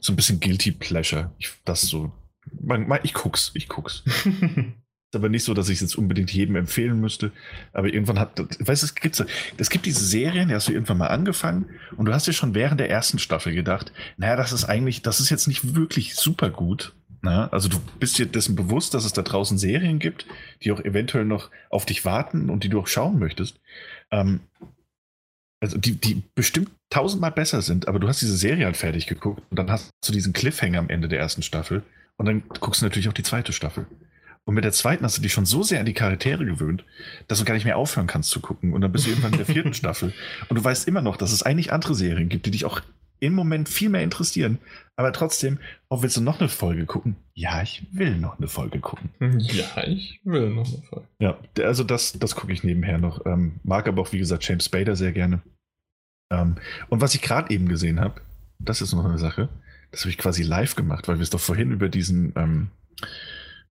so 0.00 0.12
ein 0.12 0.16
bisschen 0.16 0.40
Guilty 0.40 0.72
Pleasure. 0.72 1.32
Ich, 1.38 1.52
das 1.64 1.82
so. 1.82 2.12
Man, 2.60 2.88
man, 2.88 3.00
ich 3.02 3.14
guck's, 3.14 3.50
ich 3.54 3.68
guck's. 3.68 4.04
ist 5.10 5.16
aber 5.16 5.30
nicht 5.30 5.44
so, 5.44 5.54
dass 5.54 5.70
ich 5.70 5.76
es 5.76 5.80
jetzt 5.80 5.96
unbedingt 5.96 6.30
jedem 6.30 6.56
empfehlen 6.56 7.00
müsste. 7.00 7.32
Aber 7.72 7.88
irgendwann 7.88 8.18
hat, 8.18 8.38
weißt 8.38 8.82
du, 8.82 8.86
es 8.86 8.94
gibt, 8.94 9.24
es 9.56 9.70
gibt 9.70 9.86
diese 9.86 10.04
Serien, 10.04 10.48
die 10.48 10.54
hast 10.54 10.68
du 10.68 10.72
irgendwann 10.72 10.98
mal 10.98 11.06
angefangen 11.06 11.70
und 11.96 12.04
du 12.04 12.12
hast 12.12 12.26
dir 12.26 12.34
schon 12.34 12.54
während 12.54 12.78
der 12.78 12.90
ersten 12.90 13.18
Staffel 13.18 13.54
gedacht, 13.54 13.92
naja, 14.18 14.36
das 14.36 14.52
ist 14.52 14.64
eigentlich, 14.64 15.00
das 15.00 15.20
ist 15.20 15.30
jetzt 15.30 15.48
nicht 15.48 15.74
wirklich 15.74 16.14
super 16.14 16.50
gut. 16.50 16.94
Na, 17.20 17.48
also 17.48 17.68
du 17.68 17.80
bist 17.98 18.18
dir 18.18 18.26
dessen 18.26 18.54
bewusst, 18.54 18.94
dass 18.94 19.04
es 19.04 19.12
da 19.12 19.22
draußen 19.22 19.58
Serien 19.58 19.98
gibt, 19.98 20.26
die 20.62 20.70
auch 20.70 20.80
eventuell 20.80 21.24
noch 21.24 21.50
auf 21.68 21.84
dich 21.84 22.04
warten 22.04 22.48
und 22.48 22.62
die 22.62 22.68
du 22.68 22.78
auch 22.78 22.86
schauen 22.86 23.18
möchtest. 23.18 23.58
Ähm, 24.12 24.40
also 25.60 25.78
die, 25.78 25.96
die 25.96 26.22
bestimmt 26.36 26.70
tausendmal 26.90 27.32
besser 27.32 27.62
sind, 27.62 27.88
aber 27.88 27.98
du 27.98 28.06
hast 28.06 28.22
diese 28.22 28.36
Serie 28.36 28.66
halt 28.66 28.76
fertig 28.76 29.08
geguckt 29.08 29.42
und 29.50 29.58
dann 29.58 29.70
hast 29.70 29.90
du 30.06 30.12
diesen 30.12 30.32
Cliffhanger 30.32 30.78
am 30.78 30.90
Ende 30.90 31.08
der 31.08 31.18
ersten 31.18 31.42
Staffel 31.42 31.82
und 32.18 32.26
dann 32.26 32.42
guckst 32.60 32.82
du 32.82 32.86
natürlich 32.86 33.08
auch 33.08 33.14
die 33.14 33.22
zweite 33.22 33.52
Staffel. 33.52 33.86
Und 34.44 34.54
mit 34.54 34.64
der 34.64 34.72
zweiten 34.72 35.04
hast 35.04 35.16
du 35.16 35.22
dich 35.22 35.32
schon 35.32 35.46
so 35.46 35.62
sehr 35.62 35.80
an 35.80 35.86
die 35.86 35.92
Charaktere 35.92 36.44
gewöhnt, 36.44 36.84
dass 37.28 37.38
du 37.38 37.44
gar 37.44 37.54
nicht 37.54 37.64
mehr 37.64 37.76
aufhören 37.76 38.06
kannst 38.06 38.30
zu 38.30 38.40
gucken. 38.40 38.72
Und 38.72 38.80
dann 38.80 38.90
bist 38.90 39.06
du 39.06 39.10
irgendwann 39.10 39.32
in 39.32 39.38
der 39.38 39.46
vierten 39.46 39.74
Staffel. 39.74 40.12
Und 40.48 40.56
du 40.56 40.64
weißt 40.64 40.88
immer 40.88 41.02
noch, 41.02 41.16
dass 41.16 41.32
es 41.32 41.42
eigentlich 41.42 41.72
andere 41.72 41.94
Serien 41.94 42.28
gibt, 42.28 42.46
die 42.46 42.50
dich 42.50 42.64
auch 42.64 42.80
im 43.20 43.34
Moment 43.34 43.68
viel 43.68 43.88
mehr 43.88 44.02
interessieren. 44.02 44.58
Aber 44.96 45.12
trotzdem, 45.12 45.58
auch 45.88 46.02
willst 46.02 46.16
du 46.16 46.20
noch 46.20 46.40
eine 46.40 46.48
Folge 46.48 46.86
gucken? 46.86 47.16
Ja, 47.34 47.62
ich 47.62 47.86
will 47.92 48.16
noch 48.16 48.38
eine 48.38 48.48
Folge 48.48 48.80
gucken. 48.80 49.10
Ja, 49.38 49.86
ich 49.86 50.20
will 50.24 50.50
noch 50.50 50.66
eine 50.66 50.82
Folge. 50.82 51.06
Ja, 51.18 51.38
also 51.62 51.84
das, 51.84 52.18
das 52.18 52.34
gucke 52.34 52.52
ich 52.52 52.64
nebenher 52.64 52.98
noch. 52.98 53.26
Ähm, 53.26 53.60
mag 53.64 53.86
aber 53.86 54.02
auch, 54.02 54.12
wie 54.12 54.18
gesagt, 54.18 54.48
James 54.48 54.64
Spader 54.64 54.96
sehr 54.96 55.12
gerne. 55.12 55.42
Ähm, 56.32 56.56
und 56.88 57.00
was 57.00 57.14
ich 57.14 57.22
gerade 57.22 57.52
eben 57.52 57.68
gesehen 57.68 58.00
habe, 58.00 58.20
das 58.58 58.80
ist 58.80 58.92
noch 58.92 59.04
eine 59.04 59.18
Sache, 59.18 59.48
das 59.90 60.00
habe 60.00 60.10
ich 60.10 60.18
quasi 60.18 60.42
live 60.42 60.74
gemacht, 60.74 61.08
weil 61.08 61.16
wir 61.16 61.22
es 61.22 61.30
doch 61.30 61.40
vorhin 61.40 61.72
über 61.72 61.88
diesen 61.88 62.32
ähm, 62.36 62.70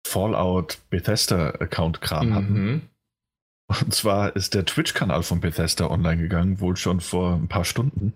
Fallout 0.06 0.80
Bethesda-Account-Kram 0.90 2.30
mhm. 2.30 2.36
hatten. 2.36 2.90
Und 3.68 3.94
zwar 3.94 4.36
ist 4.36 4.54
der 4.54 4.66
Twitch-Kanal 4.66 5.24
von 5.24 5.40
Bethesda 5.40 5.90
online 5.90 6.22
gegangen, 6.22 6.60
wohl 6.60 6.76
schon 6.76 7.00
vor 7.00 7.36
ein 7.36 7.48
paar 7.48 7.64
Stunden. 7.64 8.14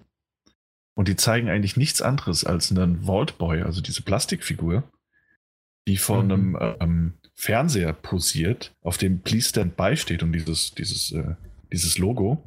Und 0.97 1.07
die 1.07 1.15
zeigen 1.15 1.49
eigentlich 1.49 1.77
nichts 1.77 2.01
anderes 2.01 2.45
als 2.45 2.71
einen 2.71 3.05
Vault 3.05 3.37
Boy, 3.37 3.61
also 3.61 3.81
diese 3.81 4.01
Plastikfigur, 4.01 4.83
die 5.87 5.97
vor 5.97 6.23
mhm. 6.23 6.31
einem 6.31 6.57
ähm, 6.79 7.13
Fernseher 7.35 7.93
posiert, 7.93 8.73
auf 8.81 8.97
dem 8.97 9.21
Please 9.21 9.49
Stand 9.49 9.75
By 9.77 9.97
steht 9.97 10.23
und 10.23 10.33
dieses, 10.33 10.73
dieses, 10.73 11.11
äh, 11.11 11.35
dieses 11.71 11.97
Logo. 11.97 12.43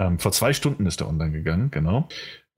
Ähm, 0.00 0.18
vor 0.18 0.32
zwei 0.32 0.52
Stunden 0.52 0.86
ist 0.86 1.00
er 1.00 1.08
online 1.08 1.32
gegangen, 1.32 1.70
genau. 1.70 2.08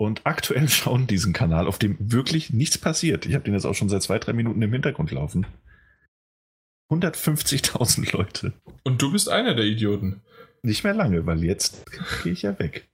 Und 0.00 0.22
aktuell 0.24 0.66
schauen 0.70 1.06
diesen 1.06 1.34
Kanal, 1.34 1.66
auf 1.66 1.78
dem 1.78 1.96
wirklich 1.98 2.54
nichts 2.54 2.78
passiert. 2.78 3.26
Ich 3.26 3.34
habe 3.34 3.44
den 3.44 3.52
jetzt 3.52 3.66
auch 3.66 3.74
schon 3.74 3.90
seit 3.90 4.02
zwei, 4.02 4.18
drei 4.18 4.32
Minuten 4.32 4.62
im 4.62 4.72
Hintergrund 4.72 5.10
laufen. 5.10 5.46
150.000 6.90 8.10
Leute. 8.16 8.54
Und 8.82 9.02
du 9.02 9.12
bist 9.12 9.28
einer 9.28 9.54
der 9.54 9.66
Idioten. 9.66 10.22
Nicht 10.62 10.84
mehr 10.84 10.94
lange, 10.94 11.26
weil 11.26 11.44
jetzt 11.44 11.84
gehe 12.22 12.32
ich 12.32 12.42
ja 12.42 12.58
weg. 12.58 12.88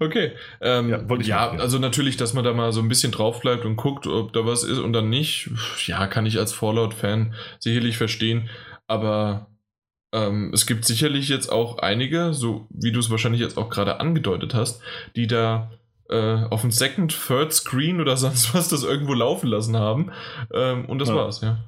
Okay. 0.00 0.32
Ähm, 0.60 0.88
ja, 0.88 1.20
ja 1.20 1.50
also 1.52 1.78
natürlich, 1.78 2.16
dass 2.16 2.34
man 2.34 2.42
da 2.42 2.52
mal 2.52 2.72
so 2.72 2.80
ein 2.80 2.88
bisschen 2.88 3.12
drauf 3.12 3.40
bleibt 3.40 3.64
und 3.64 3.76
guckt, 3.76 4.08
ob 4.08 4.32
da 4.32 4.44
was 4.44 4.64
ist 4.64 4.78
und 4.78 4.92
dann 4.92 5.08
nicht. 5.08 5.50
Ja, 5.86 6.08
kann 6.08 6.26
ich 6.26 6.38
als 6.38 6.52
Fallout-Fan 6.52 7.34
sicherlich 7.60 7.96
verstehen. 7.96 8.50
Aber 8.88 9.46
ähm, 10.12 10.50
es 10.52 10.66
gibt 10.66 10.84
sicherlich 10.84 11.28
jetzt 11.28 11.52
auch 11.52 11.78
einige, 11.78 12.34
so 12.34 12.66
wie 12.70 12.90
du 12.90 12.98
es 12.98 13.10
wahrscheinlich 13.10 13.40
jetzt 13.40 13.56
auch 13.56 13.70
gerade 13.70 14.00
angedeutet 14.00 14.52
hast, 14.52 14.82
die 15.14 15.28
da 15.28 15.70
auf 16.10 16.60
dem 16.60 16.70
Second, 16.70 17.16
Third 17.26 17.52
Screen 17.52 18.00
oder 18.00 18.16
sonst 18.16 18.54
was 18.54 18.68
das 18.68 18.82
irgendwo 18.82 19.14
laufen 19.14 19.48
lassen 19.48 19.76
haben. 19.76 20.10
Ähm, 20.52 20.84
und 20.86 20.98
das 20.98 21.08
ja. 21.08 21.14
war's, 21.14 21.40
ja. 21.40 21.64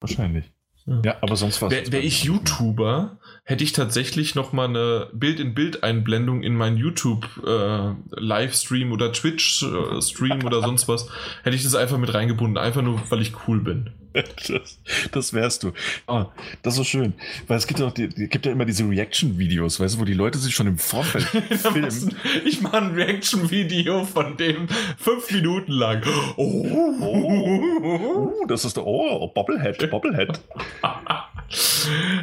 Wahrscheinlich. 0.00 0.52
Ja, 0.86 1.00
ja 1.04 1.16
aber 1.20 1.36
sonst 1.36 1.60
was. 1.62 1.70
Wäre 1.70 1.92
wär 1.92 2.04
ich 2.04 2.24
YouTuber, 2.24 3.18
hätte 3.44 3.64
ich 3.64 3.72
tatsächlich 3.72 4.34
noch 4.34 4.52
mal 4.52 4.68
eine 4.68 5.08
Bild-in-Bild-Einblendung 5.14 6.42
in 6.42 6.54
meinen 6.54 6.76
YouTube-Livestream 6.76 8.90
äh, 8.90 8.92
oder 8.92 9.10
Twitch-Stream 9.12 10.40
äh, 10.40 10.44
oder 10.44 10.60
sonst 10.60 10.88
was, 10.88 11.08
hätte 11.42 11.56
ich 11.56 11.62
das 11.62 11.74
einfach 11.74 11.96
mit 11.98 12.12
reingebunden, 12.12 12.58
einfach 12.58 12.82
nur, 12.82 13.00
weil 13.10 13.22
ich 13.22 13.32
cool 13.48 13.60
bin. 13.60 13.94
Das, 14.14 14.78
das 15.10 15.32
wärst 15.32 15.64
du. 15.64 15.72
Oh, 16.06 16.26
das 16.62 16.74
ist 16.74 16.78
so 16.78 16.84
schön. 16.84 17.14
Weil 17.48 17.58
es 17.58 17.66
gibt 17.66 17.80
ja, 17.80 17.90
die, 17.90 18.08
gibt 18.28 18.46
ja 18.46 18.52
immer 18.52 18.64
diese 18.64 18.88
Reaction-Videos, 18.88 19.80
weißt 19.80 19.96
du, 19.96 20.00
wo 20.00 20.04
die 20.04 20.14
Leute 20.14 20.38
sich 20.38 20.54
schon 20.54 20.68
im 20.68 20.78
Vorfeld 20.78 21.24
filmen. 21.60 22.14
ich 22.44 22.60
mache 22.60 22.78
ein 22.78 22.94
Reaction-Video 22.94 24.04
von 24.04 24.36
dem 24.36 24.68
fünf 24.98 25.30
Minuten 25.32 25.72
lang. 25.72 26.02
Oh, 26.36 26.66
oh, 27.00 27.82
oh 27.82 28.46
das 28.46 28.64
ist 28.64 28.76
der 28.76 28.86
Oh, 28.86 29.26
Bobblehead, 29.28 29.90
Bobblehead. 29.90 30.40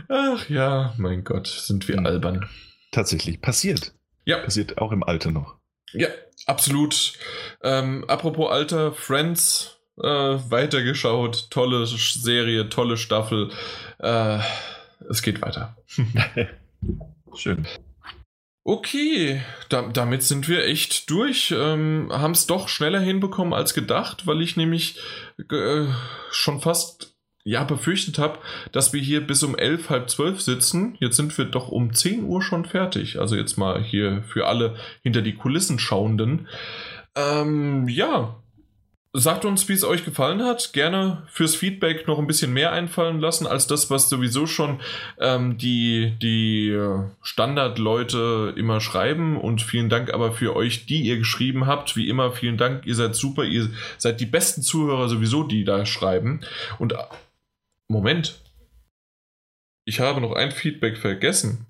Ach 0.08 0.50
ja, 0.50 0.94
mein 0.98 1.24
Gott, 1.24 1.48
sind 1.48 1.88
wir 1.88 1.98
hm. 1.98 2.06
albern. 2.06 2.50
Tatsächlich, 2.92 3.42
passiert. 3.42 3.94
Ja. 4.26 4.38
Passiert 4.38 4.78
auch 4.78 4.92
im 4.92 5.04
Alter 5.04 5.32
noch. 5.32 5.58
Ja, 5.94 6.08
absolut. 6.46 7.14
Ähm, 7.64 8.06
apropos 8.08 8.50
Alter, 8.50 8.94
Friends 8.94 9.81
äh, 10.02 10.52
weitergeschaut. 10.52 11.50
Tolle 11.50 11.86
Serie, 11.86 12.70
tolle 12.70 12.98
Staffel. 12.98 13.50
Äh, 14.00 14.40
es 15.10 15.22
geht 15.22 15.42
weiter. 15.42 15.76
Schön. 17.36 17.66
Okay, 18.64 19.42
da, 19.70 19.82
damit 19.92 20.22
sind 20.22 20.48
wir 20.48 20.66
echt 20.66 21.10
durch. 21.10 21.54
Ähm, 21.56 22.10
Haben 22.12 22.34
es 22.34 22.46
doch 22.46 22.68
schneller 22.68 23.00
hinbekommen 23.00 23.54
als 23.54 23.74
gedacht, 23.74 24.28
weil 24.28 24.42
ich 24.42 24.56
nämlich 24.56 25.00
äh, 25.50 25.86
schon 26.30 26.62
fast 26.62 27.16
ja 27.44 27.64
befürchtet 27.64 28.20
habe, 28.20 28.38
dass 28.72 28.94
wir 28.94 29.02
hier 29.02 29.26
bis 29.26 29.42
um 29.42 29.58
elf, 29.58 29.90
halb 29.90 30.12
zwölf 30.12 30.42
sitzen. 30.42 30.96
Jetzt 31.00 31.18
sind 31.18 31.36
wir 31.40 31.46
doch 31.46 31.70
um 31.70 31.94
10 31.94 32.24
Uhr 32.24 32.44
schon 32.44 32.66
fertig. 32.66 33.20
Also 33.20 33.36
jetzt 33.36 33.58
mal 33.58 33.82
hier 33.84 34.24
für 34.28 34.46
alle 34.46 34.76
hinter 35.02 35.24
die 35.24 35.34
Kulissen 35.34 35.80
schauenden. 35.80 36.48
Ähm, 37.16 37.88
ja, 37.88 38.36
Sagt 39.14 39.44
uns, 39.44 39.68
wie 39.68 39.74
es 39.74 39.84
euch 39.84 40.06
gefallen 40.06 40.42
hat. 40.42 40.72
Gerne 40.72 41.24
fürs 41.28 41.54
Feedback 41.54 42.08
noch 42.08 42.18
ein 42.18 42.28
bisschen 42.28 42.54
mehr 42.54 42.72
einfallen 42.72 43.20
lassen 43.20 43.46
als 43.46 43.68
das, 43.68 43.90
was 43.90 44.08
sowieso 44.08 44.48
schon 44.48 44.80
ähm, 45.20 45.58
die, 45.58 46.14
die 46.22 46.70
äh, 46.70 47.04
Standardleute 47.22 48.54
immer 48.56 48.80
schreiben. 48.80 49.38
Und 49.38 49.62
vielen 49.62 49.90
Dank 49.90 50.14
aber 50.14 50.32
für 50.32 50.56
euch, 50.56 50.86
die 50.86 51.02
ihr 51.02 51.18
geschrieben 51.18 51.68
habt. 51.68 51.98
Wie 51.98 52.08
immer, 52.08 52.32
vielen 52.32 52.58
Dank. 52.58 52.86
Ihr 52.86 52.96
seid 52.96 53.16
super. 53.16 53.44
Ihr 53.44 53.70
seid 53.98 54.22
die 54.22 54.26
besten 54.26 54.62
Zuhörer 54.62 55.10
sowieso, 55.10 55.44
die 55.44 55.66
da 55.66 55.86
schreiben. 55.86 56.40
Und 56.80 56.94
äh, 56.94 57.04
Moment. 57.90 58.40
Ich 59.84 60.00
habe 60.00 60.22
noch 60.22 60.32
ein 60.32 60.52
Feedback 60.52 60.96
vergessen. 60.98 61.66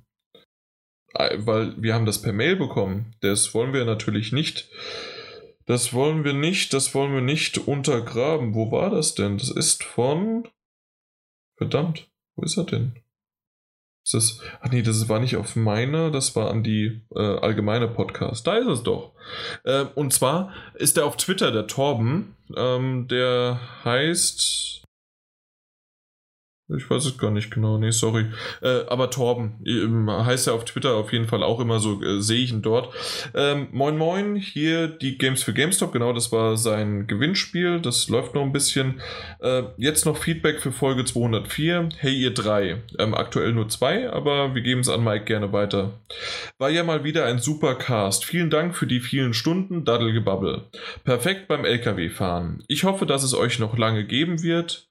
Äh, 1.15 1.39
weil 1.39 1.73
wir 1.81 1.95
haben 1.95 2.05
das 2.05 2.22
per 2.22 2.34
Mail 2.34 2.55
bekommen. 2.55 3.15
Das 3.22 3.55
wollen 3.55 3.73
wir 3.73 3.84
natürlich 3.85 4.31
nicht 4.31 4.69
das 5.72 5.93
wollen 5.93 6.26
wir 6.26 6.34
nicht, 6.34 6.73
das 6.73 6.93
wollen 6.93 7.14
wir 7.14 7.22
nicht 7.22 7.57
untergraben. 7.57 8.53
Wo 8.53 8.73
war 8.73 8.89
das 8.89 9.15
denn? 9.15 9.38
Das 9.38 9.49
ist 9.49 9.85
von. 9.85 10.49
Verdammt, 11.56 12.10
wo 12.35 12.43
ist 12.43 12.57
er 12.57 12.65
denn? 12.65 12.99
Ist 14.03 14.14
das. 14.14 14.41
Ach 14.60 14.69
nee, 14.69 14.81
das 14.81 15.07
war 15.07 15.22
nicht 15.22 15.38
auf 15.38 15.56
meiner, 15.56 16.11
das 16.11 16.35
war 16.35 16.52
an 16.52 16.61
die 16.61 16.99
äh, 17.15 17.19
allgemeine 17.19 17.88
Podcast. 17.88 18.45
Da 18.48 18.57
ist 18.57 18.68
es 18.68 18.84
doch. 18.84 19.14
Äh, 19.64 19.85
und 19.95 20.11
zwar 20.11 20.53
ist 20.73 20.98
er 20.98 21.06
auf 21.06 21.15
Twitter, 21.15 21.53
der 21.53 21.68
Torben. 21.68 22.35
Ähm, 22.53 23.07
der 23.07 23.61
heißt. 23.85 24.81
Ich 26.76 26.89
weiß 26.89 27.06
es 27.06 27.18
gar 27.18 27.31
nicht 27.31 27.52
genau, 27.52 27.77
nee, 27.77 27.91
sorry. 27.91 28.26
Äh, 28.61 28.85
aber 28.88 29.10
Torben, 29.10 29.53
ähm, 29.65 30.10
heißt 30.10 30.48
er 30.48 30.53
auf 30.53 30.65
Twitter 30.65 30.95
auf 30.95 31.11
jeden 31.11 31.27
Fall 31.27 31.43
auch 31.43 31.60
immer 31.60 31.80
so, 31.80 32.02
äh, 32.02 32.22
sehe 32.22 32.43
ich 32.43 32.52
ihn 32.52 32.61
dort. 32.61 32.93
Ähm, 33.34 33.68
moin 33.72 33.98
Moin, 33.98 34.35
hier 34.35 34.88
die 34.88 35.18
Games 35.18 35.43
für 35.43 35.53
GameStop, 35.53 35.91
genau, 35.91 36.14
das 36.14 36.31
war 36.31 36.57
sein 36.57 37.07
Gewinnspiel, 37.07 37.80
das 37.80 38.07
läuft 38.10 38.35
noch 38.35 38.43
ein 38.43 38.52
bisschen. 38.52 39.02
Äh, 39.39 39.64
jetzt 39.77 40.06
noch 40.06 40.18
Feedback 40.18 40.60
für 40.60 40.72
Folge 40.72 41.06
204. 41.06 41.89
Hey 41.98 42.14
ihr 42.14 42.34
drei, 42.34 42.77
ähm, 42.99 43.14
aktuell 43.14 43.53
nur 43.53 43.69
zwei, 43.69 44.10
aber 44.10 44.56
wir 44.56 44.61
geben 44.61 44.81
es 44.81 44.89
an 44.89 45.03
Mike 45.03 45.26
gerne 45.26 45.53
weiter. 45.53 45.99
War 46.57 46.69
ja 46.69 46.84
mal 46.84 47.03
wieder 47.03 47.26
ein 47.26 47.39
super 47.39 47.76
Cast. 47.76 48.26
Vielen 48.26 48.49
Dank 48.49 48.76
für 48.76 48.88
die 48.88 48.99
vielen 48.99 49.34
Stunden 49.34 49.85
Daddelgebabbel. 49.85 50.64
Perfekt 51.03 51.48
beim 51.48 51.65
LKW 51.65 52.10
fahren. 52.10 52.64
Ich 52.68 52.84
hoffe, 52.84 53.06
dass 53.06 53.23
es 53.23 53.34
euch 53.34 53.60
noch 53.60 53.77
lange 53.77 54.06
geben 54.06 54.43
wird. 54.43 54.90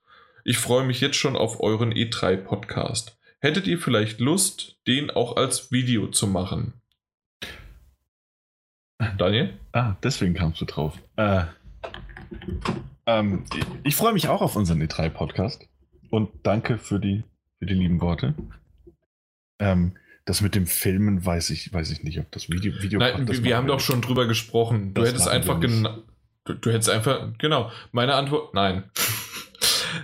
Ich 0.50 0.58
freue 0.58 0.84
mich 0.84 1.00
jetzt 1.00 1.14
schon 1.14 1.36
auf 1.36 1.60
euren 1.60 1.94
E3-Podcast. 1.94 3.16
Hättet 3.38 3.68
ihr 3.68 3.78
vielleicht 3.78 4.18
Lust, 4.18 4.80
den 4.88 5.08
auch 5.08 5.36
als 5.36 5.70
Video 5.70 6.08
zu 6.08 6.26
machen? 6.26 6.72
Daniel? 9.16 9.54
Ah, 9.70 9.94
deswegen 10.02 10.34
kamst 10.34 10.60
du 10.60 10.64
drauf. 10.64 10.98
Äh, 11.14 11.44
ähm, 13.06 13.44
ich 13.84 13.94
freue 13.94 14.12
mich 14.12 14.26
auch 14.26 14.42
auf 14.42 14.56
unseren 14.56 14.82
E3-Podcast 14.82 15.68
und 16.10 16.30
danke 16.42 16.78
für 16.78 16.98
die, 16.98 17.22
für 17.60 17.66
die 17.66 17.74
lieben 17.74 18.00
Worte. 18.00 18.34
Ähm, 19.60 19.96
das 20.24 20.40
mit 20.40 20.56
dem 20.56 20.66
Filmen 20.66 21.24
weiß 21.24 21.50
ich, 21.50 21.72
weiß 21.72 21.92
ich 21.92 22.02
nicht, 22.02 22.18
ob 22.18 22.28
das 22.32 22.50
Video. 22.50 22.72
Video 22.82 22.98
Nein, 22.98 23.28
wir, 23.28 23.44
wir 23.44 23.56
haben 23.56 23.68
doch 23.68 23.78
schon 23.78 24.02
drüber 24.02 24.26
gesprochen. 24.26 24.94
Du 24.94 25.06
hättest 25.06 25.28
einfach 25.28 25.60
genau. 25.60 25.98
Du, 26.44 26.54
du, 26.54 26.72
hättest 26.72 26.90
einfach. 26.90 27.38
Genau. 27.38 27.70
Meine 27.92 28.14
Antwort. 28.14 28.52
Nein. 28.52 28.90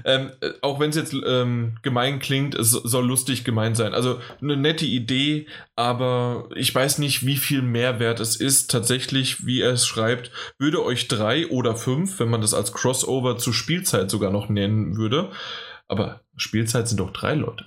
Ähm, 0.05 0.31
auch 0.63 0.81
wenn 0.81 0.91
es 0.91 0.97
jetzt 0.97 1.15
ähm, 1.27 1.77
gemein 1.83 2.19
klingt, 2.19 2.55
es 2.55 2.71
soll 2.71 3.07
lustig 3.07 3.45
gemeint 3.45 3.77
sein. 3.77 3.95
Also 3.95 4.21
eine 4.41 4.57
nette 4.57 4.87
Idee, 4.87 5.47
aber 5.75 6.49
ich 6.55 6.75
weiß 6.75 6.99
nicht, 6.99 7.27
wie 7.27 7.37
viel 7.37 7.63
Mehrwert 7.63 8.21
es 8.21 8.37
ist. 8.37 8.71
Tatsächlich, 8.71 9.47
wie 9.47 9.61
er 9.61 9.73
es 9.73 9.87
schreibt, 9.87 10.31
würde 10.59 10.85
euch 10.85 11.09
drei 11.09 11.47
oder 11.49 11.77
fünf, 11.77 12.19
wenn 12.21 12.29
man 12.29 12.41
das 12.41 12.55
als 12.55 12.73
Crossover 12.73 13.39
zur 13.39 13.55
Spielzeit 13.55 14.11
sogar 14.11 14.31
noch 14.31 14.49
nennen 14.49 14.97
würde. 14.97 15.31
Aber 15.89 16.23
Spielzeit 16.37 16.89
sind 16.89 16.99
doch 16.99 17.13
drei 17.13 17.35
Leute 17.35 17.67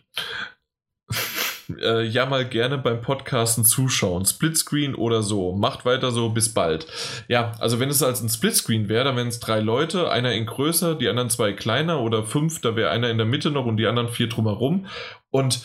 äh, 1.81 2.03
ja 2.03 2.25
mal 2.25 2.45
gerne 2.45 2.77
beim 2.77 3.01
Podcasten 3.01 3.65
zuschauen. 3.65 4.25
Splitscreen 4.25 4.95
oder 4.95 5.21
so. 5.23 5.53
Macht 5.53 5.85
weiter 5.85 6.11
so, 6.11 6.29
bis 6.29 6.49
bald. 6.49 6.87
Ja, 7.27 7.53
also 7.59 7.79
wenn 7.79 7.89
es 7.89 8.03
als 8.03 8.21
ein 8.21 8.29
Splitscreen 8.29 8.89
wäre, 8.89 9.03
dann 9.03 9.15
wären 9.15 9.27
es 9.27 9.39
drei 9.39 9.59
Leute, 9.59 10.11
einer 10.11 10.33
in 10.33 10.45
größer, 10.45 10.95
die 10.95 11.07
anderen 11.07 11.29
zwei 11.29 11.53
kleiner 11.53 12.01
oder 12.01 12.23
fünf, 12.23 12.61
da 12.61 12.75
wäre 12.75 12.89
einer 12.89 13.09
in 13.09 13.17
der 13.17 13.27
Mitte 13.27 13.51
noch 13.51 13.65
und 13.65 13.77
die 13.77 13.87
anderen 13.87 14.09
vier 14.09 14.27
drumherum. 14.27 14.87
Und 15.31 15.61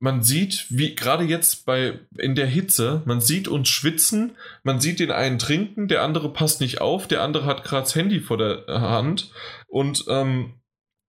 man 0.00 0.22
sieht, 0.22 0.66
wie 0.68 0.94
gerade 0.94 1.24
jetzt 1.24 1.66
bei 1.66 1.98
in 2.16 2.36
der 2.36 2.46
Hitze, 2.46 3.02
man 3.04 3.20
sieht 3.20 3.48
uns 3.48 3.68
schwitzen, 3.68 4.36
man 4.62 4.80
sieht 4.80 5.00
den 5.00 5.10
einen 5.10 5.38
trinken, 5.38 5.88
der 5.88 6.02
andere 6.02 6.32
passt 6.32 6.60
nicht 6.60 6.80
auf, 6.80 7.08
der 7.08 7.22
andere 7.22 7.46
hat 7.46 7.64
gerade 7.64 7.82
das 7.82 7.94
Handy 7.96 8.20
vor 8.20 8.38
der 8.38 8.64
Hand 8.68 9.32
und 9.66 10.04
ähm, 10.08 10.54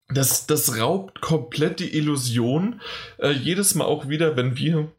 das, 0.08 0.48
das 0.48 0.80
raubt 0.80 1.22
komplett 1.22 1.80
die 1.80 1.96
Illusion. 1.96 2.82
Äh, 3.18 3.32
jedes 3.32 3.76
Mal 3.76 3.86
auch 3.86 4.08
wieder, 4.08 4.36
wenn 4.38 4.58
wir 4.58 4.92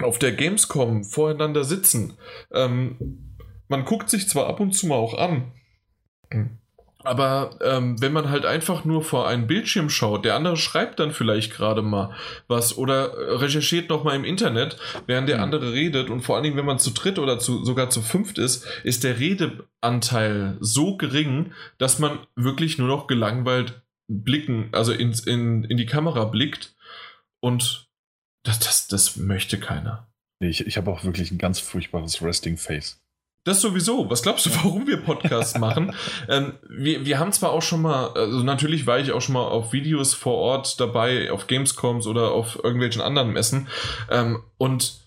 auf 0.00 0.18
der 0.18 0.32
Gamescom 0.32 1.04
voreinander 1.04 1.64
sitzen. 1.64 2.18
Ähm, 2.52 3.36
man 3.68 3.84
guckt 3.84 4.10
sich 4.10 4.28
zwar 4.28 4.46
ab 4.48 4.60
und 4.60 4.72
zu 4.72 4.86
mal 4.86 4.96
auch 4.96 5.16
an, 5.16 5.52
aber 7.04 7.58
ähm, 7.60 8.00
wenn 8.00 8.14
man 8.14 8.30
halt 8.30 8.46
einfach 8.46 8.86
nur 8.86 9.02
vor 9.02 9.28
einen 9.28 9.46
Bildschirm 9.46 9.90
schaut, 9.90 10.24
der 10.24 10.34
andere 10.34 10.56
schreibt 10.56 10.98
dann 10.98 11.12
vielleicht 11.12 11.52
gerade 11.52 11.82
mal 11.82 12.14
was 12.48 12.78
oder 12.78 13.40
recherchiert 13.40 13.90
nochmal 13.90 14.16
im 14.16 14.24
Internet, 14.24 14.78
während 15.06 15.28
der 15.28 15.36
hm. 15.36 15.44
andere 15.44 15.72
redet. 15.72 16.08
Und 16.08 16.22
vor 16.22 16.34
allen 16.34 16.44
Dingen, 16.44 16.56
wenn 16.56 16.64
man 16.64 16.78
zu 16.78 16.90
dritt 16.92 17.18
oder 17.18 17.38
zu, 17.38 17.62
sogar 17.62 17.90
zu 17.90 18.00
fünft 18.00 18.38
ist, 18.38 18.66
ist 18.84 19.04
der 19.04 19.20
Redeanteil 19.20 20.56
so 20.60 20.96
gering, 20.96 21.52
dass 21.76 21.98
man 21.98 22.20
wirklich 22.36 22.78
nur 22.78 22.88
noch 22.88 23.06
gelangweilt 23.06 23.82
blicken, 24.08 24.68
also 24.72 24.92
in, 24.92 25.12
in, 25.26 25.64
in 25.64 25.76
die 25.76 25.86
Kamera 25.86 26.24
blickt 26.24 26.74
und 27.40 27.88
das, 28.42 28.58
das, 28.58 28.88
das 28.88 29.16
möchte 29.16 29.58
keiner. 29.58 30.08
Ich, 30.40 30.66
ich 30.66 30.76
habe 30.76 30.90
auch 30.90 31.04
wirklich 31.04 31.30
ein 31.30 31.38
ganz 31.38 31.60
furchtbares 31.60 32.22
Resting 32.22 32.56
Face. 32.56 33.00
Das 33.44 33.60
sowieso. 33.60 34.08
Was 34.08 34.22
glaubst 34.22 34.46
du, 34.46 34.50
warum 34.56 34.86
wir 34.86 34.96
Podcasts 34.96 35.58
machen? 35.58 35.94
ähm, 36.28 36.54
wir, 36.68 37.04
wir 37.04 37.18
haben 37.18 37.32
zwar 37.32 37.52
auch 37.52 37.62
schon 37.62 37.82
mal, 37.82 38.08
also 38.14 38.42
natürlich 38.42 38.86
war 38.86 38.98
ich 38.98 39.12
auch 39.12 39.20
schon 39.20 39.34
mal 39.34 39.46
auf 39.46 39.72
Videos 39.72 40.14
vor 40.14 40.36
Ort 40.36 40.80
dabei, 40.80 41.30
auf 41.30 41.46
Gamescoms 41.46 42.06
oder 42.06 42.32
auf 42.32 42.58
irgendwelchen 42.62 43.02
anderen 43.02 43.32
Messen. 43.32 43.68
Ähm, 44.10 44.42
und 44.56 44.98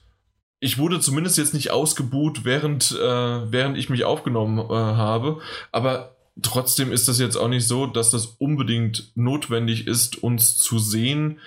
ich 0.59 0.77
wurde 0.77 0.99
zumindest 0.99 1.37
jetzt 1.37 1.55
nicht 1.55 1.71
ausgebuht, 1.71 2.45
während, 2.45 2.91
äh, 2.91 3.51
während 3.51 3.77
ich 3.77 3.89
mich 3.89 4.05
aufgenommen 4.05 4.59
äh, 4.59 4.73
habe. 4.73 5.41
Aber 5.71 6.16
trotzdem 6.41 6.91
ist 6.91 7.07
das 7.07 7.19
jetzt 7.19 7.35
auch 7.35 7.47
nicht 7.47 7.67
so, 7.67 7.85
dass 7.85 8.11
das 8.11 8.25
unbedingt 8.25 9.11
notwendig 9.15 9.87
ist, 9.87 10.21
uns 10.21 10.57
zu 10.57 10.79
sehen. 10.79 11.39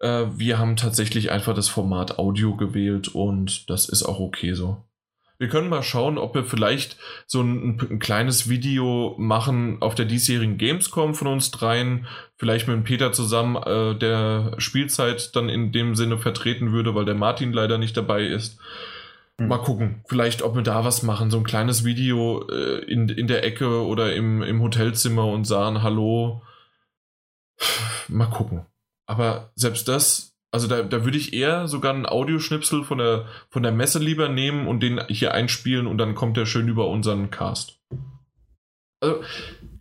Äh, 0.00 0.26
wir 0.36 0.58
haben 0.58 0.76
tatsächlich 0.76 1.30
einfach 1.30 1.54
das 1.54 1.68
Format 1.68 2.18
Audio 2.18 2.56
gewählt 2.56 3.08
und 3.08 3.68
das 3.70 3.88
ist 3.88 4.04
auch 4.04 4.20
okay 4.20 4.54
so. 4.54 4.82
Wir 5.40 5.48
können 5.48 5.68
mal 5.68 5.84
schauen, 5.84 6.18
ob 6.18 6.34
wir 6.34 6.42
vielleicht 6.42 6.96
so 7.26 7.40
ein, 7.40 7.78
ein, 7.78 7.98
kleines 8.00 8.48
Video 8.48 9.14
machen 9.18 9.80
auf 9.80 9.94
der 9.94 10.04
diesjährigen 10.04 10.58
Gamescom 10.58 11.14
von 11.14 11.28
uns 11.28 11.52
dreien. 11.52 12.08
Vielleicht 12.36 12.66
mit 12.66 12.82
Peter 12.82 13.12
zusammen, 13.12 13.54
äh, 13.54 13.96
der 13.96 14.56
Spielzeit 14.58 15.36
dann 15.36 15.48
in 15.48 15.70
dem 15.70 15.94
Sinne 15.94 16.18
vertreten 16.18 16.72
würde, 16.72 16.96
weil 16.96 17.04
der 17.04 17.14
Martin 17.14 17.52
leider 17.52 17.78
nicht 17.78 17.96
dabei 17.96 18.24
ist. 18.24 18.58
Hm. 19.40 19.48
Mal 19.48 19.58
gucken, 19.58 20.04
vielleicht 20.06 20.42
ob 20.42 20.54
wir 20.54 20.62
da 20.62 20.84
was 20.84 21.02
machen, 21.02 21.30
so 21.30 21.38
ein 21.38 21.44
kleines 21.44 21.84
Video 21.84 22.46
äh, 22.48 22.84
in, 22.84 23.08
in 23.08 23.26
der 23.26 23.44
Ecke 23.44 23.84
oder 23.84 24.14
im, 24.14 24.42
im 24.42 24.60
Hotelzimmer 24.60 25.26
und 25.26 25.44
sagen 25.44 25.82
Hallo. 25.82 26.42
Mal 28.08 28.26
gucken. 28.26 28.66
Aber 29.06 29.50
selbst 29.54 29.88
das, 29.88 30.36
also 30.50 30.66
da, 30.66 30.82
da 30.82 31.04
würde 31.04 31.18
ich 31.18 31.32
eher 31.32 31.68
sogar 31.68 31.94
einen 31.94 32.06
Audioschnipsel 32.06 32.84
von 32.84 32.98
der, 32.98 33.26
von 33.50 33.62
der 33.62 33.72
Messe 33.72 33.98
lieber 33.98 34.28
nehmen 34.28 34.66
und 34.66 34.80
den 34.80 35.00
hier 35.08 35.34
einspielen 35.34 35.86
und 35.86 35.98
dann 35.98 36.14
kommt 36.14 36.36
der 36.36 36.46
schön 36.46 36.68
über 36.68 36.88
unseren 36.88 37.30
Cast. 37.30 37.80
Also, 39.00 39.22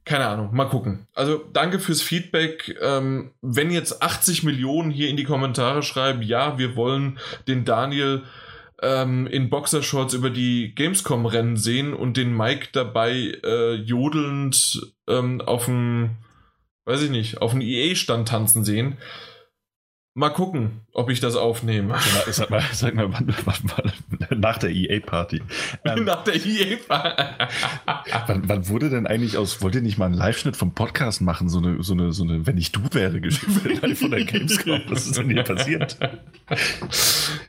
keine 0.06 0.28
Ahnung, 0.28 0.56
mal 0.56 0.70
gucken. 0.70 1.08
Also 1.14 1.44
danke 1.52 1.80
fürs 1.80 2.02
Feedback. 2.02 2.78
Ähm, 2.82 3.32
wenn 3.42 3.72
jetzt 3.72 4.02
80 4.02 4.44
Millionen 4.44 4.92
hier 4.92 5.10
in 5.10 5.18
die 5.18 5.26
Kommentare 5.26 5.84
schreiben, 5.84 6.22
ja, 6.22 6.58
wir 6.58 6.76
wollen 6.76 7.20
den 7.48 7.66
Daniel 7.66 8.24
ähm, 8.82 9.28
in 9.28 9.50
Boxershorts 9.50 10.14
über 10.14 10.30
die 10.30 10.74
Gamescom-Rennen 10.76 11.58
sehen 11.58 11.94
und 11.94 12.18
den 12.18 12.36
Mike 12.36 12.70
dabei 12.72 13.38
äh, 13.44 13.74
jodelnd 13.76 14.94
ähm, 15.08 15.42
auf 15.42 15.66
dem, 15.66 16.18
weiß 16.86 17.04
ich 17.04 17.10
nicht, 17.10 17.42
auf 17.42 17.52
dem 17.52 17.62
EA-Stand 17.62 18.28
tanzen 18.28 18.64
sehen. 18.64 18.98
Mal 20.18 20.32
gucken, 20.32 20.82
ob 20.94 21.12
ich 21.12 21.20
das 21.20 21.36
aufnehme. 21.36 21.96
Sag 22.32 22.50
mal, 22.50 22.64
sag 22.74 22.96
mal, 22.96 23.08
nach 24.36 24.58
der 24.58 24.72
EA-Party. 24.72 25.44
Ähm, 25.86 26.06
nach 26.06 26.24
der 26.24 26.34
EA-Party. 26.44 27.46
wann, 28.26 28.50
wann, 28.50 28.68
wurde 28.68 28.90
denn 28.90 29.06
eigentlich 29.06 29.38
aus, 29.38 29.62
wollt 29.62 29.76
ihr 29.76 29.82
nicht 29.82 30.00
mal 30.00 30.08
einen 30.08 30.16
Live-Schnitt 30.16 30.58
vom 30.58 30.74
Podcast 30.74 31.22
machen? 31.22 31.50
So 31.50 31.60
eine, 31.60 31.84
so 31.84 31.94
eine, 31.94 32.14
so 32.14 32.24
eine, 32.24 32.48
wenn 32.48 32.58
ich 32.58 32.72
du 32.72 32.82
wäre, 32.94 33.22
Geschichte 33.22 33.96
von 33.96 34.10
der 34.10 34.26
Gamescom. 34.26 34.82
Was 34.88 35.06
ist 35.06 35.18
denn 35.20 35.30
hier 35.30 35.44
passiert? 35.44 36.00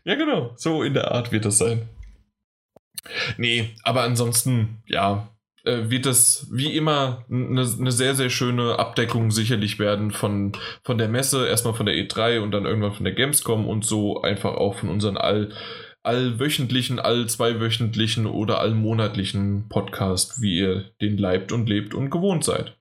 Ja, 0.05 0.16
genau. 0.16 0.53
So 0.57 0.82
in 0.82 0.93
der 0.93 1.12
Art 1.12 1.32
wird 1.32 1.47
das 1.47 1.57
sein. 1.57 1.89
Nee, 3.39 3.70
aber 3.82 4.03
ansonsten, 4.03 4.82
ja, 4.85 5.31
äh, 5.69 5.90
wird 5.90 6.07
das 6.07 6.49
wie 6.51 6.74
immer 6.74 7.24
eine, 7.31 7.61
eine, 7.61 7.93
sehr, 7.93 8.15
sehr 8.15 8.31
schöne 8.31 8.78
Abdeckung 8.78 9.31
sicherlich 9.31 9.78
werden 9.78 10.11
von, 10.11 10.53
von 10.82 10.97
der 10.97 11.09
Messe, 11.09 11.47
erstmal 11.47 11.74
von 11.74 11.86
der 11.86 11.95
E3 11.95 12.40
und 12.40 12.53
dann 12.53 12.65
irgendwann 12.65 12.95
von 12.95 13.05
der 13.05 13.15
Gamescom 13.15 13.69
und 13.69 13.85
so 13.85 14.23
einfach 14.23 14.55
auch 14.55 14.77
von 14.77 14.89
unseren 14.89 15.19
all, 15.19 15.53
allwöchentlichen, 16.03 16.99
all 16.99 17.27
zweiwöchentlichen 17.28 18.27
oder 18.27 18.61
allmonatlichen 18.61 19.69
Podcast, 19.69 20.40
wie 20.40 20.59
ihr 20.59 20.90
den 21.03 21.19
leibt 21.19 21.53
und 21.53 21.69
lebt 21.69 21.93
und 21.95 22.11
gewohnt 22.11 22.45
seid. 22.45 22.78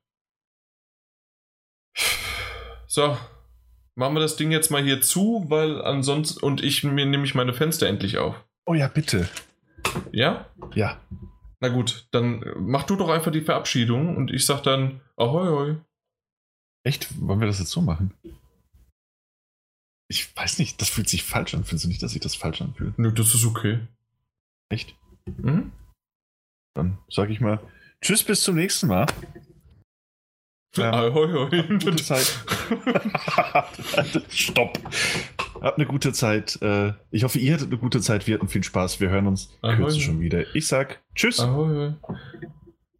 So, 2.87 3.17
machen 3.95 4.15
wir 4.15 4.21
das 4.21 4.37
Ding 4.37 4.51
jetzt 4.51 4.71
mal 4.71 4.81
hier 4.81 5.01
zu, 5.01 5.45
weil 5.49 5.81
ansonsten 5.81 6.43
und 6.43 6.63
ich 6.63 6.83
mir 6.85 7.05
nehme 7.05 7.25
ich 7.25 7.35
meine 7.35 7.53
Fenster 7.53 7.87
endlich 7.87 8.17
auf. 8.17 8.35
Oh 8.65 8.73
ja, 8.73 8.87
bitte. 8.87 9.27
Ja? 10.11 10.45
Ja. 10.73 11.01
Na 11.59 11.69
gut, 11.69 12.07
dann 12.11 12.43
mach 12.57 12.83
du 12.83 12.95
doch 12.95 13.09
einfach 13.09 13.31
die 13.31 13.41
Verabschiedung 13.41 14.15
und 14.15 14.31
ich 14.31 14.45
sag 14.45 14.61
dann 14.61 15.01
Ahoi, 15.15 15.47
hoi. 15.47 15.75
Echt? 16.83 17.07
Wollen 17.19 17.39
wir 17.39 17.47
das 17.47 17.59
jetzt 17.59 17.71
so 17.71 17.81
machen? 17.81 18.13
Ich 20.09 20.35
weiß 20.35 20.59
nicht, 20.59 20.79
das 20.79 20.89
fühlt 20.89 21.09
sich 21.09 21.23
falsch 21.23 21.53
an. 21.53 21.63
Findest 21.63 21.85
du 21.85 21.89
nicht, 21.89 22.01
dass 22.01 22.11
sich 22.11 22.21
das 22.21 22.35
falsch 22.35 22.61
anfühlt? 22.61 22.97
Nö, 22.97 23.11
das 23.11 23.33
ist 23.33 23.45
okay. 23.45 23.79
Echt? 24.69 24.95
Mhm. 25.25 25.71
Dann 26.75 26.97
sag 27.09 27.29
ich 27.29 27.41
mal 27.41 27.59
Tschüss, 28.01 28.23
bis 28.23 28.41
zum 28.41 28.55
nächsten 28.55 28.87
Mal. 28.87 29.07
Ja. 30.75 30.91
Ahoi, 30.91 31.31
hoi. 31.31 31.63
Gute 31.79 31.95
Zeit. 32.03 32.39
Stopp. 34.29 34.79
Habt 35.61 35.77
eine 35.77 35.87
gute 35.87 36.13
Zeit. 36.13 36.61
Äh, 36.61 36.93
ich 37.09 37.23
hoffe, 37.23 37.39
ihr 37.39 37.53
hattet 37.53 37.67
eine 37.67 37.77
gute 37.77 37.99
Zeit. 38.01 38.27
Wir 38.27 38.35
hatten 38.35 38.47
viel 38.47 38.63
Spaß. 38.63 38.99
Wir 38.99 39.09
hören 39.09 39.27
uns 39.27 39.49
Ahoi. 39.61 39.75
kürzer 39.77 39.99
schon 39.99 40.19
wieder. 40.19 40.55
Ich 40.55 40.67
sag 40.67 41.01
Tschüss. 41.15 41.39
Ahoi. 41.39 41.93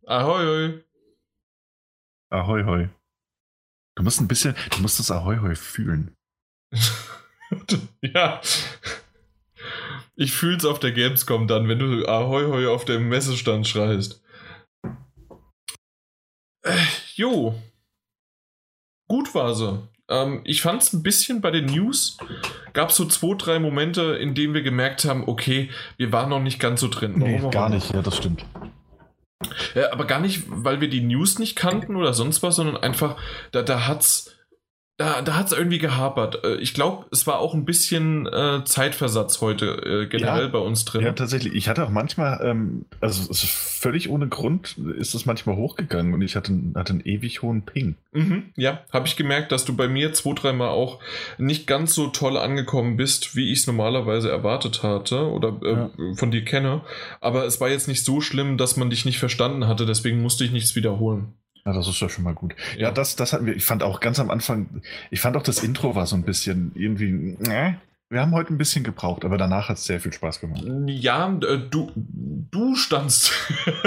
Ahoi. 0.07 0.41
Ahoi. 0.41 0.83
Ahoi, 2.29 2.63
hoi. 2.63 2.89
Du 3.95 4.03
musst 4.03 4.19
ein 4.21 4.27
bisschen, 4.27 4.55
du 4.71 4.81
musst 4.81 4.99
das 4.99 5.11
Ahoi, 5.11 5.37
hoi 5.37 5.55
fühlen. 5.55 6.15
ja. 8.01 8.41
Ich 10.15 10.33
fühl's 10.33 10.65
auf 10.65 10.79
der 10.79 10.91
Gamescom 10.91 11.47
dann, 11.47 11.67
wenn 11.67 11.79
du 11.79 12.05
Ahoi, 12.07 12.45
hoi 12.47 12.67
auf 12.67 12.85
dem 12.85 13.07
Messestand 13.09 13.67
schreist. 13.67 14.23
Jo. 17.17 17.55
gut 19.07 19.33
war 19.33 19.55
sie. 19.55 19.87
Ähm, 20.07 20.41
ich 20.45 20.61
fand 20.61 20.83
es 20.83 20.93
ein 20.93 21.01
bisschen 21.01 21.41
bei 21.41 21.49
den 21.49 21.65
News, 21.65 22.17
gab 22.73 22.91
es 22.91 22.95
so 22.95 23.05
zwei, 23.05 23.35
drei 23.35 23.59
Momente, 23.59 24.15
in 24.15 24.35
denen 24.35 24.53
wir 24.53 24.61
gemerkt 24.61 25.03
haben, 25.03 25.27
okay, 25.27 25.71
wir 25.97 26.11
waren 26.11 26.29
noch 26.29 26.39
nicht 26.39 26.59
ganz 26.59 26.79
so 26.79 26.87
drin. 26.87 27.15
Nee, 27.17 27.41
gar 27.51 27.69
nicht, 27.69 27.91
ja, 27.91 28.03
das 28.03 28.15
stimmt. 28.15 28.45
Ja, 29.73 29.91
aber 29.91 30.05
gar 30.05 30.19
nicht, 30.19 30.43
weil 30.47 30.79
wir 30.79 30.89
die 30.89 31.01
News 31.01 31.39
nicht 31.39 31.55
kannten 31.55 31.95
oder 31.95 32.13
sonst 32.13 32.43
was, 32.43 32.55
sondern 32.55 32.77
einfach, 32.77 33.17
da, 33.51 33.63
da 33.63 33.87
hat's 33.87 34.36
da, 34.97 35.21
da 35.21 35.35
hat 35.35 35.47
es 35.47 35.53
irgendwie 35.53 35.77
gehapert. 35.77 36.43
Äh, 36.43 36.55
ich 36.55 36.73
glaube, 36.73 37.05
es 37.11 37.27
war 37.27 37.37
auch 37.37 37.53
ein 37.53 37.65
bisschen 37.65 38.25
äh, 38.25 38.63
Zeitversatz 38.65 39.41
heute 39.41 39.65
äh, 39.65 40.07
generell 40.07 40.45
ja, 40.45 40.47
bei 40.47 40.57
uns 40.57 40.85
drin. 40.85 41.03
Ja, 41.03 41.11
tatsächlich. 41.11 41.53
Ich 41.53 41.69
hatte 41.69 41.85
auch 41.85 41.89
manchmal, 41.89 42.39
ähm, 42.43 42.85
also 42.99 43.31
völlig 43.33 44.09
ohne 44.09 44.27
Grund 44.27 44.75
ist 44.97 45.13
es 45.13 45.27
manchmal 45.27 45.55
hochgegangen 45.55 46.15
und 46.15 46.23
ich 46.23 46.35
hatte, 46.35 46.51
hatte 46.73 46.93
einen 46.93 47.01
ewig 47.01 47.43
hohen 47.43 47.61
Ping. 47.61 47.95
Mhm, 48.11 48.45
ja, 48.55 48.81
habe 48.91 49.07
ich 49.07 49.15
gemerkt, 49.15 49.51
dass 49.51 49.65
du 49.65 49.75
bei 49.75 49.87
mir 49.87 50.13
zwei, 50.13 50.33
dreimal 50.33 50.69
auch 50.69 50.99
nicht 51.37 51.67
ganz 51.67 51.93
so 51.93 52.07
toll 52.07 52.35
angekommen 52.35 52.97
bist, 52.97 53.35
wie 53.35 53.51
ich 53.51 53.59
es 53.59 53.67
normalerweise 53.67 54.31
erwartet 54.31 54.81
hatte 54.81 55.29
oder 55.29 55.59
äh, 55.63 55.71
ja. 55.73 55.89
von 56.15 56.31
dir 56.31 56.43
kenne. 56.43 56.81
Aber 57.21 57.45
es 57.45 57.61
war 57.61 57.69
jetzt 57.69 57.87
nicht 57.87 58.03
so 58.03 58.19
schlimm, 58.19 58.57
dass 58.57 58.77
man 58.77 58.89
dich 58.89 59.05
nicht 59.05 59.19
verstanden 59.19 59.67
hatte, 59.67 59.85
deswegen 59.85 60.23
musste 60.23 60.43
ich 60.43 60.51
nichts 60.51 60.75
wiederholen. 60.75 61.33
Ja, 61.67 61.73
das 61.73 61.89
ist 61.89 61.99
ja 61.99 62.07
schon 62.07 62.23
mal 62.23 62.33
gut. 62.33 62.55
Ja, 62.77 62.91
das, 62.91 63.17
das 63.17 63.33
hatten 63.33 63.45
wir. 63.45 63.53
Ich 63.53 63.65
fand 63.65 63.83
auch 63.83 63.99
ganz 63.99 64.21
am 64.21 64.31
Anfang, 64.31 64.81
ich 65.11 65.19
fand 65.19 65.35
auch 65.35 65.43
das 65.43 65.61
Intro 65.61 65.95
war 65.95 66.07
so 66.07 66.15
ein 66.15 66.23
bisschen 66.23 66.71
irgendwie. 66.75 67.35
Äh, 67.49 67.73
wir 68.09 68.21
haben 68.21 68.31
heute 68.31 68.53
ein 68.53 68.57
bisschen 68.57 68.85
gebraucht, 68.85 69.25
aber 69.25 69.37
danach 69.37 69.67
hat 69.67 69.75
es 69.75 69.83
sehr 69.83 69.99
viel 69.99 70.13
Spaß 70.13 70.39
gemacht. 70.39 70.63
Ja, 70.85 71.27
äh, 71.27 71.59
du, 71.69 71.91
du 71.93 72.75
standst. 72.75 73.33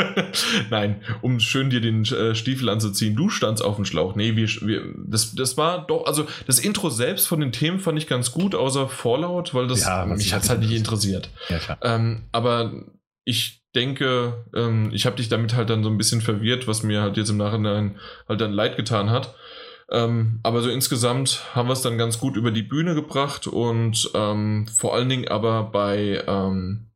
Nein, 0.70 0.96
um 1.22 1.40
schön 1.40 1.70
dir 1.70 1.80
den 1.80 2.04
äh, 2.04 2.34
Stiefel 2.34 2.68
anzuziehen, 2.68 3.16
du 3.16 3.30
standst 3.30 3.64
auf 3.64 3.76
dem 3.76 3.86
Schlauch. 3.86 4.14
Nee, 4.14 4.36
wir, 4.36 4.46
wir, 4.60 4.82
das, 5.06 5.34
das 5.34 5.56
war 5.56 5.86
doch, 5.86 6.04
also 6.04 6.26
das 6.46 6.58
Intro 6.58 6.90
selbst 6.90 7.28
von 7.28 7.40
den 7.40 7.50
Themen 7.50 7.78
fand 7.78 7.96
ich 7.96 8.06
ganz 8.06 8.30
gut, 8.30 8.54
außer 8.54 8.90
Fallout, 8.90 9.54
weil 9.54 9.68
das 9.68 9.84
ja, 9.84 10.04
mich 10.04 10.34
hat 10.34 10.46
halt 10.50 10.60
nicht 10.60 10.72
interessiert. 10.72 11.30
Ja. 11.48 11.78
Ähm, 11.80 12.24
aber 12.30 12.72
ich 13.24 13.62
denke, 13.74 14.44
ähm, 14.54 14.90
ich 14.92 15.06
habe 15.06 15.16
dich 15.16 15.28
damit 15.28 15.54
halt 15.54 15.70
dann 15.70 15.84
so 15.84 15.90
ein 15.90 15.98
bisschen 15.98 16.20
verwirrt, 16.20 16.66
was 16.66 16.82
mir 16.82 17.02
halt 17.02 17.16
jetzt 17.16 17.30
im 17.30 17.36
Nachhinein 17.36 17.96
halt 18.28 18.40
dann 18.40 18.52
leid 18.52 18.76
getan 18.76 19.10
hat. 19.10 19.34
Ähm, 19.90 20.38
aber 20.42 20.62
so 20.62 20.70
insgesamt 20.70 21.42
haben 21.54 21.68
wir 21.68 21.72
es 21.72 21.82
dann 21.82 21.98
ganz 21.98 22.20
gut 22.20 22.36
über 22.36 22.52
die 22.52 22.62
Bühne 22.62 22.94
gebracht 22.94 23.48
und 23.48 24.10
ähm, 24.14 24.66
vor 24.68 24.94
allen 24.94 25.08
Dingen 25.08 25.28
aber 25.28 25.64
bei, 25.64 26.22
ähm, 26.28 26.86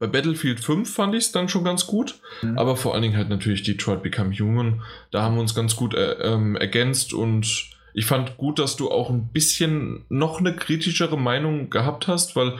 bei 0.00 0.08
Battlefield 0.08 0.58
5 0.58 0.92
fand 0.92 1.14
ich 1.14 1.24
es 1.24 1.32
dann 1.32 1.48
schon 1.48 1.62
ganz 1.62 1.86
gut, 1.86 2.20
mhm. 2.42 2.58
aber 2.58 2.76
vor 2.76 2.94
allen 2.94 3.02
Dingen 3.02 3.16
halt 3.16 3.28
natürlich 3.28 3.62
Detroit 3.62 4.02
Become 4.02 4.34
Human. 4.36 4.82
Da 5.12 5.22
haben 5.22 5.36
wir 5.36 5.40
uns 5.40 5.54
ganz 5.54 5.76
gut 5.76 5.94
äh, 5.94 6.14
ähm, 6.14 6.56
ergänzt 6.56 7.14
und 7.14 7.70
ich 7.94 8.06
fand 8.06 8.36
gut, 8.36 8.58
dass 8.58 8.76
du 8.76 8.90
auch 8.90 9.10
ein 9.10 9.28
bisschen 9.28 10.04
noch 10.08 10.40
eine 10.40 10.56
kritischere 10.56 11.18
Meinung 11.18 11.70
gehabt 11.70 12.08
hast, 12.08 12.34
weil 12.36 12.58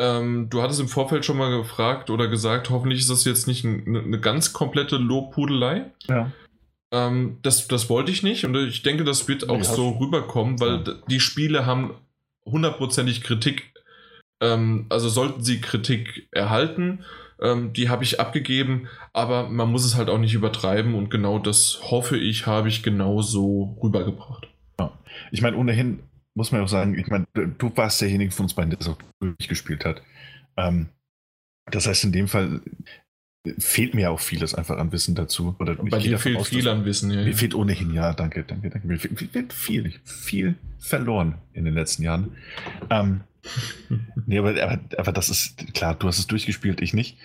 ähm, 0.00 0.48
du 0.48 0.62
hattest 0.62 0.80
im 0.80 0.88
Vorfeld 0.88 1.26
schon 1.26 1.36
mal 1.36 1.54
gefragt 1.54 2.08
oder 2.08 2.26
gesagt, 2.26 2.70
hoffentlich 2.70 3.00
ist 3.00 3.10
das 3.10 3.26
jetzt 3.26 3.46
nicht 3.46 3.66
eine, 3.66 4.00
eine 4.00 4.18
ganz 4.18 4.54
komplette 4.54 4.96
Lobpudelei. 4.96 5.92
Ja. 6.08 6.32
Ähm, 6.90 7.38
das, 7.42 7.68
das 7.68 7.90
wollte 7.90 8.10
ich 8.10 8.22
nicht 8.22 8.46
und 8.46 8.56
ich 8.56 8.82
denke, 8.82 9.04
das 9.04 9.28
wird 9.28 9.48
auch 9.50 9.58
nee, 9.58 9.62
so 9.62 9.90
rüberkommen, 9.90 10.58
weil 10.58 10.82
ja. 10.86 10.94
die 11.08 11.20
Spiele 11.20 11.66
haben 11.66 11.94
hundertprozentig 12.46 13.22
Kritik, 13.22 13.74
ähm, 14.40 14.86
also 14.88 15.10
sollten 15.10 15.44
sie 15.44 15.60
Kritik 15.60 16.28
erhalten, 16.32 17.04
ähm, 17.40 17.74
die 17.74 17.90
habe 17.90 18.02
ich 18.02 18.18
abgegeben, 18.18 18.88
aber 19.12 19.50
man 19.50 19.70
muss 19.70 19.84
es 19.84 19.96
halt 19.96 20.08
auch 20.08 20.18
nicht 20.18 20.34
übertreiben 20.34 20.94
und 20.94 21.10
genau 21.10 21.38
das 21.38 21.78
hoffe 21.90 22.16
ich, 22.16 22.46
habe 22.46 22.68
ich 22.68 22.82
genau 22.82 23.20
so 23.20 23.76
rübergebracht. 23.82 24.48
Ja. 24.80 24.92
Ich 25.30 25.42
meine, 25.42 25.58
ohnehin 25.58 26.00
muss 26.34 26.52
man 26.52 26.62
auch 26.62 26.68
sagen, 26.68 26.98
ich 26.98 27.08
meine, 27.08 27.26
du 27.34 27.76
warst 27.76 28.00
derjenige 28.00 28.30
von 28.30 28.44
uns 28.44 28.54
beiden, 28.54 28.70
der 28.70 28.78
das 28.78 28.88
auch 28.88 28.98
durchgespielt 29.20 29.84
hat. 29.84 30.02
Ähm, 30.56 30.88
das 31.66 31.86
heißt, 31.86 32.04
in 32.04 32.12
dem 32.12 32.28
Fall 32.28 32.60
fehlt 33.58 33.94
mir 33.94 34.10
auch 34.10 34.20
vieles 34.20 34.54
einfach 34.54 34.76
an 34.78 34.92
Wissen 34.92 35.14
dazu. 35.14 35.56
Oder 35.58 35.74
bei 35.76 35.98
dir 35.98 36.18
fehlt 36.18 36.36
aus, 36.36 36.48
viel 36.48 36.68
an 36.68 36.84
Wissen, 36.84 37.10
ja. 37.10 37.24
Mir 37.24 37.34
fehlt 37.34 37.54
ohnehin, 37.54 37.94
ja, 37.94 38.12
danke, 38.12 38.44
danke, 38.44 38.70
danke. 38.70 38.86
Mir 38.86 38.98
fehlt 38.98 39.52
viel, 39.52 39.94
viel 40.04 40.54
verloren 40.78 41.36
in 41.52 41.64
den 41.64 41.74
letzten 41.74 42.02
Jahren. 42.02 42.36
Ähm, 42.90 43.22
nee, 44.26 44.38
aber, 44.38 44.50
aber, 44.62 44.78
aber, 44.98 45.12
das 45.12 45.30
ist 45.30 45.72
klar, 45.72 45.94
du 45.94 46.06
hast 46.06 46.18
es 46.18 46.26
durchgespielt, 46.26 46.82
ich 46.82 46.92
nicht. 46.92 47.16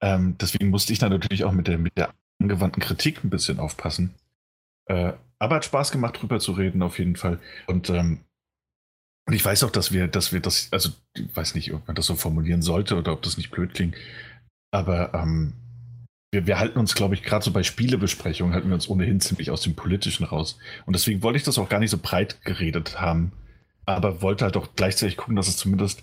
Ähm, 0.00 0.36
deswegen 0.40 0.70
musste 0.70 0.92
ich 0.92 1.00
dann 1.00 1.10
natürlich 1.10 1.44
auch 1.44 1.52
mit 1.52 1.66
der, 1.66 1.78
mit 1.78 1.96
der 1.98 2.14
angewandten 2.40 2.82
Kritik 2.82 3.24
ein 3.24 3.30
bisschen 3.30 3.58
aufpassen. 3.58 4.14
Äh, 4.86 5.14
aber 5.40 5.56
hat 5.56 5.64
Spaß 5.64 5.90
gemacht, 5.90 6.20
drüber 6.20 6.38
zu 6.38 6.52
reden, 6.52 6.82
auf 6.82 6.98
jeden 6.98 7.16
Fall. 7.16 7.40
Und 7.66 7.90
ähm, 7.90 8.20
und 9.26 9.32
ich 9.32 9.44
weiß 9.44 9.64
auch, 9.64 9.70
dass 9.70 9.92
wir, 9.92 10.08
dass 10.08 10.32
wir 10.32 10.40
das, 10.40 10.68
also 10.70 10.90
ich 11.14 11.34
weiß 11.34 11.54
nicht, 11.54 11.72
ob 11.72 11.86
man 11.86 11.96
das 11.96 12.06
so 12.06 12.14
formulieren 12.14 12.62
sollte 12.62 12.96
oder 12.96 13.12
ob 13.12 13.22
das 13.22 13.36
nicht 13.36 13.50
blöd 13.50 13.74
klingt, 13.74 13.96
aber 14.70 15.14
ähm, 15.14 15.54
wir, 16.32 16.46
wir 16.46 16.58
halten 16.58 16.78
uns, 16.78 16.94
glaube 16.94 17.14
ich, 17.14 17.22
gerade 17.22 17.44
so 17.44 17.52
bei 17.52 17.62
Spielebesprechungen 17.62 18.52
halten 18.52 18.68
wir 18.68 18.74
uns 18.74 18.88
ohnehin 18.88 19.20
ziemlich 19.20 19.50
aus 19.50 19.62
dem 19.62 19.74
Politischen 19.74 20.24
raus. 20.24 20.58
Und 20.84 20.94
deswegen 20.94 21.22
wollte 21.22 21.38
ich 21.38 21.44
das 21.44 21.58
auch 21.58 21.68
gar 21.68 21.78
nicht 21.78 21.90
so 21.90 21.98
breit 21.98 22.42
geredet 22.44 23.00
haben, 23.00 23.32
aber 23.86 24.20
wollte 24.20 24.44
halt 24.44 24.56
auch 24.56 24.68
gleichzeitig 24.76 25.16
gucken, 25.16 25.36
dass 25.36 25.48
es 25.48 25.56
zumindest 25.56 26.02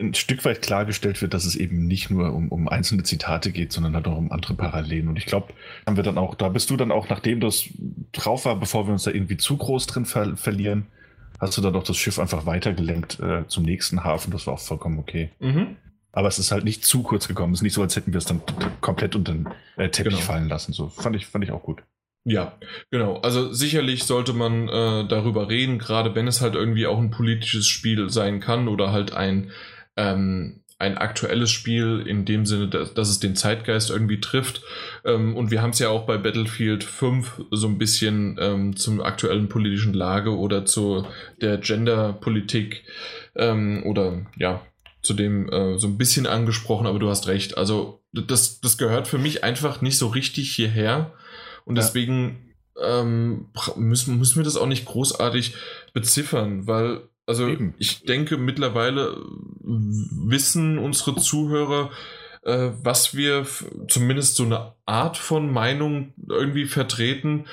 ein 0.00 0.14
Stück 0.14 0.44
weit 0.44 0.62
klargestellt 0.62 1.20
wird, 1.22 1.34
dass 1.34 1.44
es 1.44 1.56
eben 1.56 1.86
nicht 1.86 2.08
nur 2.08 2.32
um, 2.32 2.50
um 2.50 2.68
einzelne 2.68 3.02
Zitate 3.02 3.50
geht, 3.50 3.72
sondern 3.72 3.96
halt 3.96 4.06
auch 4.06 4.16
um 4.16 4.30
andere 4.30 4.54
Parallelen. 4.54 5.08
Und 5.08 5.16
ich 5.16 5.26
glaube, 5.26 5.52
haben 5.86 5.96
wir 5.96 6.04
dann 6.04 6.18
auch, 6.18 6.36
da 6.36 6.48
bist 6.48 6.70
du 6.70 6.76
dann 6.76 6.92
auch, 6.92 7.08
nachdem 7.08 7.40
das 7.40 7.64
drauf 8.12 8.44
war, 8.44 8.54
bevor 8.56 8.86
wir 8.86 8.92
uns 8.92 9.02
da 9.02 9.10
irgendwie 9.10 9.38
zu 9.38 9.56
groß 9.56 9.86
drin 9.88 10.04
ver 10.04 10.36
verlieren, 10.36 10.86
hast 11.38 11.56
du 11.56 11.62
dann 11.62 11.72
doch 11.72 11.84
das 11.84 11.96
Schiff 11.96 12.18
einfach 12.18 12.46
weitergelenkt 12.46 13.20
äh, 13.20 13.46
zum 13.46 13.64
nächsten 13.64 14.04
Hafen. 14.04 14.30
Das 14.30 14.46
war 14.46 14.54
auch 14.54 14.60
vollkommen 14.60 14.98
okay. 14.98 15.30
Mhm. 15.40 15.76
Aber 16.12 16.28
es 16.28 16.38
ist 16.38 16.50
halt 16.50 16.64
nicht 16.64 16.84
zu 16.84 17.02
kurz 17.02 17.28
gekommen. 17.28 17.52
Es 17.52 17.60
ist 17.60 17.64
nicht 17.64 17.74
so, 17.74 17.82
als 17.82 17.94
hätten 17.94 18.12
wir 18.12 18.18
es 18.18 18.24
dann 18.24 18.42
komplett 18.80 19.14
unter 19.14 19.32
den 19.32 19.48
äh, 19.76 19.88
Teppich 19.90 20.14
genau. 20.14 20.24
fallen 20.24 20.48
lassen. 20.48 20.72
So 20.72 20.88
fand 20.88 21.14
ich, 21.16 21.26
fand 21.26 21.44
ich 21.44 21.52
auch 21.52 21.62
gut. 21.62 21.82
Ja, 22.24 22.58
genau. 22.90 23.20
Also 23.20 23.52
sicherlich 23.52 24.04
sollte 24.04 24.32
man 24.32 24.68
äh, 24.68 25.08
darüber 25.08 25.48
reden, 25.48 25.78
gerade 25.78 26.14
wenn 26.14 26.26
es 26.26 26.40
halt 26.40 26.54
irgendwie 26.54 26.86
auch 26.86 26.98
ein 26.98 27.10
politisches 27.10 27.66
Spiel 27.66 28.10
sein 28.10 28.40
kann 28.40 28.68
oder 28.68 28.92
halt 28.92 29.12
ein 29.12 29.50
ähm, 29.96 30.60
ein 30.78 30.96
aktuelles 30.96 31.50
Spiel 31.50 32.04
in 32.06 32.24
dem 32.24 32.46
Sinne, 32.46 32.68
dass, 32.68 32.94
dass 32.94 33.08
es 33.08 33.18
den 33.18 33.34
Zeitgeist 33.34 33.90
irgendwie 33.90 34.20
trifft. 34.20 34.62
Ähm, 35.04 35.36
und 35.36 35.50
wir 35.50 35.60
haben 35.60 35.70
es 35.70 35.80
ja 35.80 35.88
auch 35.88 36.06
bei 36.06 36.18
Battlefield 36.18 36.84
5 36.84 37.46
so 37.50 37.66
ein 37.66 37.78
bisschen 37.78 38.38
ähm, 38.40 38.76
zum 38.76 39.00
aktuellen 39.00 39.48
politischen 39.48 39.92
Lage 39.92 40.36
oder 40.36 40.64
zu 40.64 41.04
der 41.40 41.58
Genderpolitik 41.58 42.84
ähm, 43.34 43.82
oder 43.86 44.26
ja, 44.36 44.62
zu 45.02 45.14
dem 45.14 45.48
äh, 45.50 45.78
so 45.78 45.88
ein 45.88 45.98
bisschen 45.98 46.26
angesprochen, 46.26 46.86
aber 46.86 47.00
du 47.00 47.08
hast 47.08 47.26
recht. 47.26 47.58
Also 47.58 48.02
das, 48.12 48.60
das 48.60 48.78
gehört 48.78 49.08
für 49.08 49.18
mich 49.18 49.42
einfach 49.42 49.80
nicht 49.80 49.98
so 49.98 50.06
richtig 50.06 50.54
hierher. 50.54 51.12
Und 51.64 51.76
ja. 51.76 51.82
deswegen 51.82 52.54
ähm, 52.80 53.48
müssen, 53.76 54.16
müssen 54.18 54.36
wir 54.36 54.44
das 54.44 54.56
auch 54.56 54.66
nicht 54.66 54.84
großartig 54.84 55.54
beziffern, 55.92 56.68
weil 56.68 57.00
also 57.28 57.46
Eben. 57.46 57.74
ich 57.78 58.04
denke, 58.04 58.38
mittlerweile 58.38 59.14
wissen 59.60 60.78
unsere 60.78 61.14
Zuhörer, 61.16 61.90
äh, 62.42 62.70
was 62.82 63.14
wir 63.14 63.46
zumindest 63.88 64.36
so 64.36 64.44
eine 64.44 64.72
Art 64.86 65.18
von 65.18 65.52
Meinung 65.52 66.14
irgendwie 66.26 66.64
vertreten. 66.64 67.44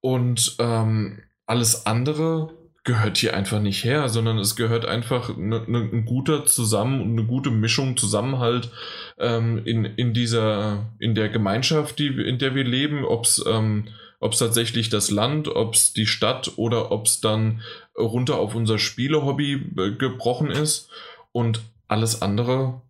Und 0.00 0.54
ähm, 0.60 1.18
alles 1.44 1.86
andere 1.86 2.50
gehört 2.84 3.16
hier 3.18 3.34
einfach 3.34 3.60
nicht 3.60 3.82
her, 3.82 4.08
sondern 4.08 4.38
es 4.38 4.54
gehört 4.54 4.86
einfach 4.86 5.36
ne, 5.36 5.64
ne, 5.66 5.90
ein 5.92 6.04
guter 6.04 6.44
Zusammen 6.44 7.02
und 7.02 7.18
eine 7.18 7.24
gute 7.24 7.50
Mischung, 7.50 7.96
Zusammenhalt 7.96 8.70
ähm, 9.18 9.60
in, 9.64 9.84
in 9.84 10.14
dieser, 10.14 10.92
in 11.00 11.16
der 11.16 11.30
Gemeinschaft, 11.30 11.98
die, 11.98 12.06
in 12.06 12.38
der 12.38 12.54
wir 12.54 12.62
leben, 12.62 13.04
ob 13.04 13.24
es 13.24 13.44
ähm, 13.44 13.88
ob 14.18 14.32
es 14.32 14.38
tatsächlich 14.38 14.88
das 14.88 15.10
Land, 15.10 15.48
ob 15.48 15.74
es 15.74 15.92
die 15.92 16.06
Stadt 16.06 16.52
oder 16.56 16.90
ob 16.90 17.06
es 17.06 17.20
dann 17.20 17.60
runter 17.98 18.38
auf 18.38 18.54
unser 18.54 18.78
Spielehobby 18.78 19.72
äh, 19.76 19.90
gebrochen 19.92 20.50
ist. 20.50 20.90
Und 21.32 21.62
alles 21.88 22.22
andere, 22.22 22.80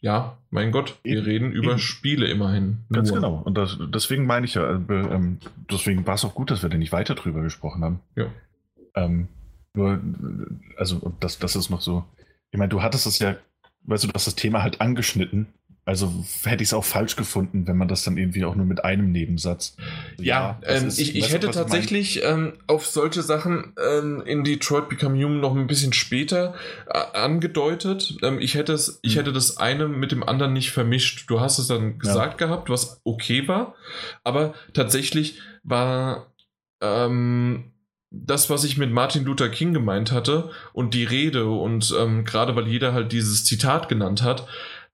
ja, 0.00 0.38
mein 0.50 0.72
Gott, 0.72 0.98
wir 1.02 1.26
reden 1.26 1.52
über 1.52 1.72
eben. 1.72 1.78
Spiele 1.78 2.26
immerhin. 2.28 2.78
Nur. 2.88 2.96
Ganz 2.96 3.12
genau. 3.12 3.42
Und 3.44 3.58
das, 3.58 3.78
deswegen 3.92 4.26
meine 4.26 4.46
ich 4.46 4.54
ja, 4.54 4.70
äh, 4.70 4.76
ähm, 4.88 5.38
deswegen 5.70 6.06
war 6.06 6.14
es 6.14 6.24
auch 6.24 6.34
gut, 6.34 6.50
dass 6.50 6.62
wir 6.62 6.70
da 6.70 6.76
nicht 6.76 6.92
weiter 6.92 7.14
drüber 7.14 7.42
gesprochen 7.42 7.82
haben. 7.82 8.00
Ja. 8.16 8.26
Ähm, 8.94 9.28
nur, 9.74 10.00
also 10.76 11.12
das, 11.20 11.38
das 11.38 11.56
ist 11.56 11.70
noch 11.70 11.80
so. 11.80 12.04
Ich 12.50 12.58
meine, 12.58 12.70
du 12.70 12.82
hattest 12.82 13.06
es 13.06 13.18
ja, 13.18 13.36
weißt 13.82 14.04
du, 14.04 14.08
du 14.08 14.14
hast 14.14 14.26
das 14.26 14.34
Thema 14.34 14.62
halt 14.62 14.80
angeschnitten 14.80 15.46
also 15.88 16.12
hätte 16.44 16.62
ich 16.62 16.68
es 16.68 16.74
auch 16.74 16.84
falsch 16.84 17.16
gefunden, 17.16 17.66
wenn 17.66 17.78
man 17.78 17.88
das 17.88 18.04
dann 18.04 18.18
irgendwie 18.18 18.44
auch 18.44 18.54
nur 18.54 18.66
mit 18.66 18.84
einem 18.84 19.10
Nebensatz. 19.10 19.74
Ja, 20.18 20.60
ja 20.62 20.68
ähm, 20.68 20.88
ich, 20.88 21.16
ich 21.16 21.32
hätte 21.32 21.50
tatsächlich 21.50 22.22
ähm, 22.22 22.52
auf 22.66 22.86
solche 22.86 23.22
Sachen 23.22 23.72
ähm, 23.82 24.22
in 24.26 24.44
Detroit 24.44 24.90
Become 24.90 25.16
Human 25.16 25.40
noch 25.40 25.56
ein 25.56 25.66
bisschen 25.66 25.94
später 25.94 26.54
äh, 26.88 26.98
angedeutet. 27.16 28.18
Ähm, 28.22 28.38
ich, 28.38 28.54
hätte 28.54 28.74
es, 28.74 28.98
ich 29.00 29.14
hm. 29.14 29.20
hätte 29.20 29.32
das 29.32 29.56
eine 29.56 29.88
mit 29.88 30.12
dem 30.12 30.22
anderen 30.22 30.52
nicht 30.52 30.72
vermischt. 30.72 31.24
Du 31.30 31.40
hast 31.40 31.58
es 31.58 31.68
dann 31.68 31.98
gesagt 31.98 32.38
ja. 32.38 32.48
gehabt, 32.48 32.68
was 32.68 33.00
okay 33.04 33.48
war, 33.48 33.74
aber 34.24 34.52
tatsächlich 34.74 35.40
war 35.62 36.34
ähm, 36.82 37.72
das, 38.10 38.50
was 38.50 38.64
ich 38.64 38.76
mit 38.76 38.90
Martin 38.90 39.24
Luther 39.24 39.48
King 39.48 39.72
gemeint 39.72 40.12
hatte 40.12 40.50
und 40.74 40.92
die 40.92 41.04
Rede 41.04 41.46
und 41.46 41.94
ähm, 41.98 42.26
gerade 42.26 42.56
weil 42.56 42.66
jeder 42.66 42.92
halt 42.92 43.12
dieses 43.12 43.46
Zitat 43.46 43.88
genannt 43.88 44.22
hat, 44.22 44.46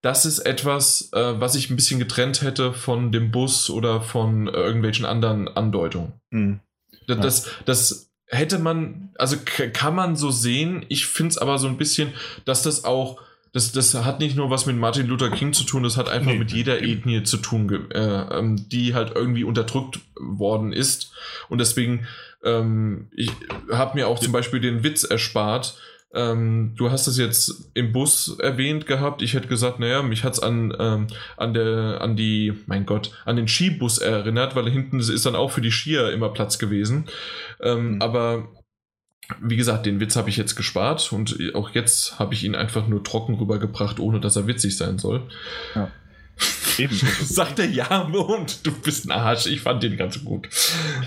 das 0.04 0.26
ist 0.26 0.40
etwas, 0.40 1.08
äh, 1.14 1.40
was 1.40 1.54
ich 1.54 1.70
ein 1.70 1.76
bisschen 1.76 1.98
getrennt 1.98 2.42
hätte 2.42 2.74
von 2.74 3.10
dem 3.10 3.30
Bus 3.30 3.70
oder 3.70 4.02
von 4.02 4.48
äh, 4.48 4.50
irgendwelchen 4.50 5.06
anderen 5.06 5.48
Andeutungen. 5.48 6.12
Mhm. 6.30 6.60
Das, 7.06 7.18
das, 7.18 7.50
das, 7.64 8.10
hätte 8.26 8.58
man, 8.58 9.10
also 9.18 9.36
kann 9.72 9.94
man 9.94 10.16
so 10.16 10.30
sehen. 10.30 10.84
Ich 10.88 11.06
finde 11.06 11.30
es 11.30 11.38
aber 11.38 11.58
so 11.58 11.68
ein 11.68 11.78
bisschen, 11.78 12.12
dass 12.44 12.62
das 12.62 12.84
auch 12.84 13.20
das, 13.52 13.70
das 13.70 13.94
hat 13.94 14.18
nicht 14.18 14.36
nur 14.36 14.50
was 14.50 14.66
mit 14.66 14.76
Martin 14.76 15.06
Luther 15.06 15.30
King 15.30 15.52
zu 15.52 15.62
tun, 15.62 15.84
das 15.84 15.96
hat 15.96 16.08
einfach 16.08 16.32
nee, 16.32 16.38
mit 16.38 16.52
jeder. 16.52 16.82
Ethnie 16.82 17.22
zu 17.22 17.36
tun, 17.36 17.90
äh, 17.92 17.98
ähm, 17.98 18.68
die 18.68 18.94
halt 18.94 19.12
irgendwie 19.14 19.44
unterdrückt 19.44 20.00
worden 20.16 20.72
ist. 20.72 21.12
Und 21.48 21.58
deswegen, 21.58 22.06
ähm, 22.42 23.08
ich 23.14 23.30
habe 23.70 23.94
mir 23.94 24.08
auch 24.08 24.18
zum 24.18 24.32
Beispiel 24.32 24.60
den 24.60 24.82
Witz 24.82 25.04
erspart. 25.04 25.78
Ähm, 26.14 26.74
du 26.76 26.90
hast 26.90 27.06
es 27.06 27.18
jetzt 27.18 27.70
im 27.74 27.92
Bus 27.92 28.38
erwähnt 28.38 28.86
gehabt. 28.86 29.22
Ich 29.22 29.34
hätte 29.34 29.48
gesagt, 29.48 29.80
naja, 29.80 30.02
mich 30.02 30.24
hat 30.24 30.34
es 30.34 30.40
an, 30.40 30.74
ähm, 30.78 31.06
an, 31.36 31.54
der, 31.54 32.00
an 32.00 32.16
die, 32.16 32.54
mein 32.66 32.86
Gott, 32.86 33.10
an 33.24 33.36
den 33.36 33.48
Skibus 33.48 33.98
erinnert, 33.98 34.54
weil 34.54 34.70
hinten 34.70 35.00
ist 35.00 35.26
dann 35.26 35.34
auch 35.34 35.50
für 35.50 35.60
die 35.60 35.72
Skier 35.72 36.12
immer 36.12 36.28
Platz 36.28 36.58
gewesen. 36.58 37.06
Ähm, 37.60 37.94
mhm. 37.94 38.02
Aber 38.02 38.48
wie 39.40 39.56
gesagt, 39.56 39.86
den 39.86 40.00
Witz 40.00 40.16
habe 40.16 40.28
ich 40.28 40.36
jetzt 40.36 40.54
gespart 40.54 41.12
und 41.12 41.36
auch 41.54 41.70
jetzt 41.70 42.18
habe 42.18 42.34
ich 42.34 42.44
ihn 42.44 42.54
einfach 42.54 42.86
nur 42.86 43.02
trocken 43.02 43.34
rübergebracht, 43.34 43.98
ohne 43.98 44.20
dass 44.20 44.36
er 44.36 44.46
witzig 44.46 44.76
sein 44.76 44.98
soll. 44.98 45.22
Ja. 45.74 45.90
Eben. 46.78 46.94
Sagt 47.22 47.58
er 47.58 47.66
ja 47.66 48.02
und 48.02 48.66
du 48.66 48.72
bist 48.72 49.06
ein 49.06 49.12
Arsch. 49.12 49.46
Ich 49.46 49.60
fand 49.62 49.82
den 49.82 49.96
ganz 49.96 50.22
gut. 50.24 50.48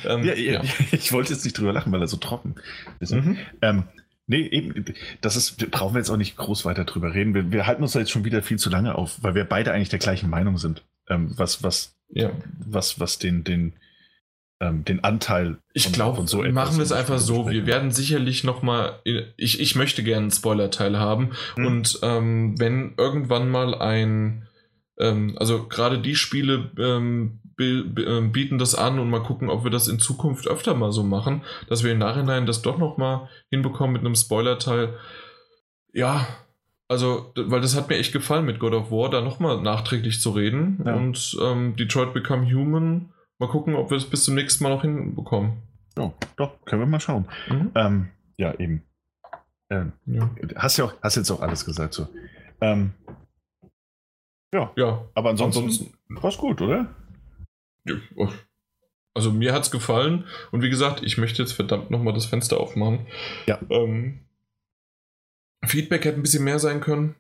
Ähm, 0.06 0.24
ja, 0.24 0.34
ja. 0.34 0.62
Ich 0.92 1.12
wollte 1.12 1.34
jetzt 1.34 1.46
nicht 1.46 1.58
drüber 1.58 1.74
lachen, 1.74 1.92
weil 1.92 2.02
er 2.02 2.08
so 2.08 2.18
trocken 2.18 2.56
ist. 3.00 3.14
Mhm. 3.14 3.38
Ähm, 3.62 3.84
nee, 4.28 4.46
eben, 4.48 4.86
das 5.22 5.36
ist, 5.36 5.72
brauchen 5.72 5.96
wir 5.96 6.00
jetzt 6.00 6.10
auch 6.10 6.18
nicht 6.18 6.38
groß 6.38 6.66
weiter 6.66 6.86
drüber 6.86 7.14
reden. 7.14 7.34
Wir, 7.34 7.52
wir, 7.52 7.66
halten 7.66 7.82
uns 7.82 7.94
da 7.94 8.00
jetzt 8.00 8.12
schon 8.12 8.26
wieder 8.26 8.44
viel 8.44 8.60
zu 8.60 8.70
lange 8.70 8.96
auf, 8.96 9.24
weil 9.24 9.36
wir 9.36 9.46
beide 9.46 9.72
eigentlich 9.74 9.90
der 9.90 10.00
gleichen 10.00 10.30
Meinung 10.30 10.58
sind. 10.58 10.84
Ähm, 11.10 11.32
was, 11.38 11.64
was, 11.64 11.96
ja. 12.10 12.32
was, 12.60 13.00
was 13.00 13.18
den, 13.18 13.44
den, 13.44 13.74
ähm, 14.60 14.84
den 14.86 15.04
Anteil. 15.04 15.58
Ich 15.74 15.92
glaube, 15.92 16.28
so 16.28 16.42
machen 16.44 16.78
wir 16.78 16.84
es 16.84 16.92
einfach 16.92 17.20
so. 17.20 17.50
Wir 17.50 17.66
werden 17.66 17.92
sicherlich 17.92 18.44
noch 18.44 18.62
mal. 18.62 19.00
Ich, 19.38 19.60
ich 19.60 19.76
möchte 19.76 20.04
gerne 20.04 20.24
einen 20.24 20.32
Spoiler-Teil 20.32 20.98
haben 21.00 21.32
hm. 21.56 21.66
und 21.66 22.00
ähm, 22.02 22.60
wenn 22.60 22.94
irgendwann 22.98 23.50
mal 23.50 23.76
ein, 23.76 24.48
ähm, 25.00 25.38
also 25.38 25.68
gerade 25.68 26.00
die 26.00 26.16
Spiele 26.16 26.72
ähm, 26.78 27.40
bieten 27.58 28.58
das 28.58 28.76
an 28.76 29.00
und 29.00 29.10
mal 29.10 29.24
gucken, 29.24 29.50
ob 29.50 29.64
wir 29.64 29.72
das 29.72 29.88
in 29.88 30.00
Zukunft 30.00 30.48
öfter 30.48 30.76
mal 30.76 30.92
so 30.92 31.04
machen, 31.04 31.42
dass 31.68 31.84
wir 31.84 31.92
im 31.92 31.98
Nachhinein 31.98 32.46
das 32.46 32.62
doch 32.62 32.78
noch 32.78 32.98
mal 32.98 33.30
hinbekommen 33.50 33.94
mit 33.94 34.02
einem 34.02 34.16
Spoiler-Teil. 34.16 34.94
Ja, 35.92 36.28
also, 36.88 37.34
weil 37.36 37.60
das 37.60 37.76
hat 37.76 37.90
mir 37.90 37.98
echt 37.98 38.14
gefallen 38.14 38.46
mit 38.46 38.60
God 38.60 38.74
of 38.74 38.92
War, 38.92 39.10
da 39.10 39.22
nochmal 39.22 39.62
nachträglich 39.62 40.22
zu 40.22 40.32
reden. 40.32 40.82
Ja. 40.86 40.96
Und 40.96 41.38
ähm, 41.42 41.76
Detroit 41.76 42.14
Become 42.14 42.50
Human 42.54 43.12
Mal 43.40 43.50
gucken, 43.50 43.76
ob 43.76 43.92
wir 43.92 43.98
es 43.98 44.10
bis 44.10 44.24
zum 44.24 44.36
nächsten 44.36 44.64
Mal 44.64 44.72
noch 44.72 44.82
hinbekommen. 44.82 45.62
Ja, 45.98 46.12
doch, 46.38 46.64
können 46.66 46.82
wir 46.82 46.88
mal 46.88 47.00
schauen. 47.00 47.28
Mhm. 47.50 47.72
Ähm, 47.76 48.10
ja, 48.38 48.54
eben. 48.56 48.84
Ähm, 49.70 49.94
ja. 50.06 50.30
Hast 50.56 50.78
ja 50.78 50.86
auch, 50.86 50.94
hast 51.02 51.18
jetzt 51.18 51.30
auch 51.30 51.42
alles 51.42 51.64
gesagt 51.64 51.94
so. 51.94 52.08
Ähm, 52.62 52.94
ja. 54.54 54.72
ja. 54.76 55.08
Aber 55.14 55.30
ansonsten, 55.30 55.66
ansonsten 55.66 55.98
war 56.10 56.30
es 56.30 56.38
gut, 56.38 56.62
oder? 56.62 56.96
Oh. 58.16 58.30
Also 59.14 59.32
mir 59.32 59.54
hat 59.54 59.64
es 59.64 59.72
gefallen 59.72 60.26
und 60.52 60.62
wie 60.62 60.70
gesagt, 60.70 61.02
ich 61.04 61.18
möchte 61.18 61.42
jetzt 61.42 61.54
verdammt 61.54 61.90
nochmal 61.90 62.14
das 62.14 62.28
Fenster 62.28 62.60
aufmachen. 62.60 63.08
Ja. 63.48 63.60
Ähm, 63.70 64.20
Feedback 65.66 66.06
hätte 66.06 66.20
ein 66.20 66.22
bisschen 66.22 66.44
mehr 66.44 66.60
sein 66.60 66.82
können. 66.82 67.16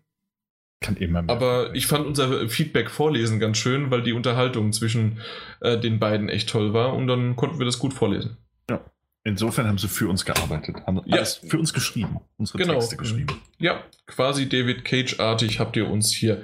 Kann 0.80 0.96
immer 0.98 1.24
mehr. 1.24 1.36
Aber 1.36 1.74
ich 1.74 1.88
fand 1.88 2.06
unser 2.06 2.48
Feedback 2.50 2.92
vorlesen 2.92 3.40
ganz 3.40 3.58
schön, 3.58 3.90
weil 3.90 4.04
die 4.04 4.14
Unterhaltung 4.14 4.74
zwischen 4.74 5.20
äh, 5.60 5.80
den 5.80 6.00
beiden 6.00 6.30
echt 6.30 6.50
toll 6.50 6.74
war 6.74 6.94
und 6.94 7.08
dann 7.08 7.36
konnten 7.36 7.58
wir 7.58 7.66
das 7.66 7.80
gut 7.80 7.96
vorlesen. 7.96 8.38
Ja. 8.70 8.80
Insofern 9.24 9.68
haben 9.68 9.80
sie 9.80 9.88
für 9.88 10.08
uns 10.08 10.24
gearbeitet, 10.24 10.78
haben 10.86 11.02
ja. 11.06 11.18
alles 11.18 11.36
für 11.36 11.58
uns 11.58 11.74
geschrieben, 11.74 12.20
unsere 12.38 12.60
genau. 12.60 12.76
Texte 12.76 12.96
geschrieben. 12.96 13.42
Ja, 13.58 13.84
quasi 14.06 14.48
David 14.48 14.86
Cage-artig 14.86 15.60
habt 15.60 15.76
ihr 15.76 15.90
uns 15.90 16.14
hier. 16.14 16.44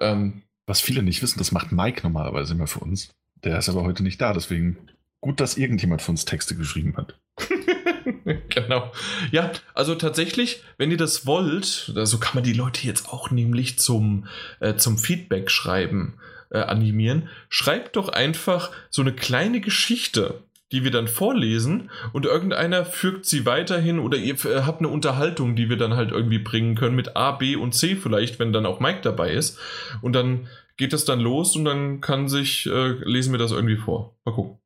Ähm, 0.00 0.42
Was 0.66 0.80
viele 0.80 1.02
nicht 1.02 1.22
wissen, 1.22 1.38
das 1.38 1.52
macht 1.52 1.70
Mike 1.70 2.00
normalerweise 2.02 2.54
immer 2.54 2.66
für 2.66 2.80
uns. 2.80 3.14
Der 3.44 3.58
ist 3.58 3.68
aber 3.68 3.84
heute 3.84 4.02
nicht 4.02 4.20
da, 4.20 4.32
deswegen 4.32 4.78
gut, 5.20 5.40
dass 5.40 5.56
irgendjemand 5.56 6.02
für 6.02 6.10
uns 6.10 6.24
Texte 6.24 6.54
geschrieben 6.54 6.96
hat. 6.96 7.18
genau. 8.48 8.92
Ja, 9.30 9.50
also 9.74 9.94
tatsächlich, 9.94 10.62
wenn 10.76 10.90
ihr 10.90 10.96
das 10.96 11.26
wollt, 11.26 11.64
so 11.64 11.98
also 11.98 12.18
kann 12.18 12.34
man 12.34 12.44
die 12.44 12.52
Leute 12.52 12.86
jetzt 12.86 13.08
auch 13.08 13.30
nämlich 13.30 13.78
zum, 13.78 14.26
äh, 14.60 14.74
zum 14.74 14.98
Feedback 14.98 15.50
schreiben 15.50 16.18
äh, 16.50 16.58
animieren. 16.58 17.28
Schreibt 17.48 17.96
doch 17.96 18.08
einfach 18.08 18.70
so 18.90 19.02
eine 19.02 19.12
kleine 19.12 19.60
Geschichte, 19.60 20.42
die 20.72 20.84
wir 20.84 20.90
dann 20.90 21.08
vorlesen 21.08 21.90
und 22.12 22.26
irgendeiner 22.26 22.84
fügt 22.84 23.26
sie 23.26 23.46
weiterhin 23.46 23.98
oder 23.98 24.18
ihr 24.18 24.34
äh, 24.44 24.62
habt 24.62 24.80
eine 24.80 24.88
Unterhaltung, 24.88 25.56
die 25.56 25.68
wir 25.68 25.76
dann 25.76 25.94
halt 25.94 26.10
irgendwie 26.10 26.38
bringen 26.38 26.74
können 26.74 26.96
mit 26.96 27.16
A, 27.16 27.32
B 27.32 27.56
und 27.56 27.74
C 27.74 27.96
vielleicht, 27.96 28.38
wenn 28.38 28.52
dann 28.52 28.66
auch 28.66 28.80
Mike 28.80 29.00
dabei 29.02 29.32
ist. 29.32 29.58
Und 30.00 30.14
dann 30.14 30.48
geht 30.76 30.92
das 30.92 31.04
dann 31.04 31.20
los 31.20 31.56
und 31.56 31.64
dann 31.64 32.00
kann 32.00 32.28
sich, 32.28 32.66
äh, 32.66 32.92
lesen 33.04 33.32
wir 33.32 33.38
das 33.38 33.52
irgendwie 33.52 33.76
vor. 33.76 34.18
Mal 34.24 34.34
gucken. 34.34 34.58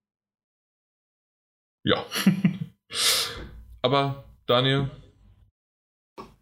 Ja. 1.85 2.05
Aber 3.83 4.25
Daniel, 4.47 4.91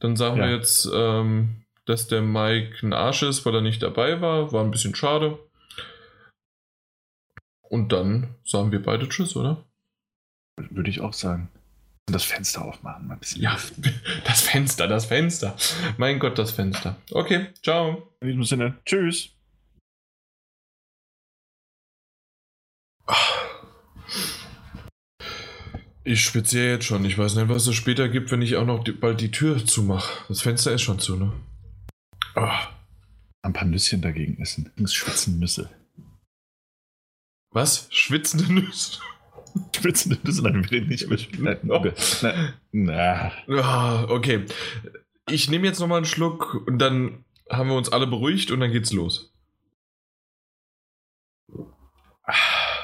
dann 0.01 0.17
sagen 0.17 0.39
ja. 0.39 0.45
wir 0.45 0.57
jetzt, 0.57 0.89
ähm, 0.93 1.63
dass 1.85 2.09
der 2.09 2.23
Mike 2.23 2.87
ein 2.87 2.93
Arsch 2.93 3.23
ist, 3.23 3.45
weil 3.47 3.55
er 3.55 3.61
nicht 3.61 3.83
dabei 3.83 4.21
war. 4.21 4.53
War 4.53 4.65
ein 4.65 4.71
bisschen 4.71 4.95
schade. 4.95 5.39
Und 7.63 7.93
dann 7.93 8.35
sagen 8.45 8.73
wir 8.73 8.83
beide 8.83 9.09
Tschüss, 9.09 9.37
oder? 9.37 9.65
Würde 10.57 10.91
ich 10.91 11.01
auch 11.01 11.13
sagen. 11.13 11.49
Und 12.09 12.15
das 12.15 12.25
Fenster 12.25 12.65
aufmachen, 12.65 13.09
mal 13.09 13.15
ein 13.15 13.21
bisschen. 13.21 13.43
Ja, 13.43 13.59
das 14.25 14.43
Fenster, 14.43 14.87
das 14.87 15.07
Fenster. 15.07 15.57
Mein 15.97 16.21
Gott, 16.21 16.39
das 16.39 16.53
Fenster. 16.53 16.97
Okay, 17.11 17.49
ciao. 17.63 18.15
In 18.21 18.29
diesem 18.29 18.45
Sinne, 18.45 18.79
tschüss. 18.85 19.36
Ich 26.05 26.21
schwitze 26.25 26.61
jetzt 26.61 26.85
schon. 26.85 27.05
Ich 27.05 27.19
weiß 27.19 27.35
nicht, 27.35 27.49
was 27.49 27.67
es 27.67 27.75
später 27.75 28.09
gibt, 28.09 28.31
wenn 28.31 28.41
ich 28.41 28.55
auch 28.55 28.65
noch 28.65 28.85
die, 28.85 28.93
bald 28.93 29.21
die 29.21 29.33
Tür 29.33 29.67
zumache. 29.67 30.25
Das 30.29 30.41
Fenster 30.41 30.73
ist 30.73 30.83
schon 30.83 31.01
zu, 31.01 31.17
ne? 31.17 31.33
Oh. 32.37 32.49
Ein 33.43 33.53
paar 33.53 33.65
Nüsschen 33.65 34.03
dagegen 34.03 34.41
essen. 34.41 34.71
Schwitzen 34.87 35.41
Nüsse. 35.41 35.69
Was? 37.51 37.89
Schwitzende 37.91 38.53
Nüsse? 38.53 39.01
Schwitzende 39.77 40.19
Nüsse? 40.23 40.43
Nein, 40.43 40.63
wir 40.63 40.71
reden 40.71 40.89
nicht 40.89 41.09
mehr. 41.39 41.59
Oh. 41.69 41.85
Na. 42.71 43.33
Oh, 43.49 44.15
okay. 44.15 44.45
Ich 45.29 45.51
nehme 45.51 45.67
jetzt 45.67 45.81
nochmal 45.81 45.99
einen 45.99 46.07
Schluck 46.07 46.55
und 46.69 46.79
dann 46.79 47.25
haben 47.51 47.69
wir 47.69 47.77
uns 47.77 47.89
alle 47.89 48.07
beruhigt 48.07 48.53
und 48.53 48.61
dann 48.61 48.71
geht's 48.71 48.93
los. 48.93 49.33
Ah. 52.23 52.76